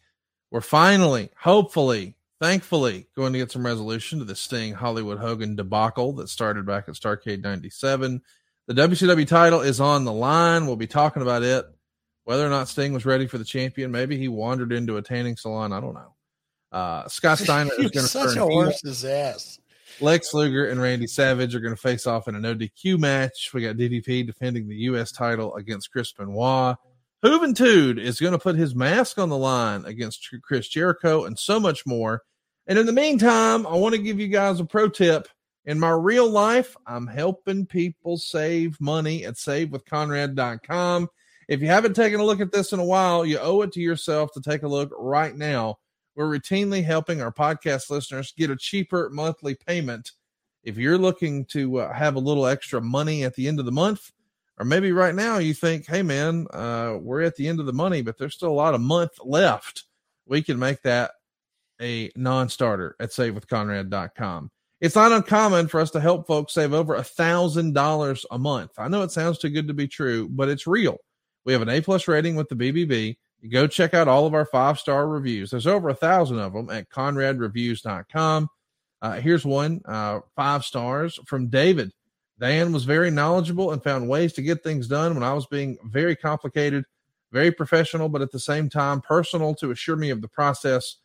We're 0.51 0.61
finally, 0.61 1.31
hopefully, 1.39 2.17
thankfully, 2.41 3.07
going 3.15 3.33
to 3.35 3.39
get 3.39 3.53
some 3.53 3.65
resolution 3.65 4.19
to 4.19 4.25
the 4.25 4.35
Sting 4.35 4.73
Hollywood 4.73 5.19
Hogan 5.19 5.55
debacle 5.55 6.13
that 6.15 6.29
started 6.29 6.67
back 6.67 6.89
at 6.89 6.95
Starcade 6.95 7.43
97. 7.43 8.21
The 8.67 8.75
WCW 8.75 9.29
title 9.29 9.61
is 9.61 9.81
on 9.81 10.05
the 10.05 10.13
line. 10.13 10.67
We'll 10.67 10.77
be 10.77 10.87
talking 10.89 11.23
about 11.23 11.43
it. 11.43 11.67
Whether 12.25 12.45
or 12.45 12.51
not 12.51 12.69
Sting 12.69 12.93
was 12.93 13.07
ready 13.07 13.27
for 13.27 13.39
the 13.39 13.45
champion, 13.45 13.93
maybe 13.93 14.19
he 14.19 14.29
wandered 14.29 14.73
into 14.73 14.97
a 14.97 15.03
tanning 15.03 15.37
salon. 15.37 15.73
I 15.73 15.81
don't 15.81 15.95
know. 15.95 16.15
Uh, 16.73 17.09
Scott 17.09 17.39
Steiner 17.39 17.71
is 17.79 17.91
going 17.91 18.05
to 18.05 18.09
such 18.09 18.37
a 18.37 18.43
horse's 18.43 19.05
ass. 19.05 19.59
Lex 20.01 20.33
Luger 20.33 20.69
and 20.69 20.81
Randy 20.81 21.07
Savage 21.07 21.55
are 21.55 21.61
going 21.61 21.75
to 21.75 21.81
face 21.81 22.07
off 22.07 22.29
in 22.29 22.35
an 22.35 22.43
ODQ 22.43 22.99
match. 22.99 23.51
We 23.53 23.63
got 23.63 23.77
DDP 23.77 24.25
defending 24.27 24.69
the 24.69 24.77
U.S. 24.77 25.11
title 25.11 25.55
against 25.57 25.91
Chris 25.91 26.13
Benoit. 26.13 26.77
Juventud 27.25 27.99
is 27.99 28.21
going 28.21 28.33
to 28.33 28.39
put 28.39 28.55
his 28.55 28.77
mask 28.77 29.19
on 29.19 29.29
the 29.29 29.37
line 29.37 29.85
against 29.85 30.29
Chris 30.43 30.69
Jericho 30.69 31.25
and 31.25 31.37
so 31.37 31.59
much 31.59 31.85
more. 31.85 32.23
And 32.69 32.79
in 32.79 32.87
the 32.87 32.93
meantime, 32.93 33.67
I 33.67 33.75
want 33.75 33.95
to 33.97 34.01
give 34.01 34.21
you 34.21 34.29
guys 34.29 34.61
a 34.61 34.65
pro 34.65 34.89
tip. 34.89 35.27
In 35.65 35.81
my 35.81 35.91
real 35.91 36.31
life, 36.31 36.77
I'm 36.87 37.07
helping 37.07 37.67
people 37.67 38.19
save 38.19 38.81
money 38.81 39.25
at 39.25 39.35
savewithconrad.com. 39.35 41.09
If 41.49 41.61
you 41.61 41.67
haven't 41.67 41.95
taken 41.95 42.21
a 42.21 42.25
look 42.25 42.41
at 42.41 42.53
this 42.53 42.73
in 42.73 42.79
a 42.79 42.85
while, 42.85 43.27
you 43.27 43.39
owe 43.39 43.63
it 43.63 43.73
to 43.73 43.81
yourself 43.81 44.31
to 44.35 44.41
take 44.41 44.63
a 44.63 44.69
look 44.69 44.91
right 44.97 45.35
now. 45.35 45.79
We're 46.19 46.37
routinely 46.37 46.83
helping 46.83 47.23
our 47.23 47.31
podcast 47.31 47.91
listeners 47.91 48.35
get 48.37 48.51
a 48.51 48.57
cheaper 48.57 49.09
monthly 49.09 49.55
payment. 49.55 50.11
If 50.65 50.77
you're 50.77 50.99
looking 50.99 51.45
to 51.51 51.79
uh, 51.79 51.93
have 51.93 52.17
a 52.17 52.19
little 52.19 52.45
extra 52.45 52.81
money 52.81 53.23
at 53.23 53.37
the 53.37 53.47
end 53.47 53.61
of 53.61 53.67
the 53.67 53.71
month, 53.71 54.11
or 54.59 54.65
maybe 54.65 54.91
right 54.91 55.15
now 55.15 55.39
you 55.39 55.55
think, 55.55 55.87
hey 55.87 56.03
man, 56.03 56.49
uh, 56.53 56.99
we're 57.01 57.23
at 57.23 57.37
the 57.37 57.47
end 57.47 57.61
of 57.61 57.67
the 57.67 57.73
money, 57.73 58.03
but 58.03 58.19
there's 58.19 58.35
still 58.35 58.49
a 58.49 58.51
lot 58.51 58.75
of 58.75 58.81
month 58.81 59.13
left, 59.23 59.85
we 60.27 60.43
can 60.43 60.59
make 60.59 60.83
that 60.83 61.13
a 61.81 62.11
non 62.17 62.49
starter 62.49 62.97
at 62.99 63.11
savewithconrad.com. 63.11 64.51
It's 64.81 64.97
not 64.97 65.13
uncommon 65.13 65.69
for 65.69 65.79
us 65.79 65.93
to 65.93 66.01
help 66.01 66.27
folks 66.27 66.53
save 66.53 66.75
over 66.75 66.97
a 66.97 67.05
thousand 67.05 67.75
dollars 67.75 68.27
a 68.33 68.39
month. 68.41 68.73
I 68.77 68.89
know 68.89 69.03
it 69.03 69.13
sounds 69.13 69.39
too 69.39 69.51
good 69.51 69.69
to 69.69 69.75
be 69.75 69.87
true, 69.87 70.29
but 70.29 70.49
it's 70.49 70.67
real. 70.67 70.99
We 71.45 71.53
have 71.53 71.63
an 71.63 71.69
A 71.69 71.81
plus 71.81 72.09
rating 72.09 72.35
with 72.35 72.49
the 72.49 72.57
BBB. 72.57 73.19
Go 73.51 73.67
check 73.67 73.95
out 73.95 74.09
all 74.09 74.27
of 74.27 74.35
our 74.35 74.45
five 74.45 74.79
star 74.79 75.07
reviews. 75.07 75.51
There's 75.51 75.67
over 75.67 75.89
a 75.91 75.95
thousand 75.95 76.41
of 76.41 76.53
them 76.53 76.71
at 76.71 76.91
conradreviews.com. 76.91 78.49
Uh, 79.01 79.21
here's 79.21 79.45
one 79.45 79.81
uh, 79.85 80.21
five 80.35 80.65
stars 80.65 81.21
from 81.25 81.47
David. 81.49 81.93
Dan 82.41 82.73
was 82.73 82.85
very 82.85 83.11
knowledgeable 83.11 83.73
and 83.73 83.83
found 83.83 84.09
ways 84.09 84.33
to 84.35 84.43
get 84.43 84.63
things 84.63 84.89
done 84.89 85.15
when 85.15 85.23
I 85.23 85.33
was 85.33 85.47
being 85.47 85.77
very 85.85 86.17
complicated, 86.17 86.85
very 87.33 87.51
professional, 87.53 88.09
but 88.09 88.23
at 88.23 88.33
the 88.33 88.41
same 88.41 88.69
time 88.69 89.01
personal 89.01 89.55
to 89.57 89.71
assure 89.71 89.97
me 89.97 90.11
of 90.11 90.21
the 90.21 90.29
process. 90.29 90.97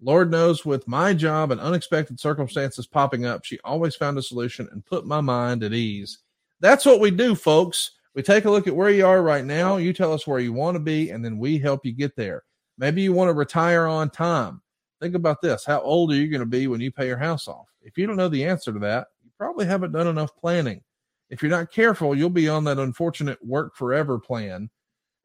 Lord 0.00 0.30
knows, 0.30 0.64
with 0.64 0.88
my 0.88 1.14
job 1.14 1.52
and 1.52 1.60
unexpected 1.60 2.18
circumstances 2.18 2.86
popping 2.86 3.24
up, 3.24 3.44
she 3.44 3.58
always 3.64 3.94
found 3.94 4.18
a 4.18 4.22
solution 4.22 4.68
and 4.72 4.84
put 4.84 5.06
my 5.06 5.20
mind 5.20 5.62
at 5.62 5.72
ease. 5.72 6.18
That's 6.60 6.84
what 6.84 7.00
we 7.00 7.10
do, 7.10 7.34
folks. 7.34 7.92
We 8.14 8.22
take 8.22 8.44
a 8.44 8.50
look 8.50 8.66
at 8.66 8.76
where 8.76 8.90
you 8.90 9.06
are 9.06 9.22
right 9.22 9.44
now. 9.44 9.78
You 9.78 9.92
tell 9.92 10.12
us 10.12 10.26
where 10.26 10.40
you 10.40 10.52
want 10.52 10.74
to 10.74 10.80
be, 10.80 11.10
and 11.10 11.24
then 11.24 11.38
we 11.38 11.58
help 11.58 11.86
you 11.86 11.92
get 11.92 12.14
there. 12.14 12.42
Maybe 12.78 13.02
you 13.02 13.12
want 13.12 13.28
to 13.28 13.34
retire 13.34 13.86
on 13.86 14.10
time. 14.10 14.60
Think 15.00 15.14
about 15.14 15.40
this. 15.40 15.64
How 15.64 15.80
old 15.80 16.12
are 16.12 16.16
you 16.16 16.28
going 16.28 16.40
to 16.40 16.46
be 16.46 16.66
when 16.66 16.80
you 16.80 16.92
pay 16.92 17.06
your 17.06 17.16
house 17.16 17.48
off? 17.48 17.68
If 17.82 17.96
you 17.96 18.06
don't 18.06 18.16
know 18.16 18.28
the 18.28 18.44
answer 18.44 18.72
to 18.72 18.78
that, 18.80 19.08
you 19.24 19.30
probably 19.38 19.66
haven't 19.66 19.92
done 19.92 20.06
enough 20.06 20.36
planning. 20.36 20.82
If 21.30 21.42
you're 21.42 21.50
not 21.50 21.72
careful, 21.72 22.14
you'll 22.14 22.30
be 22.30 22.48
on 22.48 22.64
that 22.64 22.78
unfortunate 22.78 23.44
work 23.44 23.74
forever 23.74 24.18
plan. 24.18 24.68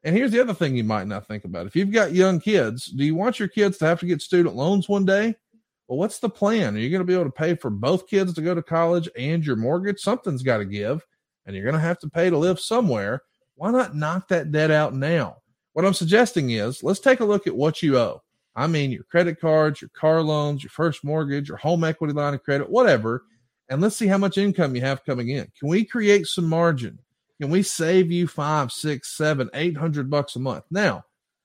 And 0.04 0.16
here's 0.16 0.30
the 0.30 0.40
other 0.40 0.54
thing 0.54 0.74
you 0.74 0.84
might 0.84 1.06
not 1.06 1.28
think 1.28 1.44
about. 1.44 1.66
If 1.66 1.76
you've 1.76 1.92
got 1.92 2.12
young 2.12 2.40
kids, 2.40 2.86
do 2.86 3.04
you 3.04 3.14
want 3.14 3.38
your 3.38 3.48
kids 3.48 3.78
to 3.78 3.86
have 3.86 4.00
to 4.00 4.06
get 4.06 4.22
student 4.22 4.56
loans 4.56 4.88
one 4.88 5.04
day? 5.04 5.34
Well, 5.86 5.98
what's 5.98 6.18
the 6.18 6.28
plan? 6.30 6.76
Are 6.76 6.78
you 6.78 6.90
going 6.90 7.00
to 7.00 7.06
be 7.06 7.14
able 7.14 7.24
to 7.24 7.30
pay 7.30 7.54
for 7.54 7.70
both 7.70 8.08
kids 8.08 8.32
to 8.34 8.40
go 8.40 8.54
to 8.54 8.62
college 8.62 9.08
and 9.16 9.44
your 9.44 9.56
mortgage? 9.56 10.00
Something's 10.00 10.42
got 10.42 10.58
to 10.58 10.64
give, 10.64 11.04
and 11.48 11.56
you're 11.56 11.64
going 11.64 11.74
to 11.74 11.80
have 11.80 11.98
to 12.00 12.10
pay 12.10 12.28
to 12.28 12.36
live 12.36 12.60
somewhere. 12.60 13.22
Why 13.54 13.70
not 13.70 13.96
knock 13.96 14.28
that 14.28 14.52
debt 14.52 14.70
out 14.70 14.94
now? 14.94 15.38
What 15.72 15.86
I'm 15.86 15.94
suggesting 15.94 16.50
is 16.50 16.84
let's 16.84 17.00
take 17.00 17.20
a 17.20 17.24
look 17.24 17.46
at 17.46 17.56
what 17.56 17.82
you 17.82 17.98
owe. 17.98 18.22
I 18.54 18.66
mean, 18.66 18.90
your 18.90 19.04
credit 19.04 19.40
cards, 19.40 19.80
your 19.80 19.90
car 19.94 20.20
loans, 20.20 20.62
your 20.62 20.70
first 20.70 21.04
mortgage, 21.04 21.48
your 21.48 21.56
home 21.56 21.84
equity 21.84 22.12
line 22.12 22.34
of 22.34 22.42
credit, 22.42 22.68
whatever. 22.68 23.24
And 23.70 23.80
let's 23.80 23.96
see 23.96 24.06
how 24.06 24.18
much 24.18 24.36
income 24.36 24.76
you 24.76 24.82
have 24.82 25.04
coming 25.04 25.30
in. 25.30 25.50
Can 25.58 25.68
we 25.68 25.84
create 25.84 26.26
some 26.26 26.46
margin? 26.46 26.98
Can 27.40 27.50
we 27.50 27.62
save 27.62 28.12
you 28.12 28.28
five, 28.28 28.70
six, 28.70 29.16
seven, 29.16 29.48
eight 29.54 29.76
hundred 29.76 30.10
bucks 30.10 30.36
a 30.36 30.40
month? 30.40 30.64
Now, 30.70 31.04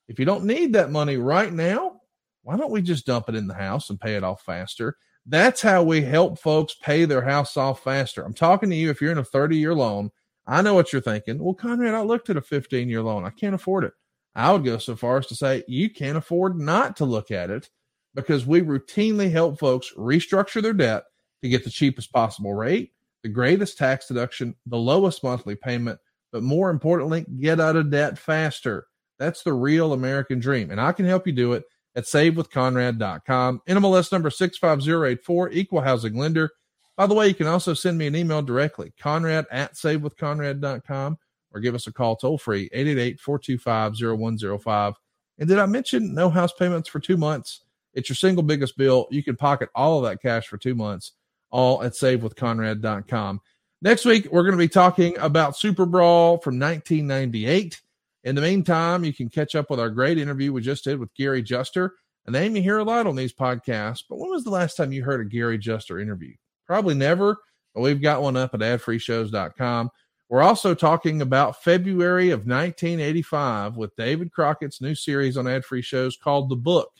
if 0.09 0.19
you 0.19 0.25
don't 0.25 0.43
need 0.43 0.73
that 0.73 0.91
money 0.91 1.17
right 1.17 1.53
now, 1.53 2.01
why 2.41 2.57
don't 2.57 2.72
we 2.72 2.82
just 2.82 3.06
dump 3.06 3.30
it 3.30 3.35
in 3.35 3.48
the 3.48 3.53
house 3.53 3.90
and 3.90 4.01
pay 4.01 4.15
it 4.15 4.23
off 4.23 4.41
faster? 4.41 4.98
That's 5.25 5.61
how 5.61 5.83
we 5.83 6.01
help 6.01 6.39
folks 6.39 6.75
pay 6.75 7.05
their 7.05 7.21
house 7.21 7.55
off 7.55 7.83
faster. 7.83 8.23
I'm 8.23 8.33
talking 8.33 8.69
to 8.69 8.75
you 8.75 8.89
if 8.89 9.01
you're 9.01 9.11
in 9.11 9.17
a 9.17 9.23
30 9.23 9.57
year 9.57 9.73
loan. 9.73 10.11
I 10.45 10.61
know 10.61 10.73
what 10.73 10.91
you're 10.91 11.01
thinking. 11.01 11.41
Well, 11.41 11.53
Conrad, 11.53 11.93
I 11.93 12.01
looked 12.01 12.29
at 12.29 12.37
a 12.37 12.41
15 12.41 12.89
year 12.89 13.01
loan. 13.01 13.23
I 13.23 13.29
can't 13.29 13.55
afford 13.55 13.85
it. 13.85 13.93
I 14.35 14.51
would 14.51 14.65
go 14.65 14.77
so 14.77 14.95
far 14.95 15.17
as 15.17 15.27
to 15.27 15.35
say 15.35 15.63
you 15.67 15.89
can't 15.89 16.17
afford 16.17 16.59
not 16.59 16.97
to 16.97 17.05
look 17.05 17.31
at 17.31 17.49
it 17.49 17.69
because 18.15 18.45
we 18.45 18.61
routinely 18.61 19.31
help 19.31 19.59
folks 19.59 19.93
restructure 19.97 20.61
their 20.61 20.73
debt 20.73 21.03
to 21.41 21.49
get 21.49 21.63
the 21.63 21.69
cheapest 21.69 22.11
possible 22.11 22.53
rate, 22.53 22.91
the 23.21 23.29
greatest 23.29 23.77
tax 23.77 24.07
deduction, 24.07 24.55
the 24.65 24.77
lowest 24.77 25.23
monthly 25.23 25.55
payment, 25.55 25.99
but 26.31 26.43
more 26.43 26.69
importantly, 26.69 27.25
get 27.39 27.59
out 27.59 27.75
of 27.75 27.91
debt 27.91 28.17
faster. 28.17 28.87
That's 29.19 29.43
the 29.43 29.53
real 29.53 29.93
American 29.93 30.39
dream. 30.39 30.71
And 30.71 30.81
I 30.81 30.91
can 30.91 31.05
help 31.05 31.27
you 31.27 31.33
do 31.33 31.53
it 31.53 31.63
at 31.95 32.05
savewithconrad.com. 32.05 33.61
NMLS 33.67 34.11
number 34.11 34.30
65084, 34.30 35.51
equal 35.51 35.81
housing 35.81 36.17
lender. 36.17 36.51
By 36.95 37.07
the 37.07 37.13
way, 37.13 37.27
you 37.27 37.33
can 37.33 37.47
also 37.47 37.73
send 37.73 37.97
me 37.97 38.07
an 38.07 38.15
email 38.15 38.41
directly, 38.41 38.93
conrad 38.99 39.45
at 39.51 39.73
savewithconrad.com, 39.73 41.17
or 41.51 41.59
give 41.59 41.75
us 41.75 41.88
a 41.88 41.93
call 41.93 42.15
toll 42.15 42.38
free, 42.38 42.69
888 42.72 43.19
425 43.19 43.93
0105. 44.19 44.93
And 45.39 45.49
did 45.49 45.59
I 45.59 45.65
mention 45.65 46.13
no 46.13 46.30
house 46.30 46.53
payments 46.53 46.89
for 46.89 46.99
two 46.99 47.17
months? 47.17 47.63
It's 47.93 48.09
your 48.09 48.15
single 48.15 48.43
biggest 48.43 48.77
bill. 48.77 49.07
You 49.11 49.23
can 49.23 49.35
pocket 49.35 49.69
all 49.75 49.97
of 49.97 50.09
that 50.09 50.22
cash 50.22 50.47
for 50.47 50.57
two 50.57 50.75
months, 50.75 51.13
all 51.51 51.83
at 51.83 51.93
savewithconrad.com. 51.93 53.41
Next 53.81 54.05
week, 54.05 54.31
we're 54.31 54.43
going 54.43 54.53
to 54.53 54.57
be 54.57 54.69
talking 54.69 55.17
about 55.17 55.55
SuperBrawl 55.55 56.41
from 56.41 56.59
1998. 56.59 57.81
In 58.23 58.35
the 58.35 58.41
meantime, 58.41 59.03
you 59.03 59.13
can 59.13 59.27
catch 59.27 59.53
up 59.53 59.69
with 59.69 59.81
our 59.81 59.89
great 59.89 60.17
interview 60.17 60.53
we 60.53 60.61
just 60.61 60.85
did 60.85 60.97
with 60.97 61.13
Gary 61.13 61.41
Juster, 61.41 61.95
a 62.25 62.31
name 62.31 62.55
you 62.55 62.61
hear 62.61 62.77
a 62.77 62.83
lot 62.83 63.05
on 63.05 63.17
these 63.17 63.33
podcasts. 63.33 64.03
But 64.07 64.17
when 64.17 64.31
was 64.31 64.45
the 64.45 64.49
last 64.49 64.75
time 64.75 64.93
you 64.93 65.03
heard 65.03 65.19
a 65.19 65.29
Gary 65.29 65.57
Juster 65.57 65.99
interview? 65.99 66.33
Probably 66.65 66.95
never, 66.95 67.37
but 67.75 67.81
we've 67.81 68.01
got 68.01 68.21
one 68.21 68.37
up 68.37 68.53
at 68.53 68.61
adfreeshows.com. 68.61 69.89
We're 70.29 70.41
also 70.41 70.73
talking 70.73 71.21
about 71.21 71.61
February 71.63 72.29
of 72.29 72.47
1985 72.47 73.75
with 73.75 73.95
David 73.97 74.31
Crockett's 74.31 74.79
new 74.79 74.95
series 74.95 75.35
on 75.35 75.45
ad 75.45 75.65
free 75.65 75.81
shows 75.81 76.15
called 76.15 76.49
The 76.49 76.55
Book. 76.55 76.91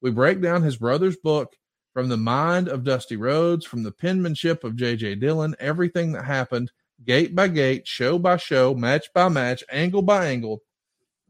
We 0.00 0.12
break 0.12 0.40
down 0.40 0.62
his 0.62 0.76
brother's 0.76 1.16
book 1.16 1.56
from 1.92 2.08
the 2.08 2.16
mind 2.16 2.68
of 2.68 2.84
Dusty 2.84 3.16
Rhodes, 3.16 3.66
from 3.66 3.82
the 3.82 3.90
penmanship 3.90 4.62
of 4.62 4.76
J.J. 4.76 5.16
Dillon, 5.16 5.56
everything 5.58 6.12
that 6.12 6.24
happened, 6.24 6.70
gate 7.04 7.34
by 7.34 7.48
gate, 7.48 7.88
show 7.88 8.16
by 8.16 8.36
show, 8.36 8.74
match 8.74 9.12
by 9.12 9.28
match, 9.28 9.64
angle 9.72 10.02
by 10.02 10.26
angle 10.26 10.62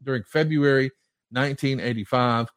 during 0.03 0.23
February 0.23 0.91
1985. 1.31 2.47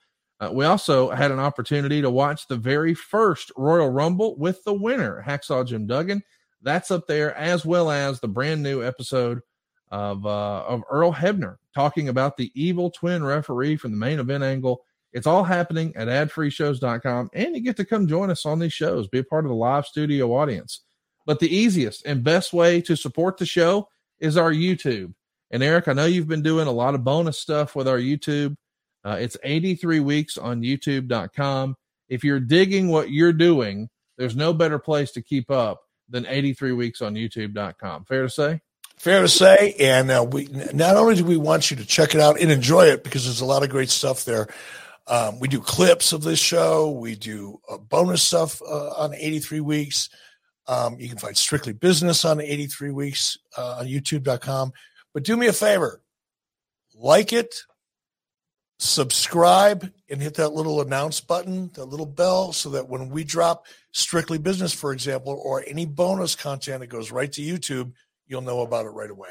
Uh, 0.40 0.50
we 0.52 0.64
also 0.64 1.10
had 1.10 1.30
an 1.30 1.38
opportunity 1.38 2.02
to 2.02 2.10
watch 2.10 2.48
the 2.48 2.56
very 2.56 2.94
first 2.94 3.52
Royal 3.56 3.88
Rumble 3.88 4.36
with 4.36 4.64
the 4.64 4.74
winner, 4.74 5.22
Hacksaw 5.24 5.66
Jim 5.66 5.86
Duggan. 5.86 6.22
That's 6.62 6.90
up 6.90 7.06
there, 7.06 7.34
as 7.36 7.64
well 7.64 7.90
as 7.90 8.20
the 8.20 8.28
brand 8.28 8.62
new 8.62 8.82
episode 8.82 9.40
of 9.90 10.24
uh, 10.26 10.64
of 10.64 10.82
Earl 10.90 11.12
Hebner 11.12 11.56
talking 11.74 12.08
about 12.08 12.36
the 12.36 12.50
evil 12.54 12.90
twin 12.90 13.24
referee 13.24 13.76
from 13.76 13.92
the 13.92 13.96
main 13.96 14.18
event 14.18 14.42
angle. 14.42 14.82
It's 15.12 15.26
all 15.26 15.44
happening 15.44 15.92
at 15.94 16.08
adfreeshows.com, 16.08 17.30
and 17.34 17.54
you 17.54 17.60
get 17.60 17.76
to 17.76 17.84
come 17.84 18.08
join 18.08 18.30
us 18.30 18.46
on 18.46 18.58
these 18.58 18.72
shows, 18.72 19.06
be 19.08 19.18
a 19.18 19.24
part 19.24 19.44
of 19.44 19.50
the 19.50 19.54
live 19.54 19.86
studio 19.86 20.34
audience. 20.34 20.80
But 21.26 21.38
the 21.38 21.54
easiest 21.54 22.04
and 22.06 22.24
best 22.24 22.52
way 22.52 22.80
to 22.82 22.96
support 22.96 23.36
the 23.36 23.46
show 23.46 23.88
is 24.18 24.36
our 24.36 24.52
YouTube. 24.52 25.14
And 25.52 25.62
Eric, 25.62 25.86
I 25.86 25.92
know 25.92 26.06
you've 26.06 26.28
been 26.28 26.42
doing 26.42 26.66
a 26.66 26.72
lot 26.72 26.94
of 26.94 27.04
bonus 27.04 27.38
stuff 27.38 27.76
with 27.76 27.86
our 27.86 27.98
YouTube. 27.98 28.56
Uh, 29.04 29.18
it's 29.20 29.36
83 29.44 30.00
weeks 30.00 30.38
on 30.38 30.62
youtube.com. 30.62 31.76
If 32.08 32.24
you're 32.24 32.40
digging 32.40 32.88
what 32.88 33.10
you're 33.10 33.34
doing, 33.34 33.90
there's 34.16 34.34
no 34.34 34.54
better 34.54 34.78
place 34.78 35.12
to 35.12 35.22
keep 35.22 35.50
up 35.50 35.82
than 36.08 36.26
83 36.26 36.72
weeks 36.72 37.02
on 37.02 37.14
youtube.com. 37.14 38.06
Fair 38.06 38.22
to 38.22 38.30
say? 38.30 38.60
Fair 38.96 39.20
to 39.20 39.28
say. 39.28 39.74
And 39.78 40.10
uh, 40.10 40.26
we 40.30 40.48
not 40.72 40.96
only 40.96 41.16
do 41.16 41.24
we 41.24 41.36
want 41.36 41.70
you 41.70 41.76
to 41.76 41.84
check 41.84 42.14
it 42.14 42.20
out 42.20 42.40
and 42.40 42.50
enjoy 42.50 42.86
it 42.86 43.04
because 43.04 43.24
there's 43.24 43.40
a 43.40 43.46
lot 43.46 43.62
of 43.62 43.68
great 43.68 43.90
stuff 43.90 44.24
there. 44.24 44.48
Um, 45.06 45.40
we 45.40 45.48
do 45.48 45.60
clips 45.60 46.12
of 46.12 46.22
this 46.22 46.38
show. 46.38 46.90
We 46.90 47.16
do 47.16 47.60
uh, 47.68 47.78
bonus 47.78 48.22
stuff 48.22 48.62
uh, 48.62 48.90
on 48.90 49.14
83 49.14 49.60
weeks. 49.60 50.08
Um, 50.68 50.96
you 51.00 51.08
can 51.08 51.18
find 51.18 51.36
Strictly 51.36 51.72
Business 51.72 52.24
on 52.24 52.40
83 52.40 52.92
weeks 52.92 53.36
uh, 53.58 53.78
on 53.80 53.86
youtube.com. 53.86 54.72
But 55.14 55.24
do 55.24 55.36
me 55.36 55.46
a 55.46 55.52
favor 55.52 56.02
like 56.94 57.32
it, 57.32 57.54
subscribe, 58.78 59.90
and 60.10 60.20
hit 60.20 60.34
that 60.34 60.52
little 60.52 60.80
announce 60.80 61.20
button, 61.20 61.70
that 61.74 61.86
little 61.86 62.06
bell, 62.06 62.52
so 62.52 62.70
that 62.70 62.88
when 62.88 63.08
we 63.08 63.24
drop 63.24 63.66
Strictly 63.92 64.38
Business, 64.38 64.72
for 64.72 64.92
example, 64.92 65.40
or 65.44 65.64
any 65.66 65.86
bonus 65.86 66.34
content 66.34 66.80
that 66.80 66.88
goes 66.88 67.10
right 67.10 67.32
to 67.32 67.42
YouTube, 67.42 67.92
you'll 68.26 68.42
know 68.42 68.60
about 68.60 68.86
it 68.86 68.90
right 68.90 69.10
away. 69.10 69.30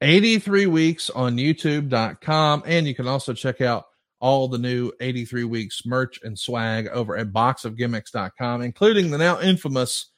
83 0.00 0.66
weeks 0.66 1.10
on 1.10 1.36
youtube.com. 1.36 2.62
And 2.66 2.86
you 2.86 2.94
can 2.94 3.08
also 3.08 3.32
check 3.32 3.60
out 3.60 3.84
all 4.20 4.46
the 4.46 4.58
new 4.58 4.92
83 5.00 5.44
weeks 5.44 5.82
merch 5.84 6.20
and 6.22 6.38
swag 6.38 6.86
over 6.88 7.16
at 7.16 7.32
boxofgimmicks.com, 7.32 8.62
including 8.62 9.10
the 9.10 9.18
now 9.18 9.40
infamous 9.40 10.10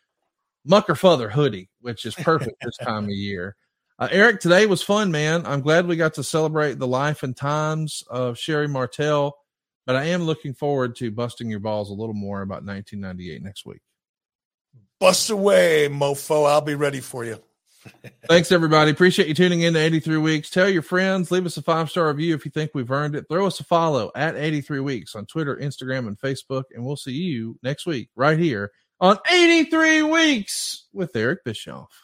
Mucker 0.66 0.94
Father 0.94 1.30
hoodie, 1.30 1.70
which 1.80 2.04
is 2.04 2.14
perfect 2.14 2.56
this 2.62 2.76
time 2.78 3.04
of 3.04 3.10
year. 3.10 3.56
Uh, 3.96 4.08
Eric, 4.10 4.40
today 4.40 4.66
was 4.66 4.82
fun, 4.82 5.12
man. 5.12 5.46
I'm 5.46 5.60
glad 5.60 5.86
we 5.86 5.94
got 5.94 6.14
to 6.14 6.24
celebrate 6.24 6.78
the 6.78 6.86
life 6.86 7.22
and 7.22 7.36
times 7.36 8.02
of 8.10 8.36
Sherri 8.36 8.66
Martel, 8.66 9.36
but 9.86 9.94
I 9.94 10.06
am 10.06 10.24
looking 10.24 10.52
forward 10.52 10.96
to 10.96 11.12
busting 11.12 11.48
your 11.48 11.60
balls 11.60 11.90
a 11.90 11.94
little 11.94 12.14
more 12.14 12.42
about 12.42 12.64
1998 12.64 13.42
next 13.42 13.64
week. 13.64 13.82
Bust 14.98 15.30
away, 15.30 15.88
mofo. 15.88 16.48
I'll 16.48 16.60
be 16.60 16.74
ready 16.74 17.00
for 17.00 17.24
you. 17.24 17.40
Thanks, 18.28 18.50
everybody. 18.50 18.90
Appreciate 18.90 19.28
you 19.28 19.34
tuning 19.34 19.60
in 19.60 19.74
to 19.74 19.80
83 19.80 20.16
Weeks. 20.16 20.50
Tell 20.50 20.68
your 20.68 20.82
friends, 20.82 21.30
leave 21.30 21.46
us 21.46 21.56
a 21.56 21.62
five 21.62 21.88
star 21.88 22.08
review 22.08 22.34
if 22.34 22.44
you 22.44 22.50
think 22.50 22.72
we've 22.74 22.90
earned 22.90 23.14
it. 23.14 23.26
Throw 23.28 23.46
us 23.46 23.60
a 23.60 23.64
follow 23.64 24.10
at 24.16 24.34
83 24.34 24.80
Weeks 24.80 25.14
on 25.14 25.26
Twitter, 25.26 25.56
Instagram, 25.56 26.08
and 26.08 26.18
Facebook. 26.18 26.64
And 26.74 26.84
we'll 26.84 26.96
see 26.96 27.12
you 27.12 27.58
next 27.62 27.86
week 27.86 28.08
right 28.16 28.38
here 28.38 28.72
on 29.00 29.18
83 29.30 30.02
Weeks 30.02 30.86
with 30.92 31.14
Eric 31.14 31.44
Bischoff. 31.44 32.03